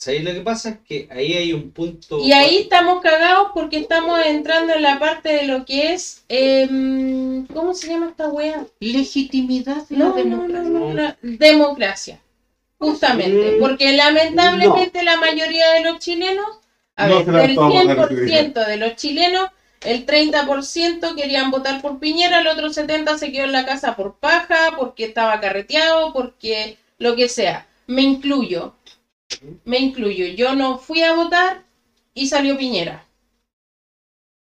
¿Sabéis 0.00 0.24
lo 0.24 0.32
que 0.32 0.40
pasa? 0.40 0.70
Es 0.70 0.78
que 0.88 1.08
ahí 1.10 1.34
hay 1.34 1.52
un 1.52 1.72
punto. 1.72 2.18
Y 2.20 2.32
ahí 2.32 2.56
estamos 2.56 3.02
cagados 3.02 3.48
porque 3.52 3.76
estamos 3.76 4.18
entrando 4.24 4.72
en 4.72 4.82
la 4.82 4.98
parte 4.98 5.28
de 5.30 5.44
lo 5.44 5.64
que 5.66 5.92
es. 5.92 6.24
em, 6.28 7.46
¿Cómo 7.48 7.74
se 7.74 7.88
llama 7.88 8.08
esta 8.08 8.28
wea? 8.28 8.66
Legitimidad 8.80 9.86
de 9.88 9.96
No, 9.96 10.16
la 10.16 10.24
no, 10.24 10.48
no, 10.48 10.62
democracia. 10.62 11.18
no, 11.22 11.36
democracia. 11.38 12.20
Justamente. 12.78 13.56
Mm. 13.56 13.60
Porque 13.60 13.92
lamentablemente 13.92 15.02
la 15.02 15.18
mayoría 15.18 15.70
de 15.72 15.82
los 15.84 15.98
chilenos, 15.98 16.46
a 16.96 17.06
No 17.06 17.16
ver, 17.24 17.26
del 17.26 17.50
estamos 17.50 17.84
dando, 17.86 18.08
te 18.08 18.14
100% 18.14 18.66
de 18.66 18.76
los 18.78 18.96
chilenos, 18.96 19.50
el 19.82 20.06
30% 20.06 21.14
querían 21.14 21.50
votar 21.50 21.82
por 21.82 21.98
Piñera, 21.98 22.40
el 22.40 22.46
otro 22.48 22.70
70% 22.70 23.18
se 23.18 23.32
quedó 23.32 23.44
en 23.44 23.52
la 23.52 23.66
casa 23.66 23.96
por 23.96 24.16
paja, 24.16 24.74
porque 24.78 25.04
estaba 25.04 25.40
carreteado, 25.40 26.12
porque 26.14 26.78
lo 26.98 27.16
que 27.16 27.28
sea. 27.28 27.66
Me 27.86 28.02
incluyo. 28.02 28.74
Me 29.64 29.78
incluyo. 29.78 30.26
Yo 30.26 30.54
no 30.54 30.78
fui 30.78 31.02
a 31.02 31.14
votar 31.14 31.62
y 32.14 32.26
salió 32.28 32.56
Piñera. 32.58 33.04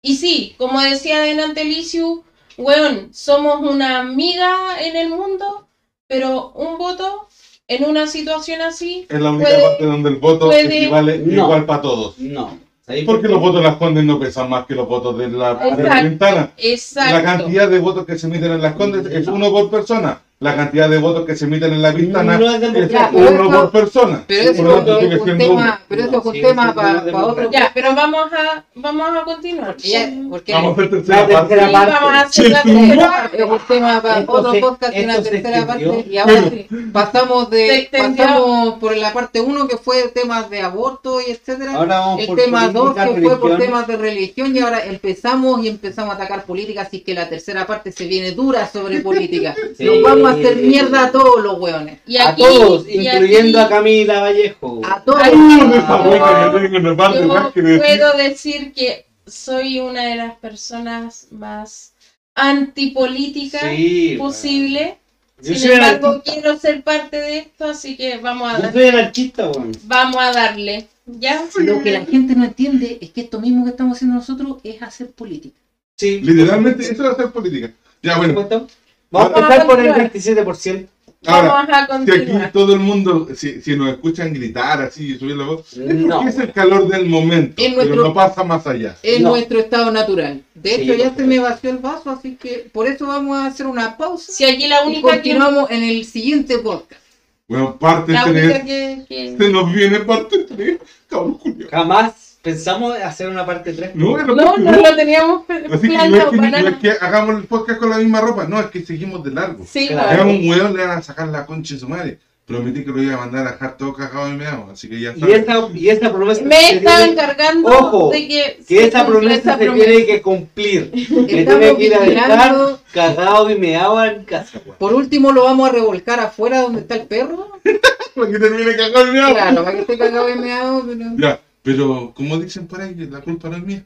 Y 0.01 0.15
sí, 0.17 0.55
como 0.57 0.81
decía 0.81 1.19
delante 1.21 1.63
Liciu, 1.63 2.23
weón, 2.57 3.09
somos 3.13 3.61
una 3.61 3.99
amiga 3.99 4.51
en 4.81 4.95
el 4.95 5.09
mundo, 5.09 5.67
pero 6.07 6.51
un 6.55 6.77
voto 6.77 7.27
en 7.67 7.85
una 7.85 8.07
situación 8.07 8.61
así, 8.61 9.05
Es 9.07 9.19
la 9.21 9.29
única 9.31 9.49
Puede- 9.49 9.63
parte 9.63 9.85
donde 9.85 10.09
el 10.09 10.15
voto 10.17 10.47
puede- 10.47 10.77
equivale 10.77 11.19
No. 11.19 11.43
igual 11.43 11.65
para 11.65 11.81
todos. 11.81 12.17
No. 12.17 12.59
¿Sabéis 12.85 13.05
Porque 13.05 13.21
por 13.27 13.31
los 13.31 13.39
votos 13.41 13.61
de 13.61 13.67
las 13.67 13.77
Condes 13.77 14.03
no 14.03 14.19
pesan 14.19 14.49
más 14.49 14.65
que 14.65 14.73
los 14.75 14.87
votos 14.87 15.17
de 15.17 15.29
la, 15.29 15.53
de 15.53 15.65
la 15.69 15.75
Exacto. 15.77 16.03
ventana. 16.03 16.35
La 16.57 16.63
Exacto. 16.69 17.23
cantidad 17.23 17.69
de 17.69 17.79
votos 17.79 18.05
que 18.05 18.17
se 18.17 18.25
emiten 18.27 18.51
en 18.51 18.61
las 18.61 18.73
Condes 18.73 19.05
es 19.05 19.27
uno 19.27 19.51
por 19.51 19.69
persona. 19.69 20.19
La 20.41 20.55
cantidad 20.55 20.89
de 20.89 20.97
votos 20.97 21.23
que 21.25 21.35
se 21.35 21.45
emiten 21.45 21.71
en 21.71 21.81
la 21.83 21.91
ventana 21.91 22.35
No 22.35 22.49
es 22.49 22.61
uno 22.63 22.79
eso- 22.79 23.51
por 23.51 23.71
persona. 23.71 24.23
Pero 24.27 24.49
eso 24.51 24.63
tanto, 24.63 24.99
es 24.99 25.21
un 25.21 25.37
tema, 25.37 25.53
uno. 25.53 25.77
pero 25.87 26.01
eso 26.03 26.17
es 26.19 26.25
un 26.25 26.33
Sí, 26.33 26.41
tema 26.41 26.67
sí, 26.69 26.73
para 26.75 27.25
otro. 27.27 27.51
Ya, 27.51 27.71
pero 27.73 27.95
vamos 27.95 28.25
a, 28.33 28.63
vamos 28.73 29.09
a 29.17 29.23
continuar. 29.23 29.77
Ya, 29.77 30.11
porque 30.31 30.51
Vamos 30.53 30.77
a 30.79 30.81
hacer 30.81 31.07
La 31.07 31.27
tercera 31.27 31.71
parte. 31.71 31.91
Sí, 31.91 31.91
vamos 31.91 32.11
a 32.11 32.21
hacer 32.21 32.49
la 32.51 32.61
Sí, 32.63 32.71
tercera 32.73 33.29
es 33.33 33.45
un 33.45 33.59
tema 33.67 34.01
para 34.01 34.19
Esto 34.19 34.31
otro 34.31 34.51
se- 34.51 34.59
podcast 34.59 34.95
y 34.97 35.03
una 35.03 35.13
esto 35.13 35.23
se 35.25 35.29
tercera 35.29 35.67
parte. 35.67 36.05
Y 36.09 36.17
ahora 36.17 36.43
pasamos 36.91 37.49
de 37.51 37.89
pasamos 37.91 38.73
por 38.79 38.97
la 38.97 39.13
parte 39.13 39.41
1 39.41 39.67
que 39.67 39.77
fue 39.77 40.07
temas 40.09 40.49
de 40.49 40.61
aborto 40.61 41.21
y 41.21 41.29
etcétera. 41.31 41.75
Ahora 41.75 41.99
vamos 41.99 42.19
el 42.21 42.27
por 42.27 42.37
tema 42.37 42.67
2 42.69 42.93
política, 42.95 43.13
que 43.15 43.21
fue 43.21 43.39
por 43.39 43.57
temas 43.59 43.85
de 43.87 43.97
religión 43.97 44.55
y 44.55 44.59
ahora 44.59 44.83
empezamos 44.85 45.63
y 45.63 45.67
empezamos 45.67 46.13
a 46.13 46.15
atacar 46.15 46.45
política, 46.45 46.81
así 46.81 47.01
que 47.01 47.13
la 47.13 47.29
tercera 47.29 47.67
parte 47.67 47.91
se 47.91 48.05
viene 48.07 48.31
dura 48.31 48.67
sobre 48.67 49.01
política. 49.01 49.53
Sí. 49.77 49.85
Nos 49.85 50.01
vamos 50.01 50.30
a 50.30 50.30
hacer 50.31 50.55
mierda 50.57 51.05
a 51.05 51.11
todos 51.11 51.43
los 51.43 51.59
hueones. 51.59 51.99
Y 52.07 52.17
a 52.17 52.35
todos, 52.35 52.87
y 52.87 52.99
incluyendo 53.07 53.59
aquí 53.59 53.65
a 53.65 53.69
Camila 53.77 54.21
Vallejo. 54.21 54.81
A 54.83 55.03
todos. 55.03 55.21
¡Uh, 55.33 55.73
esa 55.73 55.95
boca 55.97 56.51
que 56.51 56.59
tengo 56.59 56.77
en 56.77 56.83
la 56.83 56.97
parte 56.97 57.19
yo 57.21 57.27
más 57.27 57.53
que 57.53 57.61
decir! 57.61 57.79
puedo 57.81 58.17
decir 58.17 58.73
que 58.73 59.05
soy 59.25 59.79
una 59.79 60.03
de 60.05 60.15
las 60.15 60.35
personas 60.37 61.27
más 61.31 61.93
antipolíticas 62.35 63.61
Sí, 63.75 64.15
posible. 64.17 64.97
Yo 65.41 65.55
Sin 65.55 65.71
embargo, 65.71 66.07
anarquista. 66.07 66.33
quiero 66.33 66.59
ser 66.59 66.83
parte 66.83 67.17
de 67.17 67.37
esto, 67.39 67.65
así 67.65 67.97
que 67.97 68.17
vamos 68.19 68.51
a, 68.53 68.57
Yo 68.57 68.63
dar- 68.63 68.73
soy 68.73 68.87
anarquista, 68.89 69.49
weón. 69.49 69.71
vamos 69.85 70.17
a 70.21 70.31
darle. 70.31 70.87
¿Ya? 71.07 71.43
Lo 71.57 71.81
que 71.81 71.91
la 71.91 72.05
gente 72.05 72.35
no 72.35 72.45
entiende 72.45 72.99
es 73.01 73.09
que 73.09 73.21
esto 73.21 73.41
mismo 73.41 73.63
que 73.65 73.71
estamos 73.71 73.97
haciendo 73.97 74.17
nosotros 74.17 74.57
es 74.63 74.81
hacer 74.83 75.09
política. 75.11 75.57
Sí. 75.97 76.21
Literalmente, 76.21 76.83
eso 76.83 77.03
es 77.03 77.09
hacer 77.11 77.31
política. 77.31 77.71
Ya, 78.03 78.17
bueno, 78.17 78.35
¿Cuánto? 78.35 78.67
Vamos 79.11 79.33
a 79.35 79.39
empezar 79.39 79.65
por 79.67 79.79
el 79.79 79.87
continuar. 79.93 80.11
27%. 80.13 80.87
ahora, 81.27 81.47
vamos 81.49 81.69
a 81.69 82.05
si 82.05 82.11
aquí 82.11 82.31
todo 82.51 82.73
el 82.73 82.79
mundo, 82.79 83.27
si, 83.35 83.61
si 83.61 83.75
nos 83.75 83.89
escuchan 83.89 84.33
gritar 84.33 84.81
así 84.81 85.11
y 85.13 85.19
subir 85.19 85.35
la 85.35 85.45
voz, 85.45 85.77
No. 85.77 86.27
es 86.27 86.37
el 86.39 86.51
calor 86.51 86.87
del 86.87 87.05
momento, 87.07 87.61
En 87.61 87.75
pero 87.75 87.85
nuestro- 87.85 88.07
no 88.07 88.13
pasa 88.13 88.43
más 88.43 88.65
allá. 88.65 88.95
Es 89.03 89.21
No. 89.21 89.29
nuestro 89.29 89.59
estado 89.59 89.91
natural. 89.91 90.41
De 90.55 90.69
Sí, 90.77 90.81
hecho, 90.81 90.93
ya 90.95 91.09
por 91.09 91.17
se 91.17 91.27
me 91.27 91.37
vació 91.39 91.69
el 91.69 91.77
vaso, 91.77 92.09
así 92.09 92.37
que 92.41 92.69
por 92.73 92.87
eso 92.87 93.05
vamos 93.05 93.37
a 93.37 93.45
hacer 93.47 93.67
una 93.67 93.97
pausa. 93.97 94.31
Si 94.31 94.45
aquí 94.45 94.67
la 94.67 94.83
Y 94.83 94.87
única 94.87 95.09
que, 95.11 95.17
continuamos 95.17 95.69
en 95.69 95.83
el 95.83 96.05
siguiente 96.05 96.57
podcast. 96.57 97.01
Bueno, 97.47 97.77
parte 97.77 98.13
la 98.13 98.23
3, 98.23 98.45
única 98.45 98.65
que, 98.65 99.01
que- 99.09 99.35
se 99.37 99.49
nos 99.49 99.71
viene 99.73 99.99
parte 99.99 100.45
3, 100.45 100.79
cabrón 101.07 101.33
Julio. 101.35 101.67
Jamás 101.69 102.30
pensamos 102.41 102.95
hacer 102.97 103.29
una 103.29 103.45
parte 103.45 103.73
3. 103.73 103.95
No, 103.95 104.17
No, 104.17 104.57
no 104.57 104.71
lo 104.71 104.95
teníamos 104.95 105.43
Así 105.71 105.87
que 105.89 105.97
no 105.97 106.03
es 106.17 106.25
que, 106.25 106.37
para 106.37 106.49
no 106.49 106.57
es 106.57 106.63
nada. 106.63 106.79
que 106.79 106.91
hagamos 106.91 107.35
el 107.37 107.43
podcast 107.45 107.79
con 107.79 107.89
la 107.89 107.97
misma 107.97 108.21
ropa, 108.21 108.45
no, 108.47 108.59
es 108.59 108.67
que 108.67 108.83
seguimos 108.85 109.23
de 109.23 109.31
largo. 109.31 109.65
Sí, 109.69 109.87
Claro. 109.87 110.09
Era 110.11 110.23
bueno. 110.23 110.39
un 110.39 110.49
weón, 110.49 110.75
le 110.77 110.85
van 110.85 110.97
a 110.99 111.01
sacar 111.01 111.27
la 111.27 111.45
concha 111.45 111.73
de 111.75 111.79
su 111.79 111.87
madre. 111.89 112.19
Prometí 112.43 112.83
que 112.83 112.89
lo 112.91 113.01
iba 113.01 113.13
a 113.13 113.17
mandar 113.17 113.47
a 113.47 113.51
dejar 113.51 113.77
todo 113.77 113.93
cagado 113.93 114.27
y 114.27 114.33
meado, 114.33 114.67
así 114.73 114.89
que 114.89 114.99
ya 114.99 115.13
Y 115.15 115.19
sabes. 115.21 115.43
esa, 115.43 115.67
y 115.73 115.89
esa 115.89 116.11
promesa 116.11 116.41
Me 116.43 116.71
está 116.73 117.05
encargando 117.05 117.69
Ojo, 117.69 118.09
de 118.11 118.27
que, 118.27 118.59
que 118.67 118.81
cumpla 118.81 119.05
promesa 119.05 119.35
esa 119.35 119.57
se 119.57 119.63
promesa. 119.65 119.85
tiene 119.85 120.05
que 120.05 120.21
cumplir. 120.21 120.91
Me 121.11 121.23
tiene 121.25 121.77
que 121.77 121.83
ir 121.85 121.95
a 121.95 121.99
dejar 121.99 122.55
cagado 122.91 123.49
y 123.51 123.57
meado 123.59 124.03
en 124.03 124.25
casa. 124.25 124.59
Por 124.79 124.93
último, 124.93 125.31
lo 125.31 125.43
vamos 125.45 125.69
a 125.69 125.71
revolcar 125.71 126.19
afuera 126.19 126.61
donde 126.61 126.81
está 126.81 126.95
el 126.95 127.03
perro. 127.03 127.47
Para 128.15 128.29
que 128.31 128.39
termine 128.39 128.75
cagado 128.75 129.07
y 129.07 129.11
meado. 129.11 129.33
Claro, 129.33 129.63
para 129.63 129.71
que 129.71 129.81
esté 129.81 129.97
cagado 129.97 130.29
y 130.29 130.35
meado. 130.35 130.83
Pero... 130.85 131.05
Ya, 131.17 131.39
pero 131.63 132.13
como 132.15 132.37
dicen 132.37 132.67
por 132.67 132.81
ahí, 132.81 132.95
la 132.95 133.21
culpa 133.21 133.49
no 133.49 133.57
es 133.57 133.63
mía. 133.63 133.85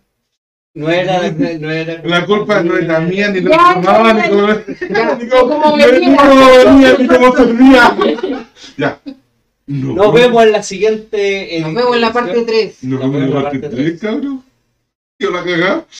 No 0.73 0.89
era, 0.89 1.31
no 1.31 1.71
era. 1.71 2.01
La 2.03 2.25
culpa 2.25 2.61
no 2.61 2.75
era 2.77 2.99
mía, 2.99 3.29
ni 3.29 3.39
lo 3.39 3.49
que 3.49 3.57
tomaba, 3.57 4.13
ni 4.13 4.29
cómo 5.29 5.77
venía. 5.77 6.17
cómo 6.17 6.47
venía, 6.57 6.95
ni 6.99 7.07
cómo 7.07 7.35
servía. 7.35 7.97
Ya. 8.75 8.99
No. 9.67 9.93
Nos 9.93 10.13
vemos 10.13 10.43
en 10.43 10.51
la 10.51 10.61
siguiente. 10.63 11.59
Nos 11.61 11.73
vemos 11.73 11.95
en 11.95 12.01
la 12.01 12.11
parte 12.11 12.41
3. 12.41 12.83
Nos 12.83 12.99
vemos 12.99 13.21
en 13.21 13.33
la 13.33 13.41
parte 13.41 13.69
3, 13.69 14.01
cabrón. 14.01 14.43
Yo 15.17 15.31
la 15.31 15.43
cagá. 15.45 15.85